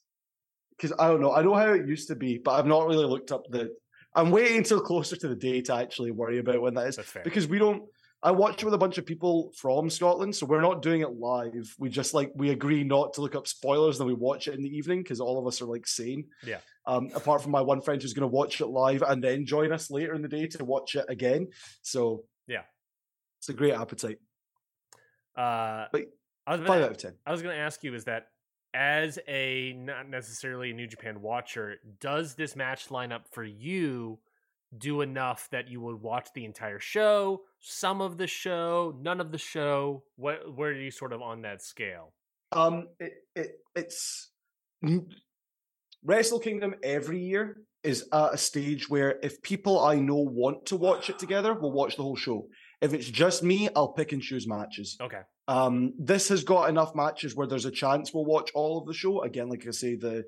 because 0.77 0.93
I 0.99 1.09
don't 1.09 1.21
know. 1.21 1.33
I 1.33 1.43
know 1.43 1.55
how 1.55 1.73
it 1.73 1.87
used 1.87 2.09
to 2.09 2.17
be, 2.17 2.39
but 2.39 2.53
I've 2.53 2.67
not 2.67 2.87
really 2.87 3.07
looked 3.07 3.31
up 3.33 3.45
the. 3.51 3.71
I'm 4.15 4.31
waiting 4.31 4.59
until 4.59 4.81
closer 4.81 5.17
to 5.17 5.29
the 5.29 5.37
day 5.37 5.63
to 5.63 5.75
actually 5.75 6.11
worry 6.11 6.39
about 6.39 6.61
when 6.61 6.75
that 6.75 6.89
is 6.89 6.99
because 7.25 7.47
we 7.49 7.59
don't. 7.59 7.83
I 8.25 8.31
watch 8.31 8.63
it 8.63 8.65
with 8.65 8.75
a 8.75 8.79
bunch 8.79 8.99
of 8.99 9.07
people 9.07 9.51
from 9.57 9.91
Scotland, 9.91 10.37
so 10.37 10.47
we're 10.47 10.61
not 10.61 10.81
doing 10.81 11.01
it 11.01 11.19
live. 11.19 11.75
We 11.79 11.89
just 11.89 12.15
like 12.15 12.31
we 12.37 12.51
agree 12.51 12.85
not 12.85 13.15
to 13.15 13.21
look 13.21 13.35
up 13.35 13.47
spoilers, 13.49 13.99
and 13.99 14.09
then 14.09 14.15
we 14.17 14.21
watch 14.21 14.47
it 14.49 14.55
in 14.55 14.63
the 14.63 14.69
evening 14.77 15.03
because 15.03 15.21
all 15.21 15.39
of 15.41 15.47
us 15.47 15.61
are 15.63 15.67
like 15.67 15.87
sane. 15.89 16.27
Yeah. 16.47 16.59
Um, 16.85 17.11
apart 17.15 17.43
from 17.43 17.53
my 17.53 17.61
one 17.61 17.81
friend 17.81 18.03
who's 18.03 18.13
going 18.13 18.29
to 18.29 18.35
watch 18.35 18.61
it 18.61 18.67
live 18.67 19.03
and 19.03 19.23
then 19.23 19.47
join 19.47 19.73
us 19.73 19.91
later 19.91 20.15
in 20.15 20.23
the 20.23 20.29
day 20.29 20.49
to 20.49 20.65
watch 20.65 20.97
it 20.97 21.05
again. 21.09 21.49
So 21.83 22.25
Yeah. 22.49 22.65
it's 23.39 23.49
a 23.49 23.53
great 23.53 23.73
appetite. 23.75 24.19
uh, 25.37 25.87
But 25.93 26.03
I 26.47 26.53
was 26.53 26.61
about 26.61 26.69
Five 26.69 26.83
out 26.83 26.91
of 26.91 26.99
ten. 26.99 27.15
I 27.25 27.31
was 27.31 27.41
going 27.43 27.55
to 27.55 27.61
ask 27.61 27.83
you 27.85 27.95
is 27.95 28.05
that 28.05 28.27
as 28.75 29.19
a 29.29 29.75
not 29.75 30.09
necessarily 30.09 30.71
a 30.71 30.75
New 30.75 30.87
Japan 30.89 31.21
watcher, 31.23 31.77
does 32.01 32.35
this 32.35 32.57
match 32.57 32.89
lineup 32.89 33.29
for 33.31 33.45
you 33.45 34.19
do 34.77 35.03
enough 35.03 35.49
that 35.51 35.69
you 35.69 35.81
would 35.83 36.01
watch 36.01 36.29
the 36.35 36.45
entire 36.45 36.79
show, 36.81 37.43
some 37.61 38.01
of 38.01 38.17
the 38.19 38.27
show, 38.27 38.97
none 39.01 39.21
of 39.21 39.31
the 39.31 39.39
show? 39.39 40.03
What 40.17 40.53
where 40.57 40.71
are 40.71 40.81
you 40.81 40.91
sort 40.91 41.13
of 41.13 41.23
on 41.23 41.43
that 41.43 41.63
scale? 41.63 42.13
Um, 42.51 42.89
it, 42.99 43.13
it 43.37 43.61
it's 43.77 44.31
Wrestle 46.05 46.41
Kingdom 46.41 46.75
every 46.83 47.21
year 47.21 47.63
is 47.83 48.07
at 48.13 48.35
a 48.35 48.39
stage 48.39 48.89
where 48.89 49.19
if 49.23 49.43
people 49.43 49.81
I 49.81 49.97
know 49.97 50.17
want 50.17 50.67
to 50.67 50.77
watch 50.77 51.11
it 51.11 51.19
together, 51.19 51.55
we'll 51.55 51.73
watch 51.73 51.97
the 51.97 52.03
whole 52.03 52.17
show. 52.17 52.49
If 52.81 52.93
it's 52.95 53.09
just 53.09 53.43
me, 53.43 53.69
I'll 53.77 53.93
pick 53.93 54.13
and 54.13 54.23
choose 54.23 54.47
matches. 54.47 54.97
Okay. 55.01 55.21
Um, 55.49 55.95
this 55.99 56.29
has 56.29 56.45
got 56.45 56.69
enough 56.69 56.95
matches 56.95 57.35
where 57.35 57.47
there's 57.47 57.65
a 57.65 57.71
chance 57.71 58.13
we'll 58.13 58.25
watch 58.25 58.51
all 58.55 58.79
of 58.79 58.87
the 58.87 58.95
show. 58.95 59.23
Again, 59.23 59.49
like 59.49 59.67
I 59.67 59.71
say, 59.73 59.97
the 59.97 60.25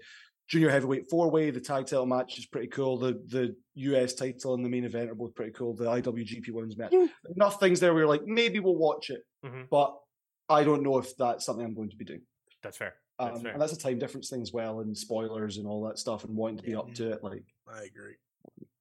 junior 0.48 0.70
heavyweight 0.70 1.08
four 1.10 1.30
way. 1.30 1.50
The 1.50 1.60
tag 1.60 1.86
title 1.86 2.06
match 2.06 2.38
is 2.38 2.46
pretty 2.46 2.68
cool. 2.68 2.98
The 2.98 3.12
the 3.28 3.56
US 3.74 4.14
title 4.14 4.54
and 4.54 4.64
the 4.64 4.68
main 4.68 4.84
event 4.84 5.10
are 5.10 5.14
both 5.14 5.34
pretty 5.34 5.52
cool. 5.52 5.74
The 5.74 5.84
IWGP 5.86 6.50
Women's 6.52 6.76
match. 6.76 6.92
Mm. 6.92 7.08
Enough 7.36 7.58
things 7.60 7.80
there 7.80 7.92
where 7.92 8.02
you're 8.02 8.08
like, 8.08 8.24
maybe 8.26 8.58
we'll 8.60 8.76
watch 8.76 9.10
it, 9.10 9.22
Mhm. 9.44 9.68
but 9.70 9.96
I 10.48 10.62
don't 10.64 10.82
know 10.82 10.98
if 10.98 11.16
that's 11.16 11.44
something 11.46 11.64
I'm 11.64 11.74
going 11.74 11.90
to 11.90 11.96
be 11.96 12.04
doing. 12.04 12.22
That's 12.62 12.76
fair. 12.76 12.94
That's 13.18 13.36
Um, 13.36 13.42
fair. 13.42 13.52
and 13.52 13.60
that's 13.62 13.72
a 13.72 13.78
time 13.78 13.98
difference 13.98 14.28
thing 14.28 14.42
as 14.42 14.52
well, 14.52 14.80
and 14.80 14.96
spoilers 14.96 15.58
and 15.58 15.66
all 15.66 15.84
that 15.86 15.98
stuff, 15.98 16.24
and 16.24 16.34
wanting 16.36 16.56
to 16.58 16.62
be 16.64 16.72
Yeah. 16.72 16.78
up 16.80 16.92
to 16.94 17.10
it. 17.12 17.22
Like, 17.22 17.44
I 17.68 17.84
agree. 17.84 18.16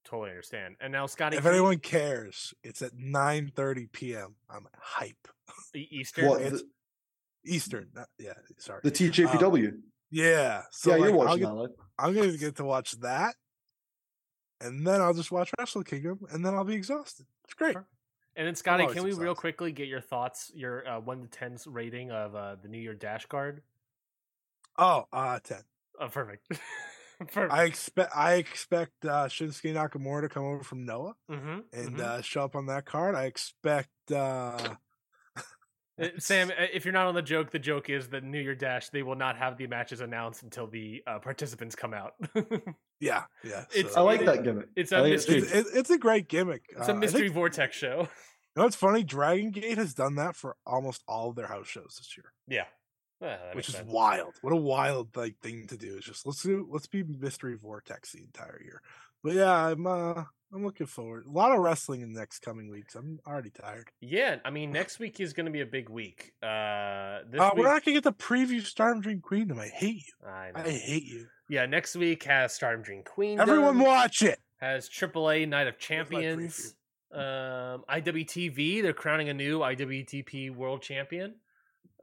Totally 0.03 0.31
understand. 0.31 0.75
And 0.81 0.91
now, 0.91 1.05
Scotty, 1.05 1.37
If 1.37 1.45
anyone 1.45 1.79
cares, 1.79 2.53
it's 2.63 2.81
at 2.81 2.93
9:30 2.97 3.87
p.m. 3.87 4.35
I'm 4.49 4.67
hype. 4.77 5.27
Eastern. 5.75 6.27
what 6.27 6.41
it's- 6.41 6.61
the, 6.61 6.69
Eastern. 7.55 7.89
not- 7.93 8.09
yeah, 8.17 8.33
sorry. 8.57 8.81
the 8.83 8.91
TJPW? 8.91 9.81
yeah. 10.09 10.63
So 10.71 10.89
yeah, 10.91 10.95
like, 10.97 11.01
you're 11.09 11.19
I'll 11.19 11.25
watching 11.25 11.39
get- 11.43 11.47
that. 11.49 11.53
Like. 11.53 11.71
I'm 11.99 12.13
gonna 12.15 12.37
get 12.37 12.55
to 12.57 12.63
watch 12.65 12.91
that, 12.99 13.35
and 14.61 14.85
then 14.85 15.01
I'll 15.01 15.13
just 15.13 15.31
watch 15.31 15.51
Wrestle 15.59 15.83
Kingdom, 15.83 16.25
and 16.31 16.45
then 16.45 16.53
I'll 16.55 16.63
be 16.63 16.75
exhausted. 16.75 17.25
It's 17.45 17.53
great. 17.53 17.73
Sure. 17.73 17.87
And 18.35 18.47
then, 18.47 18.55
Scotty, 18.55 18.87
can 18.87 19.03
we 19.03 19.13
real 19.13 19.35
quickly 19.35 19.71
get 19.71 19.87
your 19.87 20.01
thoughts, 20.01 20.51
your 20.55 20.87
uh, 20.87 20.99
one 20.99 21.21
to 21.21 21.27
tens 21.27 21.67
rating 21.67 22.09
of 22.11 22.35
uh, 22.35 22.55
the 22.55 22.67
New 22.67 22.79
Year 22.79 22.95
Dash 22.95 23.25
Guard? 23.27 23.61
Oh, 24.77 25.05
uh, 25.13 25.39
ten. 25.43 25.61
Oh, 25.99 26.07
perfect. 26.07 26.47
perfect. 27.19 27.53
I 27.53 27.63
expect 27.65 28.11
I 28.15 28.33
expect 28.35 29.05
uh, 29.05 29.25
Shinsuke 29.27 29.73
Nakamura 29.73 30.21
to 30.21 30.29
come 30.29 30.43
over 30.45 30.63
from 30.63 30.85
Noah 30.85 31.15
mm-hmm, 31.31 31.59
and 31.71 32.01
uh, 32.01 32.21
show 32.21 32.43
up 32.43 32.55
on 32.55 32.65
that 32.67 32.85
card. 32.85 33.15
I 33.15 33.25
expect. 33.25 33.89
Uh, 34.11 34.75
Uh, 36.01 36.07
Sam, 36.17 36.49
uh, 36.49 36.53
if 36.73 36.85
you're 36.85 36.93
not 36.93 37.05
on 37.05 37.13
the 37.13 37.21
joke, 37.21 37.51
the 37.51 37.59
joke 37.59 37.87
is 37.87 38.07
that 38.09 38.23
New 38.23 38.39
Year 38.39 38.55
Dash 38.55 38.89
they 38.89 39.03
will 39.03 39.15
not 39.15 39.37
have 39.37 39.57
the 39.57 39.67
matches 39.67 40.01
announced 40.01 40.41
until 40.41 40.65
the 40.65 41.03
uh, 41.05 41.19
participants 41.19 41.75
come 41.75 41.93
out. 41.93 42.13
yeah, 42.99 43.25
yeah. 43.43 43.65
It's- 43.75 43.95
I 43.95 44.01
like 44.01 44.21
it- 44.21 44.25
that 44.25 44.43
gimmick. 44.43 44.69
it's 44.75 44.91
a 44.91 45.03
think 45.03 45.13
it's 45.13 45.27
mystery. 45.29 45.41
good. 45.47 45.59
it's, 45.67 45.75
it's 45.75 45.89
a 45.91 45.97
great 45.99 46.27
gimmick. 46.27 46.63
It's 46.69 46.87
a 46.87 46.93
Uh, 46.93 46.95
I 46.95 46.97
mystery 46.97 47.21
think- 47.21 47.35
vortex 47.35 47.75
show. 47.77 47.99
you 47.99 48.07
know 48.55 48.63
what's 48.63 48.75
funny? 48.75 49.03
Dragon 49.03 49.51
Gate 49.51 49.77
has 49.77 49.93
done 49.93 50.15
that 50.15 50.35
for 50.35 50.55
almost 50.65 51.03
all 51.07 51.29
of 51.29 51.35
their 51.35 51.45
house 51.47 51.67
shows 51.67 51.95
this 51.99 52.17
year, 52.17 52.33
Yeah, 52.47 52.65
Uh, 53.23 53.37
that 53.47 53.55
which 53.55 53.69
is 53.69 53.75
sense. 53.75 53.89
wild. 53.89 54.33
What 54.41 54.51
a 54.53 54.57
wild 54.57 55.15
like 55.15 55.37
thing 55.39 55.65
to 55.67 55.77
do. 55.77 55.95
It's 55.97 56.05
just 56.05 56.25
let's 56.25 56.43
do 56.43 56.67
let's 56.69 56.87
be 56.87 57.03
mystery 57.03 57.55
vortex 57.55 58.11
the 58.11 58.19
entire 58.19 58.61
year. 58.63 58.81
But 59.23 59.33
yeah, 59.35 59.51
I'm 59.67 59.87
uh 59.87 60.23
I'm 60.53 60.63
looking 60.63 60.85
forward. 60.87 61.25
A 61.25 61.31
lot 61.31 61.51
of 61.51 61.59
wrestling 61.59 62.01
in 62.01 62.13
the 62.13 62.19
next 62.19 62.39
coming 62.43 62.69
weeks. 62.69 62.93
I'm 62.95 63.19
already 63.25 63.49
tired. 63.49 63.89
Yeah, 64.01 64.35
I 64.45 64.51
mean, 64.51 64.71
next 64.71 64.99
week 64.99 65.19
is 65.19 65.33
going 65.33 65.47
to 65.47 65.51
be 65.51 65.61
a 65.61 65.65
big 65.65 65.89
week. 65.89 66.33
Uh, 66.43 67.21
this 67.27 67.41
Uh, 67.41 67.49
week, 67.55 67.63
we're 67.63 67.73
not 67.73 67.83
gonna 67.83 67.95
get 67.95 68.03
the 68.03 68.13
preview 68.13 68.61
Stardom 68.63 69.01
Dream 69.01 69.19
Queendom. 69.19 69.57
I 69.57 69.69
hate 69.69 70.03
you. 70.05 70.27
I 70.27 70.51
know. 70.51 70.61
I 70.63 70.69
hate 70.69 71.05
you. 71.05 71.25
Yeah, 71.49 71.65
next 71.65 71.95
week 71.95 72.23
has 72.25 72.53
Stardom 72.53 72.83
Dream 72.83 73.01
Queen. 73.03 73.39
Everyone 73.39 73.79
watch 73.79 74.21
it. 74.21 74.37
has 74.57 74.87
AAA 74.89 75.47
Night 75.47 75.67
of 75.67 75.79
Champions. 75.79 76.75
Um, 77.11 77.83
IWTV, 77.89 78.81
they're 78.81 78.93
crowning 78.93 79.29
a 79.29 79.33
new 79.33 79.59
IWTV 79.59 80.55
World 80.55 80.81
Champion. 80.81 81.35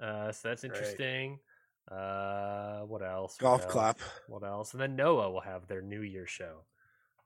Uh, 0.01 0.33
so 0.33 0.49
that's 0.49 0.65
interesting. 0.65 1.39
Uh, 1.91 2.81
what 2.81 3.03
else? 3.03 3.37
What 3.41 3.49
Golf 3.49 3.63
else? 3.63 3.73
clap. 3.73 3.99
What 4.29 4.43
else? 4.45 4.73
And 4.73 4.81
then 4.81 4.97
Noah 4.97 5.31
will 5.31 5.41
have 5.41 5.67
their 5.67 5.83
New 5.83 6.03
Year 6.03 6.27
show, 6.27 6.65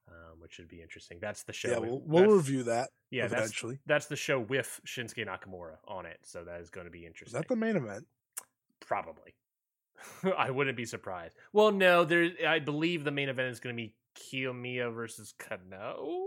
um, 0.08 0.40
which 0.40 0.52
should 0.54 0.68
be 0.68 0.80
interesting. 0.80 1.18
That's 1.20 1.42
the 1.42 1.52
show. 1.52 1.70
Yeah, 1.70 1.78
we'll, 1.78 2.02
we'll 2.04 2.30
review 2.36 2.62
that 2.64 2.88
Yeah, 3.10 3.26
that's 3.26 3.42
eventually. 3.42 3.78
that's 3.86 4.06
the 4.06 4.16
show 4.16 4.40
with 4.40 4.80
Shinsuke 4.86 5.26
Nakamura 5.26 5.76
on 5.86 6.06
it. 6.06 6.18
So 6.22 6.44
that 6.44 6.60
is 6.60 6.70
going 6.70 6.86
to 6.86 6.90
be 6.90 7.04
interesting. 7.06 7.36
Is 7.38 7.42
that 7.42 7.48
the 7.48 7.56
main 7.56 7.76
event? 7.76 8.06
Probably. 8.80 9.34
I 10.36 10.50
wouldn't 10.50 10.76
be 10.76 10.86
surprised. 10.86 11.36
Well, 11.52 11.70
no, 11.70 12.04
there. 12.04 12.30
I 12.46 12.58
believe 12.58 13.04
the 13.04 13.10
main 13.10 13.28
event 13.28 13.48
is 13.50 13.60
going 13.60 13.76
to 13.76 13.82
be 13.82 13.94
Kiyomiya 14.18 14.94
versus 14.94 15.34
Kenoh. 15.38 16.24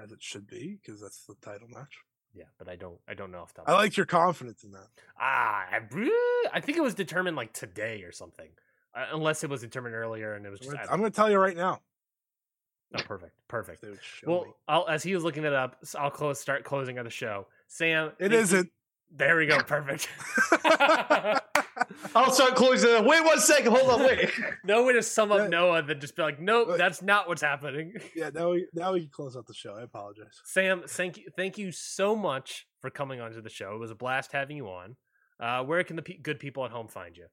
As 0.00 0.12
it 0.12 0.22
should 0.22 0.46
be, 0.46 0.78
because 0.80 1.00
that's 1.00 1.24
the 1.24 1.34
title 1.42 1.66
match. 1.68 1.98
Yeah, 2.34 2.44
but 2.58 2.68
I 2.68 2.76
don't. 2.76 2.98
I 3.08 3.14
don't 3.14 3.32
know 3.32 3.42
if 3.42 3.52
that. 3.54 3.64
I 3.68 3.72
liked 3.72 3.96
your 3.96 4.06
confidence 4.06 4.62
in 4.64 4.70
that. 4.72 4.86
Ah, 5.18 5.66
I, 5.70 5.80
I 6.52 6.60
think 6.60 6.78
it 6.78 6.82
was 6.82 6.94
determined 6.94 7.36
like 7.36 7.52
today 7.52 8.02
or 8.04 8.12
something, 8.12 8.48
uh, 8.94 9.06
unless 9.12 9.42
it 9.42 9.50
was 9.50 9.60
determined 9.62 9.94
earlier 9.96 10.34
and 10.34 10.46
it 10.46 10.50
was 10.50 10.60
just. 10.60 10.76
I'm 10.90 10.98
gonna 11.00 11.10
tell 11.10 11.30
you 11.30 11.38
right 11.38 11.56
now. 11.56 11.80
oh, 12.94 13.02
perfect, 13.02 13.32
perfect. 13.48 13.82
They 13.82 13.90
would 13.90 13.98
show 14.02 14.26
Well. 14.30 14.56
I'll, 14.68 14.88
as 14.88 15.02
he 15.02 15.12
was 15.14 15.24
looking 15.24 15.44
it 15.44 15.52
up, 15.52 15.76
I'll 15.98 16.10
close. 16.10 16.40
Start 16.40 16.62
closing 16.64 16.98
of 16.98 17.04
the 17.04 17.10
show. 17.10 17.46
Sam, 17.66 18.12
It 18.20 18.30
you- 18.32 18.38
isn't. 18.38 18.70
There 19.12 19.36
we 19.36 19.46
go. 19.46 19.60
Perfect. 19.66 20.08
I'll 22.14 22.30
start 22.32 22.54
closing. 22.56 22.90
it. 22.90 23.04
Wait 23.04 23.24
one 23.24 23.38
second. 23.40 23.72
Hold 23.72 23.90
on. 23.90 24.00
Wait. 24.06 24.30
no 24.64 24.84
way 24.84 24.92
to 24.94 25.02
sum 25.02 25.32
up 25.32 25.40
Yeah. 25.40 25.48
Noah 25.48 25.82
than 25.82 26.00
just 26.00 26.16
be 26.16 26.22
like, 26.22 26.40
nope, 26.40 26.70
that's 26.76 27.02
not 27.02 27.28
what's 27.28 27.42
happening. 27.42 27.94
yeah, 28.16 28.30
now 28.34 28.50
we 28.50 28.66
now 28.74 28.92
we 28.92 29.00
can 29.00 29.10
close 29.10 29.36
out 29.36 29.46
the 29.46 29.54
show. 29.54 29.74
I 29.74 29.82
apologize. 29.82 30.40
Sam, 30.44 30.82
thank 30.86 31.18
you, 31.18 31.24
thank 31.36 31.58
you 31.58 31.72
so 31.72 32.14
much 32.16 32.66
for 32.80 32.90
coming 32.90 33.20
onto 33.20 33.40
the 33.40 33.50
show. 33.50 33.74
It 33.74 33.78
was 33.78 33.90
a 33.90 33.94
blast 33.96 34.32
having 34.32 34.56
you 34.56 34.66
on. 34.68 34.96
Uh, 35.38 35.64
where 35.64 35.82
can 35.84 35.96
the 35.96 36.02
pe- 36.02 36.18
good 36.18 36.38
people 36.38 36.64
at 36.64 36.70
home 36.70 36.88
find 36.88 37.16
you? 37.16 37.26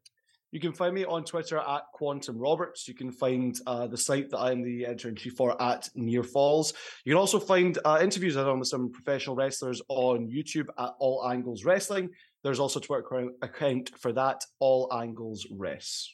You 0.51 0.61
can 0.61 0.71
find 0.71 0.95
me 0.95 1.03
on 1.03 1.25
Twitter 1.25 1.57
at 1.57 1.81
Quantum 1.93 2.37
Roberts. 2.37 2.87
You 2.87 2.93
can 2.93 3.11
find 3.11 3.53
uh, 3.67 3.85
the 3.87 3.97
site 3.97 4.29
that 4.29 4.39
I'm 4.39 4.63
the 4.63 4.85
editor 4.85 5.09
in 5.09 5.15
chief 5.17 5.33
for 5.35 5.61
at 5.61 5.89
Near 5.93 6.23
Falls. 6.23 6.73
You 7.03 7.11
can 7.13 7.19
also 7.19 7.37
find 7.37 7.77
uh, 7.83 7.99
interviews 8.01 8.37
I've 8.37 8.45
done 8.45 8.59
with 8.59 8.69
some 8.69 8.89
professional 8.89 9.35
wrestlers 9.35 9.81
on 9.89 10.29
YouTube 10.29 10.67
at 10.79 10.91
All 10.99 11.29
Angles 11.29 11.65
Wrestling. 11.65 12.09
There's 12.43 12.59
also 12.59 12.79
a 12.79 12.83
Twitter 12.83 13.03
account- 13.05 13.35
account 13.41 13.91
for 13.99 14.11
that, 14.13 14.43
All 14.59 14.91
Angles 14.93 15.45
Res. 15.51 16.09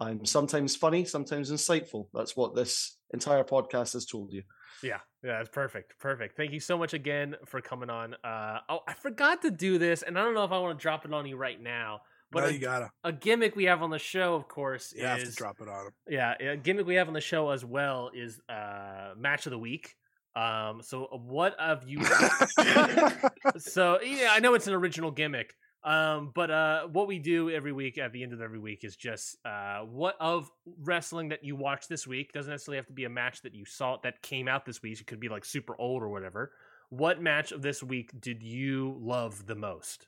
I'm 0.00 0.24
sometimes 0.24 0.76
funny, 0.76 1.04
sometimes 1.04 1.50
insightful. 1.50 2.06
That's 2.14 2.36
what 2.36 2.54
this 2.54 2.98
entire 3.12 3.44
podcast 3.44 3.94
has 3.94 4.06
told 4.06 4.32
you. 4.32 4.42
Yeah, 4.82 4.98
yeah, 5.24 5.38
that's 5.38 5.48
perfect, 5.48 5.98
perfect. 5.98 6.36
Thank 6.36 6.52
you 6.52 6.60
so 6.60 6.78
much 6.78 6.94
again 6.94 7.34
for 7.46 7.60
coming 7.60 7.90
on. 7.90 8.14
Uh, 8.22 8.58
oh, 8.68 8.80
I 8.86 8.94
forgot 8.94 9.42
to 9.42 9.50
do 9.50 9.76
this, 9.78 10.02
and 10.02 10.16
I 10.16 10.22
don't 10.22 10.34
know 10.34 10.44
if 10.44 10.52
I 10.52 10.58
want 10.58 10.78
to 10.78 10.82
drop 10.82 11.04
it 11.04 11.12
on 11.12 11.26
you 11.26 11.36
right 11.36 11.60
now. 11.60 12.00
But 12.30 12.42
But 12.42 12.50
a, 12.50 12.52
you 12.52 12.58
gotta 12.60 12.90
a 13.04 13.10
gimmick 13.12 13.56
we 13.56 13.64
have 13.64 13.82
on 13.82 13.90
the 13.90 13.98
show, 13.98 14.34
of 14.34 14.46
course, 14.48 14.92
you 14.96 15.04
have 15.04 15.24
to 15.24 15.32
drop 15.32 15.56
it 15.60 15.68
on 15.68 15.86
him. 15.86 15.92
yeah, 16.08 16.34
a 16.52 16.56
gimmick 16.56 16.86
we 16.86 16.94
have 16.96 17.08
on 17.08 17.14
the 17.14 17.20
show 17.22 17.50
as 17.50 17.64
well 17.64 18.10
is 18.14 18.38
uh, 18.48 19.14
match 19.16 19.46
of 19.46 19.50
the 19.50 19.58
week. 19.58 19.94
Um, 20.36 20.82
so 20.82 21.08
what 21.10 21.56
have 21.58 21.84
you? 21.86 22.04
so 23.58 24.00
yeah, 24.02 24.28
I 24.30 24.40
know 24.40 24.54
it's 24.54 24.66
an 24.66 24.74
original 24.74 25.10
gimmick. 25.10 25.54
Um, 25.84 26.32
but 26.34 26.50
uh, 26.50 26.86
what 26.88 27.06
we 27.06 27.18
do 27.18 27.50
every 27.50 27.72
week 27.72 27.98
at 27.98 28.12
the 28.12 28.22
end 28.22 28.32
of 28.32 28.40
every 28.40 28.58
week 28.58 28.84
is 28.84 28.96
just 28.96 29.36
uh, 29.44 29.78
what 29.80 30.16
of 30.20 30.50
wrestling 30.82 31.28
that 31.28 31.44
you 31.44 31.54
watched 31.56 31.88
this 31.88 32.06
week 32.06 32.32
doesn't 32.32 32.50
necessarily 32.50 32.78
have 32.78 32.86
to 32.88 32.92
be 32.92 33.04
a 33.04 33.08
match 33.08 33.42
that 33.42 33.54
you 33.54 33.64
saw 33.64 33.96
that 34.02 34.20
came 34.20 34.48
out 34.48 34.66
this 34.66 34.82
week. 34.82 35.00
It 35.00 35.06
could 35.06 35.20
be 35.20 35.28
like 35.28 35.44
super 35.44 35.76
old 35.78 36.02
or 36.02 36.08
whatever. 36.08 36.52
What 36.90 37.22
match 37.22 37.52
of 37.52 37.62
this 37.62 37.82
week 37.82 38.10
did 38.18 38.42
you 38.42 38.96
love 39.00 39.46
the 39.46 39.54
most? 39.54 40.06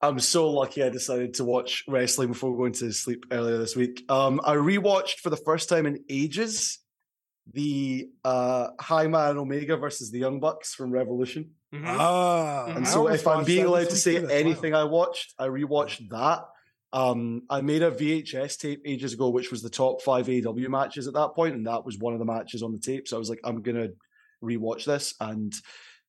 I'm 0.00 0.20
so 0.20 0.50
lucky 0.50 0.82
I 0.82 0.90
decided 0.90 1.34
to 1.34 1.44
watch 1.44 1.84
wrestling 1.88 2.28
before 2.28 2.56
going 2.56 2.72
to 2.74 2.92
sleep 2.92 3.24
earlier 3.32 3.58
this 3.58 3.74
week. 3.74 4.04
Um, 4.08 4.40
I 4.44 4.54
rewatched 4.54 5.18
for 5.20 5.30
the 5.30 5.36
first 5.36 5.68
time 5.68 5.86
in 5.86 6.04
ages 6.08 6.78
the 7.52 8.10
uh, 8.24 8.68
Hangman 8.80 9.38
Omega 9.38 9.76
versus 9.76 10.10
the 10.10 10.18
Young 10.18 10.40
Bucks 10.40 10.74
from 10.74 10.90
Revolution. 10.90 11.50
Mhm. 11.72 11.82
Ah, 11.86 12.66
And 12.66 12.76
And 12.78 12.86
I 12.86 12.90
so, 12.90 13.08
if 13.08 13.26
I'm 13.26 13.44
being 13.44 13.64
allowed 13.66 13.90
to 13.90 13.96
say 13.96 14.12
weekend 14.12 14.28
well. 14.28 14.38
anything 14.38 14.74
I 14.74 14.84
watched, 14.84 15.34
I 15.38 15.48
rewatched 15.48 16.08
that. 16.10 16.44
Um, 16.92 17.42
I 17.50 17.60
made 17.60 17.82
a 17.82 17.90
VHS 17.90 18.56
tape 18.56 18.80
ages 18.86 19.12
ago, 19.12 19.28
which 19.28 19.50
was 19.50 19.62
the 19.62 19.68
top 19.70 20.00
five 20.02 20.28
AW 20.28 20.68
matches 20.68 21.06
at 21.06 21.14
that 21.14 21.34
point, 21.34 21.54
and 21.54 21.66
that 21.66 21.84
was 21.84 21.98
one 21.98 22.14
of 22.14 22.18
the 22.18 22.24
matches 22.24 22.62
on 22.62 22.72
the 22.72 22.78
tape. 22.78 23.06
So 23.06 23.16
I 23.16 23.18
was 23.18 23.28
like, 23.28 23.40
I'm 23.44 23.60
gonna 23.62 23.88
rewatch 24.42 24.84
this. 24.86 25.14
And 25.20 25.52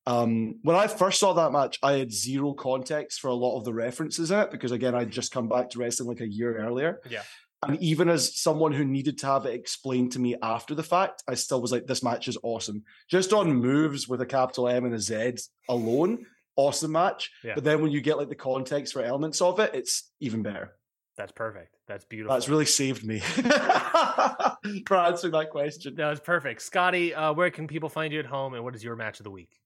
um, 0.08 0.60
when 0.64 0.76
I 0.78 0.88
first 0.88 1.20
saw 1.20 1.34
that 1.34 1.52
match, 1.52 1.78
I 1.84 1.94
had 1.94 2.12
zero 2.14 2.54
context 2.54 3.20
for 3.20 3.28
a 3.28 3.34
lot 3.34 3.58
of 3.58 3.66
the 3.66 3.74
references 3.74 4.32
in 4.32 4.40
it 4.40 4.52
because, 4.52 4.72
again, 4.72 4.96
I'd 4.96 5.12
just 5.12 5.32
come 5.34 5.50
back 5.50 5.70
to 5.72 5.80
wrestling 5.80 6.08
like 6.10 6.22
a 6.22 6.28
year 6.28 6.58
earlier. 6.66 7.02
Yeah. 7.10 7.24
And 7.68 7.82
even 7.82 8.08
as 8.08 8.40
someone 8.40 8.72
who 8.72 8.86
needed 8.86 9.18
to 9.20 9.28
have 9.28 9.46
it 9.46 9.54
explained 9.54 10.14
to 10.14 10.20
me 10.20 10.36
after 10.42 10.76
the 10.76 10.84
fact, 10.84 11.24
I 11.28 11.36
still 11.36 11.62
was 11.62 11.72
like, 11.72 11.88
this 11.88 12.04
match 12.04 12.28
is 12.28 12.38
awesome. 12.42 12.84
Just 13.10 13.34
on 13.34 13.54
moves 13.54 14.08
with 14.08 14.22
a 14.22 14.26
capital 14.26 14.70
M 14.70 14.86
and 14.86 14.94
a 14.94 15.00
Z 15.00 15.34
alone, 15.68 16.26
awesome 16.56 16.94
match. 16.94 17.32
Yeah. 17.44 17.56
But 17.56 17.66
then 17.66 17.82
when 17.82 17.92
you 17.92 18.00
get 18.00 18.18
like 18.18 18.30
the 18.30 18.36
context 18.36 18.94
for 18.94 19.02
elements 19.02 19.42
of 19.42 19.60
it, 19.60 19.72
it's 19.74 20.10
even 20.22 20.42
better. 20.42 20.74
That's 21.18 21.34
perfect. 21.34 21.76
That's 21.86 22.06
beautiful. 22.06 22.34
That's 22.34 22.48
really 22.48 22.66
saved 22.66 23.06
me 23.06 23.20
for 24.88 24.96
answering 24.96 25.34
that 25.34 25.50
question. 25.52 25.96
that 25.96 26.10
was 26.10 26.22
perfect. 26.22 26.62
Scotty, 26.62 27.14
uh, 27.14 27.34
where 27.34 27.50
can 27.50 27.68
people 27.68 27.90
find 27.90 28.14
you 28.14 28.20
at 28.20 28.26
home, 28.26 28.54
and 28.54 28.64
what 28.64 28.74
is 28.74 28.84
your 28.84 28.96
match 28.96 29.20
of 29.20 29.26
the 29.26 29.32
week? 29.32 29.60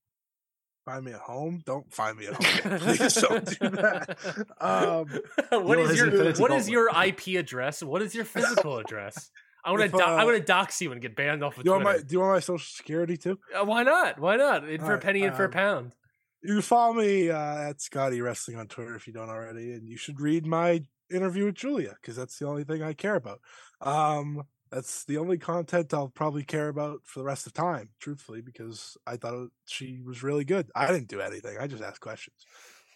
Find 0.86 1.06
me 1.06 1.14
at 1.14 1.20
home. 1.22 1.62
Don't 1.66 1.92
find 1.94 2.18
me 2.18 2.28
at 2.28 2.34
home. 2.34 2.80
Please 2.80 3.14
don't 3.16 3.46
do 3.46 3.70
that. 3.70 4.18
Um, 4.60 5.08
what 5.66 5.78
know 5.78 5.86
is 5.86 5.98
your 5.98 6.08
Infinity 6.08 6.42
what 6.42 6.52
is 6.52 6.68
Gauntlet. 6.68 6.70
your 6.70 6.90
IP 7.06 7.40
address? 7.40 7.82
What 7.82 8.02
is 8.02 8.14
your 8.14 8.26
physical 8.26 8.78
address? 8.80 9.32
I'm 9.64 9.76
gonna 9.76 9.86
If, 9.86 9.94
do- 9.94 10.02
I'm 10.02 10.20
uh, 10.20 10.26
gonna 10.26 10.42
dox 10.42 10.82
you 10.82 10.92
and 10.92 11.02
get 11.02 11.16
banned 11.16 11.42
off 11.42 11.58
of 11.58 11.64
do 11.64 11.70
you 11.70 11.72
want 11.72 11.84
Twitter. 11.84 12.00
my 12.00 12.04
Do 12.04 12.14
you 12.14 12.20
want 12.20 12.34
my 12.34 12.40
social 12.42 12.66
security 12.66 13.16
too? 13.16 13.40
Uh, 13.58 13.64
why 13.64 13.84
not? 13.84 14.20
Why 14.20 14.36
not? 14.36 14.68
In 14.68 14.82
for 14.82 14.94
a 14.94 15.00
penny, 15.00 15.24
in 15.24 15.34
for 15.34 15.44
a 15.44 15.48
um, 15.48 15.52
pound. 15.52 15.96
You 16.42 16.56
can 16.56 16.62
follow 16.62 16.94
me 16.94 17.30
uh, 17.30 17.70
at 17.70 17.82
Scotty 17.82 18.20
Wrestling 18.20 18.58
on 18.58 18.68
Twitter 18.68 18.96
if 18.96 19.08
you 19.08 19.14
don't 19.14 19.30
already, 19.30 19.72
and 19.72 19.88
you 19.88 19.96
should 19.96 20.20
read 20.20 20.46
my 20.46 20.82
interview 21.10 21.46
with 21.46 21.56
Giulia 21.56 21.96
because 22.02 22.18
that's 22.18 22.38
the 22.38 22.46
only 22.48 22.66
thing 22.66 22.84
I 22.84 22.92
care 22.92 23.16
about. 23.16 23.40
Um, 23.80 24.44
That's 24.74 25.06
the 25.06 25.18
only 25.18 25.38
content 25.38 25.94
I'll 25.94 26.10
probably 26.10 26.44
care 26.44 26.68
about 26.68 27.02
for 27.04 27.20
the 27.20 27.26
rest 27.26 27.46
of 27.46 27.54
time, 27.54 27.90
truthfully, 28.00 28.42
because 28.42 28.98
I 29.06 29.18
thought 29.18 29.50
she 29.66 30.00
was 30.04 30.24
really 30.24 30.46
good. 30.46 30.72
I 30.76 30.88
didn't 30.88 31.10
do 31.10 31.22
anything. 31.22 31.58
I 31.60 31.68
just 31.68 31.84
asked 31.84 32.02
questions. 32.02 32.38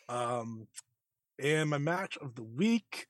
Um, 0.09 0.67
and 1.37 1.69
my 1.69 1.77
match 1.77 2.17
of 2.17 2.33
the 2.33 2.43
week 2.43 3.05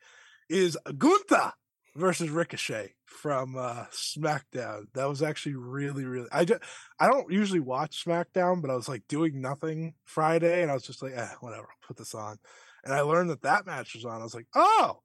is 0.49 0.77
Gunther 0.98 1.53
versus 1.95 2.30
Ricochet 2.30 2.95
from 3.06 3.56
uh, 3.57 3.85
SmackDown. 3.94 4.88
That 4.94 5.07
was 5.07 5.23
actually 5.23 5.56
really, 5.56 6.03
really. 6.03 6.27
I 6.34 6.44
just, 6.44 6.61
I 6.99 7.07
don't 7.07 7.31
usually 7.31 7.61
watch 7.61 8.03
SmackDown, 8.03 8.61
but 8.61 8.69
I 8.69 8.76
was 8.76 8.89
like 8.89 9.07
doing 9.07 9.39
nothing 9.39 9.94
Friday, 10.03 10.61
and 10.61 10.69
I 10.69 10.73
was 10.73 10.84
just 10.84 11.02
like, 11.02 11.14
eh, 11.15 11.30
whatever, 11.39 11.69
I'll 11.69 11.88
put 11.88 11.95
this 11.95 12.14
on. 12.14 12.38
And 12.84 12.94
I 12.94 12.99
learned 12.99 13.30
that 13.30 13.44
that 13.44 13.65
match 13.65 13.95
was 13.95 14.03
on. 14.03 14.19
I 14.19 14.26
was 14.26 14.35
like, 14.35 14.48
oh, 14.56 14.99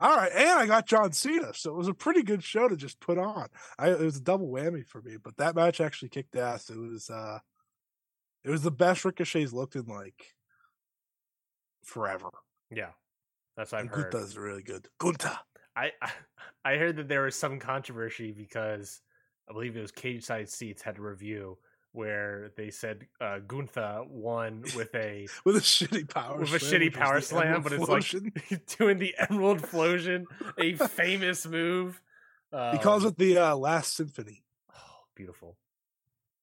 all 0.00 0.16
right, 0.16 0.32
and 0.32 0.58
I 0.58 0.66
got 0.66 0.86
John 0.86 1.12
Cena, 1.12 1.52
so 1.54 1.70
it 1.70 1.76
was 1.76 1.88
a 1.88 1.94
pretty 1.94 2.22
good 2.22 2.42
show 2.42 2.68
to 2.68 2.76
just 2.76 3.00
put 3.00 3.18
on. 3.18 3.48
I, 3.78 3.90
it 3.90 4.00
was 4.00 4.16
a 4.16 4.22
double 4.22 4.48
whammy 4.48 4.86
for 4.86 5.02
me, 5.02 5.16
but 5.22 5.36
that 5.36 5.54
match 5.54 5.80
actually 5.80 6.08
kicked 6.08 6.36
ass. 6.36 6.70
It 6.70 6.78
was, 6.78 7.10
uh 7.10 7.38
it 8.44 8.50
was 8.50 8.62
the 8.62 8.70
best 8.70 9.04
Ricochet's 9.04 9.52
looked 9.52 9.76
in 9.76 9.84
like 9.86 10.34
forever. 11.84 12.30
Yeah, 12.70 12.90
that's 13.56 13.72
what 13.72 13.78
I've 13.78 13.86
And 13.86 13.94
heard. 13.94 14.12
Gunther's 14.12 14.38
really 14.38 14.62
good. 14.62 14.88
Gunther. 14.98 15.38
I 15.76 15.92
I 16.64 16.76
heard 16.76 16.96
that 16.96 17.08
there 17.08 17.22
was 17.22 17.36
some 17.36 17.58
controversy 17.58 18.32
because 18.32 19.00
I 19.48 19.52
believe 19.52 19.76
it 19.76 19.80
was 19.80 19.92
Cageside 19.92 20.48
Seats 20.48 20.82
had 20.82 20.98
a 20.98 21.02
review 21.02 21.58
where 21.92 22.52
they 22.56 22.70
said 22.70 23.06
uh, 23.20 23.38
Gunther 23.40 24.04
won 24.08 24.62
with 24.76 24.94
a 24.94 25.26
with 25.44 25.56
a 25.56 25.60
shitty 25.60 26.08
power 26.08 26.38
with 26.38 26.52
a 26.54 26.58
shitty 26.58 26.92
power 26.92 27.20
slam, 27.20 27.62
but 27.62 27.72
it's 27.72 27.88
like 27.88 28.66
doing 28.78 28.98
the 28.98 29.14
Emerald 29.28 29.60
Flosion, 29.62 30.24
a 30.58 30.74
famous 30.74 31.46
move. 31.46 32.00
he 32.52 32.78
calls 32.78 33.04
Um, 33.04 33.10
it 33.10 33.18
the 33.18 33.38
uh, 33.38 33.56
Last 33.56 33.94
Symphony. 33.96 34.42
Oh, 34.72 34.80
beautiful. 35.16 35.56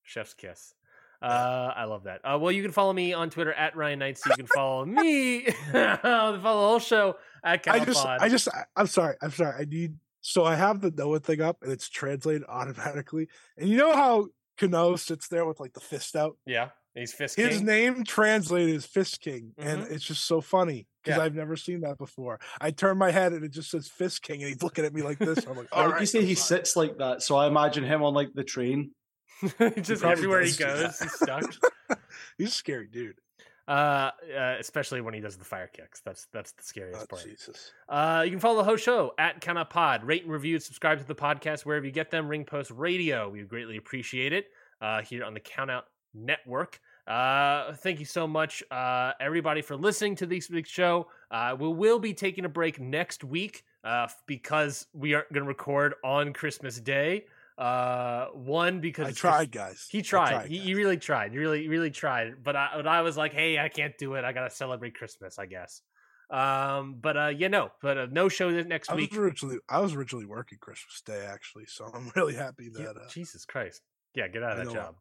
Chef's 0.04 0.34
kiss. 0.34 0.74
Uh, 1.22 1.74
I 1.76 1.86
love 1.86 2.04
that. 2.04 2.22
Uh, 2.24 2.38
well, 2.40 2.52
you 2.52 2.62
can 2.62 2.72
follow 2.72 2.94
me 2.94 3.12
on 3.14 3.30
Twitter 3.32 3.52
at 3.52 3.76
Ryan 3.76 4.00
Knight. 4.00 4.20
So 4.20 4.30
you 4.30 4.36
can 4.36 4.46
follow 4.46 4.86
me, 4.86 5.48
follow 5.72 6.34
the 6.34 6.40
whole 6.44 6.78
show 6.80 7.16
at 7.44 7.68
I 7.68 7.84
just. 7.84 8.06
I 8.06 8.30
just, 8.30 8.48
I, 8.50 8.66
I'm 8.76 8.86
sorry, 8.88 9.16
I'm 9.22 9.32
sorry. 9.32 9.62
I 9.62 9.66
need. 9.66 9.96
So 10.22 10.46
I 10.46 10.56
have 10.56 10.80
the 10.82 10.92
Noah 10.92 11.20
thing 11.20 11.42
up, 11.42 11.64
and 11.64 11.72
it's 11.72 11.90
translated 11.90 12.44
automatically. 12.48 13.30
And 13.58 13.68
you 13.68 13.78
know 13.78 13.96
how 13.96 14.28
Kenoh 14.58 14.98
sits 15.00 15.28
there 15.28 15.46
with 15.46 15.60
like 15.60 15.74
the 15.74 15.80
fist 15.80 16.16
out. 16.16 16.38
yeah, 16.46 16.70
he's 16.96 17.14
fist 17.14 17.36
His 17.38 17.62
name 17.62 18.04
translated 18.04 18.76
is 18.76 18.86
Fist 18.86 19.22
King, 19.22 19.54
and 19.58 19.84
Mhm. 19.84 19.92
it's 19.92 20.04
just 20.04 20.26
so 20.26 20.42
funny 20.42 20.88
because 21.04 21.18
Yeah. 21.18 21.24
I've 21.24 21.36
never 21.36 21.56
seen 21.56 21.82
that 21.82 21.98
before. 21.98 22.40
I 22.60 22.72
turn 22.72 22.98
my 22.98 23.12
head 23.12 23.34
and 23.34 23.44
it 23.46 23.52
just 23.52 23.70
says 23.70 23.88
Fist 23.88 24.22
King, 24.22 24.42
and 24.44 24.50
he's 24.52 24.64
looking 24.64 24.86
at 24.86 24.94
me 24.94 25.02
like 25.04 25.20
this. 25.20 25.46
I'm 25.46 25.56
like, 25.58 25.68
I 25.72 25.78
all 25.78 25.84
like 25.86 25.94
right. 25.94 26.02
you 26.02 26.08
say 26.08 26.22
he 26.26 26.36
fine." 26.36 26.44
sits 26.44 26.76
like 26.76 26.98
that, 26.98 27.22
so 27.22 27.36
I 27.36 27.48
imagine 27.48 27.84
him 27.84 28.04
on 28.04 28.14
like 28.14 28.30
the 28.34 28.44
train. 28.44 28.92
just 29.42 29.58
probably 29.60 30.12
everywhere 30.12 30.42
he 30.42 30.52
goes, 30.54 31.00
he's 31.00 31.14
stuck. 31.14 31.44
He's 32.38 32.50
a 32.50 32.52
scary 32.52 32.88
dude. 32.88 33.20
Uh, 33.68 34.12
uh, 34.34 34.56
especially 34.60 35.02
when 35.02 35.14
he 35.14 35.20
does 35.20 35.36
the 35.36 35.44
fire 35.44 35.68
kicks. 35.68 36.00
That's 36.00 36.28
that's 36.32 36.54
the 36.54 36.64
scariest 36.64 37.02
Oh, 37.02 37.06
part. 37.08 37.24
Jesus. 37.24 37.72
Uh, 37.90 38.22
you 38.24 38.32
can 38.32 38.40
follow 38.40 38.56
the 38.58 38.64
whole 38.64 38.78
show 38.78 39.14
at 39.20 39.46
Out 39.46 39.70
Pod. 39.70 40.06
Rate 40.06 40.24
and 40.24 40.32
review 40.32 40.58
subscribe 40.60 41.00
to 41.00 41.06
the 41.06 41.16
podcast 41.16 41.66
wherever 41.66 41.86
you 41.86 41.92
get 41.92 42.10
them. 42.10 42.30
Ring 42.30 42.46
Post 42.46 42.72
Radio. 42.72 43.30
We 43.30 43.42
greatly 43.42 43.76
appreciate 43.76 44.32
it 44.32 44.46
uh, 44.82 45.02
here 45.02 45.26
on 45.26 45.34
the 45.34 45.42
Count 45.42 45.70
Out 45.70 45.86
Network. 46.14 46.80
Uh, 47.08 47.74
thank 47.74 48.00
you 48.00 48.06
so 48.06 48.28
much, 48.28 48.64
uh, 48.72 49.14
everybody, 49.20 49.62
for 49.62 49.76
listening 49.76 50.16
to 50.16 50.26
this 50.26 50.50
week's 50.50 50.70
show. 50.70 51.08
Uh, 51.32 51.56
we 51.58 51.68
will 51.68 52.00
be 52.00 52.14
taking 52.14 52.46
a 52.46 52.50
break 52.50 52.80
next 52.80 53.24
week 53.24 53.64
uh, 53.84 54.08
because 54.26 54.88
we 54.94 55.14
aren't 55.14 55.32
going 55.32 55.44
to 55.44 55.48
record 55.48 55.94
on 56.04 56.34
Christmas 56.34 56.80
Day. 56.80 57.26
Uh, 57.58 58.28
one 58.34 58.82
because 58.82 59.08
I 59.08 59.12
tried, 59.12 59.52
guys. 59.52 59.88
he 59.90 60.00
I 60.00 60.02
tried. 60.02 60.48
he, 60.48 60.58
guys. 60.58 60.66
he 60.68 60.74
really 60.76 60.98
tried. 60.98 61.32
He 61.32 61.40
really, 61.40 61.68
really 61.68 61.90
tried. 61.90 62.44
But 62.44 62.56
I, 62.56 62.70
but 62.76 62.86
I 62.88 63.02
was 63.02 63.18
like, 63.18 63.34
hey, 63.34 63.58
I 63.58 63.68
can't 63.70 63.98
do 63.98 64.14
it. 64.14 64.24
I 64.24 64.32
gotta 64.32 64.52
celebrate 64.52 64.94
Christmas, 64.96 65.40
I 65.40 65.48
guess. 65.48 65.82
Um, 66.30 66.98
but 67.02 67.18
uh, 67.18 67.28
yeah, 67.36 67.48
no, 67.48 67.72
but 67.82 67.98
uh, 67.98 68.08
no 68.12 68.28
show 68.30 68.52
this 68.52 68.68
next 68.68 68.90
I 68.92 68.96
was 68.96 69.02
week. 69.04 69.18
originally 69.18 69.58
I 69.70 69.80
was 69.80 69.94
originally 69.96 70.26
working 70.26 70.58
Christmas 70.60 71.02
Day 71.02 71.26
actually, 71.26 71.66
so 71.68 71.90
I'm 71.94 72.12
really 72.16 72.36
happy 72.36 72.70
Yeah, 72.78 72.88
that 72.94 72.98
uh, 72.98 73.08
Jesus 73.10 73.46
Christ, 73.46 73.82
yeah, 74.14 74.28
get 74.28 74.44
out 74.44 74.52
I 74.52 74.52
of 74.54 74.58
that 74.60 74.66
know. 74.66 74.74
job. 74.74 74.96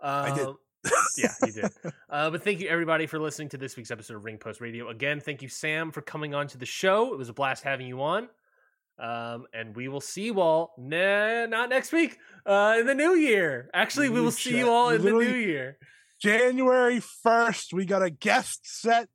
I 0.00 0.34
did. 0.34 0.46
Um, 0.46 0.56
yeah, 1.18 1.32
you 1.44 1.52
did. 1.52 1.70
Uh, 2.08 2.30
but 2.30 2.42
thank 2.42 2.60
you 2.60 2.68
everybody 2.68 3.06
for 3.06 3.18
listening 3.18 3.50
to 3.50 3.58
this 3.58 3.76
week's 3.76 3.90
episode 3.90 4.16
of 4.16 4.24
Ring 4.24 4.38
Post 4.38 4.60
Radio. 4.62 4.88
Again, 4.88 5.20
thank 5.20 5.42
you 5.42 5.48
Sam 5.48 5.90
for 5.90 6.00
coming 6.00 6.34
on 6.34 6.46
to 6.48 6.56
the 6.58 6.64
show. 6.66 7.12
It 7.12 7.18
was 7.18 7.28
a 7.28 7.34
blast 7.34 7.62
having 7.64 7.86
you 7.86 8.00
on. 8.00 8.28
Um, 9.00 9.46
and 9.54 9.74
we 9.74 9.88
will 9.88 10.00
see 10.02 10.24
you 10.26 10.40
all 10.40 10.74
ne- 10.76 11.46
not 11.46 11.70
next 11.70 11.90
week, 11.90 12.18
uh, 12.44 12.76
in 12.78 12.86
the 12.86 12.94
new 12.94 13.14
year. 13.14 13.70
Actually, 13.72 14.10
we 14.10 14.20
will 14.20 14.30
see 14.30 14.58
you 14.58 14.68
all 14.68 14.90
in 14.90 15.00
the 15.02 15.10
new 15.10 15.20
year. 15.34 15.78
January 16.20 17.00
first, 17.00 17.72
we 17.72 17.86
got 17.86 18.02
a 18.02 18.10
guest 18.10 18.60
set. 18.64 19.08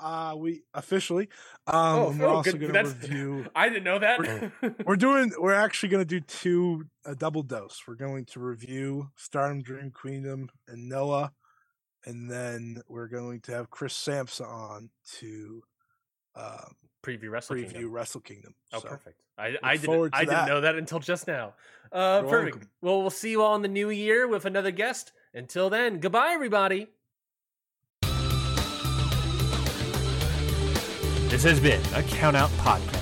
Uh 0.00 0.34
we 0.38 0.62
officially. 0.74 1.28
Um 1.66 1.74
Oh, 1.76 2.14
we're 2.16 2.26
oh, 2.26 2.36
also 2.36 2.52
gonna 2.52 2.72
That's- 2.72 2.94
review 3.02 3.46
I 3.56 3.68
didn't 3.68 3.82
know 3.82 3.98
that. 3.98 4.52
we're 4.86 4.94
doing 4.94 5.32
we're 5.36 5.52
actually 5.52 5.88
gonna 5.88 6.04
do 6.04 6.20
two 6.20 6.84
a 7.04 7.16
double 7.16 7.42
dose. 7.42 7.82
We're 7.86 7.96
going 7.96 8.24
to 8.26 8.38
review 8.40 9.10
Stardom 9.16 9.60
Dream 9.60 9.90
Queendom 9.90 10.50
and 10.68 10.88
Noah, 10.88 11.32
and 12.06 12.30
then 12.30 12.80
we're 12.88 13.08
going 13.08 13.40
to 13.42 13.52
have 13.52 13.70
Chris 13.70 13.94
Sampson 13.94 14.46
on 14.46 14.90
to 15.18 15.62
um 16.36 16.76
preview 17.08 17.30
Wrestle 17.30 17.56
preview 17.56 17.72
Kingdom. 17.72 17.90
Wrestle 17.92 18.20
Kingdom. 18.20 18.54
Oh, 18.72 18.80
So, 18.80 18.88
perfect. 18.88 19.20
I, 19.38 19.56
I 19.62 19.72
didn't 19.76 19.84
forward 19.86 20.12
to 20.12 20.18
I 20.18 20.24
didn't 20.24 20.46
know 20.46 20.60
that 20.60 20.74
until 20.74 20.98
just 20.98 21.26
now. 21.26 21.54
Uh, 21.92 22.18
You're 22.22 22.30
perfect. 22.30 22.56
welcome. 22.56 22.70
Well, 22.82 23.00
we'll 23.00 23.10
see 23.10 23.30
you 23.30 23.42
all 23.42 23.54
in 23.56 23.62
the 23.62 23.68
new 23.68 23.90
year 23.90 24.26
with 24.28 24.44
another 24.44 24.70
guest. 24.70 25.12
Until 25.32 25.70
then, 25.70 26.00
goodbye, 26.00 26.30
everybody. 26.32 26.88
This 31.30 31.44
has 31.44 31.60
been 31.60 31.80
a 31.94 32.02
Count 32.02 32.36
Out 32.36 32.50
Podcast. 32.58 32.97